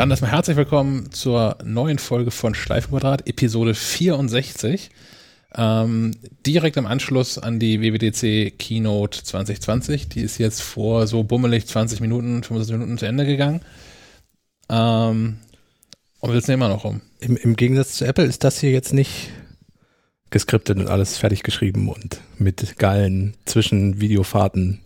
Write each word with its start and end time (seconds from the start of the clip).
Dann 0.00 0.10
erstmal 0.10 0.30
herzlich 0.30 0.56
willkommen 0.56 1.12
zur 1.12 1.58
neuen 1.62 1.98
Folge 1.98 2.30
von 2.30 2.54
Schleifenquadrat, 2.54 3.28
Episode 3.28 3.74
64. 3.74 4.88
Ähm, 5.54 6.12
direkt 6.46 6.78
im 6.78 6.86
Anschluss 6.86 7.36
an 7.36 7.58
die 7.58 7.82
WWDC 7.82 8.58
Keynote 8.58 9.22
2020. 9.22 10.08
Die 10.08 10.22
ist 10.22 10.38
jetzt 10.38 10.62
vor 10.62 11.06
so 11.06 11.22
bummelig 11.22 11.66
20 11.66 12.00
Minuten, 12.00 12.42
25 12.42 12.72
Minuten 12.78 12.96
zu 12.96 13.04
Ende 13.04 13.26
gegangen. 13.26 13.60
Ähm, 14.70 15.36
und 16.20 16.30
wir 16.30 16.40
sitzen 16.40 16.52
immer 16.52 16.70
noch 16.70 16.84
rum. 16.84 17.02
Im, 17.18 17.36
Im 17.36 17.54
Gegensatz 17.54 17.96
zu 17.96 18.06
Apple 18.06 18.24
ist 18.24 18.42
das 18.42 18.58
hier 18.58 18.70
jetzt 18.70 18.94
nicht 18.94 19.28
geskriptet 20.30 20.78
und 20.78 20.88
alles 20.88 21.18
fertig 21.18 21.42
geschrieben 21.42 21.90
und 21.90 22.22
mit 22.38 22.78
geilen 22.78 23.34
Zwischenvideofahrten. 23.44 24.80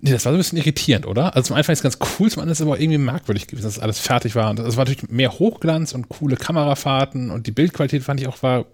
Nee, 0.00 0.12
das 0.12 0.24
war 0.24 0.32
so 0.32 0.36
ein 0.36 0.38
bisschen 0.38 0.58
irritierend, 0.58 1.06
oder? 1.06 1.34
Also 1.34 1.48
zum 1.48 1.56
Anfang 1.56 1.72
ist 1.72 1.80
es 1.80 1.82
ganz 1.82 1.98
cool, 2.18 2.30
zum 2.30 2.40
anderen 2.40 2.52
ist 2.52 2.60
es 2.60 2.66
aber 2.66 2.80
irgendwie 2.80 2.98
merkwürdig 2.98 3.48
gewesen, 3.48 3.64
dass 3.64 3.78
alles 3.80 3.98
fertig 3.98 4.36
war. 4.36 4.50
Und 4.50 4.60
es 4.60 4.76
war 4.76 4.84
natürlich 4.84 5.10
mehr 5.10 5.32
Hochglanz 5.32 5.92
und 5.92 6.08
coole 6.08 6.36
Kamerafahrten 6.36 7.30
und 7.30 7.46
die 7.46 7.50
Bildqualität 7.50 8.04
fand 8.04 8.20
ich 8.20 8.28
auch 8.28 8.42
war 8.42 8.66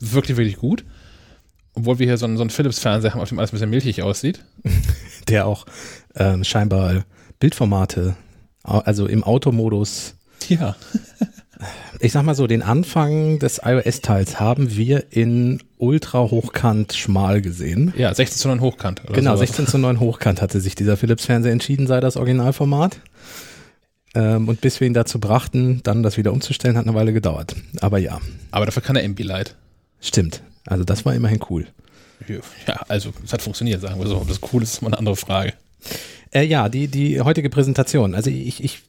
wirklich, 0.00 0.36
wirklich 0.36 0.56
gut. 0.56 0.84
Obwohl 1.74 1.98
wir 1.98 2.06
hier 2.06 2.18
so 2.18 2.26
einen, 2.26 2.36
so 2.36 2.42
einen 2.42 2.50
Philips-Fernseher 2.50 3.14
haben, 3.14 3.20
auf 3.20 3.28
dem 3.28 3.38
alles 3.38 3.50
ein 3.50 3.56
bisschen 3.56 3.70
milchig 3.70 4.02
aussieht. 4.02 4.44
Der 5.28 5.46
auch 5.46 5.64
ähm, 6.16 6.44
scheinbar 6.44 7.04
Bildformate, 7.38 8.16
also 8.62 9.06
im 9.06 9.24
Automodus. 9.24 10.16
Ja. 10.48 10.76
Ich 12.00 12.12
sag 12.12 12.24
mal 12.24 12.34
so, 12.34 12.46
den 12.46 12.62
Anfang 12.62 13.38
des 13.38 13.60
iOS-Teils 13.64 14.40
haben 14.40 14.74
wir 14.74 15.04
in 15.10 15.60
ultra 15.78 16.20
hochkant 16.20 16.92
schmal 16.92 17.42
gesehen. 17.42 17.92
Ja, 17.96 18.14
16 18.14 18.38
zu 18.38 18.48
9 18.48 18.60
hochkant. 18.60 19.02
genau, 19.12 19.36
sowas. 19.36 19.48
16 19.48 19.66
zu 19.66 19.78
9 19.78 20.00
hochkant 20.00 20.42
hatte 20.42 20.60
sich 20.60 20.74
dieser 20.74 20.96
Philips-Fernseher 20.96 21.52
entschieden, 21.52 21.86
sei 21.86 22.00
das 22.00 22.16
Originalformat. 22.16 23.00
Ähm, 24.14 24.48
und 24.48 24.60
bis 24.60 24.80
wir 24.80 24.86
ihn 24.86 24.94
dazu 24.94 25.20
brachten, 25.20 25.80
dann 25.82 26.02
das 26.02 26.16
wieder 26.16 26.32
umzustellen, 26.32 26.76
hat 26.76 26.86
eine 26.86 26.94
Weile 26.94 27.12
gedauert. 27.12 27.56
Aber 27.80 27.98
ja. 27.98 28.20
Aber 28.50 28.66
dafür 28.66 28.82
kann 28.82 28.96
er 28.96 29.04
MB-Light. 29.04 29.56
Stimmt. 30.00 30.42
Also 30.66 30.84
das 30.84 31.04
war 31.04 31.14
immerhin 31.14 31.40
cool. 31.50 31.66
Ja, 32.66 32.74
also 32.88 33.12
es 33.24 33.32
hat 33.32 33.42
funktioniert, 33.42 33.80
sagen 33.80 33.98
wir 34.00 34.06
so. 34.06 34.16
Ob 34.16 34.28
das 34.28 34.40
cool 34.52 34.62
ist, 34.62 34.74
ist 34.74 34.82
mal 34.82 34.88
eine 34.88 34.98
andere 34.98 35.16
Frage. 35.16 35.54
Äh, 36.30 36.44
ja, 36.44 36.68
die, 36.68 36.88
die 36.88 37.20
heutige 37.20 37.50
Präsentation. 37.50 38.14
Also 38.14 38.30
ich, 38.30 38.62
ich 38.62 38.82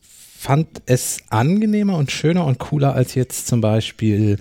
fand 0.43 0.81
es 0.87 1.19
angenehmer 1.29 1.95
und 1.97 2.11
schöner 2.11 2.45
und 2.45 2.59
cooler 2.59 2.93
als 2.93 3.15
jetzt 3.15 3.47
zum 3.47 3.61
Beispiel 3.61 4.39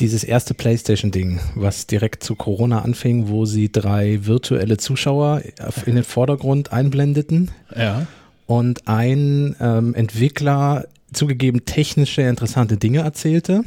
dieses 0.00 0.22
erste 0.22 0.52
PlayStation-Ding, 0.52 1.40
was 1.54 1.86
direkt 1.86 2.22
zu 2.22 2.34
Corona 2.34 2.82
anfing, 2.82 3.28
wo 3.28 3.46
sie 3.46 3.72
drei 3.72 4.26
virtuelle 4.26 4.76
Zuschauer 4.76 5.40
in 5.86 5.94
den 5.94 6.04
Vordergrund 6.04 6.74
einblendeten. 6.74 7.50
Ja. 7.74 8.06
Und 8.46 8.86
ein 8.86 9.56
ähm, 9.60 9.94
Entwickler 9.94 10.86
zugegeben 11.14 11.64
technische, 11.64 12.20
interessante 12.20 12.76
Dinge 12.76 12.98
erzählte, 12.98 13.62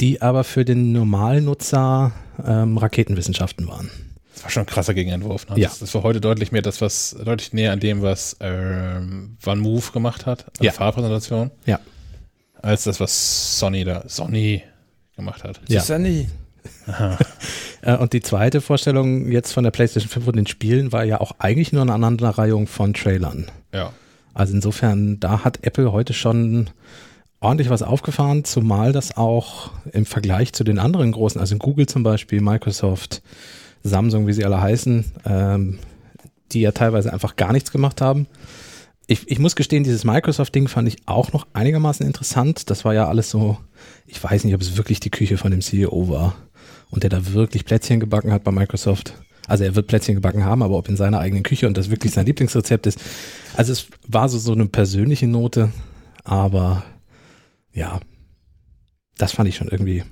die 0.00 0.22
aber 0.22 0.44
für 0.44 0.64
den 0.64 0.92
Normalnutzer 0.92 2.12
ähm, 2.42 2.78
Raketenwissenschaften 2.78 3.68
waren. 3.68 3.90
Das 4.38 4.44
war 4.44 4.50
schon 4.52 4.62
ein 4.62 4.66
krasser 4.66 4.94
Gegenentwurf. 4.94 5.48
Ne? 5.48 5.58
Ja. 5.58 5.68
Das, 5.68 5.80
das, 5.80 5.92
war 5.96 6.04
heute 6.04 6.20
deutlich 6.20 6.52
mehr 6.52 6.62
das, 6.62 6.80
was 6.80 7.16
deutlich 7.24 7.52
näher 7.52 7.72
an 7.72 7.80
dem, 7.80 8.02
was 8.02 8.36
ähm, 8.38 9.36
Van 9.42 9.58
Move 9.58 9.90
gemacht 9.92 10.26
hat, 10.26 10.44
an 10.60 10.64
ja. 10.64 10.70
Fahrpräsentation. 10.70 11.50
Ja. 11.66 11.80
Als 12.62 12.84
das, 12.84 13.00
was 13.00 13.58
Sony 13.58 13.82
da, 13.82 14.04
Sony 14.06 14.62
gemacht 15.16 15.42
hat. 15.42 15.60
Ja. 15.68 15.80
Sony. 15.80 16.28
Äh, 17.80 17.96
und 17.96 18.12
die 18.12 18.20
zweite 18.20 18.60
Vorstellung 18.60 19.30
jetzt 19.30 19.52
von 19.52 19.62
der 19.62 19.70
PlayStation 19.70 20.10
5 20.10 20.26
und 20.26 20.36
den 20.36 20.48
Spielen 20.48 20.90
war 20.90 21.04
ja 21.04 21.20
auch 21.20 21.30
eigentlich 21.38 21.72
nur 21.72 21.82
eine 21.82 21.92
Aneinanderreihung 21.92 22.66
von 22.66 22.92
Trailern. 22.92 23.46
Ja. 23.72 23.92
Also 24.34 24.54
insofern, 24.54 25.20
da 25.20 25.44
hat 25.44 25.64
Apple 25.64 25.92
heute 25.92 26.12
schon 26.12 26.70
ordentlich 27.38 27.70
was 27.70 27.84
aufgefahren, 27.84 28.42
zumal 28.42 28.92
das 28.92 29.16
auch 29.16 29.70
im 29.92 30.06
Vergleich 30.06 30.52
zu 30.52 30.64
den 30.64 30.80
anderen 30.80 31.12
großen, 31.12 31.40
also 31.40 31.56
Google 31.56 31.86
zum 31.86 32.02
Beispiel, 32.02 32.40
Microsoft, 32.40 33.22
Samsung, 33.82 34.26
wie 34.26 34.32
sie 34.32 34.44
alle 34.44 34.60
heißen, 34.60 35.04
ähm, 35.24 35.78
die 36.52 36.60
ja 36.60 36.72
teilweise 36.72 37.12
einfach 37.12 37.36
gar 37.36 37.52
nichts 37.52 37.70
gemacht 37.70 38.00
haben. 38.00 38.26
Ich, 39.06 39.30
ich 39.30 39.38
muss 39.38 39.56
gestehen, 39.56 39.84
dieses 39.84 40.04
Microsoft-Ding 40.04 40.68
fand 40.68 40.88
ich 40.88 40.98
auch 41.06 41.32
noch 41.32 41.46
einigermaßen 41.54 42.06
interessant. 42.06 42.68
Das 42.70 42.84
war 42.84 42.92
ja 42.94 43.08
alles 43.08 43.30
so, 43.30 43.58
ich 44.06 44.22
weiß 44.22 44.44
nicht, 44.44 44.54
ob 44.54 44.60
es 44.60 44.76
wirklich 44.76 45.00
die 45.00 45.10
Küche 45.10 45.38
von 45.38 45.50
dem 45.50 45.62
CEO 45.62 46.08
war 46.08 46.36
und 46.90 47.02
der 47.02 47.10
da 47.10 47.32
wirklich 47.32 47.64
Plätzchen 47.64 48.00
gebacken 48.00 48.32
hat 48.32 48.44
bei 48.44 48.50
Microsoft. 48.50 49.14
Also 49.46 49.64
er 49.64 49.74
wird 49.74 49.86
Plätzchen 49.86 50.14
gebacken 50.14 50.44
haben, 50.44 50.62
aber 50.62 50.76
ob 50.76 50.90
in 50.90 50.96
seiner 50.96 51.20
eigenen 51.20 51.42
Küche 51.42 51.66
und 51.66 51.76
das 51.78 51.88
wirklich 51.90 52.12
sein 52.12 52.26
Lieblingsrezept 52.26 52.86
ist. 52.86 53.00
Also 53.56 53.72
es 53.72 53.86
war 54.06 54.28
so, 54.28 54.38
so 54.38 54.52
eine 54.52 54.66
persönliche 54.66 55.26
Note, 55.26 55.72
aber 56.24 56.84
ja, 57.72 58.00
das 59.16 59.32
fand 59.32 59.48
ich 59.48 59.56
schon 59.56 59.68
irgendwie 59.68 60.04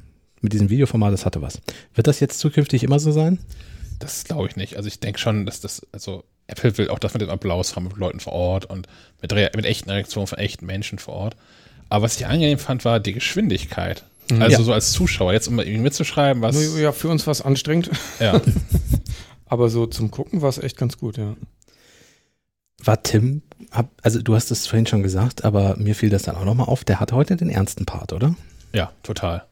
mit 0.46 0.52
diesem 0.52 0.70
Videoformat, 0.70 1.12
das 1.12 1.26
hatte 1.26 1.42
was. 1.42 1.60
Wird 1.94 2.06
das 2.06 2.20
jetzt 2.20 2.38
zukünftig 2.38 2.84
immer 2.84 2.98
so 3.00 3.10
sein? 3.12 3.38
Das 3.98 4.24
glaube 4.24 4.46
ich 4.48 4.56
nicht. 4.56 4.76
Also 4.76 4.86
ich 4.86 5.00
denke 5.00 5.18
schon, 5.18 5.44
dass 5.46 5.60
das, 5.60 5.84
also 5.92 6.22
Apple 6.46 6.78
will 6.78 6.88
auch 6.90 6.98
das 7.00 7.12
mit 7.14 7.22
dem 7.22 7.30
Applaus 7.30 7.74
haben 7.74 7.84
mit 7.84 7.96
Leuten 7.96 8.20
vor 8.20 8.32
Ort 8.32 8.66
und 8.66 8.86
mit, 9.20 9.32
mit 9.56 9.64
echten 9.64 9.90
Reaktionen 9.90 10.26
von 10.28 10.38
echten 10.38 10.66
Menschen 10.66 10.98
vor 10.98 11.14
Ort. 11.14 11.36
Aber 11.88 12.04
was 12.04 12.16
ich 12.16 12.26
angenehm 12.26 12.58
fand, 12.58 12.84
war 12.84 13.00
die 13.00 13.12
Geschwindigkeit. 13.12 14.04
Mhm. 14.30 14.42
Also 14.42 14.58
Ja. 14.58 14.62
so 14.64 14.72
als 14.72 14.92
Zuschauer, 14.92 15.32
jetzt 15.32 15.48
um 15.48 15.58
irgendwie 15.58 15.78
mitzuschreiben, 15.78 16.42
was. 16.42 16.76
Ja, 16.78 16.92
für 16.92 17.08
uns 17.08 17.26
war 17.26 17.32
es 17.32 17.42
anstrengend. 17.42 17.90
Ja. 18.20 18.40
Aber 19.46 19.68
so 19.70 19.86
zum 19.86 20.10
Gucken 20.10 20.42
war 20.42 20.48
es 20.48 20.58
echt 20.58 20.76
ganz 20.76 20.98
gut, 20.98 21.16
ja. 21.16 21.36
War 22.84 23.02
Tim, 23.02 23.42
hab, 23.70 23.90
also 24.02 24.20
du 24.20 24.34
hast 24.34 24.50
es 24.50 24.66
vorhin 24.66 24.86
schon 24.86 25.02
gesagt, 25.02 25.44
aber 25.44 25.76
mir 25.78 25.94
fiel 25.94 26.10
das 26.10 26.22
dann 26.24 26.36
auch 26.36 26.44
nochmal 26.44 26.66
auf, 26.66 26.84
der 26.84 27.00
hat 27.00 27.10
heute 27.12 27.36
den 27.36 27.48
ernsten 27.48 27.86
Part, 27.86 28.12
oder? 28.12 28.34
ja, 28.74 28.92
total. 29.02 29.44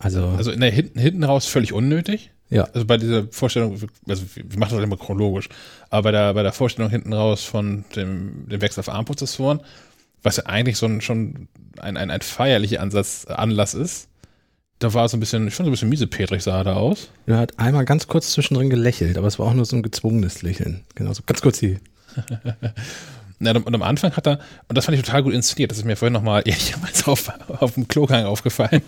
Also, 0.00 0.28
Also 0.28 0.50
in 0.50 0.60
der 0.60 0.70
hinten, 0.70 0.98
hinten 0.98 1.24
raus 1.24 1.46
völlig 1.46 1.72
unnötig. 1.72 2.30
ja, 2.50 2.64
Also 2.72 2.86
bei 2.86 2.96
dieser 2.96 3.26
Vorstellung, 3.30 3.78
also 4.08 4.22
wir 4.34 4.58
machen 4.58 4.76
das 4.76 4.84
immer 4.84 4.96
chronologisch, 4.96 5.48
aber 5.90 6.04
bei 6.04 6.12
der, 6.12 6.34
bei 6.34 6.42
der 6.42 6.52
Vorstellung 6.52 6.90
hinten 6.90 7.12
raus 7.12 7.44
von 7.44 7.84
dem, 7.96 8.48
dem 8.48 8.60
Wechsel 8.60 8.80
auf 8.80 8.88
ARM-Prozessoren, 8.88 9.60
was 10.22 10.36
ja 10.36 10.46
eigentlich 10.46 10.76
so 10.78 10.86
ein, 10.86 11.00
schon 11.00 11.48
ein, 11.80 11.96
ein, 11.96 12.10
ein 12.10 12.20
feierlicher 12.20 12.80
Ansatz, 12.80 13.26
Anlass 13.26 13.74
ist, 13.74 14.08
da 14.78 14.94
war 14.94 15.04
es 15.04 15.14
ein 15.14 15.20
bisschen, 15.20 15.48
ich 15.48 15.54
fand 15.54 15.66
so 15.66 15.70
ein 15.70 15.72
bisschen 15.72 15.88
miesepetrig 15.88 16.42
sah 16.42 16.58
er 16.58 16.64
da 16.64 16.74
aus. 16.74 17.10
er 17.26 17.38
hat 17.38 17.58
einmal 17.58 17.84
ganz 17.84 18.06
kurz 18.06 18.32
zwischendrin 18.32 18.70
gelächelt, 18.70 19.18
aber 19.18 19.26
es 19.26 19.38
war 19.38 19.46
auch 19.46 19.54
nur 19.54 19.64
so 19.64 19.74
ein 19.74 19.82
gezwungenes 19.82 20.42
Lächeln. 20.42 20.84
Genau, 20.94 21.12
so 21.12 21.22
ganz 21.26 21.40
kurz 21.40 21.58
die. 21.58 21.78
Ja, 23.40 23.52
und 23.52 23.72
am 23.74 23.82
Anfang 23.82 24.16
hat 24.16 24.26
er, 24.26 24.40
und 24.66 24.76
das 24.76 24.86
fand 24.86 24.98
ich 24.98 25.04
total 25.04 25.22
gut 25.22 25.32
inszeniert, 25.32 25.70
das 25.70 25.78
ist 25.78 25.84
mir 25.84 25.96
vorhin 25.96 26.12
nochmal 26.12 26.42
ehrlicherweise 26.44 27.06
auf, 27.06 27.30
auf 27.60 27.74
dem 27.74 27.86
Klogang 27.86 28.24
aufgefallen. 28.24 28.82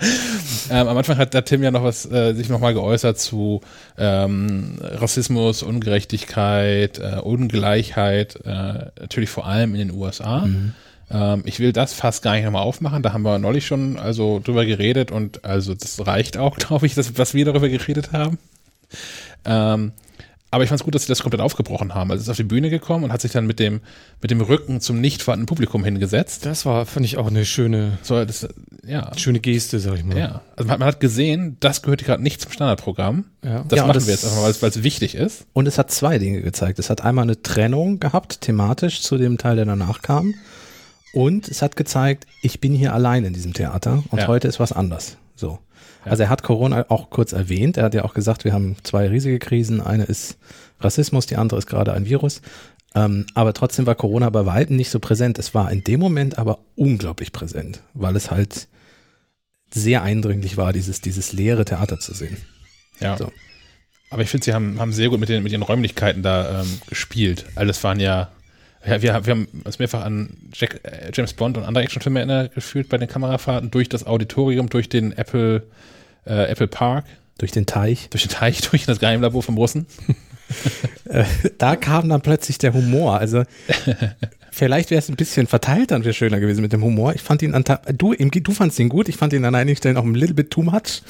ähm, 0.70 0.88
am 0.88 0.96
Anfang 0.96 1.18
hat 1.18 1.34
der 1.34 1.44
Tim 1.44 1.62
ja 1.62 1.70
noch 1.70 1.84
was, 1.84 2.10
äh, 2.10 2.34
sich 2.34 2.48
nochmal 2.48 2.74
geäußert 2.74 3.18
zu 3.18 3.60
ähm, 3.96 4.78
Rassismus, 4.80 5.62
Ungerechtigkeit, 5.62 6.98
äh, 6.98 7.20
Ungleichheit, 7.22 8.36
äh, 8.44 8.90
natürlich 9.00 9.30
vor 9.30 9.46
allem 9.46 9.74
in 9.74 9.88
den 9.88 9.90
USA. 9.92 10.48
Ähm, 11.10 11.42
ich 11.44 11.60
will 11.60 11.72
das 11.72 11.92
fast 11.94 12.22
gar 12.22 12.34
nicht 12.34 12.44
nochmal 12.44 12.62
aufmachen, 12.62 13.02
da 13.02 13.12
haben 13.12 13.22
wir 13.22 13.38
neulich 13.38 13.66
schon 13.66 13.98
also 13.98 14.40
drüber 14.42 14.66
geredet 14.66 15.12
und 15.12 15.44
also 15.44 15.74
das 15.74 16.04
reicht 16.04 16.36
auch, 16.36 16.56
glaube 16.58 16.86
ich, 16.86 16.94
das, 16.94 17.16
was 17.18 17.34
wir 17.34 17.44
darüber 17.44 17.68
geredet 17.68 18.12
haben. 18.12 18.38
Ähm, 19.44 19.92
aber 20.50 20.62
ich 20.64 20.68
fand 20.68 20.80
es 20.80 20.84
gut, 20.84 20.94
dass 20.94 21.02
sie 21.02 21.08
das 21.08 21.20
komplett 21.22 21.40
aufgebrochen 21.40 21.94
haben. 21.94 22.10
Also 22.10 22.22
ist 22.22 22.28
auf 22.28 22.36
die 22.36 22.44
Bühne 22.44 22.70
gekommen 22.70 23.04
und 23.04 23.12
hat 23.12 23.20
sich 23.20 23.32
dann 23.32 23.46
mit 23.46 23.58
dem, 23.58 23.80
mit 24.22 24.30
dem 24.30 24.40
Rücken 24.40 24.80
zum 24.80 25.00
nicht 25.00 25.22
vorhandenen 25.22 25.46
Publikum 25.46 25.84
hingesetzt. 25.84 26.46
Das 26.46 26.64
war, 26.64 26.86
fand 26.86 27.04
ich 27.04 27.18
auch 27.18 27.26
eine 27.26 27.44
schöne, 27.44 27.98
So, 28.02 28.24
das, 28.24 28.48
ja. 28.86 29.10
schöne 29.16 29.40
Geste, 29.40 29.80
sag 29.80 29.96
ich 29.96 30.04
mal. 30.04 30.16
Ja. 30.16 30.40
Also 30.56 30.68
man, 30.68 30.78
man 30.78 30.88
hat 30.88 31.00
gesehen, 31.00 31.56
das 31.60 31.82
gehört 31.82 32.04
gerade 32.04 32.22
nicht 32.22 32.40
zum 32.40 32.52
Standardprogramm. 32.52 33.24
Ja. 33.44 33.64
Das 33.68 33.76
Ja, 33.78 33.82
machen 33.86 33.94
das- 33.94 34.06
wir 34.06 34.14
jetzt 34.14 34.24
einfach 34.24 34.36
mal, 34.38 34.42
weil 34.44 34.50
es- 34.52 34.62
weil 34.62 34.70
es 34.70 34.82
wichtig 34.82 35.14
ist. 35.16 35.46
Und 35.52 35.66
es 35.66 35.78
hat 35.78 35.90
zwei 35.90 36.18
Dinge 36.18 36.40
gezeigt. 36.42 36.78
Es 36.78 36.90
hat 36.90 37.02
einmal 37.02 37.24
eine 37.24 37.42
Trennung 37.42 37.98
gehabt, 38.00 38.40
thematisch 38.40 39.02
zu 39.02 39.18
dem 39.18 39.38
Teil, 39.38 39.56
der 39.56 39.64
danach 39.66 40.00
kam. 40.02 40.32
Und 41.12 41.48
es 41.48 41.62
hat 41.62 41.76
gezeigt, 41.76 42.26
ich 42.42 42.60
bin 42.60 42.74
hier 42.74 42.92
allein 42.94 43.24
in 43.24 43.32
diesem 43.32 43.52
Theater 43.54 44.02
und 44.10 44.20
Ja. 44.20 44.26
heute 44.28 44.48
ist 44.48 44.60
was 44.60 44.72
anders. 44.72 45.16
So. 45.36 45.58
Ja. 46.04 46.10
Also 46.10 46.24
er 46.24 46.30
hat 46.30 46.42
Corona 46.42 46.86
auch 46.88 47.10
kurz 47.10 47.32
erwähnt. 47.32 47.76
Er 47.76 47.84
hat 47.84 47.94
ja 47.94 48.04
auch 48.04 48.14
gesagt, 48.14 48.44
wir 48.44 48.52
haben 48.52 48.76
zwei 48.82 49.08
riesige 49.08 49.38
Krisen. 49.38 49.80
Eine 49.80 50.04
ist 50.04 50.38
Rassismus, 50.80 51.26
die 51.26 51.36
andere 51.36 51.58
ist 51.58 51.66
gerade 51.66 51.92
ein 51.92 52.06
Virus. 52.06 52.42
Ähm, 52.94 53.26
aber 53.34 53.52
trotzdem 53.52 53.86
war 53.86 53.94
Corona 53.94 54.30
bei 54.30 54.46
weitem 54.46 54.76
nicht 54.76 54.90
so 54.90 54.98
präsent. 54.98 55.38
Es 55.38 55.54
war 55.54 55.70
in 55.70 55.84
dem 55.84 56.00
Moment 56.00 56.38
aber 56.38 56.58
unglaublich 56.74 57.32
präsent, 57.32 57.82
weil 57.94 58.16
es 58.16 58.30
halt 58.30 58.68
sehr 59.72 60.02
eindringlich 60.02 60.56
war, 60.56 60.72
dieses, 60.72 61.00
dieses 61.02 61.32
leere 61.32 61.64
Theater 61.64 62.00
zu 62.00 62.14
sehen. 62.14 62.38
Ja. 63.00 63.16
So. 63.18 63.30
Aber 64.10 64.22
ich 64.22 64.30
finde, 64.30 64.44
sie 64.44 64.54
haben, 64.54 64.78
haben 64.80 64.92
sehr 64.92 65.08
gut 65.08 65.20
mit 65.20 65.28
den, 65.28 65.42
mit 65.42 65.52
den 65.52 65.62
Räumlichkeiten 65.62 66.22
da 66.22 66.62
ähm, 66.62 66.80
gespielt. 66.88 67.44
All 67.54 67.66
das 67.66 67.82
waren 67.84 68.00
ja, 68.00 68.30
ja 68.86 69.02
wir, 69.02 69.26
wir 69.26 69.30
haben 69.34 69.48
uns 69.64 69.78
mehrfach 69.78 70.04
an 70.04 70.36
Jack, 70.52 70.80
äh, 70.84 71.10
James 71.12 71.32
Bond 71.34 71.56
und 71.56 71.64
andere 71.64 71.84
Actionfilme 71.84 72.20
erinnert 72.20 72.54
gefühlt 72.54 72.88
bei 72.88 72.98
den 72.98 73.08
Kamerafahrten 73.08 73.70
durch 73.70 73.88
das 73.88 74.06
Auditorium, 74.06 74.68
durch 74.68 74.88
den 74.88 75.12
Apple, 75.12 75.62
äh, 76.26 76.50
Apple 76.50 76.68
Park, 76.68 77.04
Durch 77.38 77.52
den 77.52 77.66
Teich. 77.66 78.08
durch 78.10 78.22
den 78.22 78.30
Teich, 78.32 78.60
durch 78.70 78.86
das 78.86 78.98
Geheimlabor 78.98 79.42
vom 79.42 79.56
Russen. 79.56 79.86
Äh, 81.06 81.24
da 81.58 81.74
kam 81.76 82.08
dann 82.08 82.20
plötzlich 82.20 82.58
der 82.58 82.72
Humor. 82.72 83.18
Also 83.18 83.42
vielleicht 84.52 84.90
wäre 84.90 85.00
es 85.00 85.08
ein 85.08 85.16
bisschen 85.16 85.46
verteilt, 85.48 85.90
dann 85.90 86.04
wäre 86.04 86.14
schöner 86.14 86.38
gewesen 86.40 86.62
mit 86.62 86.72
dem 86.72 86.82
Humor. 86.84 87.14
Ich 87.14 87.22
fand 87.22 87.42
ihn 87.42 87.54
an, 87.54 87.64
du, 87.96 88.14
du 88.14 88.52
fandst 88.52 88.78
ihn 88.78 88.88
gut, 88.88 89.08
ich 89.08 89.16
fand 89.16 89.32
ihn 89.32 89.44
an 89.44 89.54
einigen 89.54 89.76
Stellen 89.76 89.96
auch 89.96 90.04
ein 90.04 90.14
little 90.14 90.34
bit 90.34 90.50
too 90.50 90.62
much. 90.62 91.02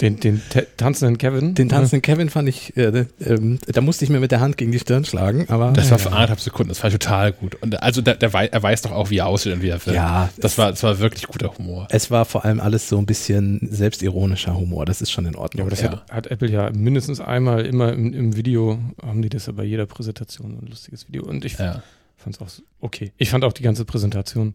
Den, 0.00 0.18
den 0.18 0.42
tanzenden 0.76 1.18
Kevin? 1.18 1.54
Den 1.54 1.68
tanzenden 1.68 2.02
Kevin 2.02 2.28
fand 2.28 2.48
ich, 2.48 2.76
äh, 2.76 3.06
äh, 3.20 3.58
da 3.66 3.80
musste 3.80 4.04
ich 4.04 4.10
mir 4.10 4.18
mit 4.18 4.32
der 4.32 4.40
Hand 4.40 4.56
gegen 4.56 4.72
die 4.72 4.80
Stirn 4.80 5.04
schlagen, 5.04 5.46
aber. 5.48 5.72
Das 5.72 5.92
war 5.92 6.00
für 6.00 6.10
anderthalb 6.10 6.40
Sekunden, 6.40 6.70
das 6.70 6.82
war 6.82 6.90
total 6.90 7.32
gut. 7.32 7.54
Und 7.62 7.80
also 7.80 8.02
der, 8.02 8.16
der, 8.16 8.34
er 8.34 8.62
weiß 8.62 8.82
doch 8.82 8.90
auch, 8.90 9.10
wie 9.10 9.18
er 9.18 9.28
aussieht 9.28 9.52
und 9.52 9.62
wie 9.62 9.68
er 9.68 9.86
wird. 9.86 9.94
Ja. 9.94 10.30
Das 10.38 10.58
war, 10.58 10.70
das 10.70 10.82
war 10.82 10.98
wirklich 10.98 11.28
guter 11.28 11.56
Humor. 11.56 11.86
Es 11.90 12.10
war 12.10 12.24
vor 12.24 12.44
allem 12.44 12.58
alles 12.58 12.88
so 12.88 12.98
ein 12.98 13.06
bisschen 13.06 13.60
selbstironischer 13.70 14.56
Humor, 14.56 14.84
das 14.84 15.00
ist 15.00 15.12
schon 15.12 15.26
in 15.26 15.36
Ordnung. 15.36 15.58
Ja, 15.58 15.62
aber 15.62 15.70
das 15.70 15.82
ja. 15.82 15.92
Hat, 15.92 16.10
hat, 16.10 16.26
Apple 16.26 16.50
ja 16.50 16.70
mindestens 16.72 17.20
einmal 17.20 17.64
immer 17.64 17.92
im, 17.92 18.12
im, 18.12 18.36
Video, 18.36 18.80
haben 19.00 19.22
die 19.22 19.28
das 19.28 19.46
ja 19.46 19.52
bei 19.52 19.64
jeder 19.64 19.86
Präsentation, 19.86 20.58
ein 20.60 20.66
lustiges 20.66 21.06
Video. 21.06 21.22
Und 21.22 21.44
ich 21.44 21.56
ja. 21.56 21.84
fand 22.16 22.34
es 22.34 22.42
auch 22.42 22.64
okay. 22.80 23.12
Ich 23.16 23.30
fand 23.30 23.44
auch 23.44 23.52
die 23.52 23.62
ganze 23.62 23.84
Präsentation 23.84 24.54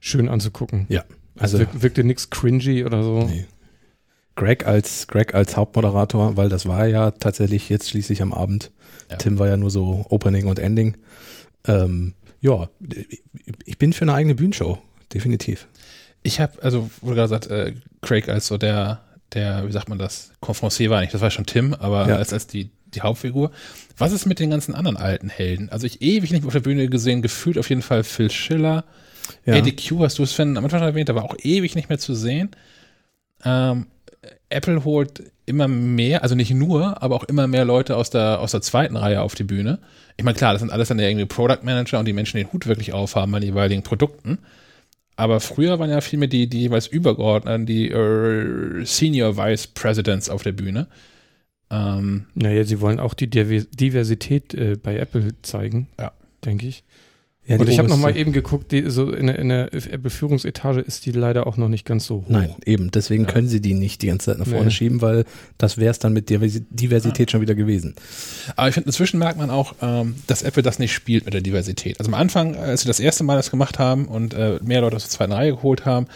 schön 0.00 0.28
anzugucken. 0.28 0.86
Ja. 0.88 1.04
Also, 1.38 1.58
also 1.58 1.82
wirkte 1.82 2.02
nichts 2.02 2.30
cringy 2.30 2.84
oder 2.84 3.02
so. 3.04 3.24
Nee. 3.24 3.46
Greg 4.36 4.66
als 4.66 5.06
Greg 5.06 5.34
als 5.34 5.56
Hauptmoderator, 5.56 6.36
weil 6.36 6.48
das 6.48 6.66
war 6.66 6.86
ja 6.86 7.12
tatsächlich 7.12 7.68
jetzt 7.68 7.90
schließlich 7.90 8.20
am 8.22 8.32
Abend. 8.32 8.72
Ja. 9.10 9.16
Tim 9.16 9.38
war 9.38 9.48
ja 9.48 9.56
nur 9.56 9.70
so 9.70 10.04
Opening 10.08 10.46
und 10.46 10.58
Ending. 10.58 10.96
Ähm, 11.66 12.14
ja, 12.40 12.68
ich 13.64 13.78
bin 13.78 13.92
für 13.92 14.02
eine 14.02 14.14
eigene 14.14 14.34
Bühnenshow, 14.34 14.78
definitiv. 15.12 15.66
Ich 16.22 16.40
habe, 16.40 16.62
also 16.62 16.90
wurde 17.00 17.16
gerade 17.16 17.28
gesagt, 17.28 17.46
äh, 17.46 17.74
Craig 18.02 18.28
als 18.28 18.46
so 18.46 18.58
der, 18.58 19.02
der, 19.32 19.66
wie 19.66 19.72
sagt 19.72 19.88
man 19.88 19.98
das, 19.98 20.32
Confrancier 20.40 20.90
war 20.90 21.00
nicht, 21.00 21.14
das 21.14 21.20
war 21.20 21.30
schon 21.30 21.46
Tim, 21.46 21.74
aber 21.74 22.08
ja. 22.08 22.16
als, 22.16 22.32
als 22.32 22.46
die, 22.46 22.70
die 22.86 23.02
Hauptfigur. 23.02 23.50
Was 23.96 24.12
ist 24.12 24.26
mit 24.26 24.40
den 24.40 24.50
ganzen 24.50 24.74
anderen 24.74 24.96
alten 24.96 25.28
Helden? 25.28 25.68
Also 25.70 25.86
ich 25.86 26.02
ewig 26.02 26.32
nicht 26.32 26.44
auf 26.44 26.52
der 26.52 26.60
Bühne 26.60 26.88
gesehen, 26.88 27.22
gefühlt 27.22 27.58
auf 27.58 27.68
jeden 27.68 27.82
Fall 27.82 28.04
Phil 28.04 28.30
Schiller. 28.30 28.84
Ja. 29.46 29.54
Eddie 29.54 29.76
Q 29.76 30.02
hast 30.02 30.18
du 30.18 30.22
es, 30.22 30.32
Sven, 30.32 30.56
am 30.56 30.64
Anfang 30.64 30.80
schon 30.80 30.88
erwähnt, 30.88 31.10
aber 31.10 31.24
auch 31.24 31.36
ewig 31.42 31.74
nicht 31.76 31.88
mehr 31.88 31.98
zu 31.98 32.14
sehen. 32.14 32.50
Ähm, 33.44 33.86
Apple 34.48 34.84
holt 34.84 35.22
immer 35.46 35.68
mehr, 35.68 36.22
also 36.22 36.34
nicht 36.34 36.52
nur, 36.52 37.02
aber 37.02 37.16
auch 37.16 37.24
immer 37.24 37.46
mehr 37.46 37.64
Leute 37.64 37.96
aus 37.96 38.10
der, 38.10 38.40
aus 38.40 38.52
der 38.52 38.62
zweiten 38.62 38.96
Reihe 38.96 39.20
auf 39.20 39.34
die 39.34 39.44
Bühne. 39.44 39.78
Ich 40.16 40.24
meine, 40.24 40.36
klar, 40.36 40.52
das 40.52 40.60
sind 40.60 40.70
alles 40.70 40.88
dann 40.88 40.98
ja 40.98 41.08
irgendwie 41.08 41.26
Product 41.26 41.62
Manager 41.62 41.98
und 41.98 42.06
die 42.06 42.12
Menschen, 42.12 42.38
die 42.38 42.44
den 42.44 42.52
Hut 42.52 42.66
wirklich 42.66 42.92
aufhaben 42.92 43.32
bei 43.32 43.40
den 43.40 43.50
jeweiligen 43.50 43.82
Produkten. 43.82 44.38
Aber 45.16 45.40
früher 45.40 45.78
waren 45.78 45.90
ja 45.90 46.00
vielmehr 46.00 46.28
die, 46.28 46.48
die 46.48 46.60
jeweils 46.60 46.86
übergeordneten, 46.86 47.66
die 47.66 47.92
uh, 47.92 48.84
Senior 48.84 49.36
Vice 49.36 49.68
Presidents 49.68 50.28
auf 50.28 50.42
der 50.42 50.52
Bühne. 50.52 50.88
Ähm, 51.70 52.26
naja, 52.34 52.64
sie 52.64 52.80
wollen 52.80 53.00
auch 53.00 53.14
die 53.14 53.30
Diversität 53.30 54.54
äh, 54.54 54.76
bei 54.80 54.96
Apple 54.96 55.34
zeigen, 55.42 55.88
ja. 55.98 56.12
denke 56.44 56.66
ich. 56.66 56.84
Ja, 57.46 57.58
und 57.58 57.68
ich 57.68 57.78
habe 57.78 57.88
nochmal 57.88 58.16
eben 58.16 58.32
geguckt, 58.32 58.72
die, 58.72 58.88
so 58.88 59.12
in 59.12 59.26
der, 59.26 59.38
in 59.38 59.50
der 59.50 59.74
Apple-Führungsetage 59.74 60.80
ist 60.80 61.04
die 61.04 61.12
leider 61.12 61.46
auch 61.46 61.58
noch 61.58 61.68
nicht 61.68 61.84
ganz 61.84 62.06
so 62.06 62.22
hoch. 62.22 62.28
Nein, 62.28 62.54
eben. 62.64 62.90
Deswegen 62.90 63.24
ja. 63.24 63.30
können 63.30 63.48
sie 63.48 63.60
die 63.60 63.74
nicht 63.74 64.00
die 64.00 64.06
ganze 64.06 64.30
Zeit 64.30 64.38
nach 64.38 64.46
vorne 64.46 64.66
nee. 64.66 64.70
schieben, 64.70 65.02
weil 65.02 65.26
das 65.58 65.76
wäre 65.76 65.90
es 65.90 65.98
dann 65.98 66.14
mit 66.14 66.30
Diversität 66.30 67.28
ja. 67.28 67.30
schon 67.30 67.42
wieder 67.42 67.54
gewesen. 67.54 67.96
Aber 68.56 68.68
ich 68.68 68.74
finde, 68.74 68.88
inzwischen 68.88 69.18
merkt 69.18 69.36
man 69.36 69.50
auch, 69.50 69.74
ähm, 69.82 70.14
dass 70.26 70.42
Apple 70.42 70.62
das 70.62 70.78
nicht 70.78 70.94
spielt 70.94 71.26
mit 71.26 71.34
der 71.34 71.42
Diversität. 71.42 71.98
Also 71.98 72.10
am 72.10 72.14
Anfang, 72.14 72.56
als 72.56 72.80
sie 72.80 72.88
das 72.88 72.98
erste 72.98 73.24
Mal 73.24 73.36
das 73.36 73.50
gemacht 73.50 73.78
haben 73.78 74.06
und 74.06 74.32
äh, 74.32 74.58
mehr 74.62 74.80
Leute 74.80 74.96
aus 74.96 75.02
der 75.02 75.10
zweiten 75.10 75.32
Reihe 75.32 75.50
geholt 75.50 75.84
haben, 75.84 76.06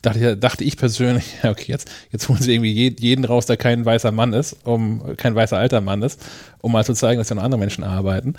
dachte, 0.00 0.36
dachte 0.38 0.64
ich 0.64 0.78
persönlich, 0.78 1.34
ja, 1.42 1.50
okay, 1.50 1.70
jetzt, 1.70 1.90
jetzt 2.12 2.28
holen 2.30 2.40
sie 2.40 2.54
irgendwie 2.54 2.94
jeden 2.98 3.24
raus, 3.26 3.44
der 3.44 3.58
kein 3.58 3.84
weißer 3.84 4.12
Mann 4.12 4.32
ist, 4.32 4.56
um 4.64 5.16
kein 5.18 5.34
weißer 5.34 5.58
alter 5.58 5.82
Mann 5.82 6.02
ist, 6.02 6.24
um 6.62 6.72
mal 6.72 6.84
zu 6.84 6.94
zeigen, 6.94 7.18
dass 7.18 7.28
ja 7.28 7.36
noch 7.36 7.42
andere 7.42 7.58
Menschen 7.58 7.84
arbeiten. 7.84 8.34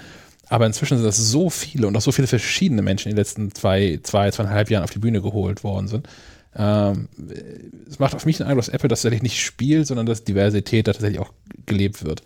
Aber 0.50 0.66
inzwischen 0.66 0.98
sind 0.98 1.06
das 1.06 1.18
so 1.18 1.50
viele 1.50 1.88
und 1.88 1.96
auch 1.96 2.02
so 2.02 2.12
viele 2.12 2.28
verschiedene 2.28 2.82
Menschen 2.82 3.10
in 3.10 3.16
den 3.16 3.22
letzten 3.22 3.54
zwei, 3.54 4.00
zwei, 4.04 4.32
zweieinhalb 4.32 4.70
Jahren 4.70 4.84
auf 4.84 4.92
die 4.92 5.00
Bühne 5.00 5.22
geholt 5.22 5.64
worden 5.64 5.88
sind. 5.88 6.08
Ähm, 6.56 7.08
es 7.88 8.00
macht 8.00 8.16
auf 8.16 8.26
mich 8.26 8.38
den 8.38 8.48
Eindruck, 8.48 8.66
dass 8.66 8.74
Apple 8.74 8.90
das 8.90 9.02
tatsächlich 9.02 9.22
nicht 9.22 9.40
spielt, 9.40 9.86
sondern 9.86 10.08
dass 10.08 10.24
Diversität 10.24 10.88
da 10.88 10.94
tatsächlich 10.94 11.20
auch 11.20 11.32
gelebt 11.68 12.04
wird. 12.04 12.24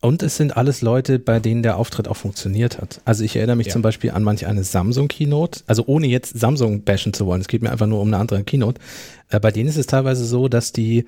Und 0.00 0.24
es 0.24 0.36
sind 0.36 0.56
alles 0.56 0.82
Leute, 0.82 1.20
bei 1.20 1.38
denen 1.38 1.62
der 1.62 1.76
Auftritt 1.76 2.08
auch 2.08 2.16
funktioniert 2.16 2.80
hat. 2.80 3.00
Also 3.04 3.22
ich 3.22 3.36
erinnere 3.36 3.54
mich 3.54 3.68
ja. 3.68 3.72
zum 3.72 3.82
Beispiel 3.82 4.10
an 4.10 4.24
manch 4.24 4.46
eine 4.46 4.64
Samsung-Keynote, 4.64 5.60
also 5.68 5.84
ohne 5.86 6.08
jetzt 6.08 6.38
Samsung 6.38 6.82
bashen 6.82 7.12
zu 7.12 7.24
wollen, 7.26 7.40
es 7.40 7.46
geht 7.46 7.62
mir 7.62 7.70
einfach 7.70 7.86
nur 7.86 8.00
um 8.00 8.08
eine 8.08 8.16
andere 8.16 8.42
Keynote. 8.42 8.80
Äh, 9.28 9.38
bei 9.38 9.52
denen 9.52 9.68
ist 9.68 9.76
es 9.76 9.86
teilweise 9.86 10.24
so, 10.24 10.48
dass 10.48 10.72
die 10.72 11.06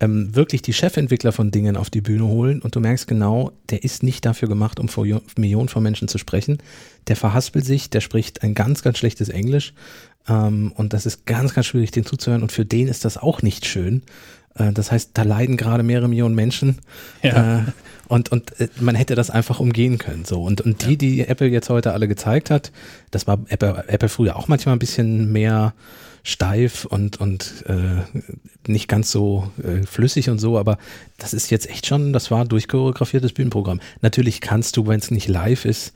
ähm, 0.00 0.34
wirklich 0.34 0.62
die 0.62 0.72
Chefentwickler 0.72 1.32
von 1.32 1.50
Dingen 1.50 1.76
auf 1.76 1.90
die 1.90 2.00
Bühne 2.00 2.26
holen 2.26 2.60
und 2.60 2.74
du 2.74 2.80
merkst 2.80 3.06
genau, 3.06 3.52
der 3.70 3.84
ist 3.84 4.02
nicht 4.02 4.24
dafür 4.24 4.48
gemacht, 4.48 4.80
um 4.80 4.88
vor 4.88 5.06
Millionen 5.36 5.68
von 5.68 5.82
Menschen 5.82 6.08
zu 6.08 6.18
sprechen. 6.18 6.58
Der 7.06 7.16
verhaspelt 7.16 7.64
sich, 7.64 7.90
der 7.90 8.00
spricht 8.00 8.42
ein 8.42 8.54
ganz, 8.54 8.82
ganz 8.82 8.98
schlechtes 8.98 9.28
Englisch 9.28 9.74
ähm, 10.28 10.72
und 10.74 10.92
das 10.92 11.06
ist 11.06 11.26
ganz, 11.26 11.54
ganz 11.54 11.66
schwierig, 11.66 11.90
den 11.90 12.04
zuzuhören 12.04 12.42
und 12.42 12.52
für 12.52 12.64
den 12.64 12.88
ist 12.88 13.04
das 13.04 13.16
auch 13.16 13.42
nicht 13.42 13.66
schön. 13.66 14.02
Äh, 14.54 14.72
das 14.72 14.92
heißt, 14.92 15.10
da 15.14 15.22
leiden 15.22 15.56
gerade 15.56 15.82
mehrere 15.82 16.08
Millionen 16.08 16.34
Menschen. 16.34 16.78
Ja. 17.22 17.60
Äh, 17.60 17.62
und, 18.08 18.30
und 18.30 18.58
äh, 18.60 18.68
man 18.80 18.94
hätte 18.94 19.14
das 19.14 19.30
einfach 19.30 19.60
umgehen 19.60 19.98
können. 19.98 20.24
So. 20.24 20.42
Und, 20.42 20.60
und 20.60 20.86
die, 20.86 20.96
die 20.96 21.20
Apple 21.26 21.48
jetzt 21.48 21.70
heute 21.70 21.92
alle 21.92 22.08
gezeigt 22.08 22.50
hat, 22.50 22.72
das 23.10 23.26
war 23.26 23.38
Apple, 23.48 23.84
Apple 23.86 24.08
früher 24.08 24.36
auch 24.36 24.48
manchmal 24.48 24.76
ein 24.76 24.80
bisschen 24.80 25.32
mehr 25.32 25.74
steif 26.22 26.84
und, 26.84 27.20
und 27.20 27.64
äh, 27.66 28.02
nicht 28.66 28.88
ganz 28.88 29.10
so 29.10 29.50
äh, 29.62 29.84
flüssig 29.84 30.30
und 30.30 30.38
so, 30.38 30.58
aber 30.58 30.78
das 31.18 31.34
ist 31.34 31.50
jetzt 31.50 31.68
echt 31.68 31.86
schon, 31.86 32.12
das 32.12 32.30
war 32.30 32.44
durchchoreografiertes 32.44 33.32
Bühnenprogramm. 33.32 33.80
Natürlich 34.02 34.40
kannst 34.40 34.76
du, 34.76 34.86
wenn 34.86 35.00
es 35.00 35.10
nicht 35.10 35.28
live 35.28 35.64
ist 35.64 35.94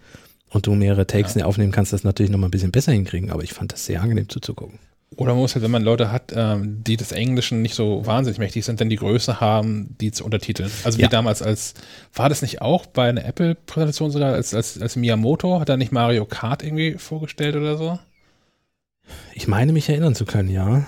und 0.51 0.67
du 0.67 0.75
mehrere 0.75 1.07
Takes 1.07 1.35
ja. 1.35 1.45
aufnehmen 1.45 1.73
kannst, 1.73 1.93
das 1.93 2.05
natürlich 2.05 2.33
nochmal 2.33 2.49
ein 2.49 2.53
bisschen 2.53 2.73
besser 2.73 2.93
hinkriegen, 2.93 3.31
aber 3.31 3.45
ich 3.45 3.53
fand 3.53 3.73
das 3.73 3.87
sehr 3.87 4.03
angenehm 4.03 4.29
zuzugucken. 4.29 4.79
Oder 5.15 5.33
man 5.33 5.43
muss 5.43 5.55
halt, 5.55 5.63
wenn 5.63 5.71
man 5.71 5.85
Leute 5.85 6.11
hat, 6.11 6.33
ähm, 6.35 6.83
die 6.83 6.97
des 6.97 7.13
Englischen 7.13 7.63
nicht 7.63 7.75
so 7.75 8.05
wahnsinnig 8.05 8.39
mächtig 8.39 8.65
sind, 8.65 8.81
dann 8.81 8.91
die 8.91 8.97
Größe 8.97 9.41
haben, 9.41 9.97
die 10.01 10.11
zu 10.11 10.25
untertiteln. 10.25 10.71
Also 10.83 10.99
wie 10.99 11.03
ja. 11.03 11.09
damals 11.09 11.43
als, 11.43 11.75
war 12.13 12.29
das 12.29 12.43
nicht 12.43 12.61
auch 12.61 12.87
bei 12.87 13.09
einer 13.09 13.25
Apple-Präsentation 13.25 14.11
sogar, 14.11 14.35
als, 14.35 14.53
als, 14.53 14.81
als 14.83 14.97
Miyamoto, 14.97 15.61
hat 15.61 15.69
er 15.69 15.77
nicht 15.77 15.93
Mario 15.93 16.25
Kart 16.27 16.65
irgendwie 16.65 16.95
vorgestellt 16.99 17.55
oder 17.55 17.79
so? 17.79 17.99
Ich 19.35 19.49
meine 19.49 19.73
mich 19.73 19.89
erinnern 19.89 20.15
zu 20.15 20.25
können, 20.25 20.49
ja. 20.49 20.85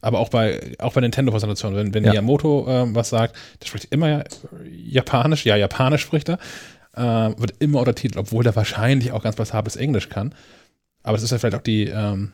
Aber 0.00 0.20
auch 0.20 0.28
bei, 0.28 0.76
auch 0.78 0.92
bei 0.92 1.00
Nintendo-Präsentationen, 1.00 1.76
wenn, 1.76 1.94
wenn 1.94 2.04
ja. 2.04 2.12
Miyamoto 2.12 2.66
ähm, 2.68 2.94
was 2.94 3.08
sagt, 3.08 3.34
der 3.60 3.66
spricht 3.66 3.86
immer 3.90 4.24
Japanisch, 4.64 5.44
ja, 5.44 5.56
Japanisch 5.56 6.02
spricht 6.02 6.28
er, 6.28 6.38
äh, 6.94 7.38
wird 7.38 7.54
immer 7.58 7.80
untertitelt, 7.80 8.16
obwohl 8.16 8.44
der 8.44 8.54
wahrscheinlich 8.54 9.12
auch 9.12 9.22
ganz 9.22 9.36
passables 9.36 9.76
Englisch 9.76 10.08
kann. 10.08 10.34
Aber 11.02 11.16
es 11.16 11.22
ist 11.22 11.30
ja 11.30 11.38
vielleicht 11.38 11.56
auch 11.56 11.62
die, 11.62 11.84
ähm, 11.84 12.32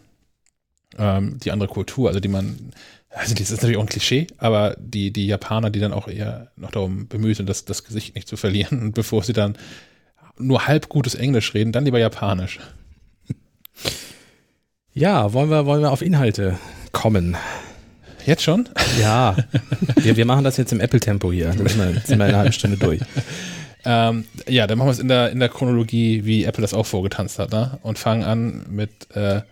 ähm, 0.98 1.38
die 1.38 1.52
andere 1.52 1.68
Kultur, 1.68 2.08
also 2.08 2.20
die 2.20 2.28
man, 2.28 2.72
also 3.10 3.34
das 3.34 3.50
ist 3.50 3.52
natürlich 3.52 3.76
auch 3.76 3.82
ein 3.82 3.88
Klischee, 3.88 4.26
aber 4.38 4.76
die, 4.78 5.12
die 5.12 5.26
Japaner, 5.26 5.70
die 5.70 5.80
dann 5.80 5.92
auch 5.92 6.08
eher 6.08 6.50
noch 6.56 6.70
darum 6.70 7.08
bemüht 7.08 7.36
sind, 7.36 7.48
das, 7.48 7.64
das 7.64 7.84
Gesicht 7.84 8.14
nicht 8.14 8.28
zu 8.28 8.36
verlieren, 8.36 8.92
bevor 8.94 9.22
sie 9.22 9.32
dann 9.32 9.56
nur 10.36 10.66
halb 10.66 10.88
gutes 10.88 11.14
Englisch 11.14 11.54
reden, 11.54 11.72
dann 11.72 11.84
lieber 11.84 11.98
Japanisch. 11.98 12.58
Ja, 14.96 15.32
wollen 15.32 15.50
wir, 15.50 15.66
wollen 15.66 15.82
wir 15.82 15.90
auf 15.90 16.02
Inhalte 16.02 16.56
kommen? 16.92 17.36
Jetzt 18.26 18.44
schon? 18.44 18.68
Ja. 19.00 19.34
wir, 19.96 20.16
wir 20.16 20.24
machen 20.24 20.44
das 20.44 20.56
jetzt 20.56 20.72
im 20.72 20.78
Apple-Tempo 20.78 21.32
hier. 21.32 21.46
Dann 21.46 21.66
sind 21.66 21.78
wir, 21.78 22.00
sind 22.00 22.18
wir 22.18 22.26
eine 22.26 22.36
halbe 22.36 22.52
Stunde 22.52 22.76
durch. 22.76 23.00
Ähm, 23.84 24.24
ja, 24.48 24.66
dann 24.68 24.78
machen 24.78 24.86
wir 24.86 24.92
es 24.92 25.00
in 25.00 25.08
der, 25.08 25.30
in 25.30 25.40
der 25.40 25.48
Chronologie, 25.48 26.24
wie 26.24 26.44
Apple 26.44 26.62
das 26.62 26.72
auch 26.72 26.86
vorgetanzt 26.86 27.38
hat, 27.38 27.50
ne? 27.50 27.78
Und 27.82 27.98
fangen 27.98 28.22
an 28.22 28.64
mit 28.70 29.14
äh, 29.14 29.42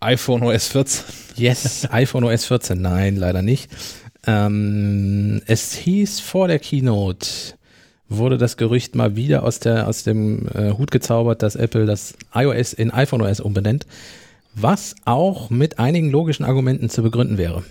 iPhone 0.00 0.42
OS 0.42 0.66
14. 0.66 1.04
Yes, 1.36 1.88
iPhone 1.90 2.24
OS 2.24 2.44
14. 2.44 2.82
Nein, 2.82 3.16
leider 3.16 3.40
nicht. 3.42 3.70
Ähm, 4.26 5.40
es 5.46 5.72
hieß 5.72 6.20
vor 6.20 6.48
der 6.48 6.58
Keynote, 6.58 7.54
wurde 8.08 8.36
das 8.36 8.56
Gerücht 8.56 8.94
mal 8.96 9.16
wieder 9.16 9.44
aus, 9.44 9.60
der, 9.60 9.86
aus 9.86 10.02
dem 10.02 10.48
äh, 10.48 10.72
Hut 10.72 10.90
gezaubert, 10.90 11.42
dass 11.42 11.54
Apple 11.54 11.86
das 11.86 12.14
iOS 12.34 12.72
in 12.72 12.90
iPhone 12.90 13.22
OS 13.22 13.40
umbenennt 13.40 13.86
was 14.54 14.94
auch 15.04 15.50
mit 15.50 15.78
einigen 15.78 16.10
logischen 16.10 16.44
Argumenten 16.44 16.90
zu 16.90 17.02
begründen 17.02 17.38
wäre. 17.38 17.64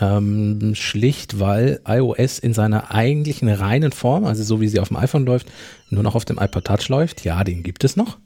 Ähm, 0.00 0.74
schlicht, 0.74 1.40
weil 1.40 1.80
iOS 1.86 2.38
in 2.38 2.52
seiner 2.52 2.94
eigentlichen 2.94 3.48
reinen 3.48 3.90
Form, 3.90 4.26
also 4.26 4.42
so 4.44 4.60
wie 4.60 4.68
sie 4.68 4.80
auf 4.80 4.88
dem 4.88 4.98
iPhone 4.98 5.24
läuft, 5.24 5.48
nur 5.88 6.02
noch 6.02 6.14
auf 6.14 6.26
dem 6.26 6.38
iPod 6.38 6.66
Touch 6.66 6.88
läuft. 6.88 7.24
Ja, 7.24 7.42
den 7.42 7.62
gibt 7.62 7.84
es 7.84 7.96
noch. 7.96 8.18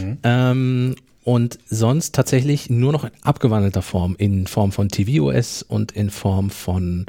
Mhm. 0.00 0.18
Ähm, 0.22 0.94
und 1.22 1.58
sonst 1.68 2.14
tatsächlich 2.14 2.70
nur 2.70 2.92
noch 2.92 3.04
in 3.04 3.10
abgewandelter 3.22 3.82
Form, 3.82 4.16
in 4.16 4.46
Form 4.46 4.72
von 4.72 4.88
tvOS 4.88 5.62
und 5.62 5.92
in 5.92 6.08
Form 6.08 6.48
von 6.48 7.04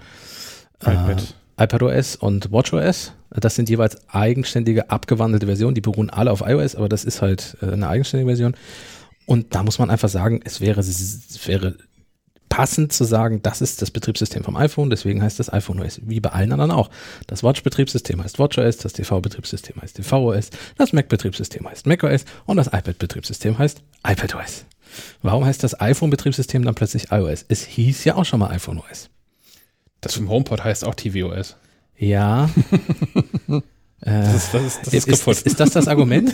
äh, 0.86 0.92
iPad. 0.92 1.36
iPadOS 1.58 2.18
und 2.18 2.52
WatchOS. 2.52 3.14
Das 3.30 3.56
sind 3.56 3.70
jeweils 3.70 3.98
eigenständige, 4.10 4.90
abgewandelte 4.90 5.46
Versionen. 5.46 5.74
Die 5.74 5.82
beruhen 5.82 6.10
alle 6.10 6.32
auf 6.32 6.44
iOS, 6.46 6.76
aber 6.76 6.90
das 6.90 7.06
ist 7.06 7.22
halt 7.22 7.56
äh, 7.62 7.68
eine 7.68 7.88
eigenständige 7.88 8.30
Version. 8.30 8.56
Und 9.32 9.56
da 9.56 9.64
muss 9.64 9.80
man 9.80 9.90
einfach 9.90 10.10
sagen, 10.10 10.42
es 10.44 10.60
wäre, 10.60 10.82
es 10.82 11.48
wäre 11.48 11.78
passend 12.50 12.92
zu 12.92 13.06
sagen, 13.06 13.42
das 13.42 13.62
ist 13.62 13.82
das 13.82 13.90
Betriebssystem 13.90 14.44
vom 14.44 14.58
iPhone, 14.58 14.90
deswegen 14.90 15.24
heißt 15.24 15.40
das 15.40 15.54
iPhone 15.54 15.80
OS, 15.80 16.02
wie 16.04 16.20
bei 16.20 16.32
allen 16.32 16.52
anderen 16.52 16.72
auch. 16.72 16.90
Das 17.28 17.42
Watch-Betriebssystem 17.42 18.22
heißt 18.22 18.40
WatchOS, 18.40 18.76
das 18.80 18.92
TV-Betriebssystem 18.92 19.82
heißt 19.82 19.96
tvOS, 19.96 20.50
das 20.78 20.92
Mac-Betriebssystem 20.92 21.66
heißt 21.66 21.88
macOS 21.88 22.26
und 22.46 22.58
das 22.58 22.68
iPad-Betriebssystem 22.68 23.58
heißt 23.58 23.82
iPadOS. 24.06 24.66
Warum 25.22 25.46
heißt 25.46 25.64
das 25.64 25.80
iPhone-Betriebssystem 25.80 26.66
dann 26.66 26.76
plötzlich 26.76 27.10
iOS? 27.10 27.46
Es 27.48 27.64
hieß 27.64 28.04
ja 28.04 28.16
auch 28.16 28.26
schon 28.26 28.42
mal 28.42 28.50
iPhone 28.50 28.80
OS. 28.80 29.10
Das 30.02 30.16
vom 30.16 30.28
HomePod 30.28 30.62
heißt 30.62 30.84
auch 30.84 30.96
tvOS. 30.96 31.56
Ja. 31.96 32.50
das 34.04 34.36
ist, 34.36 34.54
das 34.54 34.64
ist, 34.64 34.80
das 34.86 34.94
ist, 34.94 35.08
ist, 35.08 35.28
ist, 35.28 35.46
ist 35.46 35.60
das 35.60 35.70
das 35.72 35.88
Argument? 35.88 36.34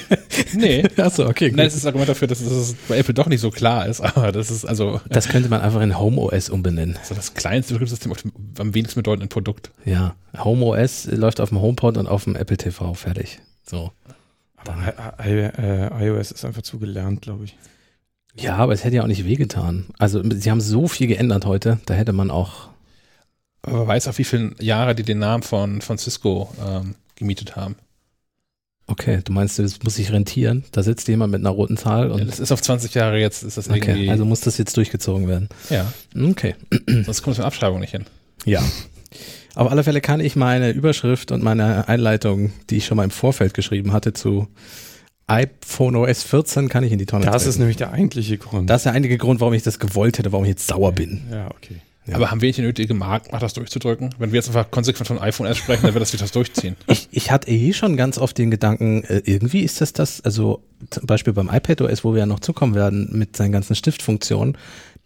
nee. 0.54 0.82
Achso, 0.96 1.26
okay. 1.26 1.50
Gut. 1.50 1.56
Nein, 1.56 1.66
das 1.66 1.74
ist 1.74 1.84
das 1.84 1.86
Argument 1.86 2.08
dafür, 2.08 2.26
dass 2.26 2.40
es 2.40 2.74
bei 2.88 2.98
Apple 2.98 3.14
doch 3.14 3.28
nicht 3.28 3.40
so 3.40 3.50
klar 3.50 3.86
ist, 3.86 4.00
aber 4.00 4.32
das 4.32 4.50
ist 4.50 4.64
also. 4.64 5.00
Das 5.08 5.28
könnte 5.28 5.48
man 5.48 5.60
einfach 5.60 5.80
in 5.80 5.98
Home 5.98 6.20
OS 6.20 6.50
umbenennen. 6.50 6.96
Also 6.98 7.14
das 7.14 7.34
kleinste 7.34 7.74
Betriebssystem 7.74 8.10
auf 8.10 8.22
dem 8.22 8.32
am 8.58 8.74
wenigsten 8.74 8.98
bedeutenden 8.98 9.28
Produkt. 9.28 9.70
Ja. 9.84 10.16
Home 10.36 10.64
OS 10.64 11.06
läuft 11.06 11.40
auf 11.40 11.50
dem 11.50 11.60
HomePod 11.60 11.96
und 11.96 12.08
auf 12.08 12.24
dem 12.24 12.34
Apple 12.34 12.56
TV 12.56 12.94
fertig. 12.94 13.40
So. 13.64 13.92
Aber 14.56 14.76
äh, 15.24 16.06
iOS 16.06 16.32
ist 16.32 16.44
einfach 16.44 16.62
zu 16.62 16.78
gelernt, 16.78 17.22
glaube 17.22 17.44
ich. 17.44 17.56
Ja, 18.36 18.56
aber 18.56 18.72
es 18.72 18.82
hätte 18.82 18.96
ja 18.96 19.02
auch 19.02 19.08
nicht 19.08 19.24
wehgetan. 19.24 19.86
Also, 19.98 20.22
sie 20.28 20.50
haben 20.50 20.60
so 20.60 20.88
viel 20.88 21.06
geändert 21.06 21.46
heute, 21.46 21.78
da 21.86 21.94
hätte 21.94 22.12
man 22.12 22.30
auch. 22.32 22.70
Aber 23.62 23.78
man 23.78 23.86
weiß 23.86 24.08
auch, 24.08 24.18
wie 24.18 24.24
viele 24.24 24.54
Jahre 24.58 24.94
die 24.94 25.04
den 25.04 25.20
Namen 25.20 25.42
von, 25.44 25.80
von 25.80 25.98
Cisco 25.98 26.52
ähm, 26.66 26.96
gemietet 27.16 27.56
haben. 27.56 27.76
Okay, 28.86 29.20
du 29.24 29.32
meinst, 29.32 29.58
das 29.58 29.82
muss 29.82 29.94
sich 29.94 30.12
rentieren? 30.12 30.64
Da 30.72 30.82
sitzt 30.82 31.08
jemand 31.08 31.32
mit 31.32 31.40
einer 31.40 31.50
roten 31.50 31.76
Zahl 31.78 32.10
und. 32.10 32.18
Ja, 32.18 32.24
das 32.26 32.38
ist 32.38 32.52
auf 32.52 32.60
20 32.60 32.92
Jahre 32.94 33.18
jetzt, 33.18 33.42
ist 33.42 33.56
das 33.56 33.70
okay, 33.70 33.78
irgendwie. 33.78 34.10
Also 34.10 34.24
muss 34.26 34.40
das 34.40 34.58
jetzt 34.58 34.76
durchgezogen 34.76 35.26
werden. 35.26 35.48
Ja. 35.70 35.90
Okay. 36.14 36.54
Sonst 36.86 37.22
kommt 37.22 37.32
es 37.32 37.38
mit 37.38 37.46
Abschreibung 37.46 37.80
nicht 37.80 37.92
hin. 37.92 38.04
Ja. 38.44 38.62
Auf 39.54 39.70
alle 39.70 39.84
Fälle 39.84 40.00
kann 40.00 40.20
ich 40.20 40.36
meine 40.36 40.70
Überschrift 40.70 41.30
und 41.32 41.42
meine 41.42 41.88
Einleitung, 41.88 42.52
die 42.68 42.76
ich 42.78 42.86
schon 42.86 42.96
mal 42.96 43.04
im 43.04 43.10
Vorfeld 43.10 43.54
geschrieben 43.54 43.92
hatte, 43.92 44.12
zu 44.12 44.48
iPhone 45.26 45.96
OS 45.96 46.22
14 46.24 46.68
kann 46.68 46.84
ich 46.84 46.92
in 46.92 46.98
die 46.98 47.06
Tonne 47.06 47.24
Das 47.24 47.36
treten. 47.44 47.48
ist 47.50 47.58
nämlich 47.58 47.76
der 47.78 47.92
eigentliche 47.92 48.36
Grund. 48.36 48.68
Das 48.68 48.80
ist 48.80 48.84
der 48.84 48.92
einzige 48.92 49.16
Grund, 49.16 49.40
warum 49.40 49.54
ich 49.54 49.62
das 49.62 49.78
gewollt 49.78 50.18
hätte, 50.18 50.32
warum 50.32 50.44
ich 50.44 50.50
jetzt 50.50 50.66
sauer 50.66 50.92
bin. 50.92 51.22
Ja, 51.30 51.46
okay. 51.50 51.76
Ja. 52.06 52.16
Aber 52.16 52.30
haben 52.30 52.42
wir 52.42 52.48
nicht 52.48 52.58
die 52.58 52.62
nötige 52.62 52.92
Marktmacht, 52.92 53.42
das 53.42 53.54
durchzudrücken? 53.54 54.14
Wenn 54.18 54.30
wir 54.30 54.36
jetzt 54.36 54.48
einfach 54.48 54.70
konsequent 54.70 55.08
von 55.08 55.18
iPhone 55.18 55.46
S 55.46 55.56
sprechen, 55.56 55.84
dann 55.84 55.94
wird 55.94 56.02
das 56.02 56.12
wieder 56.12 56.24
das 56.24 56.32
durchziehen. 56.32 56.76
Ich, 56.86 57.08
ich 57.10 57.30
hatte 57.30 57.50
eh 57.50 57.72
schon 57.72 57.96
ganz 57.96 58.18
oft 58.18 58.36
den 58.36 58.50
Gedanken, 58.50 59.04
äh, 59.04 59.22
irgendwie 59.24 59.60
ist 59.60 59.80
das 59.80 59.92
das, 59.92 60.20
also 60.20 60.62
zum 60.90 61.06
Beispiel 61.06 61.32
beim 61.32 61.48
iPad 61.48 61.80
OS, 61.80 62.04
wo 62.04 62.12
wir 62.12 62.20
ja 62.20 62.26
noch 62.26 62.40
zukommen 62.40 62.74
werden 62.74 63.08
mit 63.12 63.36
seinen 63.36 63.52
ganzen 63.52 63.74
Stiftfunktionen, 63.74 64.58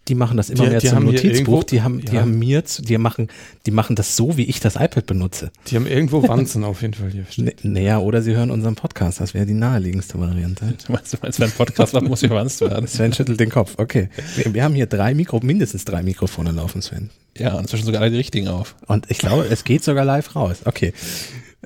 die 0.09 0.15
machen 0.15 0.37
das 0.37 0.51
immer 0.51 0.65
die, 0.65 0.71
mehr 0.71 0.81
die 0.81 0.89
zum 0.89 1.05
Notizbuch. 1.05 1.35
Irgendwo, 1.35 1.63
die 1.63 1.83
haben, 1.83 2.05
die 2.05 2.19
haben 2.19 2.39
mir, 2.39 2.65
zu, 2.65 2.83
die 2.83 2.97
machen, 2.99 3.29
die 3.67 3.71
machen 3.71 3.95
das 3.95 4.17
so, 4.17 4.37
wie 4.37 4.45
ich 4.45 4.61
das 4.61 4.77
iPad 4.77 5.07
benutze. 5.07 5.51
Die 5.67 5.77
haben 5.77 5.87
irgendwo 5.87 6.23
Wanzen 6.29 6.65
auf 6.65 6.83
jeden 6.83 6.95
Fall 6.95 7.11
hier. 7.11 7.27
Naja, 7.63 7.99
oder 7.99 8.23
sie 8.23 8.35
hören 8.35 8.51
unseren 8.51 8.75
Podcast. 8.75 9.21
Das 9.21 9.35
wäre 9.35 9.47
die 9.47 9.55
naheliegendste 9.55 10.19
Variante. 10.19 10.75
Du 10.89 10.93
meinst, 10.93 11.13
du 11.13 11.19
meinst 11.21 11.41
wenn 11.41 11.49
ein 11.49 11.55
Podcast 11.55 11.93
macht, 11.93 12.09
muss 12.09 12.21
verwanzt 12.21 12.61
werden. 12.61 12.87
Sven 12.87 13.13
schüttelt 13.13 13.41
den 13.41 13.51
Kopf. 13.51 13.75
Okay. 13.77 14.09
Wir, 14.37 14.55
wir 14.55 14.65
haben 14.65 14.75
hier 14.75 14.87
drei 14.87 15.13
Mikro, 15.13 15.41
mindestens 15.43 15.85
drei 15.85 16.03
Mikrofone 16.03 16.53
laufen, 16.53 16.81
Sven. 16.81 17.11
Ja, 17.37 17.55
und 17.55 17.63
inzwischen 17.63 17.85
sogar 17.85 18.01
alle 18.01 18.11
die 18.11 18.17
richtigen 18.17 18.49
auf. 18.49 18.75
Und 18.87 19.11
ich 19.11 19.19
glaube, 19.19 19.47
es 19.51 19.65
geht 19.65 19.85
sogar 19.85 20.05
live 20.05 20.35
raus. 20.35 20.59
Okay. 20.65 20.93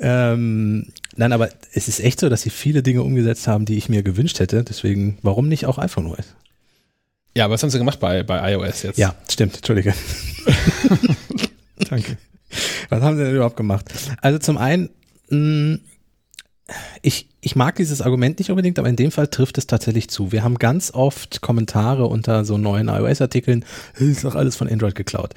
Ähm, 0.01 0.87
nein, 1.17 1.33
aber 1.33 1.51
es 1.73 1.89
ist 1.89 2.01
echt 2.01 2.21
so, 2.21 2.29
dass 2.29 2.43
sie 2.43 2.51
viele 2.51 2.83
Dinge 2.83 3.03
umgesetzt 3.03 3.47
haben, 3.47 3.65
die 3.65 3.77
ich 3.77 3.89
mir 3.89 4.03
gewünscht 4.03 4.41
hätte. 4.41 4.65
Deswegen, 4.65 5.19
warum 5.23 5.49
nicht 5.49 5.67
auch 5.67 5.79
iPhone 5.79 6.07
OS? 6.07 6.35
Ja, 7.35 7.47
aber 7.47 7.55
was 7.55 7.62
haben 7.62 7.71
sie 7.71 7.79
gemacht 7.79 8.01
bei, 8.01 8.23
bei 8.23 8.53
iOS 8.53 8.83
jetzt? 8.83 8.99
Ja, 8.99 9.15
stimmt, 9.29 9.57
Entschuldige. 9.57 9.95
Danke. 11.89 12.19
Was 12.91 13.01
haben 13.03 13.17
sie 13.17 13.25
denn 13.25 13.35
überhaupt 13.35 13.57
gemacht? 13.57 13.91
Also 14.21 14.39
zum 14.39 14.59
einen, 14.59 14.91
mh, 15.31 15.39
mm, 15.39 15.81
ich, 17.03 17.29
ich 17.41 17.57
mag 17.57 17.77
dieses 17.77 18.01
Argument 18.01 18.39
nicht 18.39 18.51
unbedingt, 18.51 18.79
aber 18.79 18.89
in 18.89 18.97
dem 18.97 19.11
Fall 19.11 19.29
trifft 19.29 19.59
es 19.59 19.67
tatsächlich 19.67 20.09
zu. 20.09 20.33
Wir 20.33 20.43
haben 20.43 20.59
ganz 20.59 20.93
oft 20.93 21.41
Kommentare 21.41 22.07
unter 22.07 22.45
so 22.45 22.57
neuen 22.59 22.89
iOS-Artikeln, 22.89 23.65
ist 23.99 24.25
doch 24.25 24.35
alles 24.35 24.57
von 24.57 24.69
Android 24.69 24.95
geklaut. 24.95 25.35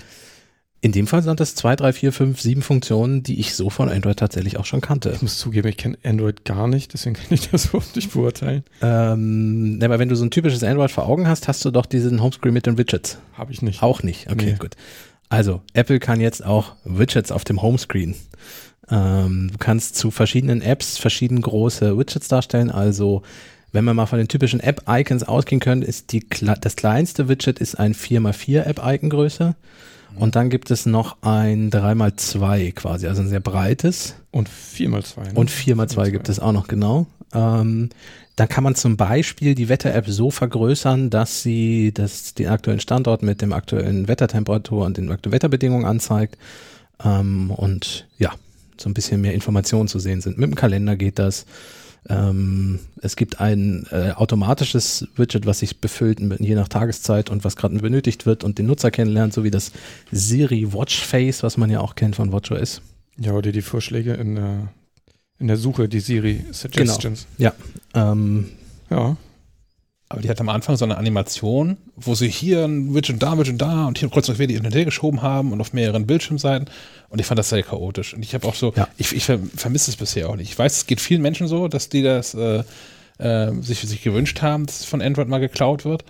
In 0.86 0.92
dem 0.92 1.08
Fall 1.08 1.24
sind 1.24 1.40
das 1.40 1.56
zwei, 1.56 1.76
drei, 1.76 1.94
vier, 1.94 2.14
fünf, 2.14 2.40
sieben 2.40 2.62
Funktionen, 2.62 3.24
die 3.24 3.40
ich 3.40 3.56
so 3.56 3.72
von 3.72 3.90
Android 3.90 4.20
tatsächlich 4.20 4.58
auch 4.58 4.66
schon 4.66 4.82
kannte. 4.82 5.14
Ich 5.16 5.24
muss 5.24 5.40
zugeben, 5.40 5.68
ich 5.68 5.78
kenne 5.78 5.98
Android 6.04 6.46
gar 6.46 6.68
nicht, 6.68 6.94
deswegen 6.94 7.16
kann 7.16 7.26
ich 7.32 7.50
das 7.50 7.66
überhaupt 7.70 7.96
nicht 7.96 8.14
beurteilen. 8.14 8.64
Ähm, 8.84 9.80
aber 9.82 9.98
wenn 9.98 10.10
du 10.10 10.16
so 10.16 10.24
ein 10.24 10.30
typisches 10.30 10.64
Android 10.64 10.92
vor 10.92 11.08
Augen 11.08 11.28
hast, 11.28 11.48
hast 11.48 11.66
du 11.66 11.72
doch 11.72 11.88
diesen 11.88 12.22
Homescreen 12.22 12.54
mit 12.54 12.68
den 12.68 12.78
Widgets. 12.78 13.18
Habe 13.34 13.52
ich 13.52 13.64
nicht. 13.64 13.82
Auch 13.82 14.04
nicht. 14.04 14.30
Okay, 14.30 14.52
nee. 14.52 14.58
gut. 14.60 14.76
Also, 15.28 15.64
Apple 15.74 15.98
kann 15.98 16.22
jetzt 16.22 16.46
auch 16.46 16.74
Widgets 16.84 17.32
auf 17.32 17.44
dem 17.44 17.64
Homescreen. 17.64 18.14
Ähm, 18.88 19.50
du 19.54 19.58
kannst 19.58 19.96
zu 19.96 20.12
verschiedenen 20.12 20.62
Apps 20.62 21.00
verschieden 21.00 21.42
große 21.42 21.98
Widgets 21.98 22.28
darstellen. 22.28 22.70
Also, 22.70 23.24
wenn 23.72 23.86
wir 23.86 23.96
mal 23.96 24.06
von 24.06 24.20
den 24.20 24.28
typischen 24.28 24.60
App-Icons 24.60 25.24
ausgehen 25.24 25.62
können, 25.62 25.82
ist 25.82 26.12
die, 26.12 26.24
das 26.62 26.76
kleinste 26.76 27.28
Widget 27.28 27.58
ist 27.58 27.74
ein 27.74 27.96
4x4 27.96 28.62
App-Icon-Größe. 28.66 29.56
Und 30.18 30.36
dann 30.36 30.50
gibt 30.50 30.72
es 30.72 30.86
noch 30.86 31.18
ein 31.22 31.70
3x2 31.70 32.74
quasi, 32.74 33.08
also 33.08 33.22
ein 33.22 33.28
sehr 33.28 33.40
breites. 33.40 34.16
Und 34.32 34.50
4x2. 34.50 35.20
Ne? 35.20 35.32
Und 35.36 35.50
4x2 35.50 36.12
gibt 36.12 36.30
es 36.30 36.40
auch 36.40 36.52
noch, 36.52 36.68
genau. 36.68 37.08
Ähm, 37.34 37.90
dann 38.36 38.50
kann 38.50 38.64
man 38.64 38.76
zum 38.76 38.98
Beispiel 38.98 39.56
die 39.56 39.70
Wetter-App 39.70 40.08
so 40.08 40.30
vergrößern, 40.30 41.10
dass 41.10 41.42
sie 41.42 41.94
das, 41.94 42.34
den 42.34 42.48
aktuellen 42.48 42.82
Standort 42.82 43.24
mit 43.24 43.42
dem 43.42 43.54
aktuellen 43.54 44.08
Wettertemperatur 44.08 44.86
und 44.86 44.98
den 44.98 45.12
aktuellen 45.12 45.34
Wetterbedingungen 45.34 45.86
anzeigt. 45.86 46.38
Ähm, 47.04 47.52
und 47.52 48.08
ja, 48.18 48.34
so 48.78 48.90
ein 48.90 48.94
bisschen 48.94 49.22
mehr 49.22 49.34
Informationen 49.34 49.88
zu 49.88 50.00
sehen 50.00 50.22
sind. 50.22 50.38
Mit 50.38 50.50
dem 50.50 50.56
Kalender 50.56 50.96
geht 50.96 51.20
das. 51.20 51.46
Ähm, 52.08 52.80
es 53.02 53.16
gibt 53.16 53.40
ein 53.40 53.88
äh, 53.92 54.12
automatisches 54.12 55.08
Widget, 55.16 55.46
was 55.46 55.60
sich 55.60 55.80
befüllt 55.82 56.20
je 56.40 56.56
nach 56.56 56.68
Tageszeit 56.68 57.30
und 57.30 57.44
was 57.44 57.56
gerade 57.56 57.78
benötigt 57.80 58.26
wird 58.26 58.44
und 58.44 58.60
den 58.60 58.68
Nutzer 58.68 58.92
kennenlernt, 58.92 59.34
so 59.34 59.44
wie 59.44 59.52
das 59.52 59.72
Siri 60.12 60.72
Watch 60.74 61.02
Face, 61.04 61.42
was 61.42 61.58
man 61.58 61.70
ja 61.70 61.80
auch 61.80 61.96
kennt 61.96 62.16
von 62.16 62.32
WatchOS. 62.32 62.82
Ja, 63.18 63.32
oder 63.34 63.52
die 63.52 63.62
Vorschläge 63.62 64.14
in 64.14 64.36
der, 64.36 64.68
in 65.40 65.48
der 65.48 65.58
Suche, 65.58 65.90
die 65.90 66.00
Siri 66.00 66.46
Suggestions. 66.52 67.26
Genau. 67.38 67.54
Ja. 67.94 68.12
Ähm, 68.12 68.50
ja. 68.90 69.18
Aber 70.08 70.22
die 70.22 70.30
hat 70.30 70.40
am 70.40 70.50
Anfang 70.50 70.78
so 70.78 70.86
eine 70.86 70.98
Animation, 70.98 71.78
wo 71.96 72.14
sie 72.14 72.30
hier 72.30 72.66
ein 72.66 72.94
Widget 72.94 73.22
da, 73.24 73.38
Widget 73.40 73.60
da 73.60 73.88
und 73.88 73.98
hier 73.98 74.10
kurz 74.10 74.28
noch 74.28 74.38
wieder 74.38 74.54
die 74.54 74.70
hin 74.70 74.86
geschoben 74.86 75.24
haben 75.24 75.52
und 75.52 75.60
auf 75.62 75.74
mehreren 75.74 76.06
Bildschirmseiten. 76.06 76.70
Und 77.10 77.20
ich 77.20 77.26
fand 77.26 77.40
das 77.40 77.50
sehr 77.50 77.64
chaotisch. 77.64 78.14
Und 78.14 78.24
ich 78.24 78.36
habe 78.36 78.48
auch 78.48 78.54
so, 78.54 78.72
ja. 78.76 78.88
ich, 78.98 79.16
ich 79.16 79.26
vermisse 79.26 79.90
es 79.90 79.98
bisher 79.98 80.30
auch 80.30 80.36
nicht. 80.36 80.52
Ich 80.52 80.60
weiß, 80.60 80.78
es 80.78 80.86
geht 80.86 81.02
vielen 81.02 81.24
Menschen 81.24 81.48
so, 81.48 81.68
dass 81.68 81.90
die 81.90 82.04
das 82.04 82.36
äh, 82.36 82.64
äh, 83.18 83.52
sich, 83.62 83.80
sich 83.80 84.04
gewünscht 84.04 84.44
haben, 84.44 84.68
dass 84.68 84.86
von 84.86 85.02
Android 85.02 85.28
mal 85.28 85.40
geklaut 85.40 85.86
wird. 85.86 86.04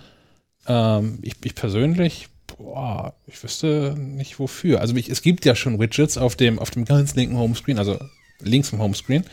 Ähm, 0.68 1.20
ich, 1.22 1.36
ich 1.46 1.56
persönlich, 1.56 2.28
boah, 2.58 3.14
ich 3.28 3.42
wüsste 3.42 3.96
nicht 3.98 4.40
wofür. 4.40 4.82
Also 4.82 4.94
ich, 4.96 5.10
es 5.10 5.22
gibt 5.22 5.46
ja 5.46 5.56
schon 5.56 5.80
Widgets 5.80 6.18
auf 6.18 6.36
dem, 6.36 6.60
auf 6.60 6.70
dem 6.70 6.84
ganz 6.84 7.16
linken 7.16 7.38
Homescreen, 7.38 7.80
also 7.80 7.98
links 8.42 8.70
vom 8.70 8.80
Homescreen. 8.80 9.24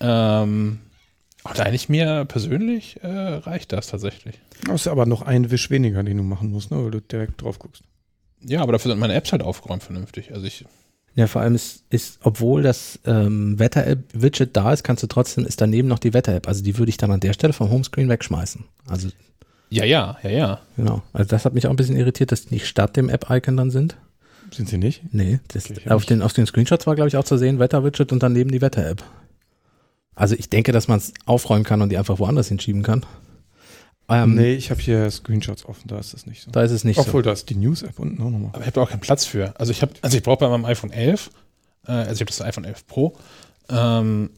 Ähm, 0.00 0.80
und 1.50 1.60
eigentlich 1.60 1.88
mir 1.88 2.24
persönlich 2.24 3.02
äh, 3.02 3.08
reicht 3.08 3.72
das 3.72 3.88
tatsächlich. 3.88 4.40
Das 4.66 4.82
ist 4.82 4.88
aber 4.88 5.06
noch 5.06 5.22
ein 5.22 5.50
Wisch 5.50 5.70
weniger, 5.70 6.02
den 6.02 6.16
du 6.16 6.22
machen 6.22 6.50
musst, 6.50 6.70
ne, 6.70 6.82
weil 6.82 6.90
du 6.90 7.00
direkt 7.00 7.42
drauf 7.42 7.58
guckst. 7.58 7.82
Ja, 8.42 8.62
aber 8.62 8.72
dafür 8.72 8.90
sind 8.90 9.00
meine 9.00 9.14
Apps 9.14 9.32
halt 9.32 9.42
aufgeräumt 9.42 9.82
vernünftig. 9.82 10.32
Also 10.32 10.46
ich. 10.46 10.64
Ja, 11.14 11.26
vor 11.26 11.40
allem 11.40 11.54
ist, 11.54 11.84
ist 11.88 12.18
obwohl 12.22 12.62
das 12.62 12.98
ähm, 13.06 13.58
Wetter-App-Widget 13.58 14.54
da 14.54 14.72
ist, 14.72 14.84
kannst 14.84 15.02
du 15.02 15.06
trotzdem, 15.06 15.46
ist 15.46 15.60
daneben 15.60 15.88
noch 15.88 15.98
die 15.98 16.12
Wetter-App. 16.12 16.46
Also 16.46 16.62
die 16.62 16.76
würde 16.76 16.90
ich 16.90 16.98
dann 16.98 17.10
an 17.10 17.20
der 17.20 17.32
Stelle 17.32 17.54
vom 17.54 17.70
Homescreen 17.70 18.08
wegschmeißen. 18.08 18.64
Also. 18.86 19.08
Ja, 19.70 19.84
ja, 19.84 20.18
ja, 20.22 20.30
ja. 20.30 20.60
Genau. 20.76 21.02
Also 21.12 21.28
das 21.30 21.44
hat 21.44 21.54
mich 21.54 21.66
auch 21.66 21.70
ein 21.70 21.76
bisschen 21.76 21.96
irritiert, 21.96 22.32
dass 22.32 22.46
die 22.46 22.54
nicht 22.54 22.66
statt 22.66 22.96
dem 22.96 23.08
App-Icon 23.08 23.56
dann 23.56 23.70
sind. 23.70 23.96
Sind 24.52 24.68
sie 24.68 24.78
nicht? 24.78 25.02
Nee, 25.12 25.40
das, 25.48 25.70
okay, 25.70 25.90
auf, 25.90 26.04
den, 26.04 26.22
auf 26.22 26.32
den 26.32 26.46
Screenshots 26.46 26.86
war, 26.86 26.94
glaube 26.94 27.08
ich, 27.08 27.16
auch 27.16 27.24
zu 27.24 27.36
sehen, 27.36 27.58
Wetter-Widget 27.58 28.12
und 28.12 28.22
daneben 28.22 28.52
die 28.52 28.60
Wetter-App. 28.60 29.02
Also 30.16 30.34
ich 30.34 30.50
denke, 30.50 30.72
dass 30.72 30.88
man 30.88 30.98
es 30.98 31.12
aufräumen 31.24 31.62
kann 31.62 31.82
und 31.82 31.90
die 31.90 31.98
einfach 31.98 32.18
woanders 32.18 32.48
hinschieben 32.48 32.82
kann. 32.82 33.06
Ähm, 34.08 34.34
nee, 34.34 34.54
ich 34.54 34.70
habe 34.70 34.80
hier 34.80 35.10
Screenshots 35.10 35.64
offen, 35.64 35.88
da 35.88 35.98
ist 35.98 36.14
es 36.14 36.26
nicht 36.26 36.42
so. 36.42 36.50
Da 36.50 36.62
ist 36.62 36.70
es 36.70 36.84
nicht 36.84 36.98
Obwohl, 36.98 37.04
so. 37.04 37.10
Obwohl, 37.10 37.22
da 37.22 37.32
ist 37.32 37.50
die 37.50 37.56
News-App 37.56 37.98
unten 37.98 38.20
auch 38.22 38.30
nochmal. 38.30 38.50
Aber 38.52 38.60
ich 38.60 38.66
habe 38.66 38.82
auch 38.82 38.90
keinen 38.90 39.00
Platz 39.00 39.24
für. 39.24 39.58
Also 39.58 39.72
ich 39.72 39.82
habe, 39.82 39.92
also 40.02 40.16
ich 40.16 40.22
brauche 40.22 40.38
bei 40.38 40.48
meinem 40.48 40.64
iPhone 40.64 40.90
11, 40.90 41.30
äh, 41.86 41.92
also 41.92 42.12
ich 42.12 42.20
habe 42.20 42.26
das 42.26 42.40
iPhone 42.40 42.64
11 42.64 42.86
Pro, 42.86 43.16
ähm, 43.68 44.30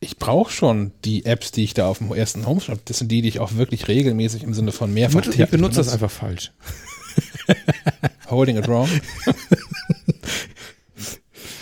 ich 0.00 0.18
brauche 0.18 0.52
schon 0.52 0.92
die 1.04 1.24
Apps, 1.24 1.50
die 1.52 1.64
ich 1.64 1.72
da 1.72 1.88
auf 1.88 1.98
dem 1.98 2.12
ersten 2.12 2.46
Home 2.46 2.60
habe. 2.68 2.80
Das 2.84 2.98
sind 2.98 3.10
die, 3.10 3.22
die 3.22 3.28
ich 3.28 3.40
auch 3.40 3.54
wirklich 3.54 3.88
regelmäßig 3.88 4.42
im 4.42 4.52
Sinne 4.52 4.72
von 4.72 4.92
mehrfach 4.92 5.26
Ich 5.26 5.48
benutze 5.48 5.78
das 5.78 5.88
einfach 5.88 6.10
falsch. 6.10 6.52
Holding 8.30 8.56
it 8.56 8.68
wrong. 8.68 8.88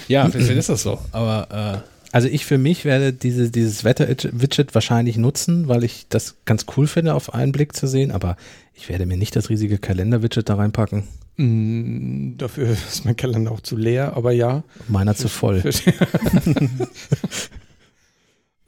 ja, 0.09 0.28
vielleicht 0.28 0.50
ist 0.50 0.68
das 0.68 0.83
so. 0.83 0.99
Aber 1.12 1.85
äh, 1.85 1.94
Also 2.14 2.28
ich 2.28 2.47
für 2.47 2.59
mich 2.59 2.85
werde 2.85 3.12
diese, 3.12 3.50
dieses 3.50 3.83
Wetter-Widget 3.83 4.73
wahrscheinlich 4.73 5.16
nutzen, 5.16 5.66
weil 5.66 5.83
ich 5.83 6.06
das 6.09 6.37
ganz 6.44 6.64
cool 6.76 6.87
finde, 6.87 7.12
auf 7.12 7.35
einen 7.35 7.50
Blick 7.50 7.75
zu 7.75 7.88
sehen, 7.88 8.12
aber 8.12 8.37
ich 8.73 8.88
werde 8.88 9.04
mir 9.04 9.16
nicht 9.16 9.35
das 9.35 9.50
riesige 9.50 9.78
Kalender-Widget 9.78 10.49
da 10.49 10.54
reinpacken. 10.54 11.02
Mm, 11.38 12.37
dafür 12.38 12.68
ist 12.88 13.04
mein 13.04 13.16
Kalender 13.16 13.50
auch 13.50 13.59
zu 13.59 13.76
leer, 13.76 14.16
aber 14.16 14.30
ja. 14.30 14.62
Meiner 14.87 15.16
zu 15.16 15.28
voll. 15.28 15.61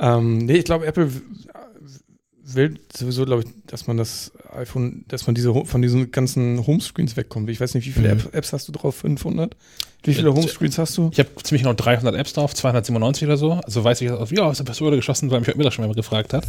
ähm, 0.00 0.38
nee, 0.38 0.56
ich 0.56 0.64
glaube, 0.64 0.86
Apple 0.86 1.12
will 2.56 2.78
sowieso, 2.94 3.24
glaube 3.24 3.42
ich, 3.42 3.48
dass 3.66 3.86
man 3.86 3.96
das 3.96 4.32
iPhone, 4.54 5.04
dass 5.08 5.26
man 5.26 5.34
diese 5.34 5.52
von 5.64 5.82
diesen 5.82 6.10
ganzen 6.10 6.66
Homescreens 6.66 7.16
wegkommt. 7.16 7.48
Ich 7.50 7.60
weiß 7.60 7.74
nicht, 7.74 7.86
wie 7.86 7.92
viele 7.92 8.14
mhm. 8.14 8.22
Apps 8.32 8.52
hast 8.52 8.68
du 8.68 8.72
drauf? 8.72 8.96
500? 8.96 9.54
Wie 10.02 10.14
viele 10.14 10.32
Homescreens 10.32 10.78
hast 10.78 10.96
du? 10.98 11.10
Ich 11.12 11.18
habe 11.18 11.28
ziemlich 11.42 11.62
genau 11.62 11.74
300 11.74 12.14
Apps 12.14 12.32
drauf, 12.32 12.54
297 12.54 13.26
oder 13.26 13.36
so. 13.36 13.52
Also 13.52 13.82
weiß 13.82 14.00
ich, 14.00 14.08
ja, 14.08 14.44
aus 14.44 14.58
der 14.58 14.64
Pistole 14.64 14.96
geschossen, 14.96 15.30
weil 15.30 15.40
mich 15.40 15.48
heute 15.48 15.58
Mittag 15.58 15.72
schon 15.72 15.86
mal 15.86 15.94
gefragt 15.94 16.32
hat. 16.32 16.46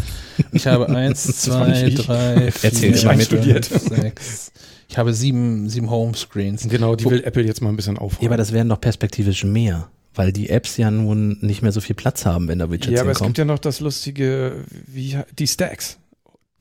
Ich 0.52 0.68
habe 0.68 0.88
eins, 0.96 1.24
zwei, 1.42 1.90
drei, 1.90 2.52
vier, 2.52 2.72
fünf, 2.72 3.24
studiert. 3.24 3.66
sechs. 3.66 4.52
Ich 4.90 4.98
habe 4.98 5.14
sieben, 5.14 5.70
sieben 5.70 5.90
Homescreens. 5.90 6.68
Genau, 6.70 6.96
die 6.96 7.06
will 7.06 7.24
Apple 7.24 7.44
jetzt 7.44 7.62
mal 7.62 7.70
ein 7.70 7.76
bisschen 7.76 7.98
aufräumen. 7.98 8.24
Ja, 8.24 8.30
aber 8.30 8.38
das 8.38 8.54
wären 8.54 8.70
doch 8.70 8.80
perspektivisch 8.80 9.44
mehr 9.44 9.90
weil 10.16 10.32
die 10.32 10.50
Apps 10.50 10.78
ja 10.78 10.90
nun 10.92 11.38
nicht 11.42 11.62
mehr 11.62 11.72
so 11.72 11.82
viel 11.82 11.96
Platz 11.96 12.26
haben, 12.26 12.48
wenn 12.48 12.60
da 12.60 12.72
Widgets 12.72 12.94
Ja, 12.94 13.02
aber 13.02 13.12
hinkommen. 13.12 13.28
es 13.28 13.30
gibt 13.30 13.38
ja 13.38 13.46
noch 13.46 13.60
das 13.60 13.80
lustige, 13.80 14.64
wie 14.88 15.18
die 15.38 15.48
Stacks. 15.48 15.98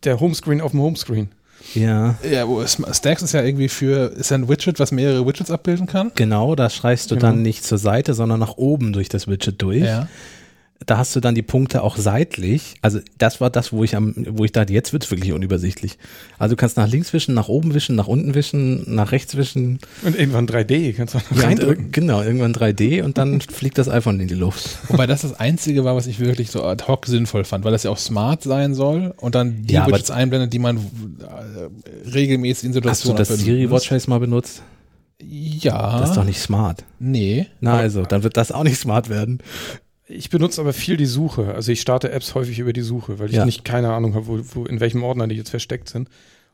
Der 0.04 0.20
Homescreen 0.20 0.60
auf 0.60 0.72
dem 0.72 0.80
Homescreen. 0.80 1.30
Ja. 1.74 2.16
Ja, 2.30 2.46
wo 2.46 2.60
ist, 2.60 2.80
Stacks 2.92 3.22
ist 3.22 3.32
ja 3.32 3.42
irgendwie 3.42 3.68
für, 3.68 4.12
ist 4.12 4.30
ja 4.30 4.36
ein 4.36 4.48
Widget, 4.48 4.78
was 4.78 4.92
mehrere 4.92 5.26
Widgets 5.26 5.50
abbilden 5.50 5.86
kann. 5.86 6.12
Genau, 6.14 6.54
da 6.54 6.70
schreist 6.70 7.10
du 7.10 7.16
genau. 7.16 7.28
dann 7.28 7.42
nicht 7.42 7.64
zur 7.64 7.78
Seite, 7.78 8.14
sondern 8.14 8.38
nach 8.38 8.56
oben 8.56 8.92
durch 8.92 9.08
das 9.08 9.26
Widget 9.26 9.60
durch. 9.62 9.82
Ja 9.82 10.08
da 10.84 10.98
hast 10.98 11.16
du 11.16 11.20
dann 11.20 11.34
die 11.34 11.42
Punkte 11.42 11.82
auch 11.82 11.96
seitlich. 11.96 12.74
Also 12.82 13.00
das 13.16 13.40
war 13.40 13.48
das, 13.48 13.72
wo 13.72 13.82
ich 13.82 13.96
am, 13.96 14.14
wo 14.30 14.44
ich 14.44 14.52
dachte, 14.52 14.72
jetzt 14.72 14.92
wird's 14.92 15.10
wirklich 15.10 15.32
unübersichtlich. 15.32 15.98
Also 16.38 16.54
du 16.54 16.60
kannst 16.60 16.76
nach 16.76 16.86
links 16.86 17.12
wischen, 17.12 17.34
nach 17.34 17.48
oben 17.48 17.72
wischen, 17.72 17.96
nach 17.96 18.08
unten 18.08 18.34
wischen, 18.34 18.94
nach 18.94 19.10
rechts 19.12 19.36
wischen. 19.36 19.78
Und 20.04 20.18
irgendwann 20.18 20.46
3D, 20.46 20.92
kannst 20.92 21.14
du 21.14 21.18
noch 21.18 21.38
ja, 21.38 21.46
reindrücken. 21.46 21.92
Genau, 21.92 22.22
irgendwann 22.22 22.52
3D 22.52 23.02
und 23.02 23.16
dann 23.16 23.40
fliegt 23.40 23.78
das 23.78 23.88
iPhone 23.88 24.20
in 24.20 24.28
die 24.28 24.34
Luft. 24.34 24.78
Wobei 24.88 25.06
das 25.06 25.22
das 25.22 25.32
Einzige 25.32 25.84
war, 25.84 25.96
was 25.96 26.06
ich 26.06 26.20
wirklich 26.20 26.50
so 26.50 26.62
ad 26.62 26.84
hoc 26.86 27.06
sinnvoll 27.06 27.44
fand, 27.44 27.64
weil 27.64 27.72
das 27.72 27.84
ja 27.84 27.90
auch 27.90 27.98
smart 27.98 28.42
sein 28.42 28.74
soll 28.74 29.14
und 29.16 29.34
dann 29.34 29.62
die 29.62 29.74
ja, 29.74 29.86
Widgets 29.86 30.10
einblendet, 30.10 30.52
die 30.52 30.58
man 30.58 30.76
äh, 30.76 32.10
regelmäßig 32.10 32.64
in 32.64 32.72
Situationen 32.74 33.18
Hast 33.18 33.30
du 33.30 33.34
das 33.34 33.44
Siri 33.44 33.70
Watchface 33.70 34.08
mal 34.08 34.20
benutzt? 34.20 34.62
Ja. 35.22 36.00
Das 36.00 36.10
ist 36.10 36.16
doch 36.16 36.24
nicht 36.24 36.40
smart. 36.40 36.84
Nee. 36.98 37.46
Na 37.60 37.78
also, 37.78 38.02
dann 38.02 38.22
wird 38.22 38.36
das 38.36 38.52
auch 38.52 38.64
nicht 38.64 38.78
smart 38.78 39.08
werden. 39.08 39.38
Ich 40.08 40.30
benutze 40.30 40.60
aber 40.60 40.72
viel 40.72 40.96
die 40.96 41.06
Suche. 41.06 41.54
Also 41.54 41.72
ich 41.72 41.80
starte 41.80 42.12
Apps 42.12 42.34
häufig 42.34 42.58
über 42.58 42.72
die 42.72 42.82
Suche, 42.82 43.18
weil 43.18 43.28
ich 43.28 43.36
ja. 43.36 43.44
nicht 43.44 43.64
keine 43.64 43.92
Ahnung 43.92 44.14
habe, 44.14 44.26
wo, 44.26 44.40
wo, 44.54 44.64
in 44.64 44.78
welchem 44.80 45.02
Ordner 45.02 45.26
die 45.26 45.34
jetzt 45.34 45.50
versteckt 45.50 45.88
sind. 45.88 46.08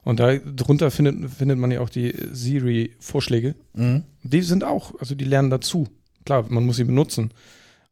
Und 0.04 0.20
da 0.20 0.36
drunter 0.36 0.90
findet, 0.90 1.30
findet 1.30 1.58
man 1.58 1.70
ja 1.70 1.80
auch 1.80 1.90
die 1.90 2.14
Siri-Vorschläge. 2.32 3.54
Mhm. 3.74 4.04
Die 4.22 4.42
sind 4.42 4.64
auch, 4.64 4.98
also 4.98 5.14
die 5.14 5.24
lernen 5.24 5.50
dazu. 5.50 5.86
Klar, 6.24 6.46
man 6.48 6.64
muss 6.64 6.76
sie 6.76 6.84
benutzen. 6.84 7.30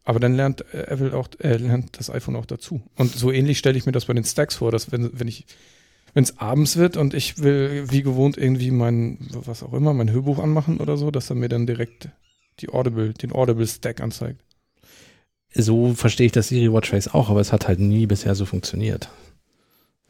Aber 0.03 0.19
dann 0.19 0.35
lernt 0.35 0.65
äh, 0.73 0.87
Apple 0.89 1.15
auch, 1.15 1.29
äh, 1.41 1.57
lernt 1.57 1.99
das 1.99 2.11
iPhone 2.11 2.37
auch 2.37 2.47
dazu. 2.47 2.81
Und 2.97 3.13
so 3.13 3.31
ähnlich 3.31 3.59
stelle 3.59 3.77
ich 3.77 3.87
mir 3.87 3.93
das 3.93 4.07
bei 4.07 4.15
den 4.15 4.25
Stacks 4.25 4.57
vor, 4.57 4.73
dass 4.73 4.91
wenn, 4.91 5.11
wenn 5.13 5.29
ich, 5.29 5.45
wenn 6.15 6.25
es 6.25 6.39
abends 6.39 6.77
wird 6.77 6.97
und 6.97 7.13
ich 7.13 7.39
will 7.39 7.85
wie 7.91 8.03
gewohnt 8.03 8.39
irgendwie 8.39 8.71
mein, 8.71 9.19
was 9.31 9.63
auch 9.63 9.75
immer, 9.75 9.93
mein 9.93 10.11
Hörbuch 10.11 10.39
anmachen 10.39 10.79
oder 10.79 10.97
so, 10.97 11.11
dass 11.11 11.31
er 11.31 11.37
mir 11.37 11.49
dann 11.49 11.67
direkt 11.67 12.09
die 12.61 12.71
Audible, 12.71 13.13
den 13.13 13.33
Audible 13.33 13.67
Stack 13.67 14.01
anzeigt 14.01 14.41
so 15.55 15.95
verstehe 15.95 16.27
ich 16.27 16.33
das 16.33 16.49
Siri 16.49 16.73
Watchface 16.73 17.09
auch, 17.09 17.31
aber 17.31 17.41
es 17.41 17.53
hat 17.53 17.69
halt 17.69 17.81
nie 17.81 18.07
bisher 18.07 18.35
so 18.35 18.47
funktioniert. 18.47 19.09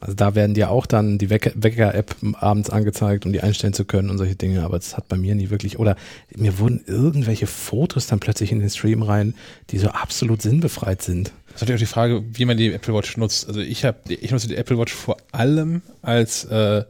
Also 0.00 0.14
da 0.14 0.34
werden 0.34 0.54
dir 0.54 0.70
auch 0.70 0.86
dann 0.86 1.18
die 1.18 1.28
Wecker-App 1.28 2.16
abends 2.32 2.70
angezeigt, 2.70 3.26
um 3.26 3.34
die 3.34 3.42
einstellen 3.42 3.74
zu 3.74 3.84
können 3.84 4.08
und 4.08 4.16
solche 4.16 4.34
Dinge, 4.34 4.62
aber 4.62 4.78
es 4.78 4.96
hat 4.96 5.08
bei 5.08 5.18
mir 5.18 5.34
nie 5.34 5.50
wirklich, 5.50 5.78
oder 5.78 5.94
mir 6.34 6.58
wurden 6.58 6.82
irgendwelche 6.86 7.46
Fotos 7.46 8.06
dann 8.06 8.18
plötzlich 8.18 8.50
in 8.50 8.60
den 8.60 8.70
Stream 8.70 9.02
rein, 9.02 9.34
die 9.68 9.78
so 9.78 9.88
absolut 9.88 10.40
sinnbefreit 10.40 11.02
sind. 11.02 11.32
Das 11.48 11.56
ist 11.56 11.60
natürlich 11.62 11.80
auch 11.80 11.86
die 11.86 11.92
Frage, 11.92 12.24
wie 12.32 12.46
man 12.46 12.56
die 12.56 12.72
Apple 12.72 12.94
Watch 12.94 13.18
nutzt. 13.18 13.46
Also 13.46 13.60
ich 13.60 13.84
habe, 13.84 13.98
ich 14.08 14.30
nutze 14.30 14.48
die 14.48 14.56
Apple 14.56 14.78
Watch 14.78 14.94
vor 14.94 15.18
allem 15.32 15.82
als 16.00 16.44
äh, 16.44 16.84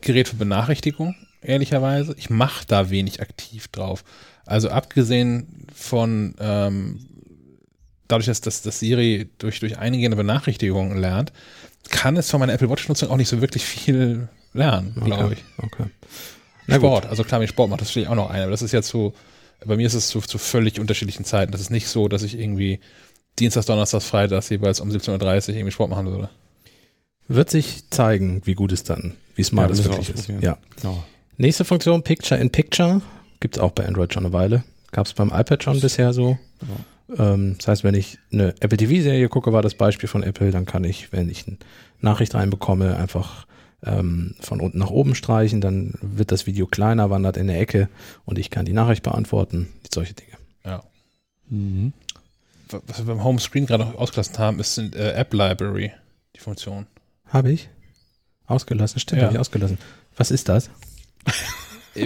Gerät 0.00 0.28
für 0.28 0.36
Benachrichtigung, 0.36 1.16
ehrlicherweise. 1.42 2.14
Ich 2.18 2.30
mache 2.30 2.66
da 2.68 2.90
wenig 2.90 3.20
aktiv 3.20 3.66
drauf. 3.68 4.04
Also 4.46 4.68
abgesehen 4.68 5.63
von 5.74 6.34
ähm, 6.38 7.00
dadurch, 8.08 8.26
dass, 8.26 8.40
dass, 8.40 8.62
dass 8.62 8.80
Siri 8.80 9.28
durch, 9.38 9.60
durch 9.60 9.78
eingehende 9.78 10.16
Benachrichtigungen 10.16 10.98
lernt, 10.98 11.32
kann 11.90 12.16
es 12.16 12.30
von 12.30 12.40
meiner 12.40 12.52
Apple 12.52 12.70
Watch-Nutzung 12.70 13.10
auch 13.10 13.16
nicht 13.16 13.28
so 13.28 13.40
wirklich 13.40 13.64
viel 13.64 14.28
lernen, 14.52 14.94
glaube 15.04 15.24
okay. 15.24 15.36
ich. 15.58 15.64
Okay. 15.64 15.84
Sport, 16.76 17.06
also 17.06 17.24
klar, 17.24 17.42
ich 17.42 17.50
Sport 17.50 17.70
mache, 17.70 17.80
das 17.80 17.90
stehe 17.90 18.04
ich 18.04 18.10
auch 18.10 18.14
noch 18.14 18.30
ein, 18.30 18.42
aber 18.42 18.50
das 18.50 18.62
ist 18.62 18.72
jetzt 18.72 18.88
so, 18.88 19.12
bei 19.64 19.76
mir 19.76 19.86
ist 19.86 19.94
es 19.94 20.08
zu, 20.08 20.20
zu 20.20 20.38
völlig 20.38 20.80
unterschiedlichen 20.80 21.24
Zeiten. 21.24 21.52
Das 21.52 21.60
ist 21.60 21.70
nicht 21.70 21.88
so, 21.88 22.08
dass 22.08 22.22
ich 22.22 22.38
irgendwie 22.38 22.80
Dienstag, 23.38 23.66
Donnerstag, 23.66 24.02
Freitag 24.02 24.48
jeweils 24.50 24.80
um 24.80 24.90
17.30 24.90 25.48
Uhr 25.48 25.56
irgendwie 25.56 25.72
Sport 25.72 25.90
machen 25.90 26.06
würde. 26.06 26.30
Wird 27.28 27.50
sich 27.50 27.90
zeigen, 27.90 28.42
wie 28.44 28.54
gut 28.54 28.72
es 28.72 28.84
dann, 28.84 29.14
wie 29.34 29.42
smart 29.42 29.70
ja, 29.70 29.74
es 29.74 29.84
wirklich 29.84 30.10
ist. 30.10 30.28
Ja. 30.28 30.58
Genau. 30.80 31.04
Nächste 31.36 31.64
Funktion, 31.64 32.02
Picture 32.02 32.40
in 32.40 32.50
Picture. 32.50 33.00
Gibt 33.40 33.56
es 33.56 33.62
auch 33.62 33.72
bei 33.72 33.86
Android 33.86 34.12
schon 34.12 34.24
eine 34.24 34.32
Weile. 34.32 34.64
Gab 34.94 35.06
es 35.06 35.12
beim 35.12 35.30
iPad 35.30 35.64
schon 35.64 35.80
bisher 35.80 36.12
so. 36.12 36.38
Ja. 37.08 37.34
Ähm, 37.34 37.56
das 37.58 37.66
heißt, 37.66 37.84
wenn 37.84 37.96
ich 37.96 38.18
eine 38.32 38.54
Apple 38.60 38.78
TV-Serie 38.78 39.28
gucke, 39.28 39.52
war 39.52 39.60
das 39.60 39.74
Beispiel 39.74 40.08
von 40.08 40.22
Apple, 40.22 40.52
dann 40.52 40.66
kann 40.66 40.84
ich, 40.84 41.12
wenn 41.12 41.28
ich 41.28 41.48
eine 41.48 41.56
Nachricht 42.00 42.32
reinbekomme, 42.36 42.96
einfach 42.96 43.44
ähm, 43.82 44.36
von 44.38 44.60
unten 44.60 44.78
nach 44.78 44.90
oben 44.90 45.16
streichen, 45.16 45.60
dann 45.60 45.94
wird 46.00 46.30
das 46.30 46.46
Video 46.46 46.68
kleiner, 46.68 47.10
wandert 47.10 47.36
in 47.36 47.48
der 47.48 47.58
Ecke 47.58 47.88
und 48.24 48.38
ich 48.38 48.50
kann 48.50 48.66
die 48.66 48.72
Nachricht 48.72 49.02
beantworten, 49.02 49.68
solche 49.92 50.14
Dinge. 50.14 50.38
Ja. 50.64 50.84
Mhm. 51.48 51.92
Was 52.86 52.98
wir 52.98 53.06
beim 53.06 53.24
Homescreen 53.24 53.66
gerade 53.66 53.84
noch 53.84 53.96
ausgelassen 53.96 54.38
haben, 54.38 54.60
ist 54.60 54.78
äh, 54.78 55.12
App 55.14 55.34
Library, 55.34 55.90
die 56.36 56.40
Funktion. 56.40 56.86
Habe 57.26 57.50
ich? 57.50 57.68
Ausgelassen, 58.46 59.00
stimmt, 59.00 59.22
ja. 59.22 59.26
habe 59.26 59.34
ich 59.34 59.40
ausgelassen. 59.40 59.76
Was 60.16 60.30
ist 60.30 60.48
das? 60.48 60.70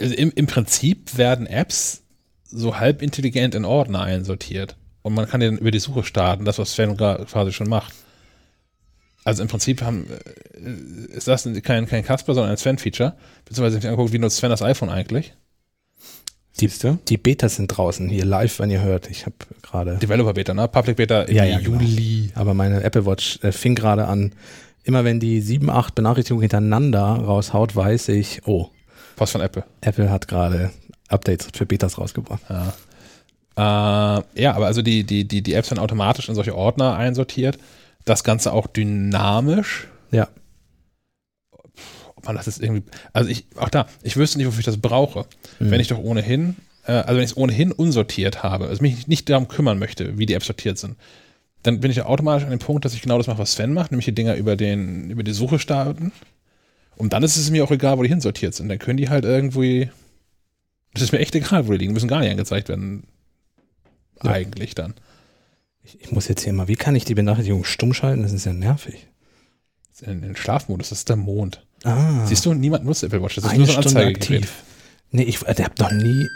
also 0.00 0.14
im, 0.14 0.32
im 0.34 0.46
Prinzip 0.46 1.16
werden 1.16 1.46
Apps 1.46 2.02
so 2.44 2.78
halb 2.78 3.02
intelligent 3.02 3.54
in 3.54 3.64
Ordner 3.64 4.02
einsortiert. 4.02 4.76
Und 5.02 5.14
man 5.14 5.28
kann 5.28 5.40
dann 5.40 5.58
über 5.58 5.70
die 5.70 5.80
Suche 5.80 6.04
starten, 6.04 6.44
das, 6.44 6.58
was 6.58 6.72
Sven 6.72 6.96
quasi 6.96 7.52
schon 7.52 7.68
macht. 7.68 7.92
Also 9.24 9.42
im 9.42 9.48
Prinzip 9.48 9.82
haben, 9.82 10.06
äh, 10.08 11.16
ist 11.16 11.28
das 11.28 11.48
kein, 11.62 11.86
kein 11.86 12.04
Casper, 12.04 12.34
sondern 12.34 12.52
ein 12.52 12.56
Sven-Feature. 12.56 13.14
Beziehungsweise 13.44 13.78
ich 13.78 13.84
angeguckt, 13.84 14.12
wie 14.12 14.18
nutzt 14.18 14.36
Sven 14.36 14.50
das 14.50 14.62
iPhone 14.62 14.90
eigentlich? 14.90 15.34
Die, 16.60 16.70
die 17.08 17.16
Betas 17.16 17.56
sind 17.56 17.68
draußen, 17.68 18.08
hier 18.08 18.24
live, 18.24 18.60
wenn 18.60 18.70
ihr 18.70 18.80
hört. 18.80 19.10
Ich 19.10 19.26
habe 19.26 19.34
gerade. 19.62 19.96
Developer-Beta, 19.96 20.54
ne? 20.54 20.68
Public 20.68 20.96
Beta 20.96 21.22
im 21.22 21.34
ja, 21.34 21.44
ja, 21.44 21.58
genau. 21.58 21.80
Juli. 21.80 22.28
Genau. 22.28 22.40
Aber 22.40 22.54
meine 22.54 22.82
Apple 22.82 23.06
Watch 23.06 23.40
äh, 23.42 23.50
fing 23.50 23.74
gerade 23.74 24.06
an. 24.06 24.32
Immer 24.84 25.04
wenn 25.04 25.18
die 25.18 25.40
sieben, 25.40 25.68
acht 25.68 25.94
Benachrichtigungen 25.94 26.42
hintereinander 26.42 27.00
raushaut, 27.00 27.74
weiß 27.74 28.08
ich, 28.10 28.42
oh, 28.46 28.70
Post 29.16 29.32
von 29.32 29.40
Apple. 29.40 29.64
Apple 29.80 30.10
hat 30.10 30.28
gerade 30.28 30.70
Updates 31.08 31.48
für 31.54 31.66
Betas 31.66 31.98
rausgebracht. 31.98 32.42
Ja. 32.48 32.74
Äh, 33.56 34.22
ja, 34.34 34.54
aber 34.54 34.66
also 34.66 34.82
die, 34.82 35.04
die, 35.04 35.26
die, 35.26 35.42
die 35.42 35.54
Apps 35.54 35.68
sind 35.68 35.78
automatisch 35.78 36.28
in 36.28 36.34
solche 36.34 36.54
Ordner 36.56 36.96
einsortiert. 36.96 37.58
Das 38.04 38.24
Ganze 38.24 38.52
auch 38.52 38.66
dynamisch. 38.66 39.88
Ja. 40.10 40.28
Ob 42.16 42.26
man 42.26 42.36
das 42.36 42.48
ist 42.48 42.62
irgendwie, 42.62 42.82
also 43.12 43.30
ich, 43.30 43.46
auch 43.56 43.68
da, 43.68 43.86
ich 44.02 44.16
wüsste 44.16 44.38
nicht, 44.38 44.46
wofür 44.46 44.60
ich 44.60 44.66
das 44.66 44.78
brauche. 44.78 45.26
Mhm. 45.58 45.70
Wenn 45.70 45.80
ich 45.80 45.88
doch 45.88 45.98
ohnehin, 45.98 46.56
äh, 46.86 46.92
also 46.92 47.16
wenn 47.16 47.24
ich 47.24 47.30
es 47.30 47.36
ohnehin 47.36 47.72
unsortiert 47.72 48.42
habe, 48.42 48.66
also 48.66 48.82
mich 48.82 49.06
nicht 49.06 49.28
darum 49.28 49.48
kümmern 49.48 49.78
möchte, 49.78 50.18
wie 50.18 50.26
die 50.26 50.34
Apps 50.34 50.46
sortiert 50.46 50.78
sind, 50.78 50.96
dann 51.62 51.80
bin 51.80 51.90
ich 51.90 52.02
automatisch 52.02 52.44
an 52.44 52.50
dem 52.50 52.58
Punkt, 52.58 52.84
dass 52.84 52.92
ich 52.92 53.02
genau 53.02 53.16
das 53.16 53.26
mache, 53.26 53.38
was 53.38 53.52
Sven 53.52 53.72
macht, 53.72 53.90
nämlich 53.90 54.04
die 54.04 54.14
Dinger 54.14 54.34
über 54.34 54.56
den, 54.56 55.10
über 55.10 55.22
die 55.22 55.32
Suche 55.32 55.58
starten 55.58 56.12
und 56.96 57.12
dann 57.12 57.22
ist 57.22 57.36
es 57.36 57.50
mir 57.50 57.64
auch 57.64 57.70
egal, 57.70 57.98
wo 57.98 58.02
die 58.02 58.08
hinsortiert 58.08 58.54
sind. 58.54 58.68
Dann 58.68 58.78
können 58.78 58.96
die 58.96 59.08
halt 59.08 59.24
irgendwie. 59.24 59.90
Das 60.92 61.02
ist 61.02 61.12
mir 61.12 61.18
echt 61.18 61.34
egal, 61.34 61.66
wo 61.66 61.72
die 61.72 61.78
liegen. 61.78 61.90
Die 61.90 61.94
müssen 61.94 62.08
gar 62.08 62.20
nicht 62.20 62.30
angezeigt 62.30 62.68
werden. 62.68 63.04
Ja. 64.22 64.30
Eigentlich 64.30 64.74
dann. 64.74 64.94
Ich, 65.82 66.00
ich, 66.00 66.12
muss 66.12 66.28
jetzt 66.28 66.44
hier 66.44 66.52
mal, 66.52 66.68
wie 66.68 66.76
kann 66.76 66.94
ich 66.94 67.04
die 67.04 67.14
Benachrichtigung 67.14 67.64
stumm 67.64 67.92
schalten? 67.92 68.22
Das 68.22 68.32
ist 68.32 68.46
ja 68.46 68.52
nervig. 68.52 69.08
In 70.00 70.22
den 70.22 70.36
Schlafmodus, 70.36 70.88
das 70.88 70.98
ist 70.98 71.08
der 71.08 71.16
Mond. 71.16 71.64
Ah. 71.84 72.26
Siehst 72.26 72.46
du, 72.46 72.54
niemand 72.54 72.84
nutzt 72.84 73.04
Apple 73.04 73.22
Watch. 73.22 73.36
Das 73.36 73.44
ist 73.44 73.50
Eine 73.50 73.64
nur 73.64 73.82
so 73.82 73.98
ein 73.98 74.08
aktiv. 74.08 74.62
Nee, 75.10 75.24
ich, 75.24 75.38
der 75.40 75.66
hat 75.66 75.80
doch 75.80 75.92
nie. 75.92 76.26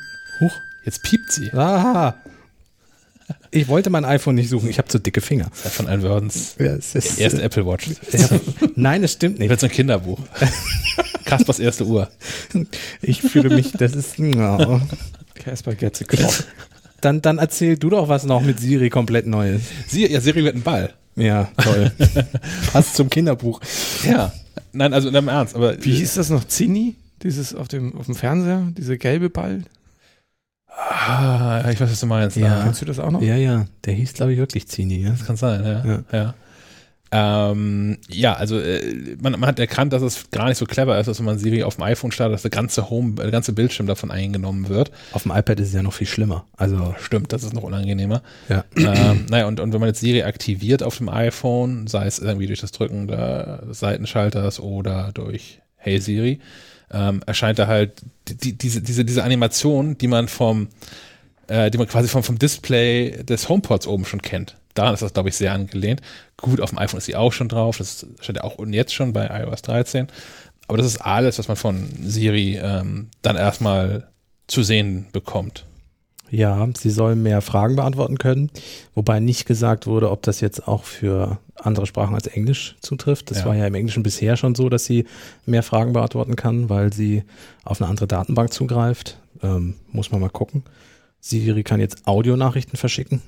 Huch. 0.40 0.52
Jetzt 0.84 1.02
piept 1.02 1.32
sie. 1.32 1.52
Aha. 1.52 2.16
Ich 3.50 3.68
wollte 3.68 3.90
mein 3.90 4.04
iPhone 4.04 4.34
nicht 4.34 4.48
suchen, 4.48 4.68
ich 4.68 4.78
habe 4.78 4.88
zu 4.88 4.98
dicke 4.98 5.20
Finger. 5.20 5.46
Das 5.50 5.66
ist 5.72 5.74
von 5.74 5.86
Allen 5.86 6.02
Wordens. 6.02 6.54
Ja, 6.58 6.76
erste 6.76 7.42
Apple 7.42 7.66
Watch. 7.66 7.88
Ja, 8.12 8.28
nein, 8.74 9.04
es 9.04 9.12
stimmt 9.12 9.38
nicht. 9.38 9.50
Das 9.50 9.58
ist 9.58 9.64
ein 9.64 9.70
Kinderbuch. 9.70 10.18
Kaspers 11.24 11.58
erste 11.58 11.84
Uhr. 11.86 12.08
Ich 13.02 13.22
fühle 13.22 13.54
mich, 13.54 13.72
das 13.72 13.94
ist. 13.94 14.18
Oh. 14.18 14.80
Casper 15.34 15.74
gets 15.74 16.02
a 16.02 16.04
clock. 16.04 16.44
Dann, 17.00 17.22
dann 17.22 17.38
erzähl 17.38 17.76
du 17.76 17.90
doch 17.90 18.08
was 18.08 18.24
noch 18.24 18.42
mit 18.42 18.58
Siri 18.58 18.90
komplett 18.90 19.26
Neues. 19.26 19.62
Siri, 19.86 20.12
ja, 20.12 20.20
Siri 20.20 20.42
wird 20.44 20.56
ein 20.56 20.62
Ball. 20.62 20.92
Ja, 21.16 21.48
toll. 21.56 21.92
Passt 22.72 22.96
zum 22.96 23.10
Kinderbuch. 23.10 23.60
Ja. 24.08 24.32
Nein, 24.72 24.92
also 24.92 25.08
im 25.08 25.28
Ernst. 25.28 25.54
Aber 25.54 25.82
Wie 25.82 25.92
hieß 25.94 26.14
das 26.14 26.30
noch? 26.30 26.44
Zini? 26.44 26.96
Dieses 27.22 27.54
auf 27.54 27.68
dem, 27.68 27.96
auf 27.96 28.06
dem 28.06 28.14
Fernseher? 28.14 28.68
Diese 28.76 28.96
gelbe 28.98 29.30
Ball? 29.30 29.62
Ah, 30.78 31.68
ich 31.70 31.80
weiß, 31.80 31.90
was 31.90 32.00
du 32.00 32.06
meinst. 32.06 32.36
Ja. 32.36 32.60
Ah. 32.60 32.62
Kennst 32.64 32.80
du 32.80 32.86
das 32.86 32.98
auch 33.00 33.10
noch? 33.10 33.20
Ja, 33.20 33.36
ja. 33.36 33.66
Der 33.84 33.94
hieß, 33.94 34.14
glaube 34.14 34.32
ich, 34.32 34.38
wirklich 34.38 34.68
Zini. 34.68 35.02
Ja? 35.02 35.10
Das 35.10 35.26
kann 35.26 35.36
sein, 35.36 35.64
ja. 35.64 35.84
ja. 35.84 36.04
ja. 36.12 36.34
Ähm, 37.10 37.96
ja, 38.08 38.34
also 38.34 38.58
äh, 38.58 39.16
man, 39.20 39.32
man, 39.32 39.46
hat 39.46 39.58
erkannt, 39.58 39.94
dass 39.94 40.02
es 40.02 40.30
gar 40.30 40.46
nicht 40.46 40.58
so 40.58 40.66
clever 40.66 40.98
ist, 41.00 41.06
dass 41.06 41.18
wenn 41.18 41.24
man 41.24 41.38
Siri 41.38 41.62
auf 41.62 41.76
dem 41.76 41.84
iPhone 41.84 42.12
startet, 42.12 42.34
dass 42.34 42.42
der 42.42 42.50
ganze 42.50 42.90
Home, 42.90 43.14
der 43.14 43.30
ganze 43.30 43.54
Bildschirm 43.54 43.86
davon 43.86 44.10
eingenommen 44.10 44.68
wird. 44.68 44.90
Auf 45.12 45.22
dem 45.22 45.32
iPad 45.32 45.58
ist 45.60 45.68
es 45.68 45.74
ja 45.74 45.82
noch 45.82 45.94
viel 45.94 46.06
schlimmer. 46.06 46.44
Also 46.56 46.94
stimmt, 47.00 47.32
das 47.32 47.44
ist 47.44 47.54
noch 47.54 47.62
unangenehmer. 47.62 48.22
Ja. 48.48 48.64
Ähm, 48.76 49.26
naja, 49.30 49.46
und, 49.46 49.58
und 49.58 49.72
wenn 49.72 49.80
man 49.80 49.88
jetzt 49.88 50.00
Siri 50.00 50.22
aktiviert 50.22 50.82
auf 50.82 50.98
dem 50.98 51.08
iPhone, 51.08 51.86
sei 51.86 52.06
es 52.06 52.18
irgendwie 52.18 52.46
durch 52.46 52.60
das 52.60 52.72
Drücken 52.72 53.06
des 53.08 53.80
Seitenschalters 53.80 54.60
oder 54.60 55.10
durch 55.14 55.60
Hey 55.76 56.00
Siri, 56.00 56.40
ähm, 56.92 57.22
erscheint 57.26 57.58
da 57.58 57.66
halt 57.66 58.02
die, 58.28 58.56
diese, 58.56 58.80
diese, 58.82 59.04
diese 59.04 59.24
Animation, 59.24 59.98
die 59.98 60.08
man 60.08 60.28
vom, 60.28 60.68
äh, 61.46 61.70
die 61.70 61.78
man 61.78 61.88
quasi 61.88 62.08
vom, 62.08 62.22
vom 62.22 62.38
Display 62.38 63.22
des 63.24 63.48
HomePods 63.48 63.86
oben 63.86 64.04
schon 64.04 64.22
kennt 64.22 64.56
daran 64.78 64.94
ist 64.94 65.02
das, 65.02 65.12
glaube 65.12 65.28
ich, 65.28 65.36
sehr 65.36 65.52
angelehnt. 65.52 66.00
Gut, 66.36 66.60
auf 66.60 66.70
dem 66.70 66.78
iPhone 66.78 66.98
ist 66.98 67.06
sie 67.06 67.16
auch 67.16 67.32
schon 67.32 67.48
drauf. 67.48 67.78
Das 67.78 68.06
steht 68.20 68.36
ja 68.36 68.44
auch 68.44 68.58
jetzt 68.66 68.94
schon 68.94 69.12
bei 69.12 69.26
iOS 69.26 69.62
13. 69.62 70.06
Aber 70.68 70.78
das 70.78 70.86
ist 70.86 70.98
alles, 70.98 71.38
was 71.38 71.48
man 71.48 71.56
von 71.56 71.88
Siri 72.02 72.58
ähm, 72.62 73.08
dann 73.22 73.36
erstmal 73.36 74.08
zu 74.46 74.62
sehen 74.62 75.06
bekommt. 75.12 75.64
Ja, 76.30 76.68
sie 76.76 76.90
soll 76.90 77.16
mehr 77.16 77.40
Fragen 77.40 77.76
beantworten 77.76 78.18
können, 78.18 78.50
wobei 78.94 79.20
nicht 79.20 79.46
gesagt 79.46 79.86
wurde, 79.86 80.10
ob 80.10 80.22
das 80.22 80.40
jetzt 80.40 80.68
auch 80.68 80.84
für 80.84 81.38
andere 81.56 81.86
Sprachen 81.86 82.14
als 82.14 82.26
Englisch 82.26 82.76
zutrifft. 82.80 83.30
Das 83.30 83.40
ja. 83.40 83.46
war 83.46 83.56
ja 83.56 83.66
im 83.66 83.74
Englischen 83.74 84.02
bisher 84.02 84.36
schon 84.36 84.54
so, 84.54 84.68
dass 84.68 84.84
sie 84.84 85.06
mehr 85.46 85.62
Fragen 85.62 85.92
beantworten 85.92 86.36
kann, 86.36 86.68
weil 86.68 86.92
sie 86.92 87.24
auf 87.64 87.80
eine 87.80 87.88
andere 87.88 88.06
Datenbank 88.06 88.52
zugreift. 88.52 89.18
Ähm, 89.42 89.74
muss 89.90 90.10
man 90.10 90.20
mal 90.20 90.30
gucken. 90.30 90.62
Siri 91.20 91.64
kann 91.64 91.80
jetzt 91.80 92.06
Audionachrichten 92.06 92.76
verschicken 92.76 93.22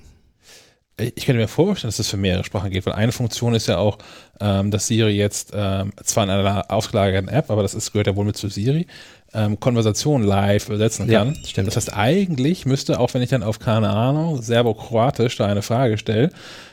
ich 1.01 1.27
könnte 1.27 1.41
mir 1.41 1.49
vorstellen, 1.49 1.89
dass 1.89 1.97
das 1.97 2.09
für 2.09 2.17
mehrere 2.17 2.45
Sprachen 2.45 2.71
geht, 2.71 2.87
weil 2.87 2.93
eine 2.93 3.13
Funktion 3.13 3.55
ist 3.55 3.67
ja 3.67 3.79
auch, 3.79 3.99
ähm, 4.41 4.71
dass 4.71 4.87
Siri 4.87 5.13
jetzt 5.13 5.53
ähm, 5.55 5.93
zwar 6.03 6.25
in 6.25 6.31
einer 6.31 6.71
ausgelagerten 6.71 7.29
App, 7.29 7.51
aber 7.51 7.63
das 7.63 7.75
ist, 7.75 7.93
gehört 7.93 8.07
ja 8.07 8.17
wohl 8.17 8.25
mit 8.25 8.37
zu 8.37 8.49
Siri, 8.49 8.87
ähm, 9.33 9.61
Konversationen 9.61 10.27
live 10.27 10.69
übersetzen 10.69 11.09
kann. 11.09 11.35
Ja, 11.35 11.49
stimmt. 11.49 11.69
Das 11.69 11.77
heißt, 11.77 11.97
eigentlich 11.97 12.67
müsste, 12.67 12.99
auch 12.99 13.15
wenn 13.15 13.23
ich 13.23 13.31
dann 13.31 13.43
auf, 13.43 13.59
keine 13.59 13.91
Ahnung, 13.91 14.43
Serbo-Kroatisch 14.43 15.37
da 15.37 15.47
eine 15.47 15.63
Frage 15.63 15.99
stelle, 15.99 16.31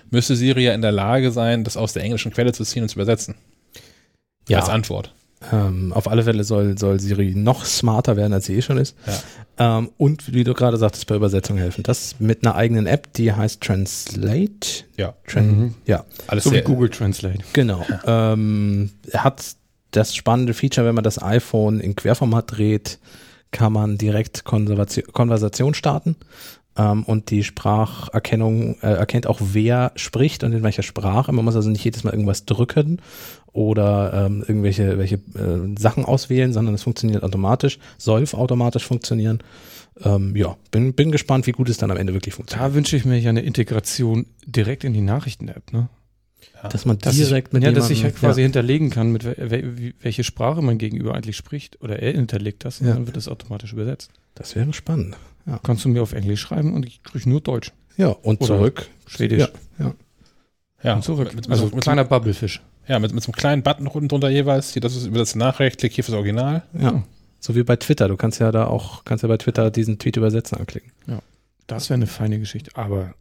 müsste 0.10 0.36
Siri 0.36 0.66
ja 0.66 0.74
in 0.74 0.82
der 0.82 0.92
Lage 0.92 1.32
sein, 1.32 1.64
das 1.64 1.78
aus 1.78 1.94
der 1.94 2.04
englischen 2.04 2.32
Quelle 2.32 2.54
zu 2.54 2.64
ziehen 2.64 2.84
und 2.84 2.90
zu 2.90 2.96
übersetzen. 2.96 3.36
Ja. 4.48 4.60
Als 4.60 4.70
Antwort. 4.70 5.14
Ähm, 5.52 5.94
auf 5.94 6.08
alle 6.08 6.24
Fälle 6.24 6.44
soll, 6.44 6.78
soll 6.78 7.00
Siri 7.00 7.34
noch 7.36 7.64
smarter 7.64 8.18
werden, 8.18 8.34
als 8.34 8.46
sie 8.46 8.56
eh 8.56 8.62
schon 8.62 8.78
ist. 8.78 8.96
Ja. 9.06 9.78
Ähm, 9.78 9.92
und 9.98 10.34
wie 10.34 10.44
du 10.44 10.54
gerade 10.54 10.78
sagtest, 10.78 11.06
bei 11.08 11.16
Übersetzung 11.16 11.58
helfen. 11.58 11.84
Das 11.84 12.16
mit 12.20 12.44
einer 12.44 12.56
eigenen 12.56 12.88
App, 12.88 13.14
die 13.14 13.32
heißt 13.32 13.62
Translate. 13.62 14.86
Ja. 14.98 15.14
Tran 15.28 15.48
mhm. 15.48 15.74
Ja. 15.86 16.06
Alles 16.28 16.46
so 16.46 16.52
wie 16.52 16.62
Google 16.62 16.90
Translate. 16.90 17.40
Genau. 17.54 17.86
Ja. 17.88 18.34
Ähm, 18.34 18.92
hat 19.14 19.56
das 19.92 20.16
spannende 20.16 20.54
Feature, 20.54 20.88
wenn 20.88 20.96
man 20.96 21.04
das 21.04 21.22
iPhone 21.22 21.80
in 21.80 21.96
Querformat 21.96 22.58
dreht, 22.58 23.00
kann 23.52 23.74
man 23.74 23.98
direkt 23.98 24.44
Konversation 24.44 25.74
starten 25.74 26.16
ähm, 26.78 27.04
und 27.04 27.30
die 27.32 27.44
Spracherkennung 27.44 28.76
äh, 28.82 28.94
erkennt 28.94 29.28
auch, 29.28 29.40
wer 29.42 29.92
spricht 29.96 30.44
und 30.44 30.54
in 30.54 30.64
welcher 30.64 30.84
Sprache. 30.84 31.32
Man 31.32 31.46
muss 31.46 31.56
also 31.56 31.70
nicht 31.70 31.84
jedes 31.84 32.04
Mal 32.04 32.12
irgendwas 32.12 32.46
drücken 32.46 33.02
oder 33.52 34.26
ähm, 34.26 34.44
irgendwelche 34.48 34.98
welche, 34.98 35.16
äh, 35.16 35.80
Sachen 35.80 36.06
auswählen, 36.06 36.54
sondern 36.54 36.76
es 36.76 36.84
funktioniert 36.84 37.24
automatisch, 37.24 37.80
soll 37.98 38.24
automatisch 38.34 38.86
funktionieren. 38.86 39.40
Ähm, 40.04 40.36
ja, 40.36 40.56
bin, 40.70 40.94
bin 40.94 41.12
gespannt, 41.12 41.48
wie 41.48 41.52
gut 41.52 41.70
es 41.70 41.78
dann 41.78 41.90
am 41.90 41.98
Ende 41.98 42.14
wirklich 42.14 42.36
funktioniert. 42.36 42.70
Da 42.70 42.76
wünsche 42.76 42.96
ich 42.96 43.06
mir 43.06 43.18
ja 43.18 43.32
eine 43.32 43.42
Integration 43.42 44.28
direkt 44.46 44.84
in 44.84 44.94
die 44.94 45.02
Nachrichten-App, 45.02 45.74
ne? 45.74 45.90
Ja. 46.62 46.70
Dass 46.70 46.86
man 46.86 46.98
dass 46.98 47.16
direkt 47.16 47.50
ich, 47.50 47.54
mit 47.54 47.64
Ja, 47.64 47.72
dass 47.72 47.90
ich 47.90 48.04
halt 48.04 48.16
quasi 48.16 48.42
ja. 48.42 48.46
hinterlegen 48.46 48.90
kann, 48.90 49.12
mit 49.12 49.26
we 49.26 49.94
welche 50.00 50.24
Sprache 50.24 50.62
mein 50.62 50.78
Gegenüber 50.78 51.14
eigentlich 51.16 51.38
spricht 51.38 51.82
oder 51.82 52.00
er 52.00 52.14
hinterlegt 52.14 52.66
das 52.66 52.82
und 52.82 52.88
ja. 52.88 52.94
dann 52.94 53.06
wird 53.06 53.18
das 53.18 53.28
automatisch 53.28 53.74
übersetzt. 53.74 54.12
Das 54.36 54.56
wäre 54.56 54.74
spannend. 54.74 55.18
Ja. 55.46 55.60
Kannst 55.64 55.86
du 55.86 55.90
mir 55.90 56.02
auf 56.02 56.14
Englisch 56.14 56.42
schreiben 56.42 56.74
und 56.74 56.86
ich 56.86 57.04
kriege 57.04 57.30
nur 57.30 57.42
Deutsch. 57.42 57.72
Ja, 57.96 58.10
und 58.10 58.42
Oder 58.42 58.58
zurück. 58.58 58.88
Schwedisch. 59.08 59.40
Ja, 59.40 59.50
ja. 59.80 59.94
ja. 60.84 60.96
Und 60.96 61.04
zurück. 61.04 61.34
Mit, 61.34 61.48
mit, 61.48 61.50
also 61.50 61.66
mit, 61.66 61.82
kleiner 61.82 62.04
Bubblefisch. 62.04 62.62
Ja, 62.88 63.00
mit, 63.00 63.14
mit 63.14 63.24
so 63.24 63.32
einem 63.32 63.36
kleinen 63.36 63.64
Button 63.64 63.88
unten 63.88 64.08
drunter 64.08 64.30
jeweils. 64.30 64.74
Hier, 64.74 64.82
das 64.82 64.96
ist 64.96 65.08
über 65.08 65.20
das 65.20 65.36
Nachrecht, 65.36 65.82
hier 65.82 66.04
fürs 66.04 66.16
Original. 66.16 66.64
Ja. 66.80 67.04
So 67.40 67.56
wie 67.56 67.64
bei 67.64 67.76
Twitter. 67.76 68.08
Du 68.08 68.18
kannst 68.18 68.40
ja 68.40 68.52
da 68.52 68.68
auch, 68.68 69.04
kannst 69.06 69.24
ja 69.24 69.28
bei 69.28 69.38
Twitter 69.38 69.72
diesen 69.72 70.00
Tweet 70.00 70.18
übersetzen 70.18 70.58
anklicken. 70.58 70.92
Ja. 71.08 71.20
Das 71.66 71.90
wäre 71.90 71.96
eine 71.96 72.08
feine 72.08 72.40
Geschichte. 72.40 72.72
Aber 72.76 73.14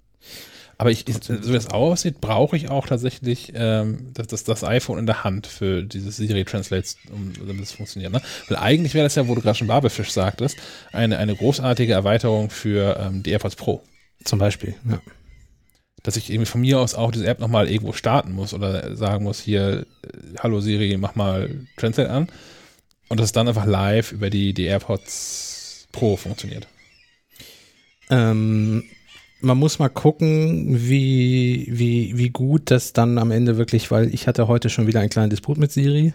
aber 0.79 0.91
ich, 0.91 1.05
so 1.23 1.33
wie 1.35 1.53
das 1.53 1.71
aussieht, 1.71 2.21
brauche 2.21 2.57
ich 2.57 2.69
auch 2.69 2.87
tatsächlich 2.87 3.53
ähm, 3.55 4.11
das, 4.13 4.27
das, 4.27 4.45
das 4.45 4.63
iPhone 4.63 4.99
in 4.99 5.07
der 5.07 5.25
Hand 5.25 5.47
für 5.47 5.83
dieses 5.83 6.17
Siri 6.17 6.45
Translates, 6.45 6.99
um, 7.11 7.33
damit 7.47 7.63
es 7.63 7.73
funktioniert. 7.73 8.13
Ne? 8.13 8.21
Weil 8.49 8.59
eigentlich 8.59 8.93
wäre 8.93 9.07
das 9.07 9.15
ja, 9.15 9.27
wo 9.27 9.35
du 9.35 9.41
gerade 9.41 9.57
schon 9.57 9.69
Barbefisch 9.69 10.11
sagtest, 10.11 10.59
eine, 10.93 11.17
eine 11.17 11.35
großartige 11.35 11.95
Erweiterung 11.95 12.51
für 12.51 12.99
ähm, 13.01 13.23
die 13.23 13.31
AirPods 13.31 13.57
Pro. 13.57 13.83
Zum 14.25 14.39
Beispiel, 14.39 14.75
ja. 14.89 15.01
Dass 16.03 16.17
ich 16.17 16.31
irgendwie 16.31 16.47
von 16.47 16.61
mir 16.61 16.79
aus 16.79 16.95
auch 16.95 17.11
diese 17.11 17.27
App 17.27 17.41
nochmal 17.41 17.69
irgendwo 17.69 17.93
starten 17.93 18.33
muss 18.33 18.53
oder 18.53 18.95
sagen 18.97 19.25
muss, 19.25 19.41
hier, 19.41 19.87
äh, 20.05 20.39
hallo 20.39 20.61
Siri, 20.61 20.97
mach 20.99 21.15
mal 21.15 21.67
Translate 21.79 22.11
an. 22.11 22.29
Und 23.09 23.19
dass 23.19 23.27
es 23.27 23.33
dann 23.33 23.49
einfach 23.49 23.67
live 23.67 24.13
über 24.13 24.29
die, 24.29 24.53
die 24.53 24.65
AirPods 24.65 25.89
Pro 25.91 26.17
funktioniert. 26.17 26.67
Ähm, 28.11 28.85
man 29.47 29.57
muss 29.57 29.79
mal 29.79 29.89
gucken, 29.89 30.89
wie, 30.89 31.69
wie, 31.71 32.19
wie 32.19 32.31
gut 32.31 32.71
das 32.71 32.93
dann 32.93 33.19
am 33.19 33.31
Ende 33.31 33.57
wirklich, 33.57 33.91
weil 33.91 34.13
ich 34.13 34.27
hatte 34.27 34.49
heute 34.49 34.69
schon 34.69 34.87
wieder 34.87 35.01
einen 35.01 35.11
kleinen 35.11 35.31
Disput 35.31 35.57
mit 35.57 35.73
Siri. 35.73 36.13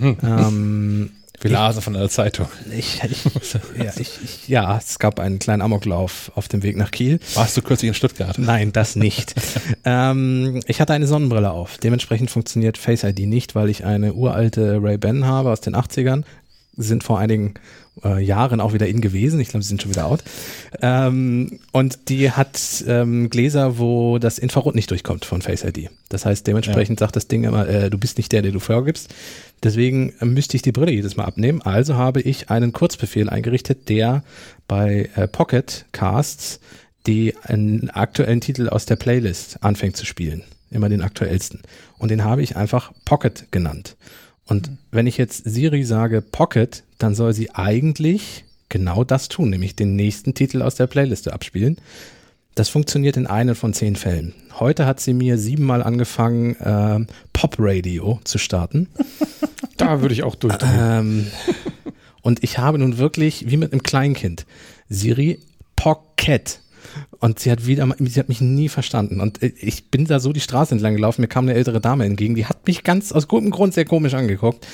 ähm, 0.22 1.10
wir 1.40 1.50
lasen 1.50 1.80
von 1.80 1.94
der 1.94 2.08
Zeitung. 2.10 2.48
Ich, 2.76 3.02
ich, 3.02 3.24
ja, 3.78 3.92
ich, 3.96 4.48
ja, 4.48 4.76
es 4.76 4.98
gab 4.98 5.18
einen 5.18 5.38
kleinen 5.38 5.62
Amoklauf 5.62 6.30
auf 6.34 6.48
dem 6.48 6.62
Weg 6.62 6.76
nach 6.76 6.90
Kiel. 6.90 7.18
Warst 7.34 7.56
du 7.56 7.62
kürzlich 7.62 7.88
in 7.88 7.94
Stuttgart? 7.94 8.36
Nein, 8.38 8.72
das 8.72 8.94
nicht. 8.94 9.34
ähm, 9.84 10.60
ich 10.66 10.82
hatte 10.82 10.92
eine 10.92 11.06
Sonnenbrille 11.06 11.50
auf. 11.50 11.78
Dementsprechend 11.78 12.30
funktioniert 12.30 12.76
Face 12.76 13.04
ID 13.04 13.20
nicht, 13.20 13.54
weil 13.54 13.70
ich 13.70 13.84
eine 13.86 14.12
uralte 14.12 14.80
Ray-Ban 14.82 15.24
habe 15.24 15.50
aus 15.50 15.62
den 15.62 15.74
80ern. 15.74 16.24
Sind 16.76 17.04
vor 17.04 17.18
einigen 17.18 17.54
äh, 18.04 18.22
Jahren 18.22 18.60
auch 18.60 18.72
wieder 18.72 18.86
in 18.86 19.00
gewesen. 19.00 19.40
Ich 19.40 19.48
glaube, 19.48 19.62
sie 19.62 19.68
sind 19.68 19.82
schon 19.82 19.92
wieder 19.92 20.06
out. 20.06 20.22
Ähm, 20.80 21.60
und 21.72 22.08
die 22.08 22.30
hat 22.30 22.84
ähm, 22.86 23.30
Gläser, 23.30 23.78
wo 23.78 24.18
das 24.18 24.38
Infrarot 24.38 24.74
nicht 24.74 24.90
durchkommt 24.90 25.24
von 25.24 25.42
Face 25.42 25.64
ID. 25.64 25.90
Das 26.08 26.26
heißt, 26.26 26.46
dementsprechend 26.46 27.00
ja. 27.00 27.06
sagt 27.06 27.16
das 27.16 27.28
Ding 27.28 27.44
immer, 27.44 27.68
äh, 27.68 27.90
du 27.90 27.98
bist 27.98 28.16
nicht 28.16 28.32
der, 28.32 28.42
der 28.42 28.52
du 28.52 28.60
vorgibst. 28.60 29.14
Deswegen 29.62 30.12
äh, 30.20 30.24
müsste 30.24 30.56
ich 30.56 30.62
die 30.62 30.72
Brille 30.72 30.92
jedes 30.92 31.16
Mal 31.16 31.24
abnehmen. 31.24 31.62
Also 31.62 31.94
habe 31.94 32.20
ich 32.20 32.50
einen 32.50 32.72
Kurzbefehl 32.72 33.28
eingerichtet, 33.28 33.88
der 33.88 34.22
bei 34.68 35.08
äh, 35.16 35.28
Pocket 35.28 35.84
Casts 35.92 36.60
die 37.06 37.34
einen 37.42 37.90
aktuellen 37.90 38.40
Titel 38.40 38.68
aus 38.68 38.86
der 38.86 38.96
Playlist 38.96 39.62
anfängt 39.62 39.96
zu 39.96 40.04
spielen. 40.04 40.42
Immer 40.70 40.88
den 40.88 41.02
aktuellsten. 41.02 41.62
Und 41.98 42.10
den 42.10 42.24
habe 42.24 42.42
ich 42.42 42.56
einfach 42.56 42.92
Pocket 43.04 43.50
genannt. 43.50 43.96
Und 44.50 44.68
mhm. 44.68 44.78
wenn 44.90 45.06
ich 45.06 45.16
jetzt 45.16 45.44
Siri 45.44 45.84
sage 45.84 46.20
Pocket, 46.20 46.82
dann 46.98 47.14
soll 47.14 47.32
sie 47.32 47.54
eigentlich 47.54 48.44
genau 48.68 49.04
das 49.04 49.28
tun, 49.28 49.48
nämlich 49.48 49.76
den 49.76 49.96
nächsten 49.96 50.34
Titel 50.34 50.60
aus 50.60 50.74
der 50.74 50.86
Playliste 50.86 51.32
abspielen. 51.32 51.78
Das 52.56 52.68
funktioniert 52.68 53.16
in 53.16 53.26
einem 53.26 53.54
von 53.54 53.72
zehn 53.72 53.96
Fällen. 53.96 54.34
Heute 54.58 54.84
hat 54.84 55.00
sie 55.00 55.14
mir 55.14 55.38
siebenmal 55.38 55.82
angefangen, 55.82 56.56
äh, 56.56 57.06
Pop 57.32 57.56
Radio 57.58 58.20
zu 58.24 58.36
starten. 58.36 58.88
Da 59.76 60.02
würde 60.02 60.12
ich 60.12 60.24
auch 60.24 60.34
durch. 60.34 60.58
Ähm, 60.62 61.28
und 62.20 62.44
ich 62.44 62.58
habe 62.58 62.78
nun 62.78 62.98
wirklich, 62.98 63.50
wie 63.50 63.56
mit 63.56 63.72
einem 63.72 63.82
Kleinkind, 63.82 64.44
Siri 64.90 65.38
Pocket 65.74 66.60
und 67.18 67.38
sie 67.38 67.50
hat 67.50 67.66
wieder, 67.66 67.88
sie 67.98 68.20
hat 68.20 68.28
mich 68.28 68.40
nie 68.40 68.68
verstanden. 68.68 69.20
Und 69.20 69.42
ich 69.42 69.90
bin 69.90 70.06
da 70.06 70.20
so 70.20 70.32
die 70.32 70.40
Straße 70.40 70.74
entlang 70.74 70.94
gelaufen, 70.94 71.20
mir 71.20 71.28
kam 71.28 71.44
eine 71.44 71.54
ältere 71.54 71.80
Dame 71.80 72.04
entgegen, 72.04 72.34
die 72.34 72.46
hat 72.46 72.66
mich 72.66 72.84
ganz 72.84 73.12
aus 73.12 73.28
gutem 73.28 73.50
Grund 73.50 73.74
sehr 73.74 73.84
komisch 73.84 74.14
angeguckt. 74.14 74.66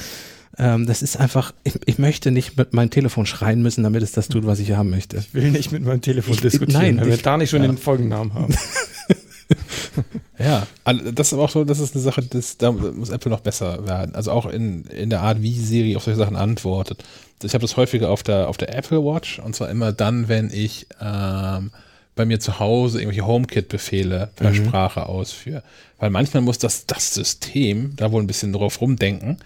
Ähm, 0.58 0.86
das 0.86 1.02
ist 1.02 1.18
einfach, 1.18 1.52
ich, 1.64 1.74
ich, 1.84 1.98
möchte 1.98 2.30
nicht 2.30 2.56
mit 2.56 2.72
meinem 2.72 2.90
Telefon 2.90 3.26
schreien 3.26 3.60
müssen, 3.60 3.82
damit 3.82 4.02
es 4.02 4.12
das 4.12 4.28
tut, 4.28 4.46
was 4.46 4.58
ich 4.58 4.72
haben 4.72 4.88
möchte. 4.88 5.18
Ich 5.18 5.34
will 5.34 5.50
nicht 5.50 5.70
mit 5.70 5.84
meinem 5.84 6.00
Telefon 6.00 6.34
ich, 6.34 6.40
diskutieren, 6.40 6.80
nein, 6.80 7.00
wenn 7.00 7.08
wir 7.08 7.16
da 7.18 7.36
nicht 7.36 7.50
schon 7.50 7.62
ja. 7.62 7.68
den 7.68 7.76
Folgennamen 7.76 8.32
haben. 8.32 8.54
ja, 10.38 10.66
das 11.12 11.28
ist 11.28 11.32
aber 11.34 11.42
auch 11.42 11.50
so, 11.50 11.64
das 11.64 11.78
ist 11.78 11.94
eine 11.94 12.02
Sache, 12.02 12.22
das, 12.22 12.56
da 12.56 12.72
muss 12.72 13.10
Apple 13.10 13.30
noch 13.30 13.40
besser 13.40 13.86
werden. 13.86 14.14
Also 14.14 14.30
auch 14.30 14.46
in, 14.46 14.84
in 14.84 15.10
der 15.10 15.20
Art, 15.20 15.42
wie 15.42 15.58
Siri 15.58 15.94
auf 15.94 16.04
solche 16.04 16.18
Sachen 16.18 16.36
antwortet. 16.36 17.04
Ich 17.42 17.52
habe 17.52 17.62
das 17.62 17.76
häufiger 17.76 18.10
auf 18.10 18.22
der, 18.22 18.48
auf 18.48 18.56
der 18.56 18.74
Apple 18.74 19.04
Watch 19.04 19.38
und 19.38 19.54
zwar 19.54 19.68
immer 19.68 19.92
dann, 19.92 20.28
wenn 20.28 20.50
ich 20.50 20.86
ähm, 21.02 21.70
bei 22.16 22.24
mir 22.24 22.40
zu 22.40 22.58
Hause 22.58 22.98
irgendwelche 22.98 23.26
HomeKit-Befehle 23.26 24.30
per 24.34 24.50
mhm. 24.50 24.54
Sprache 24.54 25.06
ausführe. 25.06 25.62
Weil 25.98 26.10
manchmal 26.10 26.42
muss 26.42 26.58
das, 26.58 26.86
das 26.86 27.14
System 27.14 27.94
da 27.96 28.10
wohl 28.10 28.22
ein 28.22 28.26
bisschen 28.26 28.52
drauf 28.52 28.80
rumdenken. 28.80 29.38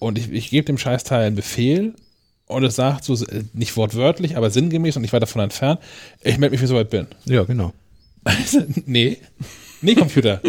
Und 0.00 0.18
ich, 0.18 0.30
ich 0.30 0.50
gebe 0.50 0.66
dem 0.66 0.76
Scheißteil 0.76 1.26
einen 1.26 1.36
Befehl 1.36 1.94
und 2.46 2.64
es 2.64 2.76
sagt 2.76 3.04
so, 3.04 3.16
nicht 3.54 3.76
wortwörtlich, 3.76 4.36
aber 4.36 4.50
sinngemäß 4.50 4.96
und 4.96 5.02
nicht 5.02 5.12
weit 5.12 5.22
davon 5.22 5.40
entfernt, 5.40 5.80
ich 6.22 6.36
melde 6.36 6.52
mich, 6.52 6.60
wie 6.60 6.64
ich 6.64 6.68
soweit 6.68 6.90
bin. 6.90 7.06
Ja, 7.24 7.44
genau. 7.44 7.72
Also, 8.24 8.62
nee, 8.86 9.18
nee, 9.80 9.94
Computer. 9.94 10.40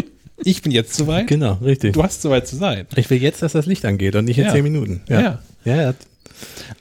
Ich 0.44 0.62
bin 0.62 0.72
jetzt 0.72 0.94
soweit. 0.94 1.28
Genau, 1.28 1.54
richtig. 1.56 1.94
Du 1.94 2.04
hast 2.04 2.22
soweit 2.22 2.48
zu 2.48 2.56
sein. 2.56 2.88
Ich 2.96 3.10
will 3.10 3.22
jetzt, 3.22 3.42
dass 3.42 3.54
das 3.54 3.66
Licht 3.66 3.86
angeht 3.86 4.16
und 4.16 4.26
nicht 4.26 4.38
in 4.38 4.46
ja. 4.46 4.52
zehn 4.52 4.64
Minuten. 4.64 5.02
Ja. 5.08 5.40
Ja, 5.64 5.82
ja. 5.82 5.94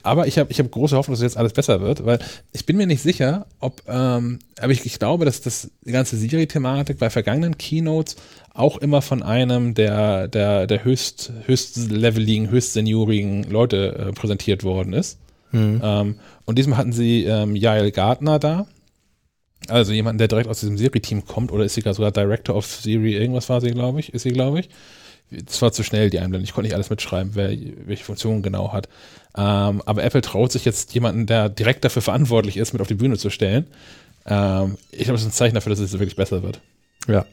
Aber 0.03 0.27
ich 0.27 0.39
habe 0.39 0.51
ich 0.51 0.59
hab 0.59 0.71
große 0.71 0.97
Hoffnung, 0.97 1.15
dass 1.15 1.23
jetzt 1.23 1.37
alles 1.37 1.53
besser 1.53 1.81
wird, 1.81 2.05
weil 2.05 2.19
ich 2.53 2.67
bin 2.67 2.77
mir 2.77 2.87
nicht 2.87 3.03
sicher, 3.03 3.47
ob, 3.61 3.83
ähm, 3.89 4.39
aber 4.59 4.73
ich, 4.73 4.85
ich 4.85 4.99
glaube, 4.99 5.25
dass 5.25 5.41
das 5.41 5.71
die 5.83 5.93
ganze 5.93 6.17
Siri-Thematik 6.17 6.99
bei 6.99 7.11
vergangenen 7.11 7.59
Keynotes 7.59 8.17
auch 8.53 8.79
immer 8.79 9.03
von 9.03 9.23
einem 9.23 9.75
der, 9.75 10.29
der, 10.29 10.67
der 10.67 10.85
höchst, 10.85 11.33
höchstleveligen, 11.47 12.51
höchstseniorigen 12.51 13.45
Leute 13.45 13.97
äh, 13.97 14.13
präsentiert 14.13 14.63
worden 14.63 14.93
ist. 14.93 15.19
Mhm. 15.53 15.81
Ähm, 15.83 16.17
und 16.45 16.59
diesmal 16.59 16.79
hatten 16.79 16.93
sie 16.93 17.25
ähm, 17.25 17.57
Yael 17.57 17.91
Gardner 17.91 18.39
da. 18.39 18.67
Also 19.69 19.93
jemanden, 19.93 20.19
der 20.19 20.29
direkt 20.29 20.49
aus 20.49 20.61
diesem 20.61 20.77
Siri-Team 20.77 21.25
kommt, 21.25 21.51
oder 21.51 21.65
ist 21.65 21.75
sie 21.75 21.81
sogar 21.81 22.13
Director 22.13 22.55
of 22.55 22.67
Siri, 22.67 23.15
irgendwas 23.15 23.49
war 23.49 23.61
sie, 23.61 23.71
glaube 23.71 24.01
ich, 24.01 24.13
ist 24.13 24.23
sie, 24.23 24.33
glaube 24.33 24.61
ich. 24.61 24.69
Das 25.47 25.61
war 25.63 25.73
zu 25.73 25.83
schnell, 25.83 26.11
die 26.11 26.19
Einblendung. 26.19 26.45
Ich 26.45 26.53
konnte 26.53 26.67
nicht 26.67 26.75
alles 26.75 26.91
mitschreiben, 26.91 27.33
wer 27.35 27.51
welche 27.87 28.05
Funktionen 28.05 28.43
genau 28.43 28.73
hat. 28.73 28.89
Ähm, 29.37 29.83
aber 29.85 30.05
Apple 30.05 30.21
traut 30.21 30.53
sich 30.53 30.65
jetzt 30.65 30.95
jemanden, 30.95 31.27
der 31.27 31.49
direkt 31.49 31.85
dafür 31.85 32.03
verantwortlich 32.03 32.57
ist, 32.57 32.73
mit 32.73 32.83
auf 32.83 32.89
die 32.89 32.95
Bühne 32.95 33.19
zu 33.19 33.31
stellen. 33.31 33.67
Ähm, 34.27 34.77
ich 34.91 35.05
glaube, 35.05 35.15
das 35.15 35.23
ist 35.23 35.29
ein 35.29 35.33
Zeichen 35.33 35.55
dafür, 35.55 35.71
dass 35.71 35.81
es 35.81 35.93
wirklich 35.93 36.17
besser 36.17 36.43
wird. 36.43 36.61
Ja. 37.09 37.27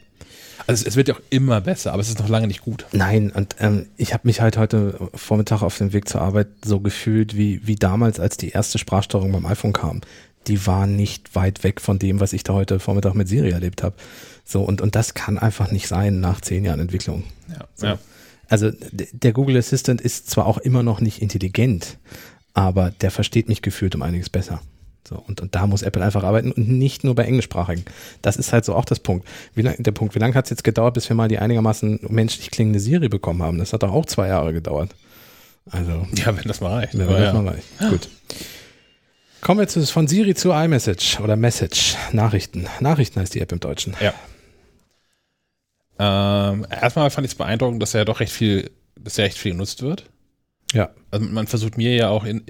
Also 0.67 0.85
es 0.85 0.95
wird 0.95 1.07
ja 1.07 1.15
auch 1.15 1.21
immer 1.29 1.59
besser, 1.61 1.91
aber 1.93 2.01
es 2.01 2.09
ist 2.09 2.19
noch 2.19 2.29
lange 2.29 2.47
nicht 2.47 2.61
gut. 2.61 2.85
Nein, 2.91 3.31
und 3.31 3.55
ähm, 3.59 3.87
ich 3.97 4.13
habe 4.13 4.27
mich 4.27 4.41
halt 4.41 4.57
heute 4.57 5.09
Vormittag 5.15 5.63
auf 5.63 5.77
dem 5.77 5.91
Weg 5.93 6.07
zur 6.07 6.21
Arbeit 6.21 6.47
so 6.63 6.79
gefühlt 6.79 7.35
wie, 7.35 7.65
wie 7.65 7.75
damals, 7.75 8.19
als 8.19 8.37
die 8.37 8.49
erste 8.49 8.77
Sprachsteuerung 8.77 9.31
beim 9.31 9.45
iPhone 9.45 9.73
kam. 9.73 10.01
Die 10.47 10.65
war 10.65 10.87
nicht 10.87 11.35
weit 11.35 11.63
weg 11.63 11.81
von 11.81 11.99
dem, 11.99 12.19
was 12.19 12.33
ich 12.33 12.43
da 12.43 12.53
heute 12.53 12.79
Vormittag 12.79 13.13
mit 13.13 13.27
Siri 13.27 13.51
erlebt 13.51 13.83
habe. 13.83 13.95
So, 14.43 14.61
und, 14.61 14.81
und 14.81 14.95
das 14.95 15.13
kann 15.13 15.37
einfach 15.37 15.71
nicht 15.71 15.87
sein 15.87 16.19
nach 16.19 16.41
zehn 16.41 16.65
Jahren 16.65 16.79
Entwicklung. 16.79 17.23
Ja, 17.49 17.67
so. 17.75 17.85
ja. 17.85 17.99
Also 18.49 18.69
der 18.91 19.31
Google 19.31 19.55
Assistant 19.55 20.01
ist 20.01 20.29
zwar 20.29 20.45
auch 20.45 20.57
immer 20.57 20.83
noch 20.83 20.99
nicht 20.99 21.21
intelligent, 21.21 21.97
aber 22.53 22.91
der 22.91 23.09
versteht 23.09 23.47
mich 23.47 23.61
gefühlt 23.61 23.95
um 23.95 24.01
einiges 24.01 24.29
besser. 24.29 24.61
So, 25.07 25.15
und, 25.15 25.41
und 25.41 25.55
da 25.55 25.67
muss 25.67 25.81
Apple 25.81 26.03
einfach 26.03 26.23
arbeiten 26.23 26.51
und 26.51 26.67
nicht 26.67 27.03
nur 27.03 27.15
bei 27.15 27.23
englischsprachigen. 27.23 27.85
Das 28.21 28.35
ist 28.35 28.53
halt 28.53 28.65
so 28.65 28.75
auch 28.75 28.85
das 28.85 28.99
Punkt. 28.99 29.27
Wie 29.55 29.61
lang, 29.61 29.81
der 29.81 29.91
Punkt, 29.91 30.15
wie 30.15 30.19
lange 30.19 30.35
hat 30.35 30.45
es 30.45 30.51
jetzt 30.51 30.63
gedauert, 30.63 30.93
bis 30.93 31.09
wir 31.09 31.15
mal 31.15 31.27
die 31.27 31.39
einigermaßen 31.39 32.01
menschlich 32.09 32.51
klingende 32.51 32.79
Siri 32.79 33.09
bekommen 33.09 33.41
haben? 33.41 33.57
Das 33.57 33.73
hat 33.73 33.83
doch 33.83 33.91
auch 33.91 34.05
zwei 34.05 34.27
Jahre 34.27 34.53
gedauert. 34.53 34.93
Also. 35.69 36.07
Ja, 36.15 36.35
wenn 36.37 36.43
das 36.45 36.61
mal 36.61 36.73
reicht. 36.73 36.97
Wenn 36.97 37.07
das 37.07 37.19
ja. 37.19 37.33
mal 37.33 37.47
reicht. 37.53 37.67
Gut. 37.89 38.09
Kommen 39.41 39.59
wir 39.59 39.63
jetzt 39.63 39.91
von 39.91 40.07
Siri 40.07 40.35
zu 40.35 40.51
iMessage 40.51 41.19
oder 41.19 41.35
Message. 41.35 41.95
Nachrichten. 42.11 42.67
Nachrichten 42.79 43.19
heißt 43.19 43.33
die 43.33 43.41
App 43.41 43.51
im 43.51 43.59
Deutschen. 43.59 43.95
Ja. 43.99 44.13
Ähm, 45.97 46.65
erstmal 46.69 47.09
fand 47.09 47.25
ich 47.25 47.31
es 47.31 47.37
beeindruckend, 47.37 47.81
dass 47.81 47.95
er 47.95 48.05
doch 48.05 48.19
recht 48.19 48.31
viel, 48.31 48.69
dass 48.99 49.17
er 49.17 49.25
recht 49.25 49.39
viel 49.39 49.53
genutzt 49.53 49.81
wird. 49.81 50.05
Ja. 50.73 50.91
Also 51.09 51.25
man 51.25 51.47
versucht 51.47 51.75
mir 51.77 51.95
ja 51.95 52.09
auch 52.09 52.23
in, 52.23 52.43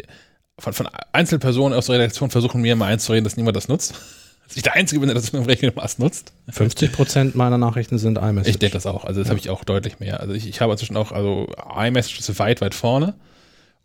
von, 0.60 0.73
von 0.73 0.89
Einzelpersonen 1.13 1.77
aus 1.77 1.86
der 1.86 1.95
Redaktion 1.95 2.30
versuchen 2.30 2.62
mir 2.62 2.73
immer 2.73 2.86
einzureden, 2.86 3.23
dass 3.23 3.38
niemand 3.38 3.56
das 3.56 3.67
nutzt. 3.67 3.95
Dass 4.47 4.58
ich 4.58 4.63
der 4.63 4.73
Einzige 4.73 4.99
bin, 4.99 5.08
der 5.08 5.15
das 5.15 5.30
im 5.30 5.43
Regelmaß 5.43 5.99
nutzt. 5.99 6.34
50 6.49 6.91
Prozent 6.91 7.36
meiner 7.36 7.58
Nachrichten 7.58 7.97
sind 7.97 8.17
iMessage. 8.17 8.49
Ich 8.49 8.60
denke 8.60 8.73
das 8.73 8.86
auch. 8.86 9.06
Also 9.06 9.21
das 9.21 9.27
ja. 9.27 9.30
habe 9.30 9.39
ich 9.39 9.49
auch 9.49 9.63
deutlich 9.63 10.01
mehr. 10.01 10.19
Also 10.19 10.34
ich, 10.34 10.45
ich 10.45 10.60
habe 10.60 10.73
inzwischen 10.73 10.97
auch, 10.97 11.13
also 11.13 11.47
iMessage 11.73 12.19
ist 12.19 12.38
weit, 12.38 12.60
weit 12.60 12.75
vorne. 12.75 13.13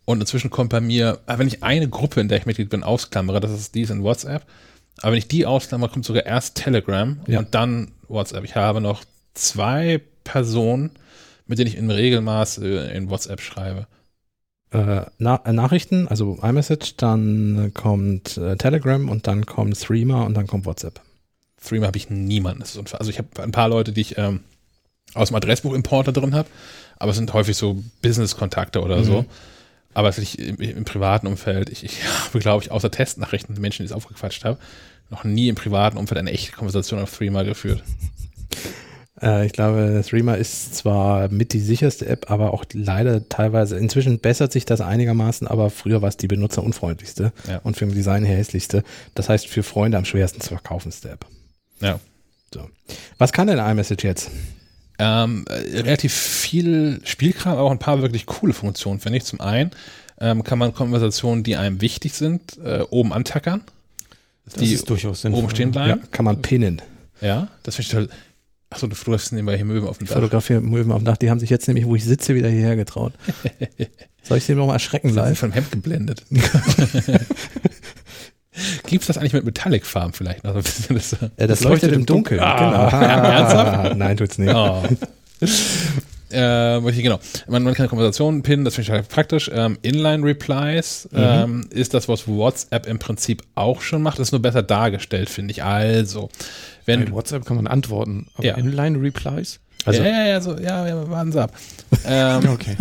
Und 0.07 0.21
inzwischen 0.21 0.49
kommt 0.49 0.69
bei 0.69 0.79
mir, 0.79 1.19
ah, 1.25 1.37
wenn 1.37 1.47
ich 1.47 1.63
eine 1.63 1.89
Gruppe, 1.89 2.21
in 2.21 2.29
der 2.29 2.37
ich 2.37 2.45
Mitglied 2.45 2.69
bin, 2.69 2.81
ausklammere, 2.81 3.41
das 3.41 3.51
ist 3.51 3.75
dies 3.75 3.89
in 3.89 4.03
WhatsApp. 4.03 4.45
Aber 5.01 5.11
wenn 5.11 5.19
ich 5.19 5.27
die 5.27 5.45
ausklammere, 5.45 5.91
kommt 5.91 6.05
sogar 6.05 6.25
erst 6.25 6.55
Telegram 6.55 7.19
ja. 7.27 7.39
und 7.39 7.53
dann 7.53 7.91
WhatsApp. 8.07 8.45
Ich 8.45 8.55
habe 8.55 8.79
noch 8.79 9.03
zwei 9.33 10.01
Personen, 10.23 10.91
mit 11.45 11.59
denen 11.59 11.67
ich 11.67 11.77
in 11.77 11.91
Regelmaß 11.91 12.59
äh, 12.59 12.95
in 12.95 13.09
WhatsApp 13.09 13.41
schreibe 13.41 13.85
äh, 14.71 15.01
Na 15.17 15.41
äh, 15.45 15.53
Nachrichten, 15.53 16.07
also 16.07 16.39
iMessage, 16.41 16.95
dann 16.97 17.71
kommt 17.73 18.37
äh, 18.37 18.57
Telegram 18.57 19.09
und 19.09 19.27
dann 19.27 19.45
kommt 19.45 19.79
Threema 19.79 20.23
und 20.23 20.35
dann 20.35 20.47
kommt 20.47 20.65
WhatsApp. 20.65 21.01
Threema 21.61 21.87
habe 21.87 21.97
ich 21.97 22.09
niemanden. 22.09 22.61
also 22.61 23.09
ich 23.09 23.17
habe 23.17 23.43
ein 23.43 23.51
paar 23.51 23.69
Leute, 23.69 23.91
die 23.91 24.01
ich 24.01 24.17
ähm, 24.17 24.41
aus 25.13 25.29
dem 25.29 25.35
Adressbuch-Importer 25.35 26.11
drin 26.11 26.35
habe, 26.35 26.49
aber 26.97 27.11
es 27.11 27.17
sind 27.17 27.33
häufig 27.33 27.57
so 27.57 27.81
Business-Kontakte 28.01 28.81
oder 28.81 28.97
mhm. 28.97 29.03
so. 29.03 29.25
Aber 29.97 30.15
ich, 30.15 30.37
im, 30.37 30.57
im, 30.57 30.85
privaten 30.85 31.25
Umfeld, 31.25 31.71
ich, 31.71 31.83
ich 31.83 32.05
habe, 32.25 32.37
glaube 32.37 32.63
ich, 32.63 32.69
außer 32.69 32.91
Testnachrichten, 32.91 33.59
Menschen, 33.59 33.81
die 33.81 33.87
es 33.87 33.91
aufgequatscht 33.91 34.45
habe, 34.45 34.59
noch 35.09 35.23
nie 35.23 35.49
im 35.49 35.55
privaten 35.55 35.97
Umfeld 35.97 36.19
eine 36.19 36.31
echte 36.31 36.51
Konversation 36.51 36.99
auf 36.99 37.11
Threema 37.11 37.41
geführt. 37.43 37.83
Äh, 39.19 39.47
ich 39.47 39.53
glaube, 39.53 40.03
Threema 40.07 40.35
ist 40.35 40.75
zwar 40.75 41.29
mit 41.29 41.51
die 41.51 41.59
sicherste 41.59 42.05
App, 42.05 42.29
aber 42.29 42.53
auch 42.53 42.65
leider 42.71 43.27
teilweise, 43.27 43.75
inzwischen 43.75 44.19
bessert 44.19 44.51
sich 44.51 44.63
das 44.63 44.79
einigermaßen, 44.79 45.47
aber 45.47 45.71
früher 45.71 46.03
war 46.03 46.09
es 46.09 46.17
die 46.17 46.27
benutzerunfreundlichste 46.27 47.33
ja. 47.47 47.57
und 47.63 47.75
vom 47.75 47.95
Design 47.95 48.23
her 48.23 48.37
hässlichste. 48.37 48.83
Das 49.15 49.27
heißt, 49.27 49.47
für 49.47 49.63
Freunde 49.63 49.97
am 49.97 50.05
schwersten 50.05 50.39
zu 50.39 50.49
verkaufendste 50.49 51.09
App. 51.09 51.25
Ja. 51.79 51.99
So. 52.53 52.69
Was 53.17 53.33
kann 53.33 53.47
denn 53.47 53.57
iMessage 53.57 54.03
jetzt? 54.03 54.29
Ähm, 54.99 55.45
äh, 55.47 55.81
relativ 55.81 56.13
viel 56.13 57.01
Spielkram, 57.03 57.53
aber 57.53 57.61
auch 57.63 57.71
ein 57.71 57.79
paar 57.79 58.01
wirklich 58.01 58.25
coole 58.25 58.53
Funktionen, 58.53 58.99
finde 58.99 59.17
ich. 59.17 59.25
Zum 59.25 59.39
einen 59.39 59.71
ähm, 60.19 60.43
kann 60.43 60.57
man 60.57 60.73
Konversationen, 60.73 61.43
die 61.43 61.55
einem 61.55 61.81
wichtig 61.81 62.13
sind, 62.13 62.57
äh, 62.63 62.81
oben 62.89 63.13
antackern. 63.13 63.61
Das 64.45 64.55
die 64.55 64.73
ist 64.73 64.89
durchaus 64.89 65.21
sinnvoll. 65.21 65.43
Oben 65.43 65.51
stehen 65.51 65.71
bleiben. 65.71 66.01
Ja, 66.01 66.07
kann 66.11 66.25
man 66.25 66.41
pinnen. 66.41 66.81
Ja, 67.21 67.49
das 67.63 67.75
finde 67.75 67.85
ich 67.85 67.91
toll. 67.91 68.17
Achso, 68.69 68.87
du 68.87 68.95
fotografierst 68.95 69.33
nebenbei 69.33 69.55
hier 69.55 69.65
Möwen 69.65 69.87
auf 69.87 69.97
dem 69.97 70.07
Dach. 70.07 70.15
Fotografiere 70.15 70.61
Möwen 70.61 70.91
auf 70.91 71.01
dem 71.01 71.05
Dach. 71.05 71.17
Die 71.17 71.29
haben 71.29 71.39
sich 71.39 71.49
jetzt 71.49 71.67
nämlich, 71.67 71.85
wo 71.85 71.95
ich 71.95 72.03
sitze, 72.03 72.35
wieder 72.35 72.49
hierher 72.49 72.75
getraut. 72.75 73.13
Soll 74.23 74.39
ich 74.39 74.43
sie 74.43 74.55
nochmal 74.55 74.75
erschrecken 74.75 75.09
live? 75.09 75.27
Sind 75.27 75.37
vom 75.37 75.51
Hemd 75.53 75.71
geblendet. 75.71 76.23
Gibt 78.85 79.03
es 79.03 79.07
das 79.07 79.17
eigentlich 79.17 79.33
mit 79.33 79.45
Metallic-Farben 79.45 80.13
vielleicht 80.13 80.43
noch? 80.43 80.55
Das, 80.89 81.13
äh, 81.13 81.47
das 81.47 81.61
leuchtet 81.63 81.91
im 81.91 82.05
Dunkeln. 82.05 82.39
Ah, 82.39 82.89
genau. 82.89 83.03
Ernsthaft? 83.27 83.97
Nein, 83.97 84.17
tut's 84.17 84.37
nicht. 84.37 84.53
Oh. 84.53 84.83
Äh, 86.29 86.81
genau. 86.81 87.19
Man, 87.47 87.63
man 87.63 87.73
kann 87.73 87.87
Konversationen 87.87 88.43
pinnen, 88.43 88.65
das 88.65 88.75
finde 88.75 88.83
ich 88.83 88.91
halt 88.91 89.07
praktisch. 89.07 89.49
Ähm, 89.53 89.77
Inline-Replies 89.81 91.09
mhm. 91.11 91.19
ähm, 91.19 91.67
ist 91.69 91.93
das, 91.93 92.09
was 92.09 92.27
WhatsApp 92.27 92.85
im 92.85 92.99
Prinzip 92.99 93.43
auch 93.55 93.81
schon 93.81 94.01
macht. 94.01 94.19
Das 94.19 94.29
ist 94.29 94.31
nur 94.33 94.41
besser 94.41 94.63
dargestellt, 94.63 95.29
finde 95.29 95.51
ich. 95.51 95.63
Also, 95.63 96.29
wenn. 96.85 97.05
Bei 97.05 97.11
WhatsApp 97.11 97.45
kann 97.45 97.55
man 97.55 97.67
antworten, 97.67 98.27
aber 98.35 98.45
ja. 98.45 98.55
Inline-Replies? 98.55 99.59
Also, 99.85 100.03
ja, 100.03 100.09
ja, 100.09 100.27
ja, 100.27 100.41
so, 100.41 100.57
ja, 100.57 100.87
ja, 100.87 101.09
warten 101.09 101.31
Sie 101.31 101.41
ab. 101.41 101.53
ähm, 102.05 102.49
okay. 102.49 102.75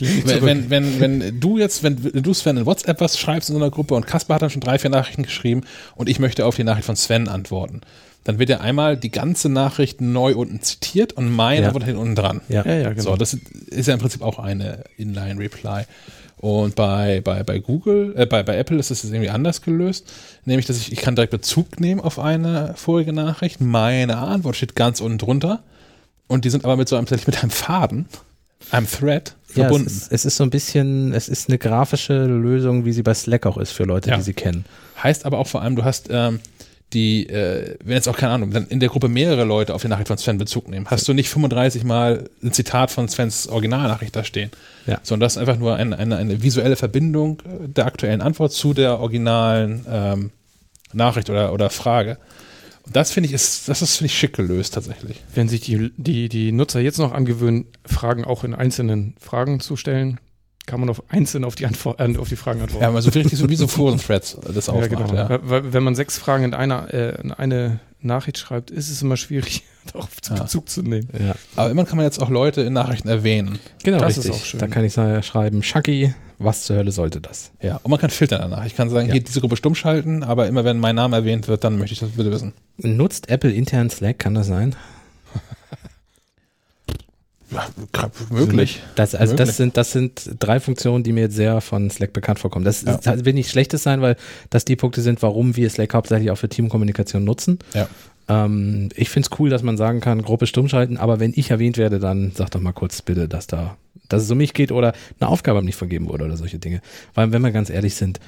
Wenn, 0.00 0.70
wenn, 0.70 0.70
wenn, 0.70 1.00
wenn 1.00 1.40
du 1.40 1.58
jetzt, 1.58 1.82
wenn 1.82 1.96
du 1.96 2.34
Sven 2.34 2.56
in 2.56 2.66
WhatsApp 2.66 3.00
was 3.00 3.18
schreibst 3.18 3.48
in 3.50 3.56
so 3.56 3.60
einer 3.60 3.70
Gruppe 3.70 3.94
und 3.94 4.06
Kasper 4.06 4.34
hat 4.34 4.42
dann 4.42 4.50
schon 4.50 4.60
drei, 4.60 4.78
vier 4.78 4.90
Nachrichten 4.90 5.22
geschrieben 5.22 5.62
und 5.94 6.08
ich 6.08 6.18
möchte 6.18 6.46
auf 6.46 6.56
die 6.56 6.64
Nachricht 6.64 6.86
von 6.86 6.96
Sven 6.96 7.28
antworten 7.28 7.80
dann 8.24 8.38
wird 8.38 8.48
ja 8.48 8.60
einmal 8.60 8.96
die 8.96 9.10
ganze 9.10 9.50
Nachricht 9.50 10.00
neu 10.00 10.34
unten 10.34 10.60
zitiert 10.62 11.12
und 11.12 11.30
meine 11.30 11.66
ja. 11.66 11.74
wird 11.74 11.84
hinten 11.84 12.00
unten 12.00 12.14
dran. 12.14 12.40
Ja, 12.48 12.64
ja, 12.64 12.74
ja 12.74 12.88
genau. 12.90 13.02
So, 13.02 13.16
das 13.16 13.34
ist 13.34 13.86
ja 13.86 13.94
im 13.94 14.00
Prinzip 14.00 14.22
auch 14.22 14.38
eine 14.38 14.84
Inline-Reply. 14.96 15.84
Und 16.38 16.74
bei, 16.74 17.20
bei, 17.22 17.42
bei 17.42 17.58
Google, 17.58 18.14
äh, 18.16 18.26
bei, 18.26 18.42
bei 18.42 18.56
Apple 18.56 18.78
ist 18.78 18.90
es 18.90 19.04
irgendwie 19.04 19.30
anders 19.30 19.62
gelöst, 19.62 20.12
nämlich, 20.44 20.66
dass 20.66 20.78
ich, 20.78 20.92
ich 20.92 20.98
kann 20.98 21.14
direkt 21.14 21.30
Bezug 21.30 21.80
nehmen 21.80 22.00
auf 22.00 22.18
eine 22.18 22.74
vorige 22.76 23.12
Nachricht. 23.12 23.60
Meine 23.60 24.18
Antwort 24.18 24.56
steht 24.56 24.74
ganz 24.74 25.00
unten 25.00 25.18
drunter 25.18 25.62
und 26.26 26.44
die 26.44 26.50
sind 26.50 26.64
aber 26.64 26.76
mit 26.76 26.88
so 26.88 26.96
einem, 26.96 27.06
mit 27.08 27.42
einem 27.42 27.50
Faden, 27.50 28.08
einem 28.70 28.88
Thread 28.88 29.34
verbunden. 29.46 29.86
Ja, 29.88 29.92
es, 29.92 30.02
ist, 30.02 30.12
es 30.12 30.24
ist 30.24 30.36
so 30.36 30.44
ein 30.44 30.50
bisschen, 30.50 31.12
es 31.12 31.28
ist 31.28 31.48
eine 31.48 31.58
grafische 31.58 32.24
Lösung, 32.26 32.84
wie 32.84 32.92
sie 32.92 33.02
bei 33.02 33.14
Slack 33.14 33.46
auch 33.46 33.58
ist 33.58 33.72
für 33.72 33.84
Leute, 33.84 34.10
ja. 34.10 34.16
die 34.16 34.22
sie 34.22 34.34
kennen. 34.34 34.64
Heißt 35.02 35.26
aber 35.26 35.38
auch 35.38 35.46
vor 35.46 35.62
allem, 35.62 35.76
du 35.76 35.84
hast 35.84 36.08
ähm, 36.10 36.40
die, 36.92 37.28
äh, 37.28 37.76
wenn 37.84 37.94
jetzt 37.94 38.08
auch 38.08 38.16
keine 38.16 38.32
Ahnung, 38.32 38.50
dann 38.50 38.66
in 38.66 38.80
der 38.80 38.88
Gruppe 38.88 39.08
mehrere 39.08 39.44
Leute 39.44 39.74
auf 39.74 39.82
die 39.82 39.88
Nachricht 39.88 40.08
von 40.08 40.18
Sven 40.18 40.38
Bezug 40.38 40.68
nehmen, 40.68 40.86
hast 40.88 41.06
du 41.08 41.12
nicht 41.12 41.28
35 41.28 41.84
Mal 41.84 42.30
ein 42.42 42.52
Zitat 42.52 42.90
von 42.90 43.08
Svens 43.08 43.48
Originalnachricht 43.48 44.14
da 44.14 44.24
stehen, 44.24 44.50
ja. 44.86 44.98
sondern 45.02 45.26
das 45.26 45.34
ist 45.34 45.38
einfach 45.38 45.58
nur 45.58 45.76
eine, 45.76 45.98
eine, 45.98 46.16
eine 46.16 46.42
visuelle 46.42 46.76
Verbindung 46.76 47.42
der 47.66 47.86
aktuellen 47.86 48.20
Antwort 48.20 48.52
zu 48.52 48.74
der 48.74 49.00
originalen 49.00 49.84
ähm, 49.90 50.30
Nachricht 50.92 51.30
oder, 51.30 51.52
oder 51.52 51.70
Frage. 51.70 52.18
Und 52.84 52.94
das 52.94 53.12
finde 53.12 53.28
ich 53.28 53.32
ist, 53.32 53.68
das 53.68 53.82
ist 53.82 53.96
finde 53.96 54.06
ich 54.06 54.18
schick 54.18 54.34
gelöst 54.34 54.74
tatsächlich. 54.74 55.22
Wenn 55.34 55.48
sich 55.48 55.60
die, 55.60 55.90
die, 55.96 56.28
die 56.28 56.52
Nutzer 56.52 56.80
jetzt 56.80 56.98
noch 56.98 57.12
angewöhnen, 57.12 57.66
Fragen 57.86 58.24
auch 58.24 58.44
in 58.44 58.54
einzelnen 58.54 59.14
Fragen 59.18 59.60
zu 59.60 59.76
stellen, 59.76 60.20
kann 60.66 60.80
man 60.80 60.88
auf 60.88 61.02
einzeln 61.10 61.44
auf 61.44 61.54
die, 61.54 61.66
Antwort, 61.66 62.00
äh, 62.00 62.16
auf 62.16 62.28
die 62.28 62.36
Fragen 62.36 62.60
antworten. 62.62 62.82
Ja, 62.82 62.92
also 62.92 63.10
richtig 63.10 63.38
so 63.38 63.48
wie 63.48 63.56
so 63.56 63.68
Foren-Threads 63.68 64.38
das 64.54 64.68
aufmacht. 64.68 64.92
Ja, 64.92 64.98
genau. 64.98 65.14
Ja. 65.14 65.40
Weil, 65.42 65.72
wenn 65.72 65.82
man 65.82 65.94
sechs 65.94 66.18
Fragen 66.18 66.44
in 66.44 66.54
einer 66.54 66.92
äh, 66.92 67.20
in 67.20 67.32
eine 67.32 67.80
Nachricht 68.00 68.38
schreibt, 68.38 68.70
ist 68.70 68.90
es 68.90 69.02
immer 69.02 69.16
schwierig, 69.16 69.62
darauf 69.92 70.08
ja. 70.28 70.34
Bezug 70.36 70.68
zu 70.68 70.82
nehmen. 70.82 71.08
Ja. 71.18 71.34
Aber 71.56 71.70
immer 71.70 71.84
kann 71.84 71.96
man 71.96 72.04
jetzt 72.04 72.20
auch 72.20 72.30
Leute 72.30 72.62
in 72.62 72.72
Nachrichten 72.72 73.08
erwähnen. 73.08 73.58
Genau, 73.82 73.98
das 73.98 74.16
richtig. 74.16 74.30
ist 74.30 74.40
auch 74.40 74.44
schön. 74.44 74.60
Da 74.60 74.66
kann 74.66 74.84
ich 74.84 74.94
schreiben, 74.94 75.62
Shaggy, 75.62 76.14
was 76.38 76.64
zur 76.64 76.76
Hölle 76.76 76.92
sollte 76.92 77.20
das? 77.20 77.52
Ja, 77.60 77.76
und 77.82 77.90
man 77.90 78.00
kann 78.00 78.10
filtern 78.10 78.40
danach. 78.40 78.64
Ich 78.66 78.74
kann 78.74 78.90
sagen, 78.90 79.10
hier 79.10 79.22
diese 79.22 79.40
Gruppe 79.40 79.56
stumm 79.56 79.74
schalten, 79.74 80.22
aber 80.22 80.46
immer 80.46 80.64
wenn 80.64 80.78
mein 80.78 80.96
Name 80.96 81.16
erwähnt 81.16 81.48
wird, 81.48 81.64
dann 81.64 81.78
möchte 81.78 81.94
ich 81.94 82.00
das 82.00 82.10
bitte 82.10 82.30
wissen. 82.30 82.52
Nutzt 82.78 83.28
Apple 83.28 83.52
intern 83.52 83.90
Slack, 83.90 84.18
kann 84.18 84.34
das 84.34 84.46
sein? 84.46 84.74
Ja, 87.50 87.68
möglich. 88.30 88.82
Das, 88.96 89.14
also 89.14 89.34
möglich. 89.34 89.46
das 89.46 89.56
sind 89.56 89.76
das 89.76 89.92
sind 89.92 90.30
drei 90.40 90.58
Funktionen, 90.58 91.04
die 91.04 91.12
mir 91.12 91.20
jetzt 91.20 91.36
sehr 91.36 91.60
von 91.60 91.88
Slack 91.88 92.12
bekannt 92.12 92.40
vorkommen. 92.40 92.64
Das, 92.64 92.82
ja. 92.82 92.96
das 92.96 93.24
will 93.24 93.32
nicht 93.32 93.48
Schlechtes 93.48 93.84
sein, 93.84 94.00
weil 94.00 94.16
das 94.50 94.64
die 94.64 94.74
Punkte 94.74 95.02
sind, 95.02 95.22
warum 95.22 95.54
wir 95.54 95.70
Slack 95.70 95.94
hauptsächlich 95.94 96.32
auch 96.32 96.36
für 96.36 96.48
Teamkommunikation 96.48 97.22
nutzen. 97.22 97.60
Ja. 97.72 97.86
Ähm, 98.28 98.88
ich 98.94 99.10
finde 99.10 99.28
es 99.30 99.38
cool, 99.38 99.50
dass 99.50 99.62
man 99.62 99.76
sagen 99.76 100.00
kann, 100.00 100.22
Gruppe 100.22 100.46
stumm 100.46 100.68
schalten, 100.68 100.96
aber 100.96 101.20
wenn 101.20 101.32
ich 101.34 101.50
erwähnt 101.50 101.76
werde, 101.76 101.98
dann 101.98 102.32
sag 102.34 102.50
doch 102.50 102.60
mal 102.60 102.72
kurz 102.72 103.02
bitte, 103.02 103.28
dass 103.28 103.46
da, 103.46 103.76
dass 104.08 104.22
es 104.22 104.30
um 104.30 104.38
mich 104.38 104.54
geht 104.54 104.72
oder 104.72 104.94
eine 105.20 105.28
Aufgabe 105.28 105.62
nicht 105.62 105.76
vergeben 105.76 106.08
wurde 106.08 106.24
oder 106.24 106.36
solche 106.36 106.58
Dinge. 106.58 106.80
Weil 107.14 107.32
wenn 107.32 107.42
wir 107.42 107.50
ganz 107.50 107.70
ehrlich 107.70 107.94
sind, 107.94 108.20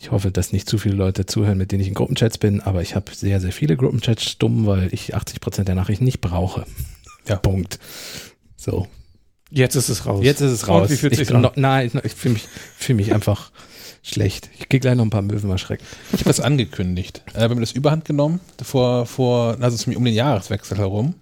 ich 0.00 0.10
hoffe, 0.10 0.30
dass 0.30 0.52
nicht 0.52 0.68
zu 0.68 0.78
viele 0.78 0.94
Leute 0.94 1.26
zuhören, 1.26 1.58
mit 1.58 1.72
denen 1.72 1.82
ich 1.82 1.88
in 1.88 1.94
Gruppenchats 1.94 2.38
bin, 2.38 2.60
aber 2.60 2.82
ich 2.82 2.94
habe 2.94 3.12
sehr, 3.12 3.40
sehr 3.40 3.52
viele 3.52 3.76
Gruppenchats 3.76 4.24
stumm, 4.24 4.66
weil 4.66 4.88
ich 4.92 5.14
80 5.14 5.40
Prozent 5.40 5.68
der 5.68 5.74
Nachrichten 5.74 6.04
nicht 6.04 6.20
brauche. 6.20 6.64
Ja. 7.26 7.36
Punkt. 7.36 7.78
So. 8.56 8.86
Jetzt 9.50 9.74
ist 9.74 9.88
es 9.88 10.06
raus. 10.06 10.24
Jetzt 10.24 10.40
ist 10.40 10.52
es 10.52 10.68
raus. 10.68 10.82
Und 10.82 10.90
wie 10.90 10.96
fühlt 10.96 11.16
sich 11.16 11.30
noch, 11.30 11.56
Nein, 11.56 11.90
ich 12.04 12.14
fühle 12.14 12.34
mich, 12.34 12.46
fühl 12.76 12.94
mich 12.94 13.12
einfach 13.12 13.50
schlecht. 14.02 14.50
Ich 14.58 14.68
gehe 14.68 14.80
gleich 14.80 14.94
noch 14.94 15.04
ein 15.04 15.10
paar 15.10 15.22
Möwen 15.22 15.48
mal 15.48 15.58
schrecken. 15.58 15.84
Ich 16.12 16.20
habe 16.20 16.24
das 16.24 16.40
angekündigt. 16.40 17.22
Äh, 17.34 17.40
wir 17.40 17.50
haben 17.50 17.60
das 17.60 17.72
überhand 17.72 18.04
genommen, 18.04 18.40
vor, 18.62 19.06
vor 19.06 19.56
also 19.60 19.90
um 19.90 20.04
den 20.04 20.14
Jahreswechsel 20.14 20.78
herum, 20.78 21.14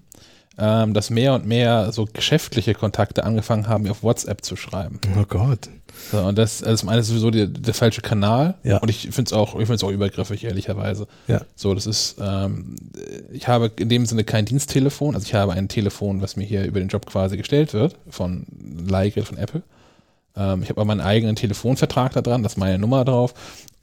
ähm, 0.59 0.95
dass 0.95 1.11
mehr 1.11 1.35
und 1.35 1.47
mehr 1.47 1.93
so 1.93 2.07
geschäftliche 2.11 2.75
Kontakte 2.75 3.25
angefangen 3.25 3.69
haben, 3.69 3.85
mir 3.85 3.91
auf 3.91 4.03
WhatsApp 4.03 4.45
zu 4.45 4.57
schreiben. 4.57 5.01
Oh 5.19 5.25
Gott. 5.29 5.69
So, 6.11 6.19
und 6.19 6.37
das, 6.37 6.63
also 6.63 6.81
zum 6.81 6.89
einen 6.91 7.01
ist 7.01 7.09
sowieso 7.09 7.31
die, 7.31 7.51
der 7.51 7.75
falsche 7.75 8.01
Kanal. 8.01 8.55
Ja. 8.63 8.79
Und 8.79 8.89
ich 8.91 9.03
finde 9.03 9.23
es 9.25 9.33
auch, 9.33 9.59
ich 9.59 9.83
auch 9.83 9.91
übergriffig, 9.91 10.45
ehrlicherweise. 10.45 11.07
Ja. 11.27 11.43
So, 11.55 11.75
das 11.75 11.87
ist, 11.87 12.17
ähm, 12.21 12.77
ich 13.33 13.49
habe 13.49 13.71
in 13.79 13.89
dem 13.89 14.07
Sinne 14.07 14.25
kein 14.25 14.45
Diensttelefon. 14.45 15.15
Also 15.15 15.27
ich 15.27 15.35
habe 15.35 15.53
ein 15.53 15.69
Telefon, 15.69 16.23
was 16.23 16.37
mir 16.37 16.45
hier 16.45 16.65
über 16.65 16.81
den 16.81 16.89
Job 16.89 17.07
quasi 17.07 17.37
gestellt 17.37 17.73
wird, 17.73 17.97
von 18.09 18.47
Leihgerät 18.87 19.27
von 19.27 19.39
Apple. 19.39 19.63
Ähm, 20.37 20.63
ich 20.63 20.69
habe 20.69 20.81
aber 20.81 20.87
meinen 20.87 21.01
eigenen 21.01 21.37
Telefonvertrag 21.37 22.13
da 22.13 22.23
dran, 22.23 22.43
da 22.43 22.47
ist 22.47 22.59
meine 22.59 22.79
Nummer 22.79 23.05
drauf. 23.05 23.35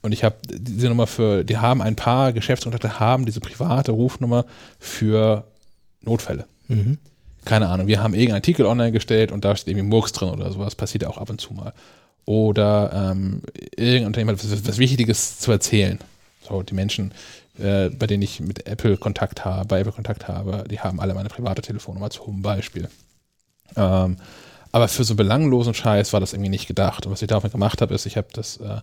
Und 0.02 0.12
ich 0.12 0.22
habe 0.22 0.36
diese 0.50 0.88
Nummer 0.88 1.06
für, 1.06 1.44
die 1.44 1.56
haben 1.56 1.80
ein 1.80 1.96
paar 1.96 2.32
Geschäftskontakte, 2.32 3.00
haben 3.00 3.24
diese 3.24 3.40
private 3.40 3.92
Rufnummer 3.92 4.44
für 4.78 5.44
Notfälle. 6.02 6.46
Mhm. 6.68 6.98
Keine 7.44 7.68
Ahnung, 7.68 7.86
wir 7.86 8.02
haben 8.02 8.14
irgendeinen 8.14 8.36
Artikel 8.36 8.66
online 8.66 8.92
gestellt 8.92 9.32
und 9.32 9.44
da 9.44 9.56
steht 9.56 9.68
irgendwie 9.68 9.88
Murks 9.88 10.12
drin 10.12 10.30
oder 10.30 10.50
sowas, 10.52 10.74
passiert 10.74 11.02
ja 11.02 11.08
auch 11.08 11.18
ab 11.18 11.30
und 11.30 11.40
zu 11.40 11.54
mal. 11.54 11.72
Oder 12.26 13.12
ähm, 13.12 13.42
irgendein 13.76 14.06
Unternehmen 14.06 14.36
hat 14.36 14.44
was, 14.44 14.66
was 14.66 14.78
Wichtiges 14.78 15.40
zu 15.40 15.52
erzählen. 15.52 15.98
So, 16.46 16.62
die 16.62 16.74
Menschen, 16.74 17.12
äh, 17.58 17.90
bei 17.90 18.06
denen 18.06 18.22
ich 18.22 18.40
mit 18.40 18.66
Apple 18.66 18.96
Kontakt 18.96 19.44
habe, 19.44 19.66
bei 19.66 19.80
Apple 19.80 19.92
Kontakt 19.92 20.28
habe, 20.28 20.64
die 20.70 20.80
haben 20.80 21.00
alle 21.00 21.14
meine 21.14 21.28
private 21.28 21.62
Telefonnummer 21.62 22.10
zum 22.10 22.42
Beispiel. 22.42 22.88
Ähm, 23.76 24.16
aber 24.74 24.88
für 24.88 25.04
so 25.04 25.14
belanglosen 25.14 25.72
Scheiß 25.72 26.12
war 26.12 26.18
das 26.18 26.32
irgendwie 26.32 26.50
nicht 26.50 26.66
gedacht. 26.66 27.06
Und 27.06 27.12
was 27.12 27.22
ich 27.22 27.28
daraufhin 27.28 27.52
gemacht 27.52 27.80
habe, 27.80 27.94
ist, 27.94 28.06
ich 28.06 28.16
habe 28.16 28.26
das, 28.32 28.56
äh, 28.56 28.80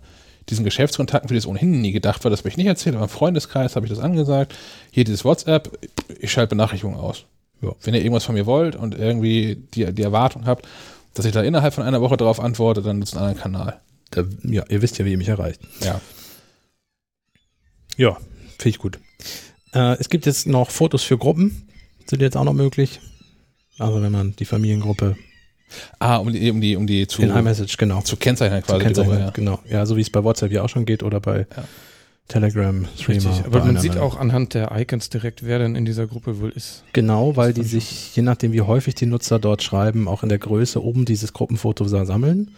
diesen 0.49 0.63
Geschäftskontakten, 0.63 1.27
für 1.27 1.33
die 1.33 1.39
es 1.39 1.45
ohnehin 1.45 1.81
nie 1.81 1.91
gedacht 1.91 2.23
war, 2.23 2.31
das 2.31 2.39
habe 2.39 2.47
ich 2.47 2.55
nicht 2.55 2.67
erzählt, 2.67 2.95
aber 2.95 3.03
im 3.03 3.09
Freundeskreis 3.09 3.75
habe 3.75 3.85
ich 3.85 3.91
das 3.91 3.99
angesagt. 3.99 4.55
Hier 4.89 5.03
dieses 5.03 5.25
WhatsApp, 5.25 5.69
ich 6.17 6.31
schalte 6.31 6.51
Benachrichtigungen 6.51 6.97
aus. 6.97 7.25
Ja. 7.61 7.75
Wenn 7.81 7.93
ihr 7.93 7.99
irgendwas 7.99 8.23
von 8.23 8.35
mir 8.35 8.45
wollt 8.45 8.77
und 8.77 8.95
irgendwie 8.95 9.67
die, 9.73 9.91
die 9.91 10.01
Erwartung 10.01 10.45
habt, 10.45 10.65
dass 11.13 11.25
ich 11.25 11.33
da 11.33 11.41
innerhalb 11.41 11.73
von 11.73 11.83
einer 11.83 11.99
Woche 11.99 12.15
darauf 12.15 12.39
antworte, 12.39 12.81
dann 12.81 12.99
nutzt 12.99 13.17
einen 13.17 13.25
anderen 13.25 13.41
Kanal. 13.41 13.81
Da, 14.11 14.23
ja, 14.43 14.63
ihr 14.69 14.81
wisst 14.81 14.97
ja, 14.97 15.03
wie 15.03 15.11
ihr 15.11 15.17
mich 15.17 15.27
erreicht. 15.27 15.59
Ja. 15.81 15.99
Ja, 17.97 18.15
finde 18.59 18.69
ich 18.69 18.77
gut. 18.77 18.97
Äh, 19.73 19.97
es 19.99 20.09
gibt 20.09 20.25
jetzt 20.25 20.47
noch 20.47 20.71
Fotos 20.71 21.03
für 21.03 21.17
Gruppen. 21.17 21.67
Sind 22.09 22.21
jetzt 22.21 22.37
auch 22.37 22.45
noch 22.45 22.53
möglich. 22.53 23.01
Also 23.77 24.01
wenn 24.01 24.13
man 24.13 24.37
die 24.37 24.45
Familiengruppe 24.45 25.17
Ah, 25.99 26.17
um 26.17 26.31
die, 26.31 26.51
um 26.51 26.61
die, 26.61 26.75
um 26.75 26.87
die 26.87 27.07
zu, 27.07 27.21
In 27.21 27.29
iMessage, 27.29 27.77
genau. 27.77 28.01
zu 28.01 28.17
kennzeichnen 28.17 28.61
quasi. 28.61 28.79
Zu 28.79 28.85
kennzeichnen, 28.85 29.15
Gruppe, 29.15 29.25
ja. 29.25 29.31
genau. 29.31 29.59
Ja, 29.69 29.85
so 29.85 29.97
wie 29.97 30.01
es 30.01 30.09
bei 30.09 30.23
WhatsApp 30.23 30.51
ja 30.51 30.63
auch 30.63 30.69
schon 30.69 30.85
geht 30.85 31.03
oder 31.03 31.19
bei 31.19 31.39
ja. 31.55 31.63
Telegram, 32.27 32.87
Streamer. 32.97 33.43
Aber 33.45 33.65
man 33.65 33.77
sieht 33.77 33.97
auch 33.97 34.17
anhand 34.17 34.53
der 34.53 34.71
Icons 34.77 35.09
direkt, 35.09 35.43
wer 35.43 35.59
denn 35.59 35.75
in 35.75 35.83
dieser 35.83 36.07
Gruppe 36.07 36.39
wohl 36.39 36.51
ist. 36.51 36.83
Genau, 36.93 37.35
weil 37.35 37.53
die 37.53 37.63
sich, 37.63 38.15
je 38.15 38.23
nachdem 38.23 38.53
wie 38.53 38.61
häufig 38.61 38.95
die 38.95 39.05
Nutzer 39.05 39.37
dort 39.37 39.63
schreiben, 39.63 40.07
auch 40.07 40.23
in 40.23 40.29
der 40.29 40.39
Größe 40.39 40.81
oben 40.81 41.03
dieses 41.03 41.33
Gruppenfoto 41.33 41.85
sammeln. 41.85 42.51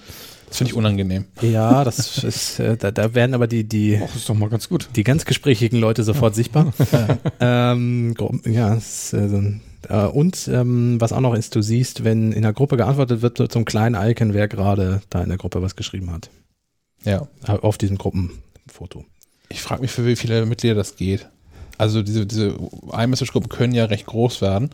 Das 0.48 0.60
finde 0.60 0.70
ich 0.70 0.78
unangenehm. 0.78 1.26
Ja, 1.42 1.84
das 1.84 2.18
ist, 2.24 2.60
äh, 2.60 2.78
da, 2.78 2.92
da 2.92 3.16
werden 3.16 3.34
aber 3.34 3.48
die, 3.48 3.64
die, 3.64 4.00
Och, 4.00 4.16
ist 4.16 4.30
doch 4.30 4.36
mal 4.36 4.50
ganz 4.50 4.70
gut. 4.70 4.88
Die 4.96 5.04
ganz 5.04 5.26
gesprächigen 5.26 5.80
Leute 5.80 6.04
sofort 6.04 6.36
sichtbar. 6.36 6.72
ähm, 7.40 8.14
ja, 8.46 8.76
ist, 8.76 9.14
äh, 9.14 9.28
so 9.28 9.38
ein 9.38 9.62
äh, 9.90 10.06
und 10.06 10.48
ähm, 10.48 11.00
was 11.00 11.14
auch 11.14 11.20
noch 11.20 11.34
ist, 11.34 11.56
du 11.56 11.62
siehst, 11.62 12.04
wenn 12.04 12.32
in 12.32 12.44
der 12.44 12.54
Gruppe 12.54 12.78
geantwortet 12.78 13.22
wird, 13.22 13.38
so 13.38 13.60
ein 13.60 13.66
kleinen 13.66 13.96
Icon, 13.96 14.34
wer 14.34 14.48
gerade 14.48 15.02
da 15.10 15.22
in 15.22 15.30
der 15.30 15.38
Gruppe 15.38 15.62
was 15.62 15.76
geschrieben 15.76 16.12
hat. 16.12 16.30
Ja. 17.04 17.28
Äh, 17.48 17.52
auf 17.52 17.78
diesem 17.78 17.98
Gruppenfoto. 17.98 19.06
Ich 19.50 19.62
frage 19.62 19.82
mich, 19.82 19.92
für 19.92 20.06
wie 20.06 20.16
viele 20.16 20.46
Mitglieder 20.46 20.76
das 20.76 20.96
geht. 20.96 21.28
Also 21.78 22.02
diese, 22.02 22.26
diese 22.26 22.58
iMessage-Gruppen 22.92 23.50
können 23.50 23.74
ja 23.74 23.86
recht 23.86 24.06
groß 24.06 24.42
werden. 24.42 24.70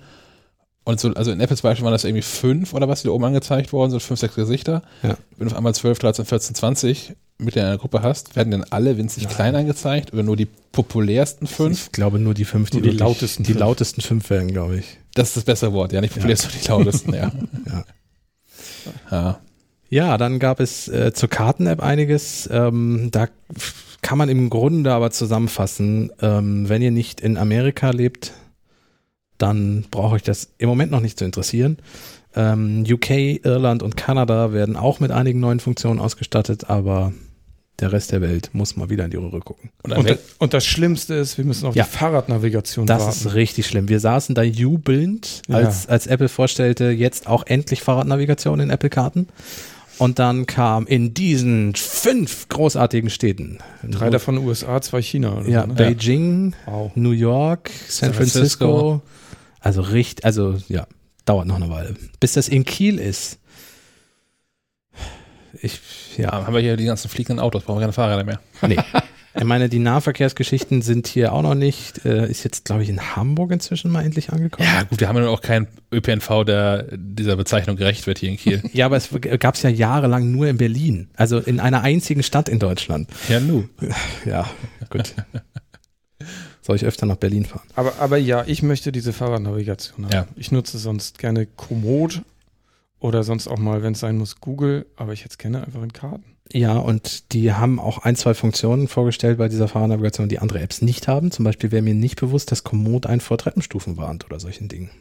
Und 0.86 1.00
so, 1.00 1.14
also 1.14 1.32
in 1.32 1.40
Apples 1.40 1.62
Beispiel 1.62 1.84
waren 1.84 1.92
das 1.92 2.04
irgendwie 2.04 2.24
fünf 2.24 2.74
oder 2.74 2.88
was, 2.88 3.02
die 3.02 3.08
da 3.08 3.14
oben 3.14 3.26
angezeigt 3.26 3.74
worden 3.74 3.92
sind, 3.92 4.02
fünf, 4.02 4.20
sechs 4.20 4.36
Gesichter. 4.36 4.82
Ja. 5.04 5.18
Wenn 5.38 5.48
du 5.48 5.54
auf 5.54 5.58
einmal 5.58 5.76
12, 5.76 6.00
13, 6.00 6.26
14, 6.26 6.56
20 6.56 7.14
Mitglieder 7.38 7.68
in 7.68 7.72
einer 7.72 7.78
Gruppe 7.78 8.02
hast, 8.02 8.36
werden 8.36 8.52
dann 8.52 8.66
alle 8.70 8.98
winzig 8.98 9.26
Nein. 9.26 9.34
klein 9.34 9.56
angezeigt 9.56 10.14
oder 10.14 10.24
nur 10.24 10.36
die 10.36 10.48
populärsten 10.72 11.48
fünf? 11.48 11.86
Ich 11.86 11.92
glaube 11.92 12.20
nur 12.20 12.34
die 12.34 12.46
fünf, 12.46 12.70
die, 12.70 12.82
die 12.82 12.90
lautesten. 12.90 13.44
Die 13.44 13.52
fünf. 13.52 13.60
lautesten 13.60 14.02
fünf 14.02 14.30
werden, 14.30 14.50
glaube 14.50 14.78
ich. 14.78 14.98
Das 15.14 15.30
ist 15.30 15.38
das 15.38 15.44
bessere 15.44 15.74
Wort, 15.74 15.94
ja, 15.94 16.02
nicht 16.02 16.14
populärsten, 16.14 16.52
ja. 16.54 16.60
die 16.62 16.68
lautesten, 16.68 17.14
ja. 17.14 17.32
ja. 17.66 17.84
ja. 19.12 19.40
Ja, 19.92 20.18
dann 20.20 20.38
gab 20.38 20.60
es 20.60 20.88
äh, 20.88 21.14
zur 21.14 21.30
Karten-App 21.30 21.82
einiges. 21.82 22.48
Ähm, 22.52 23.10
da 23.12 23.28
kann 24.02 24.18
man 24.18 24.30
im 24.30 24.50
Grunde 24.50 24.94
aber 24.94 25.10
zusammenfassen, 25.12 26.12
ähm, 26.22 26.70
wenn 26.70 26.82
ihr 26.82 26.92
nicht 26.92 27.22
in 27.22 27.38
Amerika 27.38 27.90
lebt, 27.90 28.34
dann 29.40 29.86
brauche 29.90 30.18
ich 30.18 30.24
das 30.24 30.50
im 30.60 30.70
Moment 30.70 30.92
noch 30.92 31.02
nicht 31.02 31.18
zu 31.18 31.26
interessieren. 31.26 31.78
Ähm, 32.36 32.84
UK, 32.88 33.44
Irland 33.44 33.82
und 33.82 33.98
Kanada 33.98 34.54
werden 34.54 34.78
auch 34.78 35.00
mit 35.00 35.12
einigen 35.12 35.40
neuen 35.40 35.60
Funktionen 35.60 36.00
ausgestattet, 36.00 36.70
aber 36.70 37.12
der 37.80 37.92
Rest 37.92 38.12
der 38.12 38.22
Welt 38.22 38.50
muss 38.54 38.76
mal 38.76 38.90
wieder 38.90 39.06
in 39.06 39.12
die 39.12 39.18
Röhre 39.18 39.40
gucken. 39.40 39.72
Und, 39.84 39.94
und, 39.94 40.20
und 40.38 40.54
das 40.54 40.66
Schlimmste 40.66 41.16
ist, 41.16 41.38
wir 41.38 41.46
müssen 41.46 41.66
auf 41.66 41.76
ja, 41.76 41.86
die 41.86 41.90
Fahrradnavigation 41.90 42.86
das 42.86 43.00
warten. 43.00 43.12
Das 43.12 43.26
ist 43.26 43.34
richtig 43.34 43.68
schlimm. 43.68 43.90
Wir 43.90 44.00
saßen 44.00 44.36
da 44.36 44.44
jubelnd, 44.44 45.42
als, 45.50 45.86
ja. 45.86 45.90
als 45.90 46.08
Apple 46.08 46.30
vorstellte, 46.30 46.90
jetzt 46.90 47.28
auch 47.28 47.46
endlich 47.46 47.82
Fahrradnavigation 47.82 48.60
in 48.60 48.70
Apple-Karten. 48.70 49.28
Und 49.98 50.18
dann 50.18 50.46
kam 50.46 50.88
in 50.88 51.14
diesen 51.14 51.76
fünf 51.76 52.48
großartigen 52.48 53.10
Städten. 53.10 53.58
Drei 53.84 54.10
davon 54.10 54.38
USA, 54.38 54.82
zwei 54.82 55.02
China. 55.02 55.42
ja, 55.46 55.62
so, 55.62 55.68
ne? 55.68 55.74
Beijing, 55.74 56.56
wow. 56.66 56.92
New 56.96 57.12
York, 57.12 57.70
San, 57.88 58.10
San 58.10 58.14
Francisco. 58.14 58.66
Francisco. 58.66 59.02
Also 59.60 59.82
richtig, 59.82 60.26
also 60.26 60.58
ja, 60.68 60.88
dauert 61.26 61.48
noch 61.48 61.56
eine 61.56 61.70
Weile. 61.70 61.96
Bis 62.20 62.34
das 62.34 62.48
in 62.48 62.66
Kiel 62.66 63.00
ist. 63.00 63.40
Ich, 65.62 65.80
ja. 66.18 66.32
Haben 66.32 66.54
wir 66.54 66.62
hier 66.62 66.78
die 66.78 66.86
ganzen 66.86 67.10
fliegenden 67.10 67.40
Autos, 67.40 67.64
brauchen 67.64 67.78
wir 67.78 67.82
keine 67.82 67.94
Fahrräder 67.94 68.24
mehr. 68.24 68.40
Nee. 68.62 68.78
Ich 69.36 69.44
meine, 69.44 69.70
die 69.70 69.80
Nahverkehrsgeschichten 69.80 70.82
sind 70.82 71.08
hier 71.08 71.34
auch 71.34 71.44
noch 71.44 71.54
nicht. 71.54 72.04
Äh, 72.04 72.30
ist 72.30 72.44
jetzt, 72.44 72.66
glaube 72.66 72.84
ich, 72.84 72.90
in 72.90 73.16
Hamburg 73.16 73.52
inzwischen 73.52 73.92
mal 73.92 74.04
endlich 74.04 74.32
angekommen. 74.32 74.68
Ja, 74.68 74.84
gut, 74.84 75.00
wir 75.00 75.08
haben 75.08 75.18
ja 75.18 75.30
auch 75.30 75.42
keinen 75.42 75.68
ÖPNV, 75.94 76.46
der 76.46 76.88
dieser 76.98 77.36
Bezeichnung 77.36 77.76
gerecht 77.76 78.08
wird 78.08 78.18
hier 78.18 78.30
in 78.30 78.38
Kiel. 78.38 78.64
ja, 78.74 78.88
aber 78.88 78.98
es 78.98 79.10
gab 79.40 79.56
es 79.56 79.62
ja 79.62 79.70
jahrelang 79.70 80.32
nur 80.32 80.48
in 80.48 80.58
Berlin. 80.58 81.10
Also 81.16 81.38
in 81.38 81.60
einer 81.60 81.84
einzigen 81.84 82.24
Stadt 82.24 82.50
in 82.50 82.60
Deutschland. 82.60 83.08
Ja, 83.30 83.40
nu. 83.40 83.70
Ja, 84.26 84.50
gut. 84.90 85.14
Soll 86.70 86.76
ich 86.76 86.86
öfter 86.86 87.08
nach 87.08 87.16
Berlin 87.16 87.46
fahren? 87.46 87.68
Aber, 87.74 87.94
aber 87.98 88.18
ja, 88.18 88.44
ich 88.46 88.62
möchte 88.62 88.92
diese 88.92 89.12
Fahrradnavigation 89.12 90.06
haben. 90.06 90.14
Ja. 90.14 90.28
Ich 90.36 90.52
nutze 90.52 90.78
sonst 90.78 91.18
gerne 91.18 91.48
Komoot 91.48 92.22
oder 93.00 93.24
sonst 93.24 93.48
auch 93.48 93.58
mal, 93.58 93.82
wenn 93.82 93.94
es 93.94 94.02
sein 94.02 94.20
muss, 94.20 94.40
Google, 94.40 94.86
aber 94.96 95.12
ich 95.14 95.26
es 95.26 95.40
gerne 95.40 95.66
einfach 95.66 95.82
in 95.82 95.94
Karten. 95.94 96.26
Ja, 96.54 96.78
und 96.78 97.34
die 97.34 97.54
haben 97.54 97.80
auch 97.80 97.98
ein, 97.98 98.16
zwei 98.16 98.36
Funktionen 98.36 98.88
vorgestellt 98.88 99.40
bei 99.40 99.50
dieser 99.50 99.68
Fahrradnavigation, 99.68 100.30
die 100.30 100.38
andere 100.38 100.60
Apps 100.60 100.84
nicht 100.84 101.08
haben. 101.08 101.32
Zum 101.32 101.44
Beispiel 101.44 101.72
wäre 101.72 101.82
mir 101.82 101.96
nicht 101.96 102.20
bewusst, 102.20 102.52
dass 102.52 102.64
Komoot 102.64 103.08
ein 103.08 103.20
vor 103.20 103.40
Treppenstufen 103.40 103.98
warnt 103.98 104.28
oder 104.28 104.40
solchen 104.40 104.68
Dingen. 104.68 104.92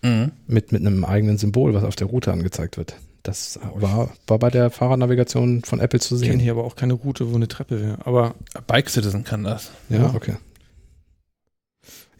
Mhm. 0.00 0.32
Mit, 0.46 0.72
mit 0.72 0.80
einem 0.80 1.04
eigenen 1.04 1.36
Symbol, 1.36 1.74
was 1.74 1.84
auf 1.84 1.96
der 1.96 2.06
Route 2.06 2.32
angezeigt 2.32 2.78
wird. 2.78 2.96
Das 3.22 3.60
war, 3.74 4.08
war 4.26 4.38
bei 4.38 4.48
der 4.48 4.70
Fahrradnavigation 4.70 5.64
von 5.64 5.80
Apple 5.80 6.00
zu 6.00 6.16
sehen. 6.16 6.24
Ich 6.24 6.30
kenne 6.30 6.42
hier 6.42 6.52
aber 6.52 6.64
auch 6.64 6.76
keine 6.76 6.94
Route, 6.94 7.30
wo 7.30 7.36
eine 7.36 7.48
Treppe 7.48 7.82
wäre. 7.82 7.98
Aber 8.06 8.36
Bike 8.66 8.88
Citizen 8.88 9.24
kann 9.24 9.44
das. 9.44 9.70
Ja, 9.90 10.14
okay. 10.14 10.36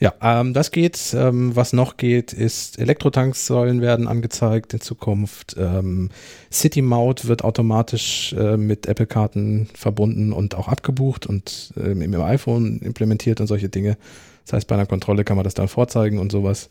Ja, 0.01 0.13
ähm, 0.21 0.55
das 0.55 0.71
geht. 0.71 1.15
Ähm, 1.17 1.55
was 1.55 1.73
noch 1.73 1.97
geht, 1.97 2.33
ist 2.33 2.79
Elektrotanks 2.79 3.47
sollen 3.47 3.81
werden 3.81 4.09
angezeigt 4.09 4.75
in 4.75 4.81
Zukunft. 4.81 5.57
Ähm, 5.59 6.11
City 6.53 6.83
Maut 6.83 7.27
wird 7.27 7.45
automatisch 7.45 8.33
äh, 8.33 8.57
mit 8.57 8.87
Apple-Karten 8.87 9.69
verbunden 9.75 10.33
und 10.33 10.55
auch 10.57 10.69
abgebucht 10.69 11.27
und 11.27 11.73
äh, 11.77 11.93
im 11.93 12.15
iPhone 12.15 12.81
implementiert 12.81 13.41
und 13.41 13.47
solche 13.47 13.69
Dinge. 13.69 13.97
Das 14.45 14.55
heißt, 14.55 14.69
bei 14.69 14.75
einer 14.75 14.87
Kontrolle 14.87 15.25
kann 15.25 15.37
man 15.37 15.45
das 15.45 15.55
dann 15.55 15.69
vorzeigen 15.69 16.19
und 16.19 16.33
sowas. 16.33 16.69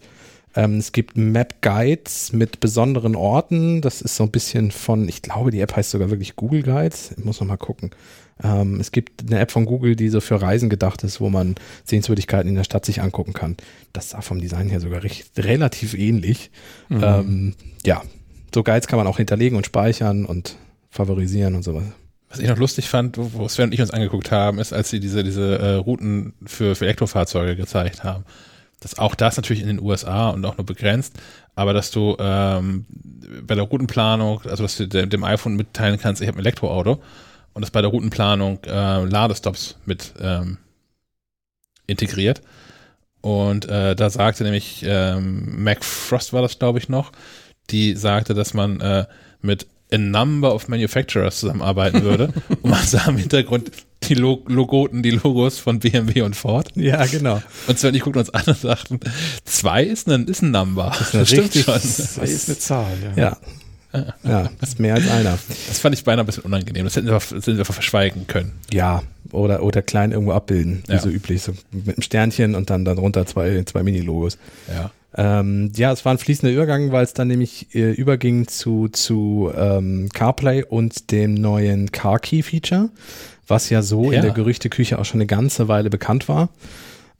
Ähm, 0.55 0.77
es 0.77 0.91
gibt 0.91 1.17
Map 1.17 1.61
Guides 1.61 2.31
mit 2.31 2.59
besonderen 2.59 3.15
Orten. 3.15 3.81
Das 3.81 4.01
ist 4.01 4.15
so 4.15 4.23
ein 4.23 4.31
bisschen 4.31 4.71
von, 4.71 5.07
ich 5.09 5.21
glaube, 5.21 5.51
die 5.51 5.59
App 5.59 5.75
heißt 5.75 5.91
sogar 5.91 6.09
wirklich 6.09 6.35
Google 6.35 6.63
Guides. 6.63 7.13
Ich 7.17 7.25
muss 7.25 7.39
noch 7.39 7.47
mal 7.47 7.57
gucken. 7.57 7.91
Ähm, 8.43 8.79
es 8.79 8.91
gibt 8.91 9.23
eine 9.25 9.39
App 9.39 9.51
von 9.51 9.65
Google, 9.65 9.95
die 9.95 10.09
so 10.09 10.21
für 10.21 10.41
Reisen 10.41 10.69
gedacht 10.69 11.03
ist, 11.03 11.21
wo 11.21 11.29
man 11.29 11.55
Sehenswürdigkeiten 11.85 12.49
in 12.49 12.55
der 12.55 12.63
Stadt 12.63 12.85
sich 12.85 13.01
angucken 13.01 13.33
kann. 13.33 13.57
Das 13.93 14.11
sah 14.11 14.21
vom 14.21 14.39
Design 14.39 14.69
her 14.69 14.79
sogar 14.79 15.03
recht, 15.03 15.31
relativ 15.37 15.93
ähnlich. 15.93 16.51
Mhm. 16.89 17.03
Ähm, 17.03 17.55
ja, 17.85 18.01
so 18.53 18.63
Guides 18.63 18.87
kann 18.87 18.97
man 18.97 19.07
auch 19.07 19.17
hinterlegen 19.17 19.57
und 19.57 19.65
speichern 19.65 20.25
und 20.25 20.55
favorisieren 20.89 21.55
und 21.55 21.63
sowas. 21.63 21.83
Was 22.29 22.39
ich 22.39 22.47
noch 22.47 22.57
lustig 22.57 22.89
fand, 22.89 23.17
wo 23.17 23.47
Sven 23.47 23.65
und 23.65 23.73
ich 23.73 23.81
uns 23.81 23.91
angeguckt 23.91 24.31
haben, 24.31 24.57
ist, 24.57 24.73
als 24.73 24.89
sie 24.89 24.99
diese, 24.99 25.23
diese 25.23 25.59
äh, 25.59 25.73
Routen 25.75 26.33
für, 26.45 26.75
für 26.75 26.85
Elektrofahrzeuge 26.85 27.55
gezeigt 27.55 28.03
haben 28.03 28.25
dass 28.83 28.99
auch 28.99 29.15
das 29.15 29.37
natürlich 29.37 29.61
in 29.61 29.67
den 29.67 29.81
USA 29.81 30.29
und 30.29 30.45
auch 30.45 30.57
nur 30.57 30.65
begrenzt, 30.65 31.13
aber 31.55 31.73
dass 31.73 31.91
du 31.91 32.15
ähm, 32.19 32.85
bei 33.43 33.55
der 33.55 33.63
Routenplanung, 33.63 34.41
also 34.43 34.63
dass 34.63 34.77
du 34.77 34.87
dem, 34.87 35.09
dem 35.09 35.23
iPhone 35.23 35.55
mitteilen 35.55 35.99
kannst, 35.99 36.21
ich 36.21 36.27
habe 36.27 36.37
ein 36.37 36.41
Elektroauto 36.41 37.01
und 37.53 37.61
das 37.61 37.71
bei 37.71 37.81
der 37.81 37.89
Routenplanung 37.89 38.59
äh, 38.65 39.05
Ladestops 39.05 39.77
mit 39.85 40.13
ähm, 40.19 40.57
integriert. 41.87 42.41
Und 43.21 43.69
äh, 43.69 43.95
da 43.95 44.09
sagte 44.09 44.43
nämlich 44.43 44.83
ähm, 44.85 45.63
Mac 45.63 45.85
Frost 45.85 46.33
war 46.33 46.41
das, 46.41 46.59
glaube 46.59 46.79
ich, 46.79 46.89
noch, 46.89 47.11
die 47.69 47.95
sagte, 47.95 48.33
dass 48.33 48.53
man 48.53 48.81
äh, 48.81 49.05
mit 49.41 49.67
a 49.93 49.97
number 49.97 50.53
of 50.53 50.67
manufacturers 50.67 51.39
zusammenarbeiten 51.39 52.03
würde. 52.03 52.33
und 52.61 52.69
man 52.69 52.83
sah 52.85 53.07
im 53.07 53.17
Hintergrund 53.17 53.71
die 54.03 54.15
Logoten, 54.15 55.03
die 55.03 55.11
Logos 55.11 55.59
von 55.59 55.79
BMW 55.79 56.21
und 56.21 56.35
Ford. 56.35 56.69
Ja, 56.75 57.05
genau. 57.05 57.41
Und 57.67 57.79
Sven 57.79 57.89
und 57.89 57.95
ich 57.95 58.01
guckten 58.01 58.19
uns 58.19 58.29
an 58.31 58.43
und 58.45 58.63
dachten, 58.63 58.99
zwei 59.45 59.83
ist 59.83 60.09
ein, 60.09 60.27
ist 60.27 60.41
ein 60.41 60.51
Number. 60.51 60.93
Das, 60.97 61.01
ist 61.01 61.13
das 61.13 61.29
stimmt 61.29 61.53
schon. 61.53 61.79
Zwei 61.79 62.23
ist 62.23 62.49
eine 62.49 62.57
Zahl, 62.57 62.97
ja. 63.15 63.23
Ja. 63.23 63.37
Ja, 64.23 64.49
das 64.59 64.69
ist 64.69 64.79
mehr 64.79 64.95
als 64.95 65.07
einer. 65.07 65.37
Das 65.67 65.79
fand 65.79 65.93
ich 65.93 66.03
beinahe 66.03 66.23
ein 66.23 66.25
bisschen 66.25 66.43
unangenehm. 66.43 66.83
Das 66.83 66.95
hätten 66.95 67.07
wir, 67.07 67.13
das 67.13 67.31
hätten 67.31 67.57
wir 67.57 67.65
verschweigen 67.65 68.25
können. 68.25 68.53
Ja, 68.71 69.03
oder, 69.31 69.61
oder 69.61 69.83
klein 69.83 70.11
irgendwo 70.11 70.31
abbilden, 70.31 70.83
wie 70.87 70.93
ja. 70.93 70.99
so 70.99 71.09
üblich. 71.09 71.43
So 71.43 71.53
mit 71.71 71.89
einem 71.89 72.01
Sternchen 72.01 72.55
und 72.55 72.71
dann 72.71 72.85
darunter 72.85 73.27
zwei, 73.27 73.63
zwei 73.65 73.83
Mini-Logos. 73.83 74.39
Ja. 74.67 74.89
Ähm, 75.15 75.71
ja, 75.75 75.91
es 75.91 76.05
war 76.05 76.13
ein 76.13 76.17
fließender 76.17 76.53
Übergang, 76.53 76.91
weil 76.91 77.03
es 77.03 77.13
dann 77.13 77.27
nämlich 77.27 77.75
äh, 77.75 77.91
überging 77.91 78.47
zu, 78.47 78.87
zu 78.87 79.51
ähm, 79.55 80.09
CarPlay 80.13 80.63
und 80.63 81.11
dem 81.11 81.35
neuen 81.35 81.91
Car 81.91 82.19
Key 82.19 82.41
Feature 82.41 82.89
was 83.47 83.69
ja 83.69 83.81
so 83.81 84.11
ja. 84.11 84.17
in 84.17 84.21
der 84.21 84.31
Gerüchteküche 84.31 84.99
auch 84.99 85.05
schon 85.05 85.19
eine 85.19 85.27
ganze 85.27 85.67
Weile 85.67 85.89
bekannt 85.89 86.27
war, 86.27 86.49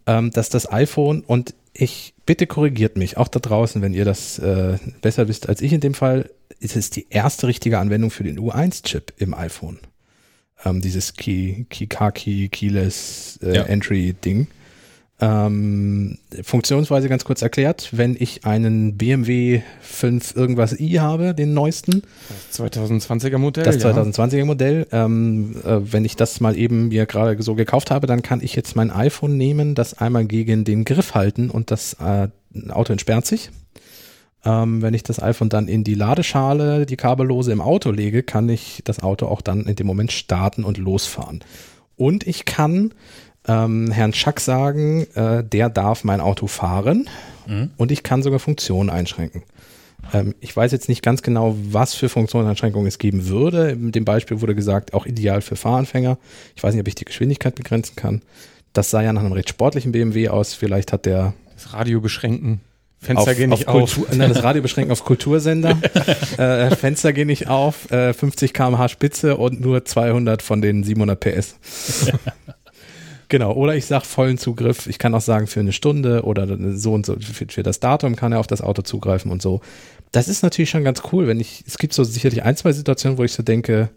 ähm, 0.06 0.32
dass 0.32 0.50
das 0.50 0.72
iPhone 0.72 1.22
und 1.22 1.54
ich 1.74 2.14
bitte 2.26 2.48
korrigiert 2.48 2.98
mich, 2.98 3.18
auch 3.18 3.28
da 3.28 3.40
draußen, 3.40 3.82
wenn 3.82 3.94
ihr 3.94 4.06
das 4.06 4.38
äh, 4.40 4.78
besser 5.02 5.28
wisst 5.28 5.50
als 5.50 5.62
ich 5.62 5.74
in 5.74 5.82
dem 5.82 5.94
Fall, 5.94 6.30
ist 6.60 6.76
es 6.76 6.90
die 6.90 7.08
erste 7.10 7.48
richtige 7.48 7.80
Anwendung 7.80 8.12
für 8.12 8.24
den 8.24 8.40
U1-Chip 8.40 9.14
im 9.18 9.34
iPhone. 9.34 9.80
Ähm, 10.64 10.82
dieses 10.82 11.16
Key, 11.16 11.66
Key, 11.70 11.88
Car 11.88 12.12
Key, 12.12 12.48
Keyless 12.50 13.40
äh, 13.42 13.56
ja. 13.56 13.64
Entry 13.64 14.14
Ding. 14.14 14.48
Ähm, 15.22 16.18
Funktionsweise 16.44 17.08
ganz 17.08 17.24
kurz 17.24 17.42
erklärt, 17.42 17.90
wenn 17.92 18.18
ich 18.20 18.46
einen 18.46 18.98
BMW 18.98 19.62
5 19.82 20.36
irgendwas 20.36 20.80
i 20.80 20.94
habe, 20.94 21.36
den 21.36 21.54
neuesten. 21.54 22.02
Das 22.50 22.60
2020er 22.60 23.38
Modell. 23.38 23.64
Das 23.64 23.80
2020er 23.80 24.38
ja. 24.38 24.46
Modell. 24.46 24.88
Ähm, 24.92 25.56
äh, 25.64 25.80
wenn 25.94 26.04
ich 26.04 26.16
das 26.16 26.42
mal 26.42 26.58
eben 26.58 26.88
mir 26.90 27.06
gerade 27.06 27.42
so 27.42 27.56
gekauft 27.56 27.92
habe, 27.92 28.08
dann 28.08 28.22
kann 28.22 28.42
ich 28.42 28.56
jetzt 28.56 28.76
mein 28.76 28.92
iPhone 28.92 29.38
nehmen, 29.38 29.76
das 29.76 29.98
einmal 29.98 30.26
gegen 30.26 30.66
den 30.66 30.84
Griff 30.84 31.14
halten 31.14 31.50
und 31.50 31.70
das 31.70 31.96
äh, 32.00 32.28
Auto 32.70 32.92
entsperrt 32.92 33.26
sich. 33.26 33.52
Ähm, 34.46 34.82
wenn 34.82 34.94
ich 34.94 35.04
das 35.04 35.22
iPhone 35.22 35.50
dann 35.50 35.68
in 35.68 35.84
die 35.84 35.96
Ladeschale, 35.96 36.86
die 36.86 36.98
kabellose 36.98 37.52
im 37.52 37.62
Auto 37.62 37.92
lege, 37.92 38.24
kann 38.24 38.50
ich 38.50 38.82
das 38.84 39.02
Auto 39.02 39.28
auch 39.28 39.42
dann 39.42 39.66
in 39.68 39.76
dem 39.76 39.88
Moment 39.88 40.12
starten 40.12 40.64
und 40.64 40.78
losfahren. 40.78 41.42
Und 41.96 42.28
ich 42.28 42.46
kann 42.46 42.94
ähm, 43.48 43.92
Herrn 43.92 44.14
Schack 44.14 44.40
sagen, 44.40 45.06
äh, 45.16 45.44
der 45.44 45.70
darf 45.70 46.04
mein 46.04 46.22
Auto 46.22 46.48
fahren 46.48 47.10
mhm. 47.48 47.72
und 47.78 47.92
ich 47.92 48.04
kann 48.04 48.24
sogar 48.24 48.40
Funktionen 48.40 48.90
einschränken. 48.90 49.44
Ähm, 50.14 50.36
ich 50.40 50.56
weiß 50.56 50.72
jetzt 50.72 50.90
nicht 50.90 51.04
ganz 51.04 51.22
genau, 51.22 51.56
was 51.70 51.94
für 51.94 52.10
Funktionseinschränkungen 52.10 52.88
es 52.88 52.98
geben 52.98 53.28
würde. 53.28 53.72
In 53.72 53.92
dem 53.92 54.06
Beispiel 54.06 54.42
wurde 54.42 54.56
gesagt, 54.56 54.94
auch 54.94 55.06
ideal 55.06 55.42
für 55.42 55.56
Fahranfänger. 55.56 56.18
Ich 56.56 56.64
weiß 56.64 56.74
nicht, 56.74 56.82
ob 56.82 56.88
ich 56.88 56.96
die 56.96 57.06
Geschwindigkeit 57.06 57.56
begrenzen 57.56 57.96
kann. 57.96 58.22
Das 58.74 58.90
sah 58.90 59.02
ja 59.02 59.14
nach 59.14 59.22
einem 59.22 59.34
recht 59.34 59.50
sportlichen 59.50 59.92
BMW 59.92 60.30
aus. 60.30 60.54
Vielleicht 60.54 60.92
hat 60.92 61.06
der 61.06 61.34
das 61.54 61.74
Radio 61.74 62.02
beschränken. 62.02 62.62
Fenster 63.00 63.32
auf, 63.32 63.38
gehen 63.38 63.50
nicht 63.50 63.68
auf. 63.68 64.00
Auf. 64.00 64.16
Nein, 64.16 64.30
das 64.30 64.44
Radio 64.44 64.62
beschränken 64.62 64.92
auf 64.92 65.04
Kultursender. 65.04 65.78
äh, 66.38 66.74
Fenster 66.76 67.12
gehen 67.12 67.28
nicht 67.28 67.50
auf, 67.50 67.92
äh, 67.92 68.14
50 68.14 68.54
km/h 68.54 68.88
Spitze 68.90 69.36
und 69.38 69.60
nur 69.60 69.84
200 69.84 70.42
von 70.42 70.62
den 70.62 70.84
700 70.84 71.20
PS. 71.20 71.56
Genau, 73.30 73.54
oder 73.54 73.76
ich 73.76 73.86
sage 73.86 74.06
vollen 74.06 74.38
Zugriff. 74.38 74.88
Ich 74.88 75.00
kann 75.00 75.16
auch 75.16 75.22
sagen 75.22 75.48
für 75.48 75.60
eine 75.60 75.72
Stunde 75.74 76.24
oder 76.24 76.48
so 76.78 76.94
und 76.94 77.06
so. 77.06 77.16
Für, 77.20 77.46
für, 77.48 77.64
das 77.64 77.80
Datum 77.80 78.16
kann 78.16 78.32
er 78.32 78.40
auf 78.40 78.48
das 78.48 78.62
Auto 78.62 78.82
zugreifen 78.82 79.32
und 79.32 79.42
so. 79.42 79.62
Das 80.12 80.28
ist 80.28 80.44
natürlich 80.44 80.70
schon 80.70 80.84
ganz 80.84 81.02
cool, 81.12 81.28
wenn 81.28 81.40
ich, 81.40 81.64
es 81.66 81.78
gibt 81.78 81.94
so 81.94 82.04
sicherlich 82.04 82.44
ein, 82.44 82.56
zwei 82.56 82.72
Situationen, 82.72 83.18
wo 83.18 83.24
ich 83.24 83.34
so 83.34 83.42
denke, 83.42 83.90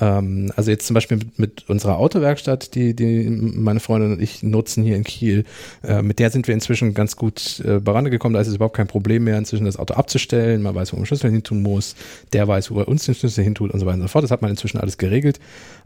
ähm, 0.00 0.52
also 0.56 0.70
jetzt 0.70 0.86
zum 0.86 0.94
Beispiel 0.94 1.18
mit, 1.18 1.38
mit, 1.38 1.68
unserer 1.68 1.98
Autowerkstatt, 1.98 2.74
die, 2.74 2.94
die 2.94 3.28
meine 3.28 3.80
Freundin 3.80 4.12
und 4.12 4.22
ich 4.22 4.42
nutzen 4.42 4.84
hier 4.84 4.96
in 4.96 5.04
Kiel, 5.04 5.44
äh, 5.82 6.02
mit 6.02 6.18
der 6.18 6.30
sind 6.30 6.46
wir 6.46 6.54
inzwischen 6.54 6.94
ganz 6.94 7.16
gut 7.16 7.60
äh, 7.64 7.80
gekommen. 7.80 8.34
Da 8.34 8.40
ist 8.40 8.48
es 8.48 8.54
überhaupt 8.54 8.76
kein 8.76 8.86
Problem 8.86 9.24
mehr, 9.24 9.38
inzwischen 9.38 9.64
das 9.64 9.76
Auto 9.76 9.94
abzustellen. 9.94 10.62
Man 10.62 10.74
weiß, 10.74 10.92
wo 10.92 10.96
man 10.96 11.02
den 11.02 11.06
Schlüssel 11.06 11.30
hin 11.30 11.42
tun 11.42 11.62
muss. 11.62 11.96
Der 12.32 12.46
weiß, 12.46 12.70
wo 12.70 12.80
er 12.80 12.88
uns 12.88 13.04
den 13.06 13.14
Schlüssel 13.14 13.42
hin 13.42 13.54
tut 13.54 13.72
und 13.72 13.80
so 13.80 13.86
weiter 13.86 13.96
und 13.96 14.02
so 14.02 14.08
fort. 14.08 14.22
Das 14.22 14.30
hat 14.30 14.42
man 14.42 14.50
inzwischen 14.50 14.78
alles 14.78 14.98
geregelt. 14.98 15.40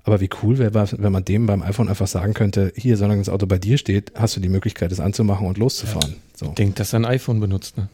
Aber 0.04 0.20
wie 0.20 0.28
cool 0.42 0.58
wäre, 0.58 0.74
wenn 0.74 1.12
man 1.12 1.24
dem 1.24 1.46
beim 1.46 1.62
iPhone 1.62 1.88
einfach 1.88 2.06
sagen 2.06 2.34
könnte, 2.34 2.72
hier, 2.76 2.96
solange 2.96 3.20
das 3.20 3.28
Auto 3.28 3.46
bei 3.46 3.58
dir 3.58 3.78
steht, 3.78 4.12
hast 4.14 4.36
du 4.36 4.40
die 4.40 4.48
Möglichkeit, 4.48 4.92
es 4.92 5.00
anzumachen 5.00 5.46
und 5.46 5.58
loszufahren. 5.58 6.12
Ja. 6.12 6.46
So. 6.46 6.52
Denkt, 6.52 6.80
dass 6.80 6.92
er 6.92 7.00
ein 7.00 7.04
iPhone 7.04 7.40
benutzt, 7.40 7.76
ne? 7.76 7.88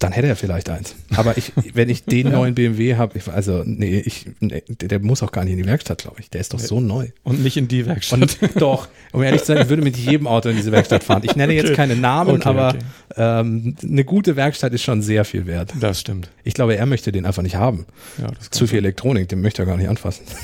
Dann 0.00 0.12
hätte 0.12 0.28
er 0.28 0.36
vielleicht 0.36 0.70
eins. 0.70 0.94
Aber 1.16 1.36
ich, 1.36 1.52
wenn 1.74 1.88
ich 1.88 2.04
den 2.04 2.30
neuen 2.32 2.54
BMW 2.54 2.96
habe, 2.96 3.18
also 3.32 3.62
nee, 3.64 3.98
ich, 3.98 4.26
nee, 4.38 4.62
der 4.68 5.00
muss 5.00 5.22
auch 5.22 5.32
gar 5.32 5.44
nicht 5.44 5.54
in 5.54 5.58
die 5.58 5.66
Werkstatt, 5.66 5.98
glaube 5.98 6.20
ich. 6.20 6.30
Der 6.30 6.40
ist 6.40 6.54
doch 6.54 6.60
so 6.60 6.80
neu. 6.80 7.08
Und 7.24 7.42
nicht 7.42 7.56
in 7.56 7.66
die 7.66 7.84
Werkstatt. 7.86 8.20
Und, 8.20 8.38
doch. 8.60 8.88
Um 9.12 9.22
ehrlich 9.22 9.40
zu 9.40 9.48
sein, 9.48 9.62
ich 9.62 9.68
würde 9.68 9.82
mit 9.82 9.96
jedem 9.96 10.26
Auto 10.26 10.48
in 10.50 10.56
diese 10.56 10.70
Werkstatt 10.70 11.02
fahren. 11.02 11.22
Ich 11.24 11.34
nenne 11.34 11.52
jetzt 11.54 11.74
keine 11.74 11.96
Namen, 11.96 12.36
okay, 12.36 12.48
aber 12.48 12.68
okay. 12.68 12.78
Ähm, 13.16 13.76
eine 13.82 14.04
gute 14.04 14.36
Werkstatt 14.36 14.72
ist 14.72 14.82
schon 14.82 15.02
sehr 15.02 15.24
viel 15.24 15.46
wert. 15.46 15.72
Das 15.80 16.00
stimmt. 16.00 16.30
Ich 16.44 16.54
glaube, 16.54 16.76
er 16.76 16.86
möchte 16.86 17.10
den 17.10 17.26
einfach 17.26 17.42
nicht 17.42 17.56
haben. 17.56 17.86
Ja, 18.18 18.28
Zu 18.50 18.66
viel 18.66 18.78
Elektronik, 18.78 19.28
den 19.28 19.40
möchte 19.40 19.62
er 19.62 19.66
gar 19.66 19.76
nicht 19.76 19.88
anfassen. 19.88 20.24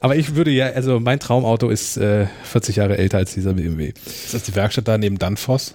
Aber 0.00 0.16
ich 0.16 0.34
würde 0.34 0.50
ja, 0.50 0.66
also 0.68 0.98
mein 1.00 1.20
Traumauto 1.20 1.68
ist 1.68 1.98
äh, 1.98 2.26
40 2.44 2.76
Jahre 2.76 2.96
älter 2.96 3.18
als 3.18 3.34
dieser 3.34 3.52
BMW. 3.54 3.92
Ist 4.06 4.32
das 4.32 4.44
die 4.44 4.54
Werkstatt 4.54 4.88
da 4.88 4.96
neben 4.96 5.18
Danfoss? 5.18 5.74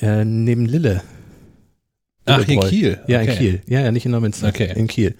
Äh, 0.00 0.24
neben 0.24 0.66
Lille. 0.66 1.02
Ach, 2.26 2.46
in 2.48 2.60
Kiel. 2.60 3.00
Ja, 3.06 3.20
okay. 3.20 3.30
in 3.30 3.38
Kiel. 3.38 3.62
Ja, 3.66 3.80
ja, 3.80 3.92
nicht 3.92 4.06
in 4.06 4.12
Neumünster. 4.12 4.48
Okay. 4.48 4.72
In 4.74 4.86
Kiel. 4.86 5.14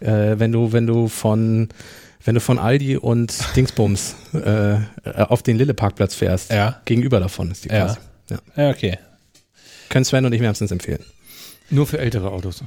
Äh, 0.00 0.38
wenn 0.38 0.52
du, 0.52 0.72
wenn 0.72 0.86
du 0.86 1.08
von, 1.08 1.68
wenn 2.24 2.34
du 2.34 2.40
von 2.40 2.58
Aldi 2.58 2.96
und 2.96 3.36
Dingsbums 3.56 4.16
äh, 4.32 4.78
auf 5.04 5.42
den 5.42 5.56
Lille-Parkplatz 5.58 6.14
fährst, 6.14 6.50
ja. 6.50 6.80
gegenüber 6.84 7.20
davon 7.20 7.50
ist 7.50 7.64
die 7.64 7.68
quasi. 7.68 7.98
Ja. 8.30 8.38
ja. 8.56 8.70
okay. 8.70 8.98
Können 9.88 10.04
Sven 10.04 10.24
und 10.24 10.32
ich 10.32 10.40
wärmstens 10.40 10.70
empfehlen. 10.70 11.04
Nur 11.70 11.86
für 11.86 11.98
ältere 11.98 12.30
Autos. 12.30 12.62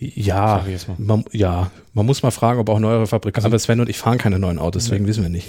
Ja, 0.00 0.64
man, 0.96 1.24
ja, 1.32 1.72
man 1.92 2.06
muss 2.06 2.22
mal 2.22 2.30
fragen, 2.30 2.60
ob 2.60 2.68
auch 2.68 2.78
neuere 2.78 3.08
Fabrikanten. 3.08 3.46
Also, 3.46 3.54
aber 3.54 3.58
Sven 3.58 3.80
und 3.80 3.88
ich 3.88 3.98
fahren 3.98 4.18
keine 4.18 4.38
neuen 4.38 4.58
Autos, 4.58 4.84
deswegen 4.84 5.04
ja. 5.04 5.08
wissen 5.08 5.22
wir 5.24 5.30
nicht. 5.30 5.48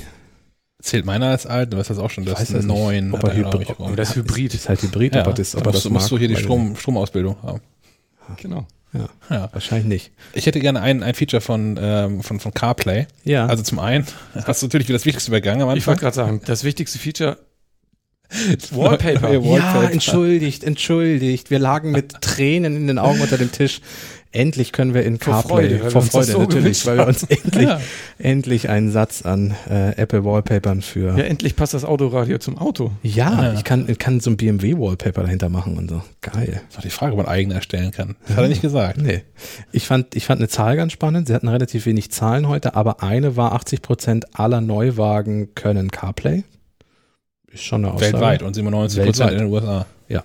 Zählt 0.82 1.06
meiner 1.06 1.28
als 1.28 1.46
alt? 1.46 1.74
Du 1.74 1.78
weißt 1.78 1.90
das 1.90 1.98
auch 1.98 2.10
schon, 2.10 2.26
das 2.26 2.50
ist 2.50 2.66
neun. 2.66 3.14
Ob 3.14 3.24
er 3.24 3.36
Hybrid, 3.36 3.70
aber 3.70 3.96
das 3.96 4.16
Hybrid. 4.16 4.54
ist 4.54 4.70
halt 4.70 4.82
Hybrid, 4.82 5.14
ja, 5.14 5.22
aber 5.22 5.34
das, 5.34 5.56
aber 5.56 5.72
das 5.72 5.90
musst 5.90 6.10
du 6.10 6.18
hier 6.18 6.30
die 6.30 6.38
Strom, 6.38 6.76
Stromausbildung 6.76 7.36
haben. 7.44 7.62
Genau. 8.38 8.66
Ja, 8.94 9.10
ja, 9.30 9.50
wahrscheinlich 9.52 9.88
nicht. 9.88 10.12
Ich 10.34 10.46
hätte 10.46 10.60
gerne 10.60 10.82
ein, 10.82 11.04
ein 11.04 11.14
Feature 11.14 11.42
von, 11.42 11.78
ähm, 11.80 12.24
von, 12.24 12.40
von 12.40 12.54
CarPlay. 12.54 13.08
Ja. 13.24 13.46
Also 13.46 13.62
zum 13.62 13.78
einen 13.80 14.06
hast 14.46 14.62
du 14.62 14.68
natürlich 14.68 14.88
wieder 14.88 14.98
das 14.98 15.06
Wichtigste 15.06 15.30
übergangen 15.30 15.62
am 15.62 15.70
Anfang. 15.70 15.78
Ich 15.78 15.88
wollte 15.88 16.02
gerade 16.02 16.16
sagen, 16.16 16.42
das 16.46 16.64
wichtigste 16.64 16.98
Feature 16.98 17.38
Wallpaper. 18.72 19.34
Ja, 19.34 19.84
entschuldigt, 19.90 20.64
entschuldigt. 20.64 21.50
Wir 21.50 21.60
lagen 21.60 21.92
mit 21.92 22.22
Tränen 22.22 22.76
in 22.76 22.88
den 22.88 23.00
Augen 23.00 23.22
unter 23.22 23.38
dem 23.38 23.52
Tisch. 23.52 23.82
Endlich 24.32 24.72
können 24.74 24.94
wir 24.94 25.04
in 25.04 25.18
CarPlay, 25.18 25.80
vor 25.80 25.82
Freude, 25.82 25.92
vor 25.92 26.02
Freude 26.04 26.32
so 26.32 26.40
natürlich, 26.40 26.86
weil 26.86 26.98
wir 26.98 27.08
uns 27.08 27.24
endlich, 27.24 27.68
ja. 27.68 27.82
endlich 28.20 28.70
einen 28.70 28.92
Satz 28.92 29.24
an 29.24 29.56
äh, 29.68 29.96
Apple 29.96 30.24
Wallpapern 30.24 30.84
für. 30.84 31.18
Ja, 31.18 31.24
endlich 31.24 31.56
passt 31.56 31.74
das 31.74 31.84
Autoradio 31.84 32.38
zum 32.38 32.60
Auto. 32.60 32.92
Ja, 33.02 33.44
ja. 33.44 33.54
ich 33.54 33.64
kann, 33.64 33.88
kann 33.98 34.20
so 34.20 34.30
ein 34.30 34.38
BMW 34.38 34.78
Wallpaper 34.78 35.24
dahinter 35.24 35.50
machen 35.50 35.80
und 35.80 35.90
so. 35.90 36.04
Geil. 36.22 36.62
Das 36.68 36.78
ist 36.78 36.84
die 36.84 36.90
Frage, 36.92 37.14
ob 37.14 37.18
man 37.18 37.26
eigene 37.26 37.56
erstellen 37.56 37.90
kann. 37.90 38.18
Das 38.28 38.38
hat 38.38 38.44
er 38.44 38.50
nicht 38.50 38.62
gesagt. 38.62 39.02
Nee. 39.02 39.24
Ich 39.72 39.88
fand, 39.88 40.16
ich 40.16 40.26
fand 40.26 40.42
eine 40.42 40.48
Zahl 40.48 40.76
ganz 40.76 40.94
spannend. 40.94 41.28
Sie 41.28 41.34
hatten 41.34 41.48
relativ 41.48 41.88
wenig 41.88 42.12
Zahlen 42.12 42.48
heute, 42.48 42.76
aber 42.76 43.02
eine 43.02 43.36
war 43.36 43.54
80 43.54 43.82
Prozent 43.82 44.40
aller 44.40 44.62
Neuwagen 44.62 45.56
können 45.56 45.90
CarPlay. 45.90 46.44
Ist 47.52 47.64
schon 47.64 47.84
eine 47.84 47.96
Aussage. 47.96 48.14
Weltweit 48.14 48.44
und 48.44 48.54
97 48.54 49.04
Prozent 49.04 49.32
in 49.32 49.38
den 49.40 49.48
USA. 49.48 49.88
Ja. 50.08 50.24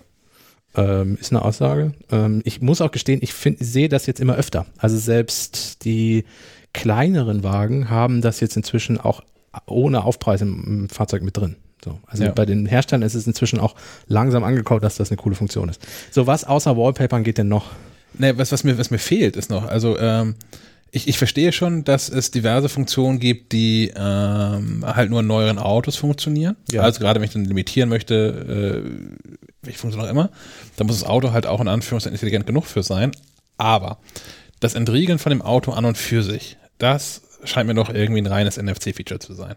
Ähm, 0.77 1.17
ist 1.21 1.33
eine 1.33 1.43
Aussage. 1.43 1.93
Ähm, 2.11 2.43
ich 2.45 2.61
muss 2.61 2.81
auch 2.81 2.91
gestehen, 2.91 3.21
ich 3.23 3.33
find, 3.33 3.59
sehe 3.61 3.89
das 3.89 4.07
jetzt 4.07 4.21
immer 4.21 4.35
öfter. 4.35 4.67
Also 4.77 4.97
selbst 4.97 5.85
die 5.85 6.25
kleineren 6.73 7.45
Wagen 7.45 7.91
haben 7.91 8.21
das 8.21 8.41
jetzt 8.41 8.57
inzwischen 8.57 8.99
auch 8.99 9.23
ohne 9.67 10.05
Aufpreis 10.05 10.41
im, 10.41 10.65
im 10.67 10.89
Fahrzeug 10.89 11.23
mit 11.23 11.37
drin. 11.37 11.57
So, 11.85 11.99
also 12.07 12.25
ja. 12.25 12.33
bei 12.33 12.47
den 12.47 12.67
Herstellern 12.67 13.03
ist 13.03 13.15
es 13.15 13.27
inzwischen 13.27 13.61
auch 13.61 13.75
langsam 14.09 14.43
angekommen, 14.43 14.81
dass 14.81 14.97
das 14.97 15.11
eine 15.11 15.17
coole 15.17 15.37
Funktion 15.37 15.69
ist. 15.69 15.81
So, 16.11 16.27
was 16.27 16.45
außer 16.45 16.77
Wallpapern 16.77 17.25
geht 17.25 17.39
denn 17.39 17.49
noch? 17.49 17.67
Ne, 18.19 18.37
was, 18.39 18.53
was, 18.53 18.65
mir, 18.65 18.79
was 18.79 18.91
mir 18.91 18.99
fehlt, 18.99 19.37
ist 19.37 19.51
noch, 19.51 19.67
also 19.67 19.99
ähm, 19.99 20.35
ich, 20.93 21.09
ich 21.09 21.19
verstehe 21.19 21.53
schon, 21.53 21.83
dass 21.85 22.09
es 22.09 22.31
diverse 22.31 22.69
Funktionen 22.69 23.19
gibt, 23.19 23.53
die 23.53 23.93
ähm, 23.95 24.85
halt 24.87 25.11
nur 25.11 25.21
in 25.21 25.27
neueren 25.27 25.59
Autos 25.59 25.97
funktionieren. 25.97 26.57
Ja. 26.71 26.83
Also 26.83 27.01
gerade 27.01 27.21
wenn 27.21 27.27
ich 27.27 27.33
dann 27.33 27.45
limitieren 27.45 27.89
möchte, 27.89 28.85
äh, 28.85 29.44
welche 29.67 29.79
Funktion 29.79 30.05
auch 30.05 30.09
immer, 30.09 30.31
dann 30.77 30.87
muss 30.87 31.01
das 31.01 31.09
Auto 31.09 31.33
halt 31.33 31.47
auch 31.47 31.61
in 31.61 31.69
Anführungszeichen 31.69 32.15
intelligent 32.15 32.47
genug 32.47 32.67
für 32.67 32.83
sein. 32.83 33.13
Aber 33.57 33.99
das 34.61 34.75
Entriegeln 34.75 35.19
von 35.19 35.31
dem 35.31 35.43
Auto 35.43 35.73
an 35.73 35.85
und 35.85 35.99
für 35.99 36.23
sich, 36.23 36.57
das 36.79 37.23
scheint 37.45 37.67
mir 37.67 37.75
doch 37.75 37.91
irgendwie 37.91 38.21
ein 38.21 38.27
reines 38.27 38.57
NFC-Feature 38.57 39.21
zu 39.21 39.35
sein. 39.35 39.55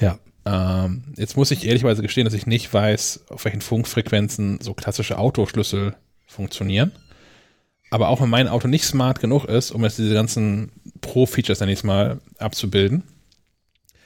Ja. 0.00 0.18
Ähm, 0.44 1.04
jetzt 1.16 1.36
muss 1.36 1.50
ich 1.50 1.66
ehrlicherweise 1.66 2.02
gestehen, 2.02 2.24
dass 2.24 2.34
ich 2.34 2.46
nicht 2.46 2.72
weiß, 2.72 3.26
auf 3.28 3.44
welchen 3.44 3.60
Funkfrequenzen 3.60 4.60
so 4.60 4.72
klassische 4.74 5.18
Autoschlüssel 5.18 5.94
funktionieren. 6.26 6.92
Aber 7.90 8.08
auch 8.08 8.20
wenn 8.20 8.30
mein 8.30 8.48
Auto 8.48 8.68
nicht 8.68 8.84
smart 8.84 9.20
genug 9.20 9.44
ist, 9.44 9.70
um 9.70 9.82
jetzt 9.82 9.98
diese 9.98 10.14
ganzen 10.14 10.72
Pro-Features 11.00 11.60
nächstes 11.60 11.84
Mal 11.84 12.20
abzubilden, 12.38 13.04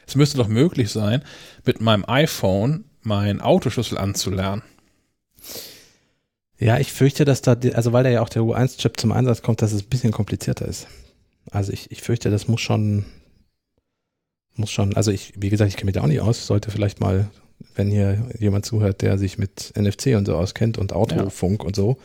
es 0.07 0.17
müsste 0.17 0.39
doch 0.39 0.49
möglich 0.49 0.91
sein, 0.91 1.23
mit 1.65 1.81
meinem 1.81 2.05
iPhone 2.07 2.85
meinen 3.03 3.41
Autoschlüssel 3.41 3.99
anzulernen. 3.99 4.63
Ja, 6.63 6.79
ich 6.79 6.93
fürchte, 6.93 7.25
dass 7.25 7.43
da, 7.43 7.57
also 7.75 7.93
weil 7.93 8.05
da 8.05 8.11
ja 8.11 8.23
auch 8.23 8.29
der 8.29 8.43
U1-Chip 8.43 8.99
zum 9.01 9.11
Einsatz 9.11 9.43
kommt, 9.43 9.63
dass 9.63 9.73
es 9.73 9.83
ein 9.83 9.89
bisschen 9.89 10.13
komplizierter 10.13 10.67
ist. 10.67 10.87
Also 11.51 11.73
ich, 11.73 11.91
ich 11.91 12.03
fürchte, 12.03 12.31
das 12.31 12.47
muss 12.47 12.61
schon, 12.61 13.05
muss 14.55 14.71
schon, 14.71 14.95
also 14.95 15.11
ich, 15.11 15.33
wie 15.37 15.51
gesagt, 15.51 15.71
ich 15.71 15.77
kenne 15.77 15.87
mich 15.87 15.95
da 15.95 16.03
auch 16.03 16.07
nicht 16.07 16.21
aus, 16.21 16.47
sollte 16.47 16.71
vielleicht 16.71 17.01
mal, 17.01 17.29
wenn 17.75 17.91
hier 17.91 18.29
jemand 18.39 18.65
zuhört, 18.65 19.03
der 19.03 19.19
sich 19.19 19.39
mit 19.39 19.73
NFC 19.77 20.15
und 20.17 20.27
so 20.27 20.37
auskennt 20.37 20.79
und 20.79 20.93
Autofunk 20.93 21.63
ja. 21.63 21.67
und 21.67 21.75
so, 21.75 21.99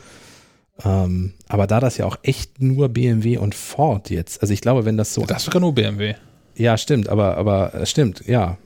ähm, 0.84 1.34
aber 1.47 1.68
da 1.68 1.80
das 1.80 1.97
ja 1.97 2.05
auch 2.05 2.18
echt 2.24 2.60
nur 2.60 2.89
BMW 2.89 3.38
und 3.38 3.53
Ford 3.53 4.10
jetzt, 4.10 4.41
also 4.41 4.53
ich 4.53 4.62
glaube, 4.62 4.86
wenn 4.86 4.97
das 4.97 5.14
so. 5.14 5.26
Das 5.26 5.39
ist 5.39 5.45
sogar 5.45 5.62
nur 5.62 5.74
BMW. 5.74 6.16
Ja, 6.55 6.78
stimmt, 6.78 7.10
aber, 7.10 7.38
aber 7.38 7.76
äh, 7.76 7.86
stimmt, 7.86 8.26
ja. 8.26 8.58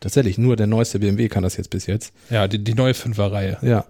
Tatsächlich, 0.00 0.36
nur 0.38 0.56
der 0.56 0.66
neueste 0.66 0.98
BMW 0.98 1.28
kann 1.28 1.42
das 1.42 1.56
jetzt 1.56 1.70
bis 1.70 1.86
jetzt. 1.86 2.12
Ja, 2.28 2.48
die, 2.48 2.62
die 2.62 2.74
neue 2.74 2.94
Fünfer-Reihe. 2.94 3.58
Ja. 3.62 3.84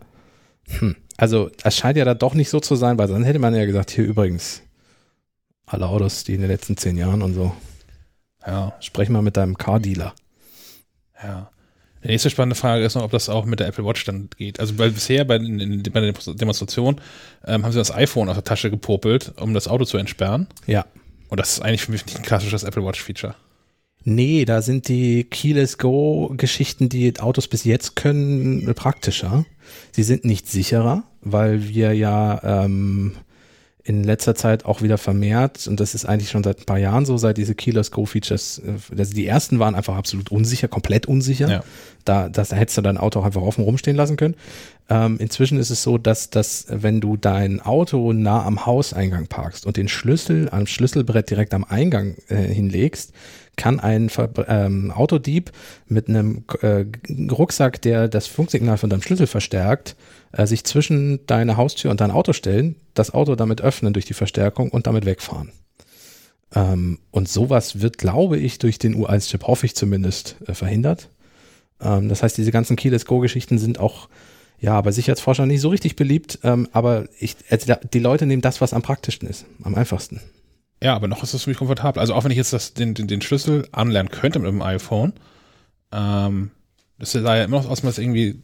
Hm. 0.69 0.97
Also, 1.17 1.51
es 1.63 1.77
scheint 1.77 1.97
ja 1.97 2.05
da 2.05 2.15
doch 2.15 2.35
nicht 2.35 2.51
so 2.51 2.61
zu 2.61 2.75
sein, 2.75 2.99
weil 2.99 3.09
dann 3.09 3.25
hätte 3.25 3.39
man 3.39 3.55
ja 3.55 3.65
gesagt, 3.67 3.91
hier 3.91 4.05
übrigens, 4.05 4.63
alle 5.67 5.87
Autos, 5.87 6.25
die 6.25 6.35
in 6.35 6.41
den 6.41 6.51
letzten 6.51 6.77
zehn 6.77 6.97
Jahren 6.97 7.23
und 7.23 7.35
so. 7.35 7.55
Ja. 8.47 8.75
Sprech 8.81 9.09
mal 9.09 9.23
mit 9.23 9.37
deinem 9.37 9.57
Car-Dealer. 9.57 10.15
Ja. 11.23 11.51
Die 12.03 12.09
nächste 12.09 12.29
spannende 12.29 12.55
Frage 12.57 12.85
ist 12.85 12.97
noch, 12.97 13.03
ob 13.03 13.13
das 13.13 13.31
auch 13.31 13.47
mit 13.47 13.61
der 13.61 13.67
Apple 13.67 13.85
Watch 13.87 14.05
dann 14.05 14.29
geht. 14.37 14.61
Also 14.61 14.79
weil 14.79 14.91
bisher 14.91 15.25
bei, 15.25 15.37
in, 15.37 15.83
bei 15.91 16.01
der 16.01 16.13
Demonstration 16.13 17.01
ähm, 17.47 17.65
haben 17.65 17.73
sie 17.73 17.79
das 17.79 17.95
iPhone 17.95 18.29
aus 18.29 18.35
der 18.35 18.45
Tasche 18.45 18.71
gepopelt, 18.71 19.33
um 19.41 19.55
das 19.55 19.69
Auto 19.69 19.87
zu 19.87 19.97
entsperren. 19.97 20.47
Ja. 20.67 20.85
Und 21.29 21.41
das 21.41 21.55
ist 21.55 21.61
eigentlich 21.61 21.83
für 21.83 21.93
mich 21.93 22.05
nicht 22.05 22.19
ein 22.19 22.23
klassisches 22.23 22.63
Apple 22.63 22.85
Watch-Feature. 22.85 23.35
Nee, 24.05 24.45
da 24.45 24.61
sind 24.61 24.89
die 24.89 25.25
Keyless 25.25 25.79
Go-Geschichten, 25.79 26.89
die 26.89 27.19
Autos 27.21 27.49
bis 27.49 27.65
jetzt 27.65 27.97
können, 27.97 28.73
praktischer. 28.75 29.47
Sie 29.93 30.03
sind 30.03 30.25
nicht 30.25 30.49
sicherer, 30.49 31.05
weil 31.23 31.69
wir 31.69 31.95
ja 31.95 32.41
ähm, 32.45 33.13
in 33.87 34.03
letzter 34.03 34.35
Zeit 34.35 34.65
auch 34.65 34.81
wieder 34.81 34.97
vermehrt, 34.97 35.67
und 35.67 35.79
das 35.79 35.95
ist 35.95 36.07
eigentlich 36.07 36.31
schon 36.31 36.43
seit 36.43 36.61
ein 36.61 36.65
paar 36.65 36.79
Jahren 36.79 37.05
so, 37.05 37.19
seit 37.19 37.37
diese 37.37 37.55
Keyless 37.55 37.91
Go 37.91 38.07
Features, 38.07 38.63
äh, 38.65 38.99
also 38.99 39.15
die 39.15 39.27
ersten 39.27 39.59
waren 39.59 39.75
einfach 39.75 39.97
absolut 39.97 40.31
unsicher, 40.31 40.69
komplett 40.69 41.07
unsicher. 41.07 41.51
Ja. 41.51 41.65
Da, 42.07 42.29
das, 42.31 42.49
da 42.49 42.57
hättest 42.57 42.79
du 42.79 42.83
dein 42.83 42.97
Auto 42.97 43.21
auch 43.21 43.25
einfach 43.25 43.43
offen 43.43 43.65
rumstehen 43.65 43.97
lassen 43.97 44.17
können. 44.17 44.37
Ähm, 44.89 45.19
inzwischen 45.19 45.59
ist 45.59 45.71
es 45.71 45.83
so, 45.83 45.99
dass, 45.99 46.31
dass 46.31 46.67
wenn 46.69 47.01
du 47.01 47.17
dein 47.17 47.61
Auto 47.61 48.13
nah 48.13 48.45
am 48.45 48.65
Hauseingang 48.65 49.27
parkst 49.27 49.67
und 49.67 49.77
den 49.77 49.89
Schlüssel 49.89 50.49
am 50.51 50.67
Schlüsselbrett 50.67 51.31
direkt 51.31 51.55
am 51.55 51.65
Eingang 51.65 52.17
äh, 52.29 52.37
hinlegst, 52.37 53.13
kann 53.57 53.81
ein 53.81 54.11
ähm, 54.49 54.91
Autodieb 54.91 55.53
mit 55.87 56.09
einem 56.09 56.45
äh, 56.61 56.85
Rucksack, 57.31 57.83
der 57.83 58.09
das 58.09 58.27
Funksignal 58.27 58.79
von 58.79 58.91
deinem 58.91 59.03
Schlüssel 59.03 59.27
verstärkt, 59.27 59.97
äh, 60.33 60.47
sich 60.47 60.65
zwischen 60.65 61.25
deine 61.27 61.57
Haustür 61.57 61.91
und 61.91 62.01
dein 62.01 62.11
Auto 62.11 62.33
stellen, 62.33 62.77
das 62.95 63.13
Auto 63.13 63.35
damit 63.35 63.61
öffnen 63.61 63.93
durch 63.93 64.05
die 64.05 64.15
Verstärkung 64.15 64.71
und 64.71 64.87
damit 64.87 65.07
wegfahren. 65.07 65.53
Ähm, 66.55 66.99
und 67.11 67.29
sowas 67.29 67.81
wird, 67.81 67.99
glaube 67.99 68.39
ich, 68.39 68.59
durch 68.59 68.79
den 68.79 68.95
U1-Chip, 68.97 69.45
hoffe 69.45 69.67
ich 69.67 69.75
zumindest, 69.75 70.37
äh, 70.47 70.55
verhindert. 70.55 71.11
Ähm, 71.81 72.09
das 72.09 72.23
heißt, 72.23 72.37
diese 72.37 72.53
ganzen 72.53 72.77
Keyless 72.77 73.07
Go-Geschichten 73.07 73.59
sind 73.59 73.79
auch 73.81 74.09
ja, 74.61 74.81
bei 74.81 74.93
Sicherheitsforschern 74.93 75.49
nicht 75.49 75.61
so 75.61 75.69
richtig 75.69 75.97
beliebt, 75.97 76.39
ähm, 76.43 76.69
aber 76.73 77.07
ich, 77.19 77.37
also 77.51 77.75
die 77.93 77.99
Leute 77.99 78.25
nehmen 78.25 78.41
das, 78.41 78.61
was 78.61 78.73
am 78.73 78.83
praktischsten 78.83 79.29
ist, 79.29 79.45
am 79.63 79.75
einfachsten. 79.75 80.21
Ja, 80.83 80.95
aber 80.95 81.09
noch 81.09 81.23
ist 81.23 81.35
das 81.35 81.45
für 81.45 81.51
mich 81.51 81.59
komfortabel. 81.59 82.01
Also 82.01 82.15
auch 82.15 82.25
wenn 82.25 82.31
ich 82.31 82.37
jetzt 82.37 82.53
das, 82.53 82.75
den, 82.75 82.95
den, 82.95 83.07
den 83.07 83.23
Schlüssel 83.23 83.69
anlernen 83.73 84.11
könnte 84.11 84.39
mit 84.39 84.49
dem 84.49 84.63
iPhone, 84.63 85.15
ähm, 85.93 86.51
das 86.99 87.13
sah 87.13 87.37
ja 87.37 87.45
immer 87.45 87.59
noch 87.59 87.65
aus, 87.65 87.79
dass 87.79 87.83
man 87.83 87.91
das 87.91 87.99
irgendwie 87.99 88.43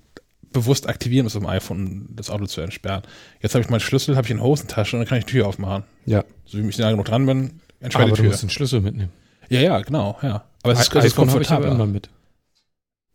bewusst 0.53 0.89
aktivieren 0.89 1.25
muss, 1.25 1.37
um 1.37 1.47
iPhone 1.47 2.09
das 2.11 2.31
Auto 2.31 2.47
zu 2.47 2.61
entsperren. 2.61 3.03
Jetzt 3.41 3.55
habe 3.55 3.63
ich 3.63 3.71
meinen 3.71 3.81
Schlüssel, 3.81 4.17
habe 4.17 4.27
ich 4.27 4.31
in 4.31 4.39
der 4.39 4.47
Hosentasche 4.47 4.97
und 4.97 5.01
dann 5.01 5.09
kann 5.09 5.19
ich 5.19 5.25
die 5.27 5.33
Tür 5.33 5.47
aufmachen. 5.47 5.85
Ja. 6.07 6.25
So 6.45 6.59
wie 6.59 6.69
ich 6.69 6.79
nah 6.79 6.91
genug 6.91 7.07
dran 7.07 7.27
bin, 7.27 7.61
entsperre 7.81 8.07
die 8.07 8.13
Tür. 8.13 8.19
Aber 8.19 8.23
du 8.23 8.23
musst 8.25 8.43
den 8.43 8.51
Schlüssel 8.51 8.81
mitnehmen. 8.81 9.13
Ja, 9.49 9.61
ja, 9.61 9.81
genau, 9.81 10.19
ja. 10.23 10.45
Aber 10.63 10.73
es 10.73 10.81
ist, 10.81 10.95
es 10.95 11.05
ist 11.07 11.17
komfortabel. 11.17 11.69
Ich 11.69 11.75
immer 11.75 11.87
mit. 11.87 12.11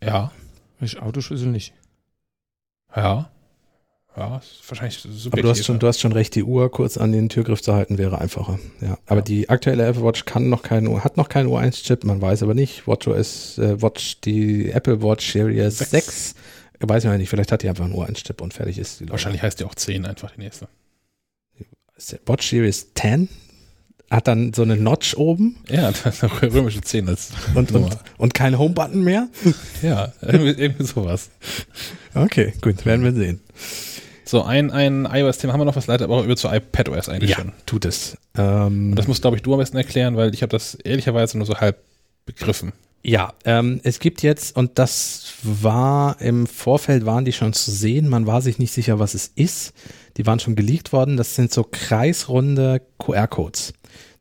Ja. 0.03 0.31
Ich 0.81 1.01
Autoschlüssel 1.01 1.47
nicht. 1.47 1.73
Ja. 2.95 3.29
Ja, 4.17 4.37
ist 4.37 4.61
wahrscheinlich 4.69 4.97
super. 4.97 5.33
Aber 5.33 5.41
du 5.41 5.49
hast, 5.49 5.65
schon, 5.65 5.79
du 5.79 5.87
hast 5.87 5.99
schon 5.99 6.13
recht, 6.13 6.35
die 6.35 6.43
Uhr 6.43 6.71
kurz 6.71 6.97
an 6.97 7.11
den 7.11 7.27
Türgriff 7.27 7.61
zu 7.61 7.73
halten 7.73 7.97
wäre 7.97 8.19
einfacher. 8.19 8.59
Ja, 8.81 8.97
aber 9.07 9.19
ja. 9.19 9.23
die 9.23 9.49
aktuelle 9.49 9.85
Apple 9.85 10.03
Watch 10.03 10.25
kann 10.25 10.49
noch 10.49 10.63
keinen, 10.63 11.03
hat 11.03 11.17
noch 11.17 11.27
keinen 11.27 11.49
U1-Chip, 11.49 12.05
man 12.05 12.21
weiß 12.21 12.43
aber 12.43 12.53
nicht. 12.53 12.87
WatchOS, 12.87 13.57
äh, 13.57 13.81
Watch, 13.81 14.21
die 14.21 14.71
Apple 14.71 15.01
Watch 15.01 15.33
Series 15.33 15.77
6, 15.79 15.89
6 15.91 16.35
weiß 16.79 17.05
ich 17.05 17.11
nicht, 17.11 17.29
vielleicht 17.29 17.51
hat 17.51 17.63
die 17.63 17.69
einfach 17.69 17.85
einen 17.85 17.93
U1-Chip 17.93 18.41
und 18.41 18.53
fertig 18.53 18.77
ist 18.77 18.99
die. 18.99 19.09
Wahrscheinlich 19.09 19.41
heißt 19.41 19.59
die 19.59 19.65
auch 19.65 19.75
10 19.75 20.05
einfach 20.05 20.31
die 20.31 20.41
nächste. 20.41 20.67
Watch 22.25 22.49
Series 22.49 22.93
10 22.93 23.29
hat 24.11 24.27
dann 24.27 24.53
so 24.53 24.61
eine 24.61 24.77
Notch 24.77 25.15
oben. 25.15 25.57
Ja, 25.69 25.91
eine 26.21 26.53
römische 26.53 26.81
10 26.81 27.09
als 27.09 27.31
und, 27.53 27.71
und, 27.71 27.97
und 28.17 28.33
kein 28.33 28.57
Home-Button 28.57 29.03
mehr. 29.03 29.27
Ja, 29.81 30.13
irgendwie, 30.21 30.61
irgendwie 30.61 30.85
sowas. 30.85 31.29
Okay, 32.13 32.53
gut, 32.61 32.85
werden 32.85 33.03
wir 33.03 33.13
sehen. 33.13 33.41
So, 34.35 34.43
ein, 34.43 34.69
ein 34.69 35.07
iOS-Thema 35.09 35.53
haben 35.53 35.61
wir 35.61 35.65
noch, 35.65 35.77
was 35.77 35.87
leitet 35.87 36.03
aber 36.03 36.17
auch 36.17 36.25
über 36.25 36.35
zu 36.35 36.49
iPadOS 36.49 37.07
eigentlich 37.07 37.29
ja, 37.29 37.37
schon. 37.37 37.53
tut 37.65 37.85
es. 37.85 38.17
Ähm, 38.37 38.93
das 38.93 39.07
musst, 39.07 39.21
glaube 39.21 39.37
ich, 39.37 39.43
du 39.43 39.53
am 39.53 39.59
besten 39.59 39.77
erklären, 39.77 40.17
weil 40.17 40.33
ich 40.33 40.41
habe 40.41 40.49
das 40.49 40.75
ehrlicherweise 40.75 41.37
nur 41.37 41.47
so 41.47 41.55
halb 41.55 41.77
begriffen. 42.25 42.73
Ja, 43.01 43.31
ähm, 43.45 43.79
es 43.83 43.99
gibt 43.99 44.23
jetzt, 44.23 44.57
und 44.57 44.77
das 44.77 45.35
war 45.41 46.19
im 46.19 46.47
Vorfeld, 46.47 47.05
waren 47.05 47.23
die 47.23 47.31
schon 47.31 47.53
zu 47.53 47.71
sehen, 47.71 48.09
man 48.09 48.27
war 48.27 48.41
sich 48.41 48.59
nicht 48.59 48.73
sicher, 48.73 48.99
was 48.99 49.13
es 49.13 49.31
ist. 49.35 49.73
Die 50.17 50.25
waren 50.25 50.41
schon 50.41 50.57
geleakt 50.57 50.91
worden. 50.91 51.15
Das 51.15 51.35
sind 51.35 51.53
so 51.53 51.63
kreisrunde 51.63 52.81
QR-Codes 52.99 53.71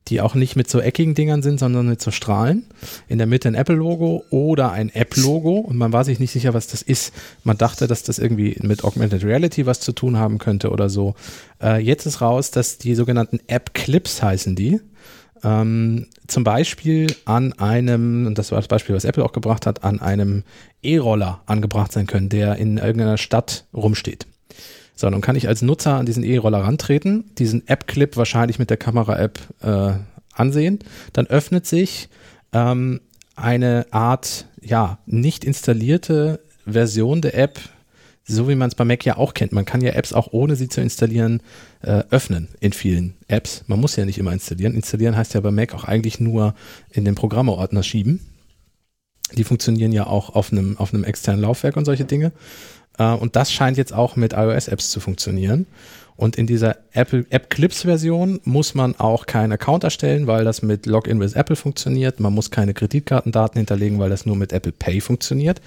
die 0.08 0.20
auch 0.20 0.34
nicht 0.34 0.54
mit 0.56 0.68
so 0.68 0.80
eckigen 0.80 1.14
Dingern 1.14 1.42
sind, 1.42 1.58
sondern 1.58 1.88
mit 1.88 2.00
so 2.00 2.10
Strahlen. 2.10 2.66
In 3.08 3.18
der 3.18 3.26
Mitte 3.26 3.48
ein 3.48 3.54
Apple-Logo 3.54 4.24
oder 4.30 4.72
ein 4.72 4.90
App-Logo 4.90 5.58
und 5.58 5.76
man 5.76 5.92
war 5.92 6.04
sich 6.04 6.18
nicht 6.18 6.32
sicher, 6.32 6.52
was 6.52 6.66
das 6.66 6.82
ist. 6.82 7.14
Man 7.42 7.56
dachte, 7.56 7.86
dass 7.86 8.02
das 8.02 8.18
irgendwie 8.18 8.56
mit 8.62 8.84
Augmented 8.84 9.24
Reality 9.24 9.66
was 9.66 9.80
zu 9.80 9.92
tun 9.92 10.18
haben 10.18 10.38
könnte 10.38 10.70
oder 10.70 10.88
so. 10.88 11.14
Äh, 11.62 11.82
jetzt 11.82 12.06
ist 12.06 12.20
raus, 12.20 12.50
dass 12.50 12.78
die 12.78 12.94
sogenannten 12.94 13.40
App-Clips 13.46 14.22
heißen 14.22 14.54
die. 14.54 14.80
Ähm, 15.42 16.06
zum 16.26 16.44
Beispiel 16.44 17.14
an 17.24 17.52
einem, 17.54 18.26
und 18.26 18.38
das 18.38 18.50
war 18.50 18.58
das 18.58 18.68
Beispiel, 18.68 18.94
was 18.94 19.04
Apple 19.04 19.24
auch 19.24 19.32
gebracht 19.32 19.66
hat, 19.66 19.84
an 19.84 20.00
einem 20.00 20.42
E-Roller 20.82 21.42
angebracht 21.46 21.92
sein 21.92 22.06
können, 22.06 22.28
der 22.28 22.56
in 22.56 22.78
irgendeiner 22.78 23.18
Stadt 23.18 23.64
rumsteht. 23.74 24.26
So, 24.96 25.10
dann 25.10 25.20
kann 25.20 25.36
ich 25.36 25.48
als 25.48 25.62
Nutzer 25.62 25.94
an 25.94 26.06
diesen 26.06 26.22
E-Roller 26.22 26.60
rantreten, 26.60 27.24
diesen 27.38 27.66
App-Clip 27.66 28.16
wahrscheinlich 28.16 28.58
mit 28.58 28.70
der 28.70 28.76
Kamera-App 28.76 29.40
äh, 29.62 29.92
ansehen. 30.32 30.78
Dann 31.12 31.26
öffnet 31.26 31.66
sich 31.66 32.08
ähm, 32.52 33.00
eine 33.36 33.86
Art, 33.90 34.46
ja, 34.60 34.98
nicht 35.06 35.44
installierte 35.44 36.40
Version 36.64 37.20
der 37.20 37.36
App, 37.36 37.58
so 38.26 38.48
wie 38.48 38.54
man 38.54 38.68
es 38.68 38.74
bei 38.74 38.84
Mac 38.84 39.04
ja 39.04 39.16
auch 39.16 39.34
kennt. 39.34 39.52
Man 39.52 39.64
kann 39.64 39.82
ja 39.82 39.92
Apps 39.92 40.12
auch 40.12 40.28
ohne 40.32 40.56
sie 40.56 40.68
zu 40.68 40.80
installieren 40.80 41.42
äh, 41.82 42.02
öffnen 42.10 42.48
in 42.60 42.72
vielen 42.72 43.14
Apps. 43.28 43.64
Man 43.66 43.80
muss 43.80 43.96
ja 43.96 44.06
nicht 44.06 44.18
immer 44.18 44.32
installieren. 44.32 44.74
Installieren 44.74 45.16
heißt 45.16 45.34
ja 45.34 45.40
bei 45.40 45.50
Mac 45.50 45.74
auch 45.74 45.84
eigentlich 45.84 46.20
nur 46.20 46.54
in 46.90 47.04
den 47.04 47.16
Programmeordner 47.16 47.82
schieben. 47.82 48.20
Die 49.32 49.44
funktionieren 49.44 49.92
ja 49.92 50.06
auch 50.06 50.34
auf 50.34 50.52
einem, 50.52 50.78
auf 50.78 50.94
einem 50.94 51.04
externen 51.04 51.42
Laufwerk 51.42 51.76
und 51.76 51.84
solche 51.84 52.04
Dinge. 52.04 52.32
Äh, 52.98 53.12
und 53.12 53.36
das 53.36 53.52
scheint 53.52 53.76
jetzt 53.76 53.92
auch 53.92 54.16
mit 54.16 54.32
iOS-Apps 54.32 54.90
zu 54.90 55.00
funktionieren. 55.00 55.66
Und 56.16 56.36
in 56.36 56.46
dieser 56.46 56.76
Apple 56.92 57.26
App 57.30 57.50
Clips 57.50 57.82
Version 57.82 58.40
muss 58.44 58.74
man 58.74 58.94
auch 58.96 59.26
keinen 59.26 59.52
Account 59.52 59.82
erstellen, 59.82 60.26
weil 60.26 60.44
das 60.44 60.62
mit 60.62 60.86
Login 60.86 61.18
with 61.18 61.34
Apple 61.34 61.56
funktioniert. 61.56 62.20
Man 62.20 62.32
muss 62.32 62.50
keine 62.52 62.72
Kreditkartendaten 62.72 63.58
hinterlegen, 63.58 63.98
weil 63.98 64.10
das 64.10 64.24
nur 64.24 64.36
mit 64.36 64.52
Apple 64.52 64.72
Pay 64.72 65.00
funktioniert. 65.00 65.60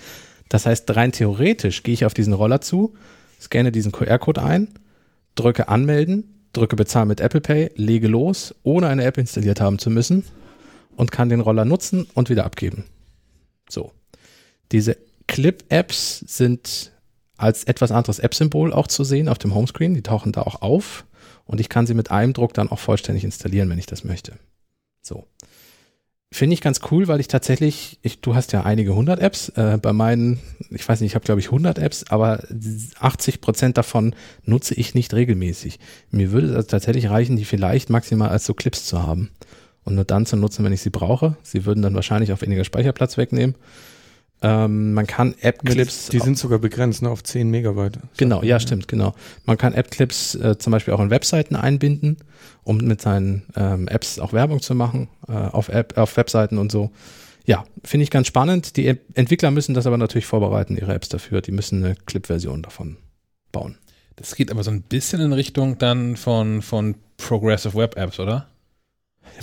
Das 0.48 0.66
heißt, 0.66 0.96
rein 0.96 1.12
theoretisch 1.12 1.84
gehe 1.84 1.94
ich 1.94 2.06
auf 2.06 2.14
diesen 2.14 2.32
Roller 2.32 2.62
zu, 2.62 2.94
scanne 3.42 3.74
diesen 3.74 3.92
QR-Code 3.92 4.42
ein, 4.42 4.70
drücke 5.36 5.68
Anmelden, 5.68 6.46
drücke 6.54 6.78
Bezahlen 6.78 7.10
mit 7.10 7.20
Apple 7.20 7.42
Pay, 7.42 7.72
lege 7.76 8.08
los, 8.08 8.56
ohne 8.64 8.88
eine 8.88 9.04
App 9.04 9.18
installiert 9.18 9.60
haben 9.60 9.80
zu 9.80 9.90
müssen 9.90 10.24
und 10.96 11.12
kann 11.12 11.28
den 11.28 11.42
Roller 11.42 11.66
nutzen 11.66 12.08
und 12.14 12.30
wieder 12.30 12.46
abgeben. 12.46 12.86
So. 13.70 13.92
Diese 14.72 14.98
Clip-Apps 15.28 16.20
sind 16.26 16.92
als 17.38 17.64
etwas 17.64 17.92
anderes 17.92 18.20
App-Symbol 18.20 18.74
auch 18.74 18.88
zu 18.88 19.04
sehen 19.04 19.30
auf 19.30 19.38
dem 19.38 19.54
Homescreen. 19.54 19.94
Die 19.94 20.04
tauchen 20.04 20.32
da 20.32 20.42
auch 20.42 20.62
auf 20.62 21.06
und 21.46 21.60
ich 21.60 21.70
kann 21.70 21.88
sie 21.88 21.94
mit 21.94 22.12
einem 22.12 22.34
Druck 22.34 22.54
dann 22.54 22.70
auch 22.70 22.80
vollständig 22.80 23.24
installieren, 23.24 23.70
wenn 23.70 23.80
ich 23.80 23.86
das 23.86 24.04
möchte. 24.04 24.34
So. 25.02 25.26
Finde 26.30 26.56
ich 26.56 26.62
ganz 26.62 26.82
cool, 26.92 27.08
weil 27.08 27.22
ich 27.22 27.30
tatsächlich, 27.30 28.00
ich, 28.02 28.20
du 28.20 28.36
hast 28.36 28.52
ja 28.52 28.64
einige 28.64 28.94
hundert 28.94 29.22
Apps, 29.22 29.48
äh, 29.50 29.78
bei 29.82 29.94
meinen, 29.94 30.42
ich 30.72 30.88
weiß 30.88 31.00
nicht, 31.00 31.12
ich 31.12 31.16
habe 31.16 31.24
glaube 31.24 31.40
ich 31.40 31.48
100 31.48 31.80
Apps, 31.80 32.04
aber 32.10 32.44
80 33.00 33.40
Prozent 33.40 33.78
davon 33.78 34.14
nutze 34.44 34.74
ich 34.74 34.94
nicht 34.94 35.14
regelmäßig. 35.14 35.80
Mir 36.12 36.34
würde 36.34 36.48
es 36.48 36.56
also 36.56 36.68
tatsächlich 36.68 37.10
reichen, 37.10 37.38
die 37.38 37.46
vielleicht 37.46 37.90
maximal 37.90 38.28
als 38.28 38.46
so 38.46 38.54
Clips 38.54 38.86
zu 38.86 39.04
haben 39.04 39.30
und 39.86 39.96
nur 39.96 40.04
dann 40.04 40.26
zu 40.26 40.36
nutzen, 40.36 40.66
wenn 40.66 40.74
ich 40.74 40.82
sie 40.82 40.90
brauche. 40.90 41.38
Sie 41.44 41.66
würden 41.66 41.82
dann 41.82 41.96
wahrscheinlich 41.96 42.34
auch 42.34 42.42
weniger 42.42 42.66
Speicherplatz 42.66 43.16
wegnehmen 43.16 43.56
ähm, 44.42 44.94
man 44.94 45.08
kann 45.08 45.34
App-Clips. 45.42 46.10
Die 46.10 46.20
sind 46.20 46.38
sogar 46.38 46.60
begrenzt 46.60 47.02
ne, 47.02 47.10
auf 47.10 47.24
10 47.24 47.50
Megabyte. 47.50 48.00
Genau, 48.18 48.44
ja, 48.44 48.60
stimmt, 48.60 48.88
genau. 48.88 49.16
Man 49.46 49.58
kann 49.58 49.74
App-Clips 49.74 50.36
äh, 50.36 50.58
zum 50.58 50.72
Beispiel 50.72 50.94
auch 50.94 51.00
in 51.00 51.10
Webseiten 51.10 51.56
einbinden, 51.56 52.18
um 52.64 52.78
mit 52.78 53.02
seinen 53.02 53.44
ähm, 53.56 53.88
Apps 53.88 54.20
auch 54.20 54.34
Werbung 54.34 54.62
zu 54.62 54.76
machen, 54.76 55.10
äh, 55.28 55.32
auf, 55.32 55.70
App, 55.70 55.98
auf 55.98 56.16
Webseiten 56.18 56.60
und 56.60 56.72
so. 56.72 56.92
Ja, 57.46 57.64
finde 57.84 58.04
ich 58.04 58.12
ganz 58.12 58.28
spannend. 58.28 58.78
Die 58.78 58.88
Entwickler 59.14 59.52
müssen 59.52 59.74
das 59.74 59.88
aber 59.88 59.98
natürlich 59.98 60.26
vorbereiten, 60.26 60.78
ihre 60.78 60.94
Apps 60.94 61.10
dafür. 61.10 61.42
Die 61.42 61.52
müssen 61.52 61.84
eine 61.84 61.96
Clip-Version 61.96 62.62
davon 62.62 62.98
bauen. 63.52 63.78
Das 64.18 64.36
geht 64.36 64.52
aber 64.52 64.64
so 64.64 64.72
ein 64.72 64.82
bisschen 64.82 65.22
in 65.22 65.34
Richtung 65.34 65.78
dann 65.78 66.18
von, 66.18 66.62
von 66.62 66.96
Progressive 67.18 67.76
Web 67.76 67.98
Apps, 67.98 68.20
oder? 68.20 68.48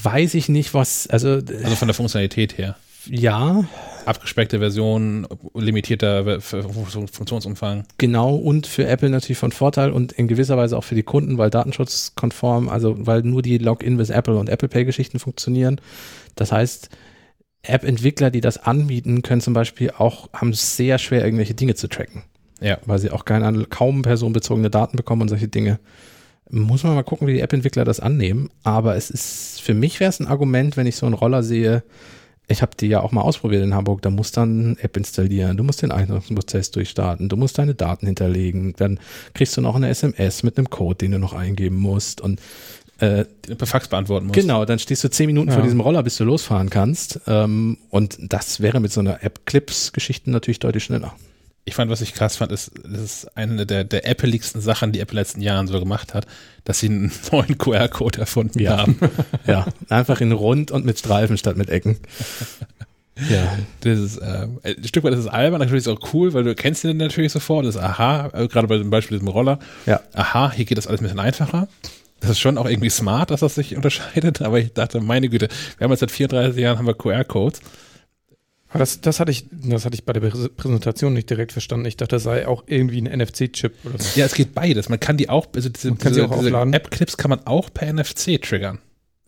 Weiß 0.03 0.35
ich 0.35 0.49
nicht, 0.49 0.75
was, 0.75 1.07
also. 1.07 1.29
Also 1.29 1.77
von 1.77 1.89
der 1.89 1.95
Funktionalität 1.95 2.59
her. 2.59 2.77
Ja, 3.07 3.65
abgespeckte 4.07 4.59
Version, 4.59 5.27
limitierter 5.55 6.41
Funktionsumfang. 6.41 7.85
Genau, 7.99 8.35
und 8.35 8.67
für 8.67 8.87
Apple 8.87 9.11
natürlich 9.11 9.39
von 9.39 9.53
Vorteil 9.53 9.91
und 9.91 10.13
in 10.13 10.29
gewisser 10.29 10.57
Weise 10.57 10.77
auch 10.77 10.85
für 10.85 10.95
die 10.95 11.03
Kunden, 11.03 11.39
weil 11.39 11.51
datenschutzkonform, 11.51 12.69
also 12.69 12.95
weil 12.99 13.23
nur 13.23 13.43
die 13.43 13.59
Login 13.59 13.99
with 13.99 14.11
Apple 14.11 14.37
und 14.37 14.49
Apple 14.49 14.69
Pay 14.69 14.85
Geschichten 14.85 15.19
funktionieren. 15.19 15.81
Das 16.35 16.53
heißt, 16.53 16.91
App-Entwickler, 17.63 18.31
die 18.31 18.41
das 18.41 18.59
anbieten, 18.59 19.23
können 19.23 19.41
zum 19.41 19.55
Beispiel 19.55 19.91
auch, 19.97 20.29
haben 20.33 20.51
es 20.51 20.77
sehr 20.77 20.99
schwer, 20.99 21.25
irgendwelche 21.25 21.55
Dinge 21.55 21.75
zu 21.75 21.89
tracken. 21.89 22.23
Ja. 22.61 22.79
Weil 22.87 22.99
sie 22.99 23.11
auch 23.11 23.25
keine, 23.25 23.65
kaum 23.65 24.03
personenbezogene 24.03 24.71
Daten 24.71 24.97
bekommen 24.97 25.23
und 25.23 25.29
solche 25.29 25.49
Dinge. 25.49 25.81
Muss 26.51 26.85
man 26.85 26.95
mal 26.95 27.03
gucken, 27.03 27.27
wie 27.27 27.33
die 27.33 27.41
App-Entwickler 27.41 27.85
das 27.85 28.01
annehmen. 28.01 28.51
Aber 28.63 28.97
es 28.97 29.11
ist, 29.11 29.61
für 29.63 29.75
mich 29.75 29.99
wäre 29.99 30.11
es 30.11 30.21
ein 30.21 30.27
Argument, 30.27 30.77
wenn 30.77 30.87
ich 30.87 30.97
so 30.97 31.07
einen 31.07 31.15
Roller 31.15 31.43
sehe, 31.43 31.83
ich 32.47 32.63
habe 32.63 32.73
die 32.79 32.87
ja 32.87 33.01
auch 33.01 33.13
mal 33.13 33.23
ausprobiert 33.23 33.63
in 33.63 33.75
Hamburg, 33.75 34.03
da 34.03 34.11
musst 34.11 34.37
du 34.37 34.41
dann 34.41 34.61
eine 34.61 34.79
App 34.81 34.97
installieren, 34.97 35.57
du 35.57 35.65
musst 35.65 35.83
den 35.83 35.93
Einrichtungsprozess 35.93 36.71
durchstarten, 36.71 37.29
du 37.29 37.37
musst 37.37 37.59
deine 37.59 37.75
Daten 37.75 38.07
hinterlegen, 38.07 38.75
dann 38.77 39.01
kriegst 39.33 39.57
du 39.57 39.61
noch 39.61 39.77
eine 39.77 39.89
SMS 39.89 40.43
mit 40.43 40.59
einem 40.59 40.69
Code, 40.69 40.97
den 40.97 41.13
du 41.13 41.19
noch 41.19 41.33
eingeben 41.33 41.77
musst 41.77 42.21
und 42.21 42.41
äh, 42.99 43.25
per 43.25 43.67
Fax 43.67 43.89
beantworten 43.89 44.27
musst. 44.27 44.39
Genau, 44.39 44.65
dann 44.65 44.79
stehst 44.79 45.03
du 45.05 45.11
zehn 45.11 45.27
Minuten 45.27 45.49
ja. 45.49 45.55
vor 45.55 45.63
diesem 45.63 45.81
Roller, 45.81 46.03
bis 46.03 46.17
du 46.17 46.25
losfahren 46.25 46.71
kannst. 46.71 47.21
Ähm, 47.27 47.79
und 47.91 48.17
das 48.21 48.61
wäre 48.61 48.79
mit 48.79 48.93
so 48.93 49.01
einer 49.01 49.25
App-Clips-Geschichte 49.25 50.31
natürlich 50.31 50.61
deutlich 50.61 50.85
schneller 50.85 51.15
ich 51.67 51.75
fand, 51.75 51.91
was 51.91 52.01
ich 52.03 52.15
krass 52.15 52.37
fand, 52.37 52.53
ist, 52.53 52.73
das 52.85 53.01
ist 53.01 53.37
eine 53.37 53.65
der, 53.65 53.85
der 53.85 54.07
Apple-liegsten 54.07 54.61
Sachen, 54.61 54.93
die 54.93 55.01
Apple 55.01 55.13
in 55.13 55.17
den 55.17 55.21
letzten 55.21 55.41
Jahren 55.41 55.67
so 55.67 55.79
gemacht 55.79 56.13
hat, 56.13 56.27
dass 56.65 56.81
sie 56.81 56.89
einen 56.89 57.13
neuen 57.33 57.57
QR-Code 57.57 58.21
erfunden 58.21 58.61
ja. 58.61 58.79
haben. 58.79 58.99
ja, 59.47 59.67
einfach 59.89 60.21
in 60.21 60.33
rund 60.33 60.71
und 60.71 60.85
mit 60.85 60.99
Streifen 60.99 61.39
statt 61.39 61.57
mit 61.57 61.71
Ecken. 61.71 61.99
Ja, 63.31 63.57
das 63.83 64.01
ist, 64.01 64.17
äh, 64.17 64.49
ein 64.65 64.85
Stück 64.85 65.05
weit 65.05 65.13
ist 65.13 65.21
es 65.21 65.29
albern, 65.29 65.61
natürlich 65.61 65.83
ist 65.83 65.87
es 65.87 65.97
auch 65.97 66.13
cool, 66.13 66.35
weil 66.35 66.43
du 66.43 66.53
kennst 66.57 66.83
den 66.83 66.97
natürlich 66.97 67.31
sofort, 67.31 67.65
das 67.65 67.77
ist 67.77 67.81
aha, 67.81 68.31
äh, 68.33 68.49
gerade 68.49 68.67
bei 68.67 68.77
dem 68.77 68.91
Beispiel 68.91 69.19
diesem 69.19 69.33
Roller. 69.33 69.61
Ja. 69.87 70.01
Aha, 70.15 70.51
hier 70.51 70.65
geht 70.65 70.79
das 70.79 70.89
alles 70.89 71.01
ein 71.01 71.05
bisschen 71.05 71.21
einfacher. 71.21 71.69
Das 72.19 72.31
ist 72.31 72.41
schon 72.41 72.59
auch 72.59 72.69
irgendwie 72.69 72.91
smart, 72.91 73.31
dass 73.31 73.39
das 73.39 73.55
sich 73.55 73.77
unterscheidet, 73.77 74.43
aber 74.43 74.59
ich 74.59 74.73
dachte, 74.73 75.01
meine 75.01 75.29
Güte, 75.29 75.47
wir 75.79 75.85
haben 75.85 75.93
jetzt 75.93 76.01
seit 76.01 76.11
34 76.11 76.61
Jahren 76.61 76.77
haben 76.77 76.89
wir 76.89 76.95
QR-Codes 76.95 77.61
das, 78.79 79.01
das, 79.01 79.21
hatte 79.21 79.31
ich, 79.31 79.47
das 79.51 79.85
hatte 79.85 79.95
ich 79.95 80.05
bei 80.05 80.13
der 80.13 80.21
Präsentation 80.21 81.13
nicht 81.13 81.31
direkt 81.31 81.53
verstanden. 81.53 81.87
Ich 81.87 81.97
dachte, 81.97 82.17
das 82.17 82.25
sei 82.25 82.47
auch 82.47 82.65
irgendwie 82.67 83.01
ein 83.01 83.21
NFC-Chip 83.21 83.73
oder 83.85 83.99
so. 83.99 84.19
Ja, 84.19 84.27
es 84.27 84.35
geht 84.35 84.55
beides. 84.55 84.89
Man 84.89 85.01
kann 85.01 85.17
die 85.17 85.29
auch, 85.29 85.47
also 85.55 85.69
diese, 85.69 85.93
diese, 85.93 86.29
diese 86.29 86.51
App-Clips 86.51 87.17
kann 87.17 87.31
man 87.31 87.47
auch 87.47 87.73
per 87.73 87.93
NFC 87.93 88.41
triggern. 88.43 88.79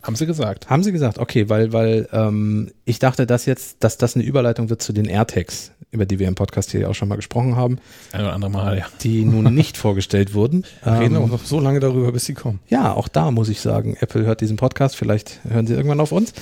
Haben 0.06 0.14
sie 0.14 0.26
gesagt. 0.26 0.70
Haben 0.70 0.84
sie 0.84 0.92
gesagt, 0.92 1.18
okay, 1.18 1.48
weil, 1.48 1.72
weil 1.72 2.08
ähm, 2.12 2.70
ich 2.84 3.00
dachte, 3.00 3.26
dass 3.26 3.44
jetzt, 3.44 3.78
dass 3.82 3.98
das 3.98 4.14
eine 4.14 4.24
Überleitung 4.24 4.70
wird 4.70 4.80
zu 4.80 4.92
den 4.92 5.06
AirTags, 5.06 5.72
über 5.90 6.06
die 6.06 6.20
wir 6.20 6.28
im 6.28 6.36
Podcast 6.36 6.70
hier 6.70 6.88
auch 6.88 6.94
schon 6.94 7.08
mal 7.08 7.16
gesprochen 7.16 7.56
haben. 7.56 7.78
Ein 8.12 8.20
oder 8.20 8.32
andere 8.32 8.50
Mal, 8.52 8.78
ja. 8.78 8.86
Die 9.02 9.24
nun 9.24 9.52
nicht 9.54 9.76
vorgestellt 9.76 10.32
wurden. 10.32 10.64
Wir 10.84 11.00
reden 11.00 11.16
ähm, 11.16 11.22
auch 11.22 11.26
noch 11.26 11.44
so 11.44 11.58
lange 11.58 11.80
darüber, 11.80 12.12
bis 12.12 12.24
sie 12.24 12.34
kommen. 12.34 12.60
Ja, 12.68 12.92
auch 12.92 13.08
da 13.08 13.32
muss 13.32 13.48
ich 13.48 13.60
sagen, 13.60 13.96
Apple 13.98 14.24
hört 14.24 14.40
diesen 14.42 14.56
Podcast, 14.56 14.94
vielleicht 14.94 15.40
hören 15.48 15.66
sie 15.66 15.74
irgendwann 15.74 15.98
auf 15.98 16.12
uns. 16.12 16.32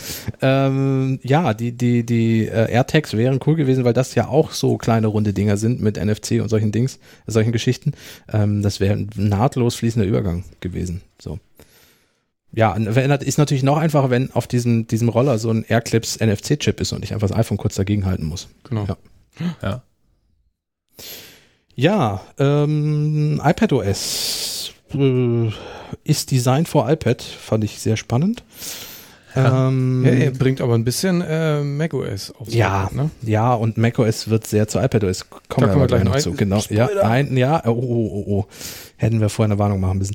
Ähm, 0.43 1.19
ja, 1.23 1.55
die, 1.55 1.73
die, 1.73 2.05
die 2.05 2.47
äh, 2.47 2.71
AirTags 2.71 3.15
wären 3.17 3.41
cool 3.47 3.57
gewesen, 3.57 3.85
weil 3.85 3.95
das 3.95 4.15
ja 4.15 4.29
auch 4.29 4.53
so 4.53 4.77
kleine 4.77 5.07
runde 5.07 5.33
Dinger 5.33 5.57
sind 5.57 5.81
mit 5.81 5.97
NFC 5.97 6.43
und 6.43 6.51
solchen 6.51 6.71
Dings, 6.71 6.99
solchen 7.27 7.53
Geschichten. 7.53 7.93
Ähm, 8.31 8.61
das 8.61 8.79
wäre 8.79 8.93
ein 8.93 9.09
nahtlos 9.17 9.77
fließender 9.77 10.07
Übergang 10.07 10.45
gewesen. 10.61 11.01
So 11.19 11.39
ja, 12.55 12.75
ist 12.75 13.39
natürlich 13.39 13.63
noch 13.63 13.79
einfacher, 13.79 14.11
wenn 14.11 14.31
auf 14.33 14.47
diesem, 14.47 14.87
diesem 14.87 15.09
Roller 15.09 15.39
so 15.39 15.51
ein 15.51 15.65
AirClips 15.65 16.19
NFC-Chip 16.21 16.81
ist 16.81 16.93
und 16.93 17.03
ich 17.05 17.13
einfach 17.13 17.29
das 17.29 17.37
iPhone 17.37 17.59
kurz 17.59 17.75
dagegen 17.75 18.07
halten 18.07 18.27
muss. 18.27 18.49
Genau. 18.69 18.87
Ja. 18.87 18.97
Ja, 19.63 19.83
ja 21.75 22.21
ähm, 22.39 23.41
iPadOS 23.45 24.73
äh, 24.95 25.51
ist 26.05 26.31
Design 26.31 26.67
for 26.67 26.91
iPad, 26.91 27.23
fand 27.23 27.65
ich 27.65 27.81
sehr 27.81 27.97
spannend. 27.97 28.45
Ja. 29.35 29.69
Ähm, 29.69 30.05
ja, 30.05 30.13
er 30.13 30.31
bringt 30.31 30.61
aber 30.61 30.75
ein 30.75 30.85
bisschen 30.85 31.21
äh, 31.21 31.61
macOS 31.63 32.33
auf. 32.39 32.49
Ja, 32.51 32.89
ne? 32.93 33.11
ja, 33.23 33.53
und 33.55 33.77
macOS 33.77 34.29
wird 34.29 34.47
sehr 34.47 34.69
zu 34.69 34.79
iPadOS. 34.79 35.29
Kommen 35.49 35.71
wir, 35.71 35.77
wir 35.77 35.87
gleich 35.89 36.05
noch 36.05 36.17
zu. 36.19 36.33
Genau. 36.33 36.61
Ja, 36.71 36.87
ein, 36.87 37.37
ja, 37.37 37.63
oh, 37.67 37.71
oh, 37.71 38.11
oh, 38.13 38.25
oh. 38.27 38.47
Hätten 38.97 39.21
wir 39.21 39.29
vorher 39.29 39.53
eine 39.53 39.59
Warnung 39.59 39.81
machen 39.81 39.99
müssen. 39.99 40.15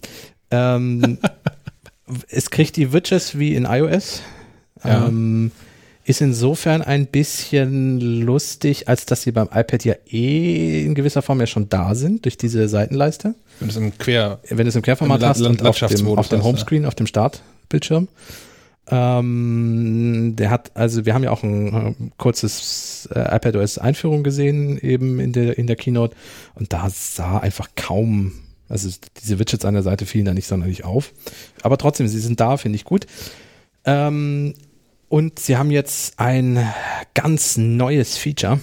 Ähm, 0.52 1.18
es 2.30 2.50
kriegt 2.50 2.76
die 2.76 2.94
Widgets 2.94 3.38
wie 3.38 3.56
in 3.56 3.66
iOS. 3.66 4.22
Ja. 4.84 5.08
Ähm, 5.08 5.52
ist 6.10 6.22
insofern 6.22 6.82
ein 6.82 7.06
bisschen 7.06 8.00
lustig, 8.00 8.88
als 8.88 9.06
dass 9.06 9.22
sie 9.22 9.32
beim 9.32 9.48
iPad 9.54 9.86
ja 9.86 9.94
eh 10.10 10.84
in 10.84 10.96
gewisser 10.96 11.22
Form 11.22 11.40
ja 11.40 11.46
schon 11.46 11.70
da 11.70 11.94
sind, 11.94 12.26
durch 12.26 12.36
diese 12.36 12.68
Seitenleiste. 12.68 13.36
Wenn 13.60 13.68
du 13.68 13.72
es 13.74 13.78
im 13.78 13.96
Quer, 13.96 14.40
wenn 14.50 14.58
du 14.58 14.70
es 14.70 14.76
im 14.76 14.82
Querformat 14.82 15.22
hast 15.24 15.42
und 15.42 15.64
auf 15.64 15.78
dem, 15.78 16.08
auf 16.08 16.30
dem 16.30 16.44
Homescreen, 16.44 16.88
auf 16.88 16.96
dem 16.96 17.06
Startbildschirm. 17.06 18.08
Ähm, 18.92 20.34
der 20.36 20.50
hat, 20.50 20.72
also 20.74 21.06
wir 21.06 21.14
haben 21.14 21.24
ja 21.24 21.30
auch 21.30 21.44
ein, 21.44 21.76
ein 21.76 21.88
äh, 21.88 22.10
kurzes 22.18 23.08
äh, 23.14 23.36
iPadOS 23.36 23.78
Einführung 23.78 24.24
gesehen, 24.24 24.80
eben 24.80 25.20
in 25.20 25.32
der, 25.32 25.60
in 25.60 25.68
der 25.68 25.76
Keynote. 25.76 26.16
Und 26.56 26.74
da 26.74 26.90
sah 26.90 27.38
einfach 27.38 27.70
kaum 27.76 28.32
also 28.70 28.90
diese 29.22 29.40
Widgets 29.40 29.66
an 29.66 29.74
der 29.74 29.84
Seite 29.84 30.06
fielen 30.06 30.26
da 30.26 30.34
nicht 30.34 30.48
sonderlich 30.48 30.86
auf. 30.86 31.12
Aber 31.64 31.78
trotzdem, 31.78 32.08
sie 32.08 32.20
sind 32.20 32.40
da, 32.40 32.56
finde 32.58 32.76
ich 32.76 32.86
gut. 32.86 33.08
Ähm, 33.84 34.54
und 35.10 35.40
sie 35.40 35.58
haben 35.58 35.72
jetzt 35.72 36.20
ein 36.20 36.72
ganz 37.16 37.58
neues 37.58 38.18
Feature, 38.18 38.60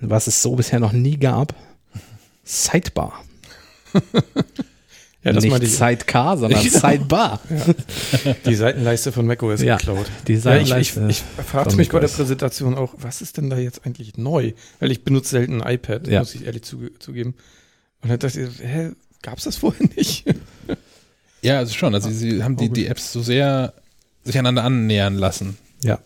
was 0.00 0.26
es 0.26 0.42
so 0.42 0.56
bisher 0.56 0.80
noch 0.80 0.92
nie 0.92 1.16
gab. 1.16 1.54
Sidebar. 2.42 3.24
ja, 5.22 5.32
das 5.32 5.44
Nicht 5.44 5.66
Sidecar, 5.68 6.36
sondern 6.36 6.60
genau. 6.64 6.78
Sidebar. 6.78 7.40
Ja. 8.24 8.34
Die 8.44 8.54
Seitenleiste 8.56 9.12
von 9.12 9.26
macOS 9.26 9.62
ja, 9.62 9.76
geklaut. 9.76 10.06
Die 10.26 10.36
Seitenleiste. 10.36 11.00
Ja, 11.00 11.08
ich, 11.08 11.18
ich, 11.18 11.24
ich 11.38 11.44
fragte 11.44 11.76
mich 11.76 11.90
bei 11.90 12.00
der 12.00 12.08
Präsentation 12.08 12.74
auch, 12.74 12.94
was 12.98 13.22
ist 13.22 13.36
denn 13.36 13.50
da 13.50 13.56
jetzt 13.56 13.86
eigentlich 13.86 14.16
neu? 14.16 14.52
Weil 14.80 14.90
ich 14.90 15.04
benutze 15.04 15.30
selten 15.30 15.62
ein 15.62 15.74
iPad, 15.74 16.08
muss 16.08 16.34
ich 16.34 16.44
ehrlich 16.44 16.62
zugeben. 16.62 17.34
Und 18.02 18.10
dann 18.10 18.18
dachte 18.18 18.40
ich, 18.40 18.48
hä, 18.62 18.92
gab 19.22 19.38
es 19.38 19.44
das 19.44 19.56
vorher 19.56 19.88
nicht? 19.96 20.24
ja, 21.42 21.58
also 21.58 21.74
schon. 21.74 21.94
Also 21.94 22.10
sie 22.10 22.42
haben 22.42 22.56
die, 22.56 22.70
die 22.70 22.86
Apps 22.86 23.12
so 23.12 23.22
sehr 23.22 23.74
sich 24.24 24.38
einander 24.38 24.64
annähern 24.64 25.14
lassen. 25.14 25.56
Ja. 25.82 26.00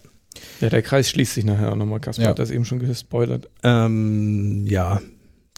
Ja, 0.60 0.70
der 0.70 0.82
Kreis 0.82 1.10
schließt 1.10 1.34
sich 1.34 1.44
nachher 1.44 1.72
auch 1.72 1.76
nochmal. 1.76 2.00
Kasper 2.00 2.22
ja. 2.22 2.28
hat 2.30 2.38
das 2.38 2.50
eben 2.50 2.64
schon 2.64 2.78
gespoilert. 2.78 3.48
Ähm, 3.62 4.66
ja. 4.66 5.00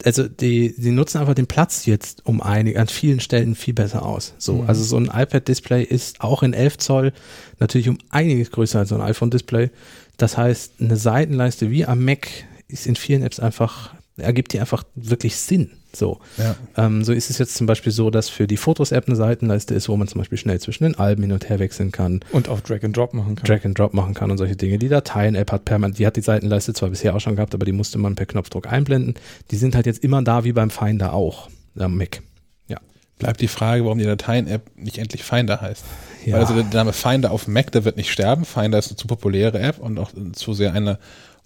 Also 0.02 0.26
die, 0.26 0.74
die 0.76 0.90
nutzen 0.90 1.18
einfach 1.18 1.34
den 1.34 1.46
Platz 1.46 1.86
jetzt 1.86 2.26
um 2.26 2.42
einig, 2.42 2.78
an 2.78 2.88
vielen 2.88 3.20
Stellen 3.20 3.54
viel 3.54 3.74
besser 3.74 4.04
aus. 4.04 4.34
So, 4.38 4.62
mhm. 4.62 4.68
also 4.68 4.82
so 4.82 4.96
ein 4.96 5.06
iPad-Display 5.06 5.84
ist 5.84 6.20
auch 6.20 6.42
in 6.42 6.52
11 6.52 6.78
Zoll 6.78 7.12
natürlich 7.60 7.88
um 7.88 7.98
einiges 8.10 8.50
größer 8.50 8.80
als 8.80 8.88
so 8.88 8.96
ein 8.96 9.00
iPhone-Display. 9.00 9.70
Das 10.16 10.36
heißt, 10.36 10.80
eine 10.80 10.96
Seitenleiste 10.96 11.70
wie 11.70 11.86
am 11.86 12.04
Mac 12.04 12.28
ist 12.66 12.86
in 12.86 12.96
vielen 12.96 13.22
Apps 13.22 13.38
einfach, 13.38 13.94
ergibt 14.16 14.52
die 14.52 14.60
einfach 14.60 14.84
wirklich 14.94 15.36
Sinn. 15.36 15.70
So. 15.96 16.18
Ja. 16.38 16.56
Ähm, 16.76 17.04
so 17.04 17.12
ist 17.12 17.30
es 17.30 17.38
jetzt 17.38 17.54
zum 17.54 17.66
Beispiel 17.66 17.92
so, 17.92 18.10
dass 18.10 18.28
für 18.28 18.46
die 18.46 18.56
Fotos-App 18.56 19.06
eine 19.06 19.16
Seitenleiste 19.16 19.74
ist, 19.74 19.88
wo 19.88 19.96
man 19.96 20.08
zum 20.08 20.20
Beispiel 20.20 20.38
schnell 20.38 20.60
zwischen 20.60 20.84
den 20.84 20.96
Alben 20.96 21.22
hin 21.22 21.32
und 21.32 21.48
her 21.48 21.58
wechseln 21.58 21.92
kann. 21.92 22.20
Und 22.32 22.48
auch 22.48 22.60
Drag 22.60 22.82
and 22.82 22.96
Drop 22.96 23.14
machen 23.14 23.36
kann. 23.36 23.44
Drag 23.44 23.64
and 23.64 23.78
Drop 23.78 23.94
machen 23.94 24.14
kann 24.14 24.30
und 24.30 24.38
solche 24.38 24.56
Dinge. 24.56 24.78
Die 24.78 24.88
Dateien-App 24.88 25.52
hat 25.52 25.64
permanent, 25.64 25.98
die 25.98 26.06
hat 26.06 26.16
die 26.16 26.20
Seitenleiste 26.20 26.74
zwar 26.74 26.90
bisher 26.90 27.14
auch 27.14 27.20
schon 27.20 27.36
gehabt, 27.36 27.54
aber 27.54 27.64
die 27.64 27.72
musste 27.72 27.98
man 27.98 28.14
per 28.14 28.26
Knopfdruck 28.26 28.66
einblenden. 28.66 29.14
Die 29.50 29.56
sind 29.56 29.74
halt 29.74 29.86
jetzt 29.86 30.02
immer 30.02 30.22
da 30.22 30.44
wie 30.44 30.52
beim 30.52 30.70
Finder 30.70 31.12
auch, 31.12 31.48
am 31.78 31.96
Mac. 31.96 32.22
Ja. 32.68 32.78
Bleibt 33.18 33.40
die 33.40 33.48
Frage, 33.48 33.84
warum 33.84 33.98
die 33.98 34.04
Dateien-App 34.04 34.70
nicht 34.76 34.98
endlich 34.98 35.22
Finder 35.22 35.60
heißt. 35.60 35.84
Ja. 36.24 36.34
Weil 36.34 36.40
also 36.40 36.54
der 36.54 36.64
Name 36.64 36.92
Finder 36.92 37.30
auf 37.30 37.46
Mac, 37.46 37.70
der 37.72 37.84
wird 37.84 37.96
nicht 37.96 38.10
sterben. 38.10 38.44
Finder 38.44 38.78
ist 38.78 38.88
eine 38.88 38.96
zu 38.96 39.06
populäre 39.06 39.60
App 39.60 39.78
und 39.78 39.98
auch 39.98 40.10
zu 40.32 40.54
sehr 40.54 40.72
eine 40.72 40.98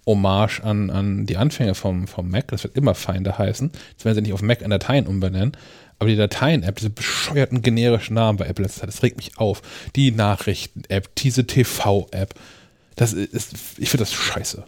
Hommage 0.09 0.61
an, 0.63 0.89
an 0.89 1.25
die 1.27 1.37
Anfänge 1.37 1.75
vom, 1.75 2.07
vom 2.07 2.29
Mac. 2.29 2.47
Das 2.47 2.63
wird 2.63 2.75
immer 2.75 2.95
Finder 2.95 3.37
heißen. 3.37 3.71
Jetzt 3.91 4.05
werden 4.05 4.15
sie 4.15 4.21
nicht 4.21 4.33
auf 4.33 4.41
Mac 4.41 4.61
in 4.61 4.71
Dateien 4.71 5.05
umbenennen. 5.05 5.55
Aber 5.99 6.09
die 6.09 6.15
Dateien-App, 6.15 6.77
diese 6.77 6.89
bescheuerten 6.89 7.61
generischen 7.61 8.15
Namen 8.15 8.37
bei 8.37 8.47
Apple, 8.47 8.65
das 8.65 9.03
regt 9.03 9.17
mich 9.17 9.37
auf. 9.37 9.61
Die 9.95 10.11
Nachrichten-App, 10.11 11.13
diese 11.15 11.45
TV-App. 11.45 12.33
Das 12.95 13.13
ist, 13.13 13.53
ich 13.77 13.89
finde 13.89 14.03
das 14.03 14.13
scheiße. 14.13 14.63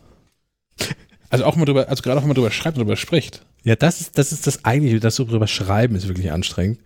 Also 1.29 1.45
auch 1.45 1.55
mal 1.55 1.65
drüber, 1.65 1.87
also 1.87 2.03
gerade 2.03 2.17
auch 2.19 2.23
wenn 2.23 2.29
man 2.29 2.35
drüber 2.35 2.51
schreibt 2.51 2.77
und 2.77 2.83
drüber 2.83 2.97
spricht. 2.97 3.41
Ja, 3.63 3.75
das 3.75 4.01
ist, 4.01 4.17
das 4.17 4.31
ist 4.31 4.45
das 4.45 4.65
eigentliche, 4.65 4.99
das 4.99 5.15
so 5.15 5.23
drüber 5.23 5.47
schreiben 5.47 5.95
ist 5.95 6.07
wirklich 6.07 6.31
anstrengend. 6.31 6.79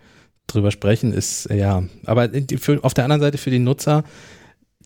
Drüber 0.47 0.69
sprechen 0.69 1.11
ist, 1.11 1.49
ja, 1.49 1.83
aber 2.05 2.29
für, 2.59 2.83
auf 2.83 2.93
der 2.93 3.05
anderen 3.05 3.21
Seite 3.21 3.39
für 3.39 3.49
die 3.49 3.59
Nutzer, 3.59 4.03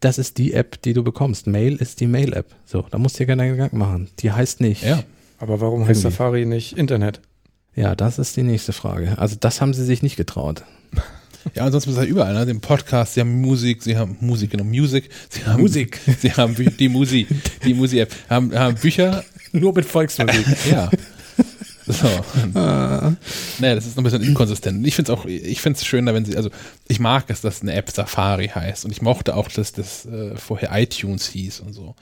das 0.03 0.17
ist 0.17 0.37
die 0.37 0.53
App, 0.53 0.81
die 0.81 0.93
du 0.93 1.03
bekommst. 1.03 1.47
Mail 1.47 1.75
ist 1.75 1.99
die 1.99 2.07
Mail-App. 2.07 2.47
So, 2.65 2.85
da 2.89 2.97
musst 2.97 3.15
du 3.15 3.23
dir 3.23 3.27
keine 3.27 3.51
Gedanken 3.51 3.77
machen. 3.77 4.09
Die 4.19 4.31
heißt 4.31 4.61
nicht. 4.61 4.83
Ja. 4.83 5.03
Aber 5.37 5.61
warum 5.61 5.87
heißt 5.87 6.01
Safari 6.01 6.45
nicht 6.45 6.77
Internet? 6.77 7.21
Ja, 7.75 7.95
das 7.95 8.19
ist 8.19 8.35
die 8.35 8.43
nächste 8.43 8.73
Frage. 8.73 9.17
Also 9.17 9.37
das 9.39 9.61
haben 9.61 9.73
sie 9.73 9.85
sich 9.85 10.03
nicht 10.03 10.17
getraut. 10.17 10.63
Ja, 11.55 11.63
ansonsten 11.63 11.91
ist 11.91 11.97
es 11.97 12.03
ja 12.03 12.09
überall, 12.09 12.33
ne? 12.33 12.45
Den 12.45 12.59
Podcast, 12.59 13.13
sie 13.13 13.21
haben 13.21 13.39
Musik, 13.39 13.81
sie 13.81 13.97
haben 13.97 14.17
Musik, 14.19 14.51
genau, 14.51 14.65
Musik, 14.65 15.09
sie 15.29 15.45
haben 15.45 15.61
Musik, 15.61 15.99
sie 16.19 16.33
haben 16.33 16.55
die 16.55 16.89
Musik, 16.89 17.27
die 17.63 17.73
Musik-App, 17.73 18.13
haben, 18.29 18.53
haben 18.53 18.75
Bücher. 18.75 19.23
Nur 19.53 19.73
mit 19.73 19.85
Volksmusik. 19.85 20.45
ja. 20.69 20.89
So. 21.89 22.07
Ah. 22.53 23.13
Naja, 23.59 23.75
das 23.75 23.85
ist 23.85 23.95
noch 23.95 24.01
ein 24.01 24.05
bisschen 24.05 24.21
inkonsistent. 24.21 24.85
Ich 24.85 24.95
finde 24.95 25.11
es 25.11 25.17
auch, 25.17 25.25
ich 25.25 25.61
finde 25.61 25.77
es 25.77 25.85
schöner, 25.85 26.13
wenn 26.13 26.25
sie, 26.25 26.37
also 26.37 26.49
ich 26.87 26.99
mag 26.99 27.25
es, 27.27 27.41
dass 27.41 27.61
eine 27.61 27.73
App 27.73 27.89
Safari 27.89 28.47
heißt 28.47 28.85
und 28.85 28.91
ich 28.91 29.01
mochte 29.01 29.35
auch, 29.35 29.49
dass 29.49 29.73
das 29.73 30.05
äh, 30.05 30.35
vorher 30.35 30.69
iTunes 30.73 31.27
hieß 31.27 31.59
und 31.61 31.73
so. 31.73 31.95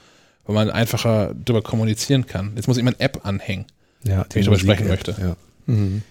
Weil 0.44 0.54
man 0.54 0.70
einfacher 0.70 1.34
darüber 1.34 1.62
kommunizieren 1.62 2.26
kann. 2.26 2.52
Jetzt 2.56 2.68
muss 2.68 2.76
ich 2.76 2.82
meine 2.82 3.00
App 3.00 3.26
anhängen, 3.26 3.66
ja, 4.04 4.24
die 4.24 4.38
ich 4.38 4.46
darüber 4.46 4.60
sprechen 4.60 4.88
möchte. 4.88 5.14
Ja. 5.20 5.36
Mhm. 5.66 6.02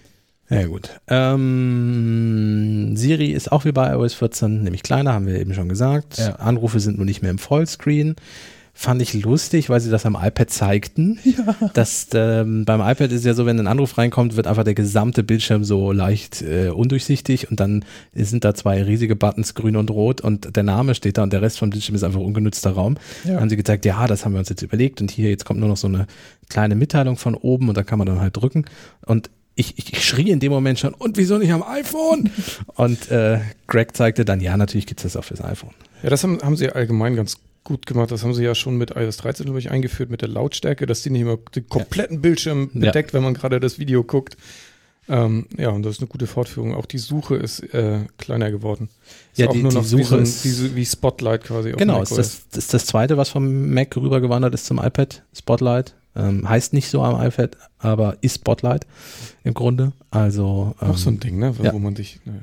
Ja, 0.50 0.66
gut. 0.66 0.90
Ähm, 1.08 2.96
Siri 2.96 3.32
ist 3.32 3.52
auch 3.52 3.64
wie 3.64 3.72
bei 3.72 3.92
iOS 3.92 4.14
14, 4.14 4.62
nämlich 4.62 4.82
kleiner, 4.82 5.12
haben 5.12 5.26
wir 5.26 5.38
eben 5.38 5.54
schon 5.54 5.68
gesagt. 5.68 6.18
Ja. 6.18 6.36
Anrufe 6.36 6.80
sind 6.80 6.96
nur 6.96 7.04
nicht 7.04 7.20
mehr 7.20 7.30
im 7.30 7.38
Vollscreen 7.38 8.16
fand 8.80 9.02
ich 9.02 9.12
lustig, 9.12 9.70
weil 9.70 9.80
sie 9.80 9.90
das 9.90 10.06
am 10.06 10.14
iPad 10.14 10.50
zeigten. 10.50 11.18
Ja. 11.28 11.70
Das, 11.74 12.08
ähm, 12.14 12.64
beim 12.64 12.80
iPad 12.80 13.12
ist 13.12 13.24
ja 13.24 13.34
so, 13.34 13.44
wenn 13.44 13.60
ein 13.60 13.66
Anruf 13.66 13.98
reinkommt, 13.98 14.36
wird 14.36 14.46
einfach 14.46 14.64
der 14.64 14.74
gesamte 14.74 15.22
Bildschirm 15.22 15.62
so 15.62 15.92
leicht 15.92 16.42
äh, 16.42 16.70
undurchsichtig 16.70 17.50
und 17.50 17.60
dann 17.60 17.84
sind 18.14 18.44
da 18.44 18.54
zwei 18.54 18.82
riesige 18.82 19.14
Buttons, 19.14 19.54
grün 19.54 19.76
und 19.76 19.90
rot 19.90 20.20
und 20.20 20.56
der 20.56 20.62
Name 20.62 20.94
steht 20.94 21.18
da 21.18 21.22
und 21.22 21.32
der 21.32 21.42
Rest 21.42 21.58
vom 21.58 21.70
Bildschirm 21.70 21.94
ist 21.94 22.02
einfach 22.02 22.20
ungenutzter 22.20 22.70
Raum. 22.70 22.96
Ja. 23.24 23.32
Dann 23.32 23.40
haben 23.42 23.50
sie 23.50 23.56
gezeigt, 23.56 23.84
ja, 23.84 24.06
das 24.06 24.24
haben 24.24 24.32
wir 24.32 24.38
uns 24.38 24.48
jetzt 24.48 24.62
überlegt 24.62 25.00
und 25.00 25.10
hier 25.10 25.28
jetzt 25.28 25.44
kommt 25.44 25.60
nur 25.60 25.68
noch 25.68 25.76
so 25.76 25.86
eine 25.86 26.06
kleine 26.48 26.74
Mitteilung 26.74 27.16
von 27.16 27.34
oben 27.34 27.68
und 27.68 27.76
da 27.76 27.82
kann 27.82 27.98
man 27.98 28.06
dann 28.06 28.20
halt 28.20 28.36
drücken 28.36 28.64
und 29.04 29.30
ich, 29.54 29.76
ich 29.76 30.04
schrie 30.04 30.30
in 30.30 30.40
dem 30.40 30.52
Moment 30.52 30.78
schon, 30.78 30.94
und 30.94 31.16
wieso 31.16 31.36
nicht 31.36 31.52
am 31.52 31.64
iPhone? 31.64 32.30
Und 32.76 33.10
äh, 33.10 33.40
Greg 33.66 33.96
zeigte 33.96 34.24
dann, 34.24 34.40
ja, 34.40 34.56
natürlich 34.56 34.86
gibt 34.86 35.00
es 35.00 35.12
das 35.12 35.16
auch 35.16 35.24
fürs 35.24 35.42
iPhone. 35.42 35.74
Ja, 36.04 36.10
das 36.10 36.22
haben, 36.22 36.40
haben 36.42 36.56
sie 36.56 36.70
allgemein 36.70 37.16
ganz 37.16 37.38
gut 37.64 37.86
gemacht. 37.86 38.10
Das 38.10 38.22
haben 38.22 38.34
sie 38.34 38.44
ja 38.44 38.54
schon 38.54 38.76
mit 38.76 38.92
iOS 38.96 39.18
13, 39.18 39.44
glaube 39.46 39.58
ich, 39.58 39.70
eingeführt, 39.70 40.10
mit 40.10 40.22
der 40.22 40.28
Lautstärke, 40.28 40.86
dass 40.86 41.02
die 41.02 41.10
nicht 41.10 41.22
immer 41.22 41.36
den 41.36 41.68
kompletten. 41.68 42.20
Bildschirm 42.20 42.70
bedeckt, 42.72 43.10
ja. 43.10 43.14
wenn 43.14 43.22
man 43.22 43.34
gerade 43.34 43.60
das 43.60 43.78
Video 43.78 44.04
guckt. 44.04 44.36
Ähm, 45.10 45.46
ja, 45.56 45.70
und 45.70 45.82
das 45.84 45.96
ist 45.96 46.00
eine 46.00 46.08
gute 46.08 46.26
Fortführung. 46.26 46.74
Auch 46.74 46.84
die 46.84 46.98
Suche 46.98 47.36
ist 47.36 47.60
äh, 47.72 48.00
kleiner 48.18 48.50
geworden. 48.50 48.90
Ist 49.32 49.38
ja, 49.38 49.46
die, 49.46 49.62
nur 49.62 49.72
noch 49.72 49.82
die 49.82 49.88
Suche 49.88 50.20
wie, 50.20 50.26
so 50.26 50.48
ein, 50.48 50.72
wie, 50.72 50.76
wie, 50.76 50.86
Spotlight 50.86 51.44
quasi. 51.44 51.72
Genau, 51.72 52.02
ist 52.02 52.16
das, 52.16 52.48
das, 52.50 52.64
ist 52.64 52.74
das 52.74 52.86
zweite, 52.86 53.16
was 53.16 53.30
vom 53.30 53.70
Mac 53.72 53.96
rübergewandert 53.96 54.52
ist 54.52 54.66
zum 54.66 54.78
iPad. 54.78 55.22
Spotlight. 55.34 55.94
Ähm, 56.14 56.48
heißt 56.48 56.72
nicht 56.72 56.90
so 56.90 57.02
am 57.02 57.24
iPad, 57.24 57.56
aber 57.78 58.16
ist 58.22 58.36
Spotlight 58.36 58.86
im 59.44 59.54
Grunde. 59.54 59.92
Also 60.10 60.74
ähm, 60.82 60.90
auch 60.90 60.98
so 60.98 61.10
ein 61.10 61.20
Ding, 61.20 61.38
ne? 61.38 61.56
Wo, 61.56 61.62
ja. 61.62 61.72
man 61.72 61.94
sich, 61.96 62.20
naja. 62.24 62.40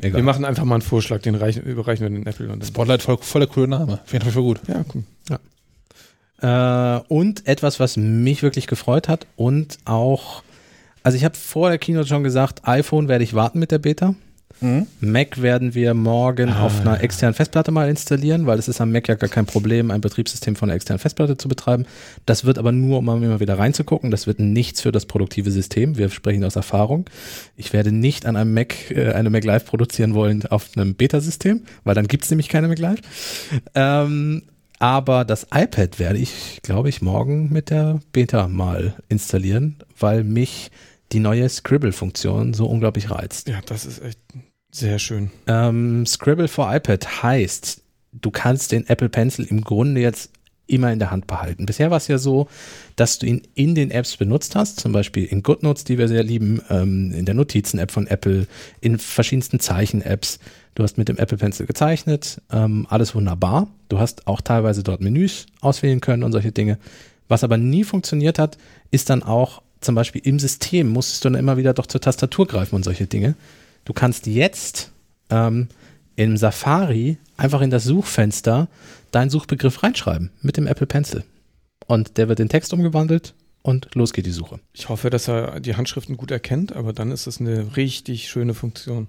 Egal. 0.00 0.20
Wir 0.20 0.24
machen 0.24 0.44
einfach 0.44 0.64
mal 0.64 0.76
einen 0.76 0.82
Vorschlag, 0.82 1.22
den 1.22 1.34
reichen, 1.34 1.62
überreichen 1.64 2.02
wir 2.02 2.10
den 2.10 2.26
Apple. 2.26 2.48
Und 2.48 2.64
Spotlight, 2.64 3.02
voll, 3.02 3.18
voller 3.20 3.46
cooler 3.46 3.66
Name. 3.66 4.00
Finde 4.04 4.26
ich 4.26 4.32
voll 4.32 4.42
gut. 4.42 4.60
Ja, 4.68 4.84
cool. 4.94 5.04
Ja. 6.40 6.98
Äh, 6.98 7.02
und 7.08 7.46
etwas, 7.46 7.80
was 7.80 7.96
mich 7.96 8.42
wirklich 8.42 8.68
gefreut 8.68 9.08
hat 9.08 9.26
und 9.36 9.78
auch, 9.84 10.42
also 11.02 11.16
ich 11.16 11.24
habe 11.24 11.36
vor 11.36 11.68
der 11.68 11.78
Keynote 11.78 12.06
schon 12.06 12.22
gesagt, 12.22 12.68
iPhone 12.68 13.08
werde 13.08 13.24
ich 13.24 13.34
warten 13.34 13.58
mit 13.58 13.72
der 13.72 13.78
Beta. 13.78 14.14
Mhm. 14.60 14.86
Mac 15.00 15.40
werden 15.40 15.74
wir 15.74 15.94
morgen 15.94 16.50
ah, 16.50 16.64
auf 16.64 16.80
einer 16.80 17.02
externen 17.02 17.34
Festplatte 17.34 17.70
mal 17.70 17.88
installieren, 17.88 18.46
weil 18.46 18.58
es 18.58 18.68
ist 18.68 18.80
am 18.80 18.92
Mac 18.92 19.08
ja 19.08 19.14
gar 19.14 19.28
kein 19.28 19.46
Problem, 19.46 19.90
ein 19.90 20.00
Betriebssystem 20.00 20.56
von 20.56 20.68
einer 20.68 20.76
externen 20.76 20.98
Festplatte 20.98 21.36
zu 21.36 21.48
betreiben. 21.48 21.86
Das 22.26 22.44
wird 22.44 22.58
aber 22.58 22.72
nur, 22.72 22.98
um 22.98 23.08
immer 23.22 23.40
wieder 23.40 23.58
reinzugucken. 23.58 24.10
Das 24.10 24.26
wird 24.26 24.40
nichts 24.40 24.80
für 24.80 24.92
das 24.92 25.06
produktive 25.06 25.50
System. 25.50 25.96
Wir 25.96 26.10
sprechen 26.10 26.44
aus 26.44 26.56
Erfahrung. 26.56 27.08
Ich 27.56 27.72
werde 27.72 27.92
nicht 27.92 28.26
an 28.26 28.36
einem 28.36 28.54
Mac 28.54 28.90
äh, 28.90 29.12
eine 29.12 29.30
Mac 29.30 29.44
Live 29.44 29.66
produzieren 29.66 30.14
wollen 30.14 30.46
auf 30.46 30.70
einem 30.76 30.94
Beta-System, 30.94 31.62
weil 31.84 31.94
dann 31.94 32.08
gibt 32.08 32.24
es 32.24 32.30
nämlich 32.30 32.48
keine 32.48 32.68
Mac 32.68 32.78
Live. 32.78 33.00
Ähm, 33.74 34.42
aber 34.78 35.24
das 35.24 35.46
iPad 35.52 35.98
werde 35.98 36.18
ich, 36.18 36.60
glaube 36.62 36.88
ich, 36.88 37.02
morgen 37.02 37.52
mit 37.52 37.70
der 37.70 38.00
Beta 38.12 38.46
mal 38.46 38.94
installieren, 39.08 39.76
weil 39.98 40.22
mich 40.22 40.70
die 41.12 41.20
neue 41.20 41.48
Scribble-Funktion 41.48 42.54
so 42.54 42.66
unglaublich 42.66 43.10
reizt. 43.10 43.48
Ja, 43.48 43.60
das 43.66 43.86
ist 43.86 44.02
echt 44.02 44.20
sehr 44.78 44.98
schön. 44.98 45.30
Ähm, 45.46 46.06
Scribble 46.06 46.48
for 46.48 46.74
iPad 46.74 47.22
heißt, 47.22 47.82
du 48.12 48.30
kannst 48.30 48.72
den 48.72 48.86
Apple 48.88 49.08
Pencil 49.08 49.44
im 49.44 49.62
Grunde 49.62 50.00
jetzt 50.00 50.30
immer 50.68 50.92
in 50.92 50.98
der 50.98 51.10
Hand 51.10 51.26
behalten. 51.26 51.66
Bisher 51.66 51.90
war 51.90 51.96
es 51.96 52.08
ja 52.08 52.18
so, 52.18 52.46
dass 52.94 53.18
du 53.18 53.26
ihn 53.26 53.42
in 53.54 53.74
den 53.74 53.90
Apps 53.90 54.16
benutzt 54.16 54.54
hast, 54.54 54.78
zum 54.78 54.92
Beispiel 54.92 55.24
in 55.24 55.42
GoodNotes, 55.42 55.84
die 55.84 55.98
wir 55.98 56.08
sehr 56.08 56.22
lieben, 56.22 56.60
ähm, 56.68 57.12
in 57.12 57.24
der 57.24 57.34
Notizen-App 57.34 57.90
von 57.90 58.06
Apple, 58.06 58.46
in 58.80 58.98
verschiedensten 58.98 59.60
Zeichen-Apps. 59.60 60.38
Du 60.74 60.82
hast 60.82 60.98
mit 60.98 61.08
dem 61.08 61.16
Apple 61.16 61.38
Pencil 61.38 61.66
gezeichnet, 61.66 62.42
ähm, 62.52 62.86
alles 62.90 63.14
wunderbar. 63.14 63.68
Du 63.88 63.98
hast 63.98 64.26
auch 64.26 64.42
teilweise 64.42 64.82
dort 64.82 65.00
Menüs 65.00 65.46
auswählen 65.60 66.00
können 66.00 66.22
und 66.22 66.32
solche 66.32 66.52
Dinge. 66.52 66.78
Was 67.28 67.44
aber 67.44 67.56
nie 67.56 67.84
funktioniert 67.84 68.38
hat, 68.38 68.58
ist 68.90 69.10
dann 69.10 69.22
auch 69.22 69.62
zum 69.80 69.94
Beispiel 69.94 70.22
im 70.24 70.38
System 70.38 70.88
musstest 70.88 71.24
du 71.24 71.30
dann 71.30 71.38
immer 71.38 71.56
wieder 71.56 71.72
doch 71.72 71.86
zur 71.86 72.00
Tastatur 72.00 72.46
greifen 72.46 72.74
und 72.74 72.84
solche 72.84 73.06
Dinge. 73.06 73.36
Du 73.88 73.94
kannst 73.94 74.26
jetzt 74.26 74.92
ähm, 75.30 75.68
im 76.14 76.36
Safari 76.36 77.16
einfach 77.38 77.62
in 77.62 77.70
das 77.70 77.84
Suchfenster 77.84 78.68
deinen 79.12 79.30
Suchbegriff 79.30 79.82
reinschreiben 79.82 80.30
mit 80.42 80.58
dem 80.58 80.66
Apple 80.66 80.86
Pencil. 80.86 81.24
Und 81.86 82.18
der 82.18 82.28
wird 82.28 82.38
in 82.38 82.50
Text 82.50 82.74
umgewandelt 82.74 83.32
und 83.62 83.88
los 83.94 84.12
geht 84.12 84.26
die 84.26 84.30
Suche. 84.30 84.60
Ich 84.74 84.90
hoffe, 84.90 85.08
dass 85.08 85.26
er 85.26 85.60
die 85.60 85.74
Handschriften 85.74 86.18
gut 86.18 86.30
erkennt, 86.30 86.76
aber 86.76 86.92
dann 86.92 87.10
ist 87.10 87.26
das 87.26 87.40
eine 87.40 87.78
richtig 87.78 88.28
schöne 88.28 88.52
Funktion. 88.52 89.08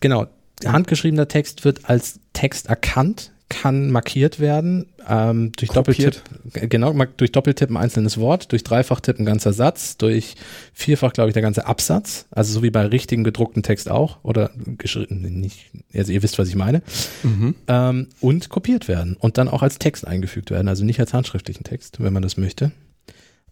Genau. 0.00 0.26
Handgeschriebener 0.64 1.28
Text 1.28 1.64
wird 1.64 1.88
als 1.88 2.18
Text 2.32 2.66
erkannt, 2.66 3.30
kann 3.50 3.90
markiert 3.90 4.40
werden 4.40 4.86
ähm, 5.06 5.52
durch 5.52 5.70
Kopiert. 5.70 6.22
Doppeltipp, 6.24 6.70
genau, 6.70 6.94
durch 7.16 7.32
Doppeltipp 7.32 7.68
ein 7.68 7.76
einzelnes 7.76 8.16
Wort, 8.16 8.52
durch 8.52 8.64
Dreifachtipp 8.64 9.18
ein 9.18 9.26
ganzer 9.26 9.52
Satz, 9.52 9.98
durch 9.98 10.36
Vierfach, 10.72 11.12
glaube 11.12 11.28
ich, 11.28 11.34
der 11.34 11.42
ganze 11.42 11.66
Absatz, 11.66 12.26
also 12.30 12.54
so 12.54 12.62
wie 12.62 12.70
bei 12.70 12.86
richtigen 12.86 13.24
gedruckten 13.24 13.62
Text 13.62 13.90
auch 13.90 14.18
oder 14.22 14.50
geschrieben, 14.78 15.20
nicht, 15.20 15.70
also 15.92 16.12
ihr 16.12 16.22
wisst, 16.22 16.38
was 16.38 16.48
ich 16.48 16.54
meine, 16.54 16.80
mhm. 17.22 17.56
ähm, 17.66 18.06
und 18.20 18.48
kopiert 18.48 18.88
werden 18.88 19.16
und 19.18 19.36
dann 19.36 19.48
auch 19.48 19.62
als 19.62 19.78
Text 19.78 20.06
eingefügt 20.06 20.50
werden, 20.50 20.68
also 20.68 20.84
nicht 20.84 21.00
als 21.00 21.12
handschriftlichen 21.12 21.64
Text, 21.64 22.02
wenn 22.02 22.12
man 22.12 22.22
das 22.22 22.36
möchte. 22.36 22.70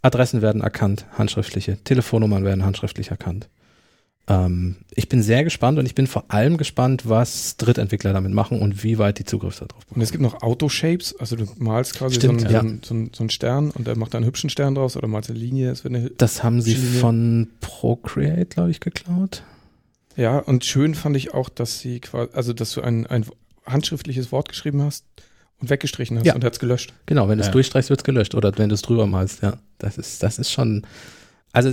Adressen 0.01 0.42
werden 0.42 0.62
erkannt, 0.62 1.07
handschriftliche, 1.18 1.76
Telefonnummern 1.82 2.44
werden 2.44 2.64
handschriftlich 2.64 3.11
erkannt. 3.11 3.49
Ähm, 4.29 4.76
ich 4.95 5.09
bin 5.09 5.22
sehr 5.22 5.43
gespannt 5.43 5.79
und 5.79 5.87
ich 5.87 5.95
bin 5.95 6.07
vor 6.07 6.24
allem 6.29 6.59
gespannt, 6.59 7.09
was 7.09 7.57
Drittentwickler 7.57 8.12
damit 8.12 8.33
machen 8.33 8.61
und 8.61 8.85
wie 8.85 8.99
weit 8.99 9.18
die 9.18 9.24
Zugriff 9.24 9.59
darauf 9.59 9.87
bekommen. 9.87 9.97
Und 9.97 10.03
es 10.03 10.12
gibt 10.12 10.22
noch 10.22 10.43
Auto-Shapes, 10.43 11.16
also 11.18 11.35
du 11.37 11.47
malst 11.57 11.95
quasi 11.95 12.16
Stimmt, 12.16 12.43
so, 12.43 12.47
einen, 12.47 12.55
ja. 12.55 12.79
so, 12.83 12.95
einen, 12.95 13.11
so, 13.14 13.22
einen, 13.22 13.31
Stern 13.31 13.70
und 13.70 13.87
der 13.87 13.97
macht 13.97 14.12
da 14.12 14.18
einen 14.18 14.26
hübschen 14.26 14.51
Stern 14.51 14.74
draus 14.74 14.97
oder 14.97 15.09
malst 15.09 15.31
eine 15.31 15.39
Linie. 15.39 15.70
Das, 15.70 15.87
eine 15.87 16.11
das 16.11 16.43
haben 16.43 16.61
sie 16.61 16.74
Linie. 16.74 17.01
von 17.01 17.49
Procreate, 17.61 18.47
glaube 18.47 18.70
ich, 18.70 18.81
geklaut. 18.81 19.43
Ja, 20.16 20.39
und 20.39 20.64
schön 20.64 20.95
fand 20.95 21.16
ich 21.16 21.33
auch, 21.33 21.49
dass 21.49 21.79
sie 21.79 22.01
quasi, 22.01 22.31
also 22.35 22.53
dass 22.53 22.72
du 22.72 22.83
ein, 22.83 23.07
ein 23.07 23.24
handschriftliches 23.64 24.31
Wort 24.31 24.49
geschrieben 24.51 24.83
hast 24.83 25.07
und 25.61 25.70
weggestrichen 25.70 26.18
hast 26.18 26.26
ja. 26.26 26.35
und 26.35 26.45
hat 26.45 26.53
es 26.53 26.59
gelöscht. 26.59 26.93
Genau, 27.07 27.29
wenn 27.29 27.39
du 27.39 27.43
es 27.43 27.49
ja. 27.49 27.53
durchstreichst, 27.53 27.89
wird 27.89 28.01
es 28.01 28.05
gelöscht 28.05 28.35
oder 28.35 28.53
wenn 28.59 28.68
du 28.68 28.74
es 28.74 28.83
drüber 28.83 29.07
malst, 29.07 29.43
ja. 29.43 29.59
Das 29.79 29.97
ist, 29.97 30.22
das 30.22 30.39
ist 30.39 30.51
schon, 30.51 30.87
also 31.53 31.72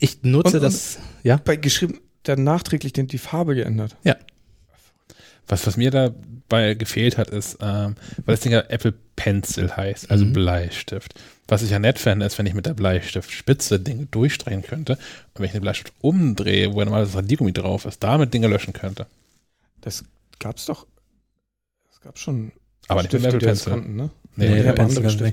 ich 0.00 0.22
nutze 0.22 0.56
und, 0.58 0.62
das, 0.62 0.96
und 0.96 1.02
ja. 1.24 1.36
Bei 1.36 1.56
geschrieben, 1.56 2.00
dann 2.22 2.44
nachträglich 2.44 2.92
die 2.92 3.18
Farbe 3.18 3.54
geändert. 3.54 3.96
Ja. 4.04 4.16
Was, 5.48 5.66
was 5.66 5.76
mir 5.76 5.90
dabei 5.90 6.74
gefehlt 6.74 7.18
hat, 7.18 7.30
ist, 7.30 7.58
ähm, 7.60 7.96
weil 8.24 8.34
das 8.34 8.40
Ding 8.40 8.52
ja 8.52 8.60
Apple 8.68 8.94
Pencil 9.16 9.76
heißt, 9.76 10.10
also 10.10 10.24
mhm. 10.24 10.32
Bleistift. 10.32 11.14
Was 11.48 11.62
ich 11.62 11.70
ja 11.70 11.78
nett 11.78 11.98
fände, 11.98 12.24
ist, 12.24 12.38
wenn 12.38 12.46
ich 12.46 12.54
mit 12.54 12.66
der 12.66 12.74
Bleistiftspitze 12.74 13.80
Dinge 13.80 14.06
durchstreichen 14.06 14.62
könnte 14.62 14.92
und 14.92 15.40
wenn 15.40 15.46
ich 15.46 15.52
den 15.52 15.60
Bleistift 15.60 15.92
umdrehe, 16.00 16.72
wo 16.72 16.80
normalerweise 16.80 17.18
Radiergummi 17.18 17.52
drauf 17.52 17.84
ist, 17.84 18.02
damit 18.02 18.32
Dinge 18.32 18.46
löschen 18.46 18.72
könnte. 18.72 19.06
Das 19.80 20.04
gab's 20.38 20.64
doch. 20.66 20.86
Das 21.90 22.00
gab 22.00 22.18
schon. 22.18 22.52
Aber 22.88 23.02
nicht 23.02 23.12
mit 23.12 23.24
Apple 23.24 23.40
Pencil. 23.40 23.72
Konnten, 23.72 23.96
ne? 23.96 24.10
Nee, 24.36 24.48
nee, 24.48 24.62
nee 24.62 24.72
Pencil 24.72 25.04
andere 25.04 25.32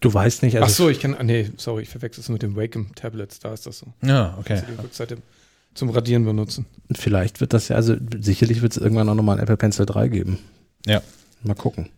Du 0.00 0.12
weißt 0.12 0.42
nicht. 0.42 0.56
Also 0.56 0.66
Ach 0.66 0.70
so, 0.70 0.88
ich 0.88 1.00
kann, 1.00 1.16
nee, 1.26 1.50
sorry, 1.56 1.82
ich 1.82 1.88
verwechsel 1.88 2.20
es 2.20 2.28
mit 2.28 2.42
dem 2.42 2.56
Wacom 2.56 2.94
Tablets, 2.94 3.40
da 3.40 3.52
ist 3.52 3.66
das 3.66 3.78
so. 3.78 3.86
Ja, 4.02 4.36
okay. 4.38 4.54
Also 4.54 4.66
die 4.66 4.80
Rückseite 4.80 5.18
zum 5.74 5.90
Radieren 5.90 6.24
benutzen. 6.24 6.66
Vielleicht 6.92 7.40
wird 7.40 7.52
das 7.52 7.68
ja, 7.68 7.76
also 7.76 7.94
sicherlich 8.20 8.62
wird 8.62 8.72
es 8.72 8.78
irgendwann 8.78 9.08
auch 9.08 9.14
nochmal 9.14 9.36
ein 9.36 9.42
Apple 9.42 9.56
Pencil 9.56 9.86
3 9.86 10.08
geben. 10.08 10.38
Ja. 10.86 11.02
Mal 11.42 11.54
gucken. 11.54 11.88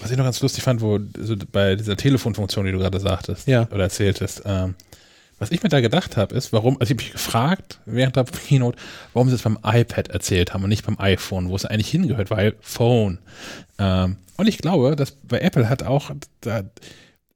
Was 0.00 0.10
ich 0.10 0.16
noch 0.16 0.24
ganz 0.24 0.40
lustig 0.40 0.64
fand, 0.64 0.80
wo 0.80 0.98
so 1.18 1.36
bei 1.52 1.76
dieser 1.76 1.96
Telefonfunktion, 1.96 2.66
die 2.66 2.72
du 2.72 2.78
gerade 2.78 2.98
sagtest 2.98 3.46
ja. 3.46 3.68
oder 3.70 3.84
erzähltest, 3.84 4.42
ähm, 4.44 4.74
was 5.38 5.50
ich 5.50 5.62
mir 5.62 5.68
da 5.68 5.80
gedacht 5.80 6.16
habe, 6.16 6.34
ist, 6.34 6.52
warum, 6.52 6.78
also 6.80 6.92
ich 6.92 6.98
habe 6.98 7.02
mich 7.02 7.12
gefragt 7.12 7.78
während 7.86 8.16
der 8.16 8.24
Keynote, 8.24 8.78
warum 9.14 9.28
sie 9.28 9.34
es 9.34 9.42
beim 9.42 9.58
iPad 9.64 10.08
erzählt 10.08 10.52
haben 10.52 10.64
und 10.64 10.68
nicht 10.68 10.84
beim 10.84 10.98
iPhone, 10.98 11.48
wo 11.48 11.56
es 11.56 11.64
eigentlich 11.64 11.90
hingehört, 11.90 12.30
weil 12.30 12.54
Phone. 12.60 13.18
Ähm, 13.78 14.16
und 14.36 14.48
ich 14.48 14.58
glaube, 14.58 14.96
dass 14.96 15.12
bei 15.12 15.40
Apple 15.40 15.68
hat 15.68 15.82
auch 15.82 16.10
da, 16.40 16.64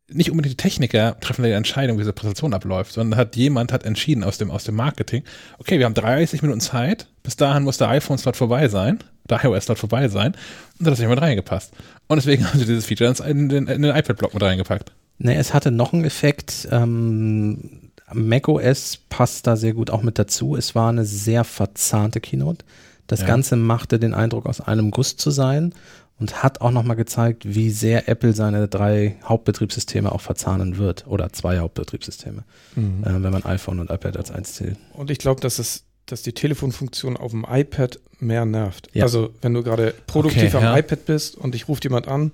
nicht 0.08 0.30
unbedingt 0.30 0.52
die 0.52 0.62
Techniker 0.62 1.16
treffen 1.20 1.44
die 1.44 1.50
Entscheidung, 1.50 1.96
wie 1.96 2.02
diese 2.02 2.12
Präsentation 2.12 2.52
abläuft, 2.52 2.92
sondern 2.92 3.18
hat 3.18 3.36
jemand 3.36 3.72
hat 3.72 3.84
entschieden 3.84 4.22
aus 4.22 4.38
dem, 4.38 4.50
aus 4.50 4.64
dem 4.64 4.74
Marketing, 4.74 5.22
okay, 5.58 5.78
wir 5.78 5.86
haben 5.86 5.94
30 5.94 6.42
Minuten 6.42 6.60
Zeit, 6.60 7.06
bis 7.22 7.36
dahin 7.36 7.62
muss 7.62 7.78
der 7.78 7.88
iPhone-Slot 7.88 8.36
vorbei 8.36 8.68
sein, 8.68 9.02
der 9.28 9.44
iOS-Slot 9.44 9.78
vorbei 9.78 10.08
sein, 10.08 10.34
und 10.78 10.86
da 10.86 10.90
hat 10.90 10.98
sich 10.98 11.08
mit 11.08 11.20
reingepasst. 11.20 11.72
Und 12.06 12.16
deswegen 12.16 12.44
haben 12.48 12.58
sie 12.58 12.66
dieses 12.66 12.86
Feature 12.86 13.14
in 13.28 13.48
den, 13.48 13.66
in 13.66 13.82
den 13.82 13.96
iPad-Block 13.96 14.34
mit 14.34 14.42
reingepackt. 14.42 14.92
Ne, 15.18 15.36
es 15.36 15.54
hatte 15.54 15.70
noch 15.70 15.92
einen 15.92 16.04
Effekt, 16.04 16.68
ähm, 16.70 17.90
macOS 18.12 18.98
passt 19.08 19.46
da 19.46 19.56
sehr 19.56 19.72
gut 19.72 19.90
auch 19.90 20.02
mit 20.02 20.18
dazu. 20.18 20.56
Es 20.56 20.74
war 20.74 20.90
eine 20.90 21.04
sehr 21.04 21.44
verzahnte 21.44 22.20
Keynote. 22.20 22.64
Das 23.06 23.20
ja. 23.20 23.26
Ganze 23.26 23.56
machte 23.56 23.98
den 23.98 24.14
Eindruck, 24.14 24.46
aus 24.46 24.60
einem 24.60 24.90
Guss 24.90 25.16
zu 25.16 25.30
sein 25.30 25.74
und 26.18 26.42
hat 26.42 26.60
auch 26.60 26.70
nochmal 26.70 26.96
gezeigt, 26.96 27.54
wie 27.54 27.70
sehr 27.70 28.08
Apple 28.08 28.32
seine 28.34 28.68
drei 28.68 29.16
Hauptbetriebssysteme 29.24 30.12
auch 30.12 30.20
verzahnen 30.20 30.78
wird 30.78 31.06
oder 31.06 31.32
zwei 31.32 31.58
Hauptbetriebssysteme, 31.58 32.44
mhm. 32.76 33.04
äh, 33.04 33.22
wenn 33.22 33.32
man 33.32 33.44
iPhone 33.44 33.80
und 33.80 33.90
iPad 33.90 34.16
als 34.16 34.30
eins 34.30 34.54
zählt. 34.54 34.78
Und 34.92 35.10
ich 35.10 35.18
glaube, 35.18 35.40
dass 35.40 35.58
es 35.58 35.84
dass 36.06 36.22
die 36.22 36.32
Telefonfunktion 36.32 37.16
auf 37.16 37.30
dem 37.30 37.46
iPad 37.48 37.98
mehr 38.18 38.44
nervt. 38.44 38.90
Ja. 38.92 39.04
Also 39.04 39.32
wenn 39.40 39.54
du 39.54 39.62
gerade 39.62 39.94
produktiv 40.06 40.54
okay, 40.54 40.56
am 40.58 40.62
ja. 40.62 40.78
iPad 40.78 41.06
bist 41.06 41.36
und 41.36 41.54
dich 41.54 41.68
ruft 41.68 41.84
jemand 41.84 42.08
an, 42.08 42.32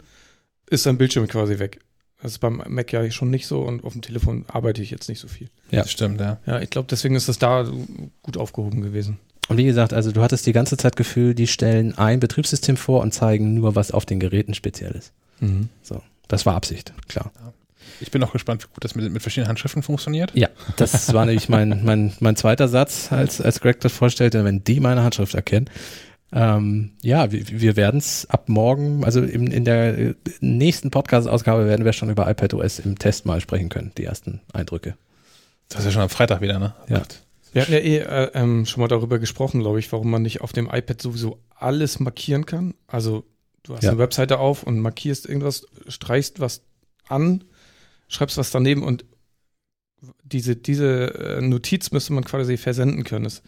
ist 0.69 0.87
dein 0.87 0.99
Bildschirm 0.99 1.29
quasi 1.29 1.59
weg. 1.59 1.81
Das 2.23 2.33
ist 2.33 2.39
beim 2.39 2.63
Mac 2.69 2.93
ja 2.93 3.11
schon 3.11 3.31
nicht 3.31 3.47
so 3.47 3.63
und 3.63 3.85
auf 3.85 3.93
dem 3.93 4.03
Telefon 4.03 4.45
arbeite 4.49 4.83
ich 4.83 4.91
jetzt 4.91 5.09
nicht 5.09 5.21
so 5.21 5.29
viel. 5.29 5.49
Ja, 5.71 5.83
das 5.83 5.91
stimmt, 5.91 6.21
ja. 6.21 6.39
Ja, 6.47 6.61
ich 6.61 6.69
glaube, 6.69 6.89
deswegen 6.91 7.15
ist 7.15 7.29
das 7.29 7.39
da 7.39 7.67
gut 8.23 8.37
aufgehoben 8.37 8.83
gewesen. 8.83 9.19
Und 9.51 9.57
wie 9.57 9.65
gesagt, 9.65 9.93
also 9.93 10.13
du 10.13 10.23
hattest 10.23 10.47
die 10.47 10.53
ganze 10.53 10.77
Zeit 10.77 10.95
Gefühl, 10.95 11.35
die 11.35 11.49
stellen 11.49 11.99
ein 11.99 12.21
Betriebssystem 12.21 12.77
vor 12.77 13.01
und 13.01 13.13
zeigen 13.13 13.55
nur, 13.55 13.75
was 13.75 13.91
auf 13.91 14.07
den 14.07 14.21
Geräten 14.21 14.55
speziell 14.55 14.93
ist. 14.93 15.13
Mhm. 15.41 15.69
So, 15.83 16.03
das 16.29 16.47
war 16.47 16.55
Absicht, 16.55 16.93
klar. 17.09 17.33
Ich 17.99 18.13
bin 18.13 18.23
auch 18.23 18.33
gespannt, 18.33 18.63
wie 18.63 18.69
gut 18.73 18.85
das 18.85 18.95
mit, 18.95 19.13
mit 19.13 19.21
verschiedenen 19.21 19.49
Handschriften 19.49 19.83
funktioniert. 19.83 20.31
Ja, 20.37 20.49
das 20.77 21.13
war 21.13 21.27
nämlich 21.27 21.49
mein, 21.49 21.81
mein, 21.85 22.13
mein 22.21 22.37
zweiter 22.37 22.69
Satz, 22.69 23.11
als, 23.11 23.41
als 23.41 23.61
Greg 23.61 23.81
das 23.81 23.93
vorstellte, 23.93 24.45
wenn 24.45 24.63
die 24.63 24.79
meine 24.79 25.03
Handschrift 25.03 25.35
erkennen. 25.35 25.69
Ähm, 26.33 26.93
ja, 27.03 27.33
wir, 27.33 27.49
wir 27.49 27.75
werden 27.75 27.99
es 27.99 28.31
ab 28.31 28.49
morgen, 28.49 29.05
also 29.05 29.21
in, 29.21 29.49
in 29.49 29.65
der 29.65 30.15
nächsten 30.39 30.93
Podcast-Ausgabe 30.93 31.67
werden 31.67 31.85
wir 31.85 31.93
schon 31.93 32.09
über 32.09 32.31
iPadOS 32.31 32.79
im 32.79 33.01
Test 33.01 33.27
mal 33.27 33.41
sprechen 33.41 33.69
können, 33.69 33.91
die 33.99 34.05
ersten 34.05 34.43
Eindrücke. 34.53 34.95
Das 35.69 35.81
ist 35.81 35.87
ja 35.87 35.91
schon 35.91 36.03
am 36.03 36.09
Freitag 36.09 36.41
wieder, 36.41 36.61
ne? 36.61 36.73
Ja. 36.89 37.03
Wir 37.53 37.63
hatten 37.63 37.73
ja 37.73 37.79
eh 37.79 37.99
äh, 37.99 38.31
ähm, 38.35 38.67
schon 38.67 38.81
mal 38.81 38.89
darüber 38.89 39.19
gesprochen, 39.19 39.61
glaube 39.61 39.79
ich, 39.79 39.91
warum 39.93 40.11
man 40.11 40.23
nicht 40.23 40.41
auf 40.41 40.53
dem 40.53 40.67
iPad 40.71 41.01
sowieso 41.01 41.41
alles 41.55 42.01
markieren 42.01 42.47
kann. 42.47 42.75
Also 42.87 43.25
du 43.63 43.75
hast 43.75 43.85
ja. 43.85 43.91
eine 43.91 43.99
Webseite 43.99 44.39
auf 44.39 44.63
und 44.63 44.81
markierst 44.81 45.27
irgendwas, 45.27 45.67
streichst 45.89 46.41
was 46.41 46.63
an, 47.09 47.45
schreibst 48.09 48.37
was 48.37 48.51
daneben 48.51 48.83
und 48.83 49.05
diese, 50.23 50.57
diese 50.57 51.15
äh, 51.15 51.41
Notiz 51.41 51.91
müsste 51.91 52.13
man 52.13 52.25
quasi 52.25 52.57
versenden 52.57 53.05
können. 53.05 53.25
Das, 53.25 53.43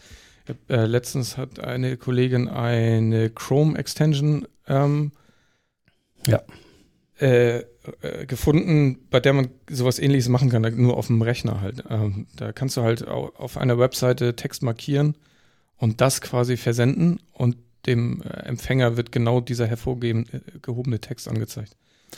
äh, 0.68 0.86
letztens 0.86 1.36
hat 1.36 1.60
eine 1.60 1.96
Kollegin 1.96 2.48
eine 2.48 3.30
Chrome-Extension 3.30 4.46
ähm, 4.66 5.12
ja. 6.26 6.42
Äh, 7.18 7.64
äh, 8.00 8.26
gefunden, 8.26 8.98
bei 9.10 9.20
der 9.20 9.32
man 9.32 9.48
sowas 9.68 9.98
ähnliches 9.98 10.28
machen 10.28 10.50
kann, 10.50 10.62
nur 10.76 10.96
auf 10.96 11.08
dem 11.08 11.20
Rechner 11.22 11.60
halt. 11.60 11.84
Ähm, 11.90 12.26
da 12.36 12.52
kannst 12.52 12.76
du 12.76 12.82
halt 12.82 13.06
auf 13.08 13.56
einer 13.56 13.78
Webseite 13.78 14.36
Text 14.36 14.62
markieren 14.62 15.16
und 15.76 16.00
das 16.00 16.20
quasi 16.20 16.56
versenden 16.56 17.18
und 17.32 17.56
dem 17.86 18.22
äh, 18.22 18.28
Empfänger 18.44 18.96
wird 18.96 19.10
genau 19.10 19.40
dieser 19.40 19.66
hervorgehobene 19.66 21.00
Text 21.00 21.28
angezeigt. 21.28 21.76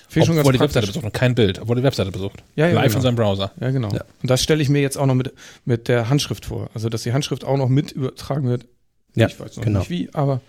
Finde 0.08 0.38
obwohl 0.38 0.52
die 0.52 0.60
Webseite 0.60 0.86
besucht 0.86 1.04
und 1.04 1.14
kein 1.14 1.34
Bild, 1.34 1.60
obwohl 1.60 1.76
die 1.76 1.82
Webseite 1.82 2.10
besucht. 2.10 2.42
Ja, 2.56 2.66
ja, 2.66 2.74
Live 2.74 2.86
genau. 2.86 2.96
in 2.96 3.02
seinem 3.02 3.16
Browser. 3.16 3.52
Ja, 3.60 3.70
genau. 3.70 3.88
Ja. 3.90 4.04
Und 4.22 4.30
das 4.30 4.42
stelle 4.42 4.60
ich 4.60 4.68
mir 4.68 4.82
jetzt 4.82 4.98
auch 4.98 5.06
noch 5.06 5.14
mit, 5.14 5.32
mit 5.64 5.88
der 5.88 6.08
Handschrift 6.10 6.46
vor. 6.46 6.68
Also, 6.74 6.88
dass 6.88 7.04
die 7.04 7.12
Handschrift 7.12 7.44
auch 7.44 7.56
noch 7.56 7.68
mit 7.68 7.92
übertragen 7.92 8.48
wird. 8.48 8.66
Ja, 9.14 9.28
ich 9.28 9.38
weiß 9.38 9.56
noch 9.56 9.64
genau. 9.64 9.78
nicht 9.78 9.90
wie, 9.90 10.10
aber 10.12 10.40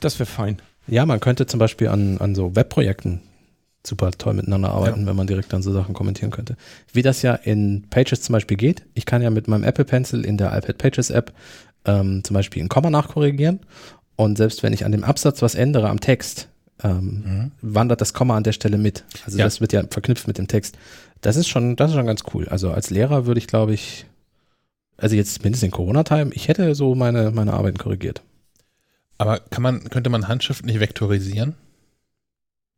das 0.00 0.18
wäre 0.18 0.26
fein. 0.26 0.60
Ja, 0.88 1.06
man 1.06 1.20
könnte 1.20 1.46
zum 1.46 1.60
Beispiel 1.60 1.88
an, 1.88 2.18
an 2.18 2.34
so 2.34 2.56
Webprojekten 2.56 3.22
super 3.86 4.10
toll 4.10 4.34
miteinander 4.34 4.70
arbeiten, 4.70 5.02
ja. 5.02 5.06
wenn 5.06 5.16
man 5.16 5.26
direkt 5.26 5.52
dann 5.52 5.62
so 5.62 5.72
Sachen 5.72 5.94
kommentieren 5.94 6.30
könnte. 6.30 6.56
Wie 6.92 7.02
das 7.02 7.22
ja 7.22 7.34
in 7.34 7.84
Pages 7.90 8.22
zum 8.22 8.32
Beispiel 8.32 8.56
geht. 8.56 8.84
Ich 8.94 9.06
kann 9.06 9.22
ja 9.22 9.30
mit 9.30 9.48
meinem 9.48 9.64
Apple 9.64 9.84
Pencil 9.84 10.24
in 10.24 10.36
der 10.36 10.56
iPad 10.56 10.78
Pages 10.78 11.10
App 11.10 11.32
ähm, 11.84 12.22
zum 12.24 12.34
Beispiel 12.34 12.62
ein 12.62 12.68
Komma 12.68 12.90
nachkorrigieren. 12.90 13.60
Und 14.16 14.36
selbst 14.36 14.62
wenn 14.62 14.72
ich 14.72 14.84
an 14.84 14.92
dem 14.92 15.04
Absatz 15.04 15.42
was 15.42 15.54
ändere 15.54 15.88
am 15.88 16.00
Text, 16.00 16.48
ähm, 16.82 17.22
mhm. 17.24 17.52
wandert 17.62 18.00
das 18.00 18.14
Komma 18.14 18.36
an 18.36 18.44
der 18.44 18.52
Stelle 18.52 18.78
mit. 18.78 19.04
Also 19.24 19.38
ja. 19.38 19.44
das 19.44 19.60
wird 19.60 19.72
ja 19.72 19.82
verknüpft 19.88 20.26
mit 20.26 20.38
dem 20.38 20.48
Text. 20.48 20.76
Das 21.20 21.36
ist 21.36 21.48
schon, 21.48 21.76
das 21.76 21.90
ist 21.90 21.96
schon 21.96 22.06
ganz 22.06 22.22
cool. 22.34 22.48
Also 22.48 22.70
als 22.70 22.90
Lehrer 22.90 23.26
würde 23.26 23.38
ich, 23.38 23.46
glaube 23.46 23.74
ich, 23.74 24.06
also 24.96 25.14
jetzt 25.14 25.42
mindestens 25.44 25.66
in 25.66 25.70
Corona-Time, 25.70 26.32
ich 26.34 26.48
hätte 26.48 26.74
so 26.74 26.94
meine, 26.94 27.30
meine 27.30 27.52
Arbeiten 27.52 27.78
korrigiert. 27.78 28.22
Aber 29.16 29.40
kann 29.40 29.62
man, 29.62 29.84
könnte 29.90 30.10
man 30.10 30.28
Handschrift 30.28 30.64
nicht 30.64 30.80
vektorisieren? 30.80 31.54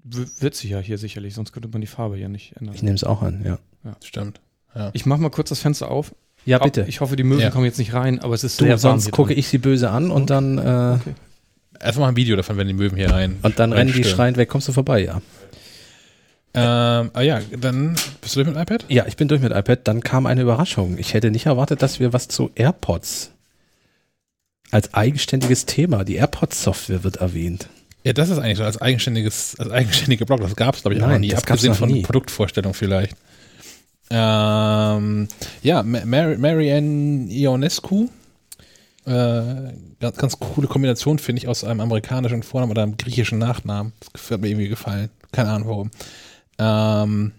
Wird 0.02 0.54
sie 0.54 0.68
ja 0.68 0.78
hier 0.78 0.98
sicherlich, 0.98 1.34
sonst 1.34 1.52
könnte 1.52 1.68
man 1.68 1.80
die 1.80 1.86
Farbe 1.86 2.18
ja 2.18 2.28
nicht 2.28 2.56
ändern. 2.56 2.74
Ich 2.74 2.82
nehme 2.82 2.94
es 2.94 3.04
auch 3.04 3.22
an, 3.22 3.42
ja. 3.44 3.58
ja. 3.84 3.96
Stimmt. 4.02 4.40
Ja. 4.74 4.90
Ich 4.92 5.04
mache 5.06 5.20
mal 5.20 5.30
kurz 5.30 5.50
das 5.50 5.60
Fenster 5.60 5.90
auf. 5.90 6.14
Ja, 6.46 6.58
bitte. 6.58 6.86
Ich 6.88 7.00
hoffe, 7.00 7.16
die 7.16 7.22
Möwen 7.22 7.42
ja. 7.42 7.50
kommen 7.50 7.66
jetzt 7.66 7.78
nicht 7.78 7.92
rein, 7.92 8.18
aber 8.20 8.34
es 8.34 8.44
ist 8.44 8.60
du, 8.60 8.64
sehr 8.64 8.82
warm. 8.82 9.00
Sonst 9.00 9.10
gucke 9.10 9.34
ich 9.34 9.48
sie 9.48 9.58
böse 9.58 9.90
an 9.90 10.10
und 10.10 10.30
dann. 10.30 10.58
Äh, 10.58 10.60
okay. 11.00 11.14
Erstmal 11.78 12.10
ein 12.10 12.16
Video 12.16 12.36
davon, 12.36 12.56
wenn 12.56 12.66
die 12.66 12.74
Möwen 12.74 12.96
hier 12.96 13.10
rein. 13.10 13.38
Und 13.42 13.58
dann 13.58 13.72
rennen 13.72 13.92
die 13.92 14.04
schreiend 14.04 14.36
weg. 14.36 14.48
Kommst 14.48 14.68
du 14.68 14.72
vorbei, 14.72 15.04
ja. 15.04 15.22
Ähm, 16.52 17.10
ah 17.12 17.20
ja, 17.20 17.40
dann 17.58 17.96
bist 18.20 18.34
du 18.34 18.42
durch 18.42 18.54
mit 18.54 18.60
iPad? 18.60 18.84
Ja, 18.88 19.06
ich 19.06 19.16
bin 19.16 19.28
durch 19.28 19.40
mit 19.40 19.52
iPad. 19.52 19.80
Dann 19.84 20.02
kam 20.02 20.26
eine 20.26 20.42
Überraschung. 20.42 20.98
Ich 20.98 21.14
hätte 21.14 21.30
nicht 21.30 21.46
erwartet, 21.46 21.82
dass 21.82 22.00
wir 22.00 22.12
was 22.12 22.28
zu 22.28 22.50
AirPods 22.54 23.32
als 24.70 24.94
eigenständiges 24.94 25.66
Thema, 25.66 26.04
die 26.04 26.16
AirPods-Software 26.16 27.02
wird 27.02 27.16
erwähnt. 27.16 27.68
Ja, 28.04 28.12
das 28.12 28.30
ist 28.30 28.38
eigentlich 28.38 28.58
so 28.58 28.64
als 28.64 28.80
eigenständiges, 28.80 29.56
als 29.58 29.70
eigenständiger 29.70 30.24
Blog. 30.24 30.40
Das 30.40 30.56
gab 30.56 30.74
es, 30.74 30.82
glaube 30.82 30.94
ich, 30.94 31.00
Nein, 31.00 31.10
auch 31.10 31.14
noch 31.14 31.20
nie. 31.20 31.34
Abgesehen 31.34 31.74
von 31.74 31.90
nie. 31.90 32.02
Produktvorstellung 32.02 32.74
vielleicht. 32.74 33.14
Ähm, 34.10 35.28
ja, 35.62 35.82
Mar 35.82 36.36
Marianne 36.38 37.30
Ionescu. 37.30 38.08
Äh, 39.06 39.72
ganz, 40.00 40.16
ganz 40.16 40.38
coole 40.38 40.66
Kombination, 40.66 41.18
finde 41.18 41.40
ich, 41.40 41.48
aus 41.48 41.64
einem 41.64 41.80
amerikanischen 41.80 42.42
Vornamen 42.42 42.72
oder 42.72 42.82
einem 42.82 42.96
griechischen 42.96 43.38
Nachnamen. 43.38 43.92
Das 44.12 44.30
hat 44.30 44.40
mir 44.40 44.48
irgendwie 44.48 44.68
gefallen. 44.68 45.10
Keine 45.32 45.50
Ahnung 45.50 45.68
warum. 45.68 45.90
Ähm, 46.58 47.32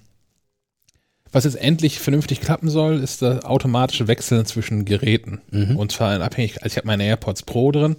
was 1.32 1.46
jetzt 1.46 1.56
endlich 1.56 2.00
vernünftig 2.00 2.42
klappen 2.42 2.70
soll, 2.70 3.00
ist 3.02 3.22
das 3.22 3.46
automatische 3.46 4.08
Wechseln 4.08 4.46
zwischen 4.46 4.86
Geräten. 4.86 5.42
Mhm. 5.52 5.78
Und 5.78 5.92
zwar 5.92 6.16
in 6.16 6.22
Abhängigkeit, 6.22 6.64
also 6.64 6.74
ich 6.74 6.78
habe 6.78 6.88
meine 6.88 7.06
AirPods 7.06 7.44
Pro 7.44 7.72
drin 7.72 7.96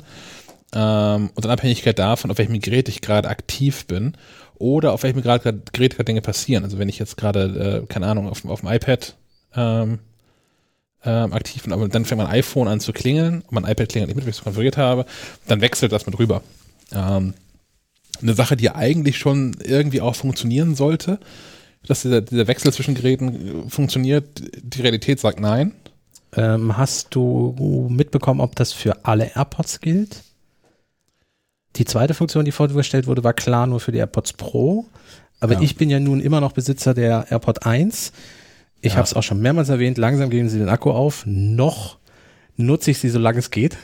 ähm, 0.74 1.30
und 1.34 1.44
in 1.44 1.50
Abhängigkeit 1.50 1.98
davon, 1.98 2.30
auf 2.30 2.38
welchem 2.38 2.58
Gerät 2.60 2.88
ich 2.88 3.00
gerade 3.00 3.28
aktiv 3.28 3.86
bin 3.86 4.16
oder 4.54 4.92
auf 4.92 5.02
welchem 5.02 5.22
Gerät 5.22 5.42
gerade 5.42 6.04
Dinge 6.04 6.22
passieren. 6.22 6.64
Also 6.64 6.78
wenn 6.78 6.88
ich 6.88 6.98
jetzt 6.98 7.16
gerade, 7.16 7.82
äh, 7.82 7.86
keine 7.86 8.06
Ahnung, 8.06 8.28
auf, 8.28 8.44
auf 8.44 8.60
dem 8.60 8.70
iPad 8.70 9.16
ähm, 9.54 9.98
ähm, 11.04 11.32
aktiv 11.32 11.64
bin, 11.64 11.72
aber 11.72 11.88
dann 11.88 12.04
fängt 12.04 12.20
mein 12.20 12.30
iPhone 12.30 12.68
an 12.68 12.80
zu 12.80 12.92
klingeln 12.92 13.42
mein 13.50 13.64
iPad 13.64 13.88
klingelt 13.88 14.08
nicht 14.08 14.16
mit, 14.16 14.24
weil 14.24 14.30
ich 14.30 14.36
es 14.36 14.44
konfiguriert 14.44 14.76
habe, 14.76 15.04
dann 15.46 15.60
wechselt 15.60 15.92
das 15.92 16.06
mit 16.06 16.18
rüber. 16.18 16.42
Ähm, 16.92 17.34
eine 18.22 18.34
Sache, 18.34 18.56
die 18.56 18.70
eigentlich 18.70 19.18
schon 19.18 19.56
irgendwie 19.64 20.00
auch 20.00 20.14
funktionieren 20.14 20.74
sollte, 20.74 21.18
dass 21.86 22.02
dieser, 22.02 22.20
dieser 22.20 22.46
Wechsel 22.46 22.72
zwischen 22.72 22.94
Geräten 22.94 23.68
funktioniert, 23.68 24.42
die 24.62 24.82
Realität 24.82 25.18
sagt 25.20 25.40
nein. 25.40 25.74
Ähm, 26.34 26.76
hast 26.76 27.14
du 27.14 27.88
mitbekommen, 27.90 28.40
ob 28.40 28.56
das 28.56 28.72
für 28.72 29.04
alle 29.04 29.32
AirPods 29.34 29.80
gilt? 29.80 30.22
Die 31.76 31.84
zweite 31.84 32.14
Funktion, 32.14 32.44
die 32.44 32.52
vorgestellt 32.52 33.06
wurde, 33.06 33.24
war 33.24 33.32
klar 33.32 33.66
nur 33.66 33.80
für 33.80 33.92
die 33.92 33.98
AirPods 33.98 34.34
Pro. 34.34 34.86
Aber 35.40 35.54
ja. 35.54 35.60
ich 35.60 35.76
bin 35.76 35.90
ja 35.90 35.98
nun 35.98 36.20
immer 36.20 36.40
noch 36.40 36.52
Besitzer 36.52 36.94
der 36.94 37.26
AirPod 37.30 37.66
1. 37.66 38.12
Ich 38.80 38.92
ja. 38.92 38.96
habe 38.98 39.06
es 39.06 39.14
auch 39.14 39.22
schon 39.22 39.40
mehrmals 39.40 39.68
erwähnt, 39.68 39.98
langsam 39.98 40.30
geben 40.30 40.48
sie 40.48 40.58
den 40.58 40.68
Akku 40.68 40.90
auf. 40.90 41.24
Noch 41.26 41.98
nutze 42.56 42.90
ich 42.90 42.98
sie, 42.98 43.08
solange 43.08 43.38
es 43.38 43.50
geht. 43.50 43.76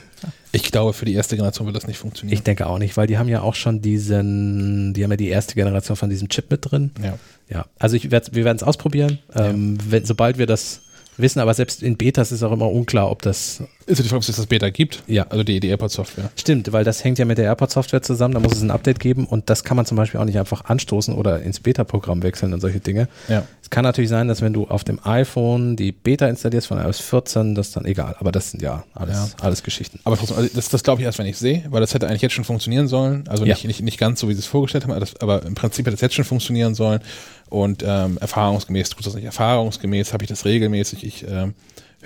Ich 0.51 0.65
glaube, 0.71 0.93
für 0.93 1.05
die 1.05 1.15
erste 1.15 1.37
Generation 1.37 1.67
wird 1.67 1.77
das 1.77 1.87
nicht 1.87 1.99
funktionieren. 1.99 2.37
Ich 2.37 2.43
denke 2.43 2.67
auch 2.67 2.79
nicht, 2.79 2.97
weil 2.97 3.07
die 3.07 3.19
haben 3.19 3.29
ja 3.29 3.43
auch 3.43 3.55
schon 3.55 3.83
diesen, 3.83 4.95
die 4.95 5.05
haben 5.05 5.11
ja 5.11 5.17
die 5.17 5.29
erste 5.29 5.55
Generation 5.55 5.97
von 5.97 6.11
diesem 6.11 6.29
Chip 6.29 6.51
mit 6.51 6.71
drin. 6.71 6.91
Ja. 7.03 7.19
Ja. 7.49 7.67
Also 7.79 7.97
ich 7.97 8.11
werd, 8.11 8.35
wir 8.35 8.45
werden 8.45 8.57
es 8.57 8.63
ausprobieren. 8.63 9.19
Ähm, 9.35 9.79
wenn, 9.89 10.05
sobald 10.05 10.39
wir 10.39 10.47
das 10.47 10.83
wissen, 11.17 11.41
aber 11.41 11.55
selbst 11.55 11.83
in 11.83 11.97
Betas 11.97 12.33
ist 12.33 12.43
auch 12.43 12.53
immer 12.53 12.71
unklar, 12.71 13.11
ob 13.11 13.23
das. 13.23 13.63
Ist 13.89 13.99
ja 13.99 14.03
die 14.03 14.09
Frage, 14.11 14.19
ob 14.19 14.29
es 14.29 14.37
das 14.37 14.47
Beta 14.47 14.69
gibt? 14.69 15.03
Ja. 15.07 15.27
Also 15.31 15.43
die, 15.45 15.61
die 15.61 15.69
AirPod-Software. 15.69 16.31
Stimmt, 16.37 16.73
weil 16.73 16.85
das 16.85 17.03
hängt 17.05 17.19
ja 17.19 17.25
mit 17.25 17.39
der 17.39 17.47
AirPod-Software 17.47 18.03
zusammen, 18.03 18.35
da 18.35 18.41
muss 18.41 18.53
es 18.53 18.61
ein 18.61 18.71
Update 18.71 19.01
geben 19.01 19.25
und 19.25 19.49
das 19.49 19.65
kann 19.65 19.79
man 19.79 19.87
zum 19.87 19.97
Beispiel 19.97 20.21
auch 20.21 20.27
nicht 20.27 20.39
einfach 20.39 20.67
anstoßen 20.67 21.15
oder 21.15 21.41
ins 21.41 21.61
Beta-Programm 21.61 22.23
wechseln 22.23 22.53
und 22.53 22.61
solche 22.61 22.81
Dinge. 22.81 23.09
Ja. 23.29 23.45
Es 23.63 23.71
kann 23.71 23.85
natürlich 23.85 24.11
sein, 24.11 24.29
dass 24.29 24.43
wenn 24.43 24.53
du 24.53 24.67
auf 24.67 24.85
dem 24.85 25.01
iPhone 25.05 25.75
die 25.77 25.93
Beta 25.93 26.27
installierst 26.29 26.67
von 26.67 26.79
iOS 26.79 27.01
14, 27.01 27.55
das 27.55 27.69
ist 27.69 27.77
dann 27.77 27.87
egal. 27.87 28.15
Aber 28.19 28.31
das 28.31 28.51
sind 28.51 28.63
ja 28.63 28.85
alles, 28.93 29.17
ja. 29.17 29.45
alles 29.45 29.63
Geschichten. 29.63 30.01
Aber 30.05 30.19
trotzdem, 30.19 30.37
also 30.37 30.51
das, 30.55 30.69
das 30.69 30.83
glaube 30.83 31.01
ich 31.01 31.07
erst, 31.07 31.19
wenn 31.19 31.27
ich 31.27 31.39
sehe, 31.39 31.65
weil 31.71 31.81
das 31.81 31.95
hätte 31.95 32.09
eigentlich 32.09 32.23
jetzt 32.23 32.35
schon 32.35 32.45
funktionieren 32.45 32.89
sollen. 32.89 33.27
Also 33.27 33.45
nicht, 33.45 33.63
ja. 33.63 33.69
nicht, 33.69 33.81
nicht 33.81 33.99
ganz 33.99 34.21
so, 34.21 34.29
wie 34.29 34.35
sie 34.35 34.41
es 34.41 34.47
vorgestellt 34.47 34.85
haben, 34.85 34.91
aber, 34.91 35.01
das, 35.01 35.19
aber 35.21 35.47
im 35.47 35.55
Prinzip 35.55 35.87
hätte 35.87 35.95
es 35.95 36.03
jetzt 36.03 36.15
schon 36.15 36.27
funktionieren 36.27 36.75
sollen. 36.75 37.01
Und 37.49 37.83
ähm, 37.87 38.19
erfahrungsgemäß 38.21 38.91
tut 38.91 39.07
das 39.07 39.15
nicht. 39.15 39.25
Erfahrungsgemäß 39.25 40.13
habe 40.13 40.25
ich 40.25 40.29
das 40.29 40.45
regelmäßig. 40.45 41.05
Ich 41.05 41.27
ähm, 41.27 41.55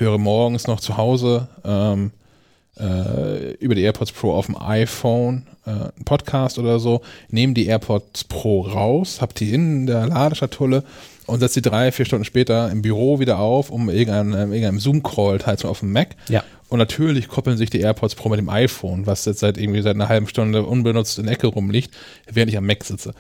höre 0.03 0.19
morgens 0.19 0.67
noch 0.67 0.81
zu 0.81 0.97
Hause 0.97 1.49
ähm, 1.65 2.11
äh, 2.79 3.53
über 3.55 3.75
die 3.75 3.83
AirPods 3.83 4.13
Pro 4.13 4.33
auf 4.33 4.47
dem 4.47 4.57
iPhone 4.57 5.47
äh, 5.67 5.71
einen 5.71 6.05
Podcast 6.05 6.59
oder 6.59 6.79
so, 6.79 7.03
nehme 7.29 7.55
die 7.55 7.67
AirPods 7.67 8.25
Pro 8.25 8.63
raus, 8.63 9.21
habe 9.21 9.35
die 9.35 9.53
in 9.53 9.87
der 9.87 10.07
Ladeschatulle 10.07 10.85
und 11.27 11.41
setze 11.41 11.61
die 11.61 11.69
drei, 11.69 11.93
vier 11.93 12.05
Stunden 12.05 12.25
später 12.25 12.71
im 12.71 12.83
Büro 12.83 13.21
wieder 13.21 13.39
auf, 13.39 13.71
um 13.71 13.89
irgendeinem, 13.89 14.53
irgendeinem 14.53 14.81
Zoom-Call 14.81 15.39
teilzunehmen 15.39 15.71
auf 15.71 15.81
dem 15.81 15.93
Mac. 15.93 16.17
Ja. 16.29 16.43
Und 16.69 16.79
natürlich 16.79 17.29
koppeln 17.29 17.57
sich 17.57 17.71
die 17.71 17.81
AirPods 17.81 18.15
Pro 18.15 18.29
mit 18.29 18.39
dem 18.39 18.49
iPhone, 18.49 19.07
was 19.07 19.25
jetzt 19.27 19.41
seit 19.41 19.59
irgendwie 19.59 19.83
seit 19.83 19.95
einer 19.95 20.09
halben 20.09 20.27
Stunde 20.27 20.65
unbenutzt 20.65 21.19
in 21.19 21.25
der 21.25 21.35
Ecke 21.35 21.47
rumliegt, 21.47 21.95
während 22.31 22.51
ich 22.51 22.57
am 22.57 22.67
Mac 22.67 22.83
sitze. 22.83 23.15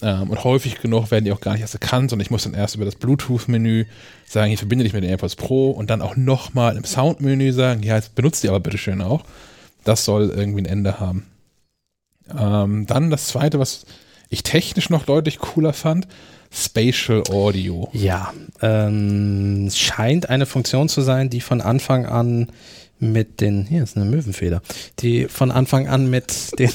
Ähm, 0.00 0.30
und 0.30 0.44
häufig 0.44 0.80
genug 0.80 1.10
werden 1.10 1.24
die 1.24 1.32
auch 1.32 1.40
gar 1.40 1.52
nicht 1.52 1.62
erst 1.62 1.74
erkannt 1.74 2.12
und 2.12 2.20
ich 2.20 2.30
muss 2.30 2.44
dann 2.44 2.54
erst 2.54 2.76
über 2.76 2.84
das 2.84 2.94
Bluetooth-Menü 2.94 3.86
sagen, 4.26 4.52
ich 4.52 4.58
verbinde 4.58 4.84
dich 4.84 4.92
mit 4.92 5.02
den 5.02 5.10
AirPods 5.10 5.36
Pro 5.36 5.70
und 5.70 5.90
dann 5.90 6.02
auch 6.02 6.16
nochmal 6.16 6.76
im 6.76 6.84
Sound-Menü 6.84 7.52
sagen, 7.52 7.82
ja, 7.82 7.96
jetzt 7.96 8.14
benutzt 8.14 8.42
die 8.42 8.48
aber 8.48 8.60
bitteschön 8.60 9.02
auch. 9.02 9.24
Das 9.84 10.04
soll 10.04 10.30
irgendwie 10.30 10.62
ein 10.62 10.66
Ende 10.66 11.00
haben. 11.00 11.26
Ähm, 12.36 12.86
dann 12.86 13.10
das 13.10 13.26
zweite, 13.28 13.58
was 13.58 13.86
ich 14.28 14.42
technisch 14.42 14.90
noch 14.90 15.04
deutlich 15.04 15.38
cooler 15.38 15.72
fand, 15.72 16.06
Spatial 16.50 17.22
Audio. 17.30 17.88
Ja, 17.92 18.32
ähm, 18.62 19.70
scheint 19.74 20.28
eine 20.30 20.46
Funktion 20.46 20.88
zu 20.88 21.00
sein, 21.00 21.30
die 21.30 21.40
von 21.40 21.60
Anfang 21.60 22.06
an 22.06 22.52
mit 22.98 23.40
den, 23.40 23.64
hier 23.66 23.82
ist 23.82 23.96
eine 23.96 24.06
Möwenfeder, 24.06 24.62
die 24.98 25.26
von 25.26 25.50
Anfang 25.50 25.88
an 25.88 26.10
mit 26.10 26.58
den 26.58 26.70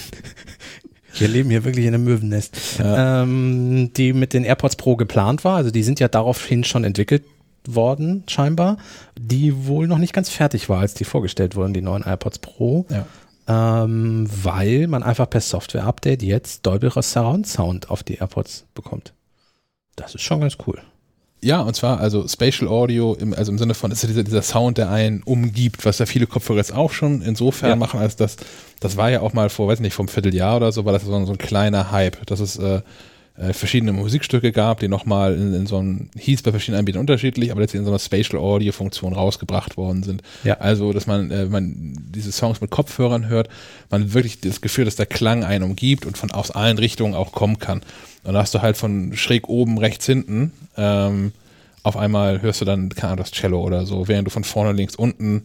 wir 1.17 1.27
leben 1.27 1.49
hier 1.49 1.63
wirklich 1.63 1.85
in 1.85 1.93
einem 1.93 2.03
Möwennest. 2.03 2.79
Ja. 2.79 3.23
Ähm, 3.23 3.91
die 3.95 4.13
mit 4.13 4.33
den 4.33 4.43
AirPods 4.43 4.75
Pro 4.75 4.95
geplant 4.95 5.43
war. 5.43 5.57
Also 5.57 5.71
die 5.71 5.83
sind 5.83 5.99
ja 5.99 6.07
daraufhin 6.07 6.63
schon 6.63 6.83
entwickelt 6.83 7.23
worden, 7.67 8.23
scheinbar. 8.27 8.77
Die 9.17 9.67
wohl 9.67 9.87
noch 9.87 9.97
nicht 9.97 10.13
ganz 10.13 10.29
fertig 10.29 10.69
war, 10.69 10.79
als 10.79 10.93
die 10.93 11.05
vorgestellt 11.05 11.55
wurden, 11.55 11.73
die 11.73 11.81
neuen 11.81 12.03
AirPods 12.03 12.39
Pro. 12.39 12.85
Ja. 12.89 13.05
Ähm, 13.45 14.29
weil 14.43 14.87
man 14.87 15.03
einfach 15.03 15.29
per 15.29 15.41
Software-Update 15.41 16.23
jetzt 16.23 16.65
Dolby 16.65 16.89
Surround 17.01 17.45
Sound 17.45 17.89
auf 17.89 18.03
die 18.03 18.15
AirPods 18.15 18.65
bekommt. 18.73 19.13
Das 19.95 20.15
ist 20.15 20.21
schon 20.21 20.41
ganz 20.41 20.57
cool. 20.65 20.81
Ja, 21.43 21.61
und 21.61 21.75
zwar 21.75 21.99
also 21.99 22.27
Spatial 22.27 22.69
Audio, 22.69 23.15
im, 23.15 23.33
also 23.33 23.51
im 23.51 23.57
Sinne 23.57 23.73
von, 23.73 23.89
das 23.89 23.99
ist 23.99 24.03
ja 24.03 24.07
dieser, 24.09 24.23
dieser 24.23 24.41
Sound, 24.41 24.77
der 24.77 24.89
einen 24.89 25.21
umgibt, 25.23 25.85
was 25.85 25.99
ja 25.99 26.05
viele 26.05 26.25
Kopfhörer 26.25 26.59
jetzt 26.59 26.73
auch 26.73 26.91
schon 26.91 27.21
insofern 27.21 27.71
ja. 27.71 27.75
machen, 27.75 27.99
als 27.99 28.15
das, 28.15 28.37
das 28.79 28.97
war 28.97 29.09
ja 29.11 29.21
auch 29.21 29.33
mal 29.33 29.49
vor, 29.49 29.67
weiß 29.67 29.81
nicht, 29.81 29.93
vom 29.93 30.07
Vierteljahr 30.07 30.57
oder 30.57 30.71
so, 30.71 30.85
war 30.85 30.93
das 30.93 31.03
so 31.03 31.13
ein, 31.13 31.25
so 31.25 31.33
ein 31.33 31.37
kleiner 31.37 31.91
Hype, 31.91 32.25
dass 32.25 32.39
es 32.39 32.57
äh, 32.57 32.81
äh, 33.37 33.53
verschiedene 33.53 33.93
Musikstücke 33.93 34.51
gab, 34.51 34.79
die 34.79 34.87
nochmal 34.87 35.33
in, 35.33 35.53
in 35.53 35.65
so 35.65 35.77
einem, 35.77 36.09
hieß 36.17 36.43
bei 36.43 36.51
verschiedenen 36.51 36.79
Anbietern 36.79 37.01
unterschiedlich, 37.01 37.51
aber 37.51 37.61
letztlich 37.61 37.79
in 37.79 37.85
so 37.85 37.91
einer 37.91 37.99
Spatial 37.99 38.41
Audio 38.41 38.71
Funktion 38.71 39.13
rausgebracht 39.13 39.75
worden 39.75 40.03
sind. 40.03 40.21
Ja. 40.43 40.55
Also, 40.59 40.93
dass 40.93 41.07
man, 41.07 41.31
äh, 41.31 41.45
man 41.45 41.95
diese 42.13 42.31
Songs 42.31 42.61
mit 42.61 42.69
Kopfhörern 42.69 43.27
hört, 43.27 43.49
man 43.89 44.13
wirklich 44.13 44.39
das 44.39 44.61
Gefühl, 44.61 44.85
dass 44.85 44.95
der 44.95 45.07
Klang 45.07 45.43
einen 45.43 45.63
umgibt 45.63 46.05
und 46.05 46.17
von 46.17 46.31
aus 46.31 46.51
allen 46.51 46.77
Richtungen 46.77 47.15
auch 47.15 47.31
kommen 47.31 47.59
kann. 47.59 47.81
Und 48.23 48.35
da 48.35 48.39
hast 48.39 48.53
du 48.53 48.61
halt 48.61 48.77
von 48.77 49.15
schräg 49.15 49.49
oben 49.49 49.77
rechts 49.79 50.05
hinten, 50.05 50.53
ähm, 50.77 51.31
auf 51.83 51.97
einmal 51.97 52.41
hörst 52.41 52.61
du 52.61 52.65
dann, 52.65 52.89
keine 52.89 53.13
Ahnung, 53.13 53.23
das 53.23 53.31
Cello 53.31 53.61
oder 53.61 53.85
so, 53.85 54.07
während 54.07 54.25
du 54.25 54.31
von 54.31 54.45
vorne 54.45 54.71
links 54.71 54.95
unten 54.95 55.43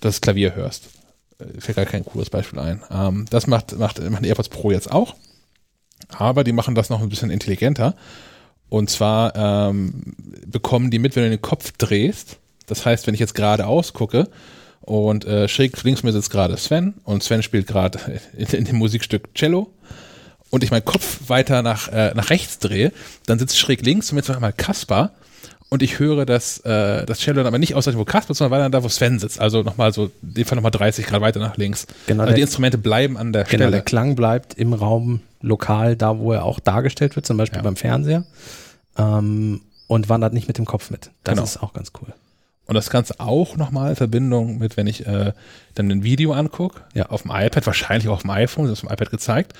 das 0.00 0.20
Klavier 0.20 0.54
hörst. 0.54 0.90
Äh, 1.38 1.60
fällt 1.60 1.76
gar 1.76 1.86
kein 1.86 2.04
cooles 2.04 2.30
Beispiel 2.30 2.58
ein. 2.58 2.82
Ähm, 2.90 3.26
das 3.30 3.46
macht, 3.46 3.78
macht, 3.78 4.02
macht 4.10 4.26
AirPods 4.26 4.50
Pro 4.50 4.70
jetzt 4.70 4.90
auch. 4.90 5.14
Aber 6.08 6.44
die 6.44 6.52
machen 6.52 6.74
das 6.74 6.90
noch 6.90 7.02
ein 7.02 7.08
bisschen 7.08 7.30
intelligenter. 7.30 7.94
Und 8.68 8.90
zwar 8.90 9.34
ähm, 9.36 10.14
bekommen 10.46 10.90
die 10.90 10.98
mit, 10.98 11.16
wenn 11.16 11.24
du 11.24 11.30
den 11.30 11.42
Kopf 11.42 11.72
drehst. 11.78 12.38
Das 12.66 12.84
heißt, 12.84 13.06
wenn 13.06 13.14
ich 13.14 13.20
jetzt 13.20 13.34
gerade 13.34 13.66
ausgucke 13.66 14.28
und 14.80 15.24
äh, 15.24 15.48
schräg 15.48 15.82
links 15.82 16.02
mir 16.02 16.12
sitzt 16.12 16.30
gerade 16.30 16.56
Sven 16.56 16.94
und 17.04 17.22
Sven 17.22 17.42
spielt 17.42 17.66
gerade 17.66 18.20
in, 18.36 18.46
in, 18.46 18.64
dem 18.64 18.76
Musikstück 18.76 19.34
Cello 19.34 19.70
und 20.50 20.64
ich 20.64 20.70
meinen 20.70 20.84
Kopf 20.84 21.28
weiter 21.28 21.62
nach, 21.62 21.88
äh, 21.88 22.12
nach 22.14 22.30
rechts 22.30 22.58
drehe, 22.58 22.92
dann 23.26 23.38
sitzt 23.38 23.58
schräg 23.58 23.82
links 23.82 24.10
und 24.10 24.18
jetzt 24.18 24.28
noch 24.28 24.36
einmal 24.36 24.52
Kaspar 24.52 25.12
und 25.68 25.82
ich 25.82 25.98
höre, 25.98 26.26
dass 26.26 26.58
äh, 26.60 27.04
das 27.06 27.18
Cello 27.18 27.38
dann 27.38 27.46
aber 27.46 27.58
nicht 27.58 27.74
aus, 27.74 27.86
wo 27.96 28.04
Kaspar 28.04 28.34
sondern 28.34 28.58
weiter 28.58 28.70
da, 28.70 28.84
wo 28.84 28.88
Sven 28.88 29.18
sitzt. 29.18 29.40
Also 29.40 29.62
nochmal 29.62 29.92
so, 29.92 30.10
in 30.22 30.34
dem 30.34 30.44
Fall 30.44 30.56
nochmal 30.56 30.70
30 30.70 31.06
Grad 31.06 31.20
weiter 31.20 31.40
nach 31.40 31.56
links. 31.56 31.86
Genau. 32.06 32.22
Also 32.22 32.34
die 32.34 32.40
Instrumente 32.40 32.78
bleiben 32.78 33.16
an 33.16 33.32
der 33.32 33.44
genau, 33.44 33.56
Stelle. 33.56 33.70
Der 33.72 33.82
Klang 33.82 34.14
bleibt 34.14 34.54
im 34.54 34.72
Raum 34.72 35.20
lokal, 35.40 35.96
da 35.96 36.18
wo 36.18 36.32
er 36.32 36.44
auch 36.44 36.60
dargestellt 36.60 37.16
wird, 37.16 37.26
zum 37.26 37.36
Beispiel 37.36 37.58
ja. 37.58 37.62
beim 37.62 37.76
Fernseher. 37.76 38.24
Ähm, 38.96 39.62
und 39.88 40.08
wandert 40.08 40.32
nicht 40.32 40.48
mit 40.48 40.58
dem 40.58 40.64
Kopf 40.64 40.90
mit. 40.90 41.10
Das 41.22 41.34
genau. 41.34 41.44
ist 41.44 41.62
auch 41.62 41.72
ganz 41.72 41.92
cool. 42.00 42.12
Und 42.66 42.74
das 42.74 42.90
Ganze 42.90 43.20
auch 43.20 43.56
nochmal 43.56 43.90
in 43.90 43.96
Verbindung 43.96 44.58
mit, 44.58 44.76
wenn 44.76 44.88
ich 44.88 45.06
äh, 45.06 45.32
dann 45.74 45.90
ein 45.90 46.02
Video 46.02 46.32
angucke, 46.32 46.80
ja. 46.94 47.06
auf 47.06 47.22
dem 47.22 47.30
iPad, 47.32 47.64
wahrscheinlich 47.66 48.08
auch 48.08 48.14
auf 48.14 48.22
dem 48.22 48.30
iPhone, 48.30 48.64
das 48.64 48.78
ist 48.78 48.84
auf 48.84 48.88
dem 48.88 48.94
iPad 48.94 49.10
gezeigt, 49.10 49.52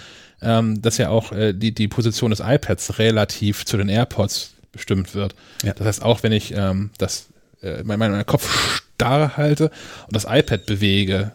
ähm, 0.43 0.83
dass 0.83 0.99
ja 0.99 1.11
auch 1.11 1.31
äh, 1.31 1.53
die, 1.53 1.73
die 1.73 1.87
Position 1.87 2.31
des 2.31 2.41
iPads 2.41 2.99
relativ 2.99 3.65
zu 3.65 3.77
den 3.77 3.89
AirPods 3.89 4.56
bestimmt 4.77 5.15
wird. 5.15 5.35
Ja. 5.63 5.75
Das 5.75 5.87
heißt, 5.87 6.03
auch 6.03 6.23
wenn 6.23 6.33
ich 6.33 6.55
ähm, 6.55 6.91
das, 6.99 7.29
äh, 7.63 7.83
meinen 7.83 8.13
mein 8.13 8.27
Kopf 8.27 8.83
starr 8.95 9.37
halte 9.37 9.71
und 10.07 10.15
das 10.15 10.25
iPad 10.25 10.67
bewege, 10.67 11.33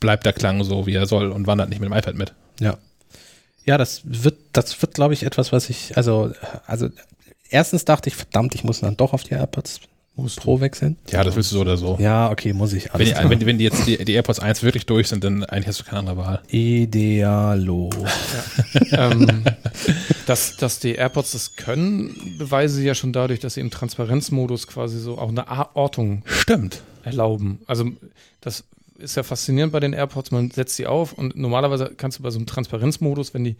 bleibt 0.00 0.26
der 0.26 0.32
Klang 0.32 0.64
so, 0.64 0.86
wie 0.86 0.94
er 0.94 1.06
soll 1.06 1.30
und 1.30 1.46
wandert 1.46 1.68
nicht 1.68 1.80
mit 1.80 1.88
dem 1.88 1.96
iPad 1.96 2.16
mit. 2.16 2.34
Ja. 2.60 2.78
Ja, 3.64 3.78
das 3.78 4.02
wird, 4.04 4.38
das 4.52 4.82
wird, 4.82 4.94
glaube 4.94 5.14
ich, 5.14 5.22
etwas, 5.22 5.52
was 5.52 5.70
ich, 5.70 5.96
also, 5.96 6.32
also, 6.66 6.88
erstens 7.48 7.84
dachte 7.84 8.08
ich, 8.08 8.16
verdammt, 8.16 8.56
ich 8.56 8.64
muss 8.64 8.80
dann 8.80 8.96
doch 8.96 9.12
auf 9.12 9.22
die 9.22 9.34
AirPods 9.34 9.80
Musst 10.14 10.40
Pro 10.40 10.60
wechseln? 10.60 10.96
Ja, 11.10 11.24
das 11.24 11.36
willst 11.36 11.52
du 11.52 11.56
so 11.56 11.60
oder 11.62 11.78
so. 11.78 11.96
Ja, 11.98 12.30
okay, 12.30 12.52
muss 12.52 12.74
ich. 12.74 12.90
Wenn 12.92 13.06
die, 13.06 13.14
wenn, 13.14 13.46
wenn, 13.46 13.58
die 13.58 13.64
jetzt 13.64 13.86
die, 13.86 14.04
die, 14.04 14.12
AirPods 14.12 14.40
1 14.40 14.62
wirklich 14.62 14.84
durch 14.84 15.08
sind, 15.08 15.24
dann 15.24 15.42
eigentlich 15.44 15.68
hast 15.68 15.80
du 15.80 15.84
keine 15.84 16.00
andere 16.00 16.16
Wahl. 16.18 16.42
Idealo. 16.48 17.88
Ja. 18.90 19.10
ähm, 19.10 19.44
dass, 20.26 20.56
dass 20.56 20.80
die 20.80 20.96
AirPods 20.96 21.32
das 21.32 21.56
können, 21.56 22.36
beweisen 22.36 22.76
sie 22.76 22.86
ja 22.86 22.94
schon 22.94 23.14
dadurch, 23.14 23.40
dass 23.40 23.54
sie 23.54 23.60
im 23.60 23.70
Transparenzmodus 23.70 24.66
quasi 24.66 24.98
so 24.98 25.16
auch 25.16 25.30
eine 25.30 25.46
Ortung 25.74 26.22
Stimmt. 26.26 26.82
erlauben. 27.04 27.60
Also 27.66 27.90
das 28.42 28.64
ist 28.98 29.16
ja 29.16 29.22
faszinierend 29.22 29.72
bei 29.72 29.80
den 29.80 29.94
AirPods, 29.94 30.30
man 30.30 30.50
setzt 30.50 30.76
sie 30.76 30.86
auf 30.86 31.14
und 31.14 31.36
normalerweise 31.36 31.92
kannst 31.96 32.18
du 32.18 32.22
bei 32.22 32.30
so 32.30 32.38
einem 32.38 32.46
Transparenzmodus, 32.46 33.32
wenn 33.32 33.44
die 33.44 33.56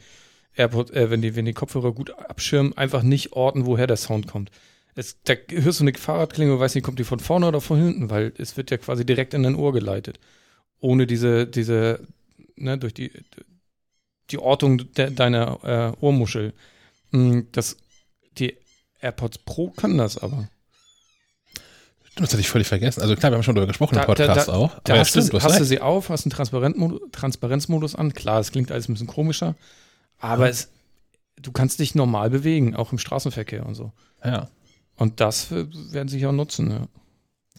AirPod, 0.55 0.90
äh, 0.90 1.11
wenn 1.11 1.22
die, 1.22 1.34
wenn 1.34 1.46
die 1.46 1.55
Kopfhörer 1.55 1.92
gut 1.92 2.11
abschirmen, 2.11 2.76
einfach 2.76 3.03
nicht 3.03 3.32
orten, 3.32 3.64
woher 3.64 3.86
der 3.86 3.96
Sound 3.96 4.26
kommt. 4.26 4.50
Es, 4.95 5.22
da 5.22 5.34
hörst 5.49 5.80
du 5.80 5.84
eine 5.84 5.95
Fahrradklinge 5.95 6.53
und 6.53 6.61
weißt 6.61 6.74
nicht, 6.74 6.84
kommt 6.84 6.99
die 6.99 7.05
von 7.05 7.20
vorne 7.20 7.47
oder 7.47 7.61
von 7.61 7.78
hinten, 7.78 8.11
weil 8.11 8.32
es 8.36 8.57
wird 8.57 8.70
ja 8.70 8.76
quasi 8.76 9.07
direkt 9.07 9.32
in 9.32 9.43
dein 9.43 9.55
Ohr 9.55 9.72
geleitet. 9.72 10.20
Ohne 10.80 11.07
diese, 11.07 11.47
diese, 11.47 12.07
ne, 12.57 12.76
durch 12.76 12.93
die, 12.93 13.11
die 14.30 14.38
Ortung 14.38 14.93
de, 14.93 15.11
deiner 15.11 15.95
äh, 16.01 16.05
Ohrmuschel. 16.05 16.53
Hm, 17.11 17.49
das, 17.53 17.76
die 18.38 18.57
AirPods 19.01 19.38
Pro 19.38 19.70
können 19.70 19.99
das 19.99 20.18
aber. 20.18 20.49
Das 22.16 22.30
hatte 22.30 22.40
ich 22.40 22.49
völlig 22.49 22.68
vergessen. 22.68 23.01
Also 23.01 23.16
klar, 23.16 23.32
wir 23.32 23.36
haben 23.36 23.43
schon 23.43 23.55
darüber 23.55 23.68
gesprochen 23.68 23.95
da, 23.95 24.03
im 24.03 24.07
Podcast 24.07 24.49
da, 24.49 24.53
da, 24.53 24.59
auch. 24.59 24.78
Da 24.84 24.99
hast, 24.99 25.11
stimmt, 25.11 25.32
du, 25.32 25.40
hast 25.40 25.59
du 25.59 25.64
sie 25.64 25.80
auf, 25.80 26.11
hast 26.11 26.26
einen 26.26 26.32
Transparenzmodus, 26.32 27.01
Transparenzmodus 27.11 27.95
an. 27.95 28.12
Klar, 28.12 28.40
es 28.40 28.53
klingt 28.53 28.70
alles 28.70 28.88
ein 28.88 28.93
bisschen 28.93 29.07
komischer, 29.07 29.55
aber 30.18 30.51
es, 30.51 30.68
du 31.36 31.53
kannst 31.53 31.80
dich 31.80 31.95
normal 31.95 32.28
bewegen, 32.28 32.76
auch 32.76 32.93
im 32.93 32.99
Straßenverkehr 32.99 33.64
und 33.64 33.74
so. 33.74 33.93
Ja. 34.22 34.51
Und 34.97 35.20
das 35.20 35.51
werden 35.51 36.09
sie 36.09 36.24
auch 36.26 36.32
nutzen. 36.32 36.70
Ja. 36.70 36.88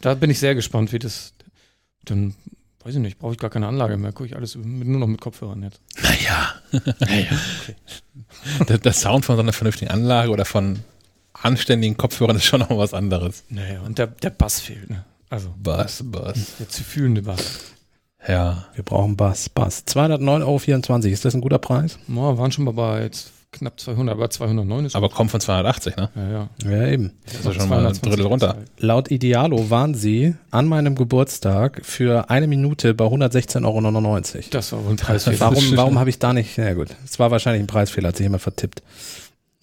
Da 0.01 0.13
bin 0.13 0.29
ich 0.29 0.39
sehr 0.39 0.55
gespannt, 0.55 0.91
wie 0.93 0.99
das. 0.99 1.33
Dann, 2.05 2.35
weiß 2.83 2.95
ich 2.95 3.01
nicht, 3.01 3.19
brauche 3.19 3.33
ich 3.33 3.37
gar 3.37 3.49
keine 3.49 3.67
Anlage 3.67 3.97
mehr. 3.97 4.11
Gucke 4.11 4.27
ich 4.27 4.35
alles 4.35 4.55
nur 4.55 4.99
noch 4.99 5.07
mit 5.07 5.21
Kopfhörern 5.21 5.63
jetzt. 5.63 5.81
Naja. 6.01 6.53
naja. 6.99 7.27
Okay. 7.61 7.75
Der, 8.67 8.77
der, 8.77 8.93
Sound 8.93 9.25
von 9.25 9.35
so 9.35 9.41
einer 9.41 9.53
vernünftigen 9.53 9.89
Anlage 9.91 10.29
oder 10.29 10.45
von 10.45 10.79
anständigen 11.33 11.97
Kopfhörern 11.97 12.35
ist 12.35 12.45
schon 12.45 12.59
noch 12.59 12.69
was 12.69 12.93
anderes. 12.93 13.43
Naja, 13.49 13.81
und 13.81 13.97
der, 13.97 14.07
der 14.07 14.29
Bass 14.29 14.59
fehlt. 14.59 14.89
Ne? 14.89 15.03
Also, 15.29 15.53
Bass, 15.57 16.03
Bass. 16.05 16.57
Der 16.59 16.69
zu 16.69 16.83
fühlende 16.83 17.23
Bass. 17.23 17.73
Ja. 18.27 18.67
Wir 18.75 18.83
brauchen 18.83 19.15
Bass, 19.17 19.49
Bass. 19.49 19.85
209,24 19.87 20.89
Euro, 20.89 21.07
ist 21.07 21.25
das 21.25 21.35
ein 21.35 21.41
guter 21.41 21.59
Preis? 21.59 21.97
Ja, 22.07 22.37
waren 22.37 22.51
schon 22.51 22.65
mal 22.65 22.73
bei 22.73 23.03
jetzt 23.03 23.31
knapp 23.53 23.79
200, 23.79 24.15
aber 24.15 24.29
209 24.29 24.85
ist. 24.85 24.95
Aber 24.95 25.09
kommt 25.09 25.31
von 25.31 25.39
280, 25.39 25.95
ne? 25.95 26.09
Ja, 26.15 26.29
ja. 26.29 26.49
Ja, 26.69 26.87
eben. 26.87 27.13
Das 27.25 27.45
ist 27.45 27.55
schon 27.55 27.69
mal 27.69 27.85
ein 27.85 27.93
Drittel 27.93 28.25
runter. 28.25 28.57
Laut 28.77 29.09
Idealo 29.11 29.69
waren 29.69 29.95
sie 29.95 30.35
an 30.51 30.67
meinem 30.67 30.95
Geburtstag 30.95 31.81
für 31.83 32.29
eine 32.29 32.47
Minute 32.47 32.93
bei 32.93 33.05
116,99 33.05 33.65
Euro. 33.65 34.43
Das 34.51 34.71
war 34.71 34.83
wohl 34.83 34.91
ein 34.91 34.97
Preisfehler. 34.97 35.39
Warum, 35.39 35.63
warum 35.77 35.99
habe 35.99 36.09
ich 36.09 36.19
da 36.19 36.33
nicht, 36.33 36.57
na 36.57 36.73
gut, 36.73 36.89
es 37.05 37.19
war 37.19 37.31
wahrscheinlich 37.31 37.63
ein 37.63 37.67
Preisfehler, 37.67 38.09
hat 38.09 38.17
sich 38.17 38.25
jemand 38.25 38.43
vertippt. 38.43 38.83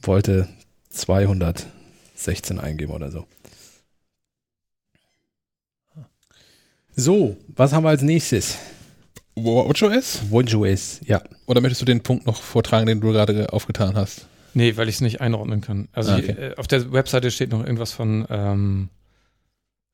Wollte 0.02 0.48
216 0.90 2.58
eingeben 2.58 2.92
oder 2.92 3.10
so. 3.10 3.26
So, 6.96 7.36
was 7.48 7.72
haben 7.72 7.84
wir 7.84 7.90
als 7.90 8.02
nächstes? 8.02 8.58
WatchOS? 9.44 10.30
WatchOS, 10.30 11.00
ja. 11.04 11.22
Oder 11.46 11.60
möchtest 11.60 11.80
du 11.82 11.86
den 11.86 12.02
Punkt 12.02 12.26
noch 12.26 12.42
vortragen, 12.42 12.86
den 12.86 13.00
du 13.00 13.12
gerade 13.12 13.52
aufgetan 13.52 13.94
hast? 13.94 14.26
Nee, 14.54 14.76
weil 14.76 14.88
ich 14.88 14.96
es 14.96 15.00
nicht 15.00 15.20
einordnen 15.20 15.60
kann. 15.60 15.88
Also 15.92 16.12
ah, 16.12 16.16
okay. 16.16 16.34
hier, 16.34 16.38
äh, 16.38 16.56
auf 16.56 16.66
der 16.66 16.92
Webseite 16.92 17.30
steht 17.30 17.50
noch 17.50 17.60
irgendwas 17.60 17.92
von, 17.92 18.26
ähm, 18.30 18.88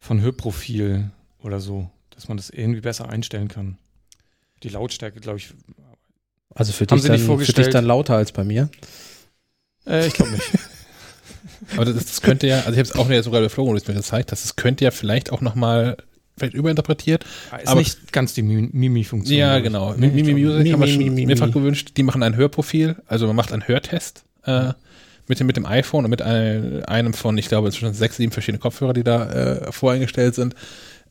von 0.00 0.20
Hörprofil 0.20 1.10
oder 1.42 1.60
so, 1.60 1.90
dass 2.10 2.28
man 2.28 2.36
das 2.36 2.50
irgendwie 2.50 2.80
besser 2.80 3.08
einstellen 3.08 3.48
kann. 3.48 3.78
Die 4.62 4.68
Lautstärke, 4.68 5.20
glaube 5.20 5.38
ich. 5.38 5.52
Also 6.54 6.72
für 6.72 6.86
dich, 6.86 7.02
dann, 7.02 7.18
für 7.18 7.52
dich 7.52 7.68
dann 7.68 7.84
lauter 7.84 8.16
als 8.16 8.32
bei 8.32 8.44
mir? 8.44 8.70
Äh, 9.86 10.06
ich 10.06 10.14
glaube 10.14 10.32
nicht. 10.32 10.50
Aber 11.74 11.84
das, 11.84 11.94
das, 12.04 12.22
könnte 12.22 12.46
ja, 12.46 12.58
also 12.60 12.72
ich 12.72 12.78
habe 12.78 12.88
es 12.88 12.94
auch 12.94 13.08
mir 13.08 13.22
sogar 13.22 13.40
bei 13.40 13.48
Flow-Modus 13.48 13.86
mir 13.86 13.94
gezeigt, 13.94 14.32
dass 14.32 14.44
es 14.44 14.56
könnte 14.56 14.84
ja 14.84 14.90
vielleicht 14.90 15.32
auch 15.32 15.40
nochmal 15.40 15.96
vielleicht 16.36 16.54
überinterpretiert. 16.54 17.24
Ist 17.60 17.68
aber 17.68 17.80
nicht 17.80 18.12
ganz 18.12 18.34
die 18.34 18.42
Mimi-Funktion. 18.42 19.38
Ja, 19.38 19.58
genau. 19.60 19.94
Mimi 19.96 20.34
Music 20.34 20.72
haben 20.72 20.80
wir 20.80 20.88
schon 20.88 21.14
mehrfach 21.14 21.50
gewünscht. 21.50 21.92
Die 21.96 22.02
machen 22.02 22.22
ein 22.22 22.36
Hörprofil, 22.36 22.96
also 23.06 23.26
man 23.26 23.36
macht 23.36 23.52
einen 23.52 23.66
Hörtest 23.66 24.24
äh, 24.44 24.72
mit, 25.28 25.40
dem, 25.40 25.46
mit 25.46 25.56
dem 25.56 25.66
iPhone 25.66 26.04
und 26.04 26.10
mit 26.10 26.22
einem, 26.22 26.82
einem 26.86 27.14
von, 27.14 27.36
ich 27.38 27.48
glaube, 27.48 27.70
zwischen 27.70 27.92
sechs, 27.94 28.16
sieben 28.16 28.32
verschiedene 28.32 28.60
Kopfhörer, 28.60 28.92
die 28.92 29.04
da 29.04 29.30
äh, 29.30 29.72
voreingestellt 29.72 30.34
sind. 30.34 30.54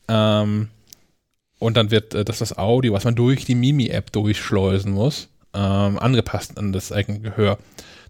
Ähm, 0.08 0.68
und 1.58 1.76
dann 1.76 1.90
wird 1.90 2.14
äh, 2.14 2.24
das, 2.24 2.38
das 2.38 2.56
Audio, 2.56 2.92
was 2.92 3.04
man 3.04 3.14
durch 3.14 3.44
die 3.44 3.54
Mimi-App 3.54 4.12
durchschleusen 4.12 4.92
muss, 4.92 5.28
ähm, 5.54 5.98
angepasst 5.98 6.58
an 6.58 6.72
das 6.72 6.92
eigene 6.92 7.20
Gehör. 7.20 7.58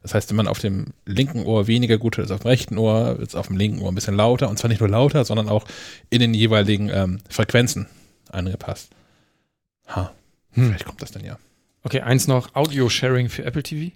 Das 0.03 0.15
heißt, 0.15 0.31
wenn 0.31 0.37
man 0.37 0.49
auf 0.49 0.59
dem 0.59 0.93
linken 1.05 1.45
Ohr 1.45 1.67
weniger 1.67 1.99
gut 1.99 2.17
hört 2.17 2.31
als 2.31 2.33
auf 2.33 2.43
dem 2.43 2.49
rechten 2.49 2.79
Ohr, 2.79 3.19
wird 3.19 3.29
es 3.29 3.35
auf 3.35 3.49
dem 3.49 3.57
linken 3.57 3.83
Ohr 3.83 3.91
ein 3.91 3.95
bisschen 3.95 4.17
lauter. 4.17 4.49
Und 4.49 4.59
zwar 4.59 4.69
nicht 4.69 4.81
nur 4.81 4.89
lauter, 4.89 5.25
sondern 5.25 5.49
auch 5.49 5.67
in 6.11 6.21
den 6.21 6.35
jeweiligen 6.35 6.89
ähm, 6.91 7.19
Frequenzen 7.29 7.87
angepasst. 8.31 8.91
Ha, 9.89 10.13
hm. 10.53 10.69
vielleicht 10.69 10.85
kommt 10.85 11.03
das 11.03 11.13
dann 11.13 11.25
ja. 11.25 11.39
Okay, 11.83 12.01
eins 12.01 12.27
noch: 12.27 12.55
Audio-Sharing 12.55 13.29
für 13.29 13.45
Apple 13.45 13.63
TV. 13.63 13.95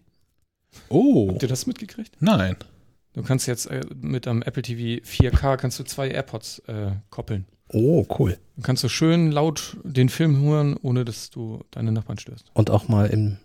Oh. 0.89 1.31
Habt 1.31 1.43
ihr 1.43 1.49
das 1.49 1.67
mitgekriegt? 1.67 2.17
Nein. 2.21 2.57
Du 3.13 3.23
kannst 3.23 3.49
jetzt 3.49 3.67
äh, 3.67 3.81
mit 4.01 4.29
einem 4.29 4.43
Apple 4.43 4.63
TV 4.63 5.05
4K 5.05 5.57
kannst 5.57 5.79
du 5.81 5.85
zwei 5.85 6.09
AirPods 6.09 6.61
äh, 6.69 6.93
koppeln. 7.11 7.47
Oh, 7.73 8.07
cool. 8.19 8.39
Dann 8.57 8.63
kannst 8.63 8.85
du 8.85 8.89
schön 8.89 9.31
laut 9.31 9.77
den 9.85 10.09
Film 10.09 10.41
hören, 10.43 10.77
ohne 10.81 11.05
dass 11.05 11.31
du 11.31 11.65
deine 11.71 11.93
Nachbarn 11.93 12.19
störst. 12.19 12.51
Und 12.53 12.71
auch 12.71 12.89
mal 12.89 13.07
im, 13.07 13.39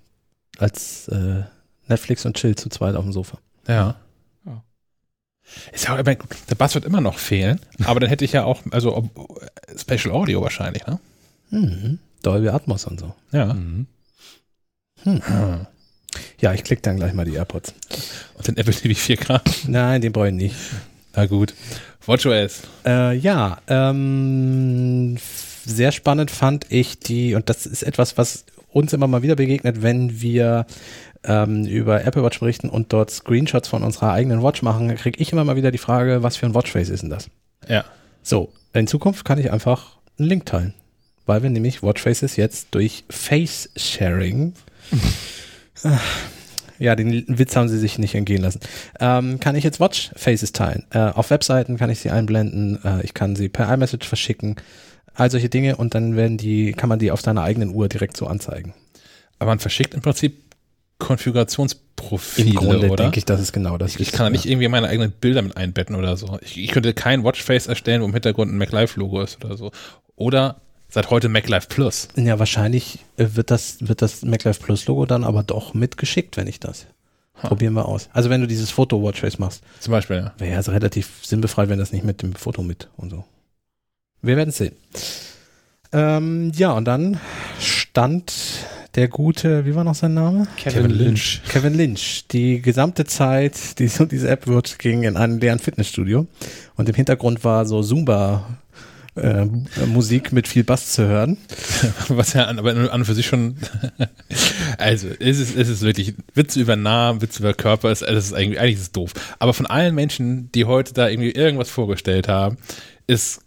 als 0.58 1.08
äh, 1.08 1.44
Netflix 1.88 2.26
und 2.26 2.36
chill 2.38 2.56
zu 2.56 2.70
zweit 2.70 2.96
auf 2.96 3.04
dem 3.04 3.14
Sofa. 3.14 3.38
Ja. 3.68 3.96
ja. 4.46 4.64
Ist 5.72 5.88
ja, 5.88 6.02
der 6.02 6.56
Bass 6.58 6.76
wird 6.76 6.86
immer 6.86 7.02
noch 7.02 7.18
fehlen, 7.18 7.60
aber 7.84 8.00
dann 8.00 8.10
hätte 8.10 8.26
ich 8.26 8.32
ja 8.32 8.44
auch, 8.44 8.62
also 8.72 9.10
Special 9.78 10.14
Audio 10.14 10.42
wahrscheinlich, 10.42 10.86
ne? 10.88 11.00
Mhm. 11.52 12.00
Dolby 12.22 12.50
Atmos 12.50 12.86
und 12.86 13.00
so. 13.00 13.14
Ja. 13.32 13.54
Mhm. 13.54 13.88
Hm. 15.04 15.22
Hm. 15.26 15.68
Ja, 16.40 16.54
ich 16.54 16.64
klicke 16.64 16.82
dann 16.82 16.98
gleich 16.98 17.14
mal 17.14 17.26
die 17.26 17.36
AirPods. 17.36 17.74
Und 18.36 18.48
den 18.48 18.58
Apple 18.58 18.74
TV 18.74 19.00
4K? 19.00 19.42
Nein, 19.68 20.02
den 20.02 20.12
brauche 20.12 20.30
ich 20.30 20.34
nicht. 20.34 20.56
Na 21.16 21.26
gut. 21.26 21.54
WatchOS. 22.06 22.64
Äh, 22.86 23.18
ja, 23.18 23.60
ähm, 23.68 25.18
sehr 25.66 25.92
spannend 25.92 26.32
fand 26.32 26.66
ich 26.70 27.00
die, 27.00 27.36
und 27.36 27.50
das 27.50 27.66
ist 27.66 27.84
etwas, 27.84 28.18
was 28.18 28.46
uns 28.72 28.94
immer 28.94 29.08
mal 29.08 29.22
wieder 29.22 29.36
begegnet, 29.36 29.82
wenn 29.82 30.22
wir 30.22 30.66
ähm, 31.28 31.66
über 31.66 32.04
Apple 32.06 32.24
Watch 32.24 32.40
berichten 32.40 32.70
und 32.70 32.94
dort 32.94 33.12
Screenshots 33.12 33.68
von 33.68 33.84
unserer 33.84 34.12
eigenen 34.12 34.44
Watch 34.44 34.62
machen, 34.62 34.94
kriege 34.96 35.20
ich 35.20 35.32
immer 35.32 35.44
mal 35.44 35.56
wieder 35.56 35.72
die 35.72 35.78
Frage, 35.78 36.24
was 36.24 36.38
für 36.38 36.46
ein 36.46 36.56
Watchface 36.56 36.90
ist 36.90 37.04
denn 37.04 37.10
das? 37.10 37.30
Ja. 37.68 37.86
So, 38.22 38.52
in 38.74 38.88
Zukunft 38.88 39.26
kann 39.26 39.40
ich 39.40 39.52
einfach 39.52 39.98
einen 40.18 40.30
Link 40.30 40.46
teilen, 40.46 40.74
weil 41.26 41.44
wir 41.44 41.50
nämlich 41.50 41.84
Watchfaces 41.84 42.36
jetzt 42.36 42.70
durch 42.72 43.04
Face 43.10 43.70
Sharing 43.76 44.54
Ja, 46.78 46.96
den 46.96 47.26
Witz 47.28 47.56
haben 47.56 47.70
sie 47.70 47.78
sich 47.78 47.98
nicht 48.00 48.16
entgehen 48.16 48.42
lassen. 48.42 48.60
Ähm, 49.00 49.40
kann 49.40 49.56
ich 49.56 49.64
jetzt 49.64 49.80
Watchfaces 49.80 50.52
teilen? 50.52 50.86
Äh, 50.92 51.00
auf 51.00 51.30
Webseiten 51.30 51.78
kann 51.78 51.90
ich 51.90 52.00
sie 52.00 52.10
einblenden, 52.10 52.80
äh, 52.84 53.02
ich 53.04 53.14
kann 53.14 53.36
sie 53.36 53.48
per 53.48 53.74
iMessage 53.74 54.06
verschicken, 54.06 54.58
all 55.14 55.32
solche 55.32 55.48
Dinge 55.50 55.78
und 55.78 55.96
dann 55.96 56.16
werden 56.18 56.38
die, 56.38 56.74
kann 56.74 56.90
man 56.90 57.00
die 57.00 57.12
auf 57.12 57.22
deiner 57.22 57.44
eigenen 57.44 57.74
Uhr 57.74 57.88
direkt 57.88 58.18
so 58.18 58.28
anzeigen. 58.28 58.74
Aber 59.40 59.52
man 59.52 59.60
verschickt 59.60 59.94
im 59.94 60.02
Prinzip 60.02 60.45
Konfigurationsprofile, 60.98 62.50
Im 62.50 62.56
Grunde 62.56 62.90
oder? 62.90 63.04
denke 63.04 63.18
ich, 63.18 63.26
das 63.26 63.42
ist 63.42 63.52
genau 63.52 63.78
das. 63.78 63.96
Ich, 63.96 64.00
ich 64.00 64.12
kann 64.12 64.26
da 64.26 64.30
nicht 64.30 64.46
irgendwie 64.46 64.68
meine 64.68 64.88
eigenen 64.88 65.12
Bilder 65.12 65.42
mit 65.42 65.58
einbetten 65.58 65.96
oder 65.96 66.16
so. 66.16 66.40
Ich, 66.42 66.58
ich 66.58 66.72
könnte 66.72 66.94
kein 66.94 67.24
Watchface 67.24 67.68
erstellen, 67.68 68.02
wo 68.02 68.06
im 68.06 68.14
Hintergrund 68.14 68.54
ein 68.54 68.58
MacLife-Logo 68.58 69.22
ist 69.22 69.44
oder 69.44 69.58
so. 69.58 69.72
Oder 70.16 70.62
seit 70.90 71.10
heute 71.10 71.28
MacLife 71.28 71.68
Plus. 71.68 72.08
Ja, 72.16 72.40
wahrscheinlich 72.40 73.00
äh, 73.18 73.28
wird 73.34 73.52
das, 73.52 73.78
wird 73.82 74.02
das 74.02 74.22
MacLife 74.24 74.62
Plus 74.62 74.86
Logo 74.88 75.06
dann 75.06 75.24
aber 75.24 75.44
doch 75.44 75.74
mitgeschickt, 75.74 76.38
wenn 76.38 76.48
ich 76.48 76.60
das. 76.60 76.86
Ha. 77.44 77.50
Probieren 77.50 77.74
wir 77.74 77.86
aus. 77.86 78.10
Also 78.14 78.30
wenn 78.30 78.40
du 78.40 78.48
dieses 78.48 78.72
Foto-Watchface 78.72 79.40
machst. 79.40 79.62
Zum 79.82 79.92
Beispiel, 79.92 80.18
ja. 80.18 80.34
Wäre 80.38 80.52
ja 80.52 80.58
also 80.58 80.72
relativ 80.72 81.26
sinnbefreit, 81.26 81.68
wenn 81.68 81.80
das 81.80 81.92
nicht 81.92 82.06
mit 82.06 82.22
dem 82.22 82.34
Foto 82.34 82.64
mit 82.64 82.90
und 82.96 83.10
so. 83.10 83.26
Wir 84.22 84.38
werden 84.38 84.52
sehen. 84.52 84.76
Ähm, 85.92 86.52
ja, 86.56 86.72
und 86.72 86.86
dann 86.86 87.20
stand 87.60 88.34
der 88.96 89.08
gute, 89.08 89.66
wie 89.66 89.76
war 89.76 89.84
noch 89.84 89.96
sein 89.96 90.14
Name? 90.14 90.48
Kevin, 90.58 90.84
Kevin 90.84 90.98
Lynch. 90.98 91.42
Kevin 91.50 91.74
Lynch. 91.74 92.26
Die 92.32 92.62
gesamte 92.62 93.06
Zeit, 93.06 93.80
die 93.80 93.88
so 93.88 94.06
diese 94.06 94.30
App 94.30 94.48
wird, 94.48 94.80
ging 94.80 95.04
in 95.04 95.18
einem 95.18 95.40
leeren 95.40 95.60
Fitnessstudio. 95.60 96.28
Und 96.76 96.90
im 96.90 96.96
Hintergrund 96.96 97.44
war 97.44 97.66
so 97.66 97.84
Zumba 97.84 98.58
äh, 99.16 99.46
Musik 99.86 100.32
mit 100.32 100.48
viel 100.48 100.64
Bass 100.64 100.94
zu 100.94 101.08
hören. 101.08 101.38
Was 102.08 102.34
ja 102.34 102.46
an, 102.46 102.60
aber 102.60 102.72
an 102.72 102.88
und 102.88 103.06
für 103.06 103.14
sich 103.14 103.26
schon 103.26 103.58
Also, 104.78 105.08
es 105.20 105.40
ist, 105.40 105.56
es 105.56 105.70
ist 105.70 105.82
wirklich 105.82 106.16
Witz 106.34 106.56
über 106.56 106.76
Namen, 106.76 107.22
Witz 107.22 107.40
über 107.40 107.54
Körper, 107.54 107.92
es, 107.92 108.02
es 108.02 108.28
ist 108.28 108.34
eigentlich, 108.34 108.60
eigentlich 108.60 108.76
ist 108.76 108.82
es 108.82 108.92
doof. 108.92 109.14
Aber 109.40 109.54
von 109.54 109.66
allen 109.66 109.96
Menschen, 109.96 110.52
die 110.54 110.66
heute 110.66 110.94
da 110.94 111.10
irgendwie 111.10 111.32
irgendwas 111.32 111.70
vorgestellt 111.70 112.28
haben, 112.28 112.58
ist 113.08 113.42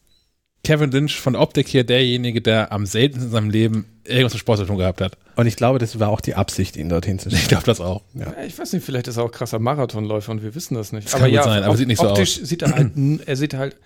Kevin 0.68 0.90
Lynch 0.90 1.18
von 1.18 1.34
Optik 1.34 1.66
hier 1.66 1.82
derjenige, 1.82 2.42
der 2.42 2.72
am 2.72 2.84
seltensten 2.84 3.28
in 3.28 3.32
seinem 3.32 3.48
Leben 3.48 3.86
irgendwas 4.04 4.34
mit 4.34 4.40
Sport 4.40 4.58
zu 4.58 4.66
tun 4.66 4.76
gehabt 4.76 5.00
hat. 5.00 5.16
Und 5.34 5.46
ich 5.46 5.56
glaube, 5.56 5.78
das 5.78 5.98
war 5.98 6.10
auch 6.10 6.20
die 6.20 6.34
Absicht, 6.34 6.76
ihn 6.76 6.90
dorthin 6.90 7.18
zu 7.18 7.30
stellen. 7.30 7.40
Ich 7.40 7.48
glaube 7.48 7.64
das 7.64 7.80
auch. 7.80 8.02
Ja. 8.12 8.34
Ich 8.46 8.58
weiß 8.58 8.74
nicht, 8.74 8.84
vielleicht 8.84 9.08
ist 9.08 9.16
er 9.16 9.22
auch 9.22 9.32
krasser 9.32 9.60
Marathonläufer 9.60 10.30
und 10.30 10.42
wir 10.42 10.54
wissen 10.54 10.74
das 10.74 10.92
nicht. 10.92 11.06
Das 11.06 11.14
aber 11.14 11.26
ja, 11.26 11.42
sein, 11.42 11.62
aber 11.62 11.74
sieht 11.74 11.88
nicht 11.88 12.02
so 12.02 12.08
aus. 12.08 12.34
sieht 12.34 12.60
er 12.60 12.72
halt, 12.72 12.92
er 13.24 13.36
sieht 13.36 13.54
halt, 13.54 13.76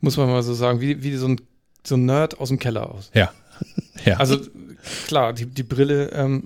muss 0.00 0.16
man 0.16 0.30
mal 0.30 0.42
so 0.42 0.54
sagen, 0.54 0.80
wie, 0.80 1.02
wie 1.02 1.14
so, 1.16 1.28
ein, 1.28 1.42
so 1.86 1.96
ein 1.96 2.06
Nerd 2.06 2.40
aus 2.40 2.48
dem 2.48 2.58
Keller 2.58 2.90
aus. 2.90 3.10
Ja. 3.12 3.30
ja. 4.06 4.16
Also 4.16 4.38
klar, 5.08 5.34
die, 5.34 5.44
die 5.44 5.62
Brille 5.62 6.10
ähm, 6.12 6.44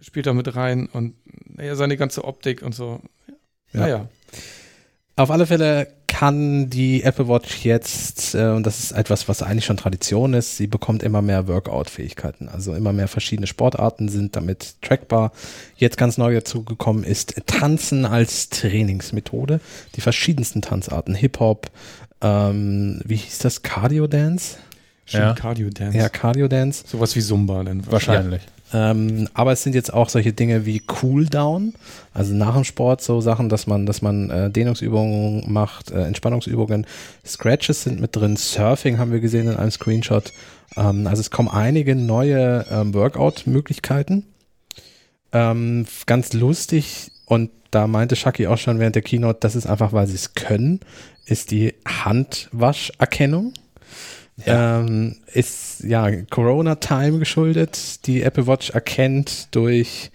spielt 0.00 0.26
da 0.26 0.32
mit 0.32 0.56
rein 0.56 0.88
und 0.92 1.14
naja, 1.46 1.76
seine 1.76 1.96
ganze 1.96 2.24
Optik 2.24 2.60
und 2.62 2.74
so. 2.74 3.00
Ja. 3.72 3.80
Naja. 3.80 4.08
Auf 5.14 5.30
alle 5.30 5.46
Fälle 5.46 5.86
kann 6.22 6.70
die 6.70 7.02
Apple 7.02 7.26
Watch 7.26 7.64
jetzt, 7.64 8.36
äh, 8.36 8.50
und 8.50 8.64
das 8.64 8.78
ist 8.78 8.92
etwas, 8.92 9.28
was 9.28 9.42
eigentlich 9.42 9.64
schon 9.64 9.76
Tradition 9.76 10.34
ist, 10.34 10.56
sie 10.56 10.68
bekommt 10.68 11.02
immer 11.02 11.20
mehr 11.20 11.48
Workout-Fähigkeiten. 11.48 12.48
Also 12.48 12.76
immer 12.76 12.92
mehr 12.92 13.08
verschiedene 13.08 13.48
Sportarten 13.48 14.08
sind 14.08 14.36
damit 14.36 14.80
trackbar. 14.82 15.32
Jetzt 15.74 15.98
ganz 15.98 16.18
neu 16.18 16.32
dazu 16.32 16.62
gekommen 16.62 17.02
ist 17.02 17.42
Tanzen 17.46 18.06
als 18.06 18.50
Trainingsmethode. 18.50 19.58
Die 19.96 20.00
verschiedensten 20.00 20.62
Tanzarten, 20.62 21.16
Hip-Hop, 21.16 21.72
ähm, 22.20 23.00
wie 23.04 23.16
hieß 23.16 23.38
das, 23.38 23.62
Cardio 23.62 24.06
Dance? 24.06 24.58
ja. 25.08 25.34
Cardio 25.34 25.70
Dance. 25.70 25.98
Ja, 25.98 26.08
Cardio 26.08 26.46
Dance. 26.46 26.84
Sowas 26.86 27.16
wie 27.16 27.20
Zumba 27.20 27.64
dann 27.64 27.84
wahrscheinlich. 27.90 28.42
Ja. 28.42 28.61
Ähm, 28.72 29.28
aber 29.34 29.52
es 29.52 29.62
sind 29.62 29.74
jetzt 29.74 29.92
auch 29.92 30.08
solche 30.08 30.32
Dinge 30.32 30.64
wie 30.64 30.78
Cooldown, 30.80 31.74
also 32.14 32.34
nach 32.34 32.54
dem 32.54 32.64
Sport 32.64 33.02
so 33.02 33.20
Sachen, 33.20 33.48
dass 33.48 33.66
man, 33.66 33.84
dass 33.84 34.00
man 34.00 34.30
äh, 34.30 34.50
Dehnungsübungen 34.50 35.52
macht, 35.52 35.90
äh, 35.90 36.04
Entspannungsübungen. 36.04 36.86
Scratches 37.24 37.82
sind 37.82 38.00
mit 38.00 38.16
drin, 38.16 38.36
Surfing 38.36 38.98
haben 38.98 39.12
wir 39.12 39.20
gesehen 39.20 39.48
in 39.48 39.56
einem 39.56 39.70
Screenshot. 39.70 40.32
Ähm, 40.76 41.06
also 41.06 41.20
es 41.20 41.30
kommen 41.30 41.48
einige 41.48 41.94
neue 41.94 42.64
ähm, 42.70 42.94
Workout-Möglichkeiten. 42.94 44.24
Ähm, 45.32 45.86
ganz 46.06 46.32
lustig 46.32 47.10
und 47.26 47.50
da 47.70 47.86
meinte 47.86 48.16
Shaki 48.16 48.46
auch 48.46 48.58
schon 48.58 48.78
während 48.78 48.94
der 48.94 49.02
Keynote, 49.02 49.40
das 49.40 49.56
ist 49.56 49.66
einfach, 49.66 49.92
weil 49.92 50.06
sie 50.06 50.14
es 50.14 50.34
können, 50.34 50.80
ist 51.24 51.50
die 51.50 51.74
Handwascherkennung. 51.86 53.54
Ja. 54.46 54.80
Ähm, 54.80 55.16
ist 55.32 55.84
ja 55.84 56.10
Corona-Time 56.30 57.18
geschuldet, 57.18 58.06
die 58.06 58.22
Apple 58.22 58.46
Watch 58.46 58.70
erkennt 58.70 59.54
durch 59.54 60.10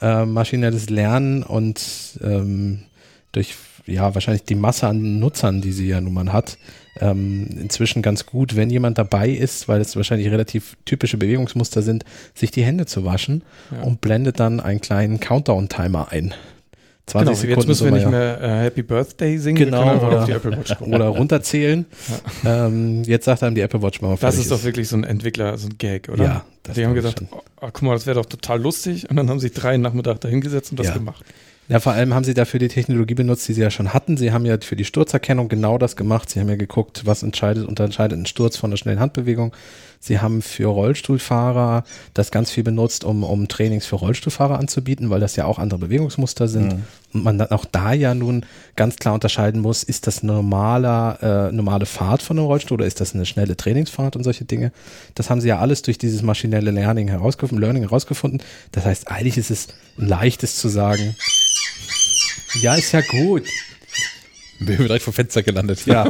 äh, 0.00 0.24
maschinelles 0.24 0.90
Lernen 0.90 1.42
und 1.42 2.18
ähm, 2.22 2.84
durch 3.32 3.54
ja 3.86 4.14
wahrscheinlich 4.14 4.44
die 4.44 4.54
Masse 4.54 4.86
an 4.86 5.18
Nutzern, 5.18 5.60
die 5.60 5.72
sie 5.72 5.88
ja 5.88 6.00
nun 6.00 6.14
mal 6.14 6.32
hat, 6.32 6.58
ähm, 7.00 7.48
inzwischen 7.60 8.02
ganz 8.02 8.26
gut, 8.26 8.56
wenn 8.56 8.70
jemand 8.70 8.98
dabei 8.98 9.28
ist, 9.28 9.68
weil 9.68 9.80
es 9.80 9.96
wahrscheinlich 9.96 10.30
relativ 10.30 10.76
typische 10.84 11.18
Bewegungsmuster 11.18 11.82
sind, 11.82 12.04
sich 12.34 12.50
die 12.50 12.64
Hände 12.64 12.86
zu 12.86 13.04
waschen 13.04 13.42
ja. 13.70 13.82
und 13.82 14.00
blendet 14.00 14.40
dann 14.40 14.60
einen 14.60 14.80
kleinen 14.80 15.20
Countdown-Timer 15.20 16.08
ein. 16.10 16.34
20 17.06 17.26
genau, 17.26 17.38
Sekunden. 17.38 17.60
Jetzt 17.60 17.68
müssen 17.68 17.84
wir 17.84 17.92
nicht 17.92 18.10
mehr 18.10 18.40
äh, 18.40 18.64
Happy 18.64 18.82
Birthday 18.82 19.36
singen, 19.38 19.56
genau, 19.56 19.82
oder, 19.82 20.20
auf 20.20 20.24
die 20.24 20.32
Apple 20.32 20.56
Watch 20.56 20.80
oder 20.80 21.08
runterzählen. 21.08 21.86
Ja. 22.42 22.66
Ähm, 22.66 23.02
jetzt 23.04 23.24
sagt 23.24 23.42
einem 23.42 23.54
die 23.54 23.60
Apple 23.60 23.82
Watch 23.82 24.00
mal 24.00 24.16
Das 24.20 24.38
ist 24.38 24.50
doch 24.50 24.62
wirklich 24.62 24.88
so 24.88 24.96
ein 24.96 25.04
Entwickler, 25.04 25.56
so 25.56 25.68
ein 25.68 25.78
Gag, 25.78 26.08
oder? 26.08 26.24
Ja. 26.24 26.44
Die 26.74 26.84
haben 26.84 26.94
gesagt, 26.94 27.22
oh, 27.30 27.42
oh, 27.60 27.68
guck 27.72 27.82
mal, 27.82 27.94
das 27.94 28.06
wäre 28.06 28.16
doch 28.16 28.26
total 28.26 28.60
lustig. 28.60 29.08
Und 29.08 29.16
dann 29.16 29.28
haben 29.28 29.40
sie 29.40 29.50
drei 29.50 29.76
Nachmittag 29.76 30.20
dahingesetzt 30.20 30.70
und 30.70 30.80
das 30.80 30.88
ja. 30.88 30.94
gemacht. 30.94 31.24
Ja, 31.68 31.80
vor 31.80 31.92
allem 31.92 32.12
haben 32.12 32.24
sie 32.24 32.34
dafür 32.34 32.60
die 32.60 32.68
Technologie 32.68 33.14
benutzt, 33.14 33.48
die 33.48 33.54
sie 33.54 33.62
ja 33.62 33.70
schon 33.70 33.94
hatten. 33.94 34.18
Sie 34.18 34.32
haben 34.32 34.44
ja 34.44 34.58
für 34.60 34.76
die 34.76 34.84
Sturzerkennung 34.84 35.48
genau 35.48 35.78
das 35.78 35.96
gemacht. 35.96 36.28
Sie 36.28 36.38
haben 36.38 36.48
ja 36.48 36.56
geguckt, 36.56 37.06
was 37.06 37.22
entscheidet, 37.22 37.66
unterscheidet 37.66 38.16
einen 38.16 38.26
Sturz 38.26 38.58
von 38.58 38.70
einer 38.70 38.76
schnellen 38.76 39.00
Handbewegung. 39.00 39.54
Sie 39.98 40.20
haben 40.20 40.42
für 40.42 40.66
Rollstuhlfahrer 40.66 41.84
das 42.12 42.30
ganz 42.30 42.50
viel 42.50 42.62
benutzt, 42.62 43.04
um, 43.04 43.24
um 43.24 43.48
Trainings 43.48 43.86
für 43.86 43.96
Rollstuhlfahrer 43.96 44.58
anzubieten, 44.58 45.08
weil 45.08 45.20
das 45.20 45.36
ja 45.36 45.46
auch 45.46 45.58
andere 45.58 45.80
Bewegungsmuster 45.80 46.46
sind. 46.46 46.74
Mhm. 46.74 46.82
Und 47.14 47.24
man 47.24 47.38
dann 47.38 47.50
auch 47.52 47.64
da 47.64 47.94
ja 47.94 48.14
nun 48.14 48.44
ganz 48.76 48.96
klar 48.96 49.14
unterscheiden 49.14 49.62
muss, 49.62 49.82
ist 49.82 50.06
das 50.06 50.22
normaler, 50.22 51.48
äh, 51.48 51.52
normale 51.52 51.86
Fahrt 51.86 52.20
von 52.20 52.38
einem 52.38 52.46
Rollstuhl 52.46 52.74
oder 52.74 52.86
ist 52.86 53.00
das 53.00 53.14
eine 53.14 53.24
schnelle 53.24 53.56
Trainingsfahrt 53.56 54.16
und 54.16 54.24
solche 54.24 54.44
Dinge. 54.44 54.72
Das 55.14 55.30
haben 55.30 55.40
sie 55.40 55.48
ja 55.48 55.60
alles 55.60 55.80
durch 55.80 55.96
dieses 55.96 56.20
maschinelle 56.20 56.70
Learning 56.70 57.08
herausgefunden, 57.08 57.62
Learning 57.62 57.84
herausgefunden. 57.84 58.42
Das 58.72 58.84
heißt, 58.84 59.08
eigentlich 59.08 59.38
ist 59.38 59.50
es 59.50 59.68
ein 59.96 60.08
leichtes 60.08 60.56
zu 60.56 60.68
sagen, 60.68 61.16
ja, 62.60 62.74
ist 62.74 62.92
ja 62.92 63.00
gut. 63.00 63.44
Bin 64.60 64.76
direkt 64.76 65.04
vom 65.04 65.12
Fenster 65.12 65.42
gelandet. 65.42 65.86
Ja. 65.86 66.06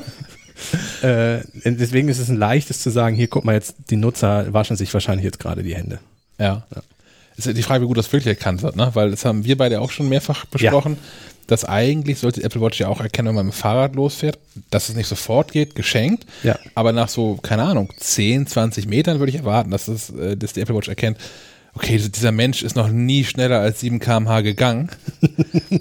äh, 1.03 1.41
deswegen 1.65 2.09
ist 2.09 2.19
es 2.19 2.29
ein 2.29 2.37
leichtes 2.37 2.81
zu 2.81 2.91
sagen, 2.91 3.17
hier 3.17 3.29
guck 3.29 3.45
mal 3.45 3.55
jetzt, 3.55 3.75
die 3.91 3.97
Nutzer 3.97 4.53
waschen 4.53 4.77
sich 4.77 4.93
wahrscheinlich 4.95 5.25
jetzt 5.25 5.41
gerade 5.41 5.63
die 5.63 5.75
Hände. 5.75 5.99
Ja. 6.39 6.67
ja. 6.75 6.83
Ist 7.37 7.47
ja 7.47 7.53
die 7.53 7.63
Frage, 7.63 7.83
wie 7.83 7.89
gut 7.89 7.99
das 7.99 8.13
wirklich 8.13 8.39
erkannt 8.39 8.63
wird, 8.63 8.77
ne? 8.77 8.91
Weil 8.95 9.11
das 9.11 9.25
haben 9.25 9.45
wir 9.45 9.57
beide 9.57 9.81
auch 9.81 9.91
schon 9.91 10.09
mehrfach 10.09 10.45
besprochen, 10.45 10.93
ja. 10.93 10.99
dass 11.49 11.65
eigentlich 11.65 12.21
sollte 12.21 12.41
die 12.41 12.47
Apple 12.47 12.61
Watch 12.61 12.79
ja 12.79 12.89
auch 12.89 13.01
erkennen, 13.01 13.29
wenn 13.29 13.35
man 13.35 13.47
mit 13.47 13.55
dem 13.55 13.59
Fahrrad 13.59 13.97
losfährt, 13.97 14.39
dass 14.71 14.89
es 14.89 14.95
nicht 14.95 15.09
sofort 15.09 15.51
geht, 15.51 15.75
geschenkt. 15.75 16.27
Ja. 16.45 16.57
Aber 16.77 16.93
nach 16.93 17.09
so, 17.09 17.37
keine 17.37 17.65
Ahnung, 17.65 17.93
10, 17.97 18.47
20 18.47 18.87
Metern 18.87 19.19
würde 19.19 19.31
ich 19.31 19.39
erwarten, 19.39 19.73
dass, 19.73 19.87
das, 19.87 20.11
äh, 20.11 20.37
dass 20.37 20.53
die 20.53 20.61
Apple 20.61 20.77
Watch 20.77 20.89
erkennt, 20.89 21.19
okay, 21.75 21.99
dieser 21.99 22.33
Mensch 22.33 22.63
ist 22.63 22.77
noch 22.77 22.89
nie 22.89 23.25
schneller 23.25 23.61
als 23.61 23.81
7 23.81 23.99
km/h 23.99 24.41
gegangen. 24.41 24.91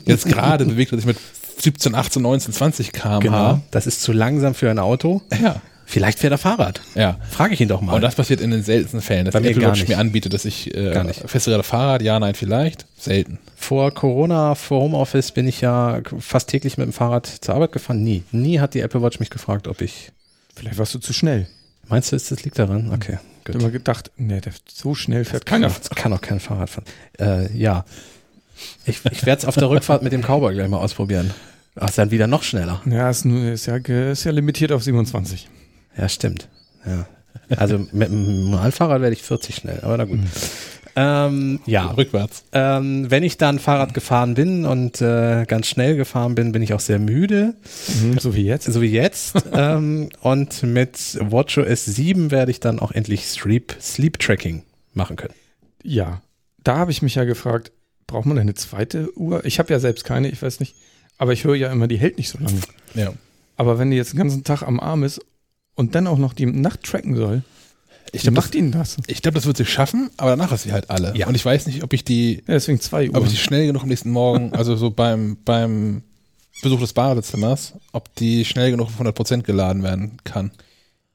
Jetzt 0.05 0.25
gerade 0.25 0.65
bewegt 0.65 0.91
er 0.91 0.97
sich 0.97 1.05
mit 1.05 1.17
17, 1.59 1.95
18, 1.95 2.21
19, 2.21 2.53
20 2.53 2.91
km/h. 2.91 3.19
Genau, 3.19 3.61
das 3.71 3.87
ist 3.87 4.01
zu 4.01 4.11
langsam 4.11 4.53
für 4.53 4.69
ein 4.69 4.79
Auto. 4.79 5.21
Ja. 5.41 5.61
Vielleicht 5.85 6.19
fährt 6.19 6.31
er 6.31 6.37
Fahrrad. 6.37 6.81
Ja. 6.95 7.17
Frage 7.29 7.53
ich 7.53 7.61
ihn 7.61 7.67
doch 7.67 7.81
mal. 7.81 7.93
Und 7.93 8.01
das 8.01 8.15
passiert 8.15 8.41
in 8.41 8.51
den 8.51 8.63
seltensten 8.63 9.01
Fällen, 9.01 9.25
dass 9.25 9.33
Bei 9.33 9.41
Apple 9.41 9.61
Watch 9.61 9.87
mir 9.87 9.99
anbietet, 9.99 10.33
dass 10.33 10.45
ich 10.45 10.73
äh, 10.75 10.91
gar 10.91 11.03
nicht. 11.03 11.19
feste 11.29 11.61
Fahrrad, 11.61 12.01
ja, 12.01 12.19
nein, 12.19 12.35
vielleicht. 12.35 12.85
Selten. 12.97 13.37
Vor 13.55 13.91
Corona, 13.91 14.55
vor 14.55 14.81
Homeoffice 14.81 15.31
bin 15.31 15.47
ich 15.47 15.61
ja 15.61 16.01
fast 16.19 16.49
täglich 16.49 16.77
mit 16.77 16.87
dem 16.87 16.93
Fahrrad 16.93 17.27
zur 17.27 17.53
Arbeit 17.55 17.73
gefahren. 17.73 18.01
Nie. 18.01 18.23
Nie 18.31 18.59
hat 18.59 18.73
die 18.73 18.79
Apple 18.79 19.01
Watch 19.01 19.19
mich 19.19 19.29
gefragt, 19.29 19.67
ob 19.67 19.81
ich. 19.81 20.11
Vielleicht 20.55 20.77
warst 20.77 20.95
du 20.95 20.99
zu 20.99 21.13
schnell. 21.13 21.47
Meinst 21.87 22.11
du, 22.11 22.15
das 22.15 22.43
liegt 22.43 22.57
daran? 22.57 22.91
Okay. 22.93 23.19
Ich 23.45 23.49
habe 23.49 23.59
immer 23.59 23.71
gedacht, 23.71 24.11
nee, 24.15 24.39
so 24.67 24.95
schnell 24.95 25.25
fährt 25.25 25.45
keiner. 25.45 25.67
Das 25.67 25.89
kann 25.89 26.13
auch 26.13 26.21
kein 26.21 26.39
Fahrrad 26.39 26.69
fahren. 26.69 26.85
Äh, 27.19 27.51
ja. 27.57 27.85
Ich, 28.85 29.01
ich 29.11 29.25
werde 29.25 29.39
es 29.39 29.45
auf 29.45 29.55
der 29.55 29.69
Rückfahrt 29.69 30.01
mit 30.01 30.13
dem 30.13 30.21
Cowboy 30.21 30.53
gleich 30.53 30.69
mal 30.69 30.77
ausprobieren. 30.77 31.31
Ach, 31.75 31.89
ist 31.89 31.97
dann 31.97 32.11
wieder 32.11 32.27
noch 32.27 32.43
schneller. 32.43 32.81
Ja, 32.85 33.09
ist, 33.09 33.25
ist, 33.25 33.65
ja, 33.65 33.77
ist 33.77 34.23
ja 34.23 34.31
limitiert 34.31 34.71
auf 34.71 34.83
27. 34.83 35.49
Ja, 35.97 36.07
stimmt. 36.07 36.47
Ja. 36.85 37.07
Also 37.57 37.79
mit 37.91 38.09
dem 38.09 38.51
Normalfahrrad 38.51 39.01
werde 39.01 39.13
ich 39.13 39.23
40 39.23 39.55
schnell, 39.55 39.79
aber 39.81 39.97
na 39.97 40.05
gut. 40.05 40.19
Ähm, 40.95 41.59
ja. 41.65 41.91
Rückwärts. 41.91 42.45
Ähm, 42.51 43.09
wenn 43.09 43.23
ich 43.23 43.37
dann 43.37 43.59
Fahrrad 43.59 43.93
gefahren 43.93 44.35
bin 44.35 44.65
und 44.65 45.01
äh, 45.01 45.45
ganz 45.47 45.67
schnell 45.67 45.95
gefahren 45.95 46.35
bin, 46.35 46.51
bin 46.51 46.61
ich 46.61 46.73
auch 46.73 46.79
sehr 46.79 46.99
müde. 46.99 47.55
Mhm, 48.01 48.19
so 48.19 48.35
wie 48.35 48.43
jetzt. 48.43 48.65
So 48.65 48.81
wie 48.81 48.91
jetzt. 48.91 49.35
ähm, 49.53 50.09
und 50.21 50.63
mit 50.63 51.17
WatchOS 51.19 51.85
7 51.85 52.31
werde 52.31 52.51
ich 52.51 52.59
dann 52.59 52.79
auch 52.79 52.91
endlich 52.91 53.25
Sleep, 53.25 53.75
Sleep 53.81 54.19
Tracking 54.19 54.63
machen 54.93 55.15
können. 55.15 55.33
Ja. 55.83 56.21
Da 56.63 56.77
habe 56.77 56.91
ich 56.91 57.01
mich 57.01 57.15
ja 57.15 57.23
gefragt, 57.23 57.71
braucht 58.07 58.25
man 58.25 58.37
eine 58.37 58.53
zweite 58.53 59.17
Uhr? 59.17 59.43
Ich 59.45 59.59
habe 59.59 59.73
ja 59.73 59.79
selbst 59.79 60.05
keine, 60.05 60.29
ich 60.29 60.41
weiß 60.41 60.59
nicht. 60.59 60.75
Aber 61.17 61.33
ich 61.33 61.43
höre 61.43 61.55
ja 61.55 61.71
immer, 61.71 61.87
die 61.87 61.97
hält 61.97 62.17
nicht 62.17 62.29
so 62.29 62.37
lange. 62.39 62.59
Ja. 62.93 63.13
Aber 63.55 63.79
wenn 63.79 63.91
die 63.91 63.97
jetzt 63.97 64.13
den 64.13 64.19
ganzen 64.19 64.43
Tag 64.43 64.63
am 64.63 64.79
Arm 64.79 65.03
ist 65.03 65.19
und 65.75 65.95
dann 65.95 66.07
auch 66.07 66.17
noch 66.17 66.33
die 66.33 66.45
Nacht 66.45 66.83
tracken 66.83 67.15
soll, 67.15 67.43
ich 68.13 68.21
glaub, 68.21 68.35
macht 68.35 68.53
das, 68.53 68.55
ihnen 68.55 68.71
das? 68.71 68.97
Ich 69.07 69.21
glaube, 69.21 69.35
das 69.35 69.45
wird 69.45 69.57
sie 69.57 69.65
schaffen, 69.65 70.11
aber 70.17 70.29
danach 70.31 70.51
ist 70.51 70.63
sie 70.63 70.71
halt 70.71 70.89
alle. 70.89 71.15
Ja. 71.17 71.27
Und 71.27 71.35
ich 71.35 71.43
weiß 71.43 71.65
nicht, 71.65 71.83
ob 71.83 71.93
ich 71.93 72.05
die. 72.05 72.35
Ja, 72.47 72.53
deswegen 72.53 72.79
zwei 72.79 73.09
Uhr. 73.09 73.17
Ob 73.17 73.25
ich 73.25 73.31
die 73.31 73.37
schnell 73.37 73.65
genug 73.65 73.81
am 73.83 73.89
nächsten 73.89 74.11
Morgen, 74.11 74.53
also 74.53 74.75
so 74.75 74.91
beim, 74.91 75.37
beim 75.43 76.03
Besuch 76.61 76.79
des 76.79 76.93
Badezimmers, 76.93 77.73
ob 77.91 78.13
die 78.15 78.45
schnell 78.45 78.71
genug 78.71 78.87
auf 78.87 79.01
100% 79.01 79.41
geladen 79.41 79.83
werden 79.83 80.17
kann. 80.23 80.51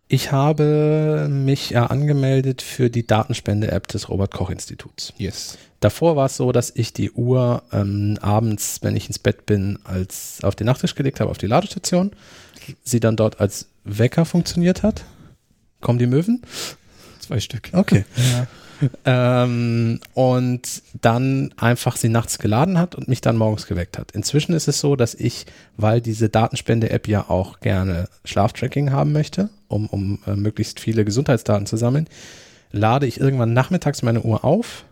Ich 0.09 0.33
habe 0.33 1.29
mich 1.31 1.71
ja 1.71 1.87
angemeldet 1.87 2.63
für 2.63 2.89
die 2.89 3.07
Datenspende-App 3.07 3.89
des 3.89 4.09
Robert-Koch-Instituts. 4.09 5.13
Yes. 5.19 5.59
Davor 5.81 6.17
war 6.17 6.27
es 6.27 6.37
so, 6.37 6.51
dass 6.51 6.73
ich 6.75 6.95
die 6.95 7.11
Uhr 7.13 7.63
ähm, 7.73 8.19
abends, 8.21 8.79
wenn 8.83 8.97
ich 8.97 9.07
ins 9.07 9.19
Bett 9.19 9.47
bin, 9.47 9.79
als 9.85 10.39
auf 10.43 10.57
den 10.57 10.67
Nachttisch 10.67 10.95
gelegt 10.95 11.21
habe, 11.21 11.31
auf 11.31 11.39
die 11.39 11.47
Ladestation. 11.47 12.11
Sie 12.83 13.01
dann 13.01 13.17
dort 13.17 13.39
als 13.41 13.69
Wecker 13.85 14.25
funktioniert 14.25 14.83
hat. 14.83 15.05
Kommen 15.81 15.99
die 15.99 16.07
Möwen? 16.07 16.43
Zwei 17.29 17.41
Stück. 17.41 17.69
Okay. 17.73 18.05
Ja. 18.17 18.47
Ähm, 19.05 20.01
und 20.15 20.83
dann 21.01 21.53
einfach 21.57 21.97
sie 21.97 22.09
nachts 22.09 22.39
geladen 22.39 22.79
hat 22.79 22.95
und 22.95 23.09
mich 23.09 23.21
dann 23.21 23.37
morgens 23.37 23.67
geweckt 23.67 23.99
hat. 23.99 24.13
Inzwischen 24.13 24.55
ist 24.55 24.69
es 24.69 24.81
so, 24.81 24.97
dass 24.97 25.15
ich, 25.15 25.47
weil 25.77 26.01
diese 26.01 26.29
Datenspende-App 26.29 27.07
ja 27.07 27.29
auch 27.29 27.61
gerne 27.61 28.09
Schlaftracking 28.25 28.91
haben 28.91 29.13
möchte, 29.13 29.51
um, 29.69 29.89
um 29.89 30.21
äh, 30.27 30.37
möglichst 30.37 30.81
viele 30.81 31.05
Gesundheitsdaten 31.05 31.67
zu 31.67 31.77
sammeln, 31.77 32.09
lade 32.71 33.07
ich 33.07 33.21
irgendwann 33.21 33.53
nachmittags 33.53 34.03
meine 34.03 34.23
Uhr 34.23 34.45
auf, 34.45 34.85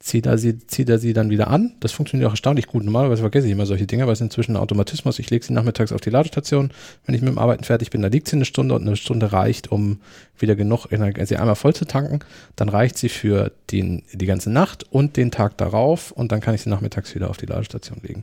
zieht 0.00 0.24
er, 0.24 0.38
sie, 0.38 0.58
zieht 0.66 0.88
er 0.88 0.98
sie 0.98 1.12
dann 1.12 1.28
wieder 1.28 1.48
an. 1.48 1.74
Das 1.80 1.92
funktioniert 1.92 2.26
auch 2.26 2.32
erstaunlich 2.32 2.66
gut. 2.66 2.82
Normalerweise 2.82 3.20
vergesse 3.20 3.46
ich 3.46 3.52
immer 3.52 3.66
solche 3.66 3.86
Dinge, 3.86 4.06
weil 4.06 4.14
es 4.14 4.20
inzwischen 4.22 4.52
ein 4.52 4.60
Automatismus. 4.62 5.18
Ich 5.18 5.28
lege 5.28 5.44
sie 5.44 5.52
nachmittags 5.52 5.92
auf 5.92 6.00
die 6.00 6.08
Ladestation. 6.08 6.72
Wenn 7.04 7.14
ich 7.14 7.20
mit 7.20 7.28
dem 7.28 7.38
Arbeiten 7.38 7.64
fertig 7.64 7.90
bin, 7.90 8.00
dann 8.00 8.10
liegt 8.10 8.26
sie 8.26 8.36
eine 8.36 8.46
Stunde 8.46 8.74
und 8.74 8.86
eine 8.86 8.96
Stunde 8.96 9.30
reicht, 9.32 9.70
um 9.70 10.00
wieder 10.38 10.56
genug 10.56 10.90
Energie, 10.90 11.24
sie 11.26 11.36
einmal 11.36 11.54
voll 11.54 11.74
zu 11.74 11.84
tanken. 11.84 12.20
Dann 12.56 12.70
reicht 12.70 12.96
sie 12.96 13.10
für 13.10 13.52
den, 13.70 14.02
die 14.14 14.24
ganze 14.24 14.50
Nacht 14.50 14.84
und 14.90 15.18
den 15.18 15.30
Tag 15.30 15.58
darauf 15.58 16.12
und 16.12 16.32
dann 16.32 16.40
kann 16.40 16.54
ich 16.54 16.62
sie 16.62 16.70
nachmittags 16.70 17.14
wieder 17.14 17.28
auf 17.28 17.36
die 17.36 17.46
Ladestation 17.46 18.00
legen. 18.02 18.22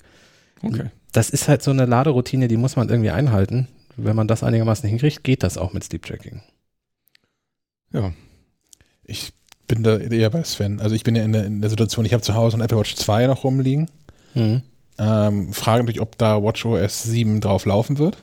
Okay. 0.64 0.90
Das 1.12 1.30
ist 1.30 1.48
halt 1.48 1.62
so 1.62 1.70
eine 1.70 1.86
Laderoutine, 1.86 2.48
die 2.48 2.58
muss 2.58 2.76
man 2.76 2.90
irgendwie 2.90 3.12
einhalten. 3.12 3.68
Wenn 3.96 4.16
man 4.16 4.28
das 4.28 4.44
einigermaßen 4.44 4.90
hinkriegt, 4.90 5.24
geht 5.24 5.44
das 5.44 5.60
auch 5.60 5.74
mit 5.74 5.84
Sleep 5.84 6.04
Tracking. 6.04 6.42
Ja. 7.94 8.14
Ich 9.04 9.34
bin 9.68 9.84
da 9.84 9.98
eher 9.98 10.30
bei 10.30 10.44
Sven. 10.44 10.80
Also 10.80 10.96
ich 10.96 11.04
bin 11.04 11.16
ja 11.16 11.24
in 11.24 11.34
der, 11.34 11.46
in 11.46 11.62
der 11.62 11.70
Situation, 11.70 12.06
ich 12.06 12.14
habe 12.14 12.24
zu 12.24 12.34
Hause 12.34 12.58
ein 12.58 12.62
Apple 12.62 12.78
Watch 12.78 12.96
2 12.96 13.28
noch 13.28 13.44
rumliegen. 13.44 13.90
Mhm. 14.34 14.62
Ähm, 14.98 15.54
frage 15.54 15.84
mich, 15.84 16.02
ob 16.02 16.18
da 16.18 16.42
WatchOS 16.42 17.04
7 17.04 17.42
drauf 17.42 17.66
laufen 17.66 17.98
wird. 17.98 18.18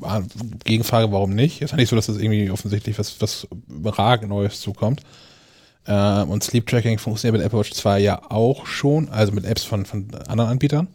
Ah, 0.00 0.22
Gegenfrage, 0.64 1.12
warum 1.12 1.34
nicht? 1.34 1.62
Ist 1.62 1.70
ja 1.70 1.76
nicht 1.76 1.88
so, 1.88 1.96
dass 1.96 2.06
das 2.06 2.18
irgendwie 2.18 2.50
offensichtlich 2.50 2.98
was, 2.98 3.20
was 3.20 3.46
überragend 3.68 4.28
Neues 4.28 4.60
zukommt. 4.60 5.02
Ähm, 5.86 6.30
und 6.30 6.42
Sleep 6.42 6.66
Tracking 6.66 6.98
funktioniert 6.98 7.38
mit 7.38 7.46
Apple 7.46 7.60
Watch 7.60 7.72
2 7.72 8.00
ja 8.00 8.30
auch 8.30 8.66
schon, 8.66 9.08
also 9.10 9.32
mit 9.32 9.44
Apps 9.44 9.64
von, 9.64 9.86
von 9.86 10.08
anderen 10.26 10.50
Anbietern. 10.50 10.88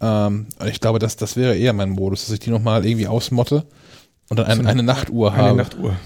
Ähm, 0.00 0.46
ich 0.66 0.80
glaube, 0.80 0.98
das, 0.98 1.16
das 1.16 1.36
wäre 1.36 1.56
eher 1.56 1.72
mein 1.72 1.90
Modus, 1.90 2.26
dass 2.26 2.34
ich 2.34 2.40
die 2.40 2.50
nochmal 2.50 2.84
irgendwie 2.84 3.06
ausmotte 3.06 3.66
und 4.28 4.38
dann 4.38 4.46
eine, 4.46 4.68
eine 4.68 4.82
Nachtuhr 4.82 5.32
eine 5.32 5.36
habe. 5.36 5.48
Eine 5.48 5.56
Nachtuhr. 5.56 5.96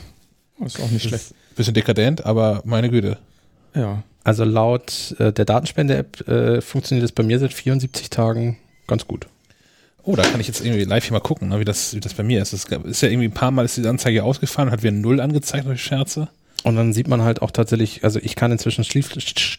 Das 0.59 0.75
ist 0.75 0.85
auch 0.85 0.91
nicht 0.91 1.09
schlecht. 1.09 1.35
Bisschen 1.61 1.75
dekadent, 1.75 2.25
aber 2.25 2.63
meine 2.65 2.89
Güte. 2.89 3.19
Ja. 3.75 4.03
Also 4.25 4.45
laut 4.45 5.15
äh, 5.19 5.31
der 5.31 5.45
Datenspende-App 5.45 6.27
äh, 6.27 6.63
funktioniert 6.63 7.05
das 7.05 7.13
bei 7.13 7.23
mir 7.23 7.39
seit 7.39 7.53
74 7.53 8.09
Tagen 8.09 8.57
ganz 8.87 9.07
gut. 9.07 9.27
Oh, 10.03 10.17
da 10.17 10.23
kann 10.23 10.41
ich 10.41 10.47
jetzt 10.47 10.65
irgendwie 10.65 10.85
live 10.85 11.05
hier 11.05 11.13
mal 11.13 11.21
gucken, 11.21 11.51
ne, 11.51 11.61
wie, 11.61 11.67
das, 11.67 11.95
wie 11.95 12.01
das 12.01 12.15
bei 12.15 12.23
mir 12.23 12.41
ist. 12.41 12.55
Das 12.55 12.65
ist 12.65 13.03
ja 13.03 13.11
irgendwie 13.11 13.29
ein 13.29 13.35
paar 13.35 13.51
Mal 13.51 13.67
ist 13.67 13.77
die 13.77 13.87
Anzeige 13.87 14.25
ausgefallen, 14.25 14.71
hat 14.71 14.83
wieder 14.83 14.93
Null 14.93 15.21
angezeigt 15.21 15.67
durch 15.67 15.83
Scherze. 15.83 16.29
Und 16.65 16.77
dann 16.77 16.95
sieht 16.95 17.09
man 17.09 17.21
halt 17.21 17.43
auch 17.43 17.51
tatsächlich, 17.51 18.05
also 18.05 18.19
ich 18.23 18.37
kann 18.37 18.53
inzwischen 18.53 18.83
Schlief, 18.83 19.11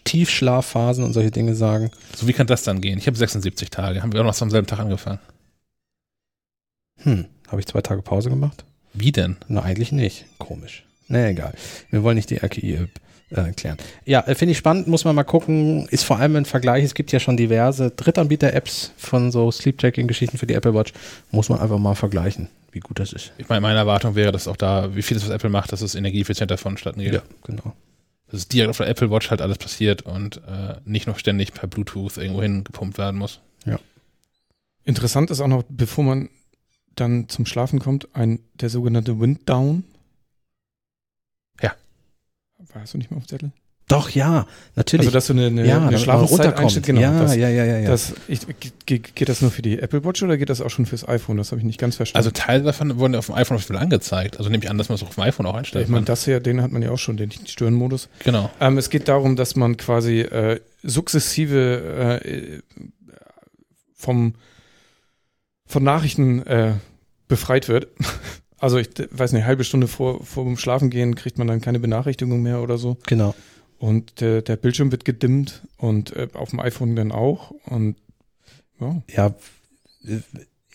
Tiefschlafphasen 0.03 1.03
und 1.03 1.13
solche 1.13 1.29
Dinge 1.29 1.53
sagen. 1.53 1.91
So, 2.15 2.27
wie 2.27 2.33
kann 2.33 2.47
das 2.47 2.63
dann 2.63 2.81
gehen? 2.81 2.97
Ich 2.97 3.05
habe 3.05 3.17
76 3.17 3.69
Tage. 3.69 4.01
Haben 4.01 4.11
wir 4.11 4.21
auch 4.21 4.25
noch 4.25 4.41
am 4.41 4.49
selben 4.49 4.65
Tag 4.65 4.79
angefangen? 4.79 5.19
Hm, 7.03 7.25
habe 7.47 7.59
ich 7.59 7.67
zwei 7.67 7.81
Tage 7.81 8.01
Pause 8.01 8.31
gemacht? 8.31 8.65
Wie 8.91 9.11
denn? 9.11 9.37
Na, 9.47 9.61
eigentlich 9.61 9.91
nicht. 9.91 10.25
Komisch. 10.39 10.83
Na, 11.11 11.27
egal. 11.27 11.53
Wir 11.89 12.03
wollen 12.03 12.15
nicht 12.15 12.29
die 12.29 12.37
RKI 12.37 12.73
äh, 12.75 12.87
erklären. 13.35 13.77
Ja, 14.05 14.21
äh, 14.21 14.33
finde 14.33 14.53
ich 14.53 14.57
spannend, 14.57 14.87
muss 14.87 15.03
man 15.03 15.13
mal 15.13 15.23
gucken. 15.23 15.87
Ist 15.89 16.03
vor 16.03 16.19
allem 16.19 16.37
ein 16.37 16.45
Vergleich. 16.45 16.85
Es 16.85 16.93
gibt 16.93 17.11
ja 17.11 17.19
schon 17.19 17.35
diverse 17.35 17.91
Drittanbieter-Apps 17.91 18.93
von 18.95 19.31
so 19.31 19.51
Sleep-Tracking-Geschichten 19.51 20.37
für 20.37 20.47
die 20.47 20.53
Apple 20.53 20.73
Watch. 20.73 20.93
Muss 21.31 21.49
man 21.49 21.59
einfach 21.59 21.77
mal 21.77 21.95
vergleichen, 21.95 22.47
wie 22.71 22.79
gut 22.79 22.99
das 22.99 23.11
ist. 23.11 23.33
Ich 23.37 23.49
meine, 23.49 23.59
meine 23.59 23.79
Erwartung 23.79 24.15
wäre, 24.15 24.31
dass 24.31 24.47
auch 24.47 24.55
da, 24.55 24.95
wie 24.95 25.01
vieles, 25.01 25.23
was 25.23 25.31
Apple 25.31 25.49
macht, 25.49 25.73
dass 25.73 25.81
es 25.81 25.95
energieeffizienter 25.95 26.57
vonstatten 26.57 27.01
geht. 27.01 27.13
Ja, 27.13 27.21
genau. 27.43 27.73
Dass 28.27 28.39
es 28.39 28.47
direkt 28.47 28.69
auf 28.69 28.77
der 28.77 28.87
Apple 28.87 29.11
Watch 29.11 29.29
halt 29.29 29.41
alles 29.41 29.57
passiert 29.57 30.03
und 30.03 30.37
äh, 30.37 30.75
nicht 30.85 31.07
noch 31.07 31.19
ständig 31.19 31.53
per 31.53 31.67
Bluetooth 31.67 32.15
irgendwo 32.15 32.41
hin 32.41 32.63
gepumpt 32.63 32.97
werden 32.97 33.17
muss. 33.17 33.41
Ja. 33.65 33.79
Interessant 34.85 35.29
ist 35.29 35.41
auch 35.41 35.47
noch, 35.47 35.63
bevor 35.67 36.05
man 36.05 36.29
dann 36.95 37.27
zum 37.27 37.45
Schlafen 37.45 37.79
kommt, 37.79 38.15
ein, 38.15 38.39
der 38.53 38.69
sogenannte 38.69 39.19
Wind 39.19 39.49
Down. 39.49 39.83
Warst 42.73 42.93
du 42.93 42.97
nicht 42.97 43.11
mehr 43.11 43.17
auf 43.17 43.25
dem 43.25 43.29
Zettel? 43.29 43.51
Doch, 43.87 44.09
ja, 44.09 44.47
natürlich. 44.75 45.07
Also, 45.07 45.13
dass 45.13 45.27
du 45.27 45.33
eine, 45.33 45.47
eine, 45.47 45.67
ja, 45.67 45.85
eine 45.85 45.99
Schlafenszeit 45.99 46.57
einstellst, 46.57 46.87
genau. 46.87 47.01
Ja, 47.01 47.19
das, 47.19 47.35
ja, 47.35 47.49
ja, 47.49 47.65
ja. 47.65 47.79
ja. 47.79 47.89
Das, 47.89 48.13
ich, 48.29 48.39
geht, 48.85 49.15
geht 49.15 49.27
das 49.27 49.41
nur 49.41 49.51
für 49.51 49.61
die 49.61 49.79
Apple 49.79 50.05
Watch 50.05 50.23
oder 50.23 50.37
geht 50.37 50.49
das 50.49 50.61
auch 50.61 50.69
schon 50.69 50.85
fürs 50.85 51.05
iPhone? 51.05 51.35
Das 51.35 51.51
habe 51.51 51.59
ich 51.59 51.65
nicht 51.65 51.77
ganz 51.77 51.97
verstanden. 51.97 52.25
Also 52.25 52.31
Teile 52.31 52.63
davon 52.63 52.97
wurden 52.99 53.15
auf 53.15 53.25
dem 53.25 53.35
iPhone 53.35 53.57
auf 53.57 53.69
angezeigt. 53.69 54.37
Also 54.37 54.49
nehme 54.49 54.63
ich 54.63 54.69
an, 54.69 54.77
dass 54.77 54.87
man 54.87 54.95
es 54.95 55.03
auf 55.03 55.15
dem 55.15 55.23
iPhone 55.23 55.45
auch 55.45 55.55
einstellt. 55.55 55.83
Ich 55.85 55.91
meine, 55.91 56.05
das 56.05 56.23
hier, 56.23 56.39
den 56.39 56.61
hat 56.61 56.71
man 56.71 56.81
ja 56.81 56.91
auch 56.91 56.99
schon, 56.99 57.17
den 57.17 57.31
Störenmodus. 57.31 58.07
Genau. 58.19 58.49
Ähm, 58.61 58.77
es 58.77 58.89
geht 58.89 59.09
darum, 59.09 59.35
dass 59.35 59.57
man 59.57 59.75
quasi 59.75 60.21
äh, 60.21 60.61
sukzessive 60.83 62.21
äh, 62.23 62.59
vom 63.93 64.35
von 65.65 65.83
Nachrichten 65.83 66.45
äh, 66.45 66.73
befreit 67.27 67.67
wird. 67.67 67.87
Also 68.61 68.77
ich 68.77 68.89
weiß 69.09 69.31
nicht, 69.31 69.41
eine 69.41 69.47
halbe 69.47 69.63
Stunde 69.63 69.87
vor, 69.87 70.23
vor 70.23 70.45
dem 70.45 70.55
Schlafengehen 70.55 71.15
kriegt 71.15 71.39
man 71.39 71.47
dann 71.47 71.61
keine 71.61 71.79
Benachrichtigung 71.79 72.43
mehr 72.43 72.61
oder 72.61 72.77
so. 72.77 72.97
Genau. 73.07 73.33
Und 73.79 74.21
der, 74.21 74.43
der 74.43 74.55
Bildschirm 74.55 74.91
wird 74.91 75.03
gedimmt 75.03 75.63
und 75.77 76.15
äh, 76.15 76.27
auf 76.33 76.51
dem 76.51 76.59
iPhone 76.59 76.95
dann 76.95 77.11
auch. 77.11 77.49
Und 77.65 77.95
ja. 78.79 79.01
ja, 79.07 79.33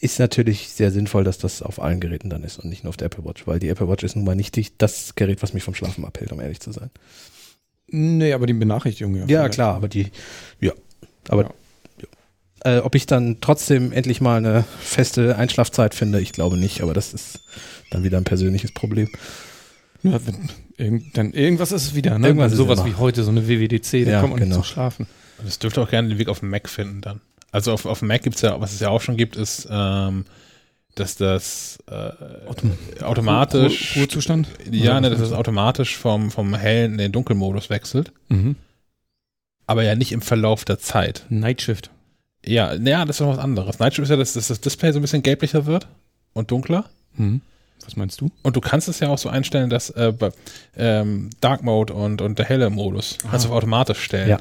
ist 0.01 0.19
natürlich 0.19 0.69
sehr 0.69 0.91
sinnvoll, 0.91 1.23
dass 1.23 1.39
das 1.39 1.63
auf 1.63 1.81
allen 1.81 2.01
Geräten 2.01 2.29
dann 2.29 2.43
ist 2.43 2.59
und 2.59 2.69
nicht 2.69 2.83
nur 2.83 2.89
auf 2.89 2.97
der 2.97 3.07
Apple 3.07 3.25
Watch, 3.25 3.47
weil 3.47 3.61
die 3.61 3.69
Apple 3.69 3.89
Watch 3.89 4.03
ist 4.03 4.17
nun 4.17 4.25
mal 4.25 4.35
nicht 4.35 4.57
die, 4.57 4.67
das 4.77 5.15
Gerät, 5.15 5.41
was 5.43 5.55
mich 5.55 5.63
vom 5.63 5.75
Schlafen 5.75 6.05
abhält, 6.05 6.33
um 6.33 6.41
ehrlich 6.41 6.59
zu 6.59 6.73
sein. 6.73 6.91
Nee, 7.87 8.33
aber 8.33 8.47
die 8.47 8.53
Benachrichtigung 8.53 9.15
ja. 9.15 9.27
Ja, 9.27 9.49
klar, 9.49 9.77
aber 9.77 9.87
die, 9.87 10.11
ja, 10.61 10.73
aber 11.29 11.45
ja. 11.45 11.51
Äh, 12.65 12.81
ob 12.81 12.97
ich 12.97 13.07
dann 13.07 13.39
trotzdem 13.41 13.93
endlich 13.93 14.21
mal 14.21 14.39
eine 14.39 14.65
feste 14.81 15.37
Einschlafzeit 15.37 15.95
finde, 15.95 16.21
ich 16.21 16.33
glaube 16.33 16.57
nicht, 16.57 16.81
aber 16.81 16.95
das 16.95 17.15
ist 17.15 17.41
dann 17.91 18.05
wieder 18.05 18.19
ein 18.19 18.25
persönliches 18.25 18.73
Problem. 18.73 19.09
Ja, 20.03 20.21
wenn, 20.27 20.51
irgend, 20.77 21.17
dann 21.17 21.33
irgendwas 21.33 21.73
ist 21.73 21.83
es 21.83 21.95
wieder, 21.95 22.19
ne? 22.19 22.29
Irgendwas 22.29 22.53
sowas 22.53 22.85
wie 22.85 22.95
heute, 22.95 23.25
so 23.25 23.31
eine 23.31 23.49
WWDC, 23.49 24.05
da 24.05 24.11
ja, 24.11 24.21
kommt 24.21 24.33
man 24.35 24.41
genau. 24.41 24.57
nicht 24.57 24.65
zum 24.67 24.73
Schlafen. 24.73 25.07
Das 25.45 25.59
dürfte 25.59 25.81
auch 25.83 25.91
gerne 25.91 26.09
den 26.09 26.19
Weg 26.19 26.29
auf 26.29 26.41
dem 26.41 26.51
Mac 26.51 26.69
finden 26.69 27.01
dann. 27.01 27.21
Also 27.53 27.73
auf, 27.73 27.87
auf 27.87 28.01
dem 28.01 28.09
Mac 28.09 28.23
gibt 28.23 28.37
es 28.37 28.43
ja, 28.43 28.61
was 28.61 28.73
es 28.73 28.81
ja 28.81 28.89
auch 28.89 29.01
schon 29.01 29.17
gibt, 29.17 29.37
ist, 29.37 29.69
ähm, 29.71 30.25
dass 30.95 31.17
das 31.17 31.79
äh, 31.89 32.47
Autom 32.47 32.73
automatisch 33.03 33.97
Ruhezustand? 33.97 34.49
Ja, 34.71 35.01
ne, 35.01 35.11
dass 35.11 35.21
das 35.21 35.33
automatisch 35.33 35.97
vom, 35.97 36.31
vom 36.31 36.55
hellen 36.55 36.93
in 36.93 36.99
den 36.99 37.13
Dunkelmodus 37.13 37.71
wechselt. 37.71 38.13
Mhm. 38.29 38.57
Aber 39.67 39.83
ja 39.83 39.95
nicht 39.95 40.13
im 40.13 40.23
Verlauf 40.23 40.65
der 40.65 40.79
Zeit. 40.79 41.27
Nightshift. 41.29 41.91
Ja, 42.45 42.79
naja, 42.79 43.05
das 43.05 43.17
ist 43.17 43.21
noch 43.21 43.33
was 43.33 43.39
anderes. 43.39 43.79
Nightshift 43.79 44.05
ist 44.05 44.11
ja, 44.11 44.17
dass, 44.17 44.33
dass 44.35 44.49
das 44.49 44.61
Display 44.61 44.93
so 44.93 44.99
ein 44.99 45.03
bisschen 45.03 45.23
gelblicher 45.23 45.67
wird 45.67 45.89
und 46.33 46.51
dunkler. 46.51 46.89
Mhm. 47.15 47.43
Was 47.87 47.97
meinst 47.97 48.21
du? 48.21 48.31
Und 48.43 48.57
du 48.57 48.61
kannst 48.61 48.89
es 48.89 49.01
ja 49.01 49.09
auch 49.09 49.19
so 49.19 49.29
einstellen, 49.29 49.71
dass 49.71 49.91
äh, 49.91 50.13
ähm, 50.77 51.31
Dark 51.41 51.63
Mode 51.63 51.95
und, 51.95 52.21
und 52.21 52.39
der 52.39 52.47
helle 52.47 52.69
Modus 52.69 53.19
Aha. 53.23 53.31
kannst 53.31 53.47
du 53.47 53.51
auf 53.51 53.57
automatisch 53.57 54.01
stellen. 54.01 54.29
Ja. 54.29 54.39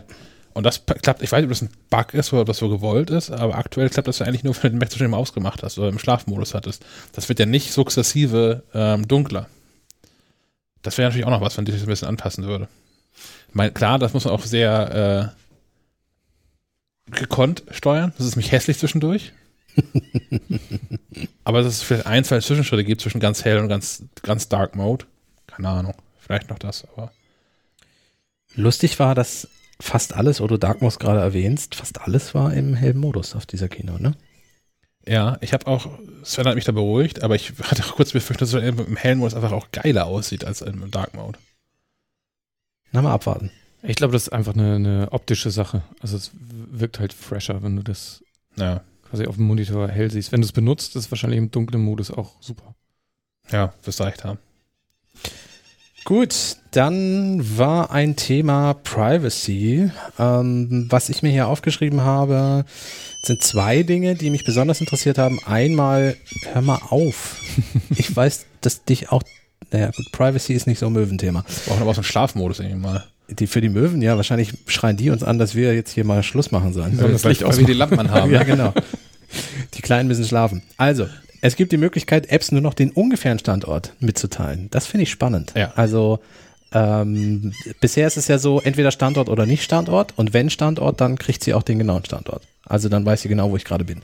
Und 0.54 0.64
das 0.64 0.84
klappt, 0.86 1.22
ich 1.22 1.32
weiß 1.32 1.42
nicht, 1.42 1.46
ob 1.46 1.50
das 1.50 1.62
ein 1.62 1.70
Bug 1.90 2.14
ist 2.14 2.32
oder 2.32 2.42
ob 2.42 2.48
das 2.48 2.58
so 2.58 2.70
gewollt 2.70 3.10
ist, 3.10 3.30
aber 3.30 3.56
aktuell 3.56 3.90
klappt 3.90 4.08
das 4.08 4.20
ja 4.20 4.26
eigentlich 4.26 4.44
nur, 4.44 4.56
wenn 4.56 4.72
du 4.72 4.78
den 4.78 4.80
Mac 4.80 4.90
zwischen 4.90 5.14
ausgemacht 5.14 5.64
hast 5.64 5.78
oder 5.78 5.90
im 5.90 6.00
Schlafmodus 6.00 6.54
hattest. 6.54 6.86
Das 7.12 7.28
wird 7.30 7.40
ja 7.40 7.46
nicht 7.46 7.74
sukzessive 7.74 8.64
ähm, 8.74 9.08
dunkler. 9.08 9.48
Das 10.82 10.98
wäre 10.98 11.10
natürlich 11.10 11.26
auch 11.26 11.32
noch 11.32 11.42
was, 11.42 11.58
wenn 11.58 11.66
dich 11.66 11.76
das 11.76 11.84
ein 11.84 11.90
bisschen 11.90 12.08
anpassen 12.08 12.46
würde. 12.46 12.70
Mein, 13.52 13.74
klar, 13.74 14.00
das 14.00 14.14
muss 14.14 14.26
man 14.26 14.34
auch 14.34 14.44
sehr 14.44 15.34
äh, 17.10 17.12
gekonnt 17.12 17.64
steuern. 17.72 18.14
Das 18.18 18.26
ist 18.26 18.36
mich 18.36 18.52
hässlich 18.52 18.78
zwischendurch. 18.78 19.34
Aber 21.44 21.62
dass 21.62 21.74
es 21.74 21.82
vielleicht 21.82 22.08
ein, 22.08 22.24
zwei 22.24 22.40
Zwischenschritte 22.40 22.84
gibt 22.84 23.02
zwischen 23.02 23.20
ganz 23.20 23.44
hell 23.46 23.60
und 23.60 23.68
ganz, 23.68 24.04
ganz 24.22 24.50
dark 24.50 24.76
Mode. 24.76 25.06
Keine 25.48 25.70
Ahnung. 25.70 25.94
Vielleicht 26.20 26.50
noch 26.50 26.60
das, 26.60 26.86
aber. 26.86 27.12
Lustig 28.56 28.98
war, 28.98 29.14
dass 29.14 29.48
fast 29.80 30.14
alles, 30.16 30.42
oder 30.42 30.58
Dark 30.58 30.82
Mode 30.82 30.96
gerade 30.98 31.20
erwähnst, 31.20 31.76
fast 31.76 32.02
alles 32.02 32.34
war 32.34 32.54
im 32.54 32.74
hellen 32.74 32.98
Modus 32.98 33.36
auf 33.36 33.46
dieser 33.46 33.68
Kino, 33.68 33.98
ne? 34.00 34.16
Ja, 35.08 35.38
ich 35.42 35.54
habe 35.54 35.68
auch, 35.68 35.88
Sven 36.24 36.48
hat 36.48 36.56
mich 36.56 36.66
da 36.66 36.72
beruhigt, 36.72 37.22
aber 37.22 37.36
ich 37.36 37.54
hatte 37.62 37.84
auch 37.84 37.96
kurz 37.96 38.14
befürchtet, 38.14 38.54
dass 38.54 38.54
es 38.54 38.64
im 38.64 38.96
hellen 38.96 39.20
Modus 39.20 39.36
einfach 39.36 39.52
auch 39.52 39.68
geiler 39.72 40.08
aussieht 40.08 40.46
als 40.46 40.62
im 40.62 40.90
Dark 40.90 41.14
Mode. 41.14 41.38
Na, 42.92 43.04
mal 43.04 43.14
abwarten. 43.14 43.52
Ich 43.84 43.98
glaube, 43.98 44.14
das 44.14 44.24
ist 44.24 44.34
einfach 44.34 44.56
eine, 44.56 44.76
eine 44.76 45.08
optische 45.12 45.52
Sache. 45.52 45.84
Also 46.00 46.18
es 46.18 46.32
wirkt 46.34 47.00
halt 47.00 47.14
fresher, 47.14 47.62
wenn 47.62 47.76
du 47.76 47.84
das 47.84 48.24
ja 48.56 48.82
quasi 49.16 49.28
auf 49.28 49.36
dem 49.36 49.46
Monitor 49.46 49.88
hell 49.88 50.12
siehst. 50.12 50.32
Wenn 50.34 50.42
du 50.42 50.46
es 50.46 50.52
benutzt, 50.52 50.96
ist 50.96 51.06
es 51.06 51.12
wahrscheinlich 51.12 51.38
im 51.38 51.50
dunklen 51.50 51.82
Modus 51.82 52.12
auch 52.12 52.34
super. 52.42 52.76
Ja, 53.50 53.74
wirst 53.84 54.00
du 54.00 54.04
recht 54.04 54.26
haben. 54.26 54.40
Gut, 56.04 56.58
dann 56.72 57.58
war 57.58 57.92
ein 57.92 58.16
Thema 58.16 58.74
Privacy. 58.74 59.90
Ähm, 60.20 60.88
was 60.90 61.10
ich 61.10 61.24
mir 61.24 61.32
hier 61.32 61.48
aufgeschrieben 61.48 62.02
habe, 62.02 62.66
sind 63.24 63.42
zwei 63.42 63.84
Dinge, 63.84 64.16
die 64.16 64.30
mich 64.30 64.44
besonders 64.44 64.82
interessiert 64.82 65.18
haben. 65.18 65.40
Einmal, 65.46 66.18
hör 66.52 66.62
mal 66.62 66.80
auf. 66.90 67.40
ich 67.96 68.14
weiß, 68.14 68.46
dass 68.62 68.84
dich 68.84 69.12
auch, 69.12 69.24
naja, 69.72 69.92
gut, 69.96 70.12
Privacy 70.12 70.54
ist 70.54 70.68
nicht 70.68 70.80
so 70.80 70.88
ein 70.88 70.94
Möwenthema. 70.94 71.44
Wir 71.48 71.72
brauchen 71.72 71.82
aber 71.82 71.92
auch 71.92 71.96
so 71.96 72.02
einen 72.02 72.06
Schlafmodus 72.06 72.60
irgendwie 72.60 72.82
mal. 72.82 73.06
Die 73.28 73.48
für 73.48 73.62
die 73.62 73.70
Möwen, 73.70 74.04
ja, 74.04 74.18
wahrscheinlich 74.18 74.54
schreien 74.68 74.98
die 74.98 75.10
uns 75.10 75.24
an, 75.24 75.40
dass 75.40 75.56
wir 75.56 75.74
jetzt 75.74 75.92
hier 75.92 76.06
mal 76.06 76.22
Schluss 76.22 76.52
machen 76.52 76.74
sollen. 76.74 76.96
Sollen 76.96 77.14
das 77.14 77.24
Licht 77.24 77.44
aus, 77.44 77.58
wie 77.58 77.66
die 77.66 77.74
Lampen 77.74 78.12
haben. 78.12 78.32
ja, 78.32 78.44
genau. 78.44 78.72
Die 79.76 79.82
Kleinen 79.82 80.08
müssen 80.08 80.26
schlafen. 80.26 80.62
Also, 80.78 81.08
es 81.42 81.56
gibt 81.56 81.72
die 81.72 81.78
Möglichkeit, 81.78 82.32
Apps 82.32 82.52
nur 82.52 82.62
noch 82.62 82.74
den 82.74 82.92
ungefähren 82.92 83.40
Standort 83.40 83.94
mitzuteilen. 84.00 84.70
Das 84.72 84.88
finde 84.88 85.04
ich 85.04 85.12
spannend. 85.12 85.54
Ja. 85.56 85.74
Also, 85.76 86.20
Ähm, 86.74 87.54
bisher 87.80 88.06
ist 88.06 88.18
es 88.18 88.28
ja 88.28 88.38
so, 88.38 88.60
entweder 88.60 88.92
Standort 88.92 89.30
oder 89.30 89.46
nicht 89.46 89.64
Standort. 89.64 90.14
Und 90.18 90.34
wenn 90.34 90.50
Standort, 90.50 91.00
dann 91.00 91.18
kriegt 91.18 91.42
sie 91.42 91.54
auch 91.54 91.64
den 91.64 91.78
genauen 91.80 92.04
Standort. 92.04 92.42
Also 92.66 92.90
dann 92.90 93.06
weiß 93.06 93.22
sie 93.22 93.30
genau, 93.30 93.50
wo 93.52 93.56
ich 93.56 93.64
gerade 93.64 93.86
bin. 93.86 94.02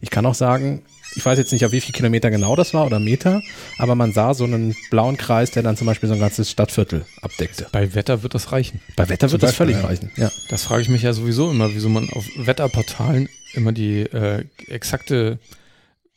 Ich 0.00 0.08
kann 0.08 0.24
auch 0.24 0.34
sagen, 0.34 0.82
ich 1.16 1.24
weiß 1.24 1.38
jetzt 1.38 1.52
nicht, 1.52 1.64
auf 1.64 1.72
wie 1.72 1.80
viele 1.80 1.92
Kilometer 1.92 2.30
genau 2.30 2.56
das 2.56 2.74
war 2.74 2.86
oder 2.86 3.00
Meter, 3.00 3.42
aber 3.78 3.94
man 3.94 4.12
sah 4.12 4.34
so 4.34 4.44
einen 4.44 4.74
blauen 4.90 5.16
Kreis, 5.16 5.50
der 5.50 5.62
dann 5.62 5.76
zum 5.76 5.86
Beispiel 5.86 6.08
so 6.08 6.14
ein 6.14 6.20
ganzes 6.20 6.50
Stadtviertel 6.50 7.04
abdeckte. 7.22 7.66
Bei 7.72 7.94
Wetter 7.94 8.22
wird 8.22 8.34
das 8.34 8.52
reichen. 8.52 8.80
Bei 8.96 9.08
Wetter 9.08 9.30
wird 9.30 9.42
das 9.42 9.54
völlig 9.54 9.76
ja. 9.76 9.84
reichen, 9.84 10.10
ja. 10.16 10.30
Das 10.48 10.64
frage 10.64 10.82
ich 10.82 10.88
mich 10.88 11.02
ja 11.02 11.12
sowieso 11.12 11.50
immer, 11.50 11.72
wieso 11.74 11.88
man 11.88 12.08
auf 12.10 12.24
Wetterportalen 12.36 13.28
immer 13.54 13.72
die 13.72 14.00
äh, 14.00 14.44
exakte 14.68 15.38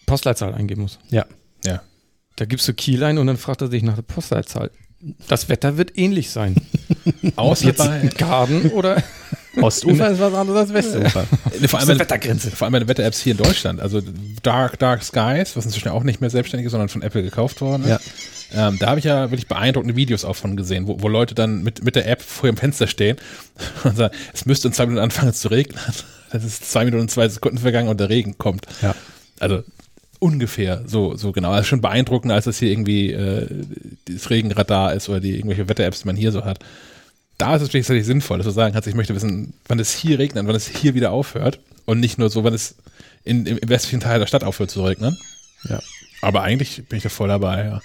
Postleitzahl 0.05 0.53
eingeben 0.53 0.81
muss. 0.81 0.99
Ja. 1.09 1.25
Ja. 1.63 1.81
Da 2.35 2.45
gibst 2.45 2.67
du 2.67 2.73
Kiel 2.73 3.03
ein 3.03 3.17
und 3.17 3.27
dann 3.27 3.37
fragt 3.37 3.61
er 3.61 3.67
sich 3.67 3.83
nach 3.83 3.95
der 3.95 4.03
Postleitzahl. 4.03 4.71
Das 5.27 5.49
Wetter 5.49 5.77
wird 5.77 5.97
ähnlich 5.97 6.29
sein. 6.29 6.55
Außer 7.35 7.73
bei 7.73 8.09
Garden 8.17 8.71
oder 8.71 9.03
Ostufer 9.61 10.09
ist 10.11 10.19
was 10.19 10.33
anderes 10.33 10.59
als 10.59 10.73
Westufer. 10.73 11.25
vor 11.67 11.79
allem, 11.79 11.99
Wettergrenze. 11.99 12.51
Vor 12.51 12.65
allem 12.65 12.73
bei 12.73 12.79
den 12.79 12.87
Wetter-Apps 12.87 13.21
hier 13.21 13.31
in 13.31 13.37
Deutschland. 13.37 13.79
Also 13.79 14.01
Dark, 14.43 14.79
Dark 14.79 15.03
Skies, 15.03 15.55
was 15.55 15.65
inzwischen 15.65 15.89
auch 15.89 16.03
nicht 16.03 16.21
mehr 16.21 16.29
selbstständig 16.29 16.65
ist, 16.65 16.71
sondern 16.71 16.89
von 16.89 17.01
Apple 17.01 17.23
gekauft 17.23 17.61
worden 17.61 17.83
ist. 17.83 17.89
Ja. 17.89 17.99
Ähm, 18.69 18.77
da 18.79 18.87
habe 18.87 18.99
ich 18.99 19.05
ja 19.05 19.29
wirklich 19.29 19.47
beeindruckende 19.47 19.95
Videos 19.95 20.23
auch 20.23 20.35
von 20.35 20.55
gesehen, 20.55 20.87
wo, 20.87 21.01
wo 21.01 21.07
Leute 21.07 21.35
dann 21.35 21.63
mit, 21.63 21.83
mit 21.83 21.95
der 21.95 22.07
App 22.07 22.21
vor 22.21 22.47
ihrem 22.47 22.57
Fenster 22.57 22.87
stehen 22.87 23.17
und 23.83 23.97
sagen, 23.97 24.15
es 24.33 24.45
müsste 24.45 24.69
in 24.69 24.73
zwei 24.73 24.85
Minuten 24.85 25.03
anfangen 25.03 25.33
zu 25.33 25.49
regnen. 25.49 25.79
Das 26.31 26.43
ist 26.43 26.69
zwei 26.69 26.85
Minuten 26.85 27.01
und 27.01 27.11
zwei 27.11 27.27
Sekunden 27.27 27.57
vergangen 27.57 27.89
und 27.89 27.99
der 27.99 28.09
Regen 28.09 28.37
kommt. 28.37 28.65
Ja. 28.81 28.95
Also 29.39 29.63
ungefähr 30.19 30.83
so, 30.85 31.15
so 31.15 31.31
genau. 31.31 31.51
Also 31.51 31.65
schon 31.65 31.81
beeindruckender, 31.81 32.35
als 32.35 32.45
das 32.45 32.59
hier 32.59 32.71
irgendwie 32.71 33.11
äh, 33.11 33.47
das 34.05 34.29
Regenradar 34.29 34.93
ist 34.93 35.09
oder 35.09 35.19
die 35.19 35.35
irgendwelche 35.35 35.67
Wetter-Apps, 35.69 36.01
die 36.01 36.07
man 36.07 36.15
hier 36.15 36.31
so 36.31 36.45
hat 36.45 36.59
da 37.37 37.55
ist 37.55 37.61
es 37.61 37.67
wirklich 37.69 37.83
tatsächlich 37.83 38.05
sinnvoll, 38.05 38.37
dass 38.37 38.47
du 38.47 38.51
sagen 38.51 38.73
kannst, 38.73 38.87
ich 38.87 38.95
möchte 38.95 39.15
wissen, 39.15 39.53
wann 39.67 39.79
es 39.79 39.93
hier 39.93 40.19
regnet, 40.19 40.47
wann 40.47 40.55
es 40.55 40.67
hier 40.67 40.95
wieder 40.95 41.11
aufhört 41.11 41.59
und 41.85 41.99
nicht 41.99 42.17
nur 42.17 42.29
so, 42.29 42.43
wann 42.43 42.53
es 42.53 42.75
in, 43.23 43.45
im 43.45 43.69
westlichen 43.69 43.99
Teil 43.99 44.19
der 44.19 44.27
Stadt 44.27 44.43
aufhört 44.43 44.71
zu 44.71 44.83
regnen. 44.83 45.17
Ja. 45.69 45.79
Aber 46.21 46.41
eigentlich 46.41 46.87
bin 46.87 46.97
ich 46.97 47.03
da 47.03 47.09
voll 47.09 47.27
dabei, 47.27 47.65
ja. 47.65 47.81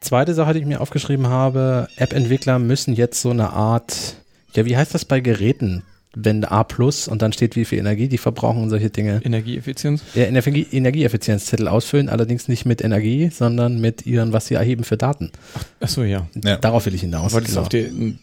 Zweite 0.00 0.34
Sache, 0.34 0.54
die 0.54 0.60
ich 0.60 0.66
mir 0.66 0.80
aufgeschrieben 0.80 1.28
habe, 1.28 1.88
App-Entwickler 1.96 2.58
müssen 2.58 2.94
jetzt 2.94 3.20
so 3.20 3.30
eine 3.30 3.50
Art, 3.50 4.16
ja, 4.54 4.64
wie 4.64 4.76
heißt 4.76 4.94
das 4.94 5.04
bei 5.04 5.20
Geräten? 5.20 5.82
Wenn 6.14 6.44
A 6.44 6.64
plus 6.64 7.06
und 7.06 7.22
dann 7.22 7.32
steht, 7.32 7.54
wie 7.54 7.64
viel 7.64 7.78
Energie 7.78 8.08
die 8.08 8.18
verbrauchen 8.18 8.62
und 8.62 8.70
solche 8.70 8.90
Dinge. 8.90 9.20
Energieeffizienz? 9.24 10.02
Ja, 10.14 10.24
Energie, 10.24 10.66
Energieeffizienzzettel 10.72 11.68
ausfüllen, 11.68 12.08
allerdings 12.08 12.48
nicht 12.48 12.66
mit 12.66 12.82
Energie, 12.82 13.30
sondern 13.32 13.80
mit 13.80 14.06
ihren, 14.06 14.32
was 14.32 14.48
sie 14.48 14.54
erheben 14.54 14.82
für 14.82 14.96
Daten. 14.96 15.30
Ach, 15.54 15.64
ach 15.80 15.88
so, 15.88 16.02
ja. 16.02 16.26
ja. 16.44 16.56
Darauf 16.56 16.86
will 16.86 16.94
ich 16.94 17.02
hinaus. 17.02 17.32
Genau. 17.32 17.68
Die, 17.68 18.16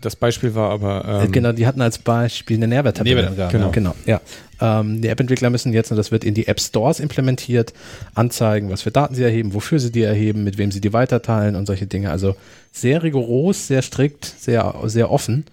das 0.00 0.16
Beispiel 0.16 0.56
war 0.56 0.70
aber. 0.70 1.22
Ähm 1.24 1.32
genau, 1.32 1.52
die 1.52 1.66
hatten 1.66 1.80
als 1.80 1.98
Beispiel 1.98 2.56
eine 2.56 2.66
Nährwerttabelle. 2.66 3.30
Nährwertangabe. 3.30 3.52
Genau, 3.52 3.70
genau, 3.70 3.94
ja. 4.06 4.20
Ähm, 4.60 5.00
die 5.00 5.08
App-Entwickler 5.08 5.50
müssen 5.50 5.72
jetzt, 5.72 5.92
und 5.92 5.96
das 5.96 6.10
wird 6.10 6.24
in 6.24 6.34
die 6.34 6.48
App 6.48 6.60
Stores 6.60 6.98
implementiert, 7.00 7.72
anzeigen, 8.14 8.70
was 8.70 8.82
für 8.82 8.90
Daten 8.90 9.14
sie 9.14 9.22
erheben, 9.22 9.54
wofür 9.54 9.78
sie 9.78 9.92
die 9.92 10.02
erheben, 10.02 10.42
mit 10.42 10.58
wem 10.58 10.72
sie 10.72 10.80
die 10.80 10.92
weiterteilen 10.92 11.54
und 11.54 11.66
solche 11.66 11.86
Dinge. 11.86 12.10
Also 12.10 12.34
sehr 12.72 13.02
rigoros, 13.02 13.68
sehr 13.68 13.82
strikt, 13.82 14.24
sehr, 14.24 14.74
sehr 14.84 15.10
offen. 15.10 15.44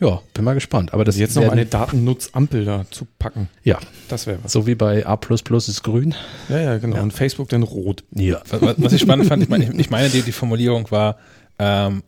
Ja, 0.00 0.22
bin 0.34 0.44
mal 0.44 0.54
gespannt. 0.54 0.92
Aber 0.92 1.04
das 1.04 1.16
jetzt 1.16 1.36
noch 1.36 1.48
eine 1.48 1.66
Datennutzampel 1.66 2.64
da 2.64 2.84
zu 2.90 3.06
packen. 3.18 3.48
Ja. 3.62 3.78
Das 4.08 4.26
wäre 4.26 4.38
was. 4.42 4.52
So 4.52 4.66
wie 4.66 4.74
bei 4.74 5.06
A 5.06 5.14
ist 5.14 5.82
grün. 5.82 6.14
Ja, 6.48 6.60
ja, 6.60 6.78
genau. 6.78 6.96
Ja. 6.96 7.02
Und 7.02 7.12
Facebook 7.12 7.48
dann 7.48 7.62
rot. 7.62 8.04
Ja. 8.10 8.42
Was, 8.48 8.74
was 8.78 8.92
ich 8.92 9.00
spannend 9.00 9.26
fand, 9.26 9.42
ich 9.42 9.48
meine, 9.48 9.72
ich 9.76 9.90
meine 9.90 10.08
die, 10.08 10.22
die 10.22 10.32
Formulierung 10.32 10.90
war, 10.90 11.16
ähm, 11.58 12.02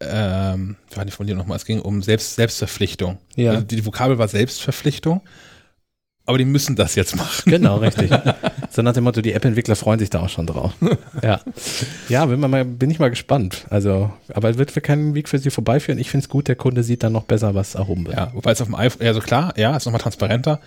ähm, 0.00 0.76
war 0.94 1.04
die 1.04 1.10
Formulierung 1.10 1.38
nochmal, 1.38 1.56
es 1.56 1.64
ging 1.64 1.80
um 1.80 2.02
Selbst, 2.02 2.36
Selbstverpflichtung. 2.36 3.18
Ja. 3.36 3.52
Also 3.52 3.64
die 3.64 3.84
Vokabel 3.84 4.18
war 4.18 4.28
Selbstverpflichtung 4.28 5.22
aber 6.28 6.36
die 6.36 6.44
müssen 6.44 6.76
das 6.76 6.94
jetzt 6.94 7.16
machen. 7.16 7.50
Genau, 7.50 7.78
richtig. 7.78 8.10
so 8.70 8.82
nach 8.82 8.92
dem 8.92 9.04
Motto, 9.04 9.22
die 9.22 9.32
App-Entwickler 9.32 9.76
freuen 9.76 9.98
sich 9.98 10.10
da 10.10 10.20
auch 10.20 10.28
schon 10.28 10.46
drauf. 10.46 10.74
ja. 11.22 11.40
Ja, 12.10 12.26
bin, 12.26 12.38
mal, 12.38 12.66
bin 12.66 12.90
ich 12.90 12.98
mal 12.98 13.08
gespannt. 13.08 13.64
Also, 13.70 14.12
aber 14.34 14.50
es 14.50 14.58
wird 14.58 14.70
für 14.70 14.82
keinen 14.82 15.14
Weg 15.14 15.30
für 15.30 15.38
sie 15.38 15.48
vorbeiführen. 15.48 15.98
Ich 15.98 16.10
finde 16.10 16.24
es 16.24 16.28
gut, 16.28 16.46
der 16.48 16.56
Kunde 16.56 16.82
sieht 16.82 17.02
dann 17.02 17.14
noch 17.14 17.24
besser, 17.24 17.54
was 17.54 17.74
erhoben 17.76 18.04
wird. 18.04 18.18
Ja, 18.18 18.30
wobei 18.34 18.50
es 18.50 18.60
auf 18.60 18.68
dem 18.68 18.74
iPhone, 18.74 19.06
ja, 19.06 19.14
so 19.14 19.20
klar, 19.20 19.54
ja, 19.56 19.74
ist 19.74 19.86
nochmal 19.86 20.02
transparenter. 20.02 20.60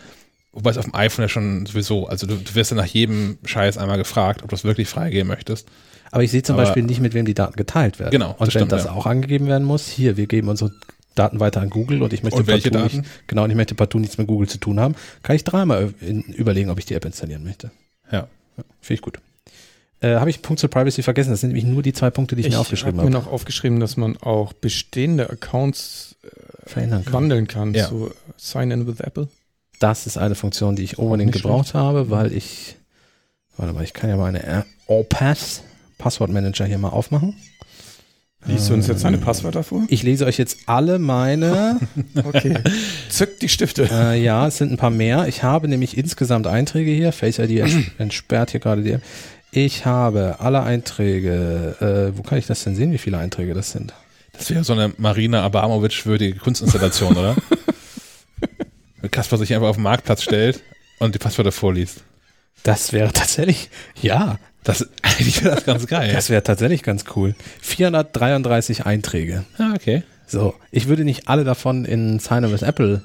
Wobei 0.52 0.72
es 0.72 0.80
auf 0.80 0.86
dem 0.86 0.96
iPhone 0.96 1.26
ja 1.26 1.30
schon 1.30 1.68
sowieso, 1.68 2.08
also 2.08 2.26
du, 2.26 2.38
du 2.38 2.56
wirst 2.56 2.72
ja 2.72 2.78
nach 2.78 2.88
jedem 2.88 3.38
Scheiß 3.46 3.78
einmal 3.78 4.00
gefragt, 4.00 4.42
ob 4.42 4.50
du 4.50 4.56
es 4.56 4.64
wirklich 4.64 4.90
freigeben 4.90 5.28
möchtest. 5.28 5.68
Aber 6.10 6.24
ich 6.24 6.32
sehe 6.32 6.42
zum 6.42 6.56
aber 6.56 6.64
Beispiel 6.64 6.82
nicht, 6.82 7.02
mit 7.02 7.14
wem 7.14 7.26
die 7.26 7.36
Daten 7.36 7.56
geteilt 7.56 8.00
werden. 8.00 8.10
Genau. 8.10 8.32
Und 8.32 8.40
wenn 8.40 8.50
stimmt, 8.50 8.72
das 8.72 8.86
ja. 8.86 8.94
auch 8.94 9.06
angegeben 9.06 9.46
werden 9.46 9.64
muss, 9.64 9.88
hier, 9.88 10.18
wir 10.18 10.26
geben 10.26 10.50
unsere 10.50 10.72
Daten 11.16 11.40
weiter 11.40 11.62
an 11.62 11.70
Google 11.70 12.02
und 12.04 12.14
ich 12.14 12.24
möchte 12.24 12.40
und 12.40 12.46
partout? 12.48 12.98
Nicht, 12.98 13.04
genau, 13.28 13.44
und 13.44 13.50
ich 13.50 13.56
möchte 13.56 13.76
partout 13.76 14.00
nichts 14.00 14.18
mit 14.18 14.28
Google 14.28 14.48
zu 14.48 14.58
tun 14.58 14.80
haben, 14.80 14.96
kann 15.24 15.36
ich 15.36 15.44
dreimal 15.44 15.94
überlegen, 16.00 16.70
ob 16.70 16.80
ich 16.80 16.86
die 16.86 16.94
App 16.94 17.06
installieren 17.06 17.44
möchte. 17.44 17.72
Ja. 18.12 18.28
ja 18.58 18.64
Finde 18.80 18.94
ich 18.94 19.02
gut. 19.02 19.20
Äh, 20.00 20.16
habe 20.16 20.30
ich 20.30 20.38
einen 20.38 20.44
Punkt 20.44 20.60
zur 20.60 20.70
Privacy 20.70 21.04
vergessen? 21.04 21.30
Das 21.30 21.42
sind 21.42 21.50
nämlich 21.50 21.66
nur 21.66 21.84
die 21.84 21.94
zwei 21.94 22.10
Punkte, 22.10 22.36
die 22.36 22.42
ich, 22.42 22.48
ich 22.48 22.54
mir 22.54 22.60
aufgeschrieben 22.60 23.00
habe. 23.00 23.08
Ich 23.10 23.14
habe 23.14 23.24
mir 23.24 23.26
noch 23.26 23.32
aufgeschrieben, 23.32 23.80
dass 23.80 23.98
man 23.98 24.18
auch 24.18 24.54
bestehende 24.54 25.30
Accounts 25.30 26.16
äh, 26.24 26.70
verändern 26.70 27.04
kann. 27.04 27.14
wandeln 27.14 27.48
kann 27.48 27.74
ja. 27.74 27.88
zu 27.88 28.12
Sign 28.38 28.72
in 28.72 28.88
with 28.88 29.00
Apple. 29.00 29.28
Das 29.80 30.08
ist 30.08 30.18
eine 30.18 30.36
Funktion, 30.36 30.76
die 30.76 30.84
ich 30.84 30.98
unbedingt 30.98 31.32
gebraucht 31.32 31.70
schlecht. 31.70 31.76
habe, 31.76 32.10
weil 32.10 32.34
ich, 32.34 32.76
warte 33.58 33.74
mal, 33.74 33.84
ich 33.84 33.94
kann 33.94 34.10
ja 34.10 34.18
meine 34.18 34.66
All-Pass 34.88 35.64
Passwortmanager 36.02 36.66
hier 36.66 36.80
mal 36.80 36.90
aufmachen. 36.90 37.36
Liest 38.46 38.70
du 38.70 38.74
uns 38.74 38.88
jetzt 38.88 39.04
deine 39.04 39.20
Passwörter 39.20 39.64
vor? 39.64 39.84
Ich 39.88 40.02
lese 40.02 40.26
euch 40.26 40.38
jetzt 40.38 40.62
alle 40.66 40.98
meine. 40.98 41.80
okay. 42.24 42.58
Zückt 43.10 43.42
die 43.42 43.50
Stifte. 43.50 43.88
Äh, 43.92 44.22
ja, 44.22 44.48
es 44.48 44.58
sind 44.58 44.72
ein 44.72 44.78
paar 44.78 44.90
mehr. 44.90 45.28
Ich 45.28 45.44
habe 45.44 45.68
nämlich 45.68 45.96
insgesamt 45.98 46.48
Einträge 46.48 46.92
hier. 46.92 47.12
Face 47.12 47.38
ID 47.38 47.64
entsperrt 48.00 48.52
hier 48.52 48.60
gerade 48.60 48.82
die. 48.82 48.98
Ich 49.52 49.86
habe 49.86 50.38
alle 50.40 50.64
Einträge. 50.64 51.76
Äh, 52.14 52.18
wo 52.18 52.24
kann 52.24 52.40
ich 52.40 52.48
das 52.48 52.64
denn 52.64 52.76
sehen, 52.76 52.92
wie 52.92 52.98
viele 52.98 53.20
Einträge 53.20 53.54
das 53.54 53.72
sind? 53.72 53.94
Das 54.34 54.50
wäre 54.50 54.64
so 54.64 54.74
eine 54.74 54.94
Marina 54.98 55.44
Abramovic-würdige 55.44 56.40
Kunstinstallation, 56.40 57.16
oder? 57.16 57.36
Wenn 59.02 59.12
Kasper 59.12 59.38
sich 59.38 59.54
einfach 59.54 59.68
auf 59.68 59.76
den 59.76 59.84
Marktplatz 59.84 60.24
stellt 60.24 60.64
und 61.00 61.14
die 61.14 61.20
Passwörter 61.20 61.52
vorliest. 61.52 62.04
Das 62.64 62.94
wäre 62.94 63.12
tatsächlich, 63.12 63.70
ja, 64.02 64.40
das, 64.64 64.88
eigentlich 65.02 65.44
wäre 65.44 65.56
das 65.56 65.66
ganz 65.66 65.88
geil. 65.88 66.12
Das 66.14 66.30
wäre 66.30 66.44
tatsächlich 66.44 66.84
ganz 66.84 67.06
cool. 67.16 67.36
433 67.62 68.86
Einträge. 68.86 69.46
Ah, 69.58 69.74
okay. 69.76 70.04
So, 70.28 70.54
ich 70.72 70.88
würde 70.88 71.04
nicht 71.04 71.28
alle 71.28 71.44
davon 71.44 71.84
in 71.84 72.20
Sign 72.20 72.50
with 72.52 72.62
Apple 72.62 73.04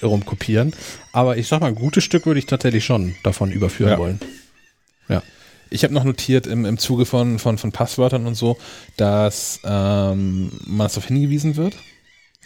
äh, 0.00 0.04
rumkopieren, 0.04 0.72
aber 1.12 1.36
ich 1.36 1.48
sag 1.48 1.60
mal, 1.60 1.66
ein 1.66 1.74
gutes 1.74 2.04
Stück 2.04 2.24
würde 2.24 2.38
ich 2.38 2.46
tatsächlich 2.46 2.84
schon 2.84 3.16
davon 3.24 3.50
überführen 3.50 3.90
ja. 3.90 3.98
wollen. 3.98 4.20
Ja. 5.08 5.22
Ich 5.70 5.82
habe 5.82 5.92
noch 5.92 6.04
notiert 6.04 6.46
im, 6.46 6.64
im 6.64 6.78
Zuge 6.78 7.04
von, 7.04 7.40
von, 7.40 7.58
von 7.58 7.72
Passwörtern 7.72 8.26
und 8.26 8.36
so, 8.36 8.58
dass 8.96 9.58
ähm, 9.64 10.52
man 10.66 10.86
darauf 10.86 11.06
hingewiesen 11.06 11.56
wird. 11.56 11.74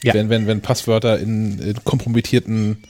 Ja. 0.03 0.15
Wenn, 0.15 0.31
wenn, 0.31 0.47
wenn 0.47 0.63
Passwörter 0.63 1.19
in, 1.19 1.59
in 1.59 1.85
kompromittierten 1.85 2.83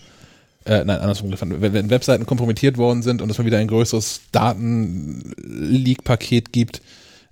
äh, 0.65 0.85
nein, 0.85 1.01
andersrum, 1.01 1.33
wenn, 1.33 1.73
wenn 1.73 1.91
Webseiten 1.91 2.27
kompromittiert 2.27 2.79
worden 2.79 3.03
sind 3.03 3.23
und 3.23 3.31
es 3.31 3.39
mal 3.39 3.45
wieder 3.45 3.59
ein 3.59 3.69
größeres 3.69 4.23
Daten-Leak-Paket 4.33 6.53
gibt, 6.53 6.83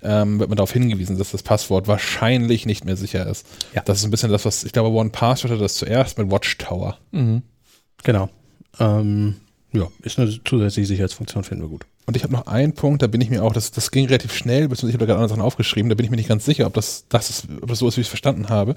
ähm, 0.02 0.40
wird 0.40 0.48
man 0.48 0.56
darauf 0.56 0.72
hingewiesen, 0.72 1.18
dass 1.18 1.30
das 1.30 1.42
Passwort 1.42 1.86
wahrscheinlich 1.86 2.66
nicht 2.66 2.84
mehr 2.84 2.96
sicher 2.96 3.26
ist. 3.26 3.46
Ja. 3.74 3.82
Das 3.82 3.98
ist 3.98 4.04
ein 4.04 4.10
bisschen 4.10 4.30
das, 4.30 4.44
was, 4.44 4.64
ich 4.64 4.72
glaube, 4.72 4.90
OnePassword 4.90 5.52
hatte 5.52 5.62
das 5.62 5.74
zuerst 5.74 6.18
mit 6.18 6.30
Watchtower. 6.30 6.98
Mhm. 7.12 7.42
Genau. 8.02 8.30
Ähm, 8.78 9.36
ja, 9.72 9.86
ist 10.02 10.18
eine 10.18 10.42
zusätzliche 10.44 10.86
Sicherheitsfunktion, 10.86 11.44
finden 11.44 11.64
wir 11.64 11.68
gut. 11.68 11.86
Und 12.06 12.16
ich 12.16 12.24
habe 12.24 12.32
noch 12.32 12.46
einen 12.46 12.72
Punkt, 12.72 13.02
da 13.02 13.06
bin 13.06 13.20
ich 13.20 13.30
mir 13.30 13.44
auch, 13.44 13.52
das, 13.52 13.70
das 13.70 13.90
ging 13.90 14.06
relativ 14.06 14.34
schnell, 14.34 14.68
beziehungsweise 14.68 14.88
ich 14.88 14.94
habe 14.94 15.06
da 15.06 15.06
gerade 15.06 15.20
andere 15.20 15.36
Sachen 15.36 15.42
aufgeschrieben, 15.42 15.90
da 15.90 15.94
bin 15.94 16.04
ich 16.04 16.10
mir 16.10 16.16
nicht 16.16 16.28
ganz 16.28 16.44
sicher, 16.44 16.66
ob 16.66 16.74
das, 16.74 17.04
das 17.08 17.30
ist, 17.30 17.46
ob 17.60 17.68
das 17.68 17.78
so 17.78 17.86
ist, 17.86 17.96
wie 17.96 18.00
ich 18.00 18.06
es 18.06 18.10
verstanden 18.10 18.48
habe. 18.48 18.74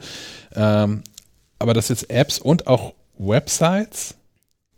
Ähm, 0.53 1.03
aber 1.57 1.73
dass 1.73 1.89
jetzt 1.89 2.09
Apps 2.09 2.37
und 2.37 2.67
auch 2.67 2.93
Websites 3.17 4.15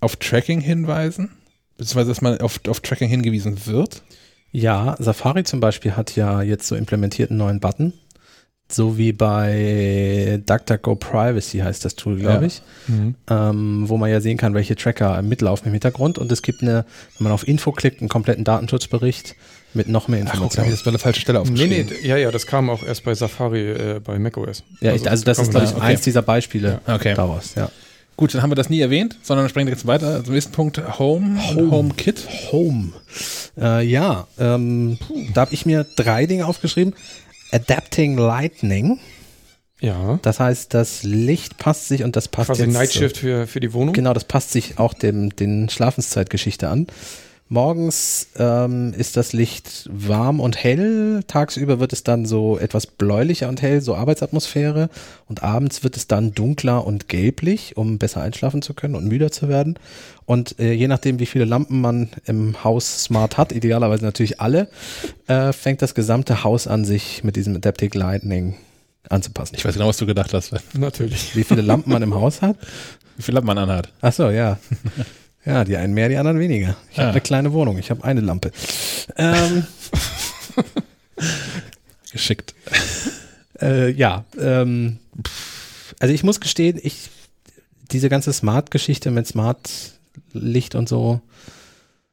auf 0.05 0.15
Tracking 0.15 0.61
hinweisen? 0.61 1.31
Beziehungsweise, 1.77 2.09
dass 2.09 2.21
man 2.21 2.39
auf, 2.39 2.61
auf 2.67 2.79
Tracking 2.79 3.09
hingewiesen 3.09 3.65
wird? 3.65 4.03
Ja, 4.51 4.95
Safari 4.99 5.43
zum 5.43 5.59
Beispiel 5.59 5.97
hat 5.97 6.15
ja 6.15 6.41
jetzt 6.41 6.67
so 6.67 6.75
implementiert 6.75 7.31
einen 7.31 7.39
neuen 7.39 7.59
Button. 7.59 7.91
So 8.71 8.97
wie 8.97 9.11
bei 9.11 10.41
DuckDuckGo 10.45 10.95
Privacy 10.95 11.59
heißt 11.59 11.85
das 11.85 11.95
Tool, 11.95 12.17
glaube 12.17 12.41
ja. 12.41 12.47
ich. 12.47 12.61
Mhm. 12.87 13.15
Ähm, 13.29 13.83
wo 13.89 13.97
man 13.97 14.09
ja 14.09 14.21
sehen 14.21 14.37
kann, 14.37 14.53
welche 14.53 14.75
Tracker 14.75 15.21
mitlaufen 15.21 15.67
im 15.67 15.73
Hintergrund. 15.73 16.17
Und 16.17 16.31
es 16.31 16.41
gibt 16.41 16.61
eine, 16.61 16.85
wenn 17.17 17.25
man 17.25 17.31
auf 17.31 17.47
Info 17.47 17.71
klickt, 17.73 17.99
einen 17.99 18.09
kompletten 18.09 18.43
Datenschutzbericht 18.43 19.35
mit 19.73 19.87
noch 19.87 20.07
mehr 20.07 20.19
Informationen. 20.19 20.67
Ach, 20.67 20.71
ich 20.71 20.77
das 20.77 20.83
bei 20.83 20.91
der 20.91 20.99
falschen 20.99 21.21
Stelle 21.21 21.41
aufgeschrieben. 21.41 21.87
Nee, 21.87 21.97
nee, 22.01 22.07
ja, 22.07 22.17
ja, 22.17 22.31
das 22.31 22.47
kam 22.47 22.69
auch 22.69 22.81
erst 22.81 23.03
bei 23.03 23.13
Safari 23.13 23.71
äh, 23.71 23.99
bei 24.03 24.17
macOS. 24.17 24.63
Ja, 24.81 24.93
also, 24.93 25.09
also 25.09 25.25
das 25.25 25.37
ist, 25.39 25.51
glaube 25.51 25.65
ich, 25.65 25.75
okay. 25.75 25.81
eins 25.81 26.01
dieser 26.01 26.21
Beispiele 26.21 26.79
ja. 26.87 26.95
okay. 26.95 27.13
daraus, 27.13 27.53
ja. 27.55 27.69
Gut, 28.17 28.33
dann 28.33 28.41
haben 28.41 28.51
wir 28.51 28.55
das 28.55 28.69
nie 28.69 28.79
erwähnt, 28.79 29.17
sondern 29.23 29.49
springen 29.49 29.67
jetzt 29.67 29.85
weiter 29.87 30.23
zum 30.23 30.33
nächsten 30.33 30.53
Punkt. 30.53 30.77
Home, 30.99 31.37
Home, 31.53 31.71
Home 31.71 31.93
Kit. 31.95 32.27
Home. 32.51 32.93
Äh, 33.57 33.85
ja, 33.85 34.27
ähm, 34.39 34.97
da 35.33 35.41
habe 35.41 35.53
ich 35.53 35.65
mir 35.65 35.85
drei 35.95 36.25
Dinge 36.25 36.45
aufgeschrieben. 36.45 36.93
Adapting 37.51 38.17
Lightning. 38.17 38.99
Ja. 39.81 40.19
Das 40.21 40.39
heißt, 40.39 40.73
das 40.73 41.03
Licht 41.03 41.57
passt 41.57 41.89
sich 41.89 42.03
und 42.03 42.15
das 42.15 42.29
passt 42.29 42.47
Quasi 42.47 42.63
jetzt. 42.63 42.73
Nightshift 42.73 43.17
für, 43.17 43.47
für 43.47 43.59
die 43.59 43.73
Wohnung. 43.73 43.93
Genau, 43.93 44.13
das 44.13 44.23
passt 44.23 44.51
sich 44.51 44.79
auch 44.79 44.93
dem, 44.93 45.35
den 45.35 45.67
Schlafenszeitgeschichte 45.69 46.69
an. 46.69 46.87
Morgens 47.47 48.29
ähm, 48.37 48.91
ist 48.97 49.17
das 49.17 49.31
Licht 49.31 49.87
warm 49.91 50.39
und 50.39 50.57
hell, 50.57 51.21
tagsüber 51.27 51.79
wird 51.79 51.93
es 51.93 52.01
dann 52.01 52.25
so 52.25 52.57
etwas 52.57 52.87
bläulicher 52.87 53.49
und 53.49 53.61
hell, 53.61 53.81
so 53.81 53.95
Arbeitsatmosphäre 53.95 54.89
und 55.27 55.43
abends 55.43 55.83
wird 55.83 55.95
es 55.95 56.07
dann 56.07 56.33
dunkler 56.33 56.87
und 56.87 57.07
gelblich, 57.07 57.77
um 57.77 57.99
besser 57.99 58.23
einschlafen 58.23 58.63
zu 58.63 58.73
können 58.73 58.95
und 58.95 59.07
müder 59.07 59.31
zu 59.31 59.47
werden. 59.47 59.77
Und 60.25 60.59
äh, 60.59 60.73
je 60.73 60.87
nachdem, 60.87 61.19
wie 61.19 61.27
viele 61.27 61.45
Lampen 61.45 61.81
man 61.81 62.09
im 62.25 62.63
Haus 62.63 63.03
smart 63.03 63.37
hat, 63.37 63.51
idealerweise 63.51 64.03
natürlich 64.03 64.41
alle, 64.41 64.67
äh, 65.27 65.53
fängt 65.53 65.83
das 65.83 65.93
gesamte 65.93 66.43
Haus 66.43 66.65
an, 66.65 66.83
sich 66.83 67.23
mit 67.23 67.35
diesem 67.35 67.55
Adaptive 67.55 67.95
Lightning 67.95 68.55
anzupassen. 69.07 69.53
Ich 69.55 69.63
weiß 69.63 69.75
genau, 69.75 69.87
was 69.87 69.97
du 69.97 70.07
gedacht 70.07 70.33
hast. 70.33 70.51
Natürlich. 70.73 71.35
Wie 71.35 71.43
viele 71.43 71.61
Lampen 71.61 71.91
man 71.93 72.01
im 72.01 72.15
Haus 72.15 72.41
hat? 72.41 72.57
Wie 73.17 73.21
viele 73.21 73.35
Lampen 73.35 73.47
man 73.47 73.59
anhat. 73.59 73.89
Ach 74.01 74.13
so, 74.13 74.31
ja. 74.31 74.57
Ja, 75.45 75.63
die 75.63 75.77
einen 75.77 75.93
mehr, 75.93 76.09
die 76.09 76.17
anderen 76.17 76.39
weniger. 76.39 76.75
Ich 76.91 76.97
ja. 76.97 77.03
habe 77.03 77.11
eine 77.11 77.21
kleine 77.21 77.53
Wohnung, 77.53 77.77
ich 77.77 77.91
habe 77.91 78.03
eine 78.03 78.21
Lampe. 78.21 78.51
Ähm, 79.15 79.65
Geschickt. 82.11 82.55
Äh, 83.61 83.91
ja, 83.91 84.25
ähm, 84.39 84.99
also 85.99 86.13
ich 86.13 86.23
muss 86.23 86.39
gestehen, 86.39 86.79
ich 86.81 87.09
diese 87.91 88.09
ganze 88.09 88.33
Smart-Geschichte 88.33 89.11
mit 89.11 89.27
Smart-Licht 89.27 90.75
und 90.75 90.89
so, 90.89 91.21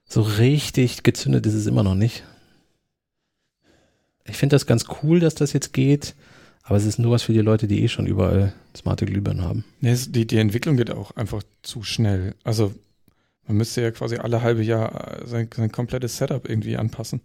so 0.07 0.21
richtig 0.21 1.03
gezündet 1.03 1.47
ist 1.47 1.55
es 1.55 1.67
immer 1.67 1.83
noch 1.83 1.95
nicht. 1.95 2.25
Ich 4.25 4.37
finde 4.37 4.55
das 4.55 4.67
ganz 4.67 4.85
cool, 5.03 5.21
dass 5.21 5.35
das 5.35 5.53
jetzt 5.53 5.73
geht, 5.73 6.15
aber 6.63 6.77
es 6.77 6.85
ist 6.85 6.99
nur 6.99 7.13
was 7.13 7.23
für 7.23 7.33
die 7.33 7.41
Leute, 7.41 7.67
die 7.67 7.83
eh 7.83 7.89
schon 7.89 8.07
überall 8.07 8.53
smarte 8.77 9.07
Glühbirnen 9.07 9.43
haben. 9.43 9.65
Nee, 9.81 9.97
die, 10.09 10.27
die 10.27 10.39
Entwicklung 10.39 10.77
geht 10.77 10.91
auch 10.91 11.17
einfach 11.17 11.43
zu 11.63 11.83
schnell. 11.83 12.35
Also 12.45 12.75
man 13.47 13.57
müsste 13.57 13.83
ja 13.83 13.91
quasi 13.91 14.17
alle 14.17 14.43
halbe 14.43 14.63
Jahr 14.63 15.23
äh, 15.23 15.27
sein, 15.27 15.49
sein 15.55 15.73
komplettes 15.73 16.17
Setup 16.17 16.49
irgendwie 16.49 16.77
anpassen. 16.77 17.21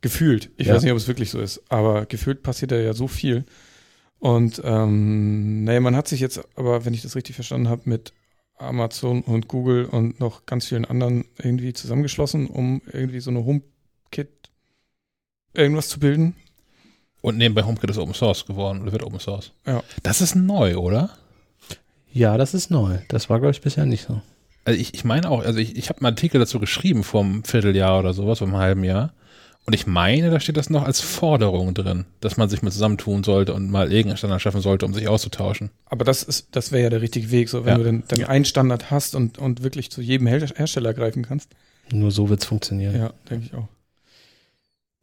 Gefühlt. 0.00 0.50
Ich 0.56 0.68
ja. 0.68 0.74
weiß 0.74 0.82
nicht, 0.82 0.92
ob 0.92 0.98
es 0.98 1.08
wirklich 1.08 1.30
so 1.30 1.40
ist, 1.40 1.60
aber 1.68 2.06
gefühlt 2.06 2.42
passiert 2.42 2.70
da 2.70 2.76
ja 2.76 2.94
so 2.94 3.08
viel. 3.08 3.44
Und 4.20 4.60
ähm, 4.64 5.64
naja, 5.64 5.80
man 5.80 5.96
hat 5.96 6.08
sich 6.08 6.20
jetzt 6.20 6.40
aber, 6.56 6.84
wenn 6.84 6.94
ich 6.94 7.02
das 7.02 7.16
richtig 7.16 7.34
verstanden 7.34 7.68
habe, 7.68 7.82
mit 7.84 8.12
Amazon 8.56 9.22
und 9.22 9.48
Google 9.48 9.86
und 9.86 10.20
noch 10.20 10.46
ganz 10.46 10.66
vielen 10.66 10.84
anderen 10.84 11.24
irgendwie 11.38 11.72
zusammengeschlossen, 11.72 12.46
um 12.46 12.82
irgendwie 12.92 13.20
so 13.20 13.30
eine 13.30 13.44
HomeKit 13.44 14.50
irgendwas 15.54 15.88
zu 15.88 16.00
bilden. 16.00 16.34
Und 17.20 17.36
nebenbei 17.36 17.64
HomeKit 17.64 17.90
ist 17.90 17.98
Open 17.98 18.14
Source 18.14 18.46
geworden 18.46 18.82
oder 18.82 18.92
wird 18.92 19.02
Open 19.02 19.20
Source. 19.20 19.52
Ja. 19.66 19.82
Das 20.02 20.20
ist 20.20 20.34
neu, 20.34 20.76
oder? 20.76 21.10
Ja, 22.12 22.36
das 22.36 22.54
ist 22.54 22.70
neu. 22.70 22.98
Das 23.08 23.28
war, 23.28 23.38
glaube 23.38 23.52
ich, 23.52 23.60
bisher 23.60 23.86
nicht 23.86 24.06
so. 24.06 24.20
Also 24.64 24.78
ich, 24.78 24.94
ich 24.94 25.04
meine 25.04 25.30
auch, 25.30 25.44
also 25.44 25.58
ich, 25.58 25.76
ich 25.76 25.88
habe 25.88 26.00
einen 26.00 26.06
Artikel 26.06 26.38
dazu 26.38 26.60
geschrieben 26.60 27.04
vor 27.04 27.22
einem 27.22 27.44
Vierteljahr 27.44 27.98
oder 27.98 28.12
sowas, 28.12 28.38
vor 28.38 28.48
einem 28.48 28.56
halben 28.56 28.84
Jahr. 28.84 29.12
Und 29.68 29.74
ich 29.74 29.86
meine, 29.86 30.30
da 30.30 30.40
steht 30.40 30.56
das 30.56 30.70
noch 30.70 30.84
als 30.84 31.02
Forderung 31.02 31.74
drin, 31.74 32.06
dass 32.20 32.38
man 32.38 32.48
sich 32.48 32.62
mal 32.62 32.70
zusammentun 32.70 33.22
sollte 33.22 33.52
und 33.52 33.70
mal 33.70 33.92
irgendeinen 33.92 34.16
Standard 34.16 34.40
schaffen 34.40 34.62
sollte, 34.62 34.86
um 34.86 34.94
sich 34.94 35.08
auszutauschen. 35.08 35.70
Aber 35.84 36.06
das 36.06 36.22
ist, 36.22 36.48
das 36.52 36.72
wäre 36.72 36.84
ja 36.84 36.88
der 36.90 37.02
richtige 37.02 37.30
Weg, 37.30 37.50
so 37.50 37.66
wenn 37.66 37.72
ja. 37.72 37.78
du 37.78 37.84
dann, 37.84 38.02
dann 38.08 38.24
einen 38.24 38.46
Standard 38.46 38.90
hast 38.90 39.14
und, 39.14 39.36
und 39.36 39.62
wirklich 39.62 39.90
zu 39.90 40.00
jedem 40.00 40.26
Hersteller 40.26 40.94
greifen 40.94 41.22
kannst. 41.22 41.50
Nur 41.92 42.10
so 42.10 42.30
wird 42.30 42.40
es 42.40 42.46
funktionieren. 42.46 42.96
Ja, 42.96 43.12
denke 43.28 43.44
ich 43.44 43.54
auch. 43.54 43.68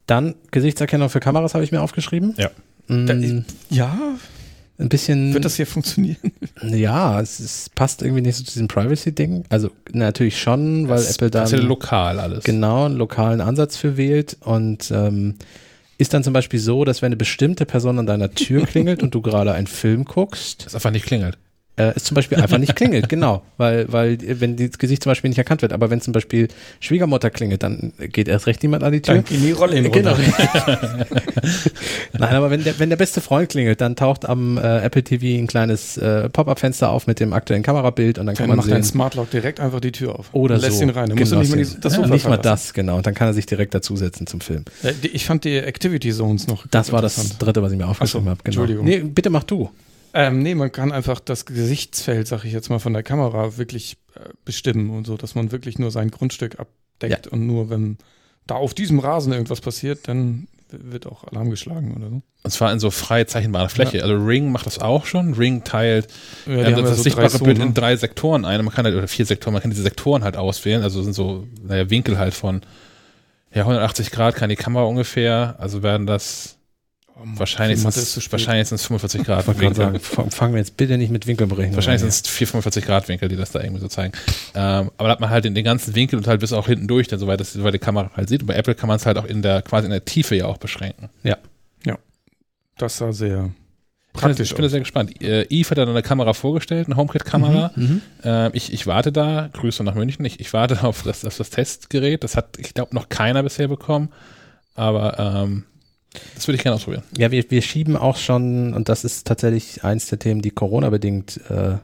Dann 0.06 0.34
Gesichtserkennung 0.50 1.10
für 1.10 1.20
Kameras 1.20 1.54
habe 1.54 1.62
ich 1.62 1.70
mir 1.70 1.80
aufgeschrieben. 1.80 2.34
Ja. 2.36 2.50
Mm, 2.88 3.44
ja, 3.70 3.96
ein 4.78 4.88
bisschen. 4.88 5.34
Wird 5.34 5.44
das 5.44 5.56
hier 5.56 5.66
funktionieren? 5.66 6.16
Ja, 6.62 7.20
es, 7.20 7.38
es 7.38 7.68
passt 7.74 8.00
irgendwie 8.00 8.22
nicht 8.22 8.36
so 8.36 8.42
zu 8.42 8.52
diesem 8.52 8.66
Privacy-Ding. 8.66 9.44
Also 9.50 9.70
natürlich 9.92 10.40
schon, 10.40 10.88
weil 10.88 10.96
das 10.96 11.16
Apple 11.16 11.30
da. 11.30 11.40
Das 11.40 11.52
ist 11.52 11.58
ja 11.58 11.64
lokal 11.64 12.18
alles. 12.18 12.44
Genau, 12.44 12.86
einen 12.86 12.96
lokalen 12.96 13.42
Ansatz 13.42 13.76
für 13.76 13.98
wählt 13.98 14.38
und 14.40 14.90
ähm, 14.90 15.34
ist 15.98 16.14
dann 16.14 16.24
zum 16.24 16.32
Beispiel 16.32 16.58
so, 16.58 16.84
dass 16.84 17.02
wenn 17.02 17.08
eine 17.08 17.16
bestimmte 17.16 17.66
Person 17.66 17.98
an 17.98 18.06
deiner 18.06 18.30
Tür 18.30 18.64
klingelt 18.64 19.02
und 19.02 19.14
du 19.14 19.20
gerade 19.20 19.52
einen 19.52 19.66
Film 19.66 20.04
guckst. 20.04 20.62
Das 20.64 20.74
einfach 20.74 20.90
nicht 20.90 21.04
klingelt 21.04 21.36
äh, 21.76 21.92
es 21.94 22.04
zum 22.04 22.14
Beispiel 22.14 22.38
einfach 22.38 22.58
nicht 22.58 22.74
klingelt, 22.74 23.08
genau, 23.08 23.42
weil, 23.56 23.90
weil 23.92 24.18
wenn 24.40 24.56
das 24.56 24.78
Gesicht 24.78 25.02
zum 25.02 25.10
Beispiel 25.10 25.28
nicht 25.28 25.38
erkannt 25.38 25.62
wird, 25.62 25.72
aber 25.72 25.90
wenn 25.90 26.00
zum 26.00 26.12
Beispiel 26.12 26.48
Schwiegermutter 26.80 27.30
klingelt, 27.30 27.62
dann 27.62 27.92
geht 27.98 28.28
erst 28.28 28.46
recht 28.46 28.62
niemand 28.62 28.82
an 28.82 28.92
die 28.92 29.02
Tür. 29.02 29.16
Dann 29.16 29.24
in 29.30 29.42
die 29.42 29.52
Rolle 29.52 29.76
in 29.76 29.92
genau. 29.92 30.16
Nein, 32.18 32.34
aber 32.34 32.50
wenn 32.50 32.64
der, 32.64 32.78
wenn 32.78 32.88
der 32.88 32.96
beste 32.96 33.20
Freund 33.20 33.50
klingelt, 33.50 33.80
dann 33.80 33.96
taucht 33.96 34.26
am 34.26 34.58
äh, 34.58 34.80
Apple 34.80 35.02
TV 35.02 35.38
ein 35.38 35.46
kleines 35.46 35.96
äh, 35.98 36.28
Pop-up-Fenster 36.30 36.90
auf 36.90 37.06
mit 37.06 37.20
dem 37.20 37.32
aktuellen 37.32 37.62
Kamerabild 37.62 38.18
und 38.18 38.26
dann 38.26 38.34
kann 38.34 38.48
man 38.48 38.56
macht 38.56 38.68
sehen. 38.68 38.78
macht 38.78 38.86
Smart 38.86 39.14
Lock 39.14 39.30
direkt 39.30 39.60
einfach 39.60 39.80
die 39.80 39.92
Tür 39.92 40.18
auf. 40.18 40.30
Oder 40.32 40.58
lässt 40.58 40.78
so. 40.78 40.82
ihn 40.82 40.90
rein. 40.90 41.08
Dann 41.08 41.18
genau 41.18 41.38
musst 41.38 41.52
du 41.52 41.56
nicht, 41.56 41.70
mal 41.70 41.76
die, 41.76 41.80
das 41.80 41.96
ja, 41.96 42.06
nicht 42.06 42.28
mal 42.28 42.36
das, 42.38 42.72
genau. 42.72 42.96
Und 42.96 43.06
dann 43.06 43.14
kann 43.14 43.28
er 43.28 43.34
sich 43.34 43.46
direkt 43.46 43.74
dazusetzen 43.74 44.26
zum 44.26 44.40
Film. 44.40 44.64
Ich 45.02 45.26
fand 45.26 45.44
die 45.44 45.58
Activity 45.58 46.12
Zones 46.12 46.46
noch. 46.46 46.66
Das 46.68 46.92
war 46.92 47.02
das 47.02 47.38
dritte, 47.38 47.62
was 47.62 47.72
ich 47.72 47.78
mir 47.78 47.86
aufgeschrieben 47.86 48.24
so, 48.24 48.30
habe. 48.30 48.40
Genau. 48.42 48.62
Entschuldigung. 48.62 48.84
Nee, 48.84 49.00
bitte 49.00 49.30
mach 49.30 49.44
du. 49.44 49.70
Ähm, 50.18 50.38
nee, 50.38 50.54
man 50.54 50.72
kann 50.72 50.92
einfach 50.92 51.20
das 51.20 51.44
Gesichtsfeld, 51.44 52.26
sag 52.26 52.44
ich 52.44 52.52
jetzt 52.52 52.70
mal, 52.70 52.78
von 52.78 52.94
der 52.94 53.02
Kamera 53.02 53.58
wirklich 53.58 53.98
äh, 54.14 54.20
bestimmen 54.46 54.88
und 54.88 55.06
so, 55.06 55.18
dass 55.18 55.34
man 55.34 55.52
wirklich 55.52 55.78
nur 55.78 55.90
sein 55.90 56.10
Grundstück 56.10 56.58
abdeckt 56.58 57.26
ja. 57.26 57.32
und 57.32 57.46
nur 57.46 57.68
wenn 57.68 57.98
da 58.46 58.54
auf 58.54 58.72
diesem 58.72 58.98
Rasen 58.98 59.34
irgendwas 59.34 59.60
passiert, 59.60 60.08
dann 60.08 60.48
wird 60.70 61.06
auch 61.06 61.24
Alarm 61.24 61.50
geschlagen 61.50 61.94
oder 61.96 62.08
so. 62.08 62.22
Und 62.42 62.50
zwar 62.50 62.72
in 62.72 62.80
so 62.80 62.90
frei 62.90 63.24
zeichenbarer 63.24 63.68
Fläche. 63.68 63.98
Ja. 63.98 64.04
Also 64.04 64.16
Ring 64.16 64.50
macht 64.50 64.64
das 64.64 64.78
auch 64.78 65.04
schon. 65.04 65.34
Ring 65.34 65.64
teilt 65.64 66.08
ja, 66.46 66.52
ähm, 66.54 66.76
das, 66.76 66.82
das 66.82 66.96
so 66.96 67.02
sichtbare 67.02 67.38
Bild 67.40 67.58
in 67.58 67.74
drei 67.74 67.94
Sektoren 67.96 68.46
ein. 68.46 68.64
Man 68.64 68.72
kann 68.74 68.86
halt, 68.86 68.94
oder 68.94 69.08
vier 69.08 69.26
Sektoren, 69.26 69.52
man 69.52 69.60
kann 69.60 69.70
diese 69.70 69.82
Sektoren 69.82 70.24
halt 70.24 70.38
auswählen. 70.38 70.82
Also 70.82 71.02
sind 71.02 71.12
so, 71.12 71.46
naja, 71.62 71.90
Winkel 71.90 72.18
halt 72.18 72.32
von 72.32 72.62
ja, 73.52 73.62
180 73.62 74.10
Grad 74.10 74.34
kann 74.34 74.48
die 74.48 74.56
Kamera 74.56 74.84
ungefähr. 74.84 75.56
Also 75.58 75.82
werden 75.82 76.06
das 76.06 76.55
wahrscheinlich 77.24 77.80
sind 77.80 77.96
es 77.96 78.32
wahrscheinlich 78.32 78.68
45 78.68 79.24
Grad 79.24 79.46
Winkel. 79.46 79.74
Sagen, 79.74 80.00
fangen 80.00 80.52
wir 80.54 80.58
jetzt 80.58 80.76
bitte 80.76 80.98
nicht 80.98 81.10
mit 81.10 81.26
Winkelberechnung 81.26 81.74
Wahrscheinlich 81.74 82.00
sind 82.00 82.10
es 82.10 82.20
4, 82.20 82.46
45 82.46 82.84
Grad 82.84 83.08
Winkel, 83.08 83.28
die 83.28 83.36
das 83.36 83.52
da 83.52 83.60
irgendwie 83.60 83.80
so 83.80 83.88
zeigen. 83.88 84.12
Ähm, 84.54 84.90
aber 84.98 85.08
da 85.08 85.12
hat 85.12 85.20
man 85.20 85.30
halt 85.30 85.44
den, 85.44 85.54
den, 85.54 85.64
ganzen 85.64 85.94
Winkel 85.94 86.18
und 86.18 86.26
halt 86.26 86.40
bis 86.40 86.52
auch 86.52 86.66
hinten 86.66 86.88
durch, 86.88 87.08
dann 87.08 87.18
soweit 87.18 87.40
das 87.40 87.52
soweit 87.52 87.74
die 87.74 87.78
Kamera 87.78 88.10
halt 88.14 88.28
sieht. 88.28 88.42
Und 88.42 88.46
bei 88.46 88.54
Apple 88.54 88.74
kann 88.74 88.88
man 88.88 88.96
es 88.96 89.06
halt 89.06 89.18
auch 89.18 89.24
in 89.24 89.42
der 89.42 89.62
quasi 89.62 89.86
in 89.86 89.90
der 89.90 90.04
Tiefe 90.04 90.36
ja 90.36 90.46
auch 90.46 90.58
beschränken. 90.58 91.08
Ja. 91.22 91.38
Ja. 91.84 91.98
Das 92.76 92.98
sah 92.98 93.12
sehr 93.12 93.50
praktisch. 94.16 94.50
Ich 94.50 94.54
bin, 94.54 94.62
bin 94.62 94.70
sehr 94.70 94.80
gespannt. 94.80 95.22
Äh, 95.22 95.46
Eve 95.48 95.70
hat 95.70 95.78
dann 95.78 95.88
eine 95.88 96.02
Kamera 96.02 96.32
vorgestellt, 96.32 96.86
eine 96.86 96.96
HomeKit-Kamera. 96.96 97.72
Mhm, 97.76 98.02
äh, 98.24 98.56
ich, 98.56 98.72
ich 98.72 98.86
warte 98.86 99.12
da, 99.12 99.48
Grüße 99.52 99.84
nach 99.84 99.94
München. 99.94 100.24
Ich, 100.24 100.40
ich 100.40 100.52
warte 100.52 100.82
auf 100.84 101.02
das, 101.02 101.24
auf 101.24 101.36
das 101.36 101.50
Testgerät. 101.50 102.24
Das 102.24 102.36
hat, 102.36 102.58
ich 102.58 102.74
glaube, 102.74 102.94
noch 102.94 103.08
keiner 103.08 103.42
bisher 103.42 103.68
bekommen. 103.68 104.10
Aber 104.74 105.18
ähm, 105.18 105.64
das 106.34 106.46
würde 106.46 106.56
ich 106.56 106.62
gerne 106.62 106.76
ausprobieren. 106.76 107.02
Ja, 107.16 107.30
wir, 107.30 107.50
wir 107.50 107.62
schieben 107.62 107.96
auch 107.96 108.16
schon, 108.16 108.74
und 108.74 108.88
das 108.88 109.04
ist 109.04 109.26
tatsächlich 109.26 109.84
eins 109.84 110.06
der 110.06 110.18
Themen, 110.18 110.42
die 110.42 110.50
Corona-bedingt 110.50 111.40
äh, 111.48 111.76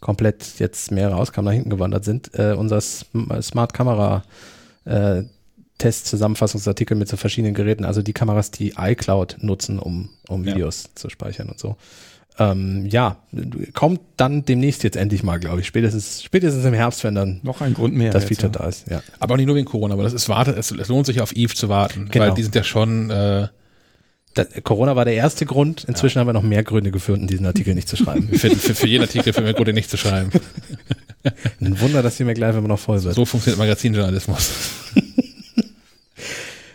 komplett 0.00 0.58
jetzt 0.58 0.90
mehrere 0.90 1.16
Ausgaben 1.16 1.44
nach 1.44 1.52
hinten 1.52 1.70
gewandert 1.70 2.04
sind, 2.04 2.30
äh, 2.34 2.52
unser 2.52 2.80
Smart 2.80 3.72
Kamera 3.72 4.22
äh, 4.84 5.22
Test-Zusammenfassungsartikel 5.78 6.96
mit 6.96 7.08
so 7.08 7.16
verschiedenen 7.16 7.54
Geräten, 7.54 7.84
also 7.84 8.02
die 8.02 8.12
Kameras, 8.12 8.50
die 8.50 8.74
iCloud 8.76 9.36
nutzen, 9.40 9.78
um, 9.78 10.10
um 10.28 10.44
Videos 10.44 10.84
ja. 10.84 10.90
zu 10.94 11.08
speichern 11.08 11.48
und 11.48 11.58
so. 11.58 11.76
Ähm, 12.40 12.86
ja, 12.86 13.16
kommt 13.74 14.00
dann 14.16 14.44
demnächst 14.44 14.84
jetzt 14.84 14.96
endlich 14.96 15.24
mal, 15.24 15.40
glaube 15.40 15.60
ich. 15.60 15.66
Spätestens, 15.66 16.22
spätestens 16.22 16.64
im 16.64 16.74
Herbst, 16.74 17.02
wenn 17.02 17.16
dann 17.16 17.40
noch 17.42 17.60
ein 17.60 17.74
Grund 17.74 17.94
mehr 17.94 18.12
das 18.12 18.24
Feature 18.24 18.52
ja. 18.52 18.60
da 18.60 18.68
ist. 18.68 18.88
Ja. 18.88 19.02
Aber 19.18 19.34
auch 19.34 19.36
nicht 19.38 19.46
nur 19.46 19.56
wegen 19.56 19.66
Corona, 19.66 19.94
aber 19.94 20.04
das 20.04 20.12
ist 20.12 20.28
warte, 20.28 20.52
es, 20.52 20.70
es 20.70 20.88
lohnt 20.88 21.06
sich 21.06 21.20
auf 21.20 21.34
Eve 21.34 21.54
zu 21.54 21.68
warten, 21.68 22.08
genau. 22.10 22.26
weil 22.26 22.34
die 22.34 22.42
sind 22.42 22.54
ja 22.54 22.62
schon 22.62 23.10
äh, 23.10 23.48
das, 24.34 24.48
Corona 24.62 24.96
war 24.96 25.04
der 25.04 25.14
erste 25.14 25.46
Grund. 25.46 25.84
Inzwischen 25.84 26.18
ja. 26.18 26.20
haben 26.20 26.28
wir 26.28 26.32
noch 26.32 26.42
mehr 26.42 26.62
Gründe 26.62 26.90
gefunden, 26.90 27.26
diesen 27.26 27.46
Artikel 27.46 27.74
nicht 27.74 27.88
zu 27.88 27.96
schreiben. 27.96 28.28
für, 28.32 28.50
für, 28.50 28.74
für 28.74 28.86
jeden 28.86 29.02
Artikel 29.02 29.32
für 29.32 29.40
mehr 29.40 29.54
Gründe 29.54 29.72
nicht 29.72 29.90
zu 29.90 29.96
schreiben. 29.96 30.30
Ein 31.60 31.80
Wunder, 31.80 32.02
dass 32.02 32.16
die 32.16 32.24
mir 32.24 32.34
gleich 32.34 32.56
immer 32.56 32.68
noch 32.68 32.78
voll 32.78 33.02
wird. 33.02 33.14
So 33.14 33.24
funktioniert 33.24 33.58
Magazinjournalismus. 33.58 34.50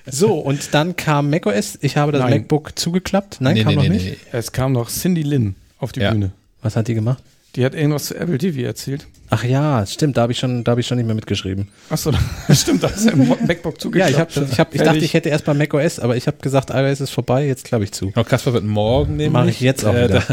So, 0.06 0.38
und 0.38 0.74
dann 0.74 0.96
kam 0.96 1.30
macOS. 1.30 1.80
Ich 1.82 1.96
habe 1.98 2.12
das 2.12 2.22
Nein. 2.22 2.42
MacBook 2.42 2.78
zugeklappt. 2.78 3.38
Nein, 3.40 3.54
nee, 3.54 3.64
kam 3.64 3.70
nee, 3.70 3.76
noch 3.76 3.84
nee, 3.84 3.90
nicht. 3.90 4.18
Es 4.32 4.52
kam 4.52 4.74
noch 4.74 4.90
Cindy 4.90 5.24
Lin 5.24 5.56
auf 5.80 5.92
die 5.92 6.02
ja. 6.02 6.12
Bühne. 6.12 6.32
Was 6.62 6.76
hat 6.76 6.88
die 6.88 6.94
gemacht? 6.94 7.24
Die 7.56 7.64
hat 7.64 7.74
irgendwas 7.74 8.06
zu 8.06 8.16
Apple 8.16 8.38
TV 8.38 8.62
erzählt. 8.62 9.08
Ach 9.34 9.44
ja, 9.44 9.84
stimmt, 9.88 10.16
da 10.16 10.22
habe 10.22 10.32
ich 10.32 10.38
schon, 10.38 10.64
da 10.64 10.72
habe 10.74 10.82
ich 10.82 10.86
schon 10.86 10.98
nicht 10.98 11.08
mehr 11.08 11.16
mitgeschrieben. 11.16 11.68
Achso, 11.90 12.12
stimmt, 12.52 12.84
da 12.84 12.88
ist 12.90 13.06
ja 13.06 13.16
MacBook 13.16 13.82
zugeklappt. 13.82 14.12
Ja, 14.12 14.16
ich, 14.16 14.20
hab, 14.20 14.30
ich, 14.30 14.60
hab, 14.60 14.76
ich 14.76 14.82
dachte, 14.82 15.00
ich 15.00 15.16
hätte 15.16 15.30
erst 15.30 15.48
mal 15.48 15.56
macOS, 15.56 16.00
aber 16.00 16.16
ich 16.16 16.28
habe 16.28 16.38
gesagt, 16.40 16.70
iOS 16.70 17.02
ist 17.02 17.10
vorbei, 17.10 17.48
jetzt 17.48 17.66
glaube 17.66 17.84
ich 17.84 17.92
zu. 17.94 18.12
Genau, 18.12 18.24
Kasper 18.24 18.54
wird 18.54 18.64
morgen 18.64 19.18
nehmen. 19.18 19.34
Mache 19.34 19.50
ich 19.50 19.60
jetzt 19.60 19.86
auch 19.86 19.96
äh, 19.96 20.08
wieder. 20.08 20.24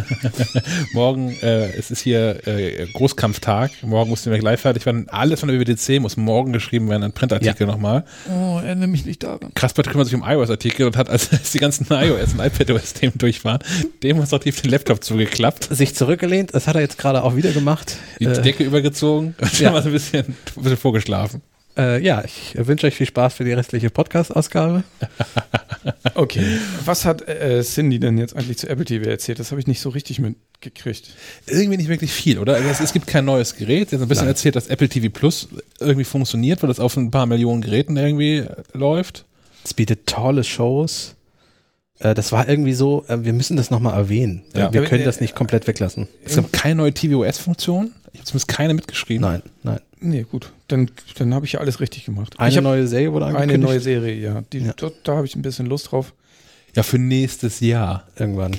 morgen, 0.93 1.31
äh, 1.41 1.71
es 1.79 1.91
ist 1.91 2.03
hier 2.03 2.47
äh, 2.47 2.89
Großkampftag, 2.93 3.71
morgen 3.81 4.11
mussten 4.11 4.31
wir 4.31 4.39
gleich 4.39 4.61
fertig 4.61 4.85
werden. 4.85 5.09
Alles 5.09 5.41
von 5.41 5.49
der 5.49 5.59
WWDC 5.59 5.99
muss 5.99 6.19
morgen 6.19 6.53
geschrieben 6.53 6.91
werden, 6.91 7.05
ein 7.05 7.13
Printartikel 7.13 7.67
ja. 7.67 7.73
nochmal. 7.73 8.05
Oh, 8.29 8.61
erinnere 8.63 8.89
mich 8.89 9.07
nicht 9.07 9.23
daran. 9.23 9.55
Kasper 9.55 9.83
kümmert 9.83 10.09
sich 10.09 10.15
um 10.15 10.23
iOS-Artikel 10.23 10.87
und 10.87 10.99
hat, 10.99 11.09
als 11.09 11.31
die 11.55 11.59
ganzen 11.59 11.87
iOS 11.91 12.35
und 12.35 12.41
iPadOS-Themen 12.41 13.15
durch 13.17 13.47
waren, 13.47 13.61
demonstrativ 14.03 14.61
den 14.61 14.71
Laptop 14.71 15.03
zugeklappt. 15.03 15.75
Sich 15.75 15.95
zurückgelehnt, 15.95 16.55
das 16.55 16.67
hat 16.67 16.75
er 16.75 16.83
jetzt 16.83 16.99
gerade 16.99 17.25
auch 17.25 17.35
wieder 17.35 17.53
gemacht. 17.53 17.97
Die 18.19 18.27
äh, 18.27 18.43
Decke 18.43 18.63
übergezogen 18.63 18.90
und 19.03 19.35
ja. 19.59 19.71
mal 19.71 19.83
so 19.83 19.89
ein 19.89 19.93
bisschen, 19.93 20.27
ein 20.27 20.63
bisschen 20.63 20.77
vorgeschlafen. 20.77 21.43
Äh, 21.77 22.05
ja, 22.05 22.25
ich 22.25 22.55
wünsche 22.57 22.87
euch 22.87 22.95
viel 22.95 23.07
Spaß 23.07 23.35
für 23.35 23.45
die 23.45 23.53
restliche 23.53 23.91
Podcast-Ausgabe. 23.91 24.83
okay. 26.15 26.59
Was 26.85 27.05
hat 27.05 27.27
äh, 27.29 27.63
Cindy 27.63 28.01
denn 28.01 28.19
jetzt 28.19 28.37
eigentlich 28.37 28.59
zu 28.59 28.69
Apple 28.69 28.85
TV 28.85 29.09
erzählt? 29.09 29.39
Das 29.39 29.51
habe 29.51 29.61
ich 29.61 29.67
nicht 29.67 29.81
so 29.81 29.89
richtig 29.91 30.19
mitgekriegt. 30.19 31.11
Irgendwie 31.47 31.77
nicht 31.77 31.89
wirklich 31.89 32.13
viel, 32.13 32.39
oder? 32.39 32.55
Also 32.55 32.69
es, 32.69 32.81
es, 32.81 32.93
gibt 32.93 33.07
kein 33.07 33.25
neues 33.25 33.55
Gerät. 33.55 33.91
Sie 33.91 33.97
hat 33.97 34.03
ein 34.03 34.09
bisschen 34.09 34.25
Nein. 34.25 34.33
erzählt, 34.33 34.57
dass 34.57 34.67
Apple 34.67 34.89
TV 34.89 35.09
Plus 35.11 35.49
irgendwie 35.79 36.05
funktioniert, 36.05 36.63
weil 36.63 36.69
das 36.69 36.81
auf 36.81 36.97
ein 36.97 37.11
paar 37.11 37.27
Millionen 37.27 37.63
Geräten 37.63 37.97
irgendwie 37.97 38.45
läuft. 38.73 39.25
Es 39.65 39.73
bietet 39.73 40.07
tolle 40.07 40.43
Shows. 40.43 41.15
Äh, 42.01 42.15
das 42.15 42.33
war 42.33 42.49
irgendwie 42.49 42.73
so, 42.73 43.05
äh, 43.07 43.25
wir 43.25 43.33
müssen 43.33 43.57
das 43.57 43.71
nochmal 43.71 43.95
erwähnen. 43.97 44.43
Ja. 44.55 44.73
Wir 44.73 44.85
können 44.85 45.05
das 45.05 45.21
nicht 45.21 45.37
komplett 45.37 45.67
weglassen. 45.69 46.09
Es 46.25 46.35
gibt 46.35 46.53
keine 46.53 46.77
neue 46.77 46.93
tvOS-Funktion. 46.93 47.93
Ich 48.13 48.21
habe 48.21 48.27
zumindest 48.27 48.49
keine 48.49 48.75
mitgeschrieben. 48.75 49.23
Nein, 49.23 49.43
nein. 49.63 49.81
Nee, 50.01 50.25
gut. 50.31 50.53
Dann, 50.69 50.91
dann 51.19 51.35
habe 51.35 51.47
ich 51.47 51.53
ja 51.53 51.61
alles 51.61 51.81
richtig 51.81 52.05
gemacht. 52.05 52.35
Eine 52.39 52.63
neue 52.63 52.87
Serie 52.87 53.13
wurde 53.13 53.27
angekündigt? 53.27 53.55
Eine 53.57 53.65
neue 53.65 53.81
Serie, 53.81 54.15
ja. 54.15 54.43
Die, 54.53 54.61
ja. 54.61 54.73
Da, 54.73 54.91
da 55.05 55.17
habe 55.17 55.27
ich 55.27 55.37
ein 55.37 55.43
bisschen 55.43 55.67
Lust 55.67 55.93
drauf. 55.93 56.15
Ja, 56.75 56.83
für 56.83 56.99
nächstes 56.99 57.61
Jahr. 57.61 58.07
Irgendwann. 58.17 58.53
Ja. 58.53 58.59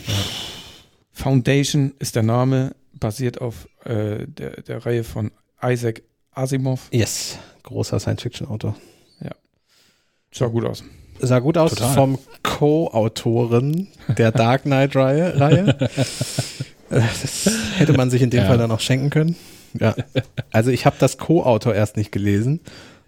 Foundation 1.11 1.93
ist 1.99 2.15
der 2.15 2.23
Name, 2.23 2.75
basiert 2.93 3.41
auf 3.41 3.67
äh, 3.85 4.25
der, 4.27 4.61
der 4.61 4.85
Reihe 4.85 5.03
von 5.03 5.31
Isaac 5.63 6.03
Asimov. 6.31 6.89
Yes, 6.91 7.37
großer 7.63 7.99
Science-Fiction-Autor. 7.99 8.75
Ja. 9.21 9.31
Sah 10.31 10.47
gut 10.47 10.65
aus. 10.65 10.83
Sah 11.19 11.39
gut 11.39 11.57
aus 11.57 11.71
Total. 11.75 11.93
vom 11.93 12.19
Co-Autoren 12.41 13.87
der 14.17 14.31
Dark 14.31 14.63
Knight-Reihe. 14.63 15.89
Das 16.91 17.49
hätte 17.77 17.93
man 17.93 18.09
sich 18.09 18.21
in 18.21 18.29
dem 18.29 18.41
ja. 18.41 18.47
Fall 18.47 18.57
dann 18.57 18.71
auch 18.71 18.79
schenken 18.79 19.09
können. 19.09 19.35
Ja. 19.79 19.95
Also 20.51 20.69
ich 20.71 20.85
habe 20.85 20.97
das 20.99 21.17
Co-Autor 21.17 21.73
erst 21.73 21.97
nicht 21.97 22.11
gelesen 22.11 22.59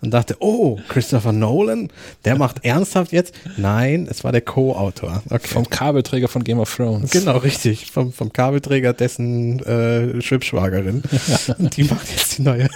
und 0.03 0.11
dachte, 0.11 0.35
oh, 0.39 0.79
Christopher 0.89 1.31
Nolan, 1.31 1.89
der 2.25 2.37
macht 2.37 2.65
ernsthaft 2.65 3.13
jetzt? 3.13 3.33
Nein, 3.57 4.07
es 4.09 4.23
war 4.23 4.31
der 4.31 4.41
Co-Autor. 4.41 5.23
Okay. 5.29 5.47
Vom 5.47 5.69
Kabelträger 5.69 6.27
von 6.27 6.43
Game 6.43 6.59
of 6.59 6.75
Thrones. 6.75 7.11
Genau, 7.11 7.37
richtig. 7.37 7.91
Vom, 7.91 8.11
vom 8.11 8.31
Kabelträger 8.33 8.93
dessen 8.93 9.59
äh, 9.61 10.21
Schwibschwagerin. 10.21 11.03
Ja. 11.47 11.55
Und 11.57 11.77
die 11.77 11.83
macht 11.83 12.09
jetzt 12.09 12.37
die 12.37 12.41
neue 12.41 12.69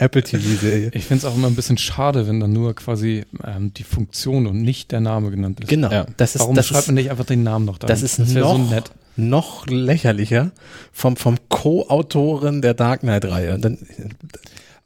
Apple 0.00 0.22
TV-Serie. 0.22 0.90
Ich 0.94 1.04
finde 1.04 1.18
es 1.18 1.24
auch 1.26 1.36
immer 1.36 1.46
ein 1.46 1.54
bisschen 1.54 1.76
schade, 1.76 2.26
wenn 2.26 2.40
dann 2.40 2.52
nur 2.52 2.74
quasi 2.74 3.24
ähm, 3.44 3.74
die 3.74 3.84
Funktion 3.84 4.46
und 4.46 4.62
nicht 4.62 4.92
der 4.92 5.00
Name 5.00 5.30
genannt 5.30 5.60
ist. 5.60 5.68
Genau. 5.68 5.90
Ja. 5.90 6.06
Das 6.16 6.34
ist, 6.34 6.40
Warum 6.40 6.56
das 6.56 6.66
schreibt 6.66 6.82
ist, 6.82 6.86
man 6.88 6.94
nicht 6.94 7.10
einfach 7.10 7.26
den 7.26 7.42
Namen 7.42 7.66
noch 7.66 7.78
da? 7.78 7.86
Das 7.86 8.02
ist 8.02 8.18
das 8.18 8.32
noch, 8.32 8.56
so 8.56 8.58
nett 8.58 8.90
noch 9.16 9.66
lächerlicher 9.66 10.52
vom, 10.92 11.16
vom 11.16 11.36
Co-Autoren 11.48 12.62
der 12.62 12.72
Dark 12.72 13.00
Knight-Reihe. 13.00 13.60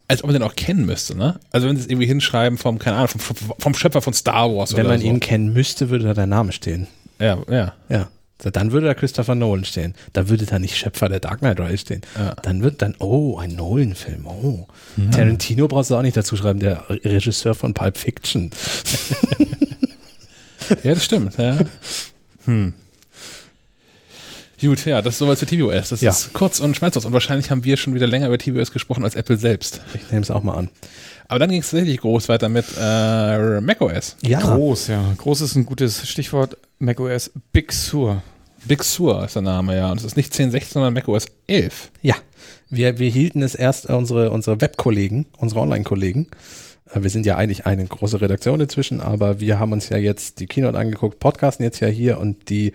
Als 0.08 0.22
ob 0.22 0.28
man 0.28 0.34
den 0.34 0.42
auch 0.42 0.56
kennen 0.56 0.84
müsste, 0.84 1.16
ne? 1.16 1.38
Also 1.52 1.68
wenn 1.68 1.76
sie 1.76 1.82
es 1.82 1.88
irgendwie 1.88 2.06
hinschreiben 2.06 2.58
vom, 2.58 2.78
keine 2.78 2.96
Ahnung, 2.96 3.08
vom, 3.08 3.36
vom 3.58 3.74
Schöpfer 3.74 4.02
von 4.02 4.12
Star 4.12 4.54
Wars 4.54 4.72
wenn 4.72 4.86
oder 4.86 4.98
so. 4.98 5.02
Wenn 5.02 5.08
man 5.08 5.16
ihn 5.16 5.20
kennen 5.20 5.52
müsste, 5.52 5.90
würde 5.90 6.04
da 6.06 6.14
der 6.14 6.26
Name 6.26 6.52
stehen. 6.52 6.88
Ja, 7.20 7.38
ja. 7.48 7.74
Ja. 7.88 8.08
Dann 8.38 8.72
würde 8.72 8.86
da 8.86 8.94
Christopher 8.94 9.34
Nolan 9.34 9.64
stehen. 9.64 9.94
Da 10.12 10.28
würde 10.28 10.44
da 10.44 10.58
nicht 10.58 10.76
Schöpfer 10.76 11.08
der 11.08 11.20
Dark 11.20 11.38
Knight 11.38 11.60
Rise 11.60 11.78
stehen. 11.78 12.02
Ja. 12.18 12.34
Dann 12.42 12.62
wird 12.62 12.82
dann, 12.82 12.94
oh, 12.98 13.38
ein 13.38 13.54
Nolan-Film. 13.54 14.26
Oh. 14.26 14.66
Mhm. 14.96 15.10
Tarantino 15.12 15.68
brauchst 15.68 15.90
du 15.90 15.96
auch 15.96 16.02
nicht 16.02 16.16
dazu 16.16 16.36
schreiben, 16.36 16.58
der 16.60 16.84
Regisseur 16.88 17.54
von 17.54 17.74
Pulp 17.74 17.96
Fiction. 17.96 18.50
ja, 20.82 20.94
das 20.94 21.04
stimmt, 21.04 21.38
ja. 21.38 21.58
Hm. 22.44 22.74
Gut, 24.64 24.86
ja, 24.86 25.02
das 25.02 25.14
ist 25.14 25.18
soweit 25.18 25.38
zu 25.38 25.46
tvOS. 25.46 25.90
Das 25.90 26.00
ja. 26.00 26.10
ist 26.10 26.32
kurz 26.32 26.60
und 26.60 26.74
schmerzlos. 26.74 27.04
Und 27.04 27.12
wahrscheinlich 27.12 27.50
haben 27.50 27.64
wir 27.64 27.76
schon 27.76 27.94
wieder 27.94 28.06
länger 28.06 28.28
über 28.28 28.38
tvOS 28.38 28.72
gesprochen 28.72 29.04
als 29.04 29.14
Apple 29.14 29.36
selbst. 29.36 29.82
Ich 29.94 30.10
nehme 30.10 30.22
es 30.22 30.30
auch 30.30 30.42
mal 30.42 30.54
an. 30.54 30.70
Aber 31.28 31.38
dann 31.38 31.50
ging 31.50 31.60
es 31.60 31.70
tatsächlich 31.70 32.00
groß 32.00 32.28
weiter 32.28 32.48
mit 32.48 32.64
äh, 32.80 33.60
macOS. 33.60 34.16
Ja. 34.22 34.40
Groß, 34.40 34.88
ja. 34.88 35.14
Groß 35.18 35.42
ist 35.42 35.54
ein 35.56 35.66
gutes 35.66 36.08
Stichwort. 36.08 36.56
macOS 36.78 37.30
Big 37.52 37.72
Sur. 37.72 38.22
Big 38.64 38.82
Sur 38.84 39.24
ist 39.24 39.34
der 39.34 39.42
Name, 39.42 39.76
ja. 39.76 39.90
Und 39.90 39.98
es 39.98 40.04
ist 40.04 40.16
nicht 40.16 40.32
10.16, 40.32 40.72
sondern 40.72 40.94
macOS 40.94 41.26
11. 41.46 41.90
Ja. 42.00 42.14
Wir, 42.70 42.98
wir 42.98 43.10
hielten 43.10 43.42
es 43.42 43.54
erst, 43.54 43.86
unsere, 43.86 44.30
unsere 44.30 44.60
Webkollegen, 44.60 45.26
unsere 45.36 45.60
Online-Kollegen, 45.60 46.28
äh, 46.92 47.02
wir 47.02 47.10
sind 47.10 47.26
ja 47.26 47.36
eigentlich 47.36 47.66
eine 47.66 47.84
große 47.84 48.20
Redaktion 48.20 48.60
inzwischen, 48.60 49.00
aber 49.00 49.40
wir 49.40 49.58
haben 49.58 49.72
uns 49.72 49.88
ja 49.88 49.96
jetzt 49.96 50.40
die 50.40 50.46
Keynote 50.46 50.78
angeguckt, 50.78 51.18
podcasten 51.20 51.64
jetzt 51.64 51.80
ja 51.80 51.88
hier 51.88 52.18
und 52.18 52.48
die 52.48 52.72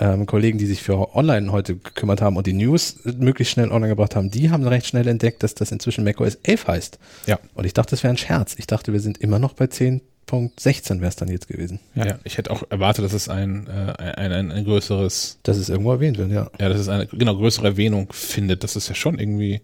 ähm, 0.00 0.26
Kollegen, 0.26 0.58
die 0.58 0.66
sich 0.66 0.82
für 0.82 1.14
Online 1.14 1.52
heute 1.52 1.76
gekümmert 1.76 2.22
haben 2.22 2.36
und 2.36 2.46
die 2.46 2.54
News 2.54 2.96
möglichst 3.04 3.52
schnell 3.52 3.70
online 3.70 3.90
gebracht 3.90 4.16
haben, 4.16 4.30
die 4.30 4.50
haben 4.50 4.66
recht 4.66 4.86
schnell 4.86 5.06
entdeckt, 5.06 5.42
dass 5.42 5.54
das 5.54 5.70
inzwischen 5.70 6.04
macOS 6.04 6.36
11 6.42 6.66
heißt. 6.66 6.98
Ja. 7.26 7.38
Und 7.54 7.66
ich 7.66 7.74
dachte, 7.74 7.90
das 7.90 8.02
wäre 8.02 8.12
ein 8.12 8.16
Scherz. 8.16 8.54
Ich 8.58 8.66
dachte, 8.66 8.92
wir 8.92 9.00
sind 9.00 9.18
immer 9.18 9.38
noch 9.38 9.52
bei 9.52 9.66
10.16 9.66 11.00
wäre 11.00 11.08
es 11.08 11.16
dann 11.16 11.28
jetzt 11.28 11.48
gewesen. 11.48 11.80
Ja. 11.94 12.06
ja. 12.06 12.18
ich 12.24 12.38
hätte 12.38 12.50
auch 12.50 12.62
erwartet, 12.70 13.04
dass 13.04 13.12
es 13.12 13.28
ein, 13.28 13.66
äh, 13.66 14.02
ein, 14.02 14.32
ein, 14.32 14.52
ein, 14.52 14.64
größeres. 14.64 15.38
Dass 15.42 15.58
es 15.58 15.68
irgendwo 15.68 15.92
erwähnt 15.92 16.16
wird, 16.16 16.30
ja. 16.30 16.50
Ja, 16.58 16.68
dass 16.70 16.80
es 16.80 16.88
eine 16.88 17.06
genau 17.06 17.36
größere 17.36 17.68
Erwähnung 17.68 18.08
findet. 18.10 18.64
Das 18.64 18.76
ist 18.76 18.88
ja 18.88 18.94
schon 18.94 19.18
irgendwie 19.18 19.60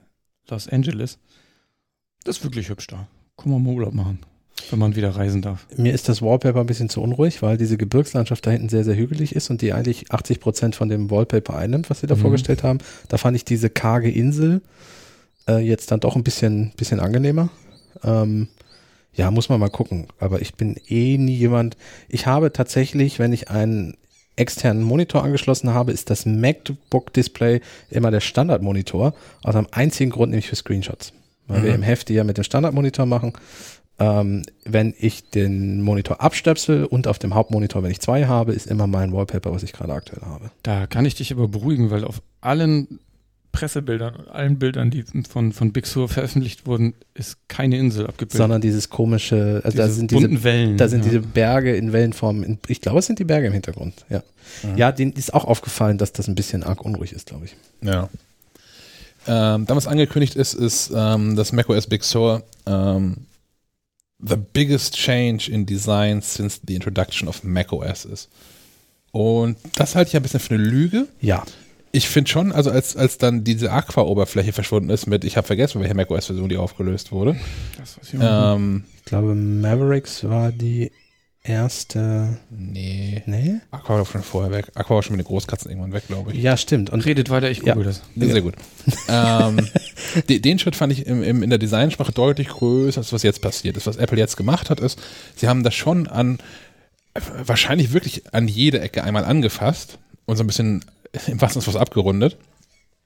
Los 0.49 0.67
Angeles. 0.67 1.19
Das 2.23 2.37
ist 2.37 2.43
wirklich 2.43 2.69
hübsch 2.69 2.87
da. 2.87 3.07
Komm 3.35 3.63
mal 3.63 3.71
Urlaub 3.71 3.93
machen. 3.93 4.19
Wenn 4.69 4.79
man 4.79 4.95
wieder 4.95 5.15
reisen 5.15 5.41
darf. 5.41 5.65
Mir 5.75 5.93
ist 5.93 6.09
das 6.09 6.21
Wallpaper 6.21 6.59
ein 6.59 6.65
bisschen 6.65 6.89
zu 6.89 7.01
unruhig, 7.01 7.41
weil 7.41 7.57
diese 7.57 7.77
Gebirgslandschaft 7.77 8.45
da 8.45 8.51
hinten 8.51 8.69
sehr, 8.69 8.83
sehr 8.83 8.95
hügelig 8.95 9.35
ist 9.35 9.49
und 9.49 9.61
die 9.61 9.73
eigentlich 9.73 10.11
80 10.11 10.39
Prozent 10.39 10.75
von 10.75 10.89
dem 10.89 11.09
Wallpaper 11.09 11.55
einnimmt, 11.55 11.89
was 11.89 12.01
sie 12.01 12.07
da 12.07 12.15
mhm. 12.15 12.21
vorgestellt 12.21 12.63
haben. 12.63 12.79
Da 13.07 13.17
fand 13.17 13.35
ich 13.35 13.45
diese 13.45 13.69
karge 13.69 14.11
Insel 14.11 14.61
äh, 15.47 15.57
jetzt 15.57 15.91
dann 15.91 15.99
doch 15.99 16.15
ein 16.15 16.23
bisschen, 16.23 16.71
bisschen 16.77 16.99
angenehmer. 16.99 17.49
Ähm, 18.03 18.47
ja, 19.13 19.31
muss 19.31 19.49
man 19.49 19.59
mal 19.59 19.69
gucken. 19.69 20.07
Aber 20.19 20.41
ich 20.41 20.55
bin 20.55 20.75
eh 20.87 21.17
nie 21.17 21.35
jemand. 21.35 21.77
Ich 22.07 22.27
habe 22.27 22.53
tatsächlich, 22.53 23.19
wenn 23.19 23.33
ich 23.33 23.49
einen 23.49 23.97
externen 24.35 24.83
Monitor 24.83 25.23
angeschlossen 25.23 25.73
habe, 25.73 25.91
ist 25.91 26.09
das 26.09 26.25
MacBook 26.25 27.11
Display 27.13 27.61
immer 27.89 28.11
der 28.11 28.21
Standardmonitor. 28.21 29.13
Aus 29.43 29.55
einem 29.55 29.67
einzigen 29.71 30.11
Grund, 30.11 30.29
nämlich 30.31 30.47
für 30.47 30.55
Screenshots 30.55 31.13
weil 31.49 31.59
mhm. 31.59 31.63
wir 31.65 31.75
im 31.75 31.83
Hefte 31.83 32.13
ja 32.13 32.23
mit 32.23 32.37
dem 32.37 32.45
Standardmonitor 32.45 33.05
machen. 33.05 33.33
Ähm, 33.99 34.43
wenn 34.63 34.93
ich 34.97 35.29
den 35.29 35.81
Monitor 35.81 36.21
abstöpsel 36.21 36.85
und 36.85 37.07
auf 37.07 37.19
dem 37.19 37.35
Hauptmonitor, 37.35 37.83
wenn 37.83 37.91
ich 37.91 37.99
zwei 37.99 38.25
habe, 38.25 38.53
ist 38.53 38.67
immer 38.67 38.87
mein 38.87 39.11
Wallpaper, 39.11 39.51
was 39.51 39.63
ich 39.63 39.73
gerade 39.73 39.93
aktuell 39.93 40.21
habe. 40.21 40.51
Da 40.63 40.87
kann 40.87 41.05
ich 41.05 41.15
dich 41.15 41.33
aber 41.33 41.49
beruhigen, 41.49 41.91
weil 41.91 42.05
auf 42.05 42.21
allen 42.39 42.99
Pressebildern 43.51 44.15
und 44.15 44.29
allen 44.29 44.59
Bildern, 44.59 44.91
die 44.91 45.03
von, 45.27 45.51
von 45.51 45.73
Big 45.73 45.85
Sur 45.85 46.07
veröffentlicht 46.07 46.65
wurden, 46.65 46.93
ist 47.13 47.37
keine 47.47 47.77
Insel 47.77 48.05
abgebildet. 48.05 48.37
Sondern 48.37 48.61
dieses 48.61 48.89
komische, 48.89 49.61
also 49.63 49.71
diese 49.71 49.77
da 49.77 49.89
sind 49.89 50.11
diese 50.11 50.43
Wellen. 50.43 50.77
Da 50.77 50.87
sind 50.87 51.03
ja. 51.03 51.11
diese 51.11 51.21
Berge 51.21 51.75
in 51.75 51.91
Wellenform. 51.91 52.43
In, 52.43 52.59
ich 52.67 52.79
glaube, 52.79 52.99
es 52.99 53.07
sind 53.07 53.19
die 53.19 53.25
Berge 53.25 53.47
im 53.47 53.53
Hintergrund. 53.53 54.05
Ja, 54.09 54.23
mhm. 54.63 54.77
ja, 54.77 54.91
denen 54.91 55.13
ist 55.13 55.33
auch 55.33 55.45
aufgefallen, 55.45 55.97
dass 55.97 56.13
das 56.13 56.27
ein 56.27 56.35
bisschen 56.35 56.63
arg 56.63 56.85
unruhig 56.85 57.11
ist, 57.11 57.25
glaube 57.25 57.45
ich. 57.45 57.55
Ja. 57.81 58.09
Ähm, 59.27 59.65
damals 59.65 59.87
angekündigt 59.87 60.35
ist, 60.35 60.53
ist 60.53 60.91
ähm, 60.95 61.35
dass 61.35 61.51
macOS 61.51 61.87
Big 61.87 62.03
Sur 62.03 62.43
ähm, 62.65 63.17
the 64.19 64.35
biggest 64.35 64.95
change 64.95 65.49
in 65.49 65.65
design 65.65 66.21
since 66.21 66.59
the 66.65 66.75
introduction 66.75 67.27
of 67.27 67.43
macOS 67.43 68.05
ist. 68.05 68.29
Und 69.11 69.57
das 69.75 69.95
halte 69.95 70.09
ich 70.09 70.15
ein 70.15 70.21
bisschen 70.21 70.39
für 70.39 70.55
eine 70.55 70.63
Lüge. 70.63 71.07
Ja 71.19 71.43
ich 71.91 72.07
finde 72.07 72.29
schon, 72.29 72.51
also 72.51 72.71
als, 72.71 72.95
als 72.95 73.17
dann 73.17 73.43
diese 73.43 73.71
Aqua-Oberfläche 73.71 74.53
verschwunden 74.53 74.89
ist 74.89 75.07
mit, 75.07 75.23
ich 75.23 75.37
habe 75.37 75.47
vergessen, 75.47 75.81
welche 75.81 75.95
macOS-Version 75.95 76.49
die 76.49 76.57
aufgelöst 76.57 77.11
wurde. 77.11 77.35
Das 77.77 77.97
weiß 77.97 78.13
ich, 78.13 78.19
ähm, 78.21 78.83
ich 78.97 79.05
glaube, 79.05 79.33
Mavericks 79.33 80.23
war 80.23 80.51
die 80.51 80.91
erste. 81.43 82.37
Nee. 82.49 83.23
Nee? 83.25 83.59
Aqua 83.71 83.97
war 83.97 84.05
schon 84.05 84.23
vorher 84.23 84.51
weg. 84.51 84.71
Aqua 84.75 84.95
war 84.95 85.03
schon 85.03 85.15
mit 85.15 85.25
den 85.25 85.27
Großkatzen 85.27 85.71
irgendwann 85.71 85.93
weg, 85.93 86.03
glaube 86.07 86.31
ich. 86.31 86.41
Ja, 86.41 86.57
stimmt. 86.57 86.89
Und 86.89 87.05
redet 87.05 87.29
weiter, 87.29 87.49
ich 87.49 87.59
google 87.61 87.77
ja. 87.77 87.83
das. 87.83 88.01
Sehr 88.15 88.35
ja. 88.35 88.39
gut. 88.41 88.55
ähm, 89.07 89.67
den, 90.27 90.59
Schritt 90.59 90.75
fand 90.75 90.93
ich 90.93 91.05
im, 91.05 91.23
im, 91.23 91.43
in 91.43 91.49
der 91.49 91.59
Designsprache 91.59 92.11
deutlich 92.11 92.49
größer, 92.49 92.99
als 92.99 93.13
was 93.13 93.23
jetzt 93.23 93.41
passiert 93.41 93.77
ist. 93.77 93.87
Was 93.87 93.97
Apple 93.97 94.17
jetzt 94.17 94.37
gemacht 94.37 94.69
hat, 94.69 94.79
ist, 94.79 94.99
sie 95.35 95.47
haben 95.47 95.63
das 95.63 95.75
schon 95.75 96.07
an, 96.07 96.39
wahrscheinlich 97.43 97.93
wirklich 97.93 98.33
an 98.33 98.47
jede 98.47 98.79
Ecke 98.81 99.03
einmal 99.03 99.25
angefasst 99.25 99.97
und 100.25 100.35
so 100.35 100.43
ein 100.43 100.47
bisschen 100.47 100.85
im 101.27 101.41
wahrsten 101.41 101.61
Sinne 101.61 101.73
was 101.73 101.81
abgerundet. 101.81 102.37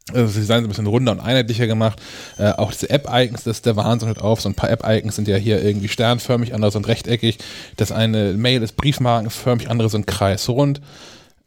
Also 0.10 0.26
das 0.26 0.34
Design 0.34 0.60
ist 0.60 0.66
ein 0.66 0.70
bisschen 0.70 0.88
runder 0.88 1.14
und 1.14 1.22
einheitlicher 1.22 1.66
gemacht. 1.66 2.02
Äh, 2.38 2.52
auch 2.52 2.72
diese 2.72 2.90
App-Icons, 2.90 3.44
das 3.44 3.58
ist 3.58 3.66
der 3.66 3.78
Wahnsinn 3.78 4.10
halt 4.10 4.20
auf. 4.20 4.42
So 4.42 4.50
ein 4.50 4.56
paar 4.56 4.70
App-Icons 4.70 5.16
sind 5.16 5.28
ja 5.30 5.38
hier 5.38 5.64
irgendwie 5.64 5.88
sternförmig, 5.88 6.54
andere 6.54 6.72
sind 6.72 6.88
rechteckig. 6.88 7.38
Das 7.78 7.92
eine 7.94 8.34
Mail 8.34 8.62
ist 8.64 8.76
briefmarkenförmig, 8.76 9.70
andere 9.70 9.90
sind 9.90 10.06
kreisrund. 10.06 10.82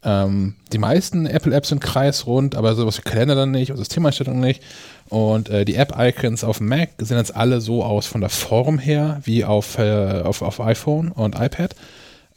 Ähm, 0.03 0.55
die 0.73 0.79
meisten 0.79 1.27
Apple-Apps 1.27 1.69
sind 1.69 1.81
kreisrund, 1.81 2.55
aber 2.55 2.73
sowas 2.73 2.97
wie 2.97 3.01
Kalender 3.01 3.35
dann 3.35 3.51
nicht 3.51 3.71
und 3.71 3.77
Systemeinstellungen 3.77 4.41
nicht. 4.41 4.63
Und 5.09 5.49
äh, 5.49 5.63
die 5.63 5.75
App-Icons 5.75 6.43
auf 6.43 6.59
Mac 6.59 6.89
sehen 6.97 7.17
jetzt 7.17 7.35
alle 7.35 7.61
so 7.61 7.83
aus 7.83 8.07
von 8.07 8.21
der 8.21 8.29
Form 8.29 8.79
her 8.79 9.21
wie 9.23 9.45
auf, 9.45 9.77
äh, 9.77 10.21
auf, 10.23 10.41
auf 10.41 10.59
iPhone 10.61 11.11
und 11.11 11.35
iPad. 11.35 11.75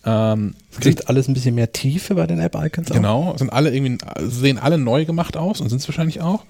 Ähm, 0.04 0.54
Kriegt 0.80 1.08
alles 1.08 1.28
ein 1.28 1.34
bisschen 1.34 1.54
mehr 1.54 1.72
Tiefe 1.72 2.14
bei 2.14 2.26
den 2.26 2.38
App-Icons 2.38 2.88
Genau, 2.90 3.36
sind 3.36 3.52
alle 3.52 3.74
irgendwie, 3.74 3.98
sehen 4.20 4.58
alle 4.58 4.78
neu 4.78 5.04
gemacht 5.04 5.36
aus 5.36 5.60
und 5.60 5.68
sind 5.68 5.80
es 5.80 5.88
wahrscheinlich 5.88 6.20
auch. 6.22 6.44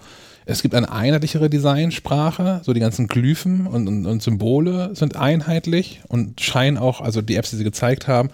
Es 0.46 0.62
gibt 0.62 0.74
eine 0.74 0.90
einheitlichere 0.90 1.50
Designsprache, 1.50 2.60
so 2.64 2.72
die 2.72 2.80
ganzen 2.80 3.06
Glyphen 3.06 3.66
und, 3.66 3.88
und, 3.88 4.06
und, 4.06 4.22
Symbole 4.22 4.94
sind 4.94 5.16
einheitlich 5.16 6.00
und 6.08 6.40
scheinen 6.40 6.78
auch, 6.78 7.00
also 7.00 7.22
die 7.22 7.36
Apps, 7.36 7.50
die 7.50 7.56
sie 7.56 7.64
gezeigt 7.64 8.08
haben, 8.08 8.30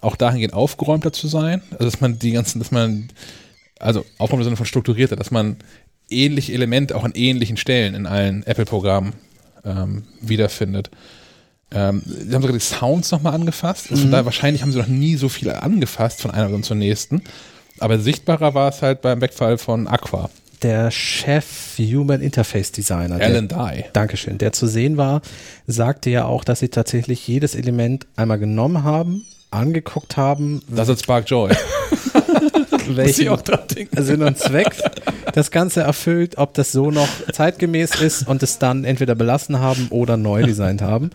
auch 0.00 0.16
dahingehend 0.16 0.54
aufgeräumter 0.54 1.12
zu 1.12 1.26
sein. 1.26 1.62
Also 1.72 1.84
dass 1.84 2.00
man 2.00 2.18
die 2.18 2.32
ganzen, 2.32 2.58
dass 2.60 2.70
man, 2.70 3.08
also 3.78 4.04
aufgeräumt 4.18 4.42
im 4.42 4.44
Sinne 4.44 4.56
von 4.56 4.66
strukturierter, 4.66 5.16
dass 5.16 5.30
man 5.30 5.56
ähnliche 6.08 6.52
Elemente 6.52 6.96
auch 6.96 7.04
an 7.04 7.12
ähnlichen 7.14 7.56
Stellen 7.56 7.94
in 7.94 8.06
allen 8.06 8.42
Apple-Programmen 8.46 9.14
ähm, 9.64 10.04
wiederfindet. 10.20 10.90
Ähm, 11.72 12.02
sie 12.04 12.34
haben 12.34 12.42
sogar 12.42 12.56
die 12.56 12.64
Sounds 12.64 13.10
nochmal 13.10 13.34
angefasst. 13.34 13.90
Also 13.90 14.06
mhm. 14.06 14.10
daher 14.10 14.24
wahrscheinlich 14.24 14.62
haben 14.62 14.72
sie 14.72 14.78
noch 14.78 14.88
nie 14.88 15.16
so 15.16 15.28
viel 15.28 15.50
angefasst 15.50 16.20
von 16.20 16.30
einer 16.30 16.46
Person 16.46 16.62
zur 16.62 16.76
nächsten. 16.76 17.22
Aber 17.78 17.98
sichtbarer 17.98 18.54
war 18.54 18.68
es 18.68 18.82
halt 18.82 19.02
beim 19.02 19.20
Wegfall 19.20 19.58
von 19.58 19.86
Aqua. 19.86 20.30
Der 20.62 20.90
Chef 20.90 21.78
Human 21.78 22.20
Interface 22.20 22.72
Designer. 22.72 23.18
Alan 23.20 23.48
Dye. 23.48 23.84
Dankeschön. 23.94 24.36
Der 24.36 24.52
zu 24.52 24.66
sehen 24.66 24.98
war, 24.98 25.22
sagte 25.66 26.10
ja 26.10 26.26
auch, 26.26 26.44
dass 26.44 26.60
sie 26.60 26.68
tatsächlich 26.68 27.26
jedes 27.26 27.54
Element 27.54 28.06
einmal 28.16 28.38
genommen 28.38 28.84
haben, 28.84 29.24
angeguckt 29.50 30.18
haben. 30.18 30.60
Das 30.68 30.88
ist 30.88 31.04
Spark 31.04 31.30
Joy. 31.30 31.50
welchen 32.96 33.38
Sinn 33.96 34.22
und 34.22 34.38
Zweck 34.38 34.76
das 35.32 35.50
Ganze 35.50 35.82
erfüllt, 35.82 36.38
ob 36.38 36.54
das 36.54 36.72
so 36.72 36.90
noch 36.90 37.08
zeitgemäß 37.32 38.00
ist 38.00 38.26
und 38.26 38.42
es 38.42 38.58
dann 38.58 38.84
entweder 38.84 39.14
belassen 39.14 39.60
haben 39.60 39.88
oder 39.90 40.16
neu 40.16 40.42
designt 40.42 40.82
haben. 40.82 41.10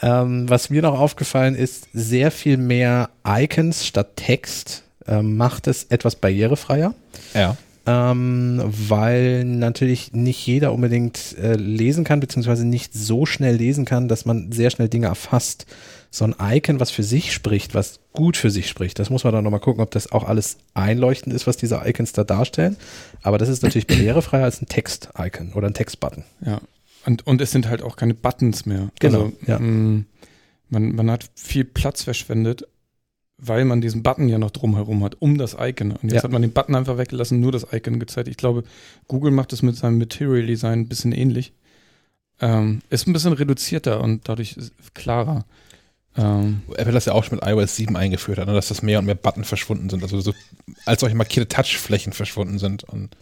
Ähm, 0.00 0.48
was 0.48 0.70
mir 0.70 0.82
noch 0.82 0.98
aufgefallen 0.98 1.56
ist, 1.56 1.88
sehr 1.92 2.30
viel 2.30 2.56
mehr 2.56 3.10
Icons 3.26 3.84
statt 3.84 4.10
Text 4.14 4.84
ähm, 5.08 5.36
macht 5.36 5.66
es 5.66 5.84
etwas 5.84 6.14
barrierefreier. 6.14 6.94
Ja. 7.34 7.56
Ähm, 7.86 8.62
weil 8.64 9.44
natürlich 9.44 10.12
nicht 10.12 10.46
jeder 10.46 10.72
unbedingt 10.72 11.36
äh, 11.38 11.54
lesen 11.54 12.04
kann, 12.04 12.20
beziehungsweise 12.20 12.66
nicht 12.66 12.92
so 12.94 13.24
schnell 13.24 13.56
lesen 13.56 13.86
kann, 13.86 14.08
dass 14.08 14.24
man 14.24 14.52
sehr 14.52 14.70
schnell 14.70 14.88
Dinge 14.88 15.06
erfasst 15.06 15.66
so 16.10 16.24
ein 16.24 16.34
Icon, 16.40 16.80
was 16.80 16.90
für 16.90 17.02
sich 17.02 17.32
spricht, 17.32 17.74
was 17.74 18.00
gut 18.12 18.36
für 18.36 18.50
sich 18.50 18.68
spricht. 18.68 18.98
Das 18.98 19.10
muss 19.10 19.24
man 19.24 19.32
dann 19.32 19.44
nochmal 19.44 19.60
gucken, 19.60 19.82
ob 19.82 19.90
das 19.90 20.10
auch 20.10 20.24
alles 20.24 20.56
einleuchtend 20.74 21.34
ist, 21.34 21.46
was 21.46 21.56
diese 21.56 21.82
Icons 21.84 22.12
da 22.12 22.24
darstellen. 22.24 22.76
Aber 23.22 23.38
das 23.38 23.48
ist 23.48 23.62
natürlich 23.62 23.86
barrierefreier 23.86 24.44
als 24.44 24.62
ein 24.62 24.66
Text-Icon 24.66 25.52
oder 25.52 25.66
ein 25.66 25.74
Text-Button. 25.74 26.24
Ja. 26.44 26.60
Und, 27.04 27.26
und 27.26 27.40
es 27.40 27.50
sind 27.50 27.68
halt 27.68 27.82
auch 27.82 27.96
keine 27.96 28.14
Buttons 28.14 28.66
mehr. 28.66 28.88
Genau. 29.00 29.24
Also, 29.24 29.36
ja. 29.46 29.58
Mm, 29.58 30.06
man, 30.70 30.94
man 30.94 31.10
hat 31.10 31.30
viel 31.34 31.64
Platz 31.64 32.02
verschwendet, 32.02 32.66
weil 33.36 33.64
man 33.64 33.80
diesen 33.80 34.02
Button 34.02 34.28
ja 34.28 34.38
noch 34.38 34.50
drumherum 34.50 35.04
hat, 35.04 35.16
um 35.20 35.38
das 35.38 35.56
Icon. 35.58 35.92
Und 35.92 36.04
jetzt 36.04 36.14
ja. 36.14 36.22
hat 36.24 36.32
man 36.32 36.42
den 36.42 36.52
Button 36.52 36.74
einfach 36.74 36.98
weggelassen, 36.98 37.38
nur 37.40 37.52
das 37.52 37.66
Icon 37.72 38.00
gezeigt. 38.00 38.28
Ich 38.28 38.36
glaube, 38.36 38.64
Google 39.06 39.30
macht 39.30 39.52
das 39.52 39.62
mit 39.62 39.76
seinem 39.76 39.98
Material 39.98 40.46
Design 40.46 40.80
ein 40.80 40.88
bisschen 40.88 41.12
ähnlich. 41.12 41.52
Ähm, 42.40 42.80
ist 42.90 43.06
ein 43.06 43.12
bisschen 43.12 43.32
reduzierter 43.32 44.00
und 44.00 44.28
dadurch 44.28 44.56
klarer. 44.94 45.44
Ähm, 46.18 46.62
Apple 46.76 46.92
das 46.92 47.04
ja 47.04 47.12
auch 47.12 47.24
schon 47.24 47.38
mit 47.38 47.46
iOS 47.46 47.76
7 47.76 47.96
eingeführt 47.96 48.38
hat, 48.38 48.46
ne, 48.46 48.52
dass 48.52 48.68
das 48.68 48.82
mehr 48.82 48.98
und 48.98 49.06
mehr 49.06 49.14
Button 49.14 49.44
verschwunden 49.44 49.88
sind, 49.88 50.02
also 50.02 50.20
so 50.20 50.32
als 50.84 51.00
solche 51.00 51.16
markierte 51.16 51.48
Touchflächen 51.48 52.12
verschwunden 52.12 52.58
sind. 52.58 52.84
Und 52.84 53.16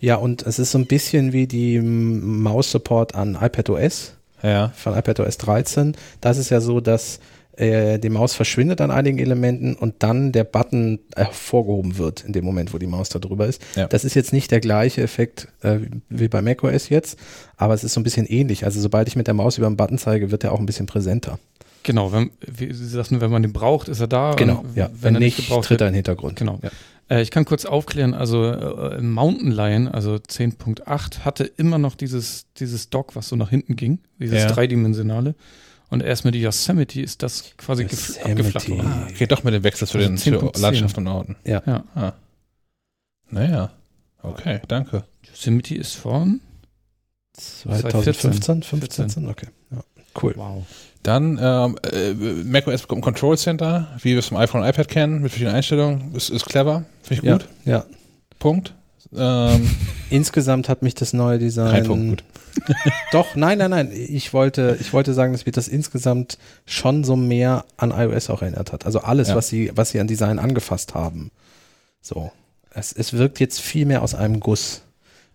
ja, 0.00 0.16
und 0.16 0.42
es 0.42 0.58
ist 0.58 0.72
so 0.72 0.78
ein 0.78 0.86
bisschen 0.86 1.32
wie 1.32 1.46
die 1.46 1.80
Maus-Support 1.80 3.14
an 3.14 3.38
iPadOS 3.40 4.14
ja. 4.42 4.72
von 4.76 4.96
iPadOS 4.96 5.38
13. 5.38 5.96
Da 6.20 6.30
ist 6.30 6.38
es 6.38 6.50
ja 6.50 6.60
so, 6.60 6.80
dass 6.80 7.20
äh, 7.56 7.98
die 7.98 8.08
Maus 8.08 8.34
verschwindet 8.34 8.80
an 8.80 8.90
einigen 8.90 9.18
Elementen 9.18 9.74
und 9.74 10.02
dann 10.02 10.32
der 10.32 10.44
Button 10.44 10.98
hervorgehoben 11.14 11.98
wird 11.98 12.24
in 12.24 12.32
dem 12.32 12.44
Moment, 12.44 12.72
wo 12.74 12.78
die 12.78 12.86
Maus 12.86 13.10
da 13.10 13.18
drüber 13.18 13.46
ist. 13.46 13.62
Ja. 13.76 13.86
Das 13.86 14.04
ist 14.04 14.14
jetzt 14.14 14.32
nicht 14.32 14.50
der 14.50 14.60
gleiche 14.60 15.02
Effekt 15.02 15.48
äh, 15.62 15.78
wie 16.08 16.28
bei 16.28 16.42
macOS 16.42 16.88
jetzt, 16.88 17.18
aber 17.56 17.74
es 17.74 17.84
ist 17.84 17.94
so 17.94 18.00
ein 18.00 18.04
bisschen 18.04 18.26
ähnlich. 18.26 18.64
Also 18.64 18.80
sobald 18.80 19.06
ich 19.08 19.16
mit 19.16 19.26
der 19.26 19.34
Maus 19.34 19.58
über 19.58 19.68
den 19.68 19.76
Button 19.76 19.98
zeige, 19.98 20.30
wird 20.30 20.44
er 20.44 20.52
auch 20.52 20.60
ein 20.60 20.66
bisschen 20.66 20.86
präsenter. 20.86 21.38
Genau, 21.82 22.12
wenn, 22.12 22.30
wie 22.40 22.72
Sie 22.72 22.86
sagten, 22.86 23.20
wenn 23.20 23.30
man 23.30 23.42
den 23.42 23.52
braucht, 23.52 23.88
ist 23.88 24.00
er 24.00 24.08
da. 24.08 24.34
Genau, 24.34 24.64
ja. 24.74 24.88
Wenn, 24.92 25.02
wenn 25.02 25.14
er 25.14 25.20
nicht, 25.20 25.36
gebraucht 25.36 25.68
tritt 25.68 25.80
er 25.80 25.88
in 25.88 25.92
den 25.92 25.96
Hintergrund. 25.96 26.36
Genau. 26.36 26.60
Ja. 26.62 26.70
Äh, 27.08 27.22
ich 27.22 27.30
kann 27.30 27.44
kurz 27.44 27.64
aufklären, 27.64 28.14
also 28.14 28.44
äh, 28.46 29.00
Mountain 29.00 29.52
Lion, 29.52 29.88
also 29.88 30.14
10.8, 30.14 31.20
hatte 31.20 31.44
immer 31.44 31.78
noch 31.78 31.94
dieses, 31.94 32.46
dieses 32.56 32.90
Dock, 32.90 33.16
was 33.16 33.28
so 33.28 33.36
nach 33.36 33.50
hinten 33.50 33.76
ging, 33.76 33.98
dieses 34.18 34.42
ja. 34.42 34.48
dreidimensionale. 34.48 35.34
Und 35.90 36.02
erst 36.02 36.24
mit 36.24 36.34
Yosemite 36.34 37.02
ist 37.02 37.22
das 37.22 37.54
quasi 37.58 37.84
abgeflacht 37.84 38.68
worden. 38.70 38.86
Ah, 38.86 39.08
geht 39.18 39.30
doch 39.30 39.44
mit 39.44 39.52
dem 39.52 39.62
Wechsel 39.62 39.86
zu 39.86 39.98
also 39.98 40.30
den 40.30 40.50
Landschaft 40.62 40.96
und 40.96 41.06
Orten. 41.06 41.36
Ja. 41.44 41.62
ja. 41.66 41.84
Ah. 41.94 42.12
Naja, 43.30 43.72
okay, 44.22 44.60
danke. 44.68 45.04
Yosemite 45.28 45.74
ist 45.74 45.94
von 45.94 46.40
2015, 47.34 48.62
15, 48.62 48.88
15, 48.88 49.28
okay. 49.28 49.48
Cool. 50.20 50.34
Wow. 50.36 50.64
Dann 51.02 51.38
ähm, 51.42 51.76
äh, 51.90 52.12
macOS 52.44 52.82
bekommt 52.82 53.00
ein 53.00 53.04
Control 53.04 53.36
Center, 53.36 53.88
wie 54.02 54.12
wir 54.12 54.20
es 54.20 54.26
vom 54.26 54.36
iPhone 54.36 54.62
und 54.62 54.68
iPad 54.68 54.88
kennen, 54.88 55.22
mit 55.22 55.32
verschiedenen 55.32 55.56
Einstellungen. 55.56 56.14
Ist, 56.14 56.30
ist 56.30 56.46
clever, 56.46 56.84
finde 57.02 57.22
ich 57.22 57.32
gut. 57.32 57.48
Ja. 57.64 57.72
ja. 57.72 57.84
Punkt. 58.38 58.74
Ähm, 59.14 59.68
Insgesamt 60.08 60.70
hat 60.70 60.80
mich 60.80 60.94
das 60.94 61.12
neue 61.12 61.38
Design. 61.38 61.70
Kein 61.70 61.84
Punkt, 61.84 62.24
gut. 62.54 62.66
Doch, 63.12 63.34
nein, 63.34 63.58
nein, 63.58 63.70
nein. 63.70 63.90
Ich 63.92 64.32
wollte, 64.32 64.78
ich 64.80 64.92
wollte 64.94 65.12
sagen, 65.12 65.32
dass 65.32 65.44
mich 65.44 65.54
das 65.54 65.68
insgesamt 65.68 66.38
schon 66.64 67.04
so 67.04 67.16
mehr 67.16 67.66
an 67.76 67.90
iOS 67.90 68.30
auch 68.30 68.40
erinnert 68.40 68.72
hat. 68.72 68.86
Also 68.86 69.00
alles, 69.00 69.28
ja. 69.28 69.36
was 69.36 69.48
sie, 69.48 69.70
was 69.74 69.90
sie 69.90 70.00
an 70.00 70.06
Design 70.06 70.38
angefasst 70.38 70.94
haben. 70.94 71.30
So. 72.00 72.32
Es, 72.70 72.92
es 72.92 73.12
wirkt 73.12 73.38
jetzt 73.40 73.60
viel 73.60 73.84
mehr 73.84 74.02
aus 74.02 74.14
einem 74.14 74.40
Guss. 74.40 74.82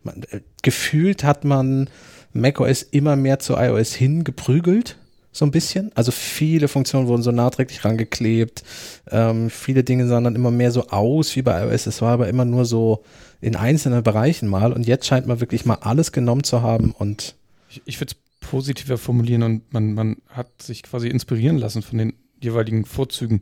Man, 0.03 0.23
äh, 0.31 0.39
gefühlt 0.63 1.23
hat 1.23 1.43
man 1.43 1.89
macOS 2.39 2.83
immer 2.83 3.15
mehr 3.15 3.39
zu 3.39 3.55
iOS 3.55 3.93
hingeprügelt 3.93 4.97
so 5.37 5.45
ein 5.45 5.51
bisschen. 5.51 5.91
Also 5.95 6.11
viele 6.11 6.67
Funktionen 6.67 7.07
wurden 7.07 7.21
so 7.21 7.31
nachträglich 7.31 7.85
rangeklebt. 7.85 8.63
Ähm, 9.09 9.49
viele 9.49 9.83
Dinge 9.83 10.07
sahen 10.07 10.23
dann 10.23 10.35
immer 10.35 10.51
mehr 10.51 10.71
so 10.71 10.87
aus 10.87 11.35
wie 11.35 11.41
bei 11.41 11.63
iOS. 11.63 11.85
Es 11.85 12.01
war 12.01 12.13
aber 12.13 12.27
immer 12.27 12.45
nur 12.45 12.65
so 12.65 13.03
in 13.39 13.55
einzelnen 13.55 14.03
Bereichen 14.03 14.47
mal. 14.47 14.73
Und 14.73 14.87
jetzt 14.87 15.05
scheint 15.05 15.27
man 15.27 15.39
wirklich 15.39 15.65
mal 15.65 15.77
alles 15.81 16.11
genommen 16.11 16.43
zu 16.43 16.61
haben 16.61 16.91
und 16.91 17.35
Ich, 17.69 17.81
ich 17.85 17.99
würde 17.99 18.13
es 18.13 18.47
positiver 18.49 18.97
formulieren 18.97 19.43
und 19.43 19.73
man, 19.73 19.93
man 19.93 20.17
hat 20.29 20.61
sich 20.61 20.83
quasi 20.83 21.07
inspirieren 21.07 21.57
lassen 21.57 21.81
von 21.81 21.97
den 21.97 22.13
jeweiligen 22.41 22.85
Vorzügen 22.85 23.41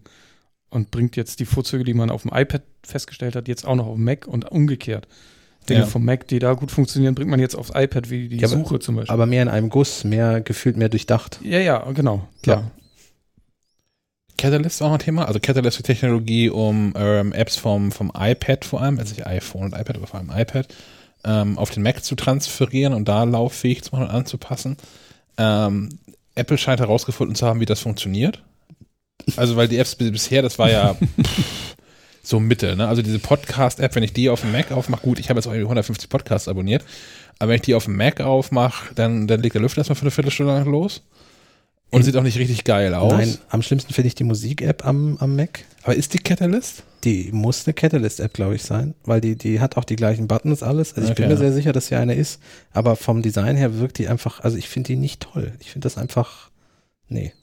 und 0.69 0.91
bringt 0.91 1.15
jetzt 1.15 1.39
die 1.39 1.45
Vorzüge, 1.45 1.84
die 1.84 1.93
man 1.93 2.09
auf 2.09 2.23
dem 2.23 2.31
iPad 2.34 2.63
festgestellt 2.84 3.35
hat, 3.35 3.47
jetzt 3.47 3.65
auch 3.65 3.76
noch 3.76 3.88
auf 3.88 3.95
dem 3.95 4.03
Mac 4.03 4.27
und 4.27 4.51
umgekehrt. 4.51 5.07
Dinge 5.66 5.82
ja. 5.82 5.86
vom 5.86 6.06
Mac, 6.06 6.28
die 6.28 6.40
da 6.40 6.54
gut 6.54 6.72
funktionieren, 6.72 7.16
bringt 7.16 7.30
man 7.30 7.40
jetzt 7.40 7.56
aufs 7.56 7.72
iPad, 7.74 8.10
wie 8.10 8.28
die 8.28 8.38
ja, 8.38 8.48
Suche 8.48 8.80
zum 8.80 8.96
Beispiel. 8.96 9.14
Aber 9.14 9.26
mehr 9.26 9.42
in 9.42 9.50
einem 9.50 9.70
Guss, 9.70 10.04
mehr 10.04 10.42
gefühlt, 10.42 10.78
mehr 10.78 10.90
durchdacht. 10.90 11.40
Ja, 11.44 11.60
ja, 11.60 11.92
genau, 11.92 12.28
klar. 12.42 12.58
Ja. 12.58 12.72
Catalyst 14.38 14.76
ist 14.76 14.82
auch 14.82 14.92
ein 14.92 15.00
Thema. 15.00 15.28
Also 15.28 15.40
Catalyst 15.40 15.78
ist 15.78 15.86
Technologie, 15.86 16.50
um 16.50 16.94
ähm, 16.98 17.32
Apps 17.32 17.56
vom, 17.56 17.92
vom 17.92 18.12
iPad 18.18 18.66
vor 18.66 18.82
allem, 18.82 19.00
also 19.00 19.14
nicht 19.14 19.26
iPhone 19.26 19.66
und 19.66 19.74
iPad, 19.74 19.96
aber 19.98 20.08
vor 20.08 20.20
allem 20.20 20.32
iPad, 20.34 20.68
ähm, 21.24 21.58
auf 21.58 21.72
den 21.72 21.84
Mac 21.84 22.04
zu 22.04 22.16
transferieren 22.16 22.94
und 22.94 23.08
da 23.08 23.24
lauffähig 23.24 23.84
zu 23.84 23.92
machen 23.92 24.06
und 24.06 24.12
anzupassen. 24.12 24.78
Ähm, 25.38 25.90
Apple 26.36 26.58
scheint 26.58 26.82
herausgefunden 26.82 27.36
zu 27.36 27.46
haben, 27.48 27.62
wie 27.62 27.66
das 27.66 27.80
funktioniert. 27.80 28.44
Also, 29.38 29.56
weil 29.56 29.68
die 29.68 29.78
Apps 29.78 29.96
bisher, 29.96 30.42
das 30.42 30.60
war 30.60 30.70
ja 30.70 30.94
pff, 30.94 31.74
so 32.27 32.39
Mittel, 32.39 32.76
ne? 32.76 32.88
Also 32.88 33.02
diese 33.02 33.19
Podcast-App, 33.19 33.95
wenn 33.95 34.03
ich 34.03 34.14
die 34.14 34.30
auf 34.30 34.41
dem 34.41 34.52
Mac 34.52 34.72
aufmache, 34.72 35.02
gut, 35.02 35.19
ich 35.19 35.30
habe 35.30 35.38
jetzt 35.38 35.47
auch 35.47 35.52
irgendwie 35.52 35.65
150 35.65 36.10
Podcasts 36.10 36.47
abonniert, 36.47 36.84
aber 37.39 37.49
wenn 37.49 37.56
ich 37.56 37.61
die 37.61 37.76
auf 37.76 37.85
dem 37.85 37.95
Mac 37.95 38.22
aufmache, 38.22 38.93
dann, 38.95 39.27
dann 39.27 39.41
legt 39.41 39.56
der 39.56 39.61
Lüfter 39.61 39.80
erstmal 39.80 39.95
für 39.95 40.03
eine 40.03 40.11
Viertelstunde 40.11 40.53
lang 40.53 40.65
los. 40.65 41.03
Und 41.91 42.03
sieht 42.03 42.18
auch 42.18 42.23
nicht 42.23 42.38
richtig 42.38 42.64
geil 42.64 42.93
aus. 42.93 43.14
Nein, 43.14 43.38
am 43.49 43.61
schlimmsten 43.61 43.93
finde 43.93 44.07
ich 44.07 44.15
die 44.15 44.23
Musik-App 44.23 44.85
am, 44.85 45.18
am 45.19 45.35
Mac. 45.35 45.64
Aber 45.84 45.95
ist 45.95 46.14
die 46.14 46.18
Catalyst? 46.18 46.84
Die 47.03 47.30
muss 47.31 47.65
eine 47.65 47.73
Catalyst-App, 47.73 48.34
glaube 48.34 48.56
ich, 48.56 48.64
sein, 48.64 48.95
weil 49.03 49.22
die, 49.22 49.38
die 49.38 49.60
hat 49.60 49.77
auch 49.77 49.84
die 49.84 49.95
gleichen 49.95 50.27
Buttons, 50.27 50.64
alles. 50.64 50.95
Also 50.95 51.03
okay. 51.03 51.11
ich 51.11 51.15
bin 51.15 51.27
mir 51.30 51.38
sehr 51.38 51.53
sicher, 51.53 51.72
dass 51.72 51.88
sie 51.88 51.95
eine 51.95 52.15
ist, 52.15 52.41
aber 52.73 52.95
vom 52.95 53.22
Design 53.22 53.56
her 53.56 53.80
wirkt 53.80 53.99
die 53.99 54.07
einfach, 54.07 54.39
also 54.41 54.57
ich 54.57 54.68
finde 54.68 54.88
die 54.88 54.95
nicht 54.95 55.22
toll. 55.22 55.53
Ich 55.60 55.72
finde 55.72 55.85
das 55.85 55.97
einfach, 55.97 56.49
nee. 57.07 57.34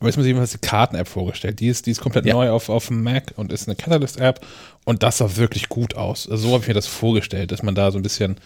Aber 0.00 0.08
jetzt 0.08 0.16
muss 0.16 0.26
ich 0.26 0.30
jedenfalls 0.30 0.52
die 0.52 0.58
Karten-App 0.58 1.08
vorgestellt. 1.08 1.60
Die 1.60 1.68
ist, 1.68 1.86
die 1.86 1.90
ist 1.90 2.00
komplett 2.00 2.26
ja. 2.26 2.34
neu 2.34 2.50
auf, 2.50 2.68
auf 2.68 2.88
dem 2.88 3.02
Mac 3.02 3.32
und 3.36 3.52
ist 3.52 3.68
eine 3.68 3.76
Catalyst-App 3.76 4.44
und 4.84 5.02
das 5.02 5.18
sah 5.18 5.36
wirklich 5.36 5.68
gut 5.68 5.94
aus. 5.94 6.28
Also 6.28 6.48
so 6.48 6.52
habe 6.52 6.62
ich 6.62 6.68
mir 6.68 6.74
das 6.74 6.86
vorgestellt, 6.86 7.52
dass 7.52 7.62
man 7.62 7.74
da 7.74 7.90
so 7.90 7.98
ein 7.98 8.02
bisschen, 8.02 8.36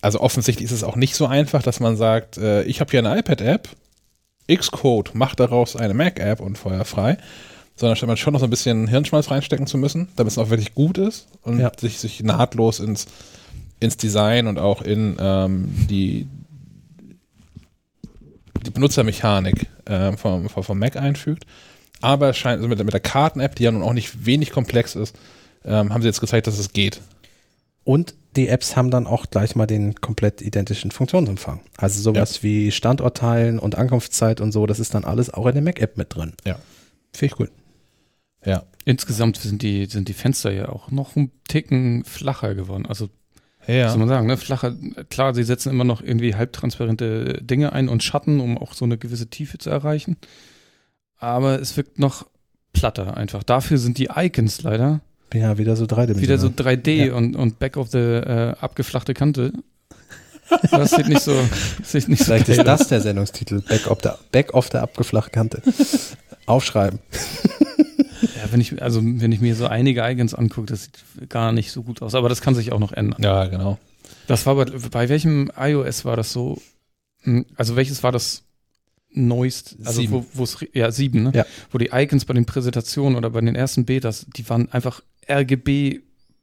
also 0.00 0.20
offensichtlich 0.20 0.66
ist 0.66 0.72
es 0.72 0.84
auch 0.84 0.96
nicht 0.96 1.14
so 1.14 1.26
einfach, 1.26 1.62
dass 1.62 1.80
man 1.80 1.96
sagt, 1.96 2.36
äh, 2.36 2.62
ich 2.64 2.80
habe 2.80 2.90
hier 2.90 3.00
eine 3.00 3.18
iPad-App, 3.18 3.68
Xcode 4.54 5.14
macht 5.14 5.40
daraus 5.40 5.76
eine 5.76 5.94
Mac-App 5.94 6.40
und 6.40 6.58
feuerfrei, 6.58 7.18
sondern 7.76 7.96
statt 7.96 8.08
man 8.08 8.16
schon 8.16 8.32
noch 8.32 8.40
so 8.40 8.46
ein 8.46 8.50
bisschen 8.50 8.88
Hirnschmalz 8.88 9.30
reinstecken 9.30 9.66
zu 9.66 9.78
müssen, 9.78 10.08
damit 10.16 10.32
es 10.32 10.38
auch 10.38 10.50
wirklich 10.50 10.74
gut 10.74 10.98
ist 10.98 11.28
und 11.42 11.60
ja. 11.60 11.70
sich, 11.78 11.98
sich 12.00 12.22
nahtlos 12.22 12.80
ins, 12.80 13.06
ins 13.78 13.96
Design 13.96 14.46
und 14.46 14.58
auch 14.58 14.82
in 14.82 15.16
ähm, 15.20 15.68
die, 15.88 16.26
die 18.64 18.70
Benutzermechanik 18.70 19.66
äh, 19.84 20.16
vom, 20.16 20.48
vom 20.48 20.78
Mac 20.78 20.96
einfügt. 20.96 21.44
Aber 22.00 22.30
es 22.30 22.36
scheint 22.36 22.58
also 22.58 22.68
mit, 22.68 22.78
mit 22.78 22.92
der 22.92 23.00
Karten-App, 23.00 23.56
die 23.56 23.64
ja 23.64 23.72
nun 23.72 23.82
auch 23.82 23.92
nicht 23.92 24.24
wenig 24.24 24.50
komplex 24.50 24.94
ist, 24.94 25.16
ähm, 25.64 25.92
haben 25.92 26.02
sie 26.02 26.08
jetzt 26.08 26.20
gezeigt, 26.20 26.46
dass 26.46 26.58
es 26.58 26.72
geht. 26.72 27.00
Und 27.84 28.14
die 28.36 28.48
Apps 28.48 28.76
haben 28.76 28.90
dann 28.90 29.06
auch 29.06 29.26
gleich 29.30 29.56
mal 29.56 29.66
den 29.66 29.94
komplett 29.96 30.42
identischen 30.42 30.90
Funktionsumfang. 30.90 31.60
Also 31.76 32.00
sowas 32.00 32.36
ja. 32.36 32.42
wie 32.42 32.70
Standortteilen 32.70 33.58
und 33.58 33.74
Ankunftszeit 33.74 34.40
und 34.40 34.52
so, 34.52 34.66
das 34.66 34.78
ist 34.78 34.94
dann 34.94 35.04
alles 35.04 35.32
auch 35.32 35.46
in 35.46 35.54
der 35.54 35.62
Mac-App 35.62 35.96
mit 35.96 36.14
drin. 36.14 36.34
Ja. 36.44 36.58
Finde 37.12 37.32
ich 37.32 37.38
gut. 37.38 37.50
Ja. 38.44 38.64
Insgesamt 38.84 39.38
sind 39.38 39.62
die, 39.62 39.86
sind 39.86 40.08
die 40.08 40.14
Fenster 40.14 40.52
ja 40.52 40.68
auch 40.68 40.90
noch 40.90 41.16
ein 41.16 41.32
Ticken 41.48 42.04
flacher 42.04 42.54
geworden. 42.54 42.86
Also, 42.86 43.08
ja. 43.68 43.88
soll 43.90 43.98
man 43.98 44.08
sagen, 44.08 44.26
ne? 44.26 44.36
Flacher, 44.36 44.74
klar, 45.10 45.34
sie 45.34 45.44
setzen 45.44 45.70
immer 45.70 45.84
noch 45.84 46.02
irgendwie 46.02 46.34
halbtransparente 46.34 47.40
Dinge 47.42 47.72
ein 47.72 47.88
und 47.88 48.02
Schatten, 48.02 48.40
um 48.40 48.58
auch 48.58 48.72
so 48.72 48.84
eine 48.84 48.98
gewisse 48.98 49.28
Tiefe 49.28 49.58
zu 49.58 49.70
erreichen. 49.70 50.16
Aber 51.18 51.60
es 51.60 51.76
wirkt 51.76 51.98
noch 51.98 52.26
platter 52.72 53.16
einfach. 53.16 53.42
Dafür 53.42 53.78
sind 53.78 53.98
die 53.98 54.08
Icons 54.14 54.62
leider 54.62 55.00
ja, 55.34 55.58
wieder 55.58 55.76
so 55.76 55.86
dreidimensional. 55.86 56.22
Wieder 56.22 56.38
so 56.38 56.48
3D 56.48 57.06
ja. 57.06 57.14
und, 57.14 57.36
und 57.36 57.58
back 57.58 57.76
of 57.76 57.90
the 57.90 57.98
äh, 57.98 58.54
abgeflachte 58.60 59.14
Kante. 59.14 59.52
Das 60.70 60.92
sieht 60.92 61.08
nicht 61.08 61.20
so. 61.20 61.34
Sieht 61.82 62.08
nicht 62.08 62.24
Vielleicht 62.24 62.46
so 62.46 62.52
ist 62.52 62.64
das 62.64 62.88
der 62.88 63.02
Sendungstitel. 63.02 63.60
Back 63.60 63.90
of 63.90 63.98
the, 64.02 64.10
back 64.32 64.54
of 64.54 64.68
the 64.72 64.78
abgeflachte 64.78 65.30
Kante. 65.30 65.62
Aufschreiben. 66.46 67.00
Ja, 68.22 68.50
wenn 68.50 68.60
ich, 68.60 68.80
also 68.82 69.00
wenn 69.02 69.32
ich 69.32 69.40
mir 69.40 69.54
so 69.54 69.66
einige 69.66 70.02
Icons 70.02 70.34
angucke, 70.34 70.66
das 70.66 70.84
sieht 70.84 71.30
gar 71.30 71.52
nicht 71.52 71.70
so 71.72 71.82
gut 71.82 72.02
aus. 72.02 72.14
Aber 72.14 72.28
das 72.28 72.40
kann 72.40 72.54
sich 72.54 72.72
auch 72.72 72.78
noch 72.78 72.92
ändern. 72.92 73.22
Ja, 73.22 73.46
genau. 73.46 73.78
Das 74.26 74.46
war 74.46 74.54
bei, 74.56 74.64
bei 74.64 75.08
welchem 75.08 75.50
iOS 75.56 76.04
war 76.04 76.16
das 76.16 76.32
so? 76.32 76.60
Hm, 77.22 77.46
also 77.56 77.76
welches 77.76 78.02
war 78.02 78.12
das 78.12 78.44
neuest, 79.10 79.76
also 79.84 80.00
sieben. 80.00 80.26
wo 80.34 80.44
es 80.44 80.58
ja 80.72 80.90
sieben, 80.90 81.22
ne? 81.24 81.32
Ja. 81.34 81.46
Wo 81.70 81.78
die 81.78 81.90
Icons 81.92 82.24
bei 82.24 82.34
den 82.34 82.44
Präsentationen 82.44 83.16
oder 83.16 83.30
bei 83.30 83.40
den 83.40 83.54
ersten 83.54 83.84
Betas, 83.84 84.26
die 84.36 84.48
waren 84.48 84.70
einfach 84.70 85.02
RGB 85.28 86.00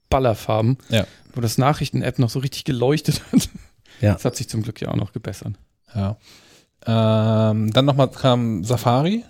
Ballerfarben, 0.09 0.77
ja. 0.89 1.05
wo 1.33 1.41
das 1.41 1.57
Nachrichten-App 1.57 2.19
noch 2.19 2.29
so 2.29 2.39
richtig 2.39 2.63
geleuchtet 2.63 3.21
hat. 3.31 3.49
Ja. 4.01 4.11
Das 4.11 4.25
hat 4.25 4.35
sich 4.35 4.49
zum 4.49 4.61
Glück 4.61 4.81
ja 4.81 4.89
auch 4.89 4.97
noch 4.97 5.13
gebessert. 5.13 5.53
Ja. 5.95 6.17
Ähm, 6.85 7.71
dann 7.71 7.85
nochmal 7.85 8.11
kam 8.11 8.65
Safari. 8.65 9.23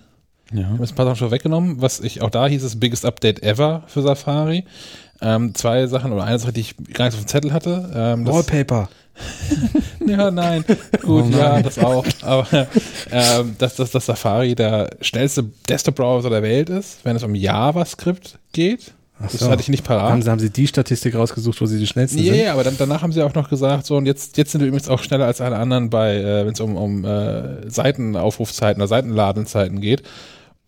Ja. 0.52 0.60
Ich 0.60 0.66
habe 0.66 0.82
ein 0.82 0.94
paar 0.94 1.06
Sachen 1.06 1.16
schon 1.16 1.30
weggenommen. 1.30 1.80
Was 1.80 2.00
ich, 2.00 2.22
auch 2.22 2.30
da 2.30 2.46
hieß 2.46 2.62
es 2.62 2.78
Biggest 2.78 3.04
Update 3.04 3.42
ever 3.42 3.82
für 3.86 4.02
Safari. 4.02 4.64
Ähm, 5.20 5.54
zwei 5.54 5.86
Sachen 5.86 6.12
oder 6.12 6.24
eine 6.24 6.38
Sache, 6.38 6.52
die 6.52 6.60
ich 6.60 6.76
gar 6.92 7.06
nicht 7.06 7.14
auf 7.14 7.24
dem 7.24 7.28
Zettel 7.28 7.52
hatte. 7.52 7.90
Ähm, 7.94 8.26
Wallpaper. 8.26 8.88
ja, 10.06 10.30
nein. 10.30 10.64
Gut, 11.02 11.24
oh 11.24 11.28
nein. 11.28 11.38
ja, 11.38 11.62
das 11.62 11.78
auch. 11.78 12.04
Aber 12.22 12.46
ähm, 13.10 13.56
dass, 13.58 13.76
dass 13.76 13.90
das 13.90 14.06
Safari 14.06 14.54
der 14.54 14.90
schnellste 15.00 15.44
Desktop-Browser 15.68 16.28
der 16.28 16.42
Welt 16.42 16.68
ist, 16.68 16.98
wenn 17.04 17.16
es 17.16 17.22
um 17.22 17.34
JavaScript 17.34 18.38
geht. 18.52 18.92
Ach 19.18 19.30
das 19.30 19.48
hatte 19.48 19.62
ich 19.62 19.70
nicht 19.70 19.84
parat. 19.84 20.10
Haben 20.10 20.20
sie, 20.20 20.30
haben 20.30 20.38
sie 20.38 20.50
die 20.50 20.66
Statistik 20.66 21.14
rausgesucht, 21.14 21.58
wo 21.62 21.66
sie 21.66 21.78
die 21.78 21.86
schnellsten 21.86 22.18
yeah, 22.18 22.34
sind? 22.34 22.44
Ja, 22.44 22.52
aber 22.52 22.64
dann, 22.64 22.76
danach 22.76 23.00
haben 23.00 23.12
sie 23.12 23.22
auch 23.22 23.32
noch 23.32 23.48
gesagt, 23.48 23.86
so 23.86 23.96
und 23.96 24.04
jetzt, 24.04 24.36
jetzt 24.36 24.52
sind 24.52 24.60
wir 24.60 24.68
übrigens 24.68 24.90
auch 24.90 25.02
schneller 25.02 25.24
als 25.24 25.40
alle 25.40 25.56
anderen 25.56 25.88
bei, 25.88 26.16
äh, 26.16 26.44
wenn 26.44 26.52
es 26.52 26.60
um, 26.60 26.76
um 26.76 27.04
äh, 27.06 27.70
Seitenaufrufzeiten 27.70 28.82
oder 28.82 28.88
Seitenladenzeiten 28.88 29.80
geht. 29.80 30.02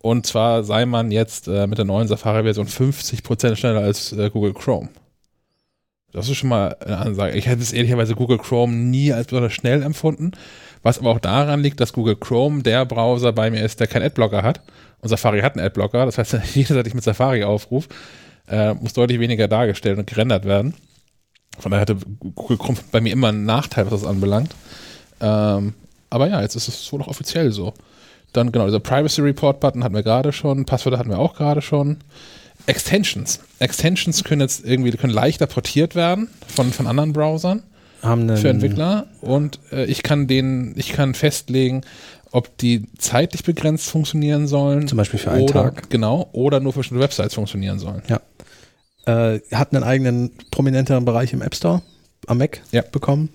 Und 0.01 0.27
zwar 0.27 0.63
sei 0.65 0.87
man 0.87 1.11
jetzt 1.11 1.49
äh, 1.49 1.67
mit 1.67 1.79
der 1.79 1.85
neuen 1.85 2.09
Safari-Version 2.09 2.69
50% 2.69 3.57
schneller 3.57 3.81
als 3.81 4.13
äh, 4.13 4.31
Google 4.31 4.55
Chrome. 4.55 4.91
Das 6.13 6.29
ist 6.29 6.37
schon 6.37 6.49
mal 6.49 6.77
eine 6.81 6.99
Ansage. 6.99 7.37
Ich 7.37 7.47
hätte 7.47 7.63
es 7.63 7.73
ehrlicherweise 7.73 8.15
Google 8.15 8.39
Chrome 8.39 8.75
nie 8.75 9.13
als 9.13 9.27
besonders 9.27 9.53
schnell 9.53 9.83
empfunden, 9.83 10.33
was 10.83 10.99
aber 10.99 11.11
auch 11.11 11.19
daran 11.19 11.61
liegt, 11.61 11.81
dass 11.81 11.93
Google 11.93 12.17
Chrome 12.17 12.63
der 12.63 12.87
Browser 12.87 13.33
bei 13.33 13.51
mir 13.51 13.63
ist, 13.63 13.81
der 13.81 13.89
keinen 13.89 14.05
Adblocker 14.05 14.43
hat. 14.43 14.63
Und 15.01 15.11
Safari 15.11 15.41
hat 15.41 15.57
einen 15.57 15.67
Adblocker. 15.67 16.07
Das 16.07 16.17
heißt, 16.17 16.39
jederzeit 16.55 16.87
ich 16.87 16.95
mit 16.95 17.05
Safari 17.05 17.45
aufrufe, 17.45 17.89
äh, 18.49 18.75
muss 18.75 18.95
deutlich 18.95 19.21
weniger 19.21 19.49
dargestellt 19.49 19.99
und 19.99 20.07
gerendert 20.07 20.45
werden. 20.45 20.75
Von 21.59 21.73
daher 21.73 21.83
hatte 21.83 21.97
Google 22.35 22.57
Chrome 22.57 22.79
bei 22.91 23.01
mir 23.01 23.13
immer 23.13 23.29
einen 23.29 23.45
Nachteil, 23.45 23.85
was 23.85 24.01
das 24.01 24.05
anbelangt. 24.05 24.55
Ähm, 25.21 25.75
aber 26.09 26.29
ja, 26.29 26.41
jetzt 26.41 26.55
ist 26.55 26.69
es 26.69 26.91
wohl 26.93 27.01
noch 27.01 27.09
offiziell 27.09 27.53
so. 27.53 27.75
Dann 28.33 28.53
genau, 28.53 28.67
dieser 28.67 28.81
Privacy 28.81 29.21
Report 29.23 29.61
Button 29.61 29.85
hatten 29.85 29.95
wir 29.95 30.03
gerade 30.03 30.33
schon, 30.33 30.65
Passwörter 30.65 30.99
hatten 30.99 31.11
wir 31.11 31.19
auch 31.19 31.35
gerade 31.35 31.63
schon. 31.63 31.99
Extensions. 32.67 33.41
Extensions 33.61 34.25
können 34.25 34.43
jetzt 34.43 34.65
irgendwie 34.65 34.91
können 34.93 35.13
leichter 35.13 35.47
portiert 35.47 35.95
werden 35.95 36.29
von, 36.47 36.73
von 36.73 36.87
anderen 36.87 37.13
Browsern 37.13 37.63
für 38.01 38.49
Entwickler 38.49 39.07
und 39.21 39.59
äh, 39.73 39.85
ich 39.87 40.03
kann 40.03 40.29
den, 40.29 40.75
ich 40.77 40.93
kann 40.93 41.15
festlegen, 41.15 41.81
ob 42.31 42.57
die 42.59 42.87
zeitlich 42.99 43.43
begrenzt 43.43 43.89
funktionieren 43.89 44.47
sollen. 44.47 44.87
Zum 44.87 44.99
Beispiel 44.99 45.19
für 45.19 45.31
einen 45.31 45.45
oder, 45.45 45.53
Tag. 45.53 45.91
Genau, 45.91 46.29
oder 46.33 46.61
nur 46.61 46.73
für 46.73 46.81
bestimmte 46.81 47.03
Websites 47.03 47.35
funktionieren 47.35 47.79
sollen. 47.79 48.03
Ja. 48.09 48.21
Äh, 49.07 49.41
hat 49.53 49.75
einen 49.75 49.83
eigenen 49.83 50.31
prominenteren 50.51 51.05
Bereich 51.05 51.33
im 51.33 51.43
App 51.43 51.55
Store 51.55 51.83
am 52.27 52.39
Mac 52.39 52.61
ja. 52.71 52.83
bekommen. 52.83 53.31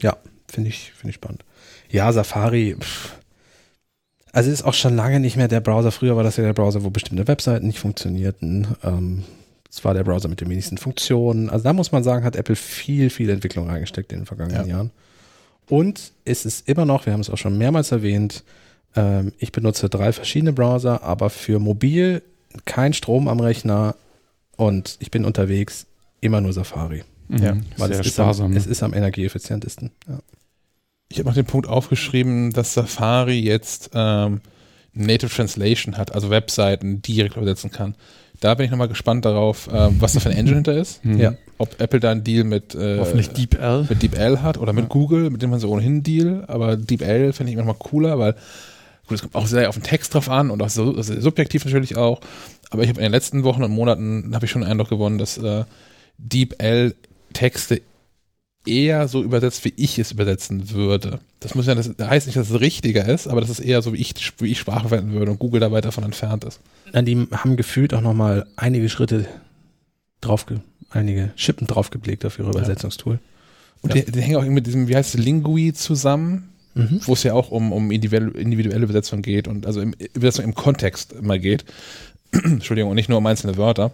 Ja, 0.00 0.16
finde 0.48 0.70
ich, 0.70 0.92
finde 0.92 1.10
ich 1.10 1.16
spannend. 1.16 1.44
Ja, 1.90 2.10
Safari. 2.12 2.74
Pff. 2.80 3.12
Also 4.32 4.50
ist 4.50 4.64
auch 4.64 4.74
schon 4.74 4.96
lange 4.96 5.20
nicht 5.20 5.36
mehr 5.36 5.48
der 5.48 5.60
Browser. 5.60 5.92
Früher 5.92 6.16
war 6.16 6.24
das 6.24 6.36
ja 6.36 6.44
der 6.44 6.54
Browser, 6.54 6.84
wo 6.84 6.90
bestimmte 6.90 7.28
Webseiten 7.28 7.66
nicht 7.66 7.78
funktionierten. 7.78 8.66
Ähm, 8.82 9.24
es 9.70 9.84
war 9.84 9.94
der 9.94 10.04
Browser 10.04 10.28
mit 10.28 10.40
den 10.40 10.48
wenigsten 10.48 10.78
Funktionen. 10.78 11.50
Also 11.50 11.64
da 11.64 11.72
muss 11.72 11.92
man 11.92 12.02
sagen, 12.02 12.24
hat 12.24 12.36
Apple 12.36 12.56
viel, 12.56 13.10
viel 13.10 13.30
Entwicklung 13.30 13.68
reingesteckt 13.68 14.12
in 14.12 14.20
den 14.20 14.26
vergangenen 14.26 14.66
ja. 14.66 14.76
Jahren. 14.76 14.90
Und 15.68 16.12
es 16.24 16.44
ist 16.44 16.68
immer 16.68 16.84
noch, 16.84 17.06
wir 17.06 17.12
haben 17.12 17.20
es 17.20 17.30
auch 17.30 17.38
schon 17.38 17.56
mehrmals 17.56 17.92
erwähnt, 17.92 18.42
ähm, 18.96 19.32
ich 19.38 19.52
benutze 19.52 19.88
drei 19.88 20.12
verschiedene 20.12 20.52
Browser, 20.52 21.02
aber 21.02 21.30
für 21.30 21.58
mobil 21.58 22.22
kein 22.64 22.92
Strom 22.92 23.28
am 23.28 23.40
Rechner 23.40 23.96
und 24.56 24.96
ich 25.00 25.10
bin 25.10 25.24
unterwegs 25.24 25.86
immer 26.20 26.40
nur 26.40 26.52
Safari. 26.52 27.04
Ja, 27.28 27.56
weil 27.78 27.92
es 27.92 28.00
ist, 28.00 28.12
sparsam, 28.12 28.46
am, 28.46 28.52
ne? 28.52 28.58
es 28.58 28.66
ist 28.66 28.82
am 28.82 28.92
energieeffizientesten. 28.92 29.90
Ja. 30.06 30.18
Ich 31.12 31.18
habe 31.18 31.28
noch 31.28 31.34
den 31.34 31.44
Punkt 31.44 31.68
aufgeschrieben, 31.68 32.52
dass 32.52 32.72
Safari 32.72 33.38
jetzt 33.38 33.90
ähm, 33.92 34.40
Native 34.94 35.30
Translation 35.30 35.98
hat, 35.98 36.14
also 36.14 36.30
Webseiten 36.30 37.02
direkt 37.02 37.36
übersetzen 37.36 37.70
kann. 37.70 37.94
Da 38.40 38.54
bin 38.54 38.64
ich 38.64 38.70
nochmal 38.70 38.88
gespannt 38.88 39.26
darauf, 39.26 39.68
äh, 39.68 39.90
was 40.00 40.14
da 40.14 40.20
für 40.20 40.30
ein 40.30 40.36
Engine 40.36 40.56
hinter 40.56 40.72
ist. 40.72 41.04
Mhm. 41.04 41.18
Ja. 41.18 41.34
Ob 41.58 41.78
Apple 41.80 42.00
da 42.00 42.10
einen 42.10 42.24
Deal 42.24 42.44
mit, 42.44 42.74
äh, 42.74 42.98
Hoffentlich 42.98 43.28
DeepL. 43.28 43.86
mit 43.90 44.02
DeepL 44.02 44.40
hat 44.40 44.56
oder 44.56 44.72
mit 44.72 44.84
ja. 44.84 44.88
Google, 44.88 45.28
mit 45.28 45.42
dem 45.42 45.50
man 45.50 45.60
so 45.60 45.68
ohnehin 45.68 45.92
einen 45.92 46.02
Deal. 46.02 46.44
Aber 46.48 46.76
DeepL 46.76 47.34
finde 47.34 47.52
ich 47.52 47.58
nochmal 47.58 47.76
cooler, 47.78 48.18
weil 48.18 48.32
gut, 49.06 49.16
es 49.16 49.20
kommt 49.20 49.34
auch 49.34 49.46
sehr 49.46 49.68
auf 49.68 49.76
den 49.76 49.84
Text 49.84 50.14
drauf 50.14 50.30
an 50.30 50.50
und 50.50 50.62
auch 50.62 50.70
so, 50.70 50.94
also 50.96 51.20
subjektiv 51.20 51.66
natürlich 51.66 51.96
auch. 51.96 52.20
Aber 52.70 52.84
ich 52.84 52.88
habe 52.88 53.00
in 53.00 53.04
den 53.04 53.12
letzten 53.12 53.44
Wochen 53.44 53.62
und 53.62 53.70
Monaten 53.70 54.34
habe 54.34 54.46
ich 54.46 54.50
schon 54.50 54.62
den 54.62 54.70
Eindruck 54.70 54.88
gewonnen, 54.88 55.18
dass 55.18 55.36
äh, 55.36 55.64
DeepL 56.16 56.94
Texte 57.34 57.82
eher 58.66 59.08
so 59.08 59.22
übersetzt, 59.22 59.64
wie 59.64 59.72
ich 59.76 59.98
es 59.98 60.12
übersetzen 60.12 60.70
würde. 60.70 61.20
Das 61.40 61.54
muss 61.54 61.66
ja, 61.66 61.74
das 61.74 61.90
heißt 62.00 62.26
nicht, 62.26 62.36
dass 62.36 62.50
es 62.50 62.60
richtiger 62.60 63.08
ist, 63.08 63.26
aber 63.26 63.40
das 63.40 63.50
ist 63.50 63.60
eher 63.60 63.82
so, 63.82 63.92
wie 63.92 63.98
ich, 63.98 64.14
wie 64.38 64.52
ich 64.52 64.58
Sprache 64.58 64.88
verwenden 64.88 65.12
würde 65.12 65.32
und 65.32 65.38
Google 65.38 65.60
da 65.60 65.72
weit 65.72 65.84
davon 65.84 66.04
entfernt 66.04 66.44
ist. 66.44 66.60
Ja, 66.92 67.02
die 67.02 67.26
haben 67.32 67.56
gefühlt 67.56 67.94
auch 67.94 68.00
nochmal 68.00 68.46
einige 68.56 68.88
Schritte 68.88 69.26
drauf, 70.20 70.46
einige 70.90 71.32
Schippen 71.36 71.66
draufgeblickt 71.66 72.24
auf 72.24 72.38
ihre 72.38 72.50
Übersetzungstool. 72.50 73.18
Und 73.82 73.94
ja. 73.94 74.02
die, 74.02 74.12
die, 74.12 74.20
hängen 74.20 74.36
auch 74.36 74.44
mit 74.44 74.66
diesem, 74.66 74.88
wie 74.88 74.96
heißt 74.96 75.14
es, 75.14 75.20
Lingui 75.20 75.72
zusammen, 75.72 76.50
mhm. 76.74 77.00
wo 77.04 77.14
es 77.14 77.24
ja 77.24 77.34
auch 77.34 77.50
um, 77.50 77.72
um 77.72 77.90
individuelle, 77.90 78.30
individuelle 78.38 78.84
Übersetzung 78.84 79.22
geht 79.22 79.48
und 79.48 79.66
also 79.66 79.80
im, 79.80 79.94
Übersetzung 80.14 80.44
im 80.44 80.54
Kontext 80.54 81.12
immer 81.12 81.38
geht. 81.38 81.64
Entschuldigung, 82.32 82.90
und 82.90 82.96
nicht 82.96 83.08
nur 83.08 83.18
um 83.18 83.26
einzelne 83.26 83.56
Wörter. 83.56 83.92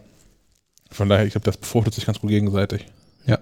Von 0.90 1.08
daher, 1.08 1.24
ich 1.24 1.32
glaube, 1.32 1.44
das 1.44 1.56
befruchtet 1.56 1.94
sich 1.94 2.06
ganz 2.06 2.20
gut 2.20 2.30
gegenseitig. 2.30 2.86
Ja. 3.26 3.38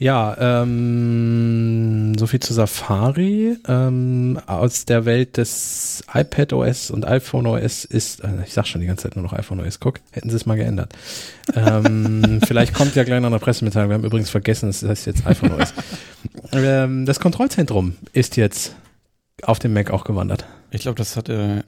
Ja, 0.00 0.34
ähm, 0.62 2.14
so 2.18 2.26
viel 2.26 2.40
zu 2.40 2.54
Safari. 2.54 3.58
Ähm, 3.68 4.40
aus 4.46 4.86
der 4.86 5.04
Welt 5.04 5.36
des 5.36 6.02
iPad 6.14 6.54
OS 6.54 6.90
und 6.90 7.06
iPhone 7.06 7.46
OS 7.46 7.84
ist, 7.84 8.24
äh, 8.24 8.28
ich 8.46 8.54
sag 8.54 8.66
schon 8.66 8.80
die 8.80 8.86
ganze 8.86 9.02
Zeit 9.02 9.16
nur 9.16 9.22
noch 9.22 9.34
iPhone 9.34 9.60
OS, 9.60 9.78
guck, 9.78 10.00
hätten 10.10 10.30
sie 10.30 10.36
es 10.36 10.46
mal 10.46 10.56
geändert. 10.56 10.94
ähm, 11.54 12.40
vielleicht 12.46 12.72
kommt 12.72 12.94
ja 12.94 13.04
gleich 13.04 13.20
noch 13.20 13.28
eine 13.28 13.40
Pressemitteilung. 13.40 13.90
Wir 13.90 13.94
haben 13.96 14.04
übrigens 14.04 14.30
vergessen, 14.30 14.70
das 14.70 14.82
heißt 14.82 15.04
jetzt 15.04 15.26
iPhone 15.26 15.52
OS. 15.52 15.74
ähm, 16.52 17.04
das 17.04 17.20
Kontrollzentrum 17.20 17.98
ist 18.14 18.38
jetzt 18.38 18.74
auf 19.42 19.58
dem 19.58 19.74
Mac 19.74 19.90
auch 19.90 20.04
gewandert. 20.04 20.46
Ich 20.70 20.80
glaube, 20.80 20.96
das 20.96 21.14
hat 21.18 21.28
äh, 21.28 21.62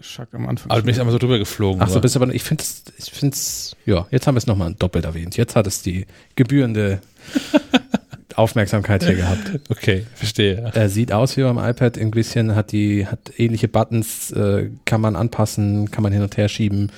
Schack 0.00 0.28
am 0.32 0.48
Anfang. 0.48 0.70
Also 0.70 0.84
bin 0.84 0.94
ich 0.94 1.00
einmal 1.00 1.12
so 1.12 1.18
drüber 1.18 1.38
geflogen. 1.38 1.82
Ach 1.82 1.88
so, 1.88 2.00
bist 2.00 2.16
aber, 2.16 2.32
ich 2.34 2.42
finde 2.42 2.62
es, 2.62 2.84
ich 2.98 3.10
finde 3.10 3.34
es, 3.34 3.76
ja, 3.86 4.06
jetzt 4.10 4.26
haben 4.26 4.34
wir 4.34 4.38
es 4.38 4.46
nochmal 4.46 4.74
doppelt 4.74 5.04
erwähnt. 5.04 5.36
Jetzt 5.36 5.56
hat 5.56 5.66
es 5.66 5.82
die 5.82 6.06
gebührende 6.36 7.00
Aufmerksamkeit 8.36 9.04
hier 9.04 9.16
gehabt. 9.16 9.60
Okay, 9.68 10.06
verstehe. 10.14 10.70
Er 10.74 10.88
sieht 10.88 11.12
aus 11.12 11.36
wie 11.36 11.42
beim 11.42 11.58
iPad, 11.58 11.98
ein 11.98 12.10
bisschen 12.10 12.54
hat 12.54 12.72
die, 12.72 13.06
hat 13.06 13.32
ähnliche 13.36 13.68
Buttons, 13.68 14.30
äh, 14.32 14.70
kann 14.84 15.00
man 15.00 15.16
anpassen, 15.16 15.90
kann 15.90 16.02
man 16.02 16.12
hin 16.12 16.22
und 16.22 16.36
her 16.36 16.48
schieben. 16.48 16.90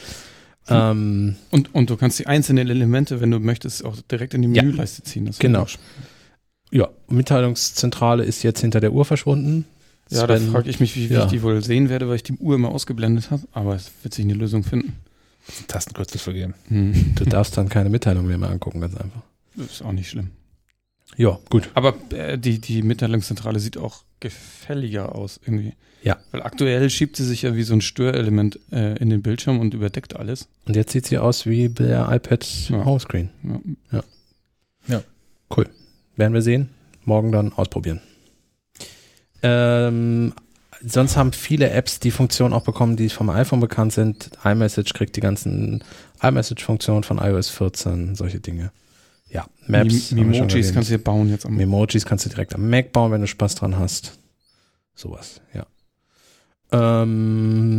Hm. 0.66 0.76
Ähm, 0.76 1.36
und, 1.50 1.74
und 1.74 1.90
du 1.90 1.96
kannst 1.96 2.18
die 2.18 2.26
einzelnen 2.26 2.68
Elemente, 2.68 3.20
wenn 3.20 3.30
du 3.30 3.40
möchtest, 3.40 3.84
auch 3.84 3.96
direkt 4.10 4.34
in 4.34 4.42
die 4.42 4.48
Menüleiste 4.48 5.02
ja, 5.02 5.04
ziehen. 5.04 5.26
Das 5.26 5.38
genau. 5.38 5.66
Ja, 6.70 6.88
Mitteilungszentrale 7.08 8.24
ist 8.24 8.42
jetzt 8.42 8.60
hinter 8.60 8.80
der 8.80 8.92
Uhr 8.92 9.04
verschwunden. 9.04 9.66
Ja, 10.12 10.26
Sven, 10.26 10.46
da 10.46 10.52
frage 10.52 10.70
ich 10.70 10.80
mich, 10.80 10.96
wie, 10.96 11.10
wie 11.10 11.14
ja. 11.14 11.24
ich 11.24 11.30
die 11.30 11.42
wohl 11.42 11.62
sehen 11.62 11.88
werde, 11.88 12.08
weil 12.08 12.16
ich 12.16 12.22
die 12.22 12.34
Uhr 12.34 12.54
immer 12.54 12.68
ausgeblendet 12.68 13.30
habe. 13.30 13.42
Aber 13.52 13.74
es 13.74 13.90
wird 14.02 14.14
sich 14.14 14.24
eine 14.24 14.34
Lösung 14.34 14.62
finden. 14.62 14.94
Tastenkürzel 15.68 16.20
vergeben. 16.20 16.54
Hm. 16.68 17.14
Du 17.16 17.24
darfst 17.24 17.56
dann 17.56 17.68
keine 17.68 17.88
Mitteilung 17.90 18.26
mehr, 18.26 18.38
mehr 18.38 18.50
angucken, 18.50 18.80
ganz 18.80 18.94
einfach. 18.96 19.22
Das 19.56 19.66
ist 19.66 19.82
auch 19.82 19.92
nicht 19.92 20.08
schlimm. 20.08 20.30
Ja, 21.16 21.38
gut. 21.50 21.70
Aber 21.74 21.94
äh, 22.10 22.38
die, 22.38 22.58
die 22.58 22.82
Mitteilungszentrale 22.82 23.58
sieht 23.58 23.76
auch 23.76 24.04
gefälliger 24.20 25.14
aus 25.14 25.40
irgendwie. 25.44 25.74
Ja. 26.02 26.18
Weil 26.30 26.42
aktuell 26.42 26.88
schiebt 26.90 27.16
sie 27.16 27.24
sich 27.24 27.42
ja 27.42 27.54
wie 27.54 27.62
so 27.62 27.74
ein 27.74 27.80
Störelement 27.80 28.58
äh, 28.72 28.96
in 28.96 29.10
den 29.10 29.22
Bildschirm 29.22 29.60
und 29.60 29.74
überdeckt 29.74 30.16
alles. 30.16 30.48
Und 30.64 30.76
jetzt 30.76 30.92
sieht 30.92 31.06
sie 31.06 31.18
aus 31.18 31.46
wie 31.46 31.68
der 31.68 32.10
iPad 32.10 32.44
ja. 32.70 32.84
Homescreen. 32.84 33.30
Ja. 33.42 33.60
ja. 33.98 34.04
Ja. 34.88 35.02
Cool. 35.54 35.68
Werden 36.16 36.34
wir 36.34 36.42
sehen. 36.42 36.70
Morgen 37.04 37.32
dann 37.32 37.52
ausprobieren. 37.52 38.00
Ähm, 39.42 40.32
sonst 40.84 41.16
haben 41.16 41.32
viele 41.32 41.70
Apps 41.70 42.00
die 42.00 42.10
Funktion 42.10 42.52
auch 42.52 42.62
bekommen, 42.62 42.96
die 42.96 43.08
vom 43.08 43.30
iPhone 43.30 43.60
bekannt 43.60 43.92
sind. 43.92 44.30
iMessage 44.44 44.92
kriegt 44.94 45.16
die 45.16 45.20
ganzen 45.20 45.84
iMessage-Funktionen 46.22 47.02
von 47.02 47.18
iOS 47.18 47.50
14, 47.50 48.14
solche 48.14 48.40
Dinge. 48.40 48.72
Ja, 49.28 49.46
Maps. 49.66 50.12
Memojis 50.12 50.72
kannst 50.74 50.90
du 50.90 50.98
dir 50.98 51.02
bauen 51.02 51.30
jetzt 51.30 51.46
am 51.46 51.54
Memojis 51.56 52.04
kannst 52.04 52.26
du 52.26 52.28
direkt 52.28 52.54
am 52.54 52.68
Mac 52.68 52.92
bauen, 52.92 53.12
wenn 53.12 53.22
du 53.22 53.26
Spaß 53.26 53.54
dran 53.54 53.78
hast. 53.78 54.18
Sowas, 54.94 55.40
ja. 55.54 55.66
Ähm, 56.72 57.72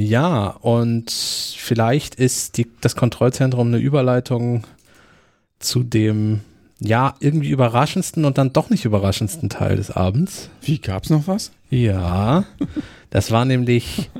ja, 0.00 0.48
und 0.48 1.10
vielleicht 1.10 2.14
ist 2.16 2.56
die, 2.56 2.66
das 2.80 2.96
Kontrollzentrum 2.96 3.68
eine 3.68 3.78
Überleitung 3.78 4.64
zu 5.58 5.82
dem, 5.82 6.40
ja, 6.80 7.14
irgendwie 7.20 7.50
überraschendsten 7.50 8.24
und 8.24 8.38
dann 8.38 8.52
doch 8.52 8.70
nicht 8.70 8.84
überraschendsten 8.84 9.48
Teil 9.48 9.76
des 9.76 9.90
Abends. 9.90 10.50
Wie, 10.62 10.78
gab's 10.78 11.10
noch 11.10 11.26
was? 11.26 11.50
Ja, 11.70 12.44
das 13.10 13.30
war 13.30 13.44
nämlich 13.44 14.10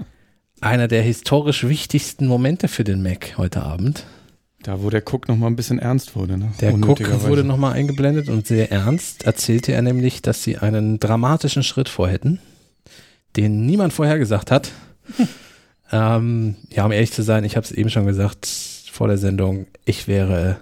einer 0.61 0.89
der 0.89 1.03
historisch 1.03 1.69
wichtigsten 1.69 2.27
Momente 2.27 2.69
für 2.69 2.85
den 2.85 3.03
Mac 3.03 3.35
heute 3.37 3.63
Abend. 3.63 4.05
Da, 4.63 4.83
wo 4.83 4.91
der 4.91 5.05
Cook 5.07 5.29
nochmal 5.29 5.51
ein 5.51 5.57
bisschen 5.57 5.79
ernst 5.79 6.17
wurde. 6.17 6.37
Ne? 6.37 6.51
Der 6.61 6.75
Cook 6.75 7.01
wurde 7.23 7.45
nochmal 7.45 7.75
eingeblendet 7.75 8.29
und 8.29 8.47
sehr 8.47 8.73
ernst 8.73 9.25
erzählte 9.25 9.73
er 9.73 9.83
nämlich, 9.83 10.21
dass 10.21 10.43
sie 10.43 10.59
einen 10.59 10.99
dramatischen 10.99 11.63
Schritt 11.63 11.89
vorhätten, 11.89 12.41
den 13.37 13.67
niemand 13.67 13.93
vorhergesagt 13.93 14.51
hat. 14.51 14.73
ähm, 15.93 16.57
ja, 16.71 16.85
um 16.85 16.91
ehrlich 16.91 17.13
zu 17.13 17.23
sein, 17.23 17.45
ich 17.45 17.55
habe 17.55 17.65
es 17.65 17.71
eben 17.71 17.89
schon 17.89 18.07
gesagt 18.07 18.49
vor 18.91 19.07
der 19.07 19.19
Sendung, 19.19 19.69
ich 19.85 20.09
wäre 20.09 20.59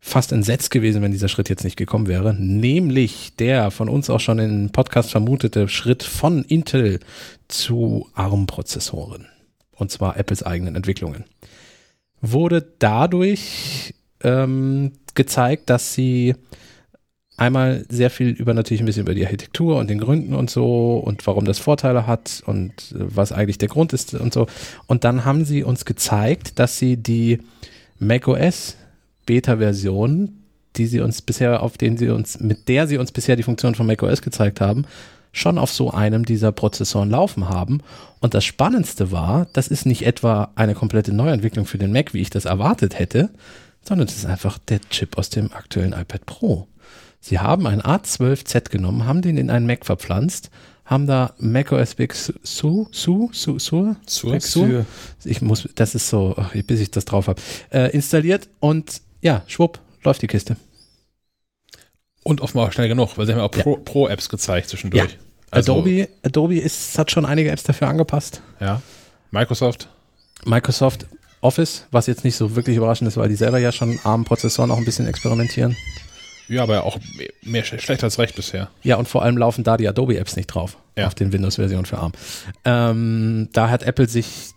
fast 0.00 0.32
entsetzt 0.32 0.70
gewesen, 0.70 1.02
wenn 1.02 1.12
dieser 1.12 1.28
Schritt 1.28 1.48
jetzt 1.48 1.64
nicht 1.64 1.76
gekommen 1.76 2.06
wäre. 2.06 2.34
Nämlich 2.34 3.34
der 3.36 3.70
von 3.70 3.88
uns 3.88 4.10
auch 4.10 4.20
schon 4.20 4.38
im 4.38 4.70
Podcast 4.70 5.10
vermutete 5.10 5.68
Schritt 5.68 6.02
von 6.02 6.44
Intel 6.44 7.00
zu 7.48 8.08
ARM-Prozessoren. 8.14 9.26
Und 9.74 9.90
zwar 9.90 10.16
Apples 10.16 10.42
eigenen 10.42 10.76
Entwicklungen 10.76 11.24
wurde 12.20 12.66
dadurch 12.78 13.94
ähm, 14.22 14.92
gezeigt, 15.14 15.70
dass 15.70 15.94
sie 15.94 16.34
einmal 17.36 17.84
sehr 17.88 18.10
viel 18.10 18.30
über 18.30 18.52
natürlich 18.52 18.82
ein 18.82 18.86
bisschen 18.86 19.02
über 19.02 19.14
die 19.14 19.24
Architektur 19.24 19.76
und 19.76 19.88
den 19.88 20.00
Gründen 20.00 20.34
und 20.34 20.50
so 20.50 20.98
und 20.98 21.24
warum 21.26 21.44
das 21.44 21.60
Vorteile 21.60 22.06
hat 22.06 22.42
und 22.46 22.72
äh, 22.92 22.96
was 22.98 23.32
eigentlich 23.32 23.58
der 23.58 23.68
Grund 23.68 23.92
ist 23.92 24.14
und 24.14 24.32
so. 24.32 24.46
Und 24.86 25.04
dann 25.04 25.24
haben 25.24 25.44
sie 25.44 25.62
uns 25.62 25.84
gezeigt, 25.84 26.58
dass 26.58 26.78
sie 26.78 26.96
die 26.96 27.38
macOS 28.00 28.76
Beta-Version, 29.28 30.42
die 30.76 30.86
sie 30.86 31.00
uns 31.00 31.20
bisher, 31.20 31.62
auf 31.62 31.76
den 31.76 31.98
sie 31.98 32.08
uns, 32.08 32.40
mit 32.40 32.66
der 32.66 32.86
sie 32.86 32.96
uns 32.96 33.12
bisher 33.12 33.36
die 33.36 33.42
Funktion 33.42 33.74
von 33.74 33.86
macOS 33.86 34.22
gezeigt 34.22 34.62
haben, 34.62 34.86
schon 35.32 35.58
auf 35.58 35.70
so 35.70 35.90
einem 35.90 36.24
dieser 36.24 36.50
Prozessoren 36.50 37.10
laufen 37.10 37.50
haben. 37.50 37.82
Und 38.20 38.32
das 38.32 38.46
Spannendste 38.46 39.12
war, 39.12 39.46
das 39.52 39.68
ist 39.68 39.84
nicht 39.84 40.06
etwa 40.06 40.50
eine 40.54 40.74
komplette 40.74 41.12
Neuentwicklung 41.12 41.66
für 41.66 41.76
den 41.76 41.92
Mac, 41.92 42.14
wie 42.14 42.22
ich 42.22 42.30
das 42.30 42.46
erwartet 42.46 42.98
hätte, 42.98 43.28
sondern 43.86 44.08
es 44.08 44.16
ist 44.16 44.24
einfach 44.24 44.56
der 44.56 44.80
Chip 44.88 45.18
aus 45.18 45.28
dem 45.28 45.52
aktuellen 45.52 45.92
iPad 45.92 46.24
Pro. 46.24 46.66
Sie 47.20 47.38
haben 47.38 47.66
einen 47.66 47.82
A12Z 47.82 48.70
genommen, 48.70 49.04
haben 49.04 49.20
den 49.20 49.36
in 49.36 49.50
einen 49.50 49.66
Mac 49.66 49.84
verpflanzt, 49.84 50.50
haben 50.86 51.06
da 51.06 51.34
macOS 51.38 51.96
Big 51.96 52.14
Sur, 52.14 52.88
Sur, 52.92 53.28
Sur, 53.32 53.60
Sur, 53.60 53.96
Sur, 54.06 54.40
Sur. 54.40 54.86
Ich 55.22 55.42
muss, 55.42 55.68
das 55.74 55.94
ist 55.94 56.08
so, 56.08 56.34
ach, 56.38 56.54
bis 56.66 56.80
ich 56.80 56.90
das 56.90 57.04
drauf 57.04 57.28
habe, 57.28 57.42
äh, 57.70 57.90
installiert 57.92 58.48
und 58.60 59.02
ja, 59.20 59.42
schwupp, 59.46 59.80
läuft 60.02 60.22
die 60.22 60.26
Kiste. 60.26 60.56
Und 62.22 62.40
offenbar 62.40 62.72
schnell 62.72 62.88
genug, 62.88 63.16
weil 63.16 63.26
sie 63.26 63.32
haben 63.32 63.38
ja 63.38 63.44
auch 63.44 63.50
Pro-Apps 63.84 64.28
Pro 64.28 64.36
gezeigt 64.36 64.68
zwischendurch. 64.68 65.12
Ja. 65.12 65.18
Also, 65.50 65.72
Adobe, 65.72 66.08
Adobe 66.22 66.58
ist, 66.58 66.98
hat 66.98 67.10
schon 67.10 67.24
einige 67.24 67.50
Apps 67.50 67.62
dafür 67.62 67.88
angepasst. 67.88 68.42
Ja. 68.60 68.82
Microsoft. 69.30 69.88
Microsoft 70.44 71.06
Office, 71.40 71.86
was 71.90 72.06
jetzt 72.06 72.24
nicht 72.24 72.36
so 72.36 72.56
wirklich 72.56 72.76
überraschend 72.76 73.08
ist, 73.08 73.16
weil 73.16 73.28
die 73.28 73.36
selber 73.36 73.58
ja 73.58 73.72
schon 73.72 73.98
ARM-Prozessoren 74.02 74.70
auch 74.70 74.78
ein 74.78 74.84
bisschen 74.84 75.06
experimentieren. 75.06 75.76
Ja, 76.48 76.62
aber 76.62 76.84
auch 76.84 76.98
mehr 77.42 77.62
schlecht 77.62 78.02
als 78.02 78.18
recht 78.18 78.34
bisher. 78.34 78.70
Ja, 78.82 78.96
und 78.96 79.06
vor 79.06 79.22
allem 79.22 79.36
laufen 79.36 79.64
da 79.64 79.76
die 79.76 79.86
Adobe-Apps 79.86 80.34
nicht 80.36 80.46
drauf. 80.46 80.78
Ja. 80.96 81.06
Auf 81.06 81.14
den 81.14 81.32
Windows-Versionen 81.32 81.84
für 81.84 81.98
ARM. 81.98 82.12
Ähm, 82.64 83.48
da 83.52 83.68
hat 83.68 83.82
Apple 83.82 84.08
sich 84.08 84.52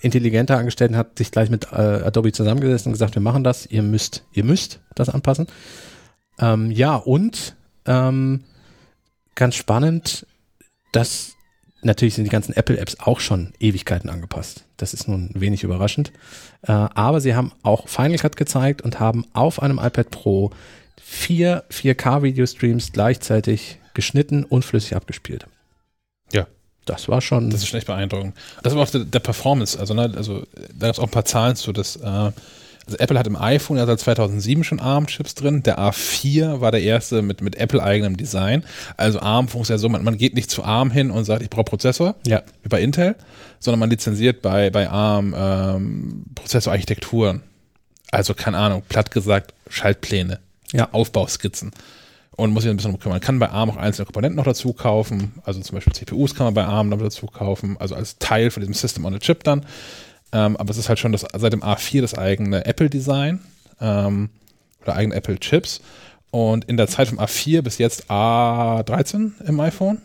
intelligenter 0.00 0.58
angestellt 0.58 0.92
und 0.92 0.96
hat 0.96 1.18
sich 1.18 1.30
gleich 1.30 1.50
mit 1.50 1.72
äh, 1.72 1.76
Adobe 1.76 2.32
zusammengesetzt 2.32 2.86
und 2.86 2.92
gesagt, 2.92 3.14
wir 3.14 3.22
machen 3.22 3.44
das, 3.44 3.66
ihr 3.66 3.82
müsst, 3.82 4.24
ihr 4.32 4.44
müsst 4.44 4.80
das 4.94 5.08
anpassen. 5.08 5.46
Ähm, 6.38 6.70
ja, 6.70 6.96
und 6.96 7.56
ähm, 7.86 8.44
ganz 9.34 9.54
spannend, 9.54 10.26
dass 10.92 11.34
natürlich 11.82 12.14
sind 12.14 12.24
die 12.24 12.30
ganzen 12.30 12.54
Apple-Apps 12.54 13.00
auch 13.00 13.20
schon 13.20 13.52
Ewigkeiten 13.58 14.10
angepasst. 14.10 14.64
Das 14.76 14.94
ist 14.94 15.08
nun 15.08 15.30
wenig 15.34 15.62
überraschend. 15.62 16.12
Äh, 16.62 16.72
aber 16.72 17.20
sie 17.20 17.34
haben 17.34 17.52
auch 17.62 17.88
Final 17.88 18.18
Cut 18.18 18.36
gezeigt 18.36 18.82
und 18.82 19.00
haben 19.00 19.26
auf 19.32 19.62
einem 19.62 19.78
iPad 19.78 20.10
Pro 20.10 20.50
vier 21.00 21.64
4K-Video-Streams 21.70 22.92
gleichzeitig 22.92 23.78
geschnitten 23.94 24.44
und 24.44 24.64
flüssig 24.64 24.94
abgespielt. 24.94 25.46
Das 26.90 27.08
war 27.08 27.20
schon. 27.20 27.50
Das 27.50 27.60
ist 27.60 27.68
schon 27.68 27.78
echt 27.78 27.86
beeindruckend. 27.86 28.34
Das 28.64 28.74
war 28.74 28.82
auch 28.82 28.90
der, 28.90 29.04
der 29.04 29.20
Performance. 29.20 29.78
Also, 29.78 29.94
ne, 29.94 30.12
also 30.16 30.42
da 30.74 30.86
gab 30.86 30.96
es 30.96 30.98
auch 30.98 31.04
ein 31.04 31.10
paar 31.10 31.24
Zahlen 31.24 31.54
zu. 31.54 31.72
Das, 31.72 31.94
äh, 31.96 32.00
also 32.04 32.98
Apple 32.98 33.16
hat 33.16 33.28
im 33.28 33.36
iPhone 33.36 33.76
ja 33.76 33.86
seit 33.86 34.00
2007 34.00 34.64
schon 34.64 34.80
ARM-Chips 34.80 35.36
drin. 35.36 35.62
Der 35.62 35.78
A4 35.78 36.60
war 36.60 36.72
der 36.72 36.82
erste 36.82 37.22
mit, 37.22 37.42
mit 37.42 37.54
Apple-eigenem 37.54 38.16
Design. 38.16 38.64
Also 38.96 39.20
ARM 39.20 39.46
funktioniert 39.46 39.78
ja 39.78 39.82
so, 39.82 39.88
man, 39.88 40.02
man 40.02 40.18
geht 40.18 40.34
nicht 40.34 40.50
zu 40.50 40.64
ARM 40.64 40.90
hin 40.90 41.12
und 41.12 41.24
sagt, 41.24 41.42
ich 41.42 41.50
brauche 41.50 41.64
Prozessor, 41.64 42.16
ja. 42.26 42.42
wie 42.64 42.68
bei 42.68 42.82
Intel, 42.82 43.14
sondern 43.60 43.78
man 43.78 43.90
lizenziert 43.90 44.42
bei, 44.42 44.70
bei 44.70 44.90
ARM 44.90 45.32
ähm, 45.38 46.24
Prozessorarchitekturen. 46.34 47.42
Also, 48.10 48.34
keine 48.34 48.58
Ahnung, 48.58 48.82
platt 48.88 49.12
gesagt, 49.12 49.54
Schaltpläne, 49.68 50.40
ja. 50.72 50.88
Aufbauskizzen 50.90 51.70
und 52.40 52.52
muss 52.52 52.62
sich 52.62 52.70
ein 52.70 52.76
bisschen 52.76 52.92
umkümmern. 52.92 53.16
Man 53.16 53.20
kann 53.20 53.38
bei 53.38 53.50
ARM 53.50 53.70
auch 53.70 53.76
einzelne 53.76 54.06
Komponenten 54.06 54.36
noch 54.36 54.44
dazu 54.44 54.72
kaufen, 54.72 55.34
also 55.44 55.60
zum 55.60 55.76
Beispiel 55.76 55.92
CPUs 55.92 56.34
kann 56.34 56.46
man 56.46 56.54
bei 56.54 56.64
ARM 56.64 56.88
noch 56.88 56.98
dazu 56.98 57.26
kaufen, 57.26 57.76
also 57.78 57.94
als 57.94 58.18
Teil 58.18 58.50
von 58.50 58.62
diesem 58.62 58.74
System 58.74 59.04
on 59.04 59.14
a 59.14 59.18
Chip 59.18 59.44
dann. 59.44 59.66
Ähm, 60.32 60.56
aber 60.56 60.70
es 60.70 60.78
ist 60.78 60.88
halt 60.88 60.98
schon 60.98 61.12
das, 61.12 61.26
seit 61.36 61.52
dem 61.52 61.62
A4 61.62 62.00
das 62.00 62.14
eigene 62.14 62.64
Apple-Design 62.64 63.40
ähm, 63.80 64.30
oder 64.82 64.96
eigene 64.96 65.14
Apple-Chips. 65.14 65.80
Und 66.30 66.64
in 66.66 66.76
der 66.76 66.86
Zeit 66.86 67.08
vom 67.08 67.18
A4 67.18 67.62
bis 67.62 67.78
jetzt 67.78 68.10
A13 68.10 69.32
im 69.46 69.60
iPhone. 69.60 69.98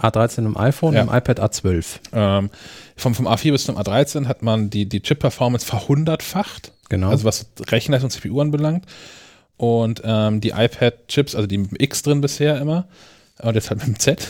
A13 0.00 0.38
im 0.38 0.56
iPhone, 0.56 0.94
ja. 0.94 1.02
im 1.02 1.08
iPad 1.08 1.40
A12. 1.40 1.84
Ähm, 2.12 2.50
vom, 2.96 3.14
vom 3.14 3.26
A4 3.28 3.52
bis 3.52 3.64
zum 3.64 3.78
A13 3.78 4.26
hat 4.26 4.42
man 4.42 4.70
die, 4.70 4.88
die 4.88 5.00
Chip-Performance 5.00 5.64
verhundertfacht. 5.64 6.72
Genau. 6.88 7.10
Also 7.10 7.24
was 7.24 7.46
Rechenleistung 7.70 8.08
und 8.08 8.10
CPU 8.10 8.40
anbelangt. 8.40 8.84
Und 9.58 10.00
ähm, 10.04 10.40
die 10.40 10.50
iPad-Chips, 10.50 11.34
also 11.34 11.46
die 11.46 11.58
mit 11.58 11.72
dem 11.72 11.76
X 11.78 12.02
drin 12.02 12.22
bisher 12.22 12.58
immer, 12.58 12.86
und 13.42 13.54
jetzt 13.54 13.68
halt 13.70 13.80
mit 13.80 13.88
dem 13.88 13.98
Z, 13.98 14.26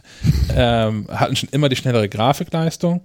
ähm, 0.56 1.06
hatten 1.08 1.36
schon 1.36 1.50
immer 1.50 1.68
die 1.68 1.76
schnellere 1.76 2.08
Grafikleistung. 2.08 3.02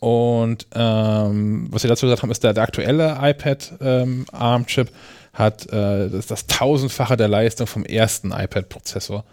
Und 0.00 0.66
ähm, 0.74 1.68
was 1.70 1.82
sie 1.82 1.88
dazu 1.88 2.06
gesagt 2.06 2.22
haben, 2.22 2.30
ist, 2.30 2.42
der, 2.42 2.54
der 2.54 2.64
aktuelle 2.64 3.18
iPad 3.20 3.74
ähm, 3.80 4.26
hat 4.32 5.66
äh, 5.72 6.10
das, 6.10 6.26
das 6.26 6.46
tausendfache 6.46 7.16
der 7.16 7.28
Leistung 7.28 7.66
vom 7.66 7.84
ersten 7.84 8.32
iPad-Prozessor. 8.32 9.24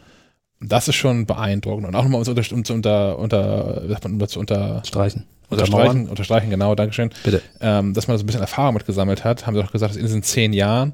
Das 0.61 0.87
ist 0.87 0.95
schon 0.95 1.25
beeindruckend. 1.25 1.87
Und 1.87 1.95
auch 1.95 2.03
nochmal 2.03 2.19
um 2.19 2.25
zu 2.25 2.31
unter, 2.31 3.17
unter, 3.17 3.17
unter, 3.17 3.81
wie 3.85 3.89
sagt 3.89 4.07
man, 4.07 4.27
zu 4.27 4.39
unterstreichen. 4.39 5.25
Unterstreichen, 5.49 6.07
unterstreichen, 6.07 6.49
genau, 6.49 6.75
Dankeschön. 6.75 7.09
Bitte. 7.23 7.41
Ähm, 7.61 7.93
dass 7.93 8.07
man 8.07 8.17
so 8.17 8.23
ein 8.23 8.27
bisschen 8.27 8.41
Erfahrung 8.41 8.75
mit 8.75 8.85
gesammelt 8.85 9.23
hat, 9.23 9.47
haben 9.47 9.55
sie 9.55 9.63
auch 9.63 9.71
gesagt, 9.71 9.91
dass 9.91 9.97
in 9.97 10.05
diesen 10.05 10.21
zehn 10.21 10.53
Jahren 10.53 10.93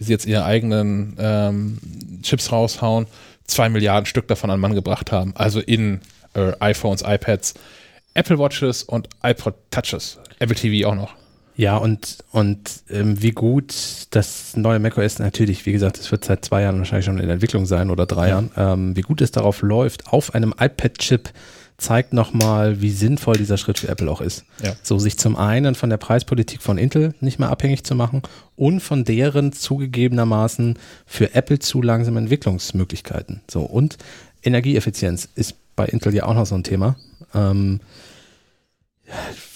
die 0.00 0.04
sie 0.04 0.12
jetzt 0.12 0.26
ihre 0.26 0.44
eigenen 0.44 1.16
ähm, 1.20 1.78
Chips 2.22 2.50
raushauen, 2.50 3.06
zwei 3.46 3.68
Milliarden 3.68 4.06
Stück 4.06 4.26
davon 4.26 4.50
an 4.50 4.58
Mann 4.58 4.74
gebracht 4.74 5.12
haben. 5.12 5.32
Also 5.36 5.60
in 5.60 6.00
äh, 6.34 6.52
iPhones, 6.60 7.02
iPads, 7.06 7.54
Apple 8.14 8.38
Watches 8.38 8.82
und 8.82 9.08
iPod 9.22 9.54
Touches. 9.70 10.18
Apple 10.38 10.56
TV 10.56 10.88
auch 10.88 10.94
noch. 10.94 11.14
Ja, 11.56 11.76
und, 11.76 12.18
und 12.32 12.70
ähm, 12.88 13.20
wie 13.22 13.32
gut 13.32 13.74
das 14.10 14.56
neue 14.56 14.78
macOS 14.78 15.18
natürlich, 15.18 15.66
wie 15.66 15.72
gesagt, 15.72 15.98
es 15.98 16.10
wird 16.10 16.24
seit 16.24 16.42
zwei 16.42 16.62
Jahren 16.62 16.78
wahrscheinlich 16.78 17.04
schon 17.04 17.18
in 17.18 17.28
Entwicklung 17.28 17.66
sein 17.66 17.90
oder 17.90 18.06
drei 18.06 18.28
ja. 18.28 18.40
Jahren, 18.40 18.50
ähm, 18.56 18.96
wie 18.96 19.02
gut 19.02 19.20
es 19.20 19.30
darauf 19.30 19.60
läuft, 19.60 20.06
auf 20.06 20.34
einem 20.34 20.54
iPad-Chip 20.58 21.28
zeigt 21.80 22.12
nochmal, 22.12 22.80
wie 22.80 22.90
sinnvoll 22.90 23.36
dieser 23.36 23.56
Schritt 23.56 23.78
für 23.78 23.88
Apple 23.88 24.10
auch 24.10 24.20
ist. 24.20 24.44
Ja. 24.62 24.74
So 24.82 24.98
sich 24.98 25.18
zum 25.18 25.36
einen 25.36 25.74
von 25.74 25.90
der 25.90 25.96
Preispolitik 25.96 26.62
von 26.62 26.78
Intel 26.78 27.14
nicht 27.20 27.38
mehr 27.38 27.50
abhängig 27.50 27.84
zu 27.84 27.94
machen 27.94 28.22
und 28.56 28.80
von 28.80 29.04
deren 29.04 29.52
zugegebenermaßen 29.52 30.78
für 31.06 31.34
Apple 31.34 31.58
zu 31.58 31.82
langsamen 31.82 32.24
Entwicklungsmöglichkeiten. 32.24 33.40
So 33.50 33.62
und 33.62 33.96
Energieeffizienz 34.42 35.28
ist 35.34 35.54
bei 35.76 35.86
Intel 35.86 36.14
ja 36.14 36.24
auch 36.24 36.34
noch 36.34 36.46
so 36.46 36.54
ein 36.54 36.64
Thema. 36.64 36.96
Ähm, 37.34 37.80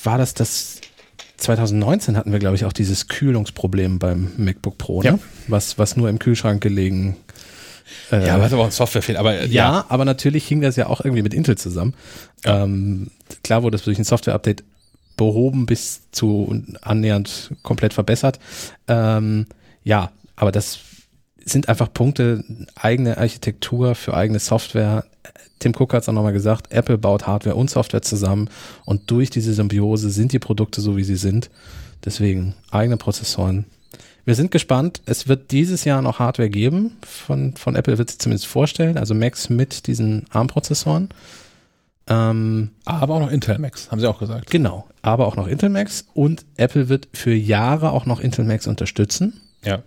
war 0.02 0.18
das 0.18 0.34
das 0.34 0.80
2019 1.36 2.16
hatten 2.16 2.32
wir, 2.32 2.38
glaube 2.38 2.56
ich, 2.56 2.64
auch 2.64 2.72
dieses 2.72 3.08
Kühlungsproblem 3.08 3.98
beim 3.98 4.32
MacBook 4.36 4.78
Pro, 4.78 5.02
ne? 5.02 5.08
ja. 5.08 5.18
was, 5.48 5.78
was 5.78 5.96
nur 5.96 6.08
im 6.08 6.18
Kühlschrank 6.18 6.62
gelegen 6.62 7.16
äh, 8.10 8.26
ja, 8.26 8.34
aber 8.34 8.46
es 8.46 8.52
auch 8.52 8.64
ein 8.64 8.70
Softwarefehler. 8.70 9.18
Aber 9.18 9.44
ja, 9.44 9.46
ja, 9.46 9.84
aber 9.88 10.04
natürlich 10.04 10.46
hing 10.46 10.60
das 10.60 10.76
ja 10.76 10.86
auch 10.86 11.00
irgendwie 11.00 11.22
mit 11.22 11.34
Intel 11.34 11.56
zusammen. 11.56 11.94
Ja. 12.44 12.64
Ähm, 12.64 13.10
klar 13.42 13.62
wurde 13.62 13.76
es 13.76 13.84
durch 13.84 13.98
ein 13.98 14.04
Software-Update 14.04 14.64
behoben 15.16 15.66
bis 15.66 16.10
zu 16.10 16.62
annähernd 16.82 17.52
komplett 17.62 17.94
verbessert. 17.94 18.38
Ähm, 18.88 19.46
ja, 19.84 20.10
aber 20.36 20.52
das 20.52 20.78
sind 21.44 21.68
einfach 21.68 21.92
Punkte, 21.92 22.42
eigene 22.74 23.18
Architektur 23.18 23.94
für 23.94 24.14
eigene 24.14 24.38
Software. 24.38 25.04
Tim 25.58 25.74
Cook 25.78 25.92
hat 25.94 26.02
es 26.02 26.08
auch 26.08 26.14
nochmal 26.14 26.32
gesagt, 26.32 26.72
Apple 26.72 26.98
baut 26.98 27.26
Hardware 27.26 27.56
und 27.56 27.70
Software 27.70 28.02
zusammen 28.02 28.48
und 28.84 29.10
durch 29.10 29.30
diese 29.30 29.52
Symbiose 29.54 30.10
sind 30.10 30.32
die 30.32 30.38
Produkte 30.38 30.80
so, 30.80 30.96
wie 30.96 31.04
sie 31.04 31.16
sind. 31.16 31.50
Deswegen 32.04 32.54
eigene 32.70 32.96
Prozessoren, 32.96 33.64
wir 34.24 34.34
sind 34.34 34.50
gespannt. 34.50 35.02
Es 35.06 35.28
wird 35.28 35.50
dieses 35.50 35.84
Jahr 35.84 36.02
noch 36.02 36.18
Hardware 36.18 36.50
geben. 36.50 36.96
Von, 37.02 37.56
von 37.56 37.76
Apple 37.76 37.98
wird 37.98 38.10
sie 38.10 38.18
zumindest 38.18 38.46
vorstellen. 38.46 38.96
Also 38.96 39.14
Macs 39.14 39.50
mit 39.50 39.86
diesen 39.86 40.26
ARM-Prozessoren. 40.30 41.10
Ähm, 42.06 42.70
aber 42.84 43.14
auch 43.14 43.20
noch 43.20 43.30
Intel 43.30 43.58
Macs, 43.58 43.90
haben 43.90 44.00
sie 44.00 44.08
auch 44.08 44.18
gesagt. 44.18 44.50
Genau, 44.50 44.86
aber 45.00 45.26
auch 45.26 45.36
noch 45.36 45.46
Intel 45.46 45.70
Macs. 45.70 46.06
Und 46.12 46.44
Apple 46.56 46.88
wird 46.88 47.08
für 47.12 47.32
Jahre 47.32 47.92
auch 47.92 48.04
noch 48.06 48.20
Intel 48.20 48.44
Macs 48.44 48.66
unterstützen. 48.66 49.40
Ja. 49.64 49.82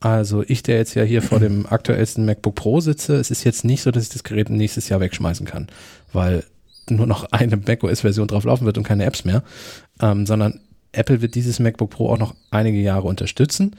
Also 0.00 0.44
ich, 0.46 0.62
der 0.62 0.76
jetzt 0.76 0.94
ja 0.94 1.02
hier 1.02 1.22
vor 1.22 1.40
dem 1.40 1.66
aktuellsten 1.66 2.24
MacBook 2.24 2.54
Pro 2.54 2.80
sitze, 2.80 3.16
es 3.16 3.30
ist 3.30 3.44
jetzt 3.44 3.64
nicht 3.64 3.82
so, 3.82 3.90
dass 3.90 4.04
ich 4.04 4.08
das 4.10 4.22
Gerät 4.22 4.48
nächstes 4.48 4.88
Jahr 4.88 5.00
wegschmeißen 5.00 5.44
kann, 5.44 5.68
weil 6.12 6.44
nur 6.88 7.06
noch 7.06 7.24
eine 7.32 7.56
macOS-Version 7.56 8.28
drauf 8.28 8.44
laufen 8.44 8.64
wird 8.64 8.78
und 8.78 8.84
keine 8.84 9.04
Apps 9.04 9.24
mehr, 9.24 9.42
ähm, 10.00 10.24
sondern 10.24 10.60
Apple 10.92 11.20
wird 11.20 11.34
dieses 11.34 11.58
MacBook 11.58 11.90
Pro 11.90 12.10
auch 12.10 12.18
noch 12.18 12.34
einige 12.50 12.78
Jahre 12.78 13.06
unterstützen. 13.06 13.76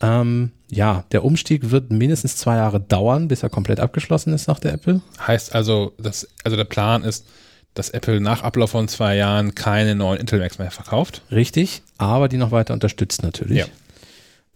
Ähm, 0.00 0.50
ja, 0.70 1.04
der 1.12 1.24
Umstieg 1.24 1.70
wird 1.70 1.90
mindestens 1.90 2.36
zwei 2.36 2.56
Jahre 2.56 2.80
dauern, 2.80 3.28
bis 3.28 3.42
er 3.42 3.50
komplett 3.50 3.80
abgeschlossen 3.80 4.32
ist, 4.32 4.44
sagt 4.44 4.64
der 4.64 4.72
Apple. 4.72 5.00
Heißt 5.24 5.54
also, 5.54 5.92
dass, 5.98 6.28
also 6.42 6.56
der 6.56 6.64
Plan 6.64 7.04
ist, 7.04 7.26
dass 7.74 7.90
Apple 7.90 8.20
nach 8.20 8.42
Ablauf 8.42 8.70
von 8.70 8.88
zwei 8.88 9.16
Jahren 9.16 9.54
keine 9.54 9.94
neuen 9.94 10.20
Intel 10.20 10.38
Macs 10.40 10.58
mehr 10.58 10.70
verkauft. 10.70 11.22
Richtig, 11.30 11.82
aber 11.98 12.28
die 12.28 12.36
noch 12.36 12.50
weiter 12.50 12.74
unterstützt 12.74 13.22
natürlich. 13.22 13.58
Ja. 13.58 13.66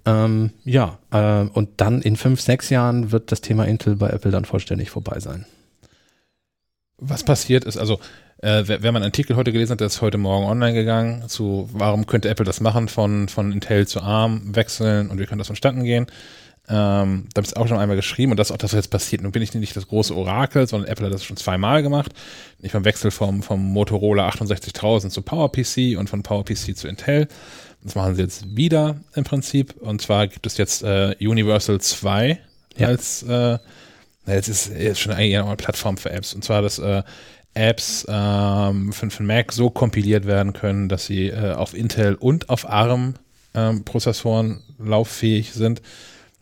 Ähm, 0.07 0.53
ja, 0.65 0.99
äh, 1.11 1.49
und 1.49 1.81
dann 1.81 2.01
in 2.01 2.17
fünf, 2.17 2.41
sechs 2.41 2.71
Jahren 2.71 3.11
wird 3.13 3.33
das 3.33 3.41
Thema 3.41 3.65
Intel 3.65 3.97
bei 3.97 4.09
Apple 4.11 4.31
dann 4.31 4.45
vollständig 4.45 4.91
vorbei 4.91 5.21
sein. 5.21 5.47
Was 6.99 7.25
passiert 7.25 7.65
ist, 7.65 7.77
also 7.77 8.01
äh, 8.41 8.63
wer, 8.67 8.83
wer 8.83 8.93
meinen 8.93 9.05
Artikel 9.05 9.37
heute 9.37 9.53
gelesen 9.53 9.73
hat, 9.73 9.81
der 9.81 9.89
ist 9.89 10.01
heute 10.01 10.19
Morgen 10.19 10.47
online 10.47 10.75
gegangen 10.75 11.29
zu, 11.29 11.69
warum 11.73 12.07
könnte 12.07 12.29
Apple 12.29 12.45
das 12.45 12.61
machen, 12.61 12.89
von, 12.89 13.29
von 13.29 13.53
Intel 13.53 13.87
zu 13.87 14.01
ARM 14.01 14.55
wechseln 14.55 15.11
und 15.11 15.19
wie 15.19 15.25
könnte 15.25 15.39
das 15.39 15.49
vonstatten 15.49 15.85
gehen. 15.85 16.07
Ähm, 16.71 17.29
da 17.33 17.41
habe 17.41 17.47
ich 17.47 17.57
auch 17.57 17.67
schon 17.67 17.79
einmal 17.79 17.97
geschrieben 17.97 18.33
und 18.33 18.37
das 18.37 18.49
ist 18.49 18.53
auch 18.53 18.59
das, 18.59 18.73
was 18.73 18.77
jetzt 18.77 18.91
passiert. 18.91 19.23
Nun 19.23 19.33
bin 19.33 19.43
ich 19.43 19.55
nicht 19.55 19.75
das 19.75 19.89
große 19.89 20.15
Orakel, 20.15 20.69
sondern 20.69 20.91
Apple 20.91 21.07
hat 21.07 21.15
das 21.15 21.25
schon 21.25 21.39
zweimal 21.39 21.83
gemacht. 21.83 22.13
Nicht 22.61 22.73
beim 22.73 22.85
Wechsel 22.85 23.11
vom, 23.11 23.43
vom 23.43 23.73
Motorola 23.73 24.27
68000 24.27 25.13
zu 25.13 25.23
PowerPC 25.23 25.99
und 25.99 26.11
von 26.11 26.23
PowerPC 26.23 26.77
zu 26.77 26.87
Intel. 26.87 27.27
Das 27.83 27.95
machen 27.95 28.15
sie 28.15 28.23
jetzt 28.23 28.55
wieder 28.55 28.97
im 29.15 29.25
Prinzip. 29.25 29.75
Und 29.81 30.03
zwar 30.03 30.27
gibt 30.27 30.47
es 30.47 30.59
jetzt 30.59 30.83
äh, 30.83 31.17
Universal 31.21 31.81
2 31.81 32.39
ja. 32.77 32.89
als, 32.89 33.23
äh, 33.23 33.59
jetzt 34.27 34.49
ist 34.49 34.71
jetzt 34.77 35.01
schon 35.01 35.13
eigentlich 35.13 35.39
eine 35.39 35.57
Plattform 35.57 35.97
für 35.97 36.11
Apps. 36.11 36.35
Und 36.35 36.45
zwar 36.45 36.61
das 36.61 36.79
äh, 36.79 37.03
Apps 37.55 38.07
ähm, 38.09 38.93
für, 38.93 39.11
für 39.11 39.23
Mac 39.23 39.53
so 39.53 39.71
kompiliert 39.71 40.27
werden 40.27 40.53
können, 40.53 40.89
dass 40.89 41.07
sie 41.07 41.29
äh, 41.29 41.53
auf 41.53 41.75
Intel 41.75 42.15
und 42.15 42.51
auf 42.51 42.69
ARM-Prozessoren 42.69 44.63
ähm, 44.79 44.87
lauffähig 44.87 45.53
sind. 45.53 45.83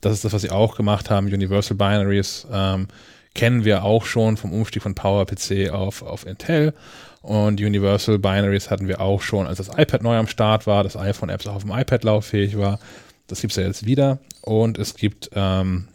Das 0.00 0.12
ist 0.12 0.24
das, 0.24 0.32
was 0.32 0.42
sie 0.42 0.50
auch 0.50 0.76
gemacht 0.76 1.10
haben. 1.10 1.26
Universal 1.26 1.76
Binaries 1.76 2.46
ähm, 2.52 2.88
kennen 3.34 3.64
wir 3.64 3.84
auch 3.84 4.04
schon 4.04 4.36
vom 4.36 4.52
Umstieg 4.52 4.82
von 4.82 4.94
PowerPC 4.94 5.70
auf, 5.70 6.02
auf 6.02 6.26
Intel. 6.26 6.74
Und 7.22 7.60
Universal 7.60 8.18
Binaries 8.18 8.70
hatten 8.70 8.86
wir 8.86 9.00
auch 9.00 9.20
schon, 9.20 9.46
als 9.46 9.58
das 9.58 9.68
iPad 9.76 10.02
neu 10.02 10.16
am 10.16 10.28
Start 10.28 10.66
war, 10.66 10.84
das 10.84 10.96
iPhone-Apps 10.96 11.46
auch 11.46 11.56
auf 11.56 11.62
dem 11.62 11.72
iPad 11.72 12.04
lauffähig 12.04 12.56
war. 12.56 12.78
Das 13.26 13.40
gibt 13.40 13.52
es 13.52 13.56
ja 13.56 13.64
jetzt 13.64 13.84
wieder. 13.84 14.18
Und 14.42 14.78
es 14.78 14.94
gibt 14.94 15.30
ähm, 15.34 15.88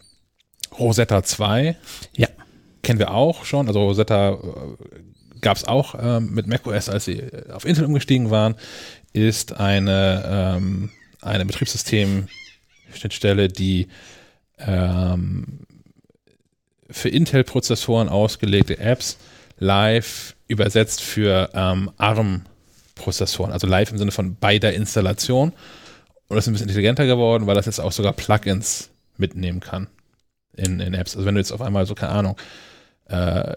Rosetta 0.78 1.22
2. 1.22 1.76
Ja. 2.14 2.28
Kennen 2.82 2.98
wir 2.98 3.12
auch 3.12 3.44
schon. 3.44 3.68
Also 3.68 3.82
Rosetta 3.82 4.32
äh, 4.32 4.38
gab 5.40 5.56
es 5.56 5.64
auch 5.64 5.94
ähm, 6.00 6.34
mit 6.34 6.46
macOS, 6.46 6.88
als 6.88 7.04
sie 7.04 7.22
auf 7.52 7.64
Intel 7.64 7.84
umgestiegen 7.84 8.30
waren, 8.30 8.56
ist 9.12 9.54
eine, 9.54 10.56
ähm, 10.56 10.90
eine 11.20 11.44
Betriebssystem-Schnittstelle, 11.44 13.48
die 13.48 13.88
ähm, 14.58 15.60
für 16.90 17.08
Intel-Prozessoren 17.08 18.08
ausgelegte 18.08 18.78
Apps 18.78 19.18
live 19.58 20.34
übersetzt 20.48 21.02
für 21.02 21.50
ähm, 21.54 21.90
ARM-Prozessoren, 21.96 23.52
also 23.52 23.66
live 23.66 23.90
im 23.90 23.98
Sinne 23.98 24.10
von 24.10 24.36
bei 24.36 24.58
der 24.58 24.74
Installation. 24.74 25.52
Und 26.28 26.36
das 26.36 26.44
ist 26.44 26.48
ein 26.48 26.52
bisschen 26.52 26.68
intelligenter 26.68 27.06
geworden, 27.06 27.46
weil 27.46 27.54
das 27.54 27.66
jetzt 27.66 27.80
auch 27.80 27.92
sogar 27.92 28.12
Plugins 28.12 28.90
mitnehmen 29.18 29.60
kann 29.60 29.88
in, 30.56 30.80
in 30.80 30.94
Apps. 30.94 31.14
Also 31.14 31.26
wenn 31.26 31.34
du 31.34 31.40
jetzt 31.40 31.52
auf 31.52 31.60
einmal 31.60 31.86
so, 31.86 31.94
keine 31.94 32.12
Ahnung, 32.12 32.36
äh, 33.12 33.54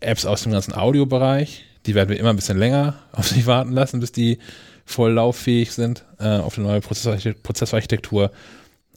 Apps 0.00 0.26
aus 0.26 0.42
dem 0.42 0.52
ganzen 0.52 0.74
Audiobereich. 0.74 1.64
Die 1.86 1.94
werden 1.94 2.10
wir 2.10 2.18
immer 2.18 2.30
ein 2.30 2.36
bisschen 2.36 2.58
länger 2.58 2.98
auf 3.12 3.28
sich 3.28 3.46
warten 3.46 3.72
lassen, 3.72 4.00
bis 4.00 4.12
die 4.12 4.38
voll 4.84 5.12
lauffähig 5.12 5.72
sind 5.72 6.04
äh, 6.18 6.38
auf 6.38 6.58
eine 6.58 6.66
neue 6.66 6.80
Prozessorarchitektur. 6.80 8.30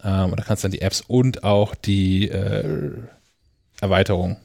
Ähm, 0.04 0.32
und 0.32 0.40
da 0.40 0.44
kannst 0.44 0.64
du 0.64 0.68
dann 0.68 0.72
die 0.72 0.82
Apps 0.82 1.02
und 1.08 1.44
auch 1.44 1.76
die 1.76 2.30
äh, 2.30 2.92
Erweiterung 3.82 4.38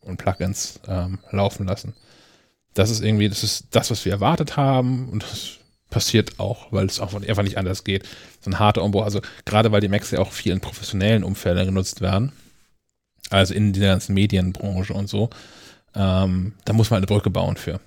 und 0.00 0.16
Plugins 0.16 0.80
ähm, 0.88 1.18
laufen 1.30 1.66
lassen. 1.66 1.94
Das 2.74 2.90
ist 2.90 3.02
irgendwie, 3.02 3.28
das 3.28 3.42
ist 3.42 3.68
das, 3.70 3.90
was 3.90 4.04
wir 4.04 4.12
erwartet 4.12 4.56
haben 4.56 5.08
und 5.08 5.22
das 5.22 5.58
passiert 5.90 6.38
auch, 6.38 6.72
weil 6.72 6.86
es 6.86 7.00
auch 7.00 7.14
einfach 7.14 7.42
nicht 7.42 7.58
anders 7.58 7.84
geht. 7.84 8.04
So 8.40 8.50
ein 8.50 8.58
harter 8.58 8.82
Umbau, 8.82 9.02
also 9.02 9.20
gerade 9.44 9.72
weil 9.72 9.80
die 9.80 9.88
Macs 9.88 10.10
ja 10.10 10.18
auch 10.18 10.32
viel 10.32 10.52
in 10.52 10.60
professionellen 10.60 11.24
Umfeldern 11.24 11.66
genutzt 11.66 12.00
werden, 12.00 12.32
also 13.30 13.54
in 13.54 13.72
der 13.72 13.92
ganzen 13.92 14.14
Medienbranche 14.14 14.94
und 14.94 15.08
so, 15.08 15.30
ähm, 15.94 16.52
da 16.64 16.72
muss 16.72 16.90
man 16.90 16.98
eine 16.98 17.06
Brücke 17.06 17.30
bauen 17.30 17.56
für. 17.56 17.80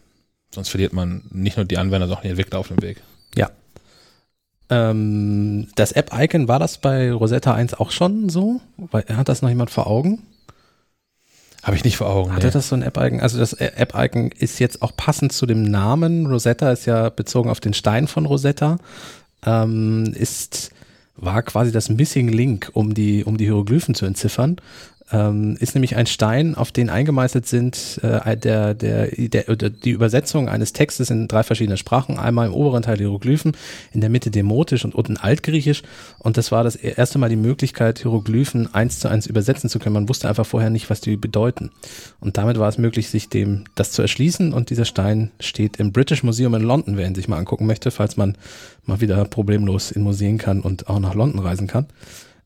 Sonst 0.54 0.70
verliert 0.70 0.94
man 0.94 1.24
nicht 1.32 1.58
nur 1.58 1.66
die 1.66 1.78
Anwender, 1.78 2.08
sondern 2.08 2.18
auch 2.18 2.24
die 2.24 2.30
Entwickler 2.30 2.60
auf 2.60 2.70
dem 2.70 2.82
Weg. 2.82 3.02
Ja. 3.36 3.52
Ähm, 4.70 5.68
das 5.76 5.92
App-Icon, 5.92 6.48
war 6.48 6.60
das 6.60 6.80
bei 6.80 7.12
Rosetta 7.12 7.54
1 7.54 7.76
auch 7.76 7.92
schon 7.92 8.30
so? 8.30 8.62
Hat 8.92 9.30
das 9.30 9.42
noch 9.42 9.50
jemand 9.50 9.70
vor 9.70 9.88
Augen? 9.88 10.24
Habe 11.62 11.76
ich 11.76 11.84
nicht 11.84 11.98
vor 11.98 12.10
Augen. 12.10 12.34
Hatte 12.34 12.48
nee. 12.48 12.54
das 12.54 12.70
so 12.70 12.76
ein 12.76 12.84
App-Icon? 12.84 13.20
Also 13.20 13.38
das 13.38 13.54
App-Icon 13.54 14.32
ist 14.32 14.60
jetzt 14.60 14.82
auch 14.82 14.96
passend 14.96 15.34
zu 15.34 15.46
dem 15.46 15.64
Namen. 15.64 16.26
Rosetta 16.26 16.72
ist 16.72 16.86
ja 16.86 17.10
bezogen 17.10 17.50
auf 17.50 17.60
den 17.60 17.74
Stein 17.74 18.08
von 18.08 18.26
Rosetta. 18.26 18.78
Ähm, 19.46 20.14
ist, 20.16 20.72
war 21.16 21.44
quasi 21.44 21.72
das 21.72 21.90
Missing 21.90 22.30
Link, 22.30 22.72
um 22.74 22.94
die, 22.94 23.24
um 23.24 23.38
die 23.38 23.46
Hieroglyphen 23.46 23.94
zu 23.94 24.06
entziffern 24.06 24.58
ähm, 25.12 25.58
ist 25.60 25.76
nämlich 25.76 25.96
ein 25.96 26.06
Stein, 26.06 26.56
auf 26.56 26.72
den 26.72 26.90
eingemeißelt 26.90 27.48
sind 27.48 28.00
äh, 28.04 28.38
der, 28.38 28.74
der, 28.74 29.08
der, 29.08 29.70
die 29.70 29.90
Übersetzung 29.90 30.50
eines 30.50 30.74
Textes 30.74 31.10
in 31.10 31.28
drei 31.28 31.44
verschiedene 31.44 31.78
Sprachen. 31.78 32.20
Einmal 32.20 32.48
im 32.48 32.54
oberen 32.54 32.84
Teil 32.84 32.98
Hieroglyphen, 32.98 33.54
in 33.92 34.02
der 34.02 34.10
Mitte 34.10 34.32
Demotisch 34.32 34.86
und 34.86 34.94
unten 34.94 35.18
Altgriechisch. 35.18 35.84
Und 36.20 36.38
das 36.38 36.52
war 36.52 36.64
das 36.64 36.76
erste 36.76 37.18
Mal 37.18 37.30
die 37.30 37.36
Möglichkeit, 37.36 38.00
Hieroglyphen 38.00 38.74
eins 38.74 39.00
zu 39.00 39.08
eins 39.08 39.26
übersetzen 39.26 39.70
zu 39.70 39.80
können. 39.80 39.94
Man 39.94 40.10
wusste 40.10 40.30
einfach 40.30 40.46
vorher 40.46 40.70
nicht, 40.70 40.90
was 40.90 41.02
die 41.02 41.18
bedeuten. 41.18 41.72
Und 42.20 42.38
damit 42.38 42.60
war 42.60 42.70
es 42.70 42.78
möglich, 42.78 43.10
sich 43.10 43.30
dem 43.30 43.64
das 43.76 43.92
zu 43.92 44.02
erschließen. 44.02 44.54
Und 44.54 44.70
dieser 44.70 44.86
Stein 44.86 45.32
steht 45.40 45.78
im 45.78 45.92
British 45.92 46.24
Museum 46.24 46.54
in 46.54 46.62
London, 46.62 46.98
wer 46.98 47.08
ihn 47.08 47.16
sich 47.16 47.28
mal 47.28 47.38
angucken 47.38 47.66
möchte, 47.66 47.92
falls 47.92 48.18
man 48.18 48.38
mal 48.86 49.02
wieder 49.02 49.24
problemlos 49.26 49.92
in 49.92 50.04
Museen 50.04 50.38
kann 50.38 50.62
und 50.62 50.88
auch 50.88 51.00
nach 51.00 51.16
London 51.16 51.40
reisen 51.40 51.68
kann. 51.68 51.88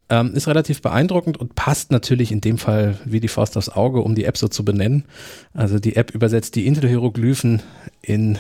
Ähm, 0.09 0.33
ist 0.35 0.47
relativ 0.47 0.81
beeindruckend 0.81 1.37
und 1.37 1.55
passt 1.55 1.91
natürlich 1.91 2.31
in 2.31 2.41
dem 2.41 2.57
Fall 2.57 2.99
wie 3.05 3.21
die 3.21 3.29
Faust 3.29 3.57
aufs 3.57 3.69
Auge, 3.69 4.01
um 4.01 4.15
die 4.15 4.25
App 4.25 4.37
so 4.37 4.47
zu 4.49 4.65
benennen. 4.65 5.05
Also 5.53 5.79
die 5.79 5.95
App 5.95 6.11
übersetzt 6.11 6.55
die 6.55 6.67
Intel-Hieroglyphen 6.67 7.61
in 8.01 8.37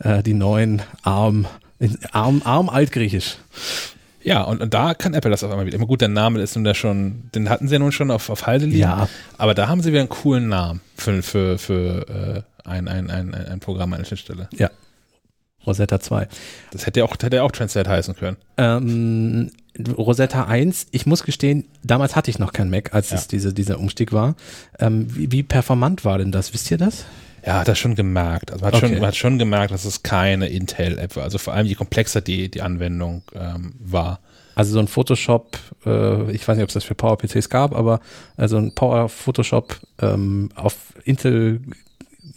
äh, 0.00 0.22
die 0.22 0.34
neuen 0.34 0.82
Arm, 1.02 1.46
in 1.78 1.98
Arm, 2.12 2.42
Arm 2.44 2.68
Altgriechisch. 2.68 3.38
Ja, 4.22 4.42
und, 4.42 4.60
und 4.60 4.74
da 4.74 4.94
kann 4.94 5.14
Apple 5.14 5.30
das 5.30 5.42
auf 5.42 5.50
einmal 5.50 5.66
wieder. 5.66 5.76
Immer 5.76 5.86
gut, 5.86 6.02
der 6.02 6.08
Name 6.08 6.40
ist 6.40 6.54
nun 6.54 6.64
da 6.64 6.74
schon, 6.74 7.30
den 7.34 7.48
hatten 7.48 7.68
sie 7.68 7.74
ja 7.74 7.78
nun 7.78 7.92
schon 7.92 8.10
auf, 8.10 8.28
auf 8.28 8.46
Halde 8.46 8.66
liegen. 8.66 8.80
Ja. 8.80 9.08
Aber 9.38 9.54
da 9.54 9.68
haben 9.68 9.82
sie 9.82 9.90
wieder 9.90 10.00
einen 10.00 10.10
coolen 10.10 10.48
Namen 10.48 10.82
für, 10.96 11.22
für, 11.22 11.58
für 11.58 12.44
äh, 12.64 12.68
ein, 12.68 12.88
ein, 12.88 13.10
ein, 13.10 13.34
ein 13.34 13.60
Programm, 13.60 13.94
eine 13.94 14.04
Schnittstelle. 14.04 14.48
Ja. 14.52 14.70
Rosetta 15.66 16.00
2. 16.00 16.28
Das 16.70 16.86
hätte 16.86 17.00
ja 17.00 17.06
auch, 17.06 17.12
hätte 17.20 17.36
ja 17.36 17.42
auch 17.42 17.52
Translate 17.52 17.88
heißen 17.88 18.14
können. 18.16 18.36
Ähm, 18.56 19.50
Rosetta 19.96 20.44
1, 20.44 20.88
ich 20.90 21.06
muss 21.06 21.22
gestehen, 21.22 21.66
damals 21.82 22.16
hatte 22.16 22.30
ich 22.30 22.38
noch 22.38 22.52
kein 22.52 22.70
Mac, 22.70 22.94
als 22.94 23.10
ja. 23.10 23.16
es 23.16 23.28
diese, 23.28 23.54
dieser 23.54 23.78
Umstieg 23.78 24.12
war. 24.12 24.34
Ähm, 24.78 25.06
wie, 25.14 25.30
wie, 25.30 25.42
performant 25.42 26.04
war 26.04 26.18
denn 26.18 26.32
das? 26.32 26.52
Wisst 26.52 26.70
ihr 26.70 26.78
das? 26.78 27.04
Ja, 27.46 27.60
hat 27.60 27.68
er 27.68 27.74
schon 27.74 27.94
gemerkt. 27.94 28.50
Also 28.50 28.64
man 28.64 28.72
hat, 28.72 28.82
okay. 28.82 28.88
schon, 28.88 28.98
man 28.98 29.08
hat 29.08 29.16
schon 29.16 29.38
gemerkt, 29.38 29.72
dass 29.72 29.84
es 29.84 30.02
keine 30.02 30.48
Intel-App 30.48 31.16
war. 31.16 31.22
Also 31.22 31.38
vor 31.38 31.54
allem 31.54 31.66
je 31.66 31.74
komplexer 31.74 32.20
die, 32.20 32.50
die 32.50 32.62
Anwendung 32.62 33.22
ähm, 33.34 33.74
war. 33.78 34.20
Also 34.54 34.72
so 34.72 34.80
ein 34.80 34.88
Photoshop, 34.88 35.58
äh, 35.86 36.30
ich 36.32 36.46
weiß 36.46 36.56
nicht, 36.56 36.64
ob 36.64 36.68
es 36.68 36.74
das 36.74 36.84
für 36.84 36.94
Power-PCs 36.94 37.48
gab, 37.48 37.74
aber 37.74 38.00
also 38.36 38.58
ein 38.58 38.74
Power-Photoshop 38.74 39.76
ähm, 40.02 40.50
auf 40.54 40.76
Intel 41.04 41.60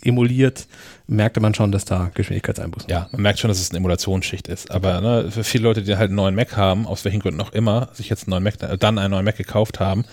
emuliert, 0.01 0.67
merkte 1.07 1.39
man 1.39 1.53
schon, 1.53 1.71
dass 1.71 1.85
da 1.85 2.11
Geschwindigkeitseinbußen 2.13 2.89
Ja, 2.89 3.07
man 3.11 3.21
merkt 3.21 3.39
schon, 3.39 3.49
dass 3.49 3.59
es 3.59 3.71
eine 3.71 3.77
Emulationsschicht 3.77 4.47
ist. 4.47 4.71
Aber 4.71 5.01
ne, 5.01 5.31
für 5.31 5.43
viele 5.43 5.63
Leute, 5.63 5.83
die 5.83 5.95
halt 5.95 6.09
einen 6.09 6.15
neuen 6.15 6.35
Mac 6.35 6.55
haben, 6.57 6.87
aus 6.87 7.05
welchen 7.05 7.19
Gründen 7.19 7.41
auch 7.41 7.51
immer, 7.51 7.89
sich 7.93 8.09
jetzt 8.09 8.23
einen 8.23 8.31
neuen 8.31 8.43
Mac, 8.43 8.79
dann 8.79 8.97
einen 8.97 9.11
neuen 9.11 9.25
Mac 9.25 9.37
gekauft 9.37 9.79
haben, 9.79 10.05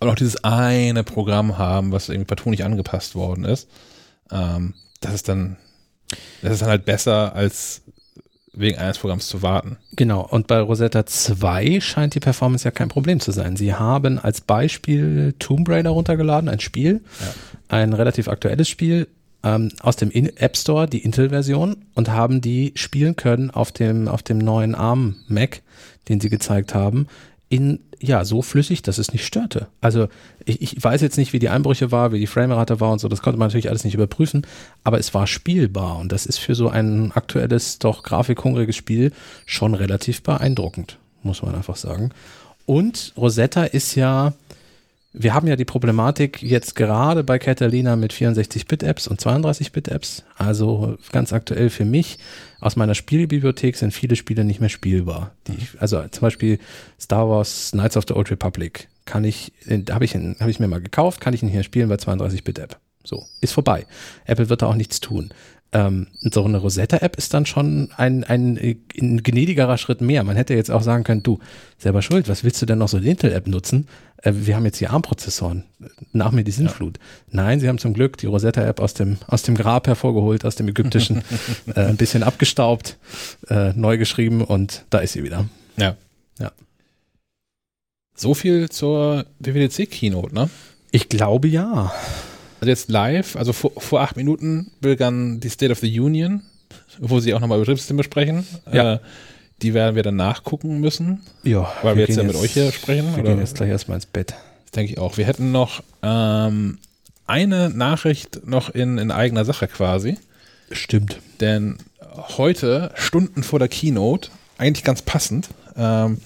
aber 0.00 0.12
auch 0.12 0.16
dieses 0.16 0.42
eine 0.44 1.04
Programm 1.04 1.58
haben, 1.58 1.92
was 1.92 2.08
irgendwie 2.08 2.26
partout 2.26 2.50
nicht 2.50 2.64
angepasst 2.64 3.14
worden 3.14 3.44
ist, 3.44 3.68
ähm, 4.30 4.74
das 5.00 5.14
ist 5.14 5.28
dann, 5.28 5.56
das 6.42 6.52
ist 6.52 6.62
dann 6.62 6.68
halt 6.68 6.84
besser 6.84 7.34
als 7.34 7.82
wegen 8.56 8.78
eines 8.78 8.98
Programms 8.98 9.26
zu 9.26 9.42
warten. 9.42 9.78
Genau, 9.92 10.20
und 10.20 10.46
bei 10.46 10.60
Rosetta 10.60 11.06
2 11.06 11.80
scheint 11.80 12.14
die 12.14 12.20
Performance 12.20 12.64
ja 12.64 12.70
kein 12.70 12.88
Problem 12.88 13.20
zu 13.20 13.32
sein. 13.32 13.56
Sie 13.56 13.74
haben 13.74 14.18
als 14.18 14.40
Beispiel 14.40 15.34
Tomb 15.38 15.68
Raider 15.68 15.90
runtergeladen, 15.90 16.48
ein 16.48 16.60
Spiel, 16.60 17.02
ja. 17.20 17.34
Ein 17.74 17.92
relativ 17.92 18.28
aktuelles 18.28 18.68
Spiel, 18.68 19.08
ähm, 19.42 19.70
aus 19.80 19.96
dem 19.96 20.10
In 20.10 20.34
App 20.36 20.56
Store, 20.56 20.86
die 20.86 21.04
Intel-Version, 21.04 21.76
und 21.94 22.08
haben 22.08 22.40
die 22.40 22.72
spielen 22.76 23.16
können 23.16 23.50
auf 23.50 23.72
dem, 23.72 24.06
auf 24.08 24.22
dem 24.22 24.38
neuen 24.38 24.74
ARM 24.74 25.16
Mac, 25.26 25.60
den 26.08 26.20
sie 26.20 26.30
gezeigt 26.30 26.74
haben, 26.74 27.08
in, 27.48 27.80
ja, 28.00 28.24
so 28.24 28.42
flüssig, 28.42 28.82
dass 28.82 28.98
es 28.98 29.12
nicht 29.12 29.26
störte. 29.26 29.66
Also 29.80 30.08
ich, 30.44 30.62
ich 30.62 30.82
weiß 30.82 31.02
jetzt 31.02 31.18
nicht, 31.18 31.32
wie 31.32 31.38
die 31.38 31.48
Einbrüche 31.48 31.90
war, 31.90 32.12
wie 32.12 32.20
die 32.20 32.26
Framerate 32.26 32.80
war 32.80 32.92
und 32.92 33.00
so, 33.00 33.08
das 33.08 33.22
konnte 33.22 33.38
man 33.38 33.48
natürlich 33.48 33.68
alles 33.68 33.84
nicht 33.84 33.94
überprüfen, 33.94 34.46
aber 34.84 34.98
es 34.98 35.12
war 35.12 35.26
spielbar 35.26 35.98
und 35.98 36.12
das 36.12 36.26
ist 36.26 36.38
für 36.38 36.54
so 36.54 36.68
ein 36.68 37.12
aktuelles, 37.12 37.80
doch 37.80 38.02
grafikhungriges 38.02 38.76
Spiel 38.76 39.12
schon 39.46 39.74
relativ 39.74 40.22
beeindruckend, 40.22 40.98
muss 41.22 41.42
man 41.42 41.54
einfach 41.54 41.76
sagen. 41.76 42.10
Und 42.66 43.12
Rosetta 43.16 43.64
ist 43.64 43.94
ja 43.94 44.32
wir 45.16 45.32
haben 45.32 45.46
ja 45.46 45.54
die 45.54 45.64
Problematik 45.64 46.42
jetzt 46.42 46.74
gerade 46.74 47.22
bei 47.22 47.38
Catalina 47.38 47.94
mit 47.94 48.12
64-Bit-Apps 48.12 49.06
und 49.06 49.20
32-Bit-Apps. 49.20 50.24
Also 50.36 50.98
ganz 51.12 51.32
aktuell 51.32 51.70
für 51.70 51.84
mich, 51.84 52.18
aus 52.60 52.74
meiner 52.74 52.96
Spielbibliothek 52.96 53.76
sind 53.76 53.92
viele 53.92 54.16
Spiele 54.16 54.44
nicht 54.44 54.60
mehr 54.60 54.68
spielbar. 54.68 55.30
Die, 55.46 55.56
also 55.78 56.02
zum 56.10 56.20
Beispiel 56.20 56.58
Star 57.00 57.28
Wars 57.28 57.70
Knights 57.70 57.96
of 57.96 58.04
the 58.08 58.14
Old 58.14 58.30
Republic 58.32 58.88
kann 59.04 59.22
ich, 59.22 59.52
habe 59.90 60.04
ich, 60.04 60.14
hab 60.14 60.48
ich 60.48 60.58
mir 60.58 60.66
mal 60.66 60.80
gekauft, 60.80 61.20
kann 61.20 61.32
ich 61.32 61.42
nicht 61.42 61.54
mehr 61.54 61.62
spielen 61.62 61.88
bei 61.88 61.94
32-Bit-App. 61.94 62.80
So, 63.04 63.24
ist 63.40 63.52
vorbei. 63.52 63.86
Apple 64.24 64.48
wird 64.48 64.62
da 64.62 64.66
auch 64.66 64.74
nichts 64.74 64.98
tun 64.98 65.32
ähm, 65.74 66.06
so 66.20 66.44
eine 66.44 66.58
Rosetta-App 66.58 67.16
ist 67.16 67.34
dann 67.34 67.46
schon 67.46 67.90
ein, 67.96 68.24
ein, 68.24 68.56
ein 68.56 69.22
gnädigerer 69.22 69.76
Schritt 69.76 70.00
mehr. 70.00 70.22
Man 70.22 70.36
hätte 70.36 70.54
jetzt 70.54 70.70
auch 70.70 70.82
sagen 70.82 71.04
können, 71.04 71.22
du, 71.22 71.40
selber 71.78 72.00
schuld, 72.00 72.28
was 72.28 72.44
willst 72.44 72.62
du 72.62 72.66
denn 72.66 72.78
noch 72.78 72.88
so 72.88 72.96
eine 72.96 73.06
Intel-App 73.06 73.48
nutzen? 73.48 73.88
Äh, 74.24 74.32
wir 74.34 74.56
haben 74.56 74.64
jetzt 74.64 74.78
hier 74.78 74.90
ARM-Prozessoren. 74.90 75.64
Nach 76.12 76.32
mir 76.32 76.44
die 76.44 76.50
Sinnflut. 76.50 76.98
Ja. 76.98 77.04
Nein, 77.42 77.60
sie 77.60 77.68
haben 77.68 77.78
zum 77.78 77.94
Glück 77.94 78.16
die 78.16 78.26
Rosetta-App 78.26 78.80
aus 78.80 78.94
dem, 78.94 79.18
aus 79.26 79.42
dem 79.42 79.54
Grab 79.54 79.86
hervorgeholt, 79.86 80.44
aus 80.44 80.56
dem 80.56 80.68
ägyptischen, 80.68 81.22
äh, 81.74 81.80
ein 81.80 81.96
bisschen 81.96 82.22
abgestaubt, 82.22 82.96
äh, 83.48 83.72
neu 83.74 83.98
geschrieben 83.98 84.42
und 84.42 84.84
da 84.90 84.98
ist 84.98 85.12
sie 85.12 85.22
wieder. 85.22 85.46
Ja. 85.76 85.96
Ja. 86.38 86.52
So 88.16 88.34
viel 88.34 88.68
zur 88.70 89.26
WWDC-Keynote, 89.40 90.34
ne? 90.34 90.48
Ich 90.90 91.08
glaube 91.08 91.48
ja. 91.48 91.92
Also 92.60 92.70
jetzt 92.70 92.88
live, 92.88 93.36
also 93.36 93.52
vor, 93.52 93.72
vor 93.76 94.00
acht 94.00 94.16
Minuten 94.16 94.70
begann 94.80 95.40
die 95.40 95.48
State 95.48 95.72
of 95.72 95.80
the 95.80 96.00
Union, 96.00 96.42
wo 96.98 97.20
sie 97.20 97.34
auch 97.34 97.40
nochmal 97.40 97.58
Betriebssystem 97.58 97.96
besprechen. 97.96 98.46
Ja. 98.72 98.94
Äh, 98.94 98.98
die 99.62 99.74
werden 99.74 99.96
wir 99.96 100.02
dann 100.02 100.16
nachgucken 100.16 100.80
müssen. 100.80 101.22
Ja. 101.42 101.72
Weil 101.82 101.94
wir, 101.94 102.02
wir 102.02 102.06
jetzt 102.06 102.16
ja 102.16 102.22
mit 102.22 102.36
euch 102.36 102.52
hier 102.52 102.72
sprechen. 102.72 103.14
Wir 103.14 103.22
oder? 103.22 103.30
gehen 103.30 103.40
jetzt 103.40 103.56
gleich 103.56 103.70
erstmal 103.70 103.96
ins 103.96 104.06
Bett. 104.06 104.34
Das 104.64 104.72
denke 104.72 104.92
ich 104.92 104.98
auch. 104.98 105.16
Wir 105.16 105.26
hätten 105.26 105.52
noch 105.52 105.82
ähm, 106.02 106.78
eine 107.26 107.70
Nachricht 107.70 108.46
noch 108.46 108.70
in, 108.70 108.98
in 108.98 109.10
eigener 109.10 109.44
Sache 109.44 109.68
quasi. 109.68 110.18
Stimmt. 110.70 111.20
Denn 111.40 111.78
heute, 112.36 112.90
Stunden 112.94 113.42
vor 113.42 113.58
der 113.58 113.68
Keynote, 113.68 114.30
eigentlich 114.58 114.84
ganz 114.84 115.02
passend, 115.02 115.48
ähm, 115.76 116.18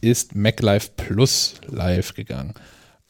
ist 0.00 0.34
MacLife 0.34 0.90
Plus 0.96 1.54
live 1.68 2.14
gegangen. 2.14 2.54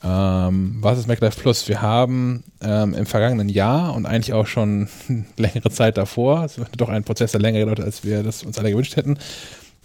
Ähm, 0.05 0.77
was 0.81 0.99
ist 0.99 1.09
MacLife 1.09 1.41
Plus? 1.41 1.67
Wir 1.67 1.81
haben 1.81 2.45
ähm, 2.61 2.93
im 2.93 3.07
vergangenen 3.07 3.49
Jahr 3.49 3.95
und 3.95 4.05
eigentlich 4.05 4.35
auch 4.35 4.47
schon 4.47 4.89
längere 5.39 5.71
Zeit 5.71 5.97
davor, 5.97 6.45
es 6.45 6.59
wird 6.59 6.69
doch 6.77 6.91
ein 6.91 7.05
Prozess, 7.05 7.33
der 7.33 7.41
länger 7.41 7.61
gedauert, 7.61 7.81
als 7.81 8.05
wir 8.05 8.23
das 8.23 8.43
uns 8.43 8.59
alle 8.59 8.71
gewünscht 8.71 8.97
hätten, 8.97 9.19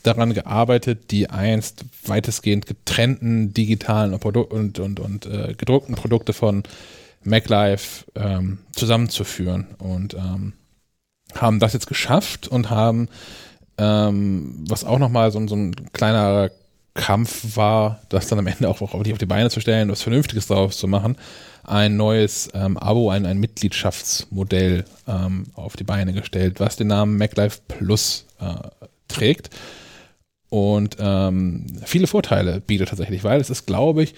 daran 0.04 0.34
gearbeitet, 0.34 1.12
die 1.12 1.30
einst 1.30 1.86
weitestgehend 2.06 2.66
getrennten 2.66 3.54
digitalen 3.54 4.14
und, 4.14 4.26
und, 4.26 4.80
und, 4.80 5.00
und 5.00 5.26
äh, 5.26 5.56
gedruckten 5.58 5.96
Produkte 5.96 6.34
von 6.34 6.64
MacLife 7.24 8.06
ähm, 8.16 8.60
zusammenzuführen 8.74 9.68
und 9.78 10.16
ähm, 10.16 10.54
haben 11.34 11.60
das 11.60 11.74
jetzt 11.74 11.88
geschafft 11.88 12.48
und 12.48 12.70
haben, 12.70 13.08
ähm, 13.78 14.66
was 14.68 14.84
auch 14.84 15.00
nochmal 15.00 15.32
so, 15.32 15.46
so 15.48 15.56
ein 15.56 15.76
kleiner 15.94 16.50
Kampf 16.94 17.56
war, 17.56 18.02
das 18.10 18.28
dann 18.28 18.40
am 18.40 18.48
Ende 18.48 18.70
auch 18.70 18.82
auf 18.82 19.04
die, 19.04 19.12
auf 19.12 19.18
die 19.18 19.26
Beine 19.26 19.50
zu 19.50 19.62
stellen, 19.62 19.90
was 19.90 20.02
Vernünftiges 20.02 20.48
daraus 20.48 20.78
zu 20.78 20.88
machen, 20.88 21.18
ein 21.64 21.98
neues 21.98 22.50
ähm, 22.54 22.78
Abo, 22.78 23.10
ein, 23.10 23.26
ein 23.26 23.38
Mitgliedschaftsmodell 23.38 24.86
ähm, 25.08 25.46
auf 25.54 25.76
die 25.76 25.84
Beine 25.84 26.14
gestellt, 26.14 26.60
was 26.60 26.76
den 26.76 26.88
Namen 26.88 27.18
MacLife 27.18 27.60
Plus 27.68 28.26
äh, 28.40 28.88
trägt 29.08 29.50
und 30.50 30.98
ähm, 31.00 31.68
viele 31.86 32.08
Vorteile 32.08 32.60
bietet 32.60 32.90
tatsächlich, 32.90 33.24
weil 33.24 33.40
es 33.40 33.50
ist, 33.50 33.68
glaube 33.68 34.04
ich, 34.04 34.16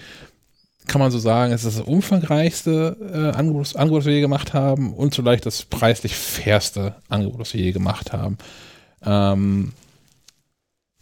kann 0.86 1.00
man 1.00 1.10
so 1.10 1.18
sagen, 1.18 1.52
es 1.52 1.64
ist 1.64 1.78
das 1.78 1.86
umfangreichste 1.86 2.96
äh, 3.34 3.36
Angebot, 3.36 3.76
Angebot, 3.76 4.00
das 4.00 4.06
wir 4.06 4.14
je 4.14 4.20
gemacht 4.20 4.52
haben 4.52 4.94
und 4.94 5.14
zugleich 5.14 5.40
das 5.40 5.62
preislich 5.62 6.16
fairste 6.16 6.96
Angebot, 7.08 7.40
das 7.40 7.54
wir 7.54 7.60
je 7.60 7.72
gemacht 7.72 8.12
haben. 8.12 8.38
Ähm, 9.04 9.72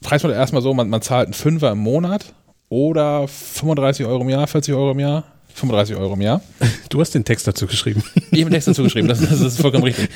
Preismodell 0.03 0.39
erstmal 0.39 0.63
so, 0.63 0.73
man, 0.73 0.89
man 0.89 1.03
zahlt 1.03 1.27
einen 1.27 1.35
Fünfer 1.35 1.73
im 1.73 1.79
Monat 1.79 2.35
oder 2.69 3.29
35 3.29 4.07
Euro 4.07 4.23
im 4.23 4.31
Jahr, 4.31 4.47
40 4.47 4.75
Euro 4.75 4.93
im 4.93 5.01
Jahr, 5.01 5.25
35 5.55 5.97
Euro 5.97 6.15
im 6.15 6.23
Jahr. 6.23 6.41
Du 6.89 7.01
hast 7.01 7.15
den 7.15 7.25
Text 7.25 7.47
dazu 7.47 7.69
geschrieben. 7.69 8.03
Ich 8.33 8.41
habe 8.41 8.51
den 8.51 8.51
Text 8.51 8.67
dazu 8.67 8.83
geschrieben, 8.83 9.07
das, 9.07 9.21
das, 9.21 9.41
ist 9.41 9.61
vollkommen 9.61 9.85
richtig. 9.85 10.09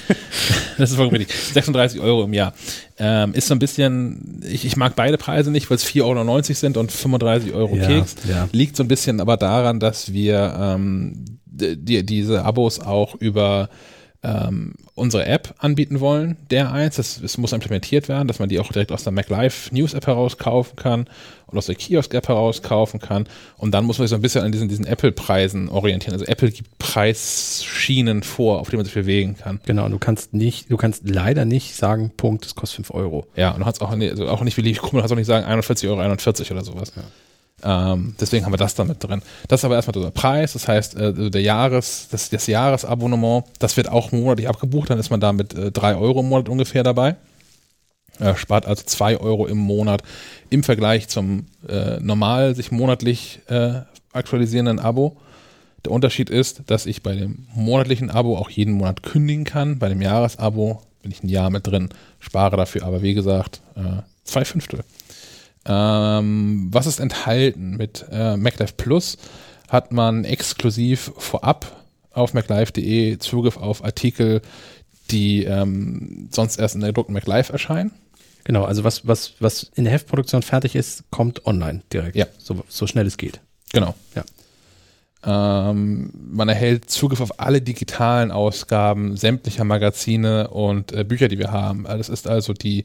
Das 0.77 0.91
ist 0.91 0.97
vollkommen 0.97 1.19
richtig. 1.19 1.37
36 1.37 2.01
Euro 2.01 2.25
im 2.25 2.33
Jahr. 2.33 2.53
Ähm, 2.99 3.33
ist 3.33 3.47
so 3.47 3.55
ein 3.55 3.61
bisschen, 3.61 4.43
ich, 4.45 4.65
ich 4.65 4.77
mag 4.77 4.97
beide 4.97 5.17
Preise 5.17 5.53
nicht, 5.53 5.71
weil 5.71 5.77
es 5.77 5.87
4,90 5.87 6.03
Euro 6.03 6.43
sind 6.43 6.77
und 6.77 6.91
35 6.91 7.53
Euro 7.53 7.77
ja, 7.77 7.87
Keks. 7.87 8.17
Ja. 8.29 8.49
Liegt 8.51 8.77
so 8.77 8.83
ein 8.83 8.89
bisschen 8.89 9.21
aber 9.21 9.37
daran, 9.37 9.79
dass 9.79 10.13
wir 10.13 10.57
ähm, 10.59 11.39
die, 11.47 12.05
diese 12.05 12.45
Abos 12.45 12.81
auch 12.81 13.15
über 13.15 13.69
ähm, 14.25 14.75
unsere 14.95 15.27
App 15.27 15.55
anbieten 15.59 16.01
wollen, 16.01 16.37
der 16.51 16.73
eins. 16.73 16.97
Das, 16.97 17.21
das 17.21 17.37
muss 17.39 17.53
implementiert 17.53 18.09
werden, 18.09 18.27
dass 18.29 18.39
man 18.39 18.49
die 18.49 18.59
auch 18.59 18.73
direkt 18.73 18.93
aus 18.93 19.05
der 19.05 19.13
MacLive 19.13 19.75
News 19.75 19.95
App 19.95 20.07
heraus 20.07 20.39
kaufen 20.39 20.77
kann 20.77 21.07
und 21.47 21.59
aus 21.59 21.67
der 21.67 21.75
Kiosk 21.75 22.15
App 22.15 22.29
heraus 22.29 22.63
kaufen 22.63 23.01
kann. 23.01 23.27
Und 23.59 23.73
dann 23.73 23.85
muss 23.85 23.99
man 23.99 24.07
sich 24.07 24.11
so 24.11 24.17
ein 24.17 24.23
bisschen 24.23 24.43
an 24.43 24.53
diesen, 24.53 24.69
diesen 24.69 24.87
Apple-Preisen 24.87 25.69
orientieren. 25.69 26.15
Also 26.15 26.25
Apple 26.25 26.51
gibt 26.51 26.79
Preisschienen 26.79 28.23
vor, 28.23 28.61
auf 28.61 28.71
die 28.71 28.77
man 28.77 28.85
sich 28.85 28.95
bewegen 28.95 29.37
kann. 29.37 29.61
Genau, 29.67 29.85
und 29.85 29.93
du 29.93 29.99
kannst 29.99 30.33
nicht, 30.33 30.71
du 30.71 30.77
kannst 30.77 31.09
leider 31.09 31.45
nicht 31.45 31.75
sagen, 31.77 32.11
Punkt, 32.17 32.45
das 32.45 32.55
kostet 32.55 32.87
5 32.87 32.91
Euro. 32.93 33.27
Ja, 33.37 33.51
und 33.51 33.59
du 33.59 33.65
kannst 33.65 33.83
auch, 33.83 33.95
nicht, 33.95 34.13
also 34.13 34.29
auch 34.29 34.43
nicht 34.43 34.57
wie 34.57 34.63
Lieb 34.63 34.79
Krummel, 34.79 35.03
kannst 35.03 35.13
auch 35.13 35.17
nicht 35.19 35.27
sagen 35.27 35.45
41 35.45 35.89
Euro, 35.89 36.01
41 36.01 36.51
oder 36.51 36.65
sowas. 36.65 36.93
Ja. 36.97 37.03
Ähm, 37.63 38.15
deswegen 38.21 38.45
haben 38.45 38.53
wir 38.53 38.59
das 38.59 38.75
da 38.75 38.85
mit 38.85 39.03
drin. 39.03 39.23
Das 39.49 39.61
ist 39.61 39.65
aber 39.65 39.77
erstmal 39.77 40.03
der 40.03 40.11
Preis, 40.11 40.53
das 40.53 40.69
heißt, 40.69 40.97
äh, 40.97 41.31
der 41.31 41.41
Jahres, 41.41 42.09
das, 42.11 42.29
das 42.29 42.47
Jahresabonnement, 42.47 43.45
das 43.59 43.77
wird 43.77 43.89
auch 43.89 44.13
monatlich 44.13 44.49
abgebucht, 44.49 44.91
dann 44.91 44.99
ist 44.99 45.11
man 45.11 45.21
da 45.21 45.33
mit 45.33 45.55
äh, 45.55 45.71
3 45.71 45.97
Euro 45.97 46.21
im 46.21 46.29
Monat 46.29 46.49
ungefähr 46.49 46.83
dabei. 46.83 47.17
Äh, 48.19 48.35
spart 48.37 48.67
also 48.67 48.83
2 48.85 49.19
Euro 49.19 49.47
im 49.47 49.59
Monat 49.59 50.03
im 50.51 50.63
Vergleich 50.63 51.09
zum 51.09 51.47
äh, 51.69 51.99
normal 52.01 52.55
sich 52.55 52.71
monatlich 52.71 53.41
äh, 53.49 53.81
aktualisierenden 54.13 54.79
Abo. 54.79 55.17
Der 55.85 55.93
Unterschied 55.93 56.31
ist, 56.31 56.63
dass 56.67 56.87
ich 56.87 57.03
bei 57.03 57.15
dem 57.15 57.47
monatlichen 57.55 58.11
Abo 58.11 58.39
auch 58.39 58.51
jeden 58.51 58.75
Monat 58.75 59.03
kündigen 59.03 59.45
kann. 59.45 59.79
Bei 59.79 59.89
dem 59.89 60.01
Jahresabo 60.01 60.83
bin 61.03 61.11
ich 61.11 61.23
ein 61.23 61.29
Jahr 61.29 61.51
mit 61.51 61.67
drin, 61.67 61.91
spare 62.21 62.57
dafür 62.57 62.85
aber 62.85 63.03
wie 63.03 63.15
gesagt 63.15 63.61
äh, 63.77 64.03
zwei 64.25 64.45
Fünftel. 64.45 64.81
Ähm, 65.67 66.69
was 66.71 66.87
ist 66.87 67.01
enthalten? 67.01 67.77
Mit 67.77 68.05
äh, 68.11 68.37
MacLife 68.37 68.75
Plus 68.77 69.17
hat 69.69 69.93
man 69.93 70.25
exklusiv 70.25 71.13
vorab 71.17 71.85
auf 72.13 72.35
MacLife.de 72.35 73.19
Zugriff 73.19 73.57
auf 73.57 73.85
Artikel, 73.85 74.43
die 75.11 75.45
ähm, 75.45 76.29
sonst 76.31 76.59
erst 76.59 76.75
in 76.75 76.81
der 76.81 76.91
gedruckten 76.91 77.15
MacLife 77.15 77.53
erscheinen. 77.53 77.93
Genau, 78.45 78.65
also 78.65 78.85
was, 78.85 79.07
was, 79.07 79.35
was 79.41 79.71
in 79.75 79.85
der 79.85 79.93
Heftproduktion 79.95 80.43
fertig 80.43 80.77
ist, 80.77 81.05
kommt 81.11 81.47
online 81.47 81.83
direkt. 81.93 82.15
Ja. 82.15 82.27
So, 82.39 82.63
so 82.69 82.87
schnell 82.87 83.07
es 83.07 83.17
geht. 83.17 83.41
Genau. 83.73 83.95
Ja. 84.15 84.25
Ähm, 85.27 86.11
man 86.13 86.51
erhält 86.51 86.91
Zugriff 86.91 87.21
auf 87.21 87.41
alle 87.41 87.63
digitalen 87.63 88.31
Ausgaben 88.31 89.17
sämtlicher 89.17 89.65
Magazine 89.65 90.49
und 90.49 90.93
äh, 90.93 91.05
Bücher, 91.05 91.29
die 91.29 91.39
wir 91.39 91.51
haben. 91.51 91.85
Das 91.85 92.11
ist 92.11 92.29
also 92.29 92.53
die 92.53 92.85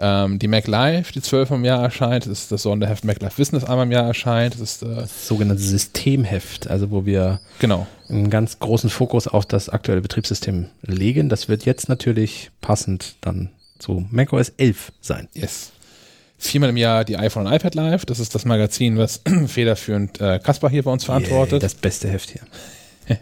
ähm, 0.00 0.38
die 0.38 0.48
Mac 0.48 0.66
Live, 0.66 1.12
die 1.12 1.20
zwölfmal 1.20 1.58
im 1.58 1.64
Jahr 1.64 1.82
erscheint, 1.82 2.26
das 2.26 2.42
ist 2.42 2.52
das 2.52 2.62
Sonderheft 2.62 3.04
Mac 3.04 3.20
Live 3.20 3.38
Wissen, 3.38 3.56
das 3.56 3.64
einmal 3.64 3.86
im 3.86 3.92
Jahr 3.92 4.06
erscheint. 4.06 4.54
Das 4.54 4.60
ist 4.60 4.82
äh, 4.82 4.94
das 4.94 5.26
sogenannte 5.26 5.62
Systemheft, 5.62 6.68
also 6.68 6.90
wo 6.90 7.04
wir 7.04 7.40
genau. 7.58 7.86
einen 8.08 8.30
ganz 8.30 8.60
großen 8.60 8.90
Fokus 8.90 9.26
auf 9.26 9.44
das 9.44 9.68
aktuelle 9.68 10.00
Betriebssystem 10.00 10.66
legen. 10.82 11.28
Das 11.28 11.48
wird 11.48 11.64
jetzt 11.64 11.88
natürlich 11.88 12.50
passend 12.60 13.16
dann 13.20 13.50
zu 13.78 14.06
macOS 14.10 14.50
11 14.50 14.92
sein. 15.00 15.28
Yes. 15.34 15.72
Viermal 16.40 16.70
im 16.70 16.76
Jahr 16.76 17.04
die 17.04 17.16
iPhone 17.16 17.46
und 17.46 17.52
iPad 17.52 17.74
Live. 17.74 18.06
Das 18.06 18.20
ist 18.20 18.34
das 18.36 18.44
Magazin, 18.44 18.96
was 18.98 19.22
federführend 19.46 20.20
äh, 20.20 20.38
Kaspar 20.38 20.70
hier 20.70 20.84
bei 20.84 20.92
uns 20.92 21.04
verantwortet. 21.04 21.54
Yeah, 21.54 21.60
das 21.60 21.74
beste 21.74 22.08
Heft 22.08 22.30
hier. 22.30 22.42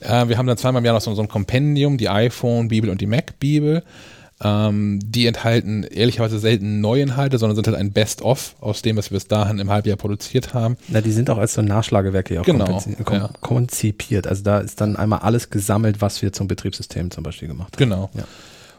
äh, 0.00 0.28
wir 0.28 0.36
haben 0.36 0.46
dann 0.46 0.58
zweimal 0.58 0.80
im 0.80 0.84
Jahr 0.84 0.94
noch 0.94 1.00
so, 1.00 1.14
so 1.14 1.22
ein 1.22 1.28
Kompendium, 1.28 1.96
die 1.96 2.10
iPhone-Bibel 2.10 2.90
und 2.90 3.00
die 3.00 3.06
Mac-Bibel. 3.06 3.82
Ähm, 4.44 5.00
die 5.02 5.26
enthalten 5.26 5.84
ehrlicherweise 5.84 6.38
selten 6.38 6.80
Neuinhalte, 6.80 7.38
sondern 7.38 7.56
sind 7.56 7.66
halt 7.66 7.78
ein 7.78 7.92
Best-of 7.92 8.54
aus 8.60 8.82
dem, 8.82 8.96
was 8.96 9.10
wir 9.10 9.16
bis 9.16 9.26
dahin 9.26 9.58
im 9.58 9.70
Halbjahr 9.70 9.96
produziert 9.96 10.52
haben. 10.52 10.76
Na, 10.88 11.00
die 11.00 11.12
sind 11.12 11.30
auch 11.30 11.38
als 11.38 11.54
so 11.54 11.62
Nachschlagewerke 11.62 12.34
ja 12.34 12.40
auch 12.42 12.44
genau, 12.44 12.82
kom 13.04 13.16
ja. 13.16 13.30
konzipiert. 13.40 14.26
Also 14.26 14.42
da 14.42 14.58
ist 14.58 14.80
dann 14.80 14.96
einmal 14.96 15.20
alles 15.20 15.48
gesammelt, 15.48 16.02
was 16.02 16.20
wir 16.20 16.32
zum 16.32 16.46
Betriebssystem 16.46 17.10
zum 17.10 17.24
Beispiel 17.24 17.48
gemacht 17.48 17.74
haben. 17.74 17.90
Genau. 17.90 18.10
Ja. 18.14 18.24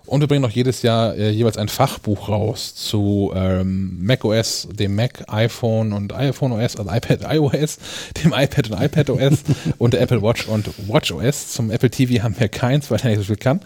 Und 0.05 0.21
wir 0.21 0.27
bringen 0.27 0.43
noch 0.43 0.51
jedes 0.51 0.83
Jahr 0.83 1.15
äh, 1.15 1.31
jeweils 1.31 1.57
ein 1.57 1.67
Fachbuch 1.67 2.29
raus 2.29 2.75
zu 2.75 3.31
ähm, 3.35 3.97
Mac 4.05 4.23
OS, 4.23 4.67
dem 4.71 4.95
Mac, 4.95 5.23
iPhone 5.27 5.93
und 5.93 6.13
iPhone 6.13 6.51
OS, 6.51 6.75
also 6.75 6.91
iPad 6.91 7.21
iOS, 7.33 7.79
dem 8.23 8.33
iPad 8.33 8.69
und 8.69 8.81
iPad 8.81 9.09
OS 9.09 9.43
und 9.79 9.93
der 9.93 10.01
Apple 10.01 10.21
Watch 10.21 10.47
und 10.47 10.69
Watch 10.87 11.11
OS. 11.11 11.53
Zum 11.53 11.71
Apple 11.71 11.89
TV 11.89 12.23
haben 12.23 12.35
wir 12.39 12.49
keins, 12.49 12.91
weil 12.91 12.99
er 12.99 13.09
nicht 13.09 13.17
so 13.17 13.23
viel 13.23 13.37
kann. 13.37 13.61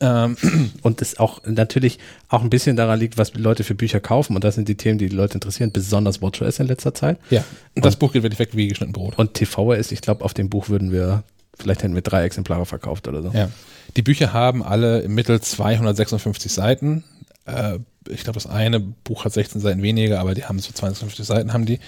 Ähm, 0.00 0.36
und 0.82 1.02
es 1.02 1.18
auch 1.18 1.42
natürlich 1.44 1.98
auch 2.28 2.42
ein 2.42 2.50
bisschen 2.50 2.76
daran 2.76 2.98
liegt, 2.98 3.18
was 3.18 3.34
Leute 3.34 3.64
für 3.64 3.74
Bücher 3.74 4.00
kaufen. 4.00 4.34
Und 4.34 4.44
das 4.44 4.54
sind 4.54 4.68
die 4.68 4.76
Themen, 4.76 4.98
die 4.98 5.08
die 5.08 5.16
Leute 5.16 5.34
interessieren, 5.34 5.72
besonders 5.72 6.22
WatchOS 6.22 6.58
in 6.58 6.66
letzter 6.66 6.94
Zeit. 6.94 7.18
Ja. 7.30 7.44
Und 7.74 7.84
das 7.84 7.96
Buch 7.96 8.12
geht 8.12 8.22
wirklich 8.22 8.38
weg 8.38 8.50
wie 8.52 8.68
geschnitten 8.68 8.92
Brot. 8.92 9.18
Und 9.18 9.34
TVOS, 9.34 9.92
ich 9.92 10.00
glaube, 10.00 10.24
auf 10.24 10.34
dem 10.34 10.48
Buch 10.48 10.68
würden 10.68 10.92
wir, 10.92 11.22
vielleicht 11.58 11.82
hätten 11.82 11.94
wir 11.94 12.02
drei 12.02 12.24
Exemplare 12.24 12.66
verkauft 12.66 13.08
oder 13.08 13.22
so. 13.22 13.30
Ja. 13.32 13.50
Die 13.96 14.02
Bücher 14.02 14.32
haben 14.32 14.62
alle 14.62 15.00
im 15.00 15.14
Mittel 15.14 15.40
256 15.40 16.52
Seiten. 16.52 17.04
Äh, 17.46 17.78
ich 18.08 18.24
glaube, 18.24 18.34
das 18.34 18.46
eine 18.46 18.80
Buch 18.80 19.24
hat 19.24 19.32
16 19.32 19.60
Seiten 19.60 19.82
weniger, 19.82 20.20
aber 20.20 20.34
die 20.34 20.44
haben 20.44 20.58
so 20.58 20.72
250 20.72 21.26
Seiten 21.26 21.52
haben 21.52 21.66
die. 21.66 21.78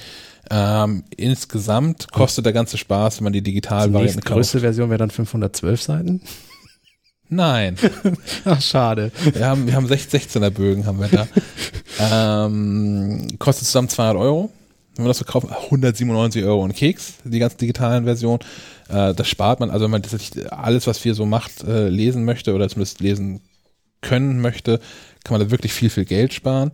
Ähm, 0.50 1.04
insgesamt 1.16 2.10
kostet 2.12 2.44
der 2.44 2.52
ganze 2.52 2.76
Spaß, 2.76 3.18
wenn 3.18 3.24
man 3.24 3.32
die 3.32 3.42
Digitalvariante 3.42 4.16
kauft. 4.16 4.28
Die 4.28 4.32
größte 4.32 4.60
Version 4.60 4.90
wäre 4.90 4.98
dann 4.98 5.10
512 5.10 5.80
Seiten. 5.80 6.20
Nein. 7.32 7.76
Ach, 8.44 8.60
schade. 8.60 9.10
Wir 9.32 9.46
haben, 9.46 9.66
wir 9.66 9.74
haben 9.74 9.86
16er 9.86 10.50
Bögen 10.50 10.84
haben 10.84 11.00
wir 11.00 11.08
da. 11.08 11.26
ähm, 12.46 13.26
kostet 13.38 13.66
zusammen 13.66 13.88
200 13.88 14.16
Euro. 14.22 14.52
Wenn 14.96 15.06
wir 15.06 15.08
das 15.08 15.16
verkaufen, 15.16 15.48
197 15.50 16.44
Euro 16.44 16.62
und 16.62 16.76
Keks, 16.76 17.14
die 17.24 17.38
ganz 17.38 17.56
digitalen 17.56 18.04
Version. 18.04 18.38
Äh, 18.90 19.14
das 19.14 19.28
spart 19.28 19.60
man, 19.60 19.70
also 19.70 19.84
wenn 19.84 19.92
man 19.92 20.02
das 20.02 20.14
alles, 20.50 20.86
was 20.86 21.02
wir 21.06 21.14
so 21.14 21.24
macht, 21.24 21.64
äh, 21.64 21.88
lesen 21.88 22.26
möchte 22.26 22.52
oder 22.52 22.68
zumindest 22.68 23.00
lesen 23.00 23.40
können 24.02 24.42
möchte, 24.42 24.78
kann 25.24 25.38
man 25.38 25.40
da 25.40 25.50
wirklich 25.50 25.72
viel, 25.72 25.88
viel 25.88 26.04
Geld 26.04 26.34
sparen. 26.34 26.72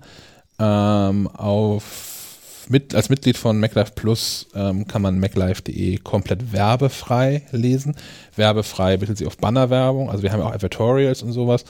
Ähm, 0.59 1.29
auf 1.29 2.08
mit, 2.70 2.95
als 2.95 3.09
Mitglied 3.09 3.36
von 3.36 3.59
MacLife 3.61 3.93
Plus 3.95 4.49
ähm, 4.55 4.86
kann 4.86 5.03
man 5.03 5.19
maclife.de 5.19 5.99
komplett 5.99 6.53
werbefrei 6.53 7.43
lesen. 7.53 7.97
Werbefrei 8.36 8.97
bittet 8.97 9.19
sie 9.19 9.27
auf 9.27 9.36
Bannerwerbung. 9.36 10.11
Also 10.11 10.23
wir 10.23 10.32
haben 10.32 10.40
ja 10.40 10.47
auch 10.47 10.53
Advertorials 10.53 11.23
und 11.23 11.32
sowas. 11.32 11.65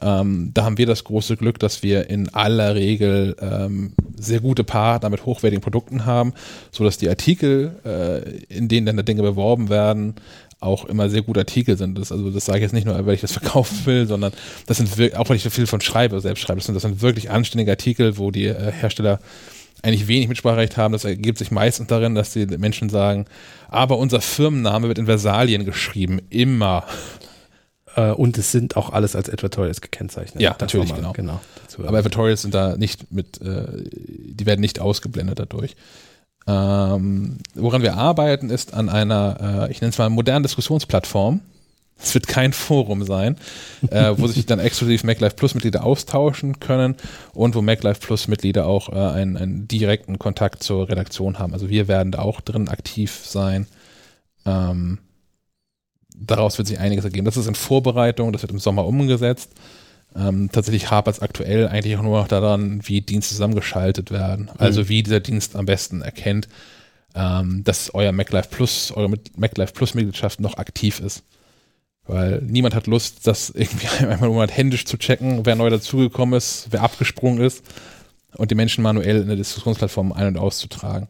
Ähm, 0.00 0.50
da 0.54 0.64
haben 0.64 0.78
wir 0.78 0.86
das 0.86 1.04
große 1.04 1.36
Glück, 1.36 1.58
dass 1.58 1.82
wir 1.82 2.08
in 2.10 2.28
aller 2.34 2.74
Regel 2.74 3.36
ähm, 3.40 3.92
sehr 4.16 4.40
gute 4.40 4.64
Partner 4.64 5.10
mit 5.10 5.26
hochwertigen 5.26 5.62
Produkten 5.62 6.04
haben, 6.06 6.32
sodass 6.70 6.98
die 6.98 7.08
Artikel, 7.08 7.76
äh, 7.84 8.54
in 8.54 8.68
denen 8.68 8.86
dann 8.86 9.04
Dinge 9.04 9.22
beworben 9.22 9.68
werden, 9.68 10.14
auch 10.60 10.86
immer 10.86 11.08
sehr 11.08 11.22
gute 11.22 11.40
Artikel 11.40 11.76
sind. 11.76 11.98
Das, 11.98 12.10
also 12.10 12.30
das 12.30 12.46
sage 12.46 12.58
ich 12.58 12.62
jetzt 12.62 12.72
nicht 12.72 12.86
nur, 12.86 13.06
weil 13.06 13.14
ich 13.14 13.20
das 13.20 13.32
verkaufen 13.38 13.84
will, 13.84 14.06
sondern 14.06 14.32
das 14.66 14.78
sind 14.78 14.96
wirklich, 14.96 15.18
auch 15.18 15.28
weil 15.28 15.36
ich 15.36 15.42
so 15.42 15.50
viel 15.50 15.66
von 15.66 15.80
schreibe, 15.80 16.20
selbst 16.20 16.40
schreibe, 16.40 16.58
das 16.58 16.66
sind, 16.66 16.74
das 16.74 16.82
sind 16.82 17.02
wirklich 17.02 17.30
anständige 17.30 17.70
Artikel, 17.72 18.18
wo 18.18 18.30
die 18.30 18.46
äh, 18.46 18.72
Hersteller 18.72 19.20
eigentlich 19.84 20.08
wenig 20.08 20.28
Mitspracherecht 20.28 20.76
haben. 20.76 20.92
Das 20.92 21.04
ergibt 21.04 21.38
sich 21.38 21.50
meistens 21.50 21.88
darin, 21.88 22.14
dass 22.14 22.32
die 22.32 22.46
Menschen 22.46 22.88
sagen, 22.88 23.26
aber 23.68 23.98
unser 23.98 24.20
Firmenname 24.20 24.88
wird 24.88 24.98
in 24.98 25.06
Versalien 25.06 25.64
geschrieben, 25.64 26.20
immer. 26.30 26.84
Äh, 27.96 28.10
und 28.10 28.38
es 28.38 28.50
sind 28.50 28.76
auch 28.76 28.90
alles 28.90 29.14
als 29.14 29.30
Advertorials 29.30 29.80
gekennzeichnet. 29.80 30.42
Ja, 30.42 30.56
natürlich, 30.58 30.94
genau. 30.94 31.12
genau 31.12 31.40
aber 31.82 31.98
Advertorials 31.98 32.42
sind 32.42 32.54
da 32.54 32.76
nicht 32.76 33.10
mit, 33.12 33.40
äh, 33.40 33.66
die 33.92 34.46
werden 34.46 34.60
nicht 34.60 34.80
ausgeblendet 34.80 35.38
dadurch. 35.38 35.76
Ähm, 36.46 37.38
woran 37.54 37.82
wir 37.82 37.96
arbeiten, 37.96 38.50
ist 38.50 38.74
an 38.74 38.88
einer, 38.88 39.66
äh, 39.68 39.72
ich 39.72 39.80
nenne 39.80 39.90
es 39.90 39.98
mal 39.98 40.10
modernen 40.10 40.42
Diskussionsplattform, 40.42 41.40
Es 41.96 42.12
wird 42.12 42.26
kein 42.26 42.52
Forum 42.52 43.04
sein, 43.04 43.36
äh, 43.90 44.12
wo 44.16 44.26
sich 44.26 44.46
dann 44.46 44.58
exklusiv 44.58 45.04
MacLife 45.04 45.36
Plus 45.36 45.54
Mitglieder 45.54 45.84
austauschen 45.84 46.60
können 46.60 46.96
und 47.32 47.54
wo 47.54 47.62
MacLife 47.62 48.00
Plus 48.00 48.28
Mitglieder 48.28 48.66
auch 48.66 48.88
äh, 48.90 48.96
einen, 48.96 49.36
einen, 49.36 49.68
direkten 49.68 50.18
Kontakt 50.18 50.62
zur 50.62 50.88
Redaktion 50.88 51.38
haben. 51.38 51.52
Also 51.52 51.70
wir 51.70 51.88
werden 51.88 52.12
da 52.12 52.18
auch 52.20 52.40
drin 52.40 52.68
aktiv 52.68 53.22
sein. 53.24 53.66
Ähm, 54.44 54.98
daraus 56.16 56.58
wird 56.58 56.68
sich 56.68 56.78
einiges 56.78 57.04
ergeben. 57.04 57.24
Das 57.24 57.36
ist 57.36 57.46
in 57.46 57.54
Vorbereitung, 57.54 58.32
das 58.32 58.42
wird 58.42 58.52
im 58.52 58.58
Sommer 58.58 58.86
umgesetzt. 58.86 59.52
Ähm, 60.16 60.50
tatsächlich 60.52 60.90
hapert 60.90 61.16
es 61.16 61.22
aktuell 61.22 61.68
eigentlich 61.68 61.96
auch 61.96 62.02
nur 62.02 62.20
noch 62.20 62.28
daran, 62.28 62.80
wie 62.86 63.00
Dienste 63.00 63.34
zusammengeschaltet 63.34 64.10
werden. 64.10 64.50
Also 64.58 64.82
mhm. 64.82 64.88
wie 64.88 65.02
dieser 65.02 65.20
Dienst 65.20 65.56
am 65.56 65.66
besten 65.66 66.02
erkennt, 66.02 66.48
ähm, 67.14 67.64
dass 67.64 67.92
euer 67.94 68.12
MacLife 68.12 68.48
Plus, 68.50 68.92
eure 68.92 69.12
MacLife 69.36 69.72
Plus 69.72 69.94
Mitgliedschaft 69.94 70.40
noch 70.40 70.58
aktiv 70.58 71.00
ist. 71.00 71.24
Weil 72.06 72.42
niemand 72.42 72.74
hat 72.74 72.86
Lust, 72.86 73.26
das 73.26 73.50
irgendwie 73.50 73.86
einmal 74.00 74.28
im 74.28 74.34
Monat 74.34 74.56
händisch 74.56 74.84
zu 74.84 74.98
checken, 74.98 75.46
wer 75.46 75.56
neu 75.56 75.70
dazugekommen 75.70 76.36
ist, 76.36 76.68
wer 76.70 76.82
abgesprungen 76.82 77.42
ist 77.42 77.64
und 78.36 78.50
die 78.50 78.54
Menschen 78.54 78.82
manuell 78.82 79.22
in 79.22 79.28
der 79.28 79.36
Diskussionsplattform 79.36 80.12
ein- 80.12 80.28
und 80.28 80.38
auszutragen. 80.38 81.08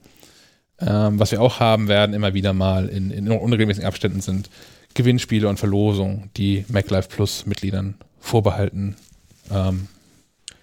Ähm, 0.81 1.19
was 1.19 1.31
wir 1.31 1.41
auch 1.41 1.61
haben 1.61 1.89
werden, 1.89 2.15
immer 2.15 2.35
wieder 2.35 2.53
mal 2.53 2.89
in, 2.89 3.11
in 3.11 3.31
unregelmäßigen 3.31 3.87
Abständen 3.87 4.21
sind 4.21 4.51
Gewinnspiele 4.95 5.49
und 5.49 5.59
Verlosungen, 5.59 6.31
die 6.37 6.65
MacLife 6.69 7.09
Plus 7.09 7.47
Mitgliedern 7.47 7.97
vorbehalten 8.21 8.97
ähm, 9.51 9.89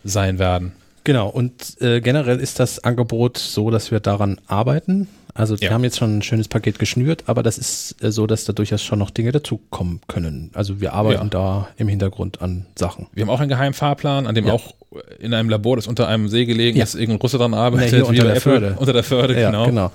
sein 0.03 0.39
werden. 0.39 0.73
Genau, 1.03 1.29
und 1.29 1.81
äh, 1.81 1.99
generell 1.99 2.39
ist 2.39 2.59
das 2.59 2.83
Angebot 2.83 3.37
so, 3.37 3.71
dass 3.71 3.91
wir 3.91 3.99
daran 3.99 4.39
arbeiten. 4.47 5.07
Also 5.33 5.59
wir 5.59 5.69
ja. 5.69 5.73
haben 5.73 5.83
jetzt 5.83 5.97
schon 5.97 6.17
ein 6.17 6.21
schönes 6.21 6.47
Paket 6.47 6.79
geschnürt, 6.79 7.23
aber 7.27 7.43
das 7.43 7.57
ist 7.57 8.03
äh, 8.03 8.11
so, 8.11 8.27
dass 8.27 8.45
da 8.45 8.53
durchaus 8.53 8.83
schon 8.83 8.99
noch 8.99 9.09
Dinge 9.09 9.31
dazukommen 9.31 10.01
können. 10.07 10.51
Also 10.53 10.81
wir 10.81 10.93
arbeiten 10.93 11.23
ja. 11.23 11.29
da 11.29 11.67
im 11.77 11.87
Hintergrund 11.87 12.41
an 12.41 12.65
Sachen. 12.77 13.07
Wir 13.13 13.23
haben 13.23 13.29
auch 13.29 13.39
einen 13.39 13.49
geheimen 13.49 13.73
Fahrplan, 13.73 14.27
an 14.27 14.35
dem 14.35 14.47
ja. 14.47 14.53
auch 14.53 14.73
in 15.19 15.33
einem 15.33 15.49
Labor, 15.49 15.77
das 15.77 15.87
unter 15.87 16.07
einem 16.07 16.27
See 16.27 16.45
gelegen 16.45 16.79
ist, 16.79 16.95
irgendein 16.95 17.21
Russe 17.21 17.37
dran 17.37 17.53
arbeitet. 17.53 17.93
Nee, 17.93 18.01
unter 18.01 18.23
der 18.25 18.41
Förde. 18.41 18.75
Unter 18.77 18.93
der 18.93 19.03
Förde, 19.03 19.35
genau. 19.35 19.65
genau. 19.65 19.91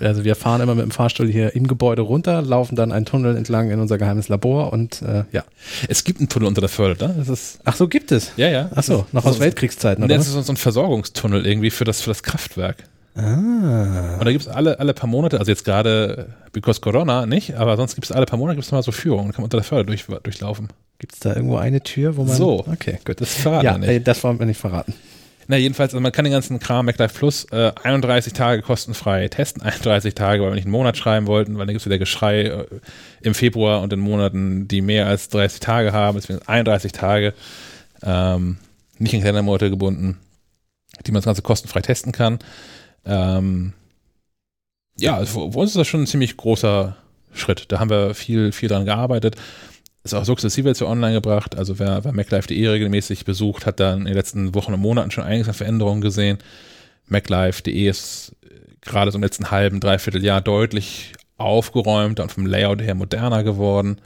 Also 0.00 0.24
wir 0.24 0.36
fahren 0.36 0.62
immer 0.62 0.74
mit 0.74 0.84
dem 0.84 0.90
Fahrstuhl 0.90 1.28
hier 1.28 1.54
im 1.54 1.66
Gebäude 1.66 2.02
runter, 2.02 2.40
laufen 2.40 2.76
dann 2.76 2.92
einen 2.92 3.04
Tunnel 3.04 3.36
entlang 3.36 3.70
in 3.70 3.78
unser 3.78 3.98
geheimes 3.98 4.28
Labor 4.28 4.72
und 4.72 5.02
äh, 5.02 5.24
ja. 5.32 5.44
Es 5.88 6.04
gibt 6.04 6.20
einen 6.20 6.30
Tunnel 6.30 6.48
unter 6.48 6.62
der 6.62 6.70
Förde, 6.70 7.06
ne? 7.06 7.14
Das 7.18 7.28
ist 7.28 7.60
Ach 7.64 7.76
so, 7.76 7.88
gibt 7.88 8.10
es? 8.10 8.32
Ja, 8.36 8.48
ja. 8.48 8.70
Ach 8.74 8.82
so, 8.82 9.04
noch 9.12 9.26
aus 9.26 9.38
Weltkriegszeiten, 9.38 10.02
oder? 10.02 10.16
Das 10.16 10.28
ist 10.28 10.46
so 10.46 10.52
ein 10.52 10.56
Versorgungstunnel 10.56 11.46
irgendwie 11.46 11.70
für 11.70 11.84
das, 11.84 12.00
für 12.00 12.10
das 12.10 12.22
Kraftwerk. 12.22 12.84
Ah. 13.14 14.16
Und 14.18 14.24
da 14.24 14.32
gibt 14.32 14.42
es 14.42 14.48
alle, 14.48 14.80
alle 14.80 14.94
paar 14.94 15.08
Monate, 15.08 15.38
also 15.38 15.50
jetzt 15.50 15.64
gerade 15.64 16.34
because 16.52 16.80
Corona 16.80 17.26
nicht, 17.26 17.56
aber 17.56 17.76
sonst 17.76 17.94
gibt 17.94 18.06
es 18.06 18.12
alle 18.12 18.24
paar 18.24 18.38
Monate 18.38 18.56
gibt's 18.56 18.72
mal 18.72 18.82
so 18.82 18.92
Führungen, 18.92 19.32
kann 19.32 19.42
man 19.42 19.44
unter 19.44 19.58
der 19.58 19.64
Förde 19.64 19.84
durch, 19.84 20.06
durchlaufen. 20.22 20.68
Gibt 20.98 21.14
es 21.14 21.20
da 21.20 21.34
irgendwo 21.34 21.56
eine 21.56 21.82
Tür, 21.82 22.16
wo 22.16 22.24
man. 22.24 22.36
So. 22.36 22.64
Okay, 22.66 22.98
gut. 23.04 23.20
Das 23.20 23.34
verraten 23.34 23.64
ja, 23.64 23.76
nicht. 23.76 24.06
das 24.06 24.22
wollen 24.22 24.38
wir 24.38 24.46
nicht 24.46 24.60
verraten. 24.60 24.94
Na, 25.48 25.56
jedenfalls, 25.56 25.92
also 25.92 26.00
man 26.00 26.12
kann 26.12 26.24
den 26.24 26.32
ganzen 26.32 26.60
Kram 26.60 26.86
MacLife 26.86 27.18
Plus 27.18 27.44
äh, 27.50 27.72
31 27.82 28.32
Tage 28.32 28.62
kostenfrei 28.62 29.28
testen. 29.28 29.62
31 29.62 30.14
Tage, 30.14 30.42
weil 30.42 30.50
wir 30.50 30.54
nicht 30.54 30.64
einen 30.64 30.72
Monat 30.72 30.96
schreiben 30.96 31.26
wollten, 31.26 31.58
weil 31.58 31.66
dann 31.66 31.74
gibt 31.74 31.80
es 31.80 31.86
wieder 31.86 31.98
Geschrei 31.98 32.42
äh, 32.42 32.66
im 33.20 33.34
Februar 33.34 33.82
und 33.82 33.92
in 33.92 34.00
Monaten, 34.00 34.68
die 34.68 34.80
mehr 34.80 35.06
als 35.06 35.28
30 35.28 35.60
Tage 35.60 35.92
haben. 35.92 36.16
Deswegen 36.16 36.40
31 36.46 36.92
Tage, 36.92 37.34
ähm, 38.02 38.58
nicht 38.98 39.14
in 39.14 39.20
Kalendermonate 39.20 39.70
gebunden, 39.70 40.18
die 41.04 41.10
man 41.10 41.18
das 41.18 41.26
Ganze 41.26 41.42
kostenfrei 41.42 41.80
testen 41.80 42.12
kann. 42.12 42.38
Ähm, 43.04 43.72
ja, 44.98 45.16
also 45.16 45.50
für 45.50 45.58
uns 45.58 45.70
ist 45.70 45.76
das 45.76 45.88
schon 45.88 46.02
ein 46.02 46.06
ziemlich 46.06 46.36
großer 46.36 46.96
Schritt. 47.32 47.66
Da 47.68 47.80
haben 47.80 47.90
wir 47.90 48.14
viel, 48.14 48.52
viel 48.52 48.68
dran 48.68 48.84
gearbeitet 48.84 49.36
ist 50.04 50.14
auch 50.14 50.24
sukzessive 50.24 50.68
jetzt 50.68 50.82
online 50.82 51.14
gebracht. 51.14 51.56
Also 51.56 51.78
wer, 51.78 52.04
wer 52.04 52.12
MacLife.de 52.12 52.68
regelmäßig 52.68 53.24
besucht, 53.24 53.66
hat 53.66 53.80
dann 53.80 54.00
in 54.00 54.04
den 54.06 54.14
letzten 54.14 54.54
Wochen 54.54 54.74
und 54.74 54.80
Monaten 54.80 55.10
schon 55.10 55.24
einiges 55.24 55.48
an 55.48 55.54
Veränderungen 55.54 56.00
gesehen. 56.00 56.38
MacLife.de 57.06 57.88
ist 57.88 58.34
äh, 58.42 58.48
gerade 58.80 59.10
so 59.10 59.18
im 59.18 59.22
letzten 59.22 59.50
halben, 59.50 59.80
dreiviertel 59.80 60.24
Jahr 60.24 60.40
deutlich 60.40 61.12
aufgeräumter 61.36 62.24
und 62.24 62.32
vom 62.32 62.46
Layout 62.46 62.82
her 62.82 62.94
moderner 62.94 63.44
geworden. 63.44 64.00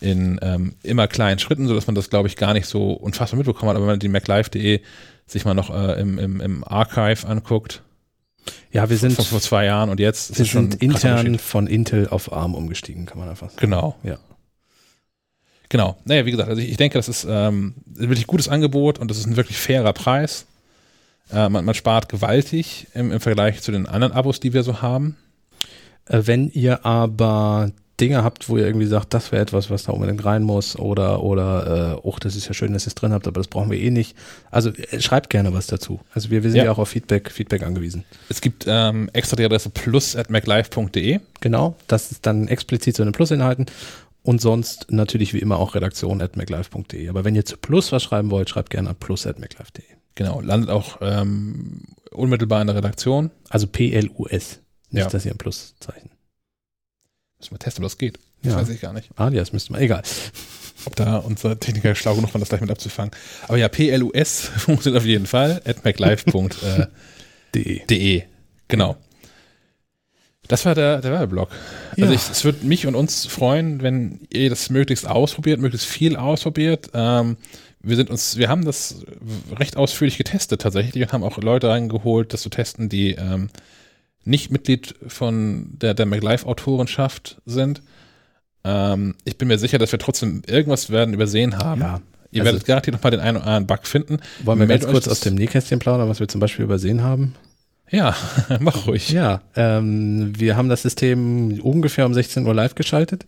In 0.00 0.40
ähm, 0.42 0.74
immer 0.82 1.06
kleinen 1.06 1.38
Schritten, 1.38 1.68
sodass 1.68 1.86
man 1.86 1.94
das, 1.94 2.10
glaube 2.10 2.26
ich, 2.26 2.36
gar 2.36 2.54
nicht 2.54 2.66
so 2.66 2.92
unfassbar 2.92 3.38
mitbekommen 3.38 3.70
hat. 3.70 3.76
Aber 3.76 3.86
wenn 3.86 3.92
man 3.92 4.00
die 4.00 4.08
MacLife.de 4.08 4.80
sich 5.26 5.44
mal 5.44 5.54
noch 5.54 5.70
äh, 5.70 6.00
im, 6.00 6.18
im, 6.18 6.40
im 6.40 6.64
Archive 6.64 7.26
anguckt, 7.26 7.82
ja, 8.72 8.88
wir 8.88 8.96
sind 8.96 9.14
vor, 9.14 9.24
vor 9.24 9.40
zwei 9.40 9.66
Jahren 9.66 9.90
und 9.90 10.00
jetzt. 10.00 10.38
Wir 10.38 10.44
sind 10.44 10.82
intern 10.82 11.38
von 11.38 11.66
Intel 11.66 12.08
auf 12.08 12.32
ARM 12.32 12.54
umgestiegen, 12.54 13.06
kann 13.06 13.18
man 13.18 13.28
einfach 13.28 13.50
sagen. 13.50 13.60
Genau. 13.60 13.96
Ja. 14.02 14.18
Genau. 15.68 15.96
Naja, 16.04 16.26
wie 16.26 16.30
gesagt, 16.30 16.48
also 16.48 16.60
ich, 16.60 16.70
ich 16.70 16.76
denke, 16.76 16.98
das 16.98 17.08
ist 17.08 17.26
ähm, 17.28 17.74
ein 17.88 18.08
wirklich 18.08 18.26
gutes 18.26 18.48
Angebot 18.48 18.98
und 18.98 19.10
das 19.10 19.18
ist 19.18 19.26
ein 19.26 19.36
wirklich 19.36 19.56
fairer 19.56 19.92
Preis. 19.92 20.46
Äh, 21.32 21.48
man, 21.48 21.64
man, 21.64 21.74
spart 21.74 22.08
gewaltig 22.08 22.88
im, 22.94 23.10
im, 23.10 23.20
Vergleich 23.20 23.62
zu 23.62 23.72
den 23.72 23.86
anderen 23.86 24.12
Abos, 24.12 24.38
die 24.40 24.52
wir 24.52 24.64
so 24.64 24.82
haben. 24.82 25.16
Äh, 26.06 26.22
wenn 26.24 26.50
ihr 26.50 26.84
aber 26.84 27.70
Dinge 28.02 28.24
habt, 28.24 28.48
wo 28.48 28.56
ihr 28.56 28.66
irgendwie 28.66 28.86
sagt, 28.86 29.14
das 29.14 29.30
wäre 29.30 29.40
etwas, 29.40 29.70
was 29.70 29.84
da 29.84 29.92
unbedingt 29.92 30.24
rein 30.24 30.42
muss 30.42 30.76
oder 30.76 31.22
oder 31.22 31.94
äh, 31.94 32.00
oh, 32.02 32.16
das 32.18 32.34
ist 32.34 32.48
ja 32.48 32.52
schön, 32.52 32.72
dass 32.72 32.84
ihr 32.84 32.88
es 32.88 32.96
drin 32.96 33.12
habt, 33.12 33.28
aber 33.28 33.38
das 33.38 33.46
brauchen 33.46 33.70
wir 33.70 33.78
eh 33.78 33.90
nicht. 33.90 34.16
Also 34.50 34.70
äh, 34.70 35.00
schreibt 35.00 35.30
gerne 35.30 35.54
was 35.54 35.68
dazu. 35.68 36.00
Also 36.12 36.30
wir, 36.30 36.42
wir 36.42 36.50
sind 36.50 36.58
ja. 36.58 36.64
ja 36.64 36.72
auch 36.72 36.78
auf 36.78 36.88
Feedback, 36.88 37.30
Feedback 37.30 37.62
angewiesen. 37.62 38.04
Es 38.28 38.40
gibt 38.40 38.64
ähm, 38.66 39.08
extra 39.12 39.36
die 39.36 39.44
Adresse 39.44 39.70
plus 39.70 40.16
at 40.16 40.30
maclife.de. 40.30 41.20
Genau, 41.40 41.76
das 41.86 42.10
ist 42.10 42.26
dann 42.26 42.48
explizit 42.48 42.96
so 42.96 43.04
eine 43.04 43.12
Plus-Inhalten 43.12 43.66
und 44.24 44.40
sonst 44.40 44.90
natürlich 44.90 45.32
wie 45.32 45.38
immer 45.38 45.58
auch 45.58 45.76
redaktion 45.76 46.20
at 46.20 46.36
maclife.de. 46.36 47.08
Aber 47.08 47.24
wenn 47.24 47.36
ihr 47.36 47.44
zu 47.44 47.56
Plus 47.56 47.92
was 47.92 48.02
schreiben 48.02 48.32
wollt, 48.32 48.50
schreibt 48.50 48.70
gerne 48.70 48.90
an 48.90 48.96
plus 48.96 49.28
at 49.28 49.38
maclife.de. 49.38 49.84
Genau, 50.16 50.40
landet 50.40 50.70
auch 50.70 50.98
ähm, 51.00 51.82
unmittelbar 52.10 52.60
in 52.62 52.66
der 52.66 52.76
Redaktion. 52.76 53.30
Also 53.48 53.68
P-L-U-S. 53.68 54.58
Nicht, 54.90 55.04
ja. 55.04 55.08
dass 55.08 55.24
ihr 55.24 55.30
ein 55.30 55.38
Pluszeichen. 55.38 56.10
Müssen 57.42 57.54
wir 57.54 57.58
testen, 57.58 57.84
ob 57.84 57.90
das 57.90 57.98
geht. 57.98 58.18
Das 58.42 58.52
ja. 58.52 58.60
weiß 58.60 58.68
ich 58.70 58.80
gar 58.80 58.92
nicht. 58.92 59.08
Alias 59.16 59.52
müsste 59.52 59.72
man, 59.72 59.80
egal. 59.80 60.02
Ob 60.84 60.96
da 60.96 61.18
unser 61.18 61.58
Techniker 61.58 61.94
schlau 61.94 62.14
genug 62.14 62.34
war, 62.34 62.40
das 62.40 62.48
gleich 62.48 62.60
mit 62.60 62.70
abzufangen. 62.70 63.12
Aber 63.46 63.56
ja, 63.56 63.68
PLUS 63.68 64.40
funktioniert 64.56 65.00
auf 65.02 65.06
jeden 65.06 65.26
Fall. 65.26 65.62
at 65.64 65.84
maclife.de. 65.84 66.86
De. 67.86 68.22
Genau. 68.68 68.96
Das 70.48 70.64
war 70.64 70.74
der, 70.74 71.00
der 71.00 71.12
Werbeblock. 71.12 71.50
Also 71.50 71.60
ja. 71.96 72.04
Also 72.04 72.14
ich, 72.14 72.30
es 72.30 72.44
würde 72.44 72.66
mich 72.66 72.86
und 72.86 72.94
uns 72.94 73.26
freuen, 73.26 73.82
wenn 73.82 74.20
ihr 74.32 74.50
das 74.50 74.70
möglichst 74.70 75.06
ausprobiert, 75.06 75.60
möglichst 75.60 75.86
viel 75.86 76.16
ausprobiert. 76.16 76.90
Ähm, 76.94 77.36
wir 77.80 77.96
sind 77.96 78.10
uns, 78.10 78.36
wir 78.36 78.48
haben 78.48 78.64
das 78.64 79.04
recht 79.58 79.76
ausführlich 79.76 80.18
getestet 80.18 80.62
tatsächlich 80.62 81.02
und 81.02 81.12
haben 81.12 81.24
auch 81.24 81.38
Leute 81.38 81.68
reingeholt, 81.68 82.32
das 82.32 82.42
zu 82.42 82.50
testen, 82.50 82.88
die 82.88 83.12
ähm, 83.12 83.50
nicht 84.24 84.50
Mitglied 84.50 84.94
von 85.06 85.70
der, 85.72 85.94
der 85.94 86.06
MacLife-Autorenschaft 86.06 87.40
sind. 87.44 87.82
Ähm, 88.64 89.14
ich 89.24 89.38
bin 89.38 89.48
mir 89.48 89.58
sicher, 89.58 89.78
dass 89.78 89.92
wir 89.92 89.98
trotzdem 89.98 90.42
irgendwas 90.46 90.90
werden 90.90 91.14
übersehen 91.14 91.58
haben. 91.58 91.80
Ja. 91.80 92.00
Ihr 92.30 92.42
also, 92.42 92.52
werdet 92.52 92.66
garantiert 92.66 92.96
noch 92.96 93.02
mal 93.02 93.10
den 93.10 93.20
einen 93.20 93.36
oder 93.36 93.46
anderen 93.46 93.66
Bug 93.66 93.86
finden. 93.86 94.18
Wollen 94.44 94.58
wir 94.58 94.66
ganz 94.66 94.86
kurz 94.86 95.06
aus 95.08 95.20
dem 95.20 95.34
Nähkästchen 95.34 95.78
plaudern, 95.78 96.08
was 96.08 96.20
wir 96.20 96.28
zum 96.28 96.40
Beispiel 96.40 96.64
übersehen 96.64 97.02
haben? 97.02 97.34
Ja, 97.90 98.16
mach 98.60 98.86
ruhig. 98.86 99.10
Ja, 99.10 99.42
ähm, 99.54 100.32
wir 100.38 100.56
haben 100.56 100.70
das 100.70 100.82
System 100.82 101.60
ungefähr 101.60 102.06
um 102.06 102.14
16 102.14 102.46
Uhr 102.46 102.54
live 102.54 102.74
geschaltet 102.74 103.26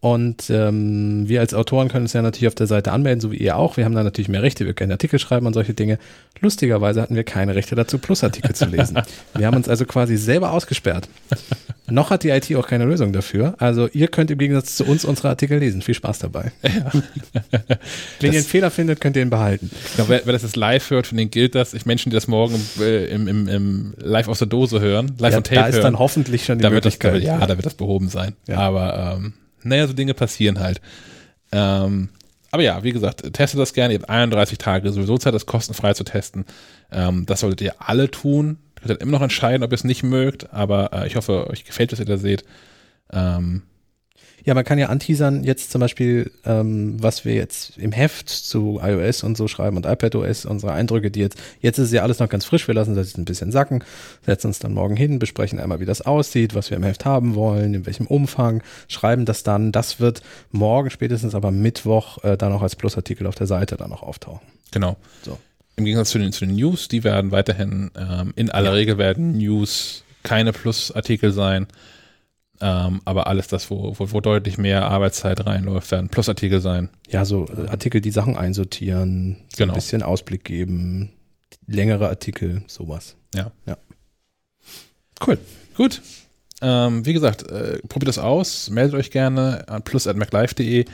und 0.00 0.50
ähm, 0.50 1.26
wir 1.26 1.40
als 1.40 1.54
Autoren 1.54 1.88
können 1.88 2.04
uns 2.04 2.12
ja 2.12 2.20
natürlich 2.20 2.48
auf 2.48 2.54
der 2.54 2.66
Seite 2.66 2.92
anmelden, 2.92 3.20
so 3.20 3.32
wie 3.32 3.38
ihr 3.38 3.56
auch. 3.56 3.78
Wir 3.78 3.86
haben 3.86 3.94
da 3.94 4.02
natürlich 4.02 4.28
mehr 4.28 4.42
Rechte, 4.42 4.66
wir 4.66 4.74
können 4.74 4.92
Artikel 4.92 5.18
schreiben 5.18 5.46
und 5.46 5.54
solche 5.54 5.72
Dinge. 5.72 5.98
Lustigerweise 6.40 7.00
hatten 7.00 7.16
wir 7.16 7.24
keine 7.24 7.54
Rechte 7.54 7.74
dazu, 7.74 7.98
Plusartikel 7.98 8.54
zu 8.54 8.66
lesen. 8.66 8.98
Wir 9.34 9.46
haben 9.46 9.56
uns 9.56 9.70
also 9.70 9.86
quasi 9.86 10.18
selber 10.18 10.52
ausgesperrt. 10.52 11.08
Noch 11.88 12.10
hat 12.10 12.24
die 12.24 12.28
IT 12.28 12.54
auch 12.56 12.66
keine 12.66 12.84
Lösung 12.84 13.14
dafür. 13.14 13.54
Also 13.58 13.88
ihr 13.88 14.08
könnt 14.08 14.30
im 14.30 14.36
Gegensatz 14.36 14.76
zu 14.76 14.84
uns 14.84 15.06
unsere 15.06 15.28
Artikel 15.30 15.58
lesen. 15.58 15.80
Viel 15.80 15.94
Spaß 15.94 16.18
dabei. 16.18 16.52
Ja. 16.62 16.92
Wenn 18.20 18.32
ihr 18.32 18.40
einen 18.40 18.46
Fehler 18.46 18.70
findet, 18.70 19.00
könnt 19.00 19.16
ihr 19.16 19.22
ihn 19.22 19.30
behalten. 19.30 19.70
Genau, 19.96 20.10
wer, 20.10 20.22
wer, 20.26 20.32
das 20.34 20.42
jetzt 20.42 20.56
live 20.56 20.90
hört, 20.90 21.06
von 21.06 21.16
denen 21.16 21.30
gilt 21.30 21.54
das. 21.54 21.72
Ich 21.72 21.86
Menschen, 21.86 22.10
die 22.10 22.14
das 22.14 22.28
morgen 22.28 22.60
äh, 22.80 23.06
im, 23.06 23.28
im, 23.28 23.48
im, 23.48 23.94
Live 23.96 24.28
aus 24.28 24.40
der 24.40 24.48
Dose 24.48 24.80
hören, 24.80 25.12
live 25.18 25.32
ja, 25.32 25.38
on 25.38 25.44
Tape 25.44 25.54
Da 25.56 25.66
ist 25.68 25.74
hören, 25.76 25.84
dann 25.84 25.98
hoffentlich 25.98 26.44
schon 26.44 26.58
die 26.58 26.68
Möglichkeit. 26.68 27.14
Das, 27.14 27.22
ja, 27.22 27.38
da 27.38 27.56
wird 27.56 27.64
das 27.64 27.74
behoben 27.74 28.10
sein. 28.10 28.34
Ja. 28.46 28.58
Aber 28.58 29.16
ähm, 29.16 29.32
naja, 29.68 29.86
so 29.86 29.92
Dinge 29.92 30.14
passieren 30.14 30.60
halt. 30.60 30.80
Ähm, 31.52 32.10
aber 32.50 32.62
ja, 32.62 32.82
wie 32.84 32.92
gesagt, 32.92 33.32
testet 33.32 33.60
das 33.60 33.74
gerne. 33.74 33.94
Ihr 33.94 34.00
habt 34.00 34.10
31 34.10 34.58
Tage 34.58 34.90
sowieso 34.92 35.18
Zeit, 35.18 35.34
das 35.34 35.46
kostenfrei 35.46 35.94
zu 35.94 36.04
testen. 36.04 36.44
Ähm, 36.90 37.26
das 37.26 37.40
solltet 37.40 37.60
ihr 37.60 37.74
alle 37.78 38.10
tun. 38.10 38.58
Ihr 38.76 38.80
könnt 38.80 38.90
halt 38.90 39.02
immer 39.02 39.12
noch 39.12 39.22
entscheiden, 39.22 39.62
ob 39.62 39.72
ihr 39.72 39.76
es 39.76 39.84
nicht 39.84 40.02
mögt, 40.02 40.52
aber 40.52 40.92
äh, 40.92 41.06
ich 41.06 41.16
hoffe, 41.16 41.48
euch 41.50 41.64
gefällt, 41.64 41.92
was 41.92 41.98
ihr 41.98 42.06
da 42.06 42.16
seht. 42.16 42.44
Ähm, 43.12 43.62
Ja, 44.46 44.54
man 44.54 44.64
kann 44.64 44.78
ja 44.78 44.86
anteasern, 44.86 45.42
jetzt 45.42 45.72
zum 45.72 45.80
Beispiel, 45.80 46.30
ähm, 46.44 47.02
was 47.02 47.24
wir 47.24 47.34
jetzt 47.34 47.76
im 47.78 47.90
Heft 47.90 48.28
zu 48.28 48.78
iOS 48.80 49.24
und 49.24 49.36
so 49.36 49.48
schreiben 49.48 49.76
und 49.76 49.86
iPadOS, 49.86 50.46
unsere 50.46 50.72
Eindrücke, 50.72 51.10
die 51.10 51.18
jetzt, 51.18 51.36
jetzt 51.60 51.78
ist 51.78 51.92
ja 51.92 52.04
alles 52.04 52.20
noch 52.20 52.28
ganz 52.28 52.44
frisch, 52.44 52.68
wir 52.68 52.74
lassen 52.74 52.94
das 52.94 53.08
jetzt 53.08 53.18
ein 53.18 53.24
bisschen 53.24 53.50
sacken, 53.50 53.82
setzen 54.24 54.46
uns 54.46 54.60
dann 54.60 54.72
morgen 54.72 54.94
hin, 54.94 55.18
besprechen 55.18 55.58
einmal, 55.58 55.80
wie 55.80 55.84
das 55.84 56.02
aussieht, 56.02 56.54
was 56.54 56.70
wir 56.70 56.76
im 56.76 56.84
Heft 56.84 57.04
haben 57.04 57.34
wollen, 57.34 57.74
in 57.74 57.86
welchem 57.86 58.06
Umfang, 58.06 58.62
schreiben 58.86 59.24
das 59.24 59.42
dann. 59.42 59.72
Das 59.72 59.98
wird 59.98 60.22
morgen 60.52 60.90
spätestens 60.90 61.34
aber 61.34 61.50
Mittwoch 61.50 62.22
äh, 62.22 62.36
dann 62.36 62.52
auch 62.52 62.62
als 62.62 62.76
Plusartikel 62.76 63.26
auf 63.26 63.34
der 63.34 63.48
Seite 63.48 63.76
dann 63.76 63.90
noch 63.90 64.04
auftauchen. 64.04 64.46
Genau. 64.70 64.96
So. 65.24 65.38
Im 65.74 65.84
Gegensatz 65.84 66.10
zu 66.10 66.20
den, 66.20 66.30
zu 66.30 66.46
den 66.46 66.54
News, 66.54 66.86
die 66.86 67.02
werden 67.02 67.32
weiterhin, 67.32 67.90
ähm, 67.98 68.32
in 68.36 68.52
aller 68.52 68.70
ja. 68.70 68.76
Regel 68.76 68.96
werden 68.96 69.38
News 69.38 70.04
keine 70.22 70.52
Plusartikel 70.52 71.32
sein. 71.32 71.66
Ähm, 72.60 73.00
aber 73.04 73.26
alles 73.26 73.48
das, 73.48 73.70
wo, 73.70 73.94
wo, 73.98 74.12
wo, 74.12 74.20
deutlich 74.20 74.56
mehr 74.56 74.86
Arbeitszeit 74.86 75.44
reinläuft, 75.44 75.90
werden 75.90 76.08
Plusartikel 76.08 76.60
sein. 76.60 76.88
Ja, 77.10 77.24
so 77.24 77.46
äh, 77.46 77.68
Artikel, 77.68 78.00
die 78.00 78.10
Sachen 78.10 78.36
einsortieren, 78.36 79.36
so 79.50 79.58
genau. 79.58 79.72
ein 79.72 79.74
bisschen 79.74 80.02
Ausblick 80.02 80.44
geben, 80.44 81.12
längere 81.66 82.08
Artikel, 82.08 82.62
sowas. 82.66 83.16
Ja. 83.34 83.52
Ja. 83.66 83.76
Cool. 85.26 85.38
Gut. 85.76 86.00
Ähm, 86.62 87.04
wie 87.04 87.12
gesagt, 87.12 87.50
äh, 87.50 87.78
probiert 87.86 88.08
das 88.08 88.18
aus, 88.18 88.70
meldet 88.70 88.94
euch 88.94 89.10
gerne 89.10 89.68
an 89.68 89.82
plus.maclife.de 89.82 90.86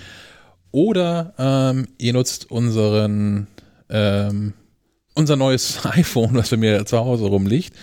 oder 0.73 1.35
ähm, 1.39 1.87
ihr 1.99 2.13
nutzt 2.13 2.51
unseren 2.51 3.47
ähm, 3.89 4.55
unser 5.15 5.37
neues 5.37 5.79
iPhone, 5.85 6.35
was 6.35 6.51
bei 6.51 6.57
mir 6.57 6.85
zu 6.87 6.99
Hause 6.99 7.27
rumliegt. 7.27 7.75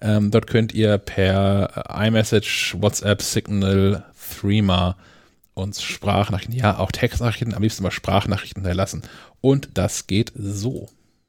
Ähm, 0.00 0.30
dort 0.30 0.46
könnt 0.46 0.72
ihr 0.74 0.98
per 0.98 1.84
iMessage, 1.88 2.76
WhatsApp, 2.80 3.22
Signal, 3.22 4.04
Threema 4.14 4.96
uns 5.54 5.82
Sprachnachrichten, 5.82 6.54
ja 6.54 6.78
auch 6.78 6.92
Textnachrichten, 6.92 7.54
am 7.54 7.62
liebsten 7.62 7.82
mal 7.82 7.90
Sprachnachrichten 7.90 8.62
hinterlassen. 8.62 9.02
Und 9.40 9.78
das 9.78 10.06
geht 10.06 10.32
so. 10.34 10.88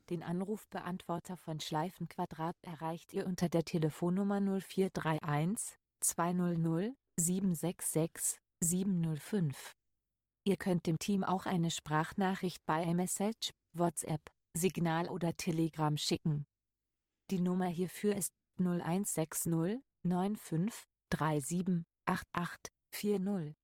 Den 0.09 0.23
Anrufbeantworter 0.23 1.37
von 1.37 1.59
Schleifenquadrat 1.59 2.55
erreicht 2.61 3.13
ihr 3.13 3.25
unter 3.25 3.49
der 3.49 3.63
Telefonnummer 3.63 4.41
0431 4.41 5.77
200 6.01 6.93
766 7.17 8.39
705. 8.61 9.75
Ihr 10.45 10.57
könnt 10.57 10.87
dem 10.87 10.99
Team 10.99 11.23
auch 11.23 11.45
eine 11.45 11.71
Sprachnachricht 11.71 12.65
bei 12.65 12.83
iMessage, 12.83 13.53
WhatsApp, 13.73 14.21
Signal 14.53 15.09
oder 15.09 15.35
Telegram 15.35 15.97
schicken. 15.97 16.45
Die 17.31 17.39
Nummer 17.39 17.67
hierfür 17.67 18.15
ist 18.15 18.33
0160 18.59 19.81
95 20.03 20.73
37 21.11 21.85
8840. 22.05 23.55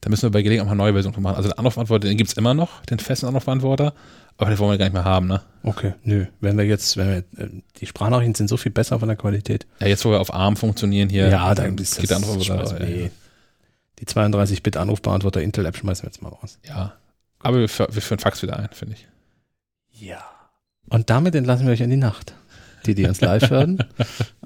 Da 0.00 0.10
müssen 0.10 0.24
wir 0.24 0.30
bei 0.30 0.42
Gelegenheit 0.42 0.66
auch 0.66 0.74
mal 0.74 0.82
neue 0.82 0.94
Version 0.94 1.14
machen. 1.22 1.36
Also 1.36 1.48
den 1.48 1.58
Anrufbeantworter, 1.58 2.08
den 2.08 2.16
gibt 2.16 2.30
es 2.30 2.36
immer 2.36 2.54
noch, 2.54 2.84
den 2.86 2.98
festen 2.98 3.26
Anrufbeantworter, 3.26 3.94
aber 4.36 4.50
den 4.50 4.58
wollen 4.58 4.72
wir 4.72 4.78
gar 4.78 4.86
nicht 4.86 4.94
mehr 4.94 5.04
haben, 5.04 5.28
ne? 5.28 5.42
Okay, 5.62 5.94
nö. 6.02 6.26
Wenn 6.40 6.58
wir 6.58 6.64
jetzt, 6.64 6.96
wenn 6.96 7.08
wir, 7.08 7.44
äh, 7.44 7.62
die 7.76 7.86
Sprachnachrichten 7.86 8.34
sind 8.34 8.48
so 8.48 8.56
viel 8.56 8.72
besser 8.72 8.98
von 8.98 9.06
der 9.06 9.16
Qualität. 9.16 9.66
Ja, 9.78 9.86
jetzt 9.86 10.04
wo 10.04 10.10
wir 10.10 10.20
auf 10.20 10.34
ARM 10.34 10.56
funktionieren 10.56 11.08
hier, 11.08 11.28
ja, 11.28 11.54
dann 11.54 11.78
ist 11.78 12.00
geht 12.00 12.10
der 12.10 12.16
Anrufbeantworter. 12.16 12.84
Nee. 12.84 13.12
Die 14.00 14.06
32-Bit 14.06 14.76
Anrufbeantworter 14.76 15.40
Intel-App 15.40 15.76
schmeißen 15.76 16.02
wir 16.02 16.08
jetzt 16.08 16.20
mal 16.20 16.30
raus. 16.30 16.58
Ja, 16.66 16.94
aber 17.38 17.58
wir, 17.58 17.68
wir 17.68 18.02
führen 18.02 18.18
Fax 18.18 18.42
wieder 18.42 18.58
ein, 18.58 18.70
finde 18.72 18.96
ich. 18.96 19.06
Ja. 19.92 20.24
Und 20.88 21.10
damit 21.10 21.36
entlassen 21.36 21.66
wir 21.66 21.72
euch 21.72 21.80
in 21.80 21.90
die 21.90 21.96
Nacht. 21.96 22.34
Die, 22.86 22.94
die 22.94 23.04
uns 23.04 23.20
live 23.20 23.50
hören 23.50 23.84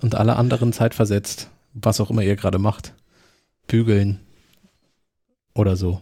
und 0.00 0.14
alle 0.14 0.36
anderen 0.36 0.72
zeitversetzt, 0.72 1.48
was 1.72 2.00
auch 2.00 2.10
immer 2.10 2.22
ihr 2.22 2.36
gerade 2.36 2.58
macht. 2.58 2.92
Bügeln 3.66 4.20
oder 5.54 5.76
so. 5.76 6.00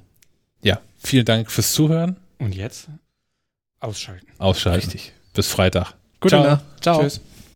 Ja, 0.63 0.81
vielen 0.99 1.25
Dank 1.25 1.51
fürs 1.51 1.73
Zuhören. 1.73 2.17
Und 2.39 2.55
jetzt 2.55 2.89
ausschalten. 3.81 4.27
Ausschalten. 4.39 4.91
Richtig. 4.91 5.13
Bis 5.33 5.49
Freitag. 5.49 5.95
Gute 6.21 6.37
Ciao. 6.37 6.45
Nacht. 6.45 6.65
Ciao. 6.81 7.01
Tschüss. 7.03 7.21